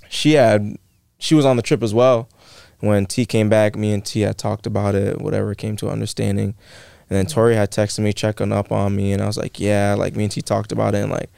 she 0.09 0.33
had 0.33 0.77
she 1.19 1.35
was 1.35 1.45
on 1.47 1.57
the 1.57 1.63
trip 1.63 1.83
as 1.83 1.95
well 1.95 2.29
when 2.85 3.07
T 3.07 3.25
came 3.25 3.49
back, 3.49 3.77
me 3.77 3.93
and 3.93 4.05
T 4.05 4.21
had 4.21 4.39
talked 4.39 4.67
about 4.67 4.95
it, 4.95 5.21
whatever, 5.21 5.55
came 5.55 5.77
to 5.77 5.89
understanding. 5.89 6.55
And 7.11 7.19
then 7.19 7.27
Tori 7.27 7.55
had 7.55 7.71
texted 7.71 8.01
me, 8.01 8.13
checking 8.13 8.53
up 8.53 8.73
on 8.73 8.97
me, 8.97 9.13
and 9.13 9.23
I 9.23 9.27
was 9.27 9.37
like, 9.37 9.61
yeah, 9.61 9.95
like 9.97 10.17
me 10.17 10.25
and 10.25 10.33
T 10.33 10.41
talked 10.43 10.73
about 10.73 10.95
it, 10.95 11.03
and 11.03 11.13
like 11.13 11.31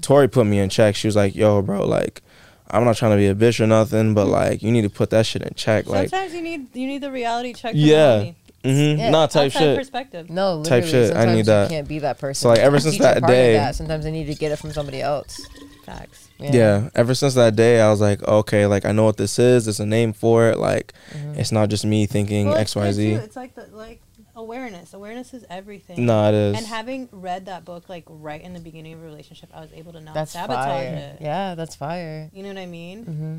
Tori 0.00 0.28
put 0.28 0.46
me 0.46 0.58
in 0.58 0.68
check. 0.68 0.94
She 0.96 1.06
was 1.08 1.16
like, 1.16 1.34
yo, 1.34 1.62
bro, 1.62 1.86
like 1.86 2.22
I'm 2.70 2.84
not 2.84 2.96
trying 2.96 3.12
to 3.12 3.16
be 3.16 3.28
a 3.28 3.34
bitch 3.34 3.60
or 3.60 3.66
nothing, 3.66 4.14
but 4.14 4.26
like 4.26 4.62
you 4.62 4.72
need 4.72 4.82
to 4.82 4.90
put 4.90 5.10
that 5.10 5.26
shit 5.26 5.42
in 5.42 5.54
check. 5.54 5.86
Like 5.86 6.08
Sometimes 6.08 6.34
you 6.34 6.42
need 6.42 6.74
you 6.74 6.86
need 6.86 7.02
the 7.02 7.12
reality 7.12 7.52
check. 7.52 7.72
Yeah. 7.76 8.32
Mommy. 8.64 8.74
Mm-hmm. 8.76 8.98
Yeah, 9.00 9.10
nah, 9.10 9.26
type 9.26 9.52
shit. 9.52 9.76
perspective. 9.78 10.30
No, 10.30 10.56
literally, 10.56 10.82
Type 10.82 10.90
shit, 10.90 11.04
I 11.04 11.06
Sometimes 11.14 11.36
need 11.36 11.46
that. 11.46 11.62
You 11.70 11.76
can't 11.76 11.88
be 11.88 11.98
that 12.00 12.18
person. 12.18 12.42
So, 12.42 12.48
like, 12.48 12.58
ever 12.60 12.78
since 12.80 12.98
that 12.98 13.22
day- 13.26 13.54
that. 13.54 13.74
sometimes 13.74 14.06
I 14.06 14.10
need 14.10 14.26
to 14.26 14.34
get 14.34 14.52
it 14.52 14.56
from 14.56 14.72
somebody 14.72 15.00
else. 15.00 15.40
Facts. 15.84 16.28
Yeah. 16.38 16.88
Ever 16.94 17.14
since 17.14 17.34
that 17.34 17.56
day, 17.56 17.80
I 17.80 17.90
was 17.90 18.00
like, 18.00 18.22
okay, 18.22 18.66
like 18.66 18.84
I 18.84 18.92
know 18.92 19.04
what 19.04 19.16
this 19.16 19.38
is. 19.38 19.64
There's 19.66 19.80
a 19.80 19.86
name 19.86 20.12
for 20.12 20.48
it. 20.48 20.58
Like, 20.58 20.92
Mhm. 21.12 21.38
it's 21.38 21.50
not 21.52 21.68
just 21.70 21.84
me 21.84 22.06
thinking 22.06 22.48
Well, 22.48 22.56
X, 22.56 22.70
it's 22.70 22.76
Y, 22.76 22.86
good, 22.86 22.94
Z. 22.94 23.10
too. 23.14 23.20
It's 23.20 23.36
like 23.36 23.54
the 23.54 23.66
like 23.72 24.00
awareness. 24.36 24.94
Awareness 24.94 25.34
is 25.34 25.44
everything. 25.50 26.06
No, 26.06 26.28
it 26.28 26.34
is. 26.34 26.56
And 26.56 26.66
having 26.66 27.08
read 27.12 27.46
that 27.46 27.64
book 27.64 27.88
like 27.88 28.04
right 28.08 28.40
in 28.40 28.54
the 28.54 28.60
beginning 28.60 28.92
of 28.94 29.00
a 29.00 29.04
relationship, 29.04 29.50
I 29.52 29.60
was 29.60 29.70
able 29.74 29.92
to 29.92 30.00
not 30.00 30.14
That's 30.14 30.32
sabotage 30.32 30.66
fire. 30.66 31.14
it. 31.14 31.18
Yeah, 31.20 31.54
that's 31.56 31.74
fire. 31.74 32.30
You 32.32 32.42
know 32.44 32.48
what 32.50 32.58
I 32.58 32.66
mean? 32.66 33.04
hmm 33.04 33.38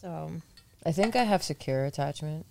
So 0.00 0.30
I 0.86 0.92
think 0.92 1.14
I 1.16 1.24
have 1.24 1.42
secure 1.42 1.84
attachment. 1.84 2.46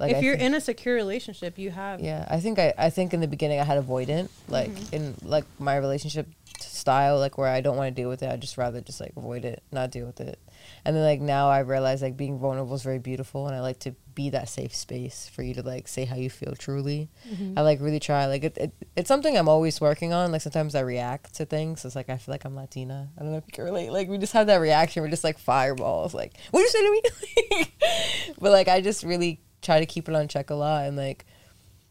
Like 0.00 0.12
if 0.12 0.16
I 0.16 0.20
you're 0.20 0.34
in 0.34 0.54
a 0.54 0.60
secure 0.60 0.94
relationship, 0.94 1.58
you 1.58 1.70
have 1.70 2.00
Yeah, 2.00 2.26
I 2.28 2.40
think 2.40 2.58
I, 2.58 2.72
I 2.78 2.90
think 2.90 3.12
in 3.14 3.20
the 3.20 3.28
beginning 3.28 3.60
I 3.60 3.64
had 3.64 3.82
avoidant, 3.84 4.30
like 4.48 4.70
Mm-hmm. 4.70 4.94
in 4.96 5.14
like 5.22 5.44
my 5.58 5.76
relationship 5.76 6.26
style, 6.60 7.18
like 7.18 7.38
where 7.38 7.48
I 7.48 7.60
don't 7.60 7.76
want 7.76 7.94
to 7.94 8.00
deal 8.02 8.08
with 8.08 8.22
it. 8.22 8.30
I 8.30 8.36
just 8.36 8.56
rather 8.58 8.80
just 8.80 9.00
like 9.00 9.12
avoid 9.16 9.44
it, 9.44 9.62
not 9.70 9.90
deal 9.90 10.06
with 10.06 10.20
it. 10.20 10.38
And 10.84 10.96
then 10.96 11.04
like 11.04 11.20
now 11.20 11.48
I 11.50 11.60
realize 11.60 12.00
like 12.02 12.16
being 12.16 12.38
vulnerable 12.38 12.74
is 12.74 12.82
very 12.82 12.98
beautiful, 12.98 13.46
and 13.46 13.54
I 13.54 13.60
like 13.60 13.78
to 13.80 13.94
be 14.14 14.30
that 14.30 14.48
safe 14.48 14.74
space 14.74 15.30
for 15.32 15.42
you 15.42 15.54
to 15.54 15.62
like 15.62 15.86
say 15.88 16.04
how 16.04 16.16
you 16.16 16.30
feel 16.30 16.54
truly. 16.54 17.08
Mm-hmm. 17.28 17.58
I 17.58 17.62
like 17.62 17.80
really 17.80 18.00
try 18.00 18.26
like 18.26 18.44
it, 18.44 18.56
it. 18.58 18.72
It's 18.96 19.08
something 19.08 19.36
I'm 19.36 19.48
always 19.48 19.80
working 19.80 20.12
on. 20.12 20.32
Like 20.32 20.40
sometimes 20.42 20.74
I 20.74 20.80
react 20.80 21.34
to 21.36 21.44
things. 21.44 21.84
It's 21.84 21.94
like 21.96 22.08
I 22.08 22.16
feel 22.16 22.32
like 22.32 22.44
I'm 22.44 22.56
Latina. 22.56 23.08
I 23.16 23.22
don't 23.22 23.32
know 23.32 23.38
if 23.38 23.44
you 23.46 23.52
can 23.52 23.64
relate. 23.64 23.90
Like 23.92 24.08
we 24.08 24.16
just 24.18 24.32
have 24.32 24.46
that 24.48 24.56
reaction. 24.56 25.02
We're 25.02 25.10
just 25.10 25.24
like 25.24 25.38
fireballs. 25.38 26.14
Like 26.14 26.32
what 26.50 26.60
you 26.60 26.68
say 26.68 26.80
to 26.80 26.90
me? 26.90 27.64
but 28.40 28.52
like 28.52 28.68
I 28.68 28.80
just 28.80 29.02
really 29.04 29.40
try 29.62 29.80
to 29.80 29.86
keep 29.86 30.08
it 30.08 30.14
on 30.14 30.26
check 30.28 30.50
a 30.50 30.54
lot 30.54 30.86
and 30.86 30.96
like 30.96 31.24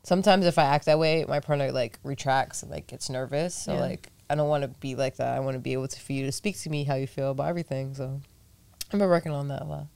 sometimes 0.03 0.45
if 0.45 0.57
I 0.57 0.63
act 0.63 0.85
that 0.85 0.97
way, 0.97 1.25
my 1.27 1.39
partner 1.39 1.71
like 1.71 1.99
retracts 2.03 2.63
and 2.63 2.71
like 2.71 2.87
gets 2.87 3.09
nervous. 3.09 3.53
So 3.55 3.73
Yeah. 3.73 3.79
like 3.81 4.09
I 4.29 4.35
don't 4.35 4.47
want 4.49 4.61
to 4.63 4.67
be 4.79 4.95
like 4.95 5.17
that. 5.17 5.35
I 5.35 5.39
want 5.39 5.55
to 5.55 5.59
be 5.59 5.73
able 5.73 5.87
to 5.87 5.99
for 5.99 6.13
you 6.13 6.25
to 6.25 6.31
speak 6.31 6.57
to 6.61 6.69
me 6.69 6.83
how 6.83 6.95
you 6.95 7.07
feel 7.07 7.31
about 7.31 7.47
everything. 7.49 7.93
So 7.95 8.21
I've 8.91 8.99
been 8.99 9.09
working 9.09 9.31
on 9.31 9.47
that 9.49 9.63
a 9.63 9.65
lot. 9.65 9.87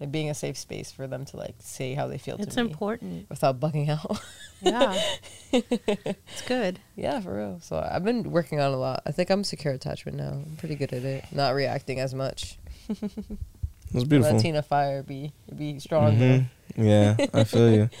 Like 0.00 0.12
being 0.12 0.30
a 0.30 0.34
safe 0.34 0.56
space 0.56 0.92
for 0.92 1.08
them 1.08 1.24
to 1.26 1.36
like 1.36 1.56
say 1.58 1.94
how 1.94 2.06
they 2.06 2.18
feel 2.18 2.36
it's 2.38 2.54
to 2.54 2.62
me 2.62 2.70
important. 2.70 3.28
without 3.28 3.58
bugging 3.58 3.88
out. 3.88 4.20
Yeah. 4.62 5.00
it's 5.52 6.42
good. 6.46 6.78
yeah, 6.94 7.20
for 7.20 7.36
real. 7.36 7.58
So 7.60 7.78
I've 7.78 8.04
been 8.04 8.30
working 8.30 8.60
on 8.60 8.72
a 8.72 8.76
lot. 8.76 9.02
I 9.06 9.10
think 9.12 9.30
I'm 9.30 9.42
secure 9.44 9.74
attachment 9.74 10.16
now. 10.18 10.30
I'm 10.46 10.56
pretty 10.56 10.74
good 10.76 10.92
at 10.92 11.04
it. 11.04 11.24
Not 11.32 11.54
reacting 11.54 11.98
as 12.00 12.14
much. 12.14 12.58
It's 13.94 14.04
beautiful. 14.04 14.36
Latina 14.36 14.62
fire 14.62 15.02
be 15.02 15.32
be 15.54 15.78
strong. 15.78 16.16
Mhm. 16.16 16.44
Yeah, 16.76 17.16
I 17.34 17.44
feel 17.44 17.72
you. 17.72 17.90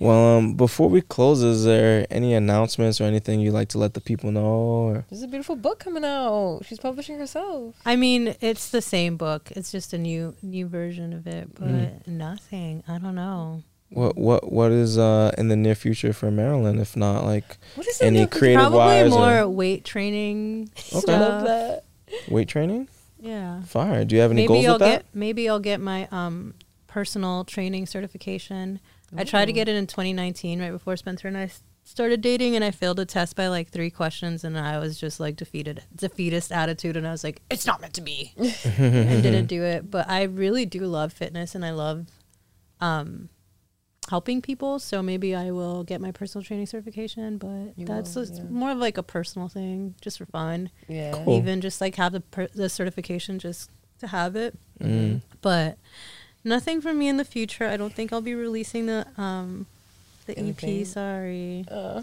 Well, 0.00 0.38
um, 0.38 0.54
before 0.54 0.88
we 0.88 1.02
close, 1.02 1.42
is 1.42 1.64
there 1.64 2.06
any 2.10 2.32
announcements 2.32 3.02
or 3.02 3.04
anything 3.04 3.38
you'd 3.40 3.52
like 3.52 3.68
to 3.70 3.78
let 3.78 3.92
the 3.92 4.00
people 4.00 4.32
know? 4.32 4.46
Or? 4.46 5.04
There's 5.10 5.22
a 5.22 5.28
beautiful 5.28 5.56
book 5.56 5.78
coming 5.80 6.04
out. 6.06 6.60
She's 6.64 6.78
publishing 6.78 7.18
herself. 7.18 7.74
I 7.84 7.96
mean, 7.96 8.34
it's 8.40 8.70
the 8.70 8.80
same 8.80 9.18
book. 9.18 9.50
It's 9.54 9.70
just 9.70 9.92
a 9.92 9.98
new 9.98 10.34
new 10.42 10.66
version 10.68 11.12
of 11.12 11.26
it, 11.26 11.54
but 11.54 11.68
Mm. 11.68 12.06
nothing. 12.06 12.82
I 12.88 12.96
don't 12.96 13.14
know. 13.14 13.62
What 13.90 14.16
what 14.16 14.50
what 14.50 14.70
is 14.72 14.96
uh 14.96 15.32
in 15.36 15.48
the 15.48 15.56
near 15.56 15.74
future 15.74 16.12
for 16.14 16.30
Marilyn? 16.30 16.78
If 16.78 16.96
not 16.96 17.24
like 17.26 17.58
What 17.74 17.86
is 17.86 18.00
any 18.00 18.20
it? 18.22 18.30
creative 18.30 18.60
Probably 18.60 18.78
wise 18.78 19.10
more 19.10 19.38
or 19.40 19.48
weight 19.50 19.84
training 19.84 20.70
Okay. 20.94 21.12
I 21.14 21.18
love 21.18 21.40
stuff. 21.42 21.44
that. 21.46 21.84
weight 22.30 22.48
training? 22.48 22.88
Yeah. 23.18 23.62
Fire. 23.62 24.04
Do 24.04 24.14
you 24.14 24.22
have 24.22 24.30
any 24.30 24.42
maybe 24.42 24.48
goals 24.48 24.66
I'll 24.66 24.72
with 24.74 24.80
that? 24.80 25.02
get 25.04 25.14
maybe 25.14 25.48
I'll 25.48 25.58
get 25.60 25.80
my 25.80 26.08
um 26.10 26.54
personal 26.86 27.44
training 27.44 27.86
certification. 27.86 28.80
I 29.16 29.24
tried 29.24 29.46
to 29.46 29.52
get 29.52 29.68
it 29.68 29.76
in 29.76 29.86
2019 29.86 30.60
right 30.60 30.70
before 30.70 30.96
Spencer 30.96 31.28
and 31.28 31.36
I 31.38 31.50
started 31.82 32.20
dating 32.20 32.54
and 32.54 32.62
I 32.62 32.70
failed 32.70 33.00
a 33.00 33.06
test 33.06 33.34
by 33.36 33.48
like 33.48 33.70
3 33.70 33.90
questions 33.90 34.44
and 34.44 34.58
I 34.58 34.78
was 34.78 34.98
just 34.98 35.18
like 35.18 35.36
defeated 35.36 35.82
defeatist 35.94 36.52
attitude 36.52 36.96
and 36.96 37.06
I 37.06 37.10
was 37.10 37.24
like 37.24 37.40
it's 37.50 37.66
not 37.66 37.80
meant 37.80 37.94
to 37.94 38.02
be. 38.02 38.32
and 38.36 39.22
didn't 39.22 39.46
do 39.46 39.62
it, 39.62 39.90
but 39.90 40.08
I 40.08 40.24
really 40.24 40.66
do 40.66 40.80
love 40.80 41.12
fitness 41.12 41.54
and 41.54 41.64
I 41.64 41.70
love 41.70 42.06
um 42.80 43.30
helping 44.08 44.40
people, 44.42 44.78
so 44.78 45.02
maybe 45.02 45.34
I 45.34 45.50
will 45.50 45.84
get 45.84 46.00
my 46.00 46.10
personal 46.12 46.42
training 46.44 46.66
certification, 46.66 47.38
but 47.38 47.72
You 47.78 47.84
that's 47.86 48.14
will, 48.14 48.24
just 48.24 48.36
yeah. 48.36 48.44
more 48.48 48.70
of 48.72 48.78
like 48.78 48.96
a 48.98 49.02
personal 49.02 49.48
thing 49.48 49.94
just 50.00 50.18
for 50.18 50.26
fun. 50.26 50.70
Yeah. 50.88 51.12
Cool. 51.12 51.36
Even 51.38 51.60
just 51.60 51.80
like 51.80 51.94
have 51.96 52.12
the 52.12 52.20
per- 52.20 52.48
the 52.54 52.68
certification 52.68 53.38
just 53.38 53.70
to 54.00 54.06
have 54.06 54.36
it 54.36 54.54
Mm. 54.80 55.22
but 55.42 55.76
nothing 56.44 56.80
for 56.80 56.92
me 56.94 57.08
in 57.08 57.16
the 57.16 57.24
future. 57.24 57.66
I 57.66 57.76
don't 57.76 57.92
think 57.92 58.12
I'll 58.12 58.20
be 58.20 58.34
releasing 58.34 58.86
the 58.86 59.06
um 59.16 59.66
the 60.26 60.38
Anything? 60.38 60.80
EP. 60.80 60.86
Sorry, 60.86 61.64
Uh, 61.70 62.02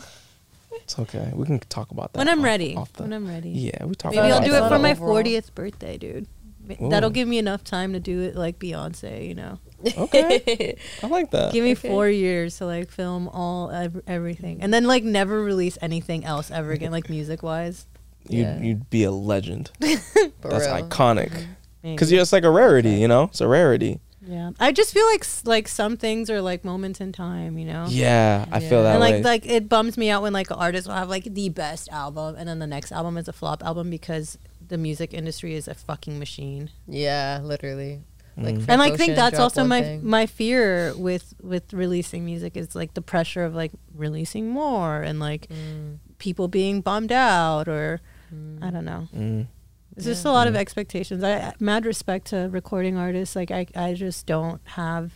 It's 0.84 1.00
okay. 1.00 1.32
We 1.34 1.46
can 1.46 1.60
talk 1.70 1.92
about 1.92 2.12
that 2.14 2.20
when 2.20 2.28
I'm 2.28 2.40
off- 2.40 2.46
ready. 2.46 2.76
off 2.76 2.92
the- 2.94 3.04
when 3.04 3.14
I'm 3.14 3.28
ready. 3.28 3.50
yeah, 3.50 3.86
we 3.86 3.96
talk. 3.96 4.12
Maybe 4.14 4.28
about 4.28 4.42
I'll 4.42 4.46
do 4.46 4.52
that 4.52 4.66
it 4.66 4.70
for 4.70 4.80
my 4.80 4.94
40th 4.94 5.56
birthday, 5.56 5.98
dude. 5.98 6.28
Ma- 6.68 6.90
That'll 6.90 7.12
give 7.12 7.28
me 7.28 7.38
enough 7.38 7.64
time 7.64 7.94
to 7.94 8.00
do 8.00 8.22
it 8.22 8.36
like 8.36 8.58
Beyonce, 8.60 9.26
you 9.28 9.36
know. 9.36 9.60
Okay, 9.98 10.78
I 11.04 11.08
like 11.08 11.32
that. 11.32 11.54
Give 11.54 11.64
me 11.64 11.72
Okay. 11.74 11.88
four 11.90 12.10
years 12.10 12.58
to 12.58 12.66
like 12.66 12.92
film 12.92 13.28
all 13.28 13.70
ev- 13.72 14.02
everything, 14.08 14.62
and 14.62 14.74
then 14.74 14.86
like 14.86 15.04
never 15.04 15.44
release 15.44 15.78
anything 15.82 16.26
else 16.26 16.52
ever 16.52 16.72
again, 16.72 16.92
like 16.92 17.10
music 17.10 17.44
wise. 17.44 17.86
You'd 18.28 18.42
Yeah. 18.42 18.60
you'd 18.62 18.90
be 18.90 19.04
a 19.04 19.12
legend. 19.12 19.72
That's 19.80 20.16
real. 20.44 20.88
iconic. 20.88 21.32
Mm-hmm. 21.32 21.94
Because 21.94 22.12
you're 22.12 22.22
it's 22.22 22.34
like 22.34 22.44
a 22.44 22.50
rarity, 22.50 22.92
you 22.96 23.08
know. 23.08 23.26
It's 23.26 23.42
a 23.42 23.48
rarity. 23.48 24.00
yeah. 24.26 24.50
I 24.60 24.72
just 24.72 24.92
feel 24.92 25.06
like 25.06 25.24
like 25.46 25.68
some 25.68 25.98
things 25.98 26.32
are 26.32 26.42
like 26.42 26.66
moments 26.66 27.00
in 27.00 27.12
time, 27.12 27.60
you 27.60 27.66
know. 27.66 27.86
Yeah, 27.88 28.46
I 28.52 28.60
feel 28.60 28.82
that 28.82 28.94
and 28.96 29.02
way. 29.02 29.18
like 29.18 29.24
like 29.24 29.46
it 29.46 29.70
bums 29.70 29.96
me 29.98 30.10
out 30.10 30.24
when 30.24 30.34
like 30.34 30.50
an 30.50 30.58
artist 30.58 30.88
will 30.88 30.96
have 30.96 31.10
like 31.10 31.26
the 31.26 31.50
best 31.50 31.90
album 31.90 32.36
and 32.38 32.50
then 32.50 32.58
the 32.58 32.66
next 32.66 32.92
album 32.92 33.18
is 33.18 33.28
a 33.28 33.34
flop 33.34 33.62
album 33.64 33.92
because 33.92 34.40
the 34.68 34.80
music 34.80 35.14
industry 35.14 35.54
is 35.54 35.68
a 35.68 35.76
fucking 35.76 36.18
machine. 36.18 36.72
Yeah, 36.88 37.40
literally. 37.44 38.02
Like 38.38 38.56
Mm. 38.56 38.66
And 38.68 38.80
like 38.80 38.96
think 38.98 39.16
that's 39.16 39.40
also 39.40 39.64
my 39.64 39.82
thing. 39.82 40.06
my 40.06 40.26
fear 40.26 40.94
with 40.98 41.34
with 41.42 41.72
releasing 41.74 42.26
music 42.26 42.58
is 42.58 42.76
like 42.76 42.94
the 42.94 43.02
pressure 43.02 43.46
of 43.46 43.56
like 43.56 43.72
releasing 43.96 44.50
more 44.50 45.02
and 45.02 45.20
like 45.22 45.48
Mm, 45.50 46.00
people 46.18 46.48
being 46.50 46.82
bummed 46.82 47.12
out 47.14 47.68
or 47.70 48.02
mm. 48.34 48.62
I 48.62 48.72
don't 48.72 48.84
know. 48.86 49.08
Mm. 49.16 49.48
It's 49.96 50.06
just 50.06 50.26
a 50.26 50.32
lot 50.32 50.48
Mm. 50.48 50.50
of 50.50 50.56
expectations. 50.58 51.24
I 51.24 51.34
I- 51.38 51.54
mad 51.60 51.86
respect 51.86 52.28
to 52.28 52.50
recording 52.52 52.98
artists. 52.98 53.36
Like 53.38 53.52
I 53.52 53.68
I 53.76 53.94
just 53.94 54.26
don't 54.26 54.60
have 54.66 55.14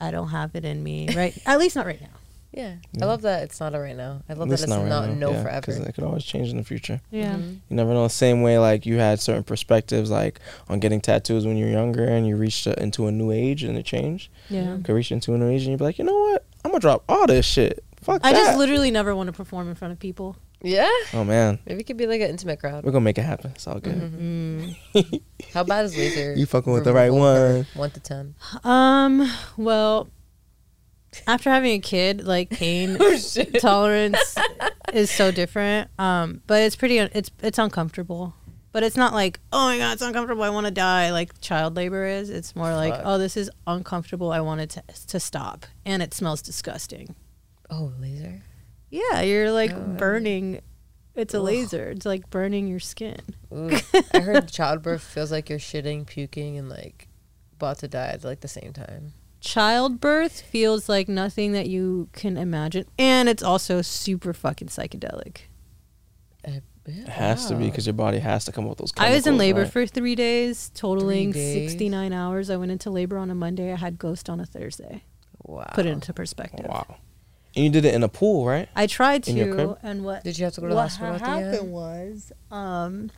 I 0.00 0.10
don't 0.10 0.28
have 0.28 0.54
it 0.54 0.64
in 0.64 0.82
me. 0.82 1.08
Right. 1.16 1.36
At 1.46 1.58
least 1.58 1.76
not 1.76 1.86
right 1.86 2.00
now. 2.00 2.08
Yeah. 2.52 2.74
Yeah. 2.92 3.04
I 3.04 3.06
love 3.06 3.22
that 3.22 3.42
it's 3.44 3.58
not 3.60 3.74
a 3.74 3.80
right 3.80 3.96
now. 3.96 4.22
I 4.28 4.34
love 4.34 4.50
It's 4.52 4.60
that 4.60 4.66
it's 4.68 4.76
not, 4.76 4.82
right 4.82 4.88
now, 4.88 5.14
no 5.14 5.30
yeah, 5.32 5.42
forever. 5.42 5.60
Because 5.60 5.78
it 5.78 5.94
could 5.94 6.04
always 6.04 6.24
change 6.24 6.50
in 6.50 6.58
the 6.58 6.64
future. 6.64 7.00
Yeah. 7.10 7.34
Mhm. 7.34 7.58
You 7.68 7.76
never 7.76 7.92
know. 7.94 8.02
The 8.04 8.10
Same 8.10 8.42
way, 8.42 8.58
like 8.58 8.84
you 8.84 8.98
had 8.98 9.20
certain 9.20 9.42
perspectives, 9.42 10.10
like 10.10 10.38
on 10.68 10.78
getting 10.78 11.00
tattoos 11.00 11.46
when 11.46 11.56
you 11.56 11.64
were 11.66 11.70
younger, 11.72 12.04
and 12.04 12.26
you 12.26 12.36
reached 12.36 12.66
a, 12.66 12.80
into 12.82 13.06
a 13.06 13.12
new 13.12 13.30
age 13.30 13.62
and 13.64 13.76
it 13.78 13.86
changed. 13.86 14.28
Yeah. 14.50 14.76
You 14.76 14.82
could 14.82 14.94
reach 14.94 15.10
into 15.12 15.32
a 15.34 15.38
new 15.38 15.48
age, 15.48 15.62
and 15.62 15.70
you'd 15.70 15.78
be 15.78 15.84
like, 15.84 15.98
you 15.98 16.04
know 16.04 16.18
what? 16.18 16.44
I'm 16.64 16.70
gonna 16.70 16.80
drop 16.80 17.04
all 17.08 17.26
this 17.26 17.46
shit. 17.46 17.82
Fuck 18.02 18.20
I 18.24 18.32
that. 18.32 18.38
just 18.38 18.58
literally 18.58 18.90
never 18.90 19.14
want 19.16 19.28
to 19.28 19.32
perform 19.32 19.68
in 19.68 19.74
front 19.74 19.92
of 19.92 19.98
people. 19.98 20.36
Yeah. 20.64 20.88
oh 21.14 21.24
man, 21.24 21.58
Maybe 21.66 21.80
it 21.80 21.84
could 21.84 21.96
be 21.96 22.06
like 22.06 22.20
an 22.20 22.30
intimate 22.30 22.60
crowd. 22.60 22.84
we're 22.84 22.92
gonna 22.92 23.04
make 23.04 23.18
it 23.18 23.22
happen. 23.22 23.50
It's 23.54 23.66
all 23.66 23.80
good. 23.80 23.96
Mhm. 23.96 24.76
Mm. 24.94 25.20
How 25.54 25.64
bad 25.64 25.86
is 25.86 25.96
laser? 25.96 26.34
You 26.34 26.46
fucking 26.46 26.72
with 26.72 26.84
the 26.84 26.92
right 26.92 27.10
one. 27.12 27.66
One 27.74 27.90
to 27.90 27.98
ten. 28.00 28.34
Um. 28.62 29.28
Well, 29.56 30.08
after 31.26 31.50
having 31.50 31.72
a 31.72 31.78
kid, 31.80 32.24
like 32.24 32.50
pain 32.50 32.98
tolerance 33.60 34.36
is 34.92 35.10
so 35.10 35.30
different. 35.30 35.90
Um. 35.98 36.42
But 36.46 36.62
it's 36.62 36.76
pretty. 36.76 36.98
It's 36.98 37.30
it's 37.42 37.58
uncomfortable. 37.58 38.34
But 38.72 38.82
it's 38.84 38.96
not 38.96 39.12
like 39.12 39.38
oh 39.52 39.66
my 39.66 39.76
god, 39.78 39.92
it's 39.92 40.02
uncomfortable. 40.02 40.42
I 40.44 40.48
want 40.50 40.66
to 40.66 40.70
die. 40.72 41.12
Like 41.12 41.40
child 41.42 41.76
labor 41.76 42.06
is. 42.06 42.30
It's 42.30 42.56
more 42.56 42.74
like 42.74 42.94
Fuck. 42.94 43.02
oh, 43.04 43.18
this 43.18 43.36
is 43.36 43.50
uncomfortable. 43.66 44.32
I 44.32 44.40
want 44.40 44.62
it 44.62 44.70
to 44.70 44.82
to 45.08 45.20
stop, 45.20 45.66
and 45.84 46.02
it 46.02 46.14
smells 46.14 46.40
disgusting. 46.40 47.14
Oh, 47.70 47.92
laser. 47.98 48.40
Yeah, 48.90 49.20
you're 49.22 49.50
like 49.52 49.72
Oh. 49.72 49.80
burning. 49.80 50.60
It's 51.14 51.34
a 51.34 51.38
Ugh. 51.38 51.44
laser. 51.44 51.90
It's 51.90 52.06
like 52.06 52.30
burning 52.30 52.66
your 52.68 52.80
skin. 52.80 53.18
I 53.54 54.20
heard 54.20 54.48
childbirth 54.48 55.02
feels 55.02 55.30
like 55.30 55.50
you're 55.50 55.58
shitting, 55.58 56.06
puking, 56.06 56.56
and 56.56 56.70
like 56.70 57.08
about 57.56 57.78
to 57.80 57.88
die 57.88 58.06
at 58.08 58.24
like 58.24 58.40
the 58.40 58.48
same 58.48 58.72
time. 58.72 59.12
Childbirth 59.42 60.40
feels 60.40 60.88
like 60.88 61.08
nothing 61.08 61.50
that 61.52 61.68
you 61.68 62.08
can 62.12 62.36
imagine, 62.36 62.84
and 62.96 63.28
it's 63.28 63.42
also 63.42 63.82
super 63.82 64.32
fucking 64.32 64.68
psychedelic. 64.68 65.38
Uh, 66.46 66.60
It 66.86 67.08
has 67.08 67.46
to 67.46 67.56
be 67.56 67.64
because 67.66 67.84
your 67.86 67.92
body 67.94 68.18
has 68.20 68.44
to 68.46 68.52
come 68.52 68.64
up 68.64 68.70
with 68.70 68.78
those. 68.78 68.92
I 68.96 69.12
was 69.14 69.26
in 69.26 69.36
labor 69.36 69.62
right? 69.62 69.70
for 69.72 69.84
three 69.84 70.14
days, 70.14 70.70
totaling 70.74 71.32
Three 71.32 71.42
days? 71.54 71.70
69 71.72 72.12
hours. 72.12 72.50
I 72.50 72.56
went 72.56 72.70
into 72.72 72.88
labor 72.90 73.18
on 73.18 73.30
a 73.30 73.34
Monday. 73.34 73.72
I 73.72 73.76
had 73.76 73.98
ghost 73.98 74.30
on 74.30 74.38
a 74.40 74.46
Thursday. 74.46 75.02
Wow. 75.42 75.70
Put 75.74 75.86
it 75.86 75.90
into 75.90 76.12
perspective. 76.12 76.66
Wow. 76.68 76.96
And 77.54 77.64
you 77.64 77.70
did 77.70 77.84
it 77.84 77.94
in 77.94 78.02
a 78.02 78.08
pool, 78.08 78.46
right? 78.46 78.68
I 78.74 78.86
tried 78.86 79.26
In 79.28 79.36
your 79.36 79.48
to, 79.48 79.54
crib? 79.54 79.78
and 79.82 80.04
what 80.04 80.24
Did 80.24 80.38
you 80.38 80.44
have 80.44 80.54
to 80.54 80.60
go 80.60 80.68
to 80.68 80.70
the 80.70 80.76
what 80.76 80.82
hospital 80.82 81.14
at 81.16 81.20
the 81.20 81.26
happened 81.26 81.72
was, 81.72 82.32
um, 82.50 83.10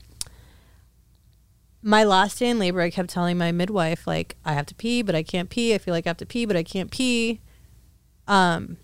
my 1.85 2.02
last 2.02 2.39
day 2.39 2.48
in 2.48 2.59
labor, 2.59 2.81
I 2.81 2.89
kept 2.89 3.11
telling 3.11 3.36
my 3.36 3.52
midwife 3.52 4.06
like, 4.06 4.36
I 4.43 4.55
have 4.55 4.65
to 4.66 4.74
pee, 4.74 5.02
but 5.02 5.15
I 5.15 5.23
can't 5.23 5.51
pee. 5.51 5.74
I 5.74 5.78
feel 5.78 5.93
like 5.93 6.06
I 6.06 6.11
have 6.11 6.16
to 6.16 6.27
pee, 6.27 6.47
but 6.47 6.56
I 6.56 6.62
can't 6.62 6.90
pee. 6.90 7.40
Um, 8.27 8.78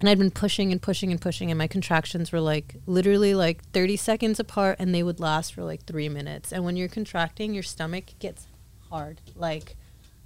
and 0.00 0.08
I'd 0.08 0.18
been 0.18 0.32
pushing 0.32 0.72
and 0.72 0.82
pushing 0.82 1.12
and 1.12 1.20
pushing, 1.20 1.52
and 1.52 1.56
my 1.56 1.68
contractions 1.68 2.32
were 2.32 2.40
like 2.40 2.74
literally 2.86 3.36
like 3.36 3.64
30 3.70 3.96
seconds 3.96 4.40
apart, 4.40 4.76
and 4.80 4.92
they 4.92 5.04
would 5.04 5.20
last 5.20 5.54
for 5.54 5.62
like 5.62 5.84
three 5.84 6.08
minutes. 6.08 6.52
And 6.52 6.64
when 6.64 6.76
you're 6.76 6.88
contracting, 6.88 7.54
your 7.54 7.62
stomach 7.62 8.06
gets 8.18 8.48
hard, 8.90 9.20
like, 9.36 9.76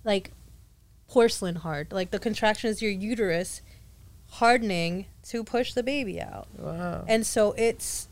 like 0.02 0.30
porcelain 1.08 1.56
hard. 1.56 1.92
Like 1.92 2.10
the 2.10 2.18
contraction 2.18 2.70
is 2.70 2.80
your 2.80 2.90
uterus 2.90 3.60
hardening 4.30 5.06
to 5.24 5.44
push 5.44 5.74
the 5.74 5.82
baby 5.82 6.20
out. 6.22 6.48
Wow. 6.56 7.04
And 7.06 7.26
so 7.26 7.52
it's 7.58 8.08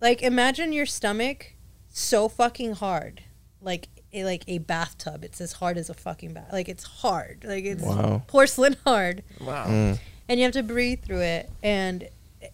like 0.00 0.22
imagine 0.22 0.72
your 0.72 0.86
stomach 0.86 1.53
so 1.96 2.28
fucking 2.28 2.72
hard, 2.74 3.22
like 3.60 3.88
a, 4.12 4.24
like 4.24 4.42
a 4.48 4.58
bathtub. 4.58 5.22
It's 5.24 5.40
as 5.40 5.52
hard 5.54 5.78
as 5.78 5.88
a 5.88 5.94
fucking 5.94 6.34
bath. 6.34 6.52
Like 6.52 6.68
it's 6.68 6.82
hard. 6.82 7.44
Like 7.46 7.64
it's 7.64 7.82
Wow. 7.84 8.22
porcelain 8.26 8.76
hard, 8.84 9.22
Wow. 9.40 9.66
Mm. 9.66 9.98
and 10.28 10.40
you 10.40 10.44
have 10.44 10.52
to 10.54 10.62
breathe 10.64 11.02
through 11.04 11.20
it. 11.22 11.50
And 11.62 12.08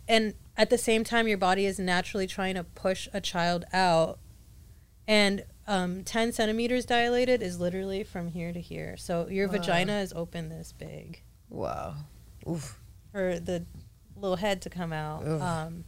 and 0.07 0.35
at 0.59 0.69
the 0.69 0.77
same 0.79 1.05
time, 1.05 1.27
your 1.27 1.39
body 1.39 1.65
is 1.65 1.79
naturally 1.79 2.27
trying 2.27 2.55
to 2.55 2.65
push 2.65 3.09
a 3.15 3.21
child 3.21 3.65
out. 3.73 4.19
And 5.09 5.45
um, 5.67 6.05
ten 6.05 6.33
centimeters 6.33 6.85
dilated 6.85 7.43
is 7.43 7.59
literally 7.59 8.05
from 8.05 8.29
here 8.29 8.53
to 8.53 8.61
here. 8.61 8.97
So 8.99 9.27
your 9.29 9.47
Wow. 9.47 9.53
vagina 9.53 10.01
is 10.01 10.13
open 10.15 10.51
this 10.51 10.73
big 10.73 11.23
Wow. 11.49 11.95
Oof. 12.49 12.79
for 13.11 13.41
the 13.41 13.65
little 14.17 14.37
head 14.37 14.61
to 14.63 14.71
come 14.71 14.93
out. 14.93 15.27
Um, 15.27 15.85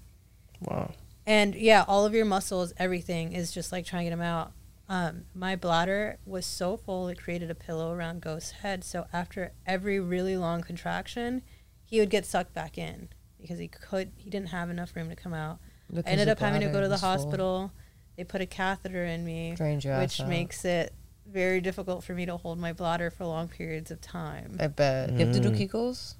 Wow. 0.63 0.93
And 1.27 1.55
yeah, 1.55 1.85
all 1.87 2.05
of 2.07 2.15
your 2.15 2.25
muscles, 2.25 2.73
everything 2.79 3.33
is 3.33 3.53
just 3.53 3.73
like 3.73 3.85
trying 3.87 4.05
to 4.05 4.11
get 4.11 4.17
them 4.17 4.25
out. 4.27 4.53
Um, 4.89 5.25
my 5.35 5.57
bladder 5.57 6.19
was 6.27 6.45
so 6.45 6.77
full 6.77 7.09
it 7.09 7.19
created 7.19 7.51
a 7.51 7.55
pillow 7.55 7.93
around 7.93 8.21
Ghost's 8.21 8.51
head. 8.51 8.85
So 8.85 9.07
after 9.13 9.53
every 9.67 9.99
really 10.01 10.37
long 10.37 10.61
contraction, 10.63 11.43
he 11.85 11.99
would 12.01 12.11
get 12.11 12.27
sucked 12.27 12.53
back 12.53 12.77
in 12.77 13.09
because 13.41 13.59
he 13.59 13.69
could 13.69 14.13
he 14.17 14.29
didn't 14.29 14.49
have 14.51 14.69
enough 14.71 14.95
room 14.95 15.09
to 15.09 15.17
come 15.17 15.33
out. 15.35 15.59
Because 15.89 16.05
I 16.07 16.11
ended 16.11 16.29
up 16.29 16.39
having 16.41 16.61
to 16.63 16.69
go 16.69 16.81
to 16.81 16.89
the 16.89 16.93
was 16.93 17.01
full. 17.01 17.11
hospital. 17.11 17.73
They 18.17 18.25
put 18.25 18.41
a 18.43 18.47
catheter 18.47 19.05
in 19.05 19.25
me, 19.25 19.55
which 19.59 20.21
out. 20.21 20.29
makes 20.29 20.65
it 20.65 20.93
very 21.27 21.61
difficult 21.63 22.05
for 22.05 22.13
me 22.15 22.27
to 22.27 22.37
hold 22.37 22.59
my 22.59 22.73
bladder 22.75 23.11
for 23.11 23.25
long 23.25 23.49
periods 23.49 23.91
of 23.91 24.01
time. 24.03 24.57
I 24.61 24.67
bet. 24.67 25.13
You 25.13 25.19
have 25.25 25.33
to 25.35 25.41
do 25.41 25.51
Mm. 25.51 25.71
Kegels? 25.71 26.15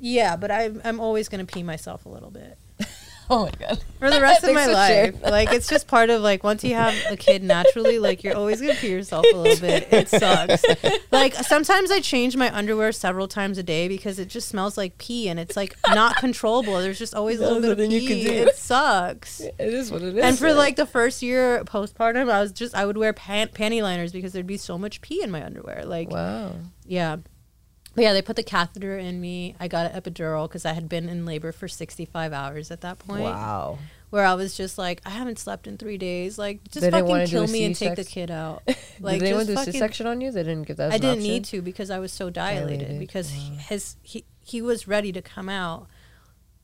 Yeah, 0.00 0.36
but 0.36 0.50
I'm 0.50 0.80
I'm 0.84 0.98
always 1.00 1.28
gonna 1.28 1.44
pee 1.44 1.62
myself 1.62 2.04
a 2.06 2.08
little 2.08 2.30
bit. 2.30 2.58
Oh 3.30 3.44
my 3.46 3.50
god. 3.58 3.82
for 3.98 4.08
the 4.10 4.20
rest 4.28 4.44
of 4.44 4.54
my 4.54 4.66
life. 4.66 4.88
sharing. 4.88 5.20
Like 5.22 5.52
it's 5.52 5.68
just 5.68 5.88
part 5.88 6.10
of 6.10 6.22
like 6.22 6.44
once 6.44 6.62
you 6.62 6.74
have 6.74 6.94
a 7.10 7.16
kid 7.16 7.42
naturally, 7.42 7.98
like 7.98 8.22
you're 8.22 8.36
always 8.36 8.60
gonna 8.60 8.74
pee 8.74 8.90
yourself 8.90 9.26
a 9.32 9.36
little 9.36 9.60
bit. 9.60 9.88
It 9.92 10.08
sucks. 10.08 10.64
Like 11.10 11.34
sometimes 11.34 11.90
I 11.90 12.00
change 12.00 12.36
my 12.36 12.54
underwear 12.56 12.92
several 12.92 13.26
times 13.26 13.58
a 13.58 13.62
day 13.64 13.88
because 13.88 14.18
it 14.20 14.28
just 14.28 14.48
smells 14.48 14.76
like 14.78 14.96
pee 14.98 15.28
and 15.28 15.40
it's 15.40 15.56
like 15.56 15.74
not 15.88 16.16
controllable. 16.16 16.78
There's 16.80 16.98
just 16.98 17.14
always 17.14 17.40
a 17.40 17.42
little 17.50 17.60
bit 17.60 17.70
of 17.72 17.78
pee. 17.90 17.98
you 17.98 18.08
can 18.08 18.18
do. 18.18 18.48
It 18.48 18.56
sucks. 18.56 19.40
It 19.40 19.54
is 19.58 19.90
what 19.90 20.02
it 20.02 20.16
is. 20.16 20.22
And 20.24 20.38
for 20.38 20.54
like 20.54 20.76
the 20.76 20.86
first 20.86 21.20
year 21.22 21.64
postpartum, 21.64 22.30
I 22.30 22.40
was 22.40 22.52
just 22.52 22.74
I 22.76 22.86
would 22.86 22.96
wear 22.96 23.12
pan- 23.12 23.48
panty 23.48 23.82
liners 23.82 24.12
because 24.12 24.32
there'd 24.32 24.46
be 24.46 24.56
so 24.56 24.78
much 24.78 25.00
pee 25.00 25.22
in 25.22 25.30
my 25.32 25.44
underwear. 25.44 25.82
Like 25.84 26.10
Wow. 26.10 26.52
yeah. 26.86 27.16
But 27.96 28.02
yeah, 28.04 28.12
they 28.12 28.22
put 28.22 28.36
the 28.36 28.42
catheter 28.44 28.96
in 28.96 29.20
me. 29.20 29.56
I 29.58 29.66
got 29.66 29.90
an 29.92 30.00
epidural 30.00 30.46
because 30.48 30.64
I 30.64 30.74
had 30.74 30.88
been 30.88 31.08
in 31.08 31.26
labor 31.26 31.50
for 31.50 31.66
65 31.66 32.32
hours 32.32 32.70
at 32.70 32.82
that 32.82 32.98
point 33.00 33.22
Wow. 33.24 33.78
where 34.10 34.24
I 34.24 34.34
was 34.34 34.56
just 34.56 34.76
like, 34.78 35.00
I 35.04 35.10
haven't 35.10 35.38
slept 35.40 35.66
in 35.66 35.78
three 35.78 35.96
days. 35.98 36.38
Like, 36.38 36.62
just 36.64 36.82
They 36.82 36.90
fucking 36.90 37.26
kill 37.26 37.46
me 37.48 37.64
and 37.64 37.74
take 37.74 37.96
the 37.96 38.04
kid 38.04 38.30
out. 38.30 38.62
Like, 38.66 38.76
Like, 39.00 39.18
Did 39.20 39.26
anyone 39.28 39.46
just 39.46 39.48
do 39.48 39.52
a 39.54 39.56
fucking- 39.56 39.72
C-section 39.72 40.06
on 40.06 40.20
you? 40.20 40.30
They 40.30 40.42
didn't 40.42 40.64
give 40.68 40.76
that. 40.76 40.88
As 40.88 40.94
I 40.94 40.98
didn't 40.98 41.18
option? 41.18 41.22
need 41.32 41.44
to 41.46 41.62
because 41.62 41.90
I 41.90 41.98
was 41.98 42.12
so 42.12 42.30
dilated, 42.30 42.78
Dilated, 42.80 42.98
because 43.00 43.30
he- 43.30 43.50
wow. 43.52 43.56
his 43.58 43.96
he 44.02 44.24
he 44.44 44.62
was 44.62 44.86
ready 44.86 45.10
to 45.12 45.20
come 45.22 45.48
out, 45.48 45.88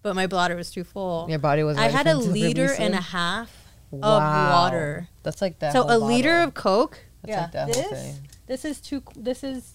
but 0.02 0.14
my 0.14 0.26
bladder 0.28 0.54
was 0.54 0.70
too 0.70 0.84
full. 0.84 1.26
Your 1.30 1.38
body 1.40 1.62
was. 1.64 1.78
I 1.78 1.88
had 1.88 2.06
a 2.06 2.14
liter 2.14 2.72
and 2.78 2.94
a 2.94 3.00
half 3.00 3.50
of 3.90 4.00
water. 4.00 5.08
That's 5.22 5.40
like 5.42 5.58
that. 5.60 5.72
so 5.72 5.82
a 5.88 5.98
whole 5.98 6.06
liter 6.06 6.40
of 6.42 6.54
Coke. 6.54 7.00
That's 7.22 7.30
yeah, 7.30 7.42
like 7.42 7.52
that 7.52 7.66
this 7.68 7.76
whole 7.80 7.90
thing. 7.90 8.14
this 8.46 8.64
is 8.64 8.80
two. 8.80 9.02
This 9.16 9.42
is 9.44 9.74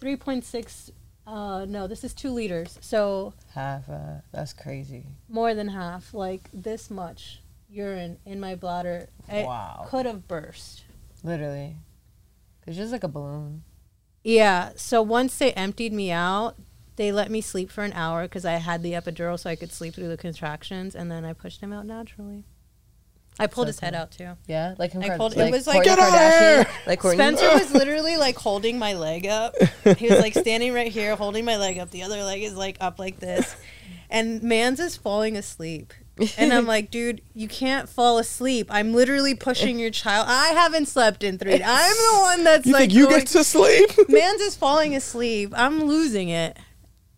three 0.00 0.16
point 0.16 0.44
six. 0.44 0.90
Uh, 1.26 1.66
no, 1.68 1.86
this 1.86 2.04
is 2.04 2.14
two 2.14 2.30
liters. 2.30 2.78
So 2.80 3.34
half. 3.54 3.88
Uh, 3.88 4.20
that's 4.32 4.52
crazy. 4.52 5.06
more 5.28 5.54
than 5.54 5.68
half, 5.68 6.14
like 6.14 6.48
this 6.52 6.90
much 6.90 7.40
urine 7.68 8.18
in 8.24 8.40
my 8.40 8.54
bladder. 8.54 9.08
It 9.28 9.44
Wow. 9.46 9.84
could 9.88 10.06
have 10.06 10.26
burst. 10.26 10.84
Literally. 11.22 11.76
It's 12.66 12.76
just 12.76 12.92
like 12.92 13.04
a 13.04 13.08
balloon. 13.08 13.64
Yeah. 14.24 14.70
So 14.76 15.02
once 15.02 15.36
they 15.36 15.52
emptied 15.52 15.92
me 15.92 16.10
out, 16.10 16.56
they 16.96 17.12
let 17.12 17.30
me 17.30 17.40
sleep 17.42 17.70
for 17.70 17.84
an 17.84 17.92
hour 17.92 18.22
because 18.22 18.44
I 18.46 18.52
had 18.54 18.82
the 18.82 18.92
epidural 18.92 19.38
so 19.38 19.48
I 19.50 19.56
could 19.56 19.70
sleep 19.72 19.94
through 19.94 20.08
the 20.08 20.16
contractions, 20.16 20.94
and 20.96 21.10
then 21.10 21.24
I 21.24 21.32
pushed 21.32 21.60
him 21.60 21.72
out 21.72 21.86
naturally. 21.86 22.44
I 23.38 23.46
pulled 23.46 23.66
So 23.66 23.68
his 23.68 23.80
head 23.80 23.92
cool. 23.92 24.02
out 24.02 24.10
too. 24.10 24.30
Yeah, 24.46 24.74
like 24.78 24.92
Kim 24.92 25.02
I 25.02 25.06
Kard- 25.08 25.18
pulled- 25.18 25.36
it 25.36 25.50
was 25.50 25.66
like- 25.66 25.82
Kourtney 25.82 25.84
Get 25.84 25.98
outta 25.98 26.16
Kardashian, 26.16 26.64
here! 26.64 26.66
Like 26.86 27.00
Kourtney. 27.00 27.14
Spencer 27.14 27.48
was 27.54 27.72
literally 27.72 28.16
like 28.16 28.36
holding 28.36 28.78
my 28.78 28.94
leg 28.94 29.26
up. 29.26 29.54
He 29.96 30.08
was 30.08 30.18
like 30.20 30.34
standing 30.34 30.72
right 30.74 30.90
here, 30.90 31.14
holding 31.16 31.44
my 31.44 31.56
leg 31.56 31.78
up. 31.78 31.90
The 31.90 32.02
other 32.02 32.22
leg 32.24 32.42
is 32.42 32.54
like 32.54 32.76
up 32.80 32.98
like 32.98 33.20
this, 33.20 33.54
and 34.10 34.42
Mans 34.42 34.80
is 34.80 34.96
falling 34.96 35.36
asleep. 35.36 35.92
And 36.36 36.52
I'm 36.52 36.66
like, 36.66 36.90
dude, 36.90 37.20
you 37.32 37.46
can't 37.46 37.88
fall 37.88 38.18
asleep. 38.18 38.66
I'm 38.70 38.92
literally 38.92 39.36
pushing 39.36 39.78
your 39.78 39.90
child. 39.90 40.26
I 40.28 40.48
haven't 40.48 40.86
slept 40.86 41.22
in 41.22 41.38
three. 41.38 41.52
Days. 41.52 41.62
I'm 41.64 41.94
the 41.94 42.20
one 42.22 42.42
that's 42.42 42.66
You 42.66 42.72
like 42.72 42.80
think 42.80 42.94
you 42.94 43.04
going- 43.06 43.18
get 43.20 43.28
to 43.28 43.44
sleep? 43.44 43.88
Mans 44.08 44.40
is 44.40 44.56
falling 44.56 44.96
asleep. 44.96 45.52
I'm 45.56 45.84
losing 45.84 46.28
it. 46.28 46.56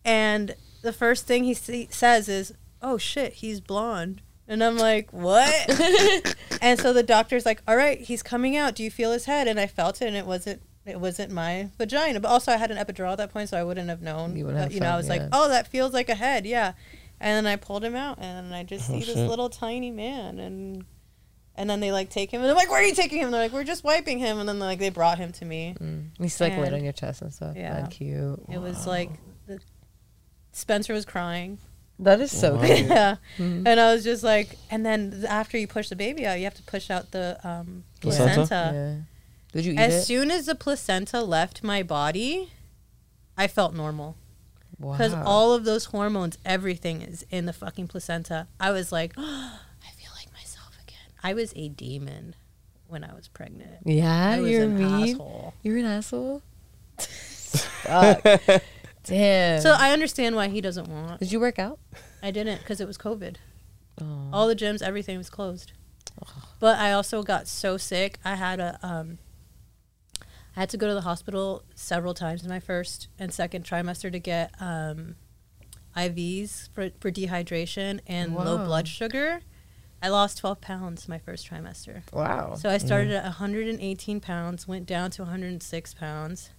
And 0.05 0.53
the 0.83 0.93
first 0.93 1.25
thing 1.25 1.45
he 1.45 1.55
see- 1.55 1.87
says 1.89 2.29
is, 2.29 2.53
"Oh 2.79 2.99
shit, 2.99 3.33
he's 3.33 3.59
blonde." 3.59 4.21
And 4.51 4.61
I'm 4.61 4.77
like, 4.77 5.11
"What?" 5.13 6.35
and 6.61 6.77
so 6.77 6.91
the 6.91 7.03
doctor's 7.03 7.45
like, 7.45 7.61
"All 7.67 7.75
right, 7.77 7.99
he's 8.01 8.21
coming 8.21 8.57
out. 8.57 8.75
Do 8.75 8.83
you 8.83 8.91
feel 8.91 9.13
his 9.13 9.23
head?" 9.25 9.47
And 9.47 9.57
I 9.59 9.65
felt 9.65 10.01
it, 10.01 10.05
and 10.07 10.15
it 10.17 10.25
wasn't. 10.25 10.61
It 10.85 10.99
wasn't 10.99 11.31
my 11.31 11.69
vagina, 11.77 12.19
but 12.19 12.27
also 12.29 12.51
I 12.51 12.57
had 12.57 12.69
an 12.71 12.77
epidural 12.77 13.11
at 13.13 13.17
that 13.19 13.31
point, 13.31 13.47
so 13.49 13.57
I 13.57 13.63
wouldn't 13.63 13.87
have 13.87 14.01
known. 14.01 14.35
You 14.35 14.45
wouldn't 14.45 14.57
But, 14.59 14.63
have 14.63 14.73
you 14.73 14.79
know, 14.81 14.87
I 14.87 14.89
felt- 14.89 14.97
was 15.03 15.09
like, 15.09 15.21
"Oh, 15.31 15.47
that 15.47 15.67
feels 15.67 15.93
like 15.93 16.09
a 16.09 16.15
head, 16.15 16.45
yeah." 16.45 16.73
And 17.21 17.37
then 17.45 17.51
I 17.51 17.55
pulled 17.55 17.83
him 17.83 17.95
out, 17.95 18.17
and 18.19 18.53
I 18.53 18.63
just 18.63 18.89
Oh, 18.89 18.93
see 18.99 19.05
this 19.05 19.15
little 19.15 19.47
tiny 19.49 19.89
man, 19.91 20.37
and 20.39 20.83
and 21.55 21.69
then 21.69 21.79
they 21.79 21.91
like 21.93 22.09
take 22.09 22.31
him, 22.31 22.41
and 22.41 22.49
I'm 22.49 22.57
like, 22.57 22.69
"Where 22.69 22.81
are 22.81 22.85
you 22.85 22.93
taking 22.95 23.19
him?" 23.21 23.31
They're 23.31 23.39
like, 23.43 23.53
"We're 23.53 23.63
just 23.63 23.83
wiping 23.85 24.19
him," 24.19 24.39
and 24.39 24.49
then 24.49 24.59
like 24.59 24.79
they 24.79 24.89
brought 24.89 25.17
him 25.17 25.31
to 25.33 25.45
me. 25.45 25.75
Mm. 25.79 26.09
He's 26.17 26.41
like 26.41 26.57
laid 26.57 26.73
on 26.73 26.83
your 26.83 26.93
chest 26.93 27.21
and 27.21 27.31
stuff. 27.33 27.55
Yeah. 27.55 27.79
Yeah, 27.81 27.87
cute. 27.87 28.43
It 28.49 28.57
was 28.59 28.85
like 28.85 29.11
the, 29.47 29.59
Spencer 30.51 30.91
was 30.93 31.05
crying. 31.05 31.59
That 32.01 32.19
is 32.19 32.31
so 32.37 32.55
Wow. 32.55 32.65
cute. 32.65 32.79
yeah. 32.87 33.15
Mhm. 33.37 33.63
And 33.67 33.79
I 33.79 33.93
was 33.93 34.03
just 34.03 34.23
like, 34.23 34.57
and 34.71 34.85
then 34.85 35.23
after 35.29 35.57
you 35.57 35.67
push 35.67 35.87
the 35.89 35.95
baby 35.95 36.25
out, 36.25 36.37
you 36.39 36.45
have 36.45 36.55
to 36.55 36.63
push 36.63 36.89
out 36.89 37.11
the 37.11 37.37
um, 37.43 37.83
Placenta? 38.01 38.33
placenta. 38.33 38.71
Yeah. 38.73 38.95
Did 39.53 39.65
you 39.65 39.73
eat 39.73 39.79
As 39.79 39.93
it? 39.95 40.03
soon 40.05 40.31
as 40.31 40.45
the 40.47 40.55
placenta 40.55 41.21
left 41.21 41.61
my 41.63 41.83
body, 41.83 42.51
I 43.37 43.47
felt 43.47 43.73
normal 43.75 44.15
Wow. 44.79 44.93
because 44.93 45.13
all 45.13 45.53
of 45.53 45.63
those 45.63 45.85
hormones, 45.85 46.37
everything 46.43 47.01
is 47.03 47.23
in 47.29 47.45
the 47.45 47.53
fucking 47.53 47.87
placenta. 47.87 48.47
I 48.59 48.71
was 48.71 48.91
like, 48.91 49.13
I 49.17 49.91
feel 49.95 50.09
like 50.17 50.31
myself 50.33 50.73
again. 50.83 50.97
I 51.23 51.33
was 51.35 51.53
a 51.55 51.67
demon 51.69 52.33
when 52.87 53.03
I 53.03 53.13
was 53.13 53.27
pregnant. 53.27 53.77
yeah, 53.85 54.29
I 54.31 54.39
was 54.41 54.49
you're 54.49 54.63
an 54.63 54.77
mean. 54.77 55.11
asshole. 55.13 55.53
You're 55.61 55.77
an 55.77 55.85
asshole. 55.85 56.41
Fuck. 56.97 58.23
Damn. 59.03 59.61
So 59.61 59.75
I 59.77 59.91
understand 59.91 60.35
why 60.35 60.47
he 60.47 60.61
doesn't 60.61 60.87
want. 60.87 61.19
Did 61.19 61.31
you 61.31 61.39
work 61.39 61.57
out? 61.59 61.79
I 62.21 62.31
didn't 62.31 62.59
because 62.59 62.79
it 62.81 62.87
was 62.87 62.97
COVID. 62.97 63.37
Oh. 64.01 64.29
all 64.31 64.47
the 64.47 64.55
gyms 64.55 64.81
everything 64.81 65.17
was 65.17 65.29
closed 65.29 65.73
but 66.59 66.79
i 66.79 66.91
also 66.93 67.21
got 67.23 67.45
so 67.47 67.75
sick 67.77 68.17
i 68.23 68.35
had 68.35 68.59
a 68.59 68.79
um 68.81 69.17
i 70.55 70.61
had 70.61 70.69
to 70.69 70.77
go 70.77 70.87
to 70.87 70.93
the 70.93 71.01
hospital 71.01 71.63
several 71.75 72.13
times 72.13 72.41
in 72.41 72.49
my 72.49 72.59
first 72.59 73.09
and 73.19 73.33
second 73.33 73.65
trimester 73.65 74.09
to 74.11 74.17
get 74.17 74.53
um 74.61 75.15
ivs 75.95 76.69
for, 76.73 76.89
for 77.01 77.11
dehydration 77.11 77.99
and 78.07 78.33
low 78.33 78.57
blood 78.63 78.87
sugar 78.87 79.41
i 80.01 80.07
lost 80.07 80.37
12 80.37 80.61
pounds 80.61 81.09
my 81.09 81.19
first 81.19 81.47
trimester 81.47 82.01
Wow. 82.13 82.55
so 82.55 82.69
i 82.69 82.77
started 82.77 83.11
at 83.11 83.23
118 83.23 84.19
pounds 84.21 84.67
went 84.69 84.85
down 84.85 85.11
to 85.11 85.23
106 85.23 85.93
pounds 85.95 86.49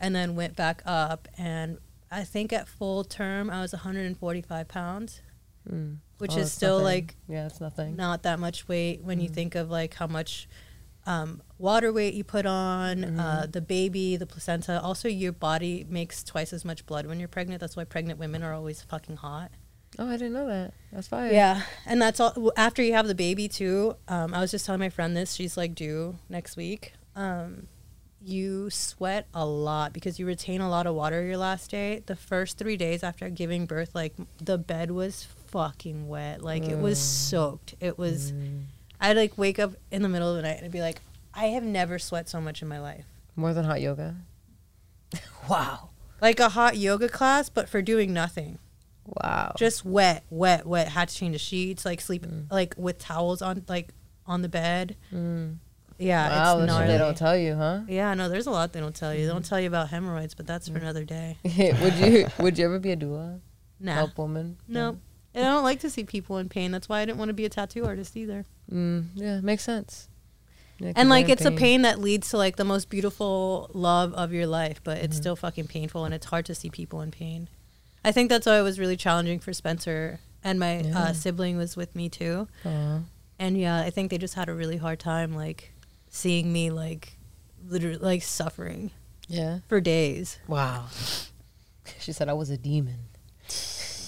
and 0.00 0.14
then 0.14 0.34
went 0.34 0.56
back 0.56 0.82
up 0.86 1.28
and 1.38 1.78
i 2.10 2.24
think 2.24 2.52
at 2.52 2.66
full 2.68 3.04
term 3.04 3.50
i 3.50 3.60
was 3.60 3.72
145 3.72 4.68
pounds 4.68 5.20
Mm. 5.70 5.98
which 6.16 6.32
Oh, 6.36 6.38
is 6.38 6.50
still 6.52 6.78
nothing. 6.78 6.84
like 6.84 7.16
yeah, 7.28 7.44
it's 7.46 7.60
nothing. 7.60 7.94
not 7.94 8.22
that 8.22 8.38
much 8.40 8.66
weight 8.66 9.02
when 9.04 9.20
you 9.20 9.28
Mm. 9.28 9.34
think 9.34 9.54
of 9.54 9.70
like 9.70 9.92
how 9.94 10.06
much 10.06 10.48
um, 11.06 11.42
water 11.58 11.92
weight 11.92 12.14
you 12.14 12.24
put 12.24 12.46
on 12.46 12.98
Mm-hmm. 13.02 13.20
uh, 13.20 13.46
the 13.46 13.60
baby 13.60 14.16
the 14.16 14.24
placenta 14.26 14.80
also 14.82 15.06
your 15.06 15.32
body 15.32 15.84
makes 15.88 16.24
twice 16.24 16.54
as 16.54 16.64
much 16.64 16.86
blood 16.86 17.04
when 17.06 17.18
you're 17.20 17.28
pregnant 17.28 17.60
that's 17.60 17.76
why 17.76 17.84
pregnant 17.84 18.18
women 18.18 18.42
are 18.42 18.54
always 18.54 18.80
fucking 18.82 19.16
hot 19.16 19.50
Oh, 19.98 20.06
I 20.08 20.12
didn't 20.12 20.32
know 20.32 20.46
that. 20.46 20.72
That's 20.92 21.08
fine. 21.08 21.32
yeah 21.34 21.62
and 21.84 22.00
that's 22.00 22.20
all 22.20 22.52
after 22.56 22.82
you 22.82 22.94
have 22.94 23.06
the 23.06 23.14
baby 23.14 23.46
too 23.46 23.96
um, 24.08 24.32
i 24.32 24.40
was 24.40 24.50
just 24.50 24.64
telling 24.64 24.78
my 24.80 24.88
friend 24.88 25.14
this 25.14 25.34
she's 25.34 25.56
like 25.58 25.74
due 25.74 26.16
next 26.30 26.56
week 26.56 26.94
um, 27.16 27.66
you 28.22 28.70
sweat 28.70 29.26
a 29.34 29.44
lot 29.46 29.92
because 29.92 30.18
you 30.18 30.26
retain 30.26 30.60
a 30.60 30.68
lot 30.68 30.86
of 30.86 30.94
water 30.94 31.22
your 31.22 31.36
last 31.36 31.70
day. 31.70 32.02
The 32.06 32.16
first 32.16 32.58
three 32.58 32.76
days 32.76 33.02
after 33.02 33.28
giving 33.30 33.66
birth, 33.66 33.94
like 33.94 34.14
the 34.38 34.58
bed 34.58 34.90
was 34.90 35.26
fucking 35.48 36.08
wet. 36.08 36.42
Like 36.42 36.64
it 36.64 36.78
was 36.78 36.98
mm. 36.98 37.02
soaked. 37.02 37.74
It 37.80 37.98
was. 37.98 38.32
Mm. 38.32 38.64
I'd 39.00 39.16
like 39.16 39.38
wake 39.38 39.58
up 39.58 39.74
in 39.90 40.02
the 40.02 40.08
middle 40.08 40.28
of 40.28 40.36
the 40.36 40.42
night 40.42 40.60
and 40.62 40.70
be 40.70 40.80
like, 40.80 41.00
I 41.32 41.46
have 41.46 41.62
never 41.62 41.98
sweat 41.98 42.28
so 42.28 42.40
much 42.40 42.60
in 42.60 42.68
my 42.68 42.80
life. 42.80 43.06
More 43.36 43.54
than 43.54 43.64
hot 43.64 43.80
yoga. 43.80 44.16
wow. 45.48 45.90
Like 46.20 46.38
a 46.38 46.50
hot 46.50 46.76
yoga 46.76 47.08
class, 47.08 47.48
but 47.48 47.68
for 47.68 47.80
doing 47.80 48.12
nothing. 48.12 48.58
Wow. 49.06 49.54
Just 49.56 49.84
wet, 49.84 50.24
wet, 50.28 50.66
wet. 50.66 50.88
Had 50.88 51.08
to 51.08 51.14
change 51.14 51.32
the 51.32 51.38
sheets, 51.38 51.84
like 51.84 52.00
sleep, 52.00 52.26
mm. 52.26 52.50
like 52.50 52.74
with 52.76 52.98
towels 52.98 53.40
on, 53.40 53.64
like 53.68 53.94
on 54.26 54.42
the 54.42 54.48
bed. 54.48 54.96
Mm. 56.00 56.06
Yeah, 56.06 56.28
wow, 56.28 56.58
it's 56.60 56.66
gnarly. 56.66 56.86
they 56.86 56.98
don't 56.98 57.16
tell 57.16 57.36
you, 57.36 57.54
huh? 57.56 57.80
Yeah, 57.88 58.14
no, 58.14 58.28
there's 58.28 58.46
a 58.46 58.50
lot 58.50 58.72
they 58.72 58.80
don't 58.80 58.94
tell 58.94 59.14
you. 59.14 59.26
They 59.26 59.32
don't 59.32 59.44
tell 59.44 59.60
you 59.60 59.66
about 59.68 59.88
hemorrhoids, 59.90 60.34
but 60.34 60.46
that's 60.46 60.68
for 60.68 60.78
another 60.78 61.04
day. 61.04 61.36
would 61.44 61.94
you 61.94 62.26
Would 62.38 62.58
you 62.58 62.64
ever 62.64 62.78
be 62.78 62.92
a 62.92 62.96
doula? 62.96 63.40
Nah, 63.78 63.94
Help 63.94 64.18
woman? 64.18 64.56
no. 64.68 64.98
And 65.32 65.44
I 65.46 65.50
don't 65.50 65.62
like 65.62 65.78
to 65.80 65.90
see 65.90 66.02
people 66.02 66.38
in 66.38 66.48
pain. 66.48 66.72
That's 66.72 66.88
why 66.88 67.00
I 67.00 67.04
didn't 67.04 67.18
want 67.18 67.28
to 67.28 67.34
be 67.34 67.44
a 67.44 67.48
tattoo 67.48 67.86
artist 67.86 68.16
either. 68.16 68.46
Mm, 68.72 69.06
yeah, 69.14 69.40
makes 69.40 69.62
sense. 69.62 70.08
Yeah, 70.80 70.92
And 70.96 71.08
like, 71.08 71.28
it's 71.28 71.44
in 71.44 71.52
a 71.52 71.56
pain 71.56 71.82
that 71.82 72.00
leads 72.00 72.30
to 72.30 72.36
like 72.36 72.56
the 72.56 72.64
most 72.64 72.88
beautiful 72.90 73.70
love 73.72 74.12
of 74.14 74.32
your 74.32 74.46
life, 74.48 74.80
but 74.82 74.98
it's 74.98 75.16
still 75.16 75.36
fucking 75.36 75.68
painful, 75.68 76.04
and 76.04 76.12
it's 76.12 76.26
hard 76.26 76.46
to 76.46 76.54
see 76.54 76.68
people 76.68 77.00
in 77.00 77.10
pain. 77.12 77.48
I 78.04 78.10
think 78.12 78.28
that's 78.28 78.46
why 78.46 78.58
it 78.58 78.62
was 78.62 78.80
really 78.80 78.96
challenging 78.96 79.38
for 79.38 79.52
Spencer, 79.52 80.18
and 80.42 80.58
my 80.58 80.80
Yeah. 80.80 80.98
uh, 80.98 81.12
sibling 81.12 81.56
was 81.58 81.76
with 81.76 81.94
me 81.94 82.08
too. 82.08 82.48
Aw. 82.64 83.00
And 83.38 83.56
yeah, 83.58 83.80
I 83.82 83.90
think 83.90 84.10
they 84.10 84.18
just 84.18 84.34
had 84.34 84.48
a 84.48 84.54
really 84.54 84.78
hard 84.78 84.98
time 84.98 85.34
like 85.36 85.72
seeing 86.10 86.52
me 86.52 86.70
like 86.70 87.16
literally 87.66 87.96
like 87.98 88.22
suffering 88.22 88.90
Yeah. 89.28 89.60
for 89.68 89.80
days. 89.80 90.38
Wow. 90.46 90.86
She 91.98 92.12
said 92.12 92.28
I 92.28 92.32
was 92.34 92.50
a 92.50 92.58
demon. 92.58 92.98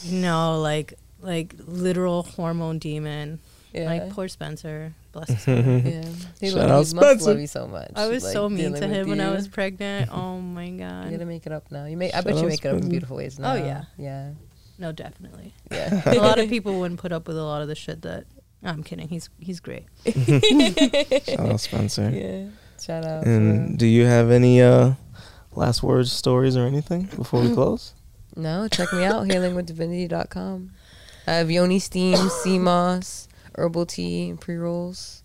You 0.04 0.18
know, 0.20 0.60
like 0.60 0.94
like 1.20 1.54
literal 1.66 2.24
hormone 2.24 2.78
demon. 2.78 3.38
Yeah. 3.72 3.84
Like 3.86 4.10
poor 4.10 4.28
Spencer, 4.28 4.92
bless 5.12 5.28
his 5.30 5.44
heart. 5.46 5.64
yeah. 5.64 6.04
He, 6.40 6.50
Shout 6.50 6.56
lo- 6.58 6.62
out 6.64 6.68
he 6.68 6.74
must 6.74 6.90
Spencer. 6.90 7.30
love 7.30 7.40
you 7.40 7.46
so 7.46 7.66
much. 7.66 7.90
I 7.96 8.06
was 8.08 8.22
like, 8.22 8.32
so 8.34 8.48
mean 8.50 8.74
to 8.74 8.86
him 8.86 9.08
when 9.08 9.20
I 9.20 9.30
was 9.30 9.48
pregnant. 9.48 10.10
Oh 10.12 10.38
my 10.40 10.68
god. 10.70 11.06
You 11.06 11.12
gotta 11.12 11.24
make 11.24 11.46
it 11.46 11.52
up 11.52 11.70
now. 11.70 11.86
You 11.86 11.96
make. 11.96 12.12
I 12.12 12.18
Shout 12.18 12.24
bet 12.24 12.34
you 12.34 12.40
out 12.40 12.48
make 12.48 12.64
it 12.64 12.68
up 12.68 12.82
in 12.82 12.88
beautiful 12.90 13.16
ways 13.16 13.38
oh, 13.38 13.42
now. 13.42 13.52
Oh, 13.52 13.56
yeah. 13.56 13.84
Yeah. 13.96 14.30
No, 14.78 14.92
definitely. 14.92 15.54
Yeah. 15.70 16.02
a 16.06 16.16
lot 16.16 16.38
of 16.38 16.48
people 16.50 16.78
wouldn't 16.80 17.00
put 17.00 17.12
up 17.12 17.26
with 17.28 17.38
a 17.38 17.42
lot 17.42 17.62
of 17.62 17.68
the 17.68 17.74
shit 17.74 18.02
that. 18.02 18.24
I'm 18.62 18.82
kidding. 18.82 19.08
He's 19.08 19.28
he's 19.38 19.60
great. 19.60 19.86
Shout 20.06 21.40
out 21.40 21.60
Spencer. 21.60 22.10
yeah. 22.10 22.46
Shout 22.80 23.04
out. 23.04 23.24
And 23.26 23.68
real. 23.70 23.76
do 23.76 23.86
you 23.86 24.06
have 24.06 24.30
any 24.30 24.62
uh 24.62 24.94
last 25.54 25.82
words, 25.82 26.12
stories, 26.12 26.56
or 26.56 26.66
anything 26.66 27.08
before 27.16 27.40
we 27.42 27.52
close? 27.52 27.94
No, 28.36 28.66
check 28.68 28.92
me 28.92 29.04
out, 29.04 29.26
healingwithdivinity.com. 29.26 30.70
I 31.26 31.32
have 31.34 31.50
yoni 31.50 31.78
steam, 31.78 32.16
sea 32.42 32.58
moss, 32.70 33.28
herbal 33.56 33.86
tea, 33.86 34.30
and 34.30 34.40
pre 34.40 34.56
rolls. 34.56 35.22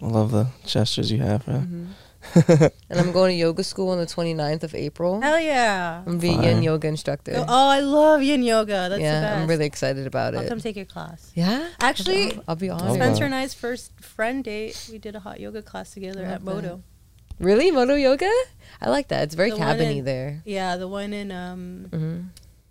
I 0.00 0.06
love 0.06 0.32
the 0.32 0.48
gestures 0.66 1.12
you 1.12 1.18
have. 1.18 1.44
Mm-hmm. 1.44 1.86
Man. 2.34 2.70
And 2.90 3.00
I'm 3.00 3.12
going 3.12 3.30
to 3.30 3.36
yoga 3.36 3.64
school 3.64 3.88
on 3.90 3.98
the 3.98 4.06
29th 4.06 4.62
of 4.64 4.74
April. 4.74 5.20
Hell 5.20 5.40
yeah. 5.40 6.02
I'm 6.06 6.18
being 6.18 6.38
Fire. 6.40 6.50
yin 6.50 6.62
yoga 6.62 6.88
instructor. 6.88 7.32
Oh, 7.36 7.44
I 7.68 7.80
love 7.80 8.22
yin 8.22 8.42
yoga. 8.42 8.88
That's 8.90 9.00
yeah, 9.00 9.20
the 9.20 9.26
best. 9.26 9.40
I'm 9.40 9.48
really 9.48 9.66
excited 9.66 10.06
about 10.06 10.34
it. 10.34 10.38
I'll 10.38 10.44
it. 10.44 10.48
come 10.48 10.60
take 10.60 10.76
your 10.76 10.84
class. 10.84 11.32
yeah, 11.34 11.68
Actually, 11.80 12.34
I'll, 12.34 12.44
I'll 12.48 12.56
be 12.56 12.68
honored. 12.70 12.90
Okay. 12.90 13.00
Spencer 13.00 13.24
and 13.24 13.34
I's 13.34 13.54
first 13.54 13.98
friend 14.00 14.44
date, 14.44 14.88
we 14.92 14.98
did 14.98 15.16
a 15.16 15.20
hot 15.20 15.40
yoga 15.40 15.62
class 15.62 15.90
together 15.92 16.24
at 16.24 16.42
Modo. 16.42 16.82
Really, 17.38 17.70
Modo 17.70 17.94
Yoga? 17.94 18.30
I 18.80 18.88
like 18.90 19.08
that. 19.08 19.24
It's 19.24 19.34
very 19.34 19.50
The 19.50 19.56
cabiny 19.56 19.98
in- 19.98 20.04
there. 20.04 20.42
Yeah, 20.44 20.76
the 20.76 20.86
one 20.86 21.12
in 21.12 21.32
um, 21.32 21.86
hmm 21.90 22.20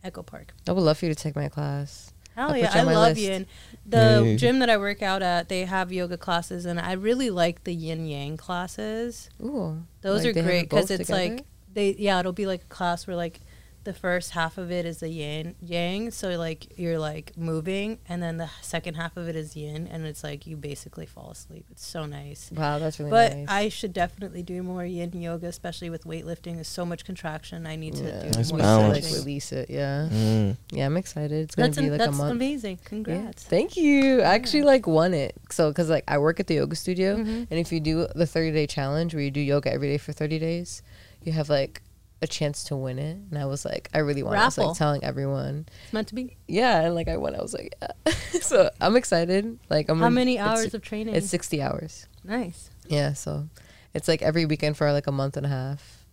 Echo 0.03 0.23
Park. 0.23 0.53
I 0.68 0.72
would 0.72 0.82
love 0.82 0.98
for 0.98 1.06
you 1.06 1.14
to 1.14 1.19
take 1.22 1.36
my 1.36 1.49
class. 1.49 2.11
Hell 2.36 2.52
I'll 2.52 2.58
yeah, 2.58 2.72
I 2.74 2.84
love 2.84 3.10
list. 3.18 3.22
yin. 3.22 3.45
The 3.86 4.36
gym 4.40 4.60
that 4.60 4.70
I 4.70 4.78
work 4.78 5.02
out 5.02 5.22
at, 5.22 5.49
they 5.49 5.66
have 5.66 5.91
yoga 5.91 6.18
classes, 6.18 6.66
and 6.66 6.80
I 6.80 6.94
really 6.94 7.30
like 7.30 7.64
the 7.66 7.74
yin 7.74 8.06
yang 8.06 8.38
classes. 8.38 9.30
Ooh, 9.44 9.84
Those 10.02 10.24
like 10.26 10.38
are 10.38 10.41
great 10.44 10.70
because 10.70 10.90
it's 10.91 11.08
together? 11.08 11.36
like 11.36 11.45
they 11.74 11.95
yeah, 11.98 12.20
it'll 12.20 12.32
be 12.34 12.45
like 12.45 12.62
a 12.64 12.68
class 12.74 13.06
where 13.08 13.16
like 13.18 13.40
the 13.84 13.94
first 13.94 14.32
half 14.32 14.58
of 14.60 14.72
it 14.72 14.86
is 14.86 14.99
the 14.99 15.10
yin 15.10 15.56
yang, 15.60 16.12
so 16.12 16.30
like 16.38 16.78
you're 16.78 16.99
like 16.99 17.36
moving, 17.36 17.98
and 18.08 18.22
then 18.22 18.38
the 18.38 18.49
second 18.62 18.94
half 18.94 19.18
of 19.18 19.28
it 19.28 19.36
is 19.36 19.56
yin, 19.56 19.88
and 19.88 20.06
it's 20.06 20.24
like 20.24 20.45
you 20.45 20.56
basically 20.56 21.06
fall 21.08 21.32
asleep. 21.32 21.66
It's 21.72 21.86
so 21.86 22.06
nice. 22.06 22.52
Wow, 22.56 22.78
that's 22.80 22.99
really 22.99 23.12
nice. 23.12 23.30
But 23.30 23.38
nice. 23.38 23.48
I 23.49 23.70
should 23.70 23.94
definitely 23.94 24.44
do 24.44 24.62
more 24.62 24.86
yin 24.86 25.20
yoga, 25.20 25.48
especially 25.48 25.90
with 25.90 26.03
weightlifting. 26.03 26.56
There's 26.56 26.68
so 26.68 26.86
much 26.86 27.06
contraction. 27.06 27.66
I 27.66 27.76
need 27.76 27.95
to 27.95 28.03
yeah, 28.03 28.24
do 28.24 28.30
Nice 28.38 28.52
more 28.52 28.60
to, 28.62 28.88
like 28.90 29.03
release 29.06 29.52
it. 29.52 29.70
Yeah, 29.70 30.08
Mm. 30.12 30.58
yeah, 30.72 30.86
I'm 30.86 30.98
excited. 30.98 31.32
It's 31.44 31.56
gonna 31.56 31.70
That's, 31.70 31.78
be 31.80 31.86
an- 31.86 31.91
like 31.91 31.98
that's 31.99 32.14
a 32.14 32.18
month. 32.18 32.32
amazing. 32.32 32.78
Yeah. 32.84 32.88
Congrats. 32.90 33.44
Thank 33.44 33.78
you. 33.78 34.22
I 34.22 34.36
actually 34.36 34.64
like 34.64 34.86
won 34.86 35.14
it. 35.14 35.34
So, 35.49 35.70
because 35.70 35.90
like 35.90 36.03
I 36.08 36.18
work 36.20 36.40
at 36.40 36.48
the 36.48 36.56
yoga 36.56 36.76
studio, 36.76 37.16
Mhm. 37.18 37.48
and 37.49 37.60
if 37.60 37.72
you 37.72 37.80
do 37.80 38.08
the 38.16 38.28
30 38.28 38.52
day 38.52 38.68
challenge 38.68 39.14
where 39.16 39.24
you 39.24 39.32
do 39.32 39.41
yoga 39.41 39.72
every 39.74 39.88
day 39.90 39.98
for 39.98 40.12
30 40.14 40.38
days, 40.40 40.84
you 41.24 41.32
have 41.32 41.49
like 41.49 41.82
a 42.22 42.27
chance 42.27 42.64
to 42.65 42.76
win 42.76 42.99
it. 42.99 43.18
And 43.30 43.38
I 43.38 43.45
was 43.45 43.65
like, 43.65 43.89
I 43.93 43.99
really 43.99 44.22
want. 44.23 44.38
I 44.38 44.45
was 44.45 44.57
Raffle. 44.57 44.69
like 44.69 44.77
telling 44.77 45.03
everyone, 45.03 45.65
It's 45.84 45.93
meant 45.93 46.07
to 46.10 46.15
be. 46.15 46.38
yeah, 46.48 46.81
and 46.81 46.95
like 46.95 47.07
I 47.07 47.18
won. 47.18 47.35
I 47.35 47.41
was 47.41 47.53
like, 47.53 47.76
yeah. 47.81 48.14
so 48.41 48.69
I'm 48.80 48.95
excited. 48.95 49.60
Like 49.69 49.89
I'm. 49.89 49.99
How 49.99 50.10
many 50.10 50.38
hours 50.39 50.73
of 50.73 50.81
training? 50.81 51.15
It's 51.15 51.30
60 51.30 51.61
hours. 51.61 52.07
nice. 52.23 52.69
Yeah, 52.88 53.14
so 53.14 53.48
it's 53.93 54.07
like 54.07 54.22
every 54.22 54.45
weekend 54.45 54.76
for 54.77 54.91
like 54.91 55.07
a 55.07 55.11
month 55.11 55.38
and 55.38 55.45
a 55.45 55.49
half. 55.49 56.06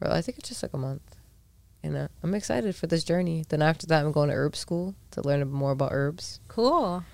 Or 0.00 0.10
I 0.10 0.20
think 0.20 0.38
it's 0.38 0.48
just 0.48 0.62
like 0.62 0.74
a 0.74 0.78
month. 0.78 1.16
And 1.82 1.96
uh, 1.96 2.08
I'm 2.24 2.34
excited 2.34 2.74
for 2.74 2.88
this 2.88 3.04
journey. 3.04 3.44
Then 3.48 3.62
after 3.62 3.86
that, 3.86 4.04
I'm 4.04 4.10
going 4.12 4.28
to 4.30 4.34
herb 4.34 4.56
school 4.56 4.96
to 5.12 5.22
learn 5.22 5.48
more 5.50 5.70
about 5.70 5.90
herbs. 5.92 6.40
Cool. 6.48 7.04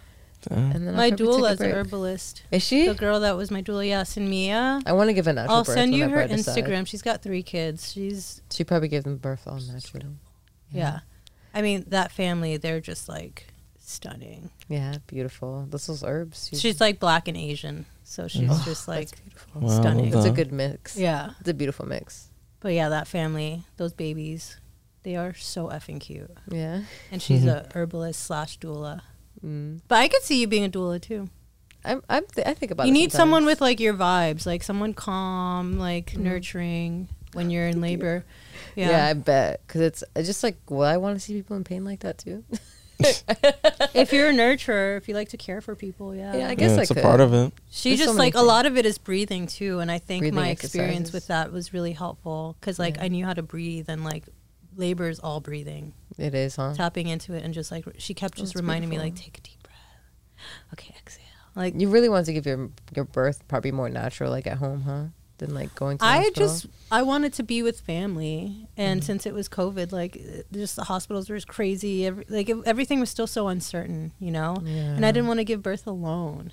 Damn. 0.48 0.72
And 0.72 0.86
then 0.88 0.94
my 0.96 1.10
doula 1.10 1.50
take 1.52 1.60
a 1.60 1.68
is 1.68 1.74
herbalist. 1.74 2.42
Is 2.50 2.62
she? 2.62 2.86
The 2.88 2.94
girl 2.94 3.20
that 3.20 3.36
was 3.36 3.50
my 3.50 3.62
doula, 3.62 3.86
yeah, 3.88 4.02
Sinmia. 4.02 4.82
I 4.86 4.92
want 4.92 5.08
to 5.08 5.14
give 5.14 5.26
a 5.26 5.32
natural 5.32 5.56
I'll 5.56 5.64
birth 5.64 5.74
send 5.74 5.94
you 5.94 6.08
her 6.08 6.20
I 6.22 6.26
decide. 6.26 6.64
Instagram. 6.64 6.86
She's 6.86 7.02
got 7.02 7.22
three 7.22 7.42
kids. 7.42 7.92
She's 7.92 8.42
She 8.52 8.64
probably 8.64 8.88
gave 8.88 9.04
them 9.04 9.16
birth 9.16 9.42
all 9.46 9.58
natural. 9.58 10.04
yeah. 10.70 11.00
I 11.54 11.62
mean, 11.62 11.84
that 11.88 12.10
family, 12.10 12.56
they're 12.56 12.80
just 12.80 13.08
like 13.08 13.46
stunning. 13.78 14.50
Yeah, 14.68 14.96
beautiful. 15.06 15.66
This 15.70 15.88
is 15.88 16.02
herbs. 16.02 16.50
She's 16.52 16.80
like 16.80 16.98
black 16.98 17.28
and 17.28 17.36
Asian, 17.36 17.86
so 18.02 18.26
she's 18.28 18.48
Oh, 18.50 18.62
just 18.64 18.88
like 18.88 19.10
beautiful. 19.22 19.60
Wow, 19.60 19.68
stunning. 19.80 20.10
well 20.10 20.18
It's 20.24 20.28
a 20.28 20.34
good 20.34 20.50
mix. 20.52 20.96
yeah. 20.96 21.30
It's 21.40 21.48
a 21.48 21.54
beautiful 21.54 21.86
mix. 21.86 22.28
But 22.60 22.72
yeah, 22.72 22.88
that 22.88 23.06
family, 23.06 23.64
those 23.76 23.92
babies, 23.92 24.56
they 25.04 25.16
are 25.16 25.34
so 25.34 25.68
effing 25.68 26.00
cute. 26.00 26.30
Yeah. 26.50 26.82
And 27.12 27.20
she's 27.22 27.44
a 27.46 27.68
herbalist 27.74 28.20
slash 28.22 28.58
doula. 28.58 29.02
Mm. 29.44 29.80
But 29.88 29.96
I 29.96 30.08
could 30.08 30.22
see 30.22 30.40
you 30.40 30.46
being 30.46 30.64
a 30.64 30.68
doula 30.68 31.00
too. 31.00 31.28
I'm, 31.84 32.02
I'm 32.08 32.24
th- 32.26 32.46
I 32.46 32.54
think 32.54 32.72
about 32.72 32.86
you 32.86 32.92
it 32.92 32.94
need 32.94 33.12
someone 33.12 33.44
with 33.44 33.60
like 33.60 33.78
your 33.78 33.92
vibes, 33.94 34.46
like 34.46 34.62
someone 34.62 34.94
calm, 34.94 35.78
like 35.78 36.12
Mhm. 36.12 36.18
nurturing 36.20 37.08
when 37.34 37.50
you're 37.50 37.66
in 37.68 37.80
labor. 37.88 38.24
Yeah. 38.74 38.90
Yeah. 38.90 39.06
I 39.06 39.12
bet. 39.12 39.60
Because 39.66 39.80
it's, 39.82 40.04
it's 40.16 40.26
just 40.26 40.42
like, 40.42 40.56
well, 40.70 40.88
I 40.88 40.96
want 40.96 41.16
to 41.16 41.20
see 41.20 41.34
people 41.34 41.56
in 41.56 41.64
pain 41.64 41.84
like 41.84 42.00
that 42.00 42.16
too. 42.18 42.42
if 43.00 44.12
you're 44.12 44.30
a 44.30 44.32
nurturer, 44.32 44.96
if 44.96 45.08
you 45.08 45.14
like 45.14 45.28
to 45.30 45.36
care 45.36 45.60
for 45.60 45.74
people, 45.74 46.14
yeah. 46.14 46.36
Yeah, 46.36 46.48
I 46.48 46.54
guess 46.54 46.70
yeah, 46.70 46.78
I 46.78 46.82
it's 46.82 46.90
a 46.90 46.94
part 46.94 47.20
of 47.20 47.34
it. 47.34 47.52
She 47.70 47.90
There's 47.90 48.00
just 48.00 48.14
many 48.16 48.26
like 48.26 48.34
a 48.36 48.40
lot 48.42 48.66
of 48.66 48.76
it 48.76 48.86
is 48.86 48.98
breathing 48.98 49.46
too, 49.46 49.80
and 49.80 49.90
I 49.90 49.98
think 49.98 50.22
Breathing 50.22 50.36
my 50.36 50.48
experience 50.50 51.12
with 51.12 51.26
that 51.26 51.52
was 51.52 51.72
really 51.74 51.92
helpful 51.92 52.56
because 52.60 52.78
like 52.78 52.96
Yeah. 52.96 53.04
I 53.04 53.08
knew 53.08 53.24
how 53.26 53.34
to 53.34 53.42
breathe 53.42 53.88
and 53.88 54.04
like 54.04 54.24
labor 54.76 55.08
is 55.08 55.18
all 55.20 55.40
breathing, 55.40 55.92
It 56.18 56.34
is, 56.34 56.56
huh? 56.56 56.74
tapping 56.74 57.08
into 57.08 57.34
it 57.34 57.44
and 57.44 57.52
just 57.54 57.70
like 57.70 57.84
she 57.98 58.14
kept 58.14 58.36
just 58.38 58.54
That's 58.54 58.62
reminding 58.62 58.90
me 58.90 58.98
like 58.98 59.14
take 59.14 59.38
a 59.38 59.40
deep 59.40 59.62
breath, 59.62 59.76
okay, 60.72 60.94
exhale. 60.98 61.24
Like 61.56 61.74
You 61.80 61.88
really 61.88 62.08
want 62.08 62.26
to 62.26 62.32
give 62.32 62.46
your 62.46 62.70
your 62.94 63.04
birth 63.04 63.46
probably 63.48 63.72
more 63.72 63.88
natural, 63.88 64.30
like 64.30 64.46
at 64.46 64.58
home, 64.58 64.82
huh? 64.82 65.04
Than 65.38 65.52
like 65.52 65.74
going 65.74 65.98
to. 65.98 66.02
the 66.04 66.08
I 66.10 66.16
hospital? 66.18 66.46
just 66.48 66.66
I 66.92 67.02
wanted 67.02 67.32
to 67.34 67.42
be 67.42 67.62
with 67.62 67.80
family, 67.80 68.68
and 68.76 69.00
Mhm. 69.00 69.04
since 69.04 69.26
it 69.26 69.34
was 69.34 69.48
COVID, 69.48 69.90
like 69.90 70.16
just 70.52 70.76
the 70.76 70.84
hospitals 70.84 71.28
were 71.28 71.40
crazy. 71.40 72.06
Every, 72.06 72.24
like 72.28 72.48
it, 72.48 72.56
everything 72.66 73.00
was 73.00 73.10
still 73.10 73.26
so 73.26 73.48
uncertain, 73.48 74.12
you 74.20 74.30
know. 74.30 74.56
Yeah. 74.64 74.94
And 74.94 75.04
I 75.04 75.10
didn't 75.10 75.26
want 75.26 75.38
to 75.40 75.44
give 75.44 75.60
birth 75.62 75.86
alone, 75.88 76.52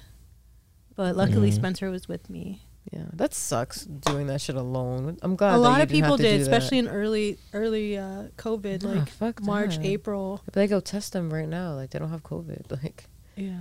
but 0.95 1.15
luckily 1.15 1.51
Mhm. 1.51 1.55
Spencer 1.55 1.91
was 1.91 2.07
with 2.07 2.27
me. 2.29 2.63
Yeah, 2.91 3.03
that 3.13 3.33
sucks 3.33 3.85
doing 3.85 4.27
that 4.27 4.41
shit 4.41 4.55
alone. 4.55 5.17
I'm 5.21 5.35
glad 5.35 5.53
a 5.53 5.57
lot 5.57 5.77
you 5.77 5.83
of 5.83 5.89
people 5.89 6.17
did, 6.17 6.41
especially 6.41 6.79
in 6.79 6.87
early 6.87 7.37
early 7.53 7.97
uh, 7.97 8.23
COVID, 8.37 8.83
Nah, 8.83 8.89
like 8.89 9.09
fuck 9.09 9.41
March, 9.43 9.77
that. 9.77 9.85
April. 9.85 10.41
But 10.45 10.55
they 10.55 10.67
go 10.67 10.79
test 10.79 11.13
them 11.13 11.31
right 11.31 11.47
now. 11.47 11.73
Like 11.73 11.91
they 11.91 11.99
don't 11.99 12.09
have 12.09 12.23
COVID. 12.23 12.71
Like, 12.83 13.05
Yeah. 13.35 13.59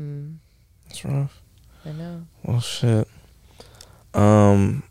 mm, 0.00 0.36
It's 0.88 1.04
rough. 1.04 1.42
I 1.84 1.92
know. 1.92 2.26
Well, 2.44 2.60
shit. 2.60 3.06
Um, 4.14 4.82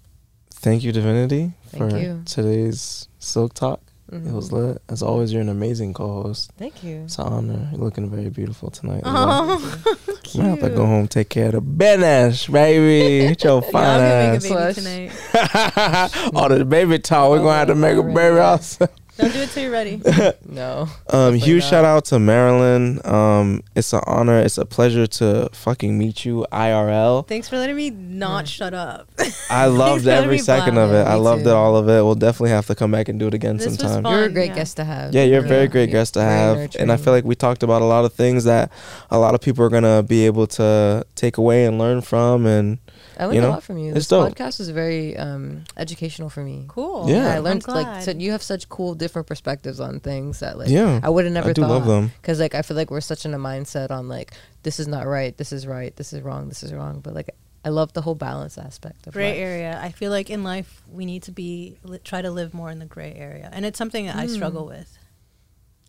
thank 0.54 0.84
you, 0.84 0.92
Divinity, 0.92 1.54
Thank 1.68 1.92
for 1.92 1.98
you. 1.98 2.22
today's 2.26 3.08
Silk 3.20 3.54
Talk. 3.54 3.82
It 4.12 4.34
was 4.34 4.52
lit. 4.52 4.82
As 4.90 5.02
always, 5.02 5.32
you're 5.32 5.42
an 5.42 5.48
amazing 5.50 5.94
co-host. 5.94 6.52
Thank 6.58 6.84
you. 6.84 7.04
It's 7.06 7.18
an 7.18 7.28
honor. 7.28 7.70
You're 7.72 7.80
looking 7.80 8.10
very 8.10 8.30
beautiful 8.30 8.70
tonight. 8.70 9.04
Oh, 9.06 9.82
I'm 9.88 10.38
gonna 10.38 10.50
have 10.50 10.60
to 10.60 10.70
go 10.70 10.86
home, 10.86 11.08
take 11.08 11.30
care 11.30 11.48
of 11.48 11.52
the 11.54 11.62
business, 11.62 12.48
baby. 12.48 13.30
Get 13.30 13.44
your 13.46 13.62
fine 13.72 14.02
ass. 14.02 14.44
make 14.44 14.52
a 14.52 14.56
baby 14.56 14.74
Slush. 14.74 14.76
tonight. 14.76 16.32
All 16.36 16.50
the 16.50 16.66
baby 16.66 17.00
talk. 17.00 17.32
We're 17.32 17.38
gonna 17.40 17.54
have 17.54 17.68
to 17.70 17.76
make 17.76 17.98
a 17.98 18.04
baby 18.04 18.40
ourselves. 18.40 18.94
Don't 19.18 19.34
do 19.34 19.40
it 19.40 19.50
till 19.50 19.64
you're 19.64 19.72
ready. 19.72 20.02
No. 20.52 20.88
Um, 21.10 21.36
huge 21.36 21.64
not. 21.64 21.70
shout 21.70 21.86
out 21.86 22.06
to 22.06 22.20
Marilyn. 22.20 23.00
Um, 23.06 23.64
it's 23.74 23.94
an 23.94 24.02
honor. 24.06 24.40
It's 24.40 24.58
a 24.58 24.66
pleasure 24.66 25.08
to 25.08 25.50
fucking 25.54 25.98
meet 25.98 26.26
you 26.26 26.46
IRL. 26.52 27.26
Thanks 27.26 27.48
for 27.48 27.58
letting 27.58 27.78
me 27.78 27.90
not 27.90 28.50
shut 28.50 28.74
up. 28.74 29.08
I 29.50 29.68
loved 29.68 30.04
for 30.04 30.10
every 30.10 30.40
second 30.40 30.74
blab. 30.74 30.90
of 30.90 30.96
it. 30.96 31.04
Yeah, 31.04 31.14
I 31.14 31.16
loved 31.16 31.44
too. 31.44 31.50
it, 31.52 31.54
all 31.54 31.78
of 31.78 31.88
it. 31.88 32.04
We'll 32.04 32.16
definitely 32.16 32.50
have 32.50 32.66
to 32.68 32.76
come 32.76 32.92
back 32.92 33.08
and 33.08 33.18
do 33.18 33.28
it 33.28 33.34
again 33.34 33.58
This 33.58 33.68
was 33.68 33.78
sometime. 33.80 34.04
fun. 34.04 34.14
You're 34.14 34.26
a 34.26 34.30
great 34.30 34.50
yeah. 34.50 34.56
guest 34.56 34.76
to 34.78 34.84
have. 34.84 35.14
Yeah, 35.14 35.24
you're 35.24 35.44
a 35.46 35.48
very 35.48 35.68
great 35.68 35.90
You're 35.90 36.00
guest 36.00 36.16
to 36.16 36.20
very 36.20 36.62
have, 36.62 36.76
and 36.76 36.92
I 36.92 36.98
feel 36.98 37.14
like 37.14 37.24
we 37.24 37.36
talked 37.36 37.64
about 37.64 37.82
a 37.82 37.86
lot 37.86 38.04
of 38.04 38.14
things 38.14 38.44
that 38.44 38.72
a 39.10 39.18
lot 39.18 39.36
of 39.36 39.42
people 39.42 39.64
are 39.64 39.70
gonna 39.70 40.04
be 40.04 40.26
able 40.26 40.48
to 40.48 41.06
take 41.16 41.38
away 41.38 41.66
and 41.66 41.78
learn 41.80 42.02
from. 42.02 42.46
And 42.46 42.80
I 43.18 43.26
learned 43.26 43.36
you 43.36 43.42
know, 43.42 43.50
a 43.50 43.52
lot 43.52 43.64
from 43.64 43.78
you. 43.78 43.90
it's 43.90 43.96
This 43.96 44.08
dope. 44.08 44.34
podcast 44.34 44.60
was 44.60 44.70
very 44.70 45.18
um, 45.18 45.64
educational 45.78 46.30
for 46.30 46.44
me. 46.44 46.66
Cool. 46.68 47.10
Yeah. 47.10 47.28
I 47.34 47.38
I'm 47.38 47.44
learned 47.44 47.68
like 47.68 47.86
glad. 47.86 48.04
so 48.04 48.12
you 48.12 48.32
have 48.32 48.42
such 48.44 48.70
cool 48.70 48.96
different 48.96 49.28
perspectives 49.28 49.80
on 49.80 50.00
things 50.00 50.40
that 50.40 50.58
like 50.58 50.70
Yeah, 50.70 51.00
I 51.04 51.10
would 51.10 51.26
have 51.26 51.34
never 51.34 51.50
I 51.50 51.54
do 51.54 51.62
thought. 51.62 51.70
love 51.70 51.86
them. 51.86 52.12
Cause 52.24 52.40
like 52.40 52.56
I 52.56 52.62
feel 52.62 52.78
like 52.78 52.90
we're 52.92 53.02
such 53.02 53.26
in 53.26 53.34
a 53.34 53.40
mindset 53.40 53.92
on 53.92 54.08
like 54.08 54.32
this 54.64 54.80
is 54.80 54.88
not 54.88 55.06
right, 55.08 55.36
this 55.38 55.52
is 55.52 55.68
right, 55.68 55.96
this 55.96 56.14
is 56.14 56.22
wrong, 56.22 56.48
this 56.50 56.64
is 56.64 56.74
wrong. 56.74 57.00
But 57.02 57.14
like 57.14 57.30
I 57.64 57.70
love 57.70 57.94
the 57.94 58.02
whole 58.02 58.16
balance 58.16 58.58
aspect 58.58 59.06
of 59.08 59.14
gray 59.14 59.32
life. 59.34 59.38
area. 59.40 59.80
I 59.82 59.92
feel 59.92 60.10
like 60.12 60.30
in 60.32 60.44
life 60.44 60.82
we 60.92 61.06
need 61.06 61.24
to 61.24 61.32
be 61.32 61.78
li- 61.84 62.00
try 62.04 62.22
to 62.22 62.32
live 62.32 62.54
more 62.54 62.72
in 62.72 62.80
the 62.80 62.86
gray 62.88 63.14
area, 63.16 63.50
and 63.54 63.66
it's 63.66 63.78
something 63.78 64.06
that 64.08 64.16
I 64.16 64.26
struggle 64.28 64.66
with. 64.66 64.98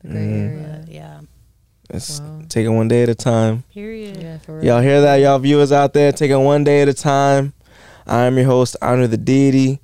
The 0.03 0.09
gray 0.09 0.21
Mm. 0.21 0.51
area. 0.51 0.81
But 0.85 0.93
yeah. 0.93 1.21
It's 1.91 2.21
Wow. 2.21 2.41
take 2.49 2.65
it 2.65 2.71
one 2.71 2.89
day 2.89 3.03
at 3.03 3.09
a 3.09 3.15
time. 3.15 3.65
Period. 3.73 4.17
Yeah, 4.21 4.39
for 4.39 4.57
real. 4.57 4.65
Y'all 4.65 4.81
hear 4.83 5.01
that, 5.03 5.17
y'all 5.17 5.39
viewers 5.39 5.73
out 5.73 5.93
there? 5.93 6.13
taking 6.13 6.43
one 6.45 6.65
day 6.65 6.83
at 6.83 6.89
a 6.89 6.95
time. 6.95 7.53
I 8.07 8.25
am 8.25 8.37
your 8.37 8.47
host, 8.47 8.77
Anu 8.83 9.07
the 9.07 9.17
Deity. 9.17 9.81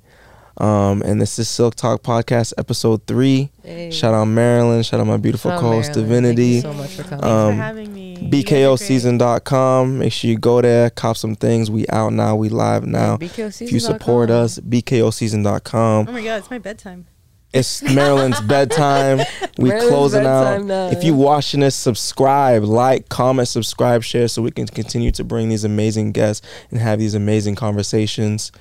Um, 0.57 1.01
and 1.03 1.21
this 1.21 1.39
is 1.39 1.47
Silk 1.47 1.75
Talk 1.75 2.01
Podcast, 2.03 2.51
episode 2.57 3.07
three. 3.07 3.49
Hey. 3.63 3.91
Shout 3.91 4.13
out 4.13 4.25
Marilyn. 4.25 4.83
Shout 4.83 4.99
out 4.99 5.07
my 5.07 5.15
beautiful 5.15 5.51
Shout 5.51 5.61
co 5.61 5.69
host, 5.71 5.95
Marilyn. 5.95 6.23
Thank 6.23 6.35
Divinity. 6.35 6.47
you 6.55 6.61
so 6.61 6.73
much 6.73 6.89
for 6.95 7.03
coming. 7.03 7.19
Thanks 7.21 7.25
Um, 7.25 7.51
for 7.55 7.61
having 7.61 7.93
me. 7.93 8.09
You 8.09 8.15
guys 8.17 8.25
are. 8.25 8.75
BKOseason.com. 8.75 9.99
Make 9.99 10.11
sure 10.11 10.29
you 10.29 10.37
go 10.37 10.61
there, 10.61 10.89
cop 10.89 11.15
some 11.15 11.35
things. 11.35 11.71
We 11.71 11.87
out 11.87 12.11
now. 12.11 12.35
We 12.35 12.49
live 12.49 12.85
now. 12.85 13.17
If 13.21 13.71
you 13.71 13.79
support 13.79 14.29
us, 14.29 14.59
BKOseason.com. 14.59 16.07
Oh 16.09 16.11
my 16.11 16.21
god, 16.23 16.35
it's 16.39 16.51
my 16.51 16.57
bedtime. 16.59 17.05
It's 17.51 17.81
Marilyn's 17.81 18.39
bedtime. 18.41 19.21
We 19.57 19.71
closing 19.71 20.23
bedtime 20.23 20.61
out. 20.61 20.65
now. 20.65 20.87
If 20.89 21.03
you 21.03 21.13
watching 21.13 21.59
this, 21.59 21.75
subscribe, 21.75 22.63
like, 22.63 23.09
comment, 23.09 23.49
subscribe, 23.49 24.03
share, 24.03 24.29
so 24.29 24.41
we 24.41 24.51
can 24.51 24.67
continue 24.67 25.11
to 25.11 25.23
bring 25.25 25.49
these 25.49 25.65
amazing 25.65 26.13
guests 26.13 26.47
and 26.71 26.79
have 26.79 26.97
these 26.97 27.13
amazing 27.13 27.55
conversations. 27.55 28.53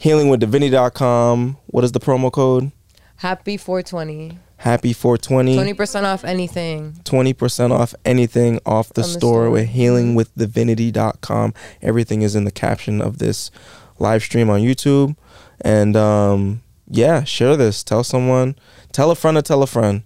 Healingwithdivinity.com. 0.00 1.58
What 1.66 1.84
is 1.84 1.92
the 1.92 2.00
promo 2.00 2.32
code? 2.32 2.72
Happy 3.16 3.58
420. 3.58 4.38
Happy 4.58 4.92
420. 4.92 5.56
20% 5.74 6.04
off 6.04 6.24
anything. 6.24 6.92
20% 7.04 7.70
off 7.70 7.94
anything 8.04 8.60
off 8.64 8.92
the 8.94 9.04
store 9.04 9.18
store. 9.18 9.50
with 9.50 9.68
healingwithdivinity.com. 9.68 11.54
Everything 11.82 12.22
is 12.22 12.34
in 12.34 12.44
the 12.44 12.50
caption 12.50 13.02
of 13.02 13.18
this 13.18 13.50
live 13.98 14.22
stream 14.22 14.48
on 14.48 14.60
YouTube. 14.60 15.16
And 15.60 15.96
um, 15.96 16.62
yeah, 16.90 17.24
share 17.24 17.56
this. 17.56 17.82
Tell 17.84 18.02
someone. 18.04 18.56
Tell 18.92 19.10
a 19.10 19.14
friend 19.14 19.36
to 19.36 19.42
tell 19.42 19.62
a 19.62 19.66
friend. 19.66 20.02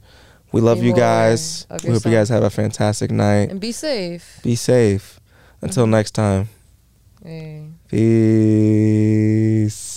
We 0.52 0.60
love 0.60 0.80
Be 0.80 0.86
you 0.86 0.94
guys. 0.94 1.66
We 1.84 1.90
hope 1.92 2.04
you 2.04 2.10
guys 2.10 2.28
have 2.28 2.42
a 2.42 2.50
fantastic 2.50 3.10
night. 3.10 3.50
And 3.50 3.60
be 3.60 3.72
safe. 3.72 4.40
Be 4.42 4.54
safe. 4.56 5.18
Until 5.62 5.84
Mm-hmm. 5.84 5.92
next 5.92 6.10
time. 6.12 6.48
Hey. 7.24 7.68
Peace. 7.88 9.91